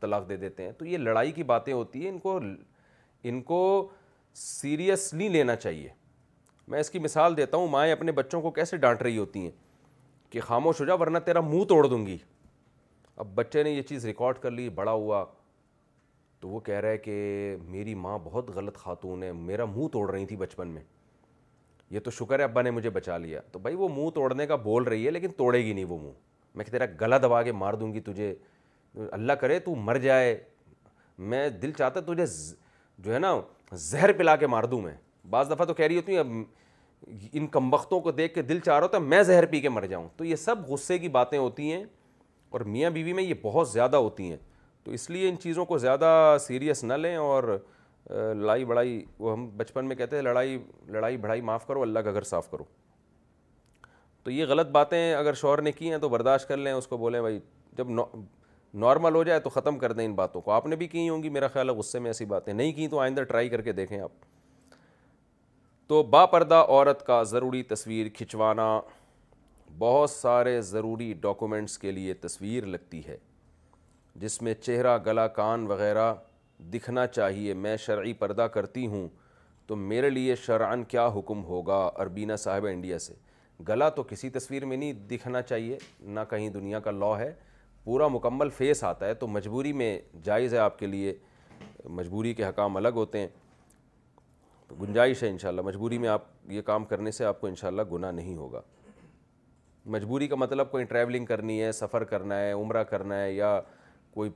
طلاق 0.00 0.28
دے 0.28 0.36
دیتے 0.36 0.64
ہیں 0.64 0.72
تو 0.78 0.84
یہ 0.86 0.98
لڑائی 0.98 1.32
کی 1.32 1.42
باتیں 1.54 1.72
ہوتی 1.72 2.02
ہیں 2.02 2.08
ان 2.12 2.18
کو 2.18 2.38
ان 3.30 3.40
کو 3.42 3.60
سیریسلی 4.34 5.28
لینا 5.28 5.54
چاہیے 5.56 5.88
میں 6.70 6.80
اس 6.80 6.90
کی 6.90 6.98
مثال 6.98 7.36
دیتا 7.36 7.56
ہوں 7.56 7.68
مائیں 7.68 7.92
اپنے 7.92 8.12
بچوں 8.12 8.40
کو 8.42 8.50
کیسے 8.58 8.76
ڈانٹ 8.84 9.02
رہی 9.02 9.18
ہوتی 9.18 9.40
ہیں 9.44 9.50
کہ 10.30 10.40
خاموش 10.40 10.80
ہو 10.80 10.84
جا 10.86 10.94
ورنہ 11.00 11.18
تیرا 11.26 11.40
منہ 11.40 11.64
توڑ 11.68 11.86
دوں 11.88 12.04
گی 12.06 12.16
اب 13.16 13.34
بچے 13.34 13.62
نے 13.62 13.70
یہ 13.70 13.82
چیز 13.88 14.04
ریکارڈ 14.06 14.38
کر 14.42 14.50
لی 14.50 14.68
بڑا 14.74 14.92
ہوا 14.92 15.24
تو 16.40 16.48
وہ 16.48 16.60
کہہ 16.66 16.74
رہا 16.80 16.88
ہے 16.90 16.98
کہ 16.98 17.56
میری 17.68 17.94
ماں 17.94 18.18
بہت 18.24 18.50
غلط 18.54 18.76
خاتون 18.78 19.22
ہے 19.22 19.32
میرا 19.36 19.64
منہ 19.74 19.88
توڑ 19.92 20.10
رہی 20.10 20.26
تھی 20.26 20.36
بچپن 20.36 20.68
میں 20.74 20.82
یہ 21.90 22.00
تو 22.00 22.10
شکر 22.18 22.38
ہے 22.38 22.44
ابا 22.44 22.62
نے 22.62 22.70
مجھے 22.70 22.90
بچا 22.90 23.16
لیا 23.18 23.40
تو 23.52 23.58
بھائی 23.58 23.76
وہ 23.76 23.88
منہ 23.96 24.10
توڑنے 24.14 24.46
کا 24.46 24.56
بول 24.64 24.82
رہی 24.84 25.06
ہے 25.06 25.10
لیکن 25.10 25.32
توڑے 25.36 25.62
گی 25.64 25.72
نہیں 25.72 25.84
وہ 25.84 25.98
منہ 26.02 26.12
میں 26.54 26.64
کہ 26.64 26.70
تیرا 26.70 26.84
گلا 27.00 27.18
دبا 27.22 27.42
کے 27.42 27.52
مار 27.52 27.74
دوں 27.80 27.92
گی 27.94 28.00
تجھے 28.04 28.34
اللہ 29.12 29.32
کرے 29.40 29.58
تو 29.64 29.74
مر 29.88 29.96
جائے 30.04 30.36
میں 31.32 31.48
دل 31.62 31.72
چاہتا 31.78 32.00
تجھے 32.06 32.24
جو 33.04 33.14
ہے 33.14 33.18
نا 33.18 33.34
زہر 33.72 34.12
پلا 34.18 34.34
کے 34.36 34.46
مار 34.46 34.64
دوں 34.64 34.80
میں 34.82 34.94
بعض 35.30 35.50
دفعہ 35.50 35.66
تو 35.66 35.74
کہہ 35.74 35.86
رہی 35.86 35.96
ہوتی 35.96 36.16
ہوں 36.18 36.24
اب 36.24 37.10
ان 37.32 37.46
کم 37.46 37.72
وقتوں 37.74 38.00
کو 38.00 38.10
دیکھ 38.12 38.34
کے 38.34 38.42
دل 38.42 38.58
چاہ 38.64 38.74
رہا 38.76 38.84
ہوتا 38.86 38.96
ہے 38.96 39.02
میں 39.02 39.22
زہر 39.22 39.46
پی 39.50 39.60
کے 39.60 39.68
مر 39.68 39.86
جاؤں 39.86 40.08
تو 40.16 40.24
یہ 40.24 40.36
سب 40.36 40.66
غصے 40.68 40.98
کی 40.98 41.08
باتیں 41.08 41.38
ہوتی 41.38 41.72
ہیں 41.72 41.82
اور 42.50 42.60
میاں 42.74 42.90
بیوی 42.90 43.12
میں 43.12 43.22
یہ 43.22 43.34
بہت 43.42 43.68
زیادہ 43.70 43.96
ہوتی 43.96 44.28
ہیں 44.30 44.36
تو 44.84 44.90
اس 44.92 45.08
لیے 45.10 45.28
ان 45.28 45.38
چیزوں 45.42 45.64
کو 45.64 45.78
زیادہ 45.78 46.36
سیریس 46.40 46.82
نہ 46.84 46.92
لیں 46.94 47.14
اور 47.16 47.56
لڑائی 48.10 48.64
بڑائی 48.64 49.04
وہ 49.18 49.32
ہم 49.32 49.48
بچپن 49.56 49.86
میں 49.88 49.96
کہتے 49.96 50.16
ہیں 50.16 50.22
لڑائی 50.22 50.58
لڑائی 50.90 51.16
بڑھائی 51.16 51.40
معاف 51.50 51.66
کرو 51.66 51.82
اللہ 51.82 51.98
کا 52.04 52.12
گھر 52.12 52.22
صاف 52.30 52.50
کرو 52.50 52.64
تو 54.24 54.30
یہ 54.30 54.46
غلط 54.48 54.68
باتیں 54.70 55.14
اگر 55.14 55.34
شوہر 55.42 55.62
نے 55.62 55.72
کی 55.72 55.90
ہیں 55.90 55.98
تو 55.98 56.08
برداشت 56.08 56.48
کر 56.48 56.56
لیں 56.56 56.72
اس 56.72 56.86
کو 56.86 56.96
بولیں 56.96 57.20
بھائی 57.20 57.38
جب 57.76 57.86
نارمل 58.74 59.14
ہو 59.14 59.22
جائے 59.24 59.40
تو 59.40 59.50
ختم 59.50 59.78
کر 59.78 59.92
دیں 59.92 60.04
ان 60.06 60.12
باتوں 60.14 60.40
کو 60.40 60.50
آپ 60.52 60.66
نے 60.66 60.76
بھی 60.76 60.86
کی 60.88 61.08
ہوں 61.08 61.22
گی 61.22 61.28
میرا 61.28 61.48
خیال 61.52 61.70
ہے 61.70 61.74
غصے 61.74 61.98
میں 62.00 62.08
ایسی 62.10 62.24
باتیں 62.24 62.52
نہیں 62.52 62.72
کی 62.72 62.86
تو 62.88 62.98
آئندہ 63.00 63.22
ٹرائی 63.28 63.48
کر 63.48 63.60
کے 63.62 63.72
دیکھیں 63.72 63.98
آپ 64.00 64.24
تو 65.88 66.02
با 66.10 66.24
پردہ 66.32 66.64
عورت 66.68 67.04
کا 67.06 67.22
ضروری 67.30 67.62
تصویر 67.70 68.06
کھچوانا 68.16 68.80
بہت 69.78 70.10
سارے 70.10 70.60
ضروری 70.62 71.12
ڈاکومنٹس 71.20 71.76
کے 71.78 71.90
لیے 71.92 72.14
تصویر 72.20 72.66
لگتی 72.66 73.00
ہے 73.06 73.16
جس 74.22 74.40
میں 74.42 74.54
چہرہ 74.60 74.96
گلا 75.06 75.26
کان 75.40 75.66
وغیرہ 75.66 76.12
دکھنا 76.72 77.06
چاہیے 77.06 77.54
میں 77.54 77.76
شرعی 77.84 78.12
پردہ 78.22 78.46
کرتی 78.54 78.86
ہوں 78.86 79.08
تو 79.66 79.76
میرے 79.76 80.10
لیے 80.10 80.34
شرعن 80.46 80.84
کیا 80.94 81.06
حکم 81.16 81.44
ہوگا 81.44 81.88
عربینہ 82.02 82.36
صاحب 82.38 82.66
انڈیا 82.70 82.98
سے 82.98 83.14
گلا 83.68 83.88
تو 83.96 84.02
کسی 84.08 84.30
تصویر 84.30 84.64
میں 84.64 84.76
نہیں 84.76 84.92
دکھنا 85.10 85.42
چاہیے 85.42 85.78
نہ 86.00 86.20
کہیں 86.30 86.48
دنیا 86.50 86.80
کا 86.80 86.90
لاء 86.90 87.12
ہے 87.18 87.32
پورا 87.84 88.08
مکمل 88.08 88.48
فیس 88.56 88.82
آتا 88.84 89.06
ہے 89.06 89.14
تو 89.20 89.26
مجبوری 89.26 89.72
میں 89.72 89.98
جائز 90.24 90.54
ہے 90.54 90.58
آپ 90.58 90.78
کے 90.78 90.86
لیے 90.86 91.14
مجبوری 91.98 92.32
کے 92.34 92.44
حکام 92.44 92.76
الگ 92.76 92.96
ہوتے 92.96 93.18
ہیں 93.18 93.28
تو 94.68 94.74
گنجائش 94.82 95.22
ہے 95.22 95.28
انشاءاللہ 95.28 95.60
مجبوری 95.64 95.98
میں 95.98 96.08
آپ 96.08 96.24
یہ 96.50 96.62
کام 96.66 96.84
کرنے 96.90 97.10
سے 97.10 97.24
آپ 97.24 97.40
کو 97.40 97.46
انشاءاللہ 97.46 97.82
گناہ 97.92 98.10
نہیں 98.12 98.34
ہوگا 98.36 98.60
مجبوری 99.94 100.26
کا 100.28 100.36
مطلب 100.36 100.70
کوئی 100.70 100.84
ٹریولنگ 100.84 101.24
کرنی 101.26 101.60
ہے 101.62 101.70
سفر 101.72 102.04
کرنا 102.12 102.38
ہے 102.40 102.52
عمرہ 102.52 102.82
کرنا 102.90 103.20
ہے 103.22 103.32
یا 103.32 103.60
کوئی 104.14 104.30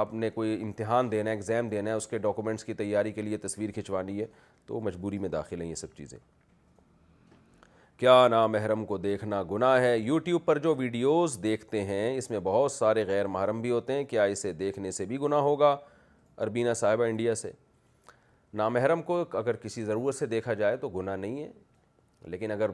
آپ 0.00 0.12
نے 0.14 0.30
کوئی 0.30 0.62
امتحان 0.62 1.10
دینا 1.10 1.30
ہے 1.30 1.36
اگزام 1.36 1.68
دینا 1.68 1.90
ہے 1.90 1.94
اس 1.96 2.06
کے 2.08 2.18
ڈاکومنٹس 2.18 2.64
کی 2.64 2.74
تیاری 2.74 3.12
کے 3.12 3.22
لیے 3.22 3.36
تصویر 3.46 3.70
کھنچوانی 3.74 4.20
ہے 4.20 4.26
تو 4.66 4.80
مجبوری 4.80 5.18
میں 5.18 5.28
داخل 5.28 5.60
ہیں 5.60 5.68
یہ 5.70 5.74
سب 5.84 5.94
چیزیں 5.96 6.18
کیا 8.04 8.26
نام 8.30 8.84
کو 8.86 8.96
دیکھنا 8.98 9.42
گناہ 9.50 9.78
ہے 9.80 9.96
یوٹیوب 9.98 10.44
پر 10.44 10.58
جو 10.62 10.74
ویڈیوز 10.76 11.38
دیکھتے 11.42 11.82
ہیں 11.84 12.16
اس 12.16 12.28
میں 12.30 12.38
بہت 12.44 12.72
سارے 12.72 13.04
غیر 13.06 13.26
محرم 13.34 13.60
بھی 13.60 13.70
ہوتے 13.70 13.92
ہیں 13.96 14.02
کیا 14.10 14.22
اسے 14.32 14.52
دیکھنے 14.52 14.90
سے 14.96 15.04
بھی 15.12 15.18
گناہ 15.20 15.38
ہوگا 15.42 15.74
اربینہ 16.44 16.72
صاحبہ 16.76 17.04
انڈیا 17.04 17.34
سے 17.42 17.50
نام 18.60 18.76
کو 19.06 19.16
اگر 19.40 19.56
کسی 19.62 19.84
ضرورت 19.84 20.14
سے 20.14 20.26
دیکھا 20.34 20.54
جائے 20.62 20.76
تو 20.84 20.88
گناہ 20.98 21.16
نہیں 21.16 21.42
ہے 21.42 21.48
لیکن 22.34 22.50
اگر 22.52 22.70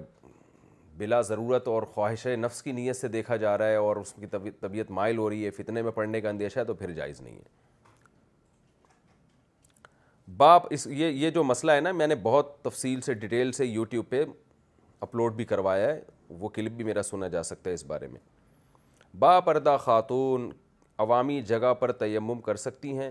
بلا 0.98 1.20
ضرورت 1.30 1.68
اور 1.68 1.82
خواہش 1.92 2.26
نفس 2.40 2.62
کی 2.62 2.72
نیت 2.82 2.96
سے 2.96 3.08
دیکھا 3.08 3.36
جا 3.44 3.56
رہا 3.58 3.68
ہے 3.68 3.76
اور 3.86 3.96
اس 4.02 4.12
کی 4.20 4.26
طبیعت 4.60 4.90
مائل 5.00 5.16
ہو 5.18 5.30
رہی 5.30 5.44
ہے 5.44 5.50
فتنے 5.62 5.82
میں 5.82 5.92
پڑھنے 6.00 6.20
کا 6.20 6.28
اندیشہ 6.30 6.58
ہے 6.58 6.64
تو 6.64 6.74
پھر 6.82 6.90
جائز 7.00 7.20
نہیں 7.20 7.36
ہے 7.36 7.82
باپ 10.44 10.66
اس 10.70 10.86
یہ 10.90 11.30
جو 11.38 11.44
مسئلہ 11.54 11.72
ہے 11.72 11.80
نا 11.88 11.92
میں 12.02 12.06
نے 12.06 12.14
بہت 12.22 12.56
تفصیل 12.64 13.00
سے 13.10 13.14
ڈیٹیل 13.24 13.52
سے 13.52 13.64
یوٹیوب 13.66 14.08
پہ 14.08 14.24
اپلوڈ 15.02 15.34
بھی 15.34 15.44
کروایا 15.50 15.86
ہے 15.88 16.00
وہ 16.40 16.48
کلپ 16.54 16.72
بھی 16.76 16.84
میرا 16.84 17.02
سنا 17.02 17.28
جا 17.28 17.42
سکتا 17.42 17.70
ہے 17.70 17.74
اس 17.74 17.84
بارے 17.86 18.06
میں 18.08 18.18
با 19.18 19.38
پردہ 19.46 19.76
خاتون 19.80 20.50
عوامی 21.04 21.40
جگہ 21.48 21.72
پر 21.80 21.92
تیمم 22.02 22.40
کر 22.44 22.56
سکتی 22.66 22.96
ہیں 22.98 23.10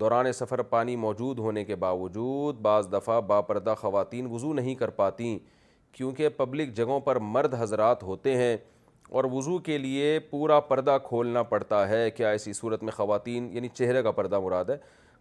دوران 0.00 0.30
سفر 0.32 0.62
پانی 0.74 0.96
موجود 1.06 1.38
ہونے 1.38 1.64
کے 1.64 1.76
باوجود 1.84 2.56
بعض 2.62 2.92
دفعہ 2.92 3.20
با 3.26 3.40
پردہ 3.50 3.74
خواتین 3.78 4.26
وضو 4.30 4.52
نہیں 4.54 4.74
کر 4.74 4.90
پاتیں 5.00 5.38
کیونکہ 5.92 6.28
پبلک 6.36 6.72
جگہوں 6.76 6.98
پر 7.00 7.16
مرد 7.34 7.54
حضرات 7.58 8.02
ہوتے 8.02 8.34
ہیں 8.36 8.56
اور 9.18 9.24
وضو 9.32 9.58
کے 9.68 9.76
لیے 9.78 10.18
پورا 10.30 10.58
پردہ 10.70 10.96
کھولنا 11.04 11.42
پڑتا 11.52 11.88
ہے 11.88 12.10
کیا 12.10 12.28
ایسی 12.28 12.52
صورت 12.60 12.82
میں 12.82 12.92
خواتین 12.92 13.48
یعنی 13.52 13.68
چہرے 13.74 14.02
کا 14.02 14.10
پردہ 14.12 14.38
مراد 14.44 14.70
ہے 14.70 14.76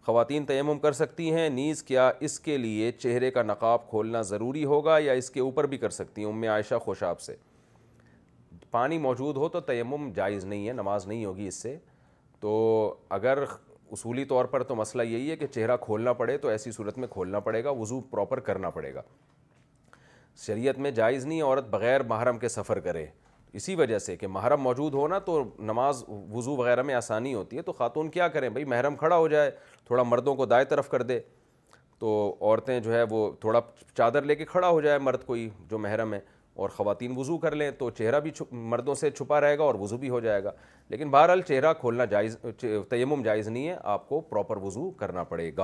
خواتین 0.06 0.46
تیمم 0.46 0.80
کر 0.84 0.92
سکتی 0.94 1.32
ہیں 1.34 1.48
نیز 1.50 1.82
کیا 1.84 2.10
اس 2.28 2.40
کے 2.46 2.58
لیے 2.58 2.92
چہرے 2.92 3.30
کا 3.32 3.42
نقاب 3.44 3.90
کھولنا 3.90 4.22
ضروری 4.30 4.64
ہوگا 4.66 4.98
یا 5.00 5.12
اس 5.20 5.30
کے 5.32 5.40
اوپر 5.40 5.68
بھی 5.74 5.78
کر 5.78 5.90
سکتی 5.98 6.22
ہیں 6.24 6.30
ام 6.30 6.44
عائشہ 6.52 6.76
خوشاب 6.86 7.20
سے 7.22 7.36
پانی 8.72 8.98
موجود 8.98 9.38
ہو 9.38 9.50
تو 9.50 9.60
تیمم 9.72 10.10
جائز 10.16 10.46
نہیں 10.46 10.68
ہے 10.68 10.74
نماز 10.74 11.08
نہیں 11.08 11.24
ہوگی 11.26 11.48
اس 11.48 11.62
سے 11.62 11.76
تو 12.40 12.52
اگر 13.20 13.44
اصولی 13.92 14.26
طور 14.26 14.46
پر 14.54 14.64
تو 14.64 14.76
مسئلہ 14.76 15.02
یہی 15.04 15.30
ہے 15.32 15.36
کہ 15.38 15.48
چہرہ 15.48 15.78
کھولنا 15.82 16.14
پڑے 16.22 16.38
تو 16.38 16.48
ایسی 16.48 16.72
صورت 16.72 16.98
میں 16.98 17.08
کھولنا 17.12 17.40
پڑے 17.48 17.64
گا 17.64 17.70
وضو 17.80 18.00
پراپر 18.12 18.40
کرنا 18.50 18.70
پڑے 18.78 18.94
گا 18.94 19.02
شریعت 20.46 20.80
میں 20.88 20.92
جائز 21.00 21.26
نہیں 21.26 21.42
عورت 21.42 21.68
بغیر 21.70 22.04
محرم 22.10 22.38
کے 22.40 22.50
سفر 22.50 22.80
کرے 22.88 23.06
اسی 23.60 23.74
وجہ 23.76 23.98
سے 24.00 24.16
کہ 24.18 24.28
محرم 24.28 24.62
موجود 24.62 24.94
ہونا 24.94 25.18
تو 25.26 25.44
نماز 25.72 26.04
وضو 26.34 26.56
وغیرہ 26.58 26.82
میں 26.84 26.94
آسانی 26.96 27.34
ہوتی 27.34 27.58
ہے 27.58 27.62
تو 27.62 27.72
خاتون 27.72 28.10
کیا 28.12 28.28
کریں 28.36 28.48
بھائی 28.50 28.64
محرم 28.72 28.96
کھڑا 28.96 29.18
ہو 29.18 29.28
جائے 29.28 29.52
تھوڑا 29.86 30.04
مردوں 30.04 30.36
کو 30.36 30.46
دائیں 30.46 30.64
طرف 30.70 30.90
کر 30.90 31.02
دے 31.02 31.20
تو 32.00 32.10
عورتیں 32.42 32.80
جو 32.86 32.94
ہے 32.94 33.04
وہ 33.10 33.30
تھوڑا 33.42 33.62
چادر 33.98 34.22
لے 34.32 34.36
کے 34.36 34.46
کھڑا 34.46 34.70
ہو 34.70 34.80
جائے 34.82 35.00
مرد 35.00 35.24
کوئی 35.26 35.50
جو 35.70 35.78
محرم 35.80 36.14
ہے 36.14 36.20
اور 36.64 36.70
خواتین 36.70 37.14
وضو 37.18 37.38
کر 37.44 37.56
لیں 37.56 37.70
تو 37.78 37.90
چہرہ 37.98 38.20
بھی 38.26 38.32
مردوں 38.72 38.96
سے 38.96 39.10
چھپا 39.12 39.40
رہے 39.42 39.58
گا 39.58 39.64
اور 39.64 39.76
وضو 39.80 39.98
بھی 39.98 40.10
ہو 40.10 40.20
جائے 40.26 40.44
گا 40.44 40.52
لیکن 40.90 41.12
بہرحال 41.12 41.42
چہرہ 41.48 41.74
کھولنا 41.80 42.06
جائز 42.14 42.38
تیمم 42.90 43.24
جائز 43.26 43.48
نہیں 43.48 43.68
ہے 43.68 43.76
آپ 43.96 44.08
کو 44.10 44.22
پراپر 44.32 44.58
وضو 44.64 44.90
کرنا 45.00 45.24
پڑے 45.32 45.52
گا 45.58 45.64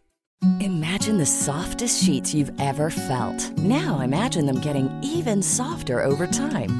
Imagine 0.59 1.19
the 1.19 1.25
softest 1.25 2.03
sheets 2.03 2.33
you've 2.33 2.51
ever 2.59 2.89
felt. 2.89 3.39
Now 3.59 3.99
imagine 3.99 4.47
them 4.47 4.59
getting 4.59 4.89
even 5.03 5.43
softer 5.43 6.03
over 6.03 6.25
time. 6.25 6.79